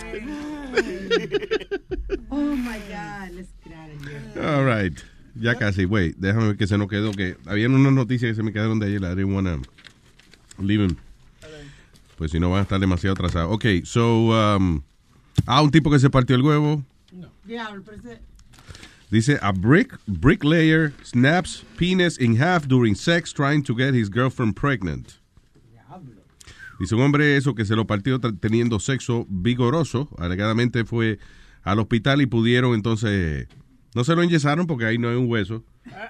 Oh 2.30 2.56
my 2.56 2.80
God, 2.90 3.32
let's 3.36 3.50
get 3.64 3.74
out 3.74 3.90
of 3.94 4.02
here. 4.08 4.48
All 4.48 4.66
right. 4.66 4.98
Ya 5.34 5.56
casi, 5.56 5.86
wait, 5.86 6.18
déjame 6.18 6.48
ver 6.48 6.58
que 6.58 6.68
se 6.68 6.78
nos 6.78 6.90
quedó 6.90 7.12
que 7.12 7.38
habían 7.46 7.74
unas 7.74 7.94
noticias 7.94 8.32
que 8.32 8.36
se 8.36 8.44
me 8.44 8.52
quedaron 8.52 8.80
de 8.80 8.88
ayer, 8.88 9.02
I 9.02 9.16
didn't 9.16 9.34
wanna 9.34 9.60
leave 10.60 10.84
'em. 10.84 10.96
Pues 12.22 12.30
si 12.30 12.40
no 12.40 12.52
van 12.52 12.60
a 12.60 12.62
estar 12.62 12.80
demasiado 12.80 13.14
atrasados. 13.16 13.52
Ok, 13.52 13.66
so, 13.84 14.28
um, 14.28 14.84
ah, 15.48 15.60
un 15.64 15.72
tipo 15.72 15.90
que 15.90 15.98
se 15.98 16.08
partió 16.08 16.36
el 16.36 16.44
huevo. 16.44 16.84
Ese- 17.98 18.22
Dice, 19.10 19.40
a 19.42 19.52
brick 19.52 19.98
bricklayer 20.06 20.94
snaps 21.04 21.66
penis 21.80 22.20
in 22.22 22.40
half 22.40 22.68
during 22.68 22.94
sex 22.94 23.34
trying 23.34 23.64
to 23.64 23.74
get 23.76 23.96
his 23.96 24.08
girlfriend 24.08 24.54
pregnant. 24.56 25.14
Dice 26.80 26.94
un 26.94 27.02
hombre 27.02 27.38
eso 27.38 27.56
que 27.56 27.66
se 27.66 27.76
lo 27.76 27.88
partió 27.88 28.20
teniendo 28.20 28.80
sexo 28.80 29.26
vigoroso. 29.28 30.08
Alegadamente 30.20 30.86
fue 30.86 31.18
al 31.64 31.80
hospital 31.80 32.22
y 32.22 32.28
pudieron 32.28 32.76
entonces... 32.76 33.48
No 33.96 34.04
se 34.04 34.16
lo 34.16 34.22
enyesaron 34.22 34.68
porque 34.68 34.86
ahí 34.86 35.00
no 35.00 35.10
hay 35.10 35.16
un 35.16 35.28
hueso, 35.28 35.64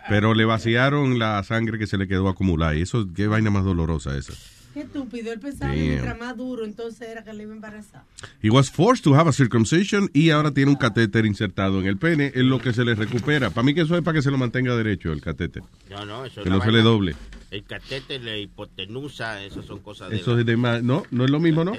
pero 0.10 0.34
le 0.34 0.44
vaciaron 0.44 1.20
la 1.20 1.42
sangre 1.44 1.80
que 1.80 1.88
se 1.88 1.98
le 1.98 2.10
quedó 2.10 2.28
acumulada. 2.28 2.76
Y 2.76 2.82
eso, 2.82 3.08
qué 3.16 3.28
vaina 3.28 3.50
más 3.50 3.64
dolorosa 3.64 4.18
esa. 4.18 4.34
Qué 4.74 4.82
estúpido. 4.82 5.34
Él 5.34 5.40
pensaba 5.40 5.74
que 5.74 5.80
mientras 5.82 6.18
más 6.18 6.38
duro, 6.38 6.64
entonces 6.66 7.10
era 7.10 7.24
que 7.24 7.34
le 7.34 7.44
iba 7.44 7.52
a 7.52 7.56
embarazar. 7.56 8.04
He 8.42 8.50
was 8.50 8.70
forced 8.72 9.04
to 9.04 9.14
have 9.16 9.28
a 9.30 9.34
circumcision 9.34 10.10
y 10.14 10.30
ahora 10.30 10.52
tiene 10.52 10.72
un 10.72 10.78
catéter 10.78 11.26
insertado 11.26 11.82
en 11.82 11.88
el 11.88 11.98
pene, 11.98 12.28
es 12.34 12.44
lo 12.44 12.60
que 12.60 12.72
se 12.74 12.86
le 12.86 12.96
recupera. 12.96 13.50
Para 13.50 13.64
mí 13.64 13.74
que 13.74 13.82
eso 13.82 13.98
es 13.98 14.02
para 14.04 14.16
que 14.16 14.22
se 14.22 14.32
lo 14.32 14.38
mantenga 14.38 14.76
derecho 14.76 15.12
el 15.12 15.22
catéter. 15.22 15.62
No, 15.90 16.06
no, 16.06 16.24
eso 16.26 16.40
es 16.40 16.44
Que 16.46 16.50
no 16.50 16.62
se 16.62 16.72
le 16.72 16.82
doble. 16.82 17.16
El 17.52 17.64
catete, 17.66 18.18
la 18.20 18.38
hipotenusa, 18.38 19.44
eso 19.44 19.62
son 19.62 19.80
cosas 19.80 20.10
de... 20.10 20.16
Eso 20.18 20.40
es 20.40 20.46
de 20.46 20.56
más, 20.56 20.82
no, 20.84 21.04
no 21.12 21.26
es 21.26 21.30
lo 21.32 21.40
mismo, 21.42 21.66
¿no? 21.66 21.74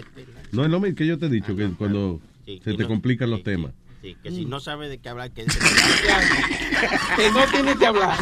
No 0.52 0.64
es 0.64 0.70
lo 0.70 0.80
mismo 0.80 0.94
que 0.96 1.06
yo 1.06 1.18
te 1.18 1.26
he 1.26 1.30
dicho, 1.30 1.56
que 1.56 1.70
cuando 1.70 2.20
Sí, 2.44 2.58
se 2.62 2.72
que 2.72 2.76
te 2.76 2.82
no- 2.82 2.88
complican 2.88 3.30
los 3.30 3.42
temas. 3.42 3.72
Sí, 4.02 4.16
que 4.22 4.30
si 4.32 4.44
no 4.44 4.58
sabe 4.60 4.88
de 4.88 4.98
qué 4.98 5.08
hablar, 5.08 5.30
que 5.30 5.44
Que 7.16 7.30
no 7.30 7.44
tiene 7.52 7.76
que 7.78 7.86
hablar. 7.86 8.18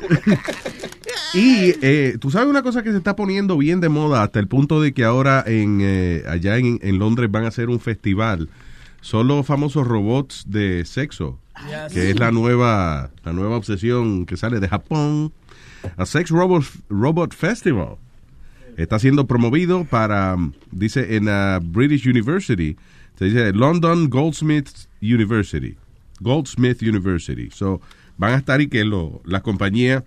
Y 1.34 1.74
eh, 1.82 2.16
tú 2.20 2.30
sabes 2.30 2.48
una 2.48 2.62
cosa 2.62 2.82
que 2.82 2.90
se 2.92 2.96
está 2.98 3.16
poniendo 3.16 3.58
bien 3.58 3.80
de 3.80 3.88
moda 3.88 4.22
hasta 4.22 4.38
el 4.38 4.48
punto 4.48 4.80
de 4.80 4.92
que 4.94 5.04
ahora 5.04 5.44
en 5.46 5.80
eh, 5.82 6.22
allá 6.28 6.56
en, 6.56 6.78
en 6.82 6.98
Londres 6.98 7.30
van 7.30 7.44
a 7.44 7.48
hacer 7.48 7.68
un 7.68 7.80
festival. 7.80 8.48
Son 9.00 9.28
los 9.28 9.44
famosos 9.46 9.86
robots 9.86 10.44
de 10.48 10.84
sexo, 10.84 11.38
Yes. 11.68 11.92
que 11.92 12.10
es 12.10 12.18
la 12.18 12.30
nueva, 12.32 13.10
la 13.24 13.32
nueva 13.32 13.56
obsesión 13.56 14.26
que 14.26 14.36
sale 14.36 14.60
de 14.60 14.68
Japón. 14.68 15.32
A 15.96 16.04
Sex 16.04 16.30
Robot, 16.30 16.64
Robot 16.88 17.32
Festival. 17.34 17.96
Está 18.76 18.98
siendo 18.98 19.26
promovido 19.26 19.84
para, 19.84 20.34
um, 20.34 20.52
dice, 20.70 21.16
en 21.16 21.26
la 21.26 21.60
British 21.62 22.06
University. 22.08 22.76
Se 23.18 23.26
dice 23.26 23.52
London 23.52 24.10
Goldsmith 24.10 24.68
University. 25.00 25.76
Goldsmith 26.20 26.82
University. 26.82 27.48
So, 27.50 27.80
van 28.18 28.34
a 28.34 28.36
estar 28.36 28.60
y 28.60 28.68
que 28.68 28.84
lo, 28.84 29.22
las 29.24 29.42
compañías 29.42 30.02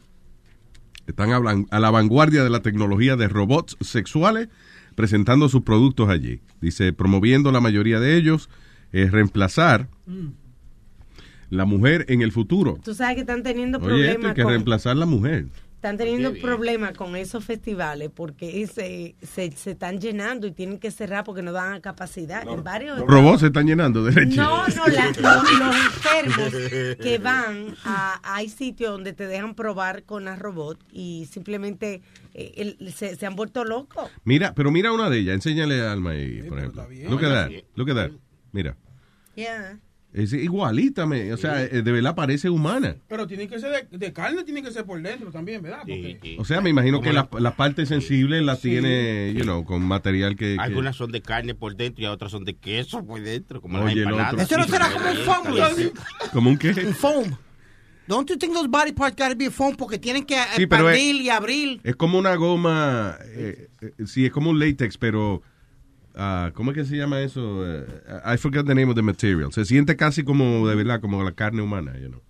están 1.10 1.32
a, 1.32 1.80
la 1.80 1.92
vanguardia 1.92 2.44
de 2.44 2.50
la 2.50 2.62
tecnología 2.62 3.16
de 3.16 3.28
robots 3.28 3.78
sexuales 3.82 4.50
presentando 4.96 5.50
sus 5.50 5.62
productos 5.62 6.10
allí. 6.10 6.42
Dice, 6.62 6.94
promoviendo 6.94 7.52
la 7.52 7.62
mayoría 7.62 8.00
de 8.00 8.18
ellos, 8.18 8.50
es 8.92 9.12
reemplazar 9.12 9.88
la 11.50 11.66
mujer 11.66 12.06
en 12.10 12.22
el 12.22 12.32
futuro. 12.32 12.80
Tú 12.84 12.94
sabes 12.94 13.16
que 13.16 13.22
están 13.22 13.44
teniendo 13.44 13.78
Oye, 13.78 13.86
esto 13.86 13.96
problemas 13.96 14.26
hay 14.26 14.36
que 14.36 14.44
con, 14.44 14.52
reemplazar 14.52 14.98
la 14.98 15.06
mujer. 15.06 15.48
Están 15.80 15.96
teniendo 15.96 16.34
problemas 16.42 16.92
con 16.92 17.16
esos 17.16 17.46
festivales 17.46 18.10
porque 18.14 18.68
se, 18.68 19.16
se, 19.26 19.50
se 19.52 19.72
están 19.72 19.98
llenando 20.02 20.46
y 20.46 20.52
tienen 20.52 20.78
que 20.78 20.92
cerrar 20.92 21.24
porque 21.24 21.42
no 21.42 21.54
dan 21.54 21.80
capacidad 21.80 22.46
en 22.46 22.66
varios 22.66 23.00
Los 23.00 23.08
robots 23.08 23.40
se 23.40 23.48
están 23.48 23.66
llenando 23.66 24.04
de 24.04 24.12
leche. 24.12 24.36
No, 24.36 24.68
no, 24.68 24.88
la- 24.88 25.06
los, 25.18 25.54
los 25.60 25.76
enfermos 25.76 26.98
que 27.02 27.18
van 27.18 27.78
a, 27.86 28.20
hay 28.36 28.50
sitios 28.50 28.92
donde 28.92 29.14
te 29.14 29.26
dejan 29.26 29.56
probar 29.56 30.04
con 30.04 30.26
la 30.26 30.36
robot 30.36 30.78
y 30.92 31.30
simplemente 31.32 32.02
eh, 32.34 32.76
el- 32.80 32.92
se, 32.94 33.16
se 33.16 33.26
han 33.26 33.38
vuelto 33.38 33.64
locos. 33.64 34.12
Mira, 34.26 34.54
pero 34.54 34.72
mira 34.72 34.92
una 34.92 35.10
de 35.10 35.20
ellas. 35.20 35.36
Enséñale 35.36 35.80
a 35.82 35.94
Alma 35.94 36.10
ahí, 36.12 36.44
por 36.44 36.60
ejemplo. 36.60 36.88
Look 37.10 37.24
at 37.24 37.30
that. 37.48 37.52
Look 37.76 37.90
at 37.92 37.96
that. 37.96 38.12
Mira. 38.52 38.76
Yeah. 39.36 39.80
Es 40.12 40.34
igualita, 40.34 41.06
me- 41.06 41.32
o 41.34 41.38
sea, 41.38 41.64
eh, 41.64 41.84
de 41.84 41.92
verdad 41.92 42.16
parece 42.16 42.50
humana. 42.50 42.96
Pero 43.08 43.28
tiene 43.28 43.48
que 43.48 43.60
ser 43.60 43.88
de, 43.92 43.98
de 43.98 44.12
carne, 44.12 44.44
tiene 44.44 44.64
que 44.64 44.72
ser 44.72 44.84
por 44.84 45.00
dentro 45.02 45.32
también, 45.32 45.62
¿verdad? 45.62 45.80
Porque- 45.82 46.36
O 46.40 46.46
sea, 46.46 46.62
me 46.62 46.72
imagino 46.72 47.00
que 47.00 47.14
las 47.14 47.28
las 47.38 47.54
partes 47.54 47.90
sensibles 47.90 48.42
las 48.44 48.60
tiene, 48.60 49.34
you 49.36 49.44
know, 49.44 49.64
con 49.64 49.84
material 49.84 50.36
que... 50.36 50.56
que- 50.56 50.62
Algunas 50.62 50.96
son 50.96 51.12
de 51.12 51.22
carne 51.22 51.54
por 51.54 51.76
dentro 51.76 52.04
y 52.04 52.08
otras 52.08 52.32
son 52.32 52.44
de 52.44 52.56
queso 52.56 53.06
por 53.06 53.22
dentro, 53.22 53.62
como 53.62 53.80
Oye, 53.84 54.02
el 54.02 54.06
las 54.06 54.12
empanadas. 54.14 54.52
Eso 54.52 54.58
no 54.58 54.68
será 54.68 54.90
como 54.92 55.10
un 55.12 55.18
foam. 55.18 55.92
¿Como 56.34 56.50
un 56.50 56.58
qué? 56.58 56.70
Un 56.70 56.94
foam. 56.96 57.36
Don't 58.08 58.28
you 58.28 58.38
think 58.38 58.54
those 58.54 58.68
body 58.68 58.92
parts 58.92 59.16
gotta 59.16 59.36
be 59.36 59.52
foam 59.52 59.76
porque 59.76 60.00
tienen 60.00 60.26
que 60.26 60.34
Sí, 60.56 60.64
expandir 60.64 61.18
es- 61.18 61.22
y 61.22 61.30
abrir? 61.30 61.80
Es 61.84 61.96
como 61.96 62.18
una 62.18 62.34
goma, 62.34 63.16
eh, 63.36 63.70
eh, 63.82 63.94
sí, 64.08 64.26
es 64.26 64.32
como 64.32 64.50
un 64.50 64.58
látex, 64.60 64.98
pero... 64.98 65.44
ah, 66.16 66.52
¿Cómo 66.54 66.72
es 66.72 66.78
que 66.78 66.86
se 66.86 66.96
llama 66.98 67.22
eso? 67.22 67.64
Eh, 67.66 67.86
I 68.26 68.38
forgot 68.38 68.66
the 68.66 68.76
name 68.76 68.90
of 68.90 68.96
the 68.96 69.02
material. 69.02 69.52
Se 69.52 69.66
siente 69.66 69.96
casi 69.96 70.24
como, 70.24 70.68
de 70.68 70.76
verdad, 70.76 71.00
como 71.02 71.24
la 71.24 71.32
carne 71.32 71.62
humana, 71.62 71.98
you 72.00 72.08
know. 72.10 72.22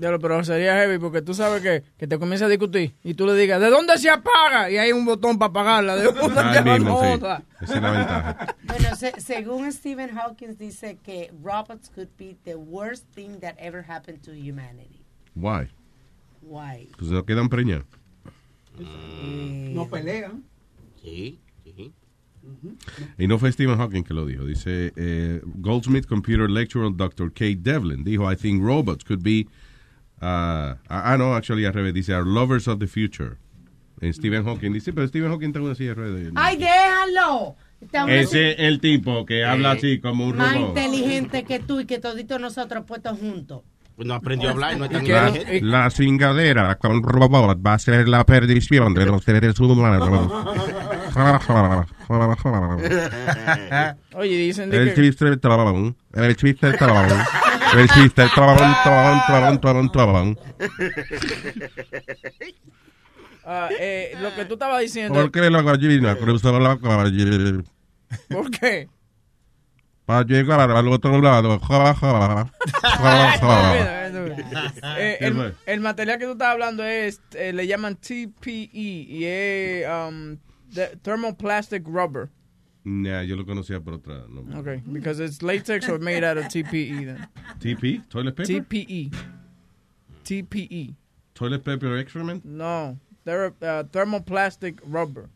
Pero 0.00 0.44
sería 0.44 0.76
heavy 0.76 0.98
porque 0.98 1.22
tú 1.22 1.34
sabes 1.34 1.60
que, 1.60 1.82
que 1.98 2.06
te 2.06 2.20
comienza 2.20 2.44
a 2.44 2.48
discutir 2.48 2.94
y 3.02 3.14
tú 3.14 3.26
le 3.26 3.34
digas, 3.34 3.60
¿de 3.60 3.68
dónde 3.68 3.98
se 3.98 4.08
apaga? 4.08 4.70
Y 4.70 4.76
hay 4.78 4.92
un 4.92 5.04
botón 5.04 5.38
para 5.40 5.50
apagarla. 5.50 5.96
¿De 5.96 6.12
te 6.12 6.28
va 6.28 6.62
mismo, 6.78 7.00
sí. 7.02 7.06
otra? 7.14 7.42
Esa 7.60 7.74
es 7.74 7.82
la 7.82 7.90
ventaja. 7.90 8.56
Bueno, 8.64 8.94
se- 8.94 9.20
según 9.20 9.72
Stephen 9.72 10.10
Hawking 10.10 10.56
dice 10.56 10.98
que 11.02 11.32
robots 11.42 11.90
could 11.92 12.08
be 12.16 12.36
the 12.44 12.54
worst 12.54 13.06
thing 13.16 13.40
that 13.40 13.56
ever 13.58 13.84
happened 13.88 14.22
to 14.22 14.30
humanity. 14.30 15.04
Why? 15.34 15.68
Why? 16.42 16.90
Pues 16.96 17.10
se 17.10 17.24
quedan 17.24 17.48
preñados. 17.48 17.84
No 19.74 19.88
pelean. 19.88 20.44
Sí, 21.02 21.40
Y 23.18 23.26
no 23.26 23.38
fue 23.38 23.52
Stephen 23.52 23.76
Hawking 23.78 24.02
que 24.02 24.14
lo 24.14 24.26
dijo. 24.26 24.44
Dice 24.44 24.92
eh, 24.96 25.40
Goldsmith 25.44 26.06
Computer 26.06 26.48
Lecturer 26.48 26.90
Dr. 26.94 27.32
Kate 27.32 27.58
Devlin. 27.60 28.04
Dijo, 28.04 28.30
I 28.30 28.36
think 28.36 28.62
robots 28.62 29.04
could 29.04 29.22
be... 29.22 29.46
uh, 30.20 30.74
ah, 30.88 31.16
no, 31.18 31.34
actually, 31.34 31.64
al 31.64 31.72
revés. 31.72 31.94
Dice, 31.94 32.12
are 32.12 32.24
lovers 32.24 32.68
of 32.68 32.78
the 32.78 32.86
future. 32.86 33.38
En 34.00 34.12
Stephen 34.12 34.44
Hawking. 34.44 34.72
Dice, 34.72 34.92
pero 34.92 35.08
Stephen 35.08 35.30
Hawking 35.30 35.48
está 35.48 35.58
en 35.58 35.64
una 35.64 35.74
silla 35.74 35.90
de 35.90 35.94
ruedas. 35.94 36.32
¡Ay, 36.36 36.56
déjalo! 36.56 37.56
Ese 38.08 38.52
es 38.52 38.58
el 38.58 38.80
tipo 38.80 39.24
que 39.24 39.44
habla 39.44 39.72
así 39.72 40.00
como 40.00 40.26
un 40.26 40.36
más 40.36 40.54
robot. 40.54 40.68
inteligente 40.70 41.44
que 41.44 41.60
tú 41.60 41.80
y 41.80 41.86
que 41.86 41.98
toditos 41.98 42.40
nosotros 42.40 42.84
puestos 42.84 43.18
juntos. 43.18 43.62
Pues 43.94 44.06
no 44.06 44.14
aprendió 44.14 44.48
a 44.48 44.52
hablar, 44.52 44.76
no 44.76 44.84
es 44.84 44.90
tan 44.92 45.08
La, 45.08 45.32
la 45.60 45.90
cingadera 45.90 46.76
con 46.76 47.02
robot 47.02 47.60
va 47.64 47.74
a 47.74 47.78
ser 47.78 48.08
la 48.08 48.24
perdición 48.24 48.94
de 48.94 49.06
los 49.06 49.24
seres 49.24 49.58
humanos. 49.58 50.32
Oye, 54.14 54.36
dicen 54.36 54.70
de 54.70 54.76
El 54.76 54.94
que... 54.94 55.02
chiste 55.02 55.24
del 55.24 55.40
trabajón. 55.40 55.96
El 56.14 56.36
chiste 56.36 56.66
del 56.66 56.78
trabajón. 56.78 57.18
El 57.76 57.88
chiste 57.90 58.22
del 58.22 58.30
trabajón, 58.30 58.74
trabajón, 58.82 59.20
trabajón, 59.26 59.60
trabajón, 59.60 59.92
trabajón. 59.92 60.38
ah, 63.44 63.68
eh, 63.78 64.16
lo 64.20 64.34
que 64.34 64.44
tú 64.44 64.54
estabas 64.54 64.80
diciendo... 64.80 65.14
¿Por 65.14 65.30
qué 65.30 65.50
la 65.50 65.62
gallina 65.62 66.16
¿Por 68.28 68.50
qué? 68.50 68.88
para 70.08 70.24
llegar 70.24 70.58
al 70.58 70.88
otro 70.88 71.20
lado? 71.20 71.60
Eh, 74.96 75.18
el, 75.20 75.54
el 75.66 75.80
material 75.80 76.18
que 76.18 76.24
tú 76.24 76.32
estás 76.32 76.48
hablando 76.48 76.82
es, 76.82 77.20
eh, 77.34 77.52
le 77.52 77.66
llaman 77.66 77.96
TPE 77.96 78.70
y 78.72 79.24
es 79.24 79.86
um, 79.86 80.38
thermoplastic 81.02 81.82
rubber. 81.86 82.30
Nah, 82.84 83.22
yo 83.22 83.36
lo 83.36 83.44
conocía 83.44 83.80
por 83.80 83.94
otra. 83.94 84.24
No. 84.28 84.60
Okay, 84.60 84.82
because 84.90 85.20
it's 85.20 85.42
latex 85.42 85.88
or 85.88 85.98
made 85.98 86.24
out 86.24 86.38
of 86.38 86.44
TPE 86.44 87.04
then. 87.04 87.28
TP? 87.60 88.08
Toilet 88.08 88.34
paper? 88.34 88.62
TPE. 88.62 89.12
TPE. 90.24 90.94
Toilet 91.34 91.64
paper 91.64 91.98
excrement? 91.98 92.44
No, 92.44 92.96
they're 93.24 93.52
uh, 93.62 93.84
thermoplastic 93.84 94.78
rubber. 94.84 95.28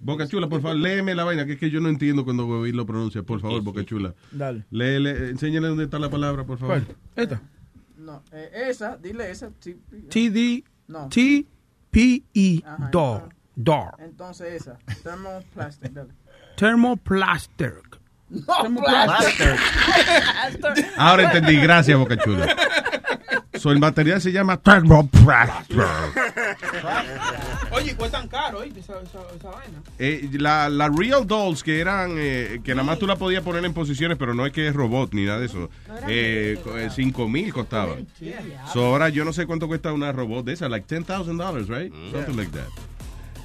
Boca 0.00 0.26
Chula, 0.26 0.48
por 0.48 0.60
favor, 0.60 0.76
léeme 0.76 1.14
la 1.14 1.24
vaina, 1.24 1.46
que 1.46 1.52
es 1.52 1.58
que 1.60 1.70
yo 1.70 1.80
no 1.80 1.88
entiendo 1.88 2.24
cuando 2.24 2.44
Bobby 2.44 2.72
lo 2.72 2.84
pronuncia. 2.84 3.22
Por 3.22 3.40
favor, 3.40 3.62
Boca 3.62 3.84
Chula. 3.84 4.14
Dale. 4.32 4.64
Léele, 4.70 5.30
enséñale 5.30 5.68
dónde 5.68 5.84
está 5.84 5.98
la 5.98 6.10
palabra, 6.10 6.44
por 6.44 6.58
favor. 6.58 6.82
¿Cuál? 6.82 6.96
Esta. 7.16 7.40
No, 7.96 8.22
eh, 8.32 8.50
esa, 8.68 8.96
dile 8.96 9.30
esa. 9.30 9.50
TPE. 9.50 10.08
TD. 10.08 10.64
No. 10.88 11.08
T-P-E. 11.08 12.62
Ajá, 12.66 12.90
Door. 13.54 13.96
Entonces 14.00 14.62
esa, 14.62 14.78
thermoplastic, 15.02 15.92
dale. 15.92 16.12
Thermoplastic. 16.56 18.00
No, 18.30 18.54
Ahora 20.96 21.24
entendí, 21.24 21.56
gracias, 21.56 21.98
Boca 21.98 22.16
Chula. 22.16 22.56
So, 23.54 23.70
el 23.70 23.78
material 23.78 24.20
se 24.22 24.32
llama 24.32 24.56
thermoplastic. 24.56 25.78
Oye, 27.72 27.94
cuestan 27.94 28.28
caro, 28.28 28.62
¿eh? 28.62 28.72
Esa, 28.76 28.94
esa, 29.02 29.18
esa 29.36 29.50
vaina. 29.50 29.82
Eh, 29.98 30.28
la, 30.32 30.68
la 30.68 30.88
Real 30.88 31.26
Dolls 31.26 31.62
que 31.62 31.80
eran, 31.80 32.14
eh, 32.16 32.60
que 32.64 32.74
nada 32.74 32.84
más 32.84 32.98
tú 32.98 33.06
la 33.06 33.16
podías 33.16 33.42
poner 33.42 33.64
en 33.64 33.74
posiciones, 33.74 34.16
pero 34.18 34.34
no 34.34 34.46
es 34.46 34.52
que 34.52 34.68
es 34.68 34.74
robot 34.74 35.12
ni 35.12 35.24
nada 35.26 35.38
de 35.38 35.46
eso. 35.46 35.70
Eh, 36.08 36.58
co- 36.64 36.78
eh, 36.78 36.90
5 36.90 37.28
mil 37.28 37.52
costaba. 37.52 37.96
So, 38.72 38.86
ahora 38.86 39.10
yo 39.10 39.24
no 39.24 39.32
sé 39.32 39.46
cuánto 39.46 39.68
cuesta 39.68 39.92
una 39.92 40.10
robot 40.12 40.46
de 40.46 40.54
esa, 40.54 40.68
like 40.68 40.86
$10,000, 40.86 41.68
right? 41.68 41.92
Something 42.12 42.36
like 42.36 42.50
that. 42.52 42.68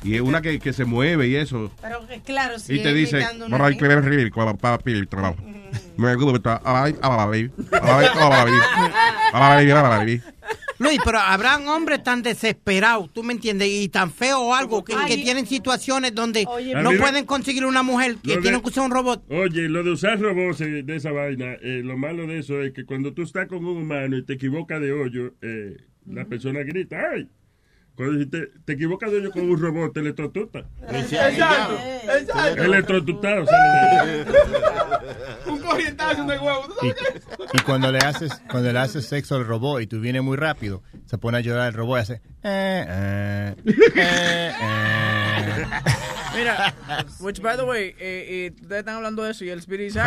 Y 0.08 0.16
es 0.16 0.22
una 0.22 0.42
que, 0.42 0.58
que 0.60 0.72
se 0.72 0.86
mueve 0.86 1.28
y 1.28 1.36
eso. 1.36 1.70
Pero 1.82 2.00
claro, 2.24 2.60
si 2.60 2.76
Y 2.76 2.84
te 2.84 2.94
dice, 2.94 3.18
imitando 3.18 3.46
una 3.48 3.58
"Ay, 3.66 3.74
gente- 3.78 3.88
qué 3.90 3.96
rico, 4.24 4.58
papi, 4.58 5.06
trabajo. 5.08 5.36
Me 5.98 6.16
gusta, 6.16 6.62
ay, 6.64 6.96
ay, 7.02 7.50
ay, 7.72 8.10
ay, 8.14 8.46
ay, 9.34 9.70
ay, 9.72 9.72
ay". 9.72 10.22
Luis, 10.80 11.00
pero 11.04 11.18
habrán 11.20 11.68
hombres 11.68 12.04
tan 12.04 12.22
desesperados, 12.22 13.12
tú 13.12 13.24
me 13.24 13.34
entiendes, 13.34 13.68
y 13.68 13.90
tan 13.90 14.12
feos 14.12 14.40
o 14.40 14.54
algo, 14.54 14.86
que, 14.86 14.94
que 15.08 15.16
tienen 15.18 15.48
situaciones 15.48 16.14
donde 16.14 16.46
Ah, 16.48 16.82
no 16.84 16.92
mira. 16.92 17.02
pueden 17.02 17.26
conseguir 17.26 17.66
una 17.66 17.82
mujer, 17.82 18.18
que 18.24 18.36
de- 18.36 18.42
tienen 18.44 18.62
que 18.62 18.68
usar 18.70 18.86
un 18.86 18.92
robot. 18.92 19.24
Oye, 19.30 19.68
lo 19.70 19.84
de 19.84 19.92
usar 19.92 20.20
robots 20.20 20.62
eh, 20.62 20.84
de 20.84 20.96
esa 20.96 21.12
vaina, 21.12 21.54
eh, 21.64 21.82
lo 21.84 21.98
malo 21.98 22.28
de 22.28 22.40
eso 22.40 22.62
es 22.62 22.74
que 22.74 22.86
cuando 22.86 23.12
tú 23.12 23.24
estás 23.24 23.48
con 23.48 23.66
un 23.66 23.76
humano 23.78 24.18
y 24.18 24.24
te 24.24 24.34
equivocas 24.34 24.80
de 24.80 24.92
hoyo, 24.92 25.34
eh, 25.42 25.78
la 26.06 26.26
persona 26.26 26.60
grita, 26.62 26.96
¡ay! 27.14 27.28
Cuando 27.98 28.30
te, 28.30 28.48
te 28.64 28.74
equivocas 28.74 29.10
de 29.12 29.18
hoyo 29.18 29.32
con 29.32 29.50
un 29.50 29.60
robot, 29.60 29.92
te 29.94 30.00
electrocuta. 30.02 30.60
Exacto, 30.88 31.78
exacto. 32.16 32.62
De- 33.46 34.26
Un 35.52 35.60
corrientazo 35.60 36.24
de 36.26 36.38
huevo. 36.38 36.68
¿tú 36.80 36.86
Y, 36.86 36.90
sabes 36.92 37.24
qué? 37.26 37.44
y 37.54 37.60
cuando 37.62 37.92
le 37.92 38.00
haces 38.00 38.32
cuando 38.50 38.72
le 38.72 38.80
haces 38.80 39.06
sexo 39.08 39.36
al 39.36 39.46
robot 39.48 39.82
y 39.82 39.88
tú 39.88 40.00
vienes 40.00 40.22
muy 40.22 40.38
rápido, 40.38 40.84
se 41.06 41.18
pone 41.18 41.38
a 41.38 41.42
llorar 41.42 41.68
el 41.70 41.74
robot 41.74 41.98
y 41.98 42.02
hace 42.02 42.14
eh, 42.44 42.86
eh, 42.88 43.56
eh, 43.96 44.52
eh. 44.62 45.66
Mira, 46.36 46.74
which 47.20 47.42
by 47.42 47.58
the 47.58 47.64
way, 47.64 47.88
eh, 47.88 47.96
eh, 48.00 48.52
ustedes 48.62 48.80
están 48.80 48.96
hablando 48.98 49.24
de 49.24 49.32
eso 49.32 49.44
y 49.44 49.50
el 49.50 49.60
Spirit 49.60 49.86
dice 49.94 50.00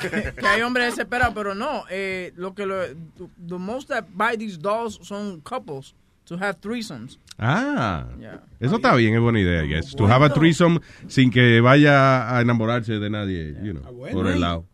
que, 0.00 0.10
que- 0.10 0.32
que 0.34 0.46
hay 0.46 0.62
hombres 0.62 0.90
desesperados, 0.94 1.34
pero 1.34 1.54
no, 1.54 1.82
eh, 1.90 2.32
lo 2.36 2.54
que 2.54 2.64
lo, 2.66 2.86
the 2.86 3.58
most 3.58 3.88
that 3.88 4.04
buy 4.12 4.36
these 4.36 4.56
dolls 4.58 4.98
son 5.02 5.40
couples 5.40 5.94
to 6.28 6.36
have 6.36 6.54
threesomes. 6.60 7.18
Ah, 7.38 8.06
Yeah. 8.20 8.42
eso 8.60 8.76
está 8.76 8.94
bien, 8.94 9.14
es 9.14 9.20
buena 9.20 9.40
idea, 9.40 9.64
I 9.64 9.68
guess. 9.68 9.94
To 9.96 10.06
have 10.06 10.24
a 10.24 10.32
threesome 10.32 10.80
sin 11.06 11.30
que 11.30 11.60
vaya 11.60 12.34
a 12.36 12.40
enamorarse 12.40 12.98
de 12.98 13.10
nadie, 13.10 13.54
you 13.62 13.72
know, 13.72 13.82
por 14.12 14.26
el 14.28 14.40
lado. 14.40 14.66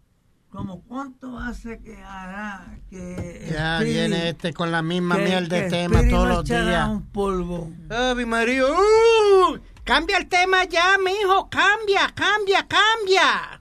¿Cómo 0.48 0.82
cuánto 0.86 1.36
hace 1.38 1.80
que 1.82 1.96
hará 1.96 2.78
que 2.88 3.48
Ya 3.52 3.80
Speedy- 3.80 3.84
viene 3.92 4.28
este 4.28 4.52
con 4.52 4.70
la 4.70 4.82
misma 4.82 5.16
que- 5.16 5.24
mierda 5.24 5.56
de 5.56 5.68
tema 5.68 5.96
Speedy 5.98 6.10
todos 6.10 6.28
los 6.28 6.44
días. 6.44 6.88
un 6.88 7.02
polvo. 7.10 7.72
Ave 7.90 8.24
María, 8.24 8.64
¡uh! 8.66 9.58
cambia 9.82 10.16
el 10.18 10.28
tema 10.28 10.64
ya, 10.64 10.96
mijo, 11.04 11.48
cambia, 11.50 12.08
cambia, 12.14 12.66
cambia. 12.68 13.60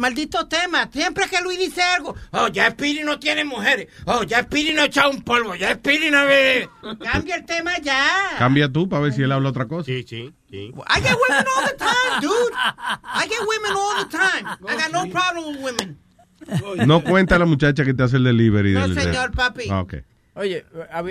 Maldito 0.00 0.48
tema, 0.48 0.88
siempre 0.90 1.26
que 1.28 1.42
Luis 1.42 1.58
dice 1.58 1.82
algo, 1.82 2.14
oh, 2.30 2.48
ya 2.48 2.70
Speedy 2.70 3.04
no 3.04 3.18
tiene 3.18 3.44
mujeres, 3.44 3.88
oh, 4.06 4.22
ya 4.22 4.42
Speedy 4.44 4.72
no 4.72 4.82
echa 4.84 5.06
un 5.08 5.20
polvo, 5.22 5.54
ya 5.54 5.74
Speedy 5.74 6.10
no 6.10 6.24
ve. 6.24 6.70
Cambia 7.04 7.36
el 7.36 7.44
tema 7.44 7.76
ya. 7.82 8.02
Cambia 8.38 8.72
tú 8.72 8.88
para 8.88 9.02
ver 9.02 9.12
si 9.12 9.20
él 9.22 9.30
habla 9.30 9.50
otra 9.50 9.68
cosa. 9.68 9.84
Sí, 9.84 10.02
sí, 10.08 10.32
sí. 10.48 10.72
I 10.88 11.00
get 11.02 11.12
women 11.12 11.44
all 11.54 11.68
the 11.68 11.76
time, 11.76 12.20
dude. 12.22 12.54
I 13.04 13.28
get 13.28 13.40
women 13.40 13.72
all 13.76 14.02
the 14.02 14.10
time. 14.10 14.48
I 14.66 14.76
got 14.82 14.90
no 14.90 15.06
problem 15.10 15.62
with 15.62 15.76
women. 15.76 15.98
No 16.88 17.04
cuenta 17.04 17.38
la 17.38 17.44
muchacha 17.44 17.84
que 17.84 17.92
te 17.92 18.02
hace 18.02 18.16
el 18.16 18.24
delivery. 18.24 18.72
No, 18.72 18.88
del- 18.88 18.98
señor, 18.98 19.32
papi. 19.32 19.68
Ah, 19.70 19.80
ok. 19.82 19.96
Oye, 20.34 20.64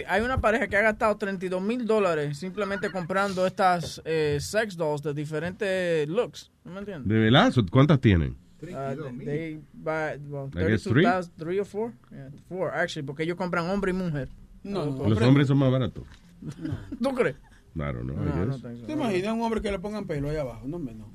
hay 0.07 0.21
una 0.23 0.41
pareja 0.41 0.67
que 0.67 0.77
ha 0.77 0.81
gastado 0.81 1.15
32 1.15 1.61
mil 1.61 1.85
dólares 1.85 2.39
simplemente 2.39 2.89
comprando 2.89 3.45
estas 3.45 4.01
eh, 4.03 4.39
sex 4.41 4.75
dolls 4.75 5.03
de 5.03 5.13
diferentes 5.13 6.09
looks. 6.09 6.49
¿No 6.63 6.71
me 6.71 6.79
entiendes? 6.79 7.07
¿De 7.07 7.19
verdad? 7.19 7.53
¿Cuántas 7.69 8.01
tienen? 8.01 8.35
Uh, 8.61 9.23
they 9.23 9.59
buy, 9.73 10.17
well, 10.29 10.49
three? 10.51 11.03
32,000, 11.05 11.31
three 11.37 11.59
or 11.59 11.65
four? 11.65 11.93
Yeah, 12.11 12.29
four, 12.49 12.71
actually, 12.73 13.05
porque 13.05 13.23
ellos 13.23 13.37
compran 13.37 13.69
hombre 13.69 13.91
y 13.91 13.93
mujer. 13.93 14.27
No, 14.63 14.85
no, 14.85 15.07
Los 15.07 15.21
hombres 15.21 15.47
son 15.47 15.57
más 15.57 15.71
baratos. 15.71 16.03
¿Tú 17.01 17.13
crees? 17.15 17.35
Claro, 17.73 18.03
no. 18.03 18.13
No, 18.13 18.45
no 18.45 18.57
so. 18.57 18.67
¿Te 18.85 18.93
imaginas 18.93 19.33
un 19.33 19.41
hombre 19.41 19.61
que 19.61 19.71
le 19.71 19.79
pongan 19.79 20.05
pelo 20.05 20.29
ahí 20.29 20.35
abajo? 20.37 20.67
No, 20.67 20.77
no. 20.79 21.09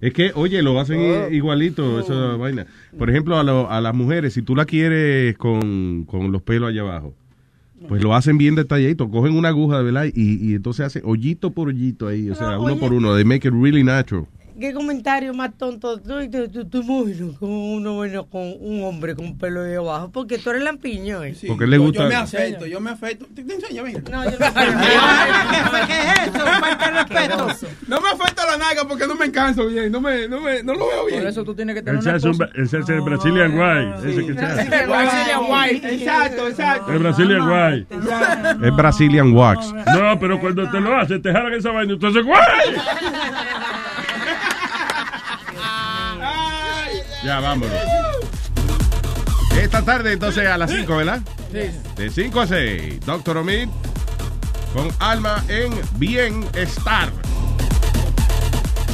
Es 0.00 0.12
que, 0.12 0.32
oye, 0.34 0.62
lo 0.62 0.78
hacen 0.80 0.98
Oh. 0.98 1.30
igualito, 1.30 2.00
esa 2.00 2.36
vaina. 2.36 2.66
Por 2.98 3.08
ejemplo, 3.10 3.38
a, 3.38 3.42
lo- 3.44 3.70
a 3.70 3.80
las 3.80 3.94
mujeres, 3.94 4.32
si 4.34 4.42
tú 4.42 4.54
la 4.56 4.64
quieres 4.64 5.36
con, 5.38 6.04
con 6.04 6.32
los 6.32 6.42
pelos 6.42 6.70
allá 6.70 6.80
abajo, 6.82 7.14
pues 7.88 8.02
lo 8.02 8.14
hacen 8.14 8.36
bien 8.38 8.54
detalladito. 8.54 9.10
Cogen 9.10 9.34
una 9.36 9.48
aguja, 9.48 9.78
de 9.78 9.84
verdad, 9.84 10.04
y, 10.12 10.50
y 10.50 10.54
entonces 10.54 10.84
hacen 10.86 11.02
hoyito 11.04 11.50
por 11.52 11.68
hoyito 11.68 12.08
ahí, 12.08 12.28
o 12.30 12.34
sea, 12.34 12.58
uno 12.58 12.78
por 12.78 12.92
uno. 12.92 13.14
They 13.14 13.24
make 13.24 13.46
it 13.48 13.54
really 13.54 13.82
natural. 13.84 14.26
¿Qué 14.60 14.74
comentario 14.74 15.32
más 15.32 15.56
tonto? 15.56 15.98
Tú, 15.98 16.30
tú, 16.30 16.48
tú, 16.50 16.64
tú 16.66 16.82
imaginas 16.82 17.38
como 17.38 17.72
uno 17.72 17.94
bueno 17.94 18.26
con 18.26 18.42
un 18.60 18.84
hombre 18.84 19.14
con 19.14 19.38
pelo 19.38 19.62
de 19.62 19.76
abajo, 19.76 20.10
porque 20.12 20.36
tú 20.38 20.50
eres 20.50 20.62
lampiño. 20.62 21.24
¿eh? 21.24 21.34
Porque 21.46 21.66
le 21.66 21.78
gusta- 21.78 22.02
Yo 22.02 22.08
me 22.10 22.14
afeito, 22.14 22.66
yo 22.66 22.80
me 22.80 22.90
afeito. 22.90 23.26
Te, 23.34 23.42
te 23.42 23.54
enseño, 23.54 23.84
mira. 23.84 24.00
No, 24.10 24.24
yo 24.24 24.30
no 24.32 24.36
¿Qué 25.86 25.92
es 25.92 26.28
eso? 26.28 26.44
Falta 26.60 26.90
de 26.90 27.02
respeto. 27.02 27.68
No 27.88 28.00
me 28.00 28.08
afeito 28.10 28.42
la 28.46 28.56
naga 28.58 28.84
porque 28.86 29.06
no 29.06 29.14
me 29.14 29.30
canso 29.32 29.66
bien. 29.66 29.90
No, 29.90 30.00
me, 30.00 30.28
no, 30.28 30.40
me, 30.40 30.62
no 30.62 30.74
lo 30.74 30.86
veo 30.88 31.06
bien. 31.06 31.20
Por 31.20 31.28
eso 31.30 31.42
tú 31.42 31.54
tienes 31.54 31.74
que 31.76 31.82
tener 31.82 32.02
se 32.02 32.08
una 32.28 32.50
es 32.54 32.72
el 32.90 33.00
Brazilian 33.00 33.58
White. 33.58 34.10
Ese 34.10 34.26
que. 34.26 34.32
Brazilian 34.32 35.40
White. 35.48 35.94
Exacto, 35.94 36.48
exacto. 36.48 36.92
El 36.92 36.98
Brazilian 36.98 37.48
White. 37.48 37.86
Es 38.66 38.76
Brazilian 38.76 39.32
Wax. 39.32 39.72
No, 39.72 40.18
pero 40.20 40.38
cuando 40.38 40.70
te 40.70 40.80
lo 40.80 40.96
haces, 40.96 41.22
te 41.22 41.32
jalan 41.32 41.54
esa 41.54 41.70
vaina. 41.70 41.94
Entonces, 41.94 42.24
¡guay! 42.24 42.40
Ya, 47.24 47.40
vámonos. 47.40 47.76
Esta 49.60 49.82
tarde, 49.82 50.12
entonces, 50.12 50.46
a 50.46 50.56
las 50.56 50.70
5, 50.70 50.96
¿verdad? 50.96 51.20
Sí. 51.52 51.70
De 51.96 52.10
5 52.10 52.40
a 52.40 52.46
6, 52.46 53.00
Doctor 53.04 53.36
Omid 53.38 53.68
con 54.72 54.88
Alma 54.98 55.44
en 55.48 55.72
Bienestar. 55.96 57.10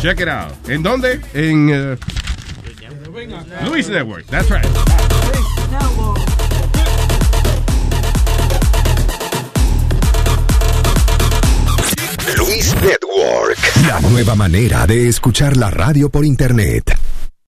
Check 0.00 0.20
it 0.20 0.28
out. 0.28 0.68
¿En 0.68 0.82
dónde? 0.82 1.20
En 1.34 1.70
eh, 1.70 1.96
Luis 3.64 3.88
Network. 3.88 4.26
That's 4.26 4.50
right. 4.50 4.64
Luis 12.36 12.74
Network. 12.82 13.58
La 13.86 14.00
nueva 14.00 14.34
manera 14.34 14.86
de 14.86 15.08
escuchar 15.08 15.56
la 15.56 15.70
radio 15.70 16.10
por 16.10 16.24
internet. 16.24 16.96